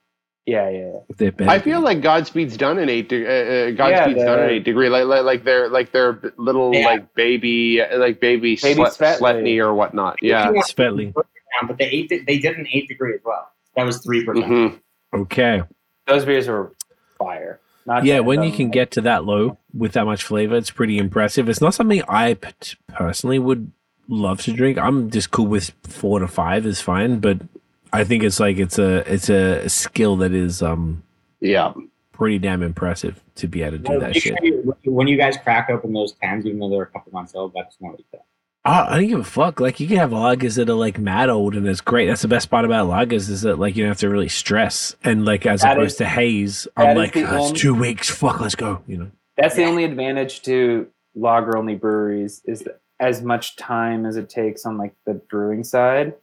Yeah, 0.47 0.69
yeah. 0.71 0.79
yeah. 0.79 0.99
They're 1.17 1.33
better. 1.33 1.51
I 1.51 1.59
feel 1.59 1.81
like 1.81 2.01
Godspeed's 2.03 2.57
done 2.57 2.79
an 2.79 2.89
eight. 2.89 3.09
De- 3.09 3.27
uh, 3.27 3.69
uh, 3.69 3.71
Godspeed's 3.73 4.21
the- 4.21 4.25
done 4.27 4.39
an 4.41 4.51
eight 4.51 4.65
degree, 4.65 4.89
like 4.89 5.05
like 5.07 5.25
like 5.25 5.45
their 5.45 5.69
like 5.69 5.91
their 5.93 6.21
little 6.37 6.73
Yeah. 6.75 6.87
like 6.87 7.15
baby 7.15 7.81
like 7.97 8.21
baby, 8.21 8.57
Baby 8.63 8.75
slet, 8.75 8.93
Svetly. 8.93 9.19
Sletney 9.19 9.59
or 9.59 9.75
whatnot. 9.75 10.19
Yeah. 10.23 10.53
Svetley. 10.69 11.13
But 11.15 11.79
they 11.79 11.87
eight. 11.87 12.09
They 12.27 12.39
did 12.39 12.57
an 12.59 12.67
eight 12.73 12.87
degree 12.87 13.15
as 13.15 13.21
well. 13.25 13.51
That 13.75 13.87
was 13.87 13.99
three 13.99 14.25
percent. 14.25 14.47
hmm 14.47 14.67
Okay. 15.23 15.63
Those 16.07 16.25
beers 16.25 16.47
were 16.47 16.75
fire. 17.19 17.61
Not 17.87 18.05
Yeah, 18.05 18.21
when 18.21 18.43
you 18.43 18.51
can 18.53 18.71
get 18.71 18.91
to 18.93 19.01
that 19.03 19.25
low 19.25 19.59
with 19.73 19.93
that 19.93 20.05
much 20.05 20.25
flavor, 20.25 20.57
it's 20.57 20.71
pretty 20.71 20.99
impressive. 20.99 21.49
It's 21.49 21.61
not 21.61 21.73
something 21.75 22.03
I 22.09 22.35
p- 22.35 22.51
personally 22.89 23.39
would 23.39 23.71
love 24.09 24.43
to 24.43 24.53
drink. 24.53 24.77
I'm 24.79 25.11
just 25.11 25.31
cool 25.31 25.47
with 25.47 25.71
four 25.85 26.19
to 26.19 26.27
five 26.29 26.67
is 26.67 26.81
fine, 26.81 27.21
but 27.21 27.39
I 27.93 28.03
think 28.05 28.25
it's 28.25 28.41
like 28.41 28.59
it's 28.59 28.79
a 28.79 29.11
it's 29.13 29.29
a 29.31 29.69
skill 29.69 30.17
that 30.17 30.33
is 30.33 30.63
um 30.63 31.03
Yeah. 31.41 31.73
pretty 32.13 32.39
damn 32.41 32.63
impressive 32.63 33.23
to 33.37 33.47
be 33.47 33.63
able 33.63 33.79
to 33.79 33.83
do 33.85 34.01
that 34.01 34.15
shit. 34.17 34.23
sure 34.37 34.45
you- 34.45 34.77
when 34.85 35.07
you 35.07 35.17
guys 35.17 35.37
crack 35.37 35.71
open 35.71 35.93
those 35.93 36.13
cans, 36.21 36.45
even 36.45 36.59
though 36.59 36.71
they're 36.71 36.83
a 36.83 36.87
couple 36.87 37.13
months 37.13 37.35
old, 37.35 37.53
that's 37.55 37.77
not 37.81 37.91
like 37.93 38.05
that. 38.13 38.23
I, 38.67 38.95
I 38.95 38.99
don't 39.01 39.09
give 39.09 39.21
a 39.21 39.25
fuck. 39.25 39.61
Like 39.61 39.81
you 39.81 39.87
can 39.87 39.97
have 39.99 40.11
lagers 40.11 40.57
that 40.57 40.69
are 40.69 40.75
like 40.75 40.99
mad 40.99 41.29
old 41.29 41.55
and 41.55 41.67
it's 41.67 41.81
great. 41.81 42.07
That's 42.07 42.23
the 42.23 42.29
best 42.29 42.51
part 42.51 42.65
about 42.65 42.89
lagers 42.89 43.29
is 43.31 43.43
that 43.43 43.59
like 43.59 43.77
you 43.77 43.85
don't 43.85 43.91
have 43.91 43.99
to 44.01 44.09
really 44.11 44.29
stress. 44.29 44.97
And 45.05 45.25
like 45.25 45.47
as 45.47 45.63
That 45.63 45.77
opposed 45.77 45.93
is- 45.93 45.99
to 45.99 46.05
haze, 46.07 46.69
I'm 46.77 46.97
like 46.97 47.13
the 47.15 47.25
"Ah, 47.25 47.49
it's 47.49 47.61
two 47.61 47.75
weeks. 47.75 48.11
Fuck, 48.11 48.41
let's 48.41 48.55
go. 48.57 48.83
You 48.87 48.97
know. 48.99 49.11
That's 49.37 49.55
the 49.57 49.65
only 49.65 49.85
advantage 49.85 50.43
to 50.43 50.89
lager 51.15 51.57
only 51.57 51.75
breweries 51.75 52.43
is 52.45 52.61
that 52.61 52.81
as 53.01 53.23
much 53.23 53.57
time 53.57 54.05
as 54.07 54.17
it 54.17 54.29
takes 54.29 54.65
on 54.67 54.79
like 54.79 54.95
the 55.07 55.15
brewing 55.15 55.63
side, 55.65 56.15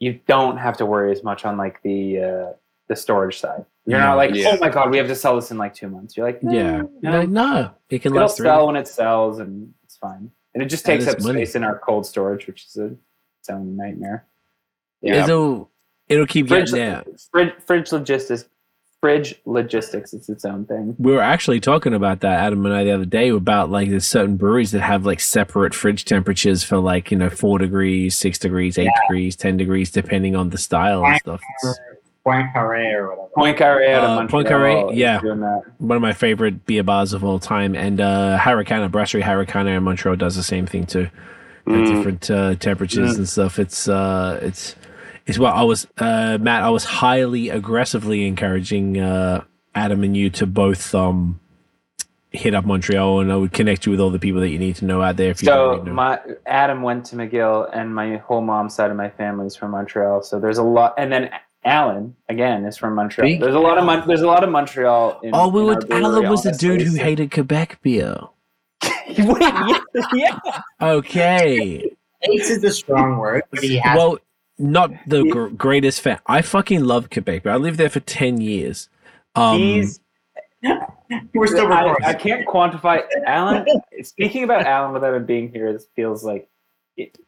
you 0.00 0.18
don't 0.26 0.56
have 0.58 0.76
to 0.78 0.86
worry 0.86 1.12
as 1.12 1.22
much 1.22 1.44
on 1.44 1.56
like 1.56 1.82
the 1.82 2.20
uh, 2.20 2.52
the 2.88 2.96
storage 2.96 3.38
side. 3.38 3.64
You're 3.84 3.98
Yeah. 3.98 4.06
not 4.06 4.16
like, 4.16 4.34
Yeah. 4.34 4.52
oh 4.54 4.58
my 4.58 4.68
god, 4.70 4.90
we 4.90 4.96
have 4.98 5.06
to 5.08 5.14
sell 5.14 5.36
this 5.36 5.50
in 5.50 5.58
like 5.58 5.74
two 5.74 5.88
months. 5.88 6.16
You're 6.16 6.26
like, 6.26 6.40
Yeah. 6.42 6.78
no, 6.82 6.90
You're 7.02 7.18
like, 7.20 7.28
no, 7.28 7.70
it 7.90 8.00
can 8.00 8.12
it'll 8.12 8.22
last 8.22 8.36
three. 8.38 8.46
sell 8.46 8.66
when 8.66 8.76
it 8.76 8.88
sells, 8.88 9.38
and 9.38 9.72
it's 9.84 9.96
fine. 9.96 10.30
And 10.56 10.62
it 10.62 10.70
just 10.70 10.86
That 10.86 10.92
takes 11.00 11.06
up 11.06 11.20
money. 11.20 11.44
space 11.44 11.54
in 11.54 11.62
our 11.64 11.78
cold 11.78 12.06
storage, 12.06 12.46
which 12.46 12.64
is 12.64 12.76
a 12.78 12.86
its 13.40 13.50
own 13.50 13.76
nightmare. 13.76 14.24
Yeah. 15.02 15.24
It'll 15.24 15.70
it'll 16.08 16.24
keep 16.26 16.48
Fridge, 16.48 16.70
getting 16.72 16.86
there. 17.04 17.04
fridge, 17.30 17.52
fridge 17.66 17.92
logistics, 17.92 18.46
fridge 19.02 19.34
logistics 19.44 20.14
is 20.14 20.30
its 20.30 20.46
own 20.46 20.64
thing. 20.64 20.96
We 20.98 21.12
were 21.12 21.20
actually 21.20 21.60
talking 21.60 21.92
about 21.92 22.20
that, 22.20 22.40
Adam 22.40 22.64
and 22.64 22.74
I, 22.74 22.84
the 22.84 22.92
other 22.92 23.04
day 23.04 23.28
about 23.28 23.68
like 23.70 23.90
there's 23.90 24.06
certain 24.06 24.38
breweries 24.38 24.70
that 24.70 24.80
have 24.80 25.04
like 25.04 25.20
separate 25.20 25.74
fridge 25.74 26.06
temperatures 26.06 26.64
for 26.64 26.78
like 26.78 27.10
you 27.10 27.18
know 27.18 27.28
four 27.28 27.58
degrees, 27.58 28.16
six 28.16 28.38
degrees, 28.38 28.78
eight 28.78 28.90
degrees, 29.02 29.36
ten 29.36 29.58
degrees, 29.58 29.90
depending 29.90 30.34
on 30.34 30.48
the 30.48 30.58
style 30.58 31.04
and 31.04 31.18
stuff. 31.18 31.42
It's 31.62 31.78
Point 32.26 32.48
Carré 32.54 32.92
or 32.94 33.10
whatever. 33.10 33.28
Point 33.36 33.56
Carré 33.58 33.92
out 33.94 34.04
of 34.04 34.10
Uh, 34.10 34.14
Montreal. 34.16 34.44
Poincaré, 34.44 34.96
yeah. 34.96 35.20
doing 35.20 35.40
that. 35.40 35.62
one 35.78 35.94
of 35.96 36.02
my 36.02 36.12
favorite 36.12 36.66
beer 36.66 36.82
bars 36.82 37.12
of 37.12 37.22
all 37.22 37.38
time, 37.38 37.74
and 37.76 38.00
uh, 38.00 38.36
Harricana 38.40 38.90
Brasserie 38.90 39.22
Harricana 39.22 39.76
in 39.76 39.82
Montreal 39.84 40.16
does 40.16 40.34
the 40.34 40.42
same 40.42 40.66
thing 40.66 40.86
too. 40.86 41.08
At 41.68 41.72
Mm. 41.72 41.86
different 41.96 42.30
uh, 42.30 42.54
temperatures 42.56 43.16
and 43.16 43.28
stuff. 43.28 43.58
It's 43.58 43.88
uh, 43.88 44.38
it's 44.42 44.74
it's 45.26 45.38
what 45.38 45.54
I 45.54 45.62
was 45.62 45.86
uh, 45.98 46.38
Matt. 46.40 46.62
I 46.64 46.70
was 46.70 46.84
highly 46.84 47.48
aggressively 47.48 48.26
encouraging 48.26 49.00
uh, 49.00 49.42
Adam 49.74 50.02
and 50.04 50.16
you 50.16 50.30
to 50.30 50.46
both 50.46 50.94
um, 50.94 51.40
hit 52.30 52.54
up 52.54 52.64
Montreal, 52.64 53.20
and 53.20 53.32
I 53.32 53.36
would 53.36 53.52
connect 53.52 53.84
you 53.86 53.90
with 53.92 54.00
all 54.00 54.10
the 54.10 54.18
people 54.20 54.40
that 54.42 54.50
you 54.50 54.58
need 54.58 54.76
to 54.76 54.84
know 54.84 55.02
out 55.02 55.16
there. 55.16 55.30
If 55.30 55.42
you 55.42 55.46
So 55.46 55.76
don't 55.76 55.86
know. 55.86 55.92
my 55.92 56.20
Adam 56.46 56.82
went 56.82 57.04
to 57.06 57.16
McGill, 57.16 57.68
and 57.72 57.94
my 57.94 58.16
whole 58.18 58.42
mom's 58.42 58.74
side 58.74 58.90
of 58.90 58.96
my 58.96 59.10
family 59.10 59.46
is 59.46 59.56
from 59.56 59.72
Montreal. 59.72 60.22
So 60.22 60.38
there's 60.38 60.58
a 60.58 60.62
lot, 60.64 60.94
and 60.98 61.10
then 61.12 61.30
Alan 61.66 62.14
again 62.28 62.64
is 62.64 62.76
from 62.76 62.94
Montreal. 62.94 63.28
Big 63.28 63.40
there's 63.40 63.54
a 63.54 63.60
lot 63.60 63.76
of 63.76 63.84
Mon- 63.84 64.06
there's 64.06 64.22
a 64.22 64.26
lot 64.26 64.44
of 64.44 64.50
Montreal. 64.50 65.20
In, 65.22 65.30
oh, 65.34 65.48
we 65.48 65.60
in 65.60 65.66
were 65.66 65.74
our 65.74 66.02
Alan 66.02 66.28
was 66.30 66.44
the 66.44 66.52
dude 66.52 66.80
who 66.80 66.96
hated 66.96 67.32
Quebec 67.32 67.80
beer. 67.82 68.16
Wait, 68.82 69.40
yeah, 69.40 69.78
yeah. 70.14 70.62
Okay. 70.80 71.90
Hates 72.20 72.50
is 72.50 72.64
a 72.64 72.70
strong 72.70 73.18
word, 73.18 73.42
but 73.50 73.62
he 73.62 73.76
has. 73.78 73.96
well, 73.96 74.18
not 74.58 74.90
the 75.06 75.24
gr- 75.24 75.48
greatest 75.48 76.00
fan. 76.00 76.18
I 76.26 76.42
fucking 76.42 76.84
love 76.84 77.10
Quebec. 77.10 77.42
But 77.42 77.52
I 77.52 77.56
lived 77.56 77.78
there 77.78 77.90
for 77.90 78.00
ten 78.00 78.40
years. 78.40 78.88
Um, 79.34 79.58
He's 79.58 80.00
we're 81.34 81.46
still 81.46 81.72
I, 81.72 81.82
recording. 81.82 82.06
I 82.06 82.14
can't 82.14 82.46
quantify 82.46 83.02
Alan. 83.26 83.66
Speaking 84.02 84.44
about 84.44 84.66
Alan 84.66 84.92
without 84.92 85.14
him 85.14 85.26
being 85.26 85.52
here, 85.52 85.68
it 85.68 85.82
feels 85.94 86.24
like 86.24 86.48
it, 86.96 87.18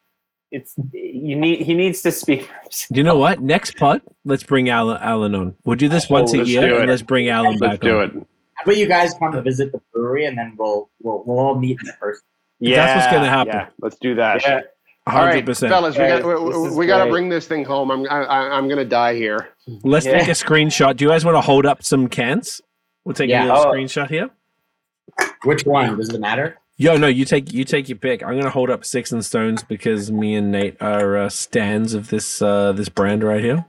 it's 0.51 0.75
you 0.93 1.35
need 1.35 1.61
he 1.61 1.73
needs 1.73 2.01
to 2.01 2.11
speak. 2.11 2.43
for 2.43 2.53
himself. 2.63 2.97
you 2.97 3.03
know 3.03 3.17
what? 3.17 3.39
Next 3.41 3.77
pod, 3.77 4.01
let's 4.25 4.43
bring 4.43 4.69
Alan, 4.69 4.97
Alan 5.01 5.35
on. 5.35 5.55
We'll 5.63 5.75
do 5.75 5.89
this 5.89 6.05
Oh, 6.09 6.13
once 6.15 6.33
a 6.33 6.45
year, 6.45 6.79
and 6.79 6.89
let's 6.89 7.01
bring 7.01 7.29
Alan 7.29 7.57
Let's 7.57 7.61
back 7.61 7.79
do 7.81 7.99
on. 7.99 8.03
it. 8.07 8.13
How 8.55 8.63
about 8.63 8.77
you 8.77 8.87
guys 8.87 9.13
come 9.19 9.31
to 9.31 9.41
visit 9.41 9.71
the 9.71 9.81
brewery 9.93 10.25
and 10.25 10.37
then 10.37 10.55
we'll 10.57 10.89
we'll, 11.01 11.23
we'll 11.25 11.39
all 11.39 11.55
meet 11.55 11.77
in 11.81 11.91
person. 11.99 12.23
Yeah, 12.59 12.75
that's 12.85 13.05
what's 13.05 13.13
gonna 13.15 13.29
happen. 13.29 13.53
Yeah, 13.53 13.67
let's 13.81 13.97
do 13.97 14.15
that. 14.15 14.41
Yeah. 14.43 14.61
Hundred 15.07 15.45
percent. 15.45 15.71
fellas, 15.71 15.95
we 15.97 16.03
Guys, 16.03 16.21
got 16.21 16.43
we, 16.43 16.69
we 16.75 16.85
got 16.85 17.03
to 17.05 17.09
bring 17.09 17.29
this 17.29 17.47
thing 17.47 17.63
home. 17.65 17.89
I'm 17.89 18.05
I, 18.11 18.23
I- 18.25 18.57
I'm 18.57 18.67
gonna 18.67 18.85
die 18.85 19.15
here. 19.15 19.49
Let's 19.83 20.05
Yeah. 20.05 20.19
take 20.19 20.27
a 20.27 20.31
screenshot. 20.31 20.97
Do 20.97 21.05
you 21.05 21.09
guys 21.09 21.25
want 21.25 21.35
to 21.35 21.41
hold 21.41 21.65
up 21.65 21.83
some 21.83 22.07
cans? 22.07 22.61
We'll 23.05 23.15
take 23.15 23.29
Yeah. 23.29 23.45
a 23.45 23.47
little 23.47 23.61
Oh. 23.63 23.71
screenshot 23.73 24.07
here. 24.09 24.29
Which 25.45 25.65
one? 25.65 25.97
Does 25.97 26.09
it 26.09 26.19
matter? 26.19 26.59
Yo, 26.81 26.95
no, 26.95 27.07
you 27.07 27.25
take 27.25 27.51
you 27.51 27.65
take 27.65 27.89
your 27.89 27.97
pick. 27.97 28.23
I'm 28.23 28.37
gonna 28.37 28.49
hold 28.49 28.69
up 28.69 28.85
Sticks 28.85 29.11
and 29.11 29.23
Stones 29.23 29.63
because 29.63 30.09
me 30.09 30.33
and 30.35 30.49
Nate 30.49 30.81
are 30.81 31.17
uh, 31.17 31.27
stands 31.29 31.93
of 31.93 32.09
this 32.09 32.41
uh, 32.41 32.71
this 32.71 32.87
brand 32.87 33.21
right 33.21 33.43
here. 33.43 33.65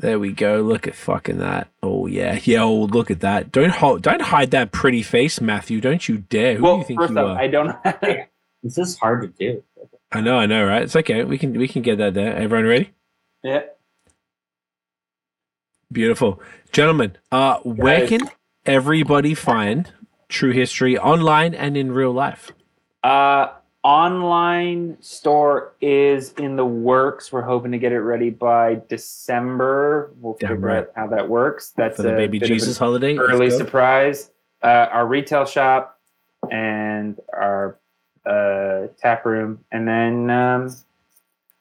There 0.00 0.18
we 0.18 0.32
go. 0.32 0.62
Look 0.62 0.88
at 0.88 0.96
fucking 0.96 1.38
that. 1.38 1.68
Oh 1.84 2.06
yeah, 2.06 2.40
yeah. 2.42 2.64
Oh, 2.64 2.74
look 2.74 3.08
at 3.12 3.20
that. 3.20 3.52
Don't 3.52 3.70
hold, 3.70 4.02
don't 4.02 4.20
hide 4.20 4.50
that 4.50 4.72
pretty 4.72 5.02
face, 5.02 5.40
Matthew. 5.40 5.80
Don't 5.80 6.08
you 6.08 6.18
dare. 6.18 6.54
Who 6.54 6.58
do 6.58 6.62
Well, 6.64 6.78
you 6.78 6.84
think 6.84 7.00
first 7.00 7.12
you 7.12 7.18
off, 7.20 7.36
are? 7.36 7.40
I 7.40 7.46
don't. 7.46 7.76
This 8.62 8.78
is 8.78 8.98
hard 8.98 9.22
to 9.22 9.28
do. 9.28 9.62
I 10.10 10.20
know, 10.20 10.38
I 10.38 10.46
know, 10.46 10.66
right? 10.66 10.82
It's 10.82 10.96
okay. 10.96 11.22
We 11.22 11.38
can 11.38 11.52
we 11.52 11.68
can 11.68 11.82
get 11.82 11.98
that 11.98 12.14
there. 12.14 12.34
Everyone 12.34 12.66
ready? 12.66 12.90
yeah. 13.44 13.60
Beautiful, 15.92 16.42
gentlemen. 16.72 17.16
Uh, 17.30 17.58
where 17.60 18.00
Guys. 18.00 18.08
can 18.08 18.30
everybody 18.64 19.34
find 19.34 19.92
True 20.28 20.52
History 20.52 20.98
online 20.98 21.54
and 21.54 21.76
in 21.76 21.92
real 21.92 22.12
life? 22.12 22.52
Uh, 23.02 23.48
online 23.82 24.96
store 25.00 25.74
is 25.80 26.32
in 26.32 26.56
the 26.56 26.66
works. 26.66 27.30
We're 27.30 27.42
hoping 27.42 27.70
to 27.72 27.78
get 27.78 27.92
it 27.92 28.00
ready 28.00 28.30
by 28.30 28.80
December. 28.88 30.12
We'll 30.18 30.34
figure 30.34 30.56
right. 30.56 30.78
out 30.78 30.90
how 30.96 31.06
that 31.08 31.28
works. 31.28 31.72
That's 31.76 31.96
for 31.96 32.02
the 32.02 32.14
a 32.14 32.16
baby 32.16 32.38
bit 32.38 32.46
of 32.46 32.50
an 32.50 32.58
Jesus 32.58 32.78
holiday. 32.78 33.16
Early 33.16 33.50
surprise. 33.50 34.30
Uh, 34.62 34.88
our 34.90 35.06
retail 35.06 35.44
shop 35.44 36.00
and 36.50 37.20
our 37.32 37.78
uh, 38.24 38.88
tap 38.98 39.24
room, 39.24 39.60
and 39.70 39.86
then 39.86 40.30
um, 40.30 40.76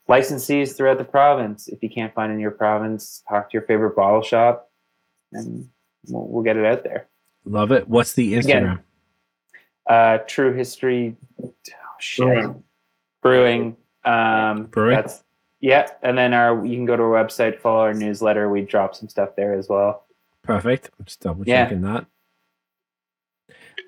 licensees 0.10 0.76
throughout 0.76 0.98
the 0.98 1.04
province. 1.04 1.68
If 1.68 1.84
you 1.84 1.90
can't 1.90 2.14
find 2.14 2.34
in 2.34 2.40
your 2.40 2.52
province, 2.52 3.24
talk 3.30 3.52
to 3.52 3.54
your 3.54 3.62
favorite 3.64 3.96
bottle 3.96 4.24
shop, 4.24 4.72
and 5.32 5.70
we'll, 6.08 6.28
we'll 6.28 6.44
get 6.44 6.58
it 6.58 6.66
out 6.66 6.84
there. 6.84 7.08
Love 7.46 7.72
it. 7.72 7.88
What's 7.88 8.14
the 8.14 8.34
Instagram? 8.34 8.46
Again. 8.74 8.80
Uh, 9.88 10.18
True 10.28 10.54
History, 10.54 11.16
oh, 11.44 11.54
shit. 12.00 12.26
Brewing. 12.26 12.64
brewing. 13.22 13.78
Um, 14.04 14.66
Brewing? 14.66 14.96
That's 14.96 15.24
yeah, 15.62 15.88
and 16.04 16.18
then 16.18 16.34
our 16.34 16.66
you 16.66 16.76
can 16.76 16.86
go 16.86 16.96
to 16.96 17.04
our 17.04 17.24
website, 17.24 17.60
follow 17.60 17.80
our 17.82 17.94
newsletter. 17.94 18.50
We 18.50 18.62
drop 18.62 18.96
some 18.96 19.10
stuff 19.10 19.36
there 19.36 19.54
as 19.54 19.68
well. 19.70 20.06
Perfect. 20.44 20.90
I'm 21.00 21.06
just 21.06 21.22
double 21.22 21.44
Yeah. 21.48 21.66
checking 21.66 21.82
that. 21.82 22.06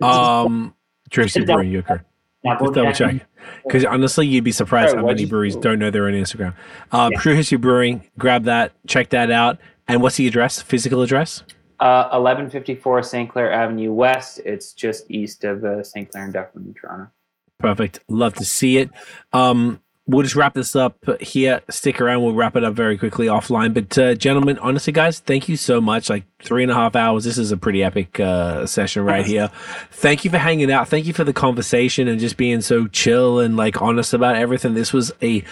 Um, 0.01 0.73
Tracy 1.09 1.39
Double- 1.41 1.55
Brewing, 1.55 1.71
you're 1.71 1.81
correct. 1.83 2.05
Double 2.43 2.65
Just 2.67 2.75
double 2.75 2.91
check. 2.93 3.27
Because 3.63 3.85
honestly, 3.85 4.27
you'd 4.27 4.43
be 4.43 4.51
surprised 4.51 4.91
Sorry, 4.91 5.01
how 5.01 5.07
many 5.07 5.21
you- 5.23 5.27
breweries 5.27 5.55
don't 5.55 5.79
know 5.79 5.89
they're 5.91 6.05
on 6.07 6.13
Instagram. 6.13 6.53
Uh, 6.91 7.09
Yeah. 7.11 7.19
True 7.19 7.33
History 7.35 7.57
Brewing, 7.57 8.03
grab 8.17 8.43
that, 8.45 8.71
check 8.87 9.09
that 9.09 9.31
out. 9.31 9.57
And 9.87 10.01
what's 10.01 10.17
the 10.17 10.27
address? 10.27 10.61
Physical 10.61 11.01
address? 11.01 11.43
Uh, 11.79 12.09
1154 12.09 13.03
St. 13.03 13.29
Clair 13.29 13.51
Avenue 13.51 13.93
West. 13.93 14.39
It's 14.45 14.73
just 14.73 15.09
east 15.09 15.43
of 15.43 15.63
uh, 15.63 15.83
St. 15.83 16.11
Clair 16.11 16.25
and 16.25 16.33
Dufferin 16.33 16.65
in 16.65 16.73
Toronto. 16.73 17.11
Perfect. 17.59 17.99
Love 18.07 18.33
to 18.35 18.45
see 18.45 18.77
it. 18.77 18.89
Um, 19.33 19.79
we'll 20.07 20.23
just 20.23 20.35
wrap 20.35 20.53
this 20.53 20.75
up 20.75 20.97
here. 21.21 21.61
Stick 21.69 22.01
around. 22.01 22.23
We'll 22.23 22.33
wrap 22.33 22.55
it 22.55 22.63
up 22.63 22.73
very 22.73 22.97
quickly 22.97 23.27
offline. 23.27 23.73
But 23.73 23.97
uh, 23.97 24.15
gentlemen, 24.15 24.57
honestly, 24.59 24.93
guys, 24.93 25.19
thank 25.19 25.49
you 25.49 25.57
so 25.57 25.81
much. 25.81 26.09
Like 26.09 26.23
three 26.39 26.63
and 26.63 26.71
a 26.71 26.75
half 26.75 26.95
hours. 26.95 27.23
This 27.23 27.37
is 27.37 27.51
a 27.51 27.57
pretty 27.57 27.83
epic 27.83 28.19
uh, 28.19 28.65
session 28.65 29.03
right 29.03 29.25
here. 29.25 29.49
Thank 29.91 30.25
you 30.25 30.31
for 30.31 30.37
hanging 30.37 30.71
out. 30.71 30.87
Thank 30.87 31.05
you 31.05 31.13
for 31.13 31.23
the 31.23 31.33
conversation 31.33 32.07
and 32.07 32.19
just 32.19 32.37
being 32.37 32.61
so 32.61 32.87
chill 32.87 33.39
and 33.39 33.57
like 33.57 33.81
honest 33.81 34.13
about 34.13 34.35
everything. 34.35 34.73
This 34.73 34.93
was 34.93 35.11
a, 35.21 35.43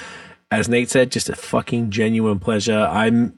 as 0.51 0.69
Nate 0.69 0.89
said, 0.89 1.11
just 1.11 1.29
a 1.29 1.35
fucking 1.35 1.91
genuine 1.91 2.39
pleasure. 2.39 2.79
I'm 2.79 3.37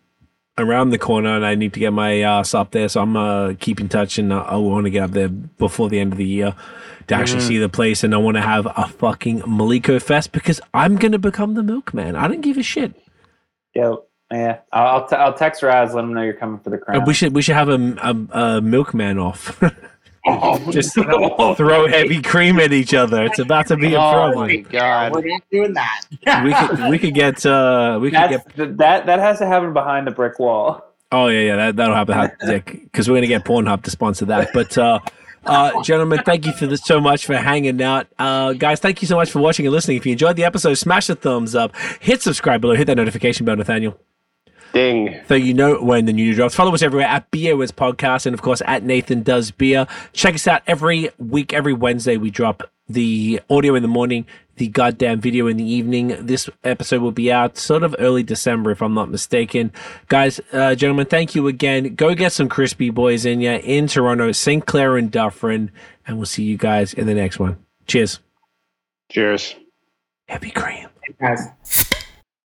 around 0.58 0.90
the 0.90 0.98
corner 0.98 1.36
and 1.36 1.46
I 1.46 1.56
need 1.56 1.74
to 1.74 1.80
get 1.80 1.94
my 1.94 2.22
ass 2.22 2.54
up 2.54 2.72
there. 2.72 2.90
So 2.90 3.02
I'm 3.02 3.16
uh, 3.16 3.54
keep 3.60 3.80
in 3.80 3.90
touch 3.90 4.18
and 4.18 4.34
uh, 4.34 4.42
I 4.42 4.56
want 4.58 4.86
to 4.86 4.90
get 4.90 5.04
up 5.04 5.12
there 5.12 5.30
before 5.30 5.90
the 5.90 6.00
end 6.00 6.14
of 6.14 6.18
the 6.18 6.26
year 6.26 6.56
to 7.08 7.16
actually 7.16 7.42
see 7.42 7.58
the 7.58 7.70
place. 7.70 8.04
And 8.04 8.14
I 8.14 8.18
want 8.18 8.36
to 8.38 8.42
have 8.42 8.66
a 8.66 8.88
fucking 8.88 9.42
Mliko 9.42 10.02
Fest 10.02 10.32
because 10.32 10.60
I'm 10.74 10.96
going 10.96 11.12
to 11.12 11.20
become 11.20 11.54
the 11.54 11.64
milkman. 11.64 12.16
I 12.16 12.28
don't 12.28 12.42
give 12.42 12.58
a 12.58 12.64
shit. 12.64 12.94
Yeah, 13.74 13.96
yeah. 14.32 14.60
I'll 14.72 14.88
I'll, 14.88 15.08
t- 15.08 15.16
I'll 15.16 15.34
text 15.34 15.62
Raz. 15.62 15.94
Let 15.94 16.04
him 16.04 16.14
know 16.14 16.24
you're 16.24 16.34
coming 16.34 16.60
for 16.60 16.70
the 16.70 16.78
crown. 16.78 17.06
we 17.06 17.14
should 17.14 17.36
we 17.36 17.42
should 17.42 17.56
have 17.56 17.70
a, 17.70 17.96
a, 18.02 18.56
a 18.58 18.62
milkman 18.62 19.20
off. 19.20 19.62
Just 20.72 20.94
throw 20.94 21.88
heavy 21.88 22.22
cream 22.22 22.60
at 22.60 22.74
each 22.74 22.94
other. 22.94 23.24
It's 23.26 23.40
about 23.40 23.68
to 23.68 23.78
be 23.78 23.94
a 23.94 24.00
Oh 24.00 24.12
problem. 24.12 24.48
my 24.48 24.56
god! 24.58 25.14
We're 25.14 25.28
not 25.28 25.42
doing 25.52 25.74
that. 25.74 26.02
We 26.44 26.54
could 26.54 26.90
we 26.90 27.00
could 27.00 27.14
get 27.14 27.46
uh 27.46 27.98
we 28.02 28.12
could 28.12 28.30
get 28.30 28.56
th- 28.56 28.70
that 28.78 29.06
that 29.06 29.20
has 29.20 29.40
to 29.40 29.46
happen 29.48 29.74
behind 29.74 30.08
the 30.08 30.12
brick 30.12 30.40
wall. 30.40 30.84
Oh 31.12 31.28
yeah, 31.28 31.40
yeah, 31.42 31.56
that 31.56 31.76
that'll 31.78 31.96
happen 31.96 32.32
because 32.84 33.10
we're 33.10 33.16
gonna 33.18 33.28
get 33.28 33.46
Pornhub 33.46 33.84
to 33.84 33.90
sponsor 33.92 34.26
that. 34.26 34.50
But 34.54 34.78
uh, 34.78 35.00
uh, 35.46 35.82
gentlemen, 35.84 36.20
thank 36.26 36.46
you 36.46 36.52
for 36.52 36.68
this 36.68 36.82
so 36.84 37.00
much 37.00 37.26
for 37.26 37.38
hanging 37.38 37.82
out, 37.82 38.08
uh, 38.20 38.52
guys. 38.54 38.82
Thank 38.82 39.02
you 39.02 39.08
so 39.08 39.16
much 39.16 39.32
for 39.32 39.40
watching 39.40 39.66
and 39.66 39.74
listening. 39.74 39.96
If 39.96 40.06
you 40.06 40.12
enjoyed 40.12 40.36
the 40.36 40.44
episode, 40.44 40.74
smash 40.74 41.08
the 41.08 41.16
thumbs 41.16 41.56
up, 41.56 41.74
hit 42.02 42.22
subscribe 42.22 42.60
below, 42.60 42.76
hit 42.76 42.88
that 42.88 42.98
notification 42.98 43.46
bell, 43.46 43.56
Nathaniel, 43.56 43.98
Ding. 44.74 45.20
so 45.28 45.36
you 45.36 45.54
know 45.54 45.82
when 45.82 46.06
the 46.06 46.14
new 46.14 46.34
drops. 46.36 46.56
Follow 46.56 46.74
us 46.74 46.82
everywhere 46.82 47.08
at 47.08 47.30
BAOS 47.32 47.72
Podcast 47.72 48.26
and 48.26 48.34
of 48.34 48.42
course 48.42 48.62
at 48.66 48.84
Nathan 48.84 49.24
Does 49.24 49.52
Beer. 49.52 49.88
Check 50.14 50.36
us 50.36 50.48
out 50.48 50.62
every 50.68 51.10
week, 51.18 51.54
every 51.54 51.74
Wednesday. 51.74 52.18
We 52.18 52.30
drop 52.30 52.64
the 52.90 53.42
audio 53.50 53.76
in 53.76 53.82
the 53.82 53.88
morning, 53.90 54.26
the 54.56 54.68
goddamn 54.68 55.20
video 55.20 55.48
in 55.48 55.58
the 55.58 55.70
evening. 55.70 56.16
This 56.26 56.50
episode 56.64 57.02
will 57.02 57.12
be 57.12 57.32
out 57.32 57.58
sort 57.58 57.84
of 57.84 57.96
early 58.00 58.24
December, 58.24 58.72
if 58.72 58.82
I'm 58.82 58.94
not 58.94 59.10
mistaken. 59.10 59.72
Guys, 60.08 60.40
uh, 60.54 60.76
gentlemen, 60.76 61.06
thank 61.08 61.36
you 61.36 61.48
again. 61.48 61.96
Go 61.96 62.16
get 62.16 62.32
some 62.32 62.48
crispy 62.48 62.90
boys 62.90 63.26
in 63.26 63.42
ya 63.42 63.56
in 63.58 63.88
Toronto, 63.88 64.32
St. 64.32 64.66
Clair 64.66 64.96
and 64.98 65.12
Dufferin, 65.12 65.72
and 66.06 66.18
we'll 66.18 66.26
see 66.26 66.44
you 66.44 66.58
guys 66.58 66.94
in 66.94 67.08
the 67.08 67.14
next 67.14 67.40
one. 67.40 67.58
Cheers. 67.88 68.20
Cheers. 69.12 69.56
Heavy 70.28 70.52
cream. 70.52 70.88
Guys. 71.20 71.86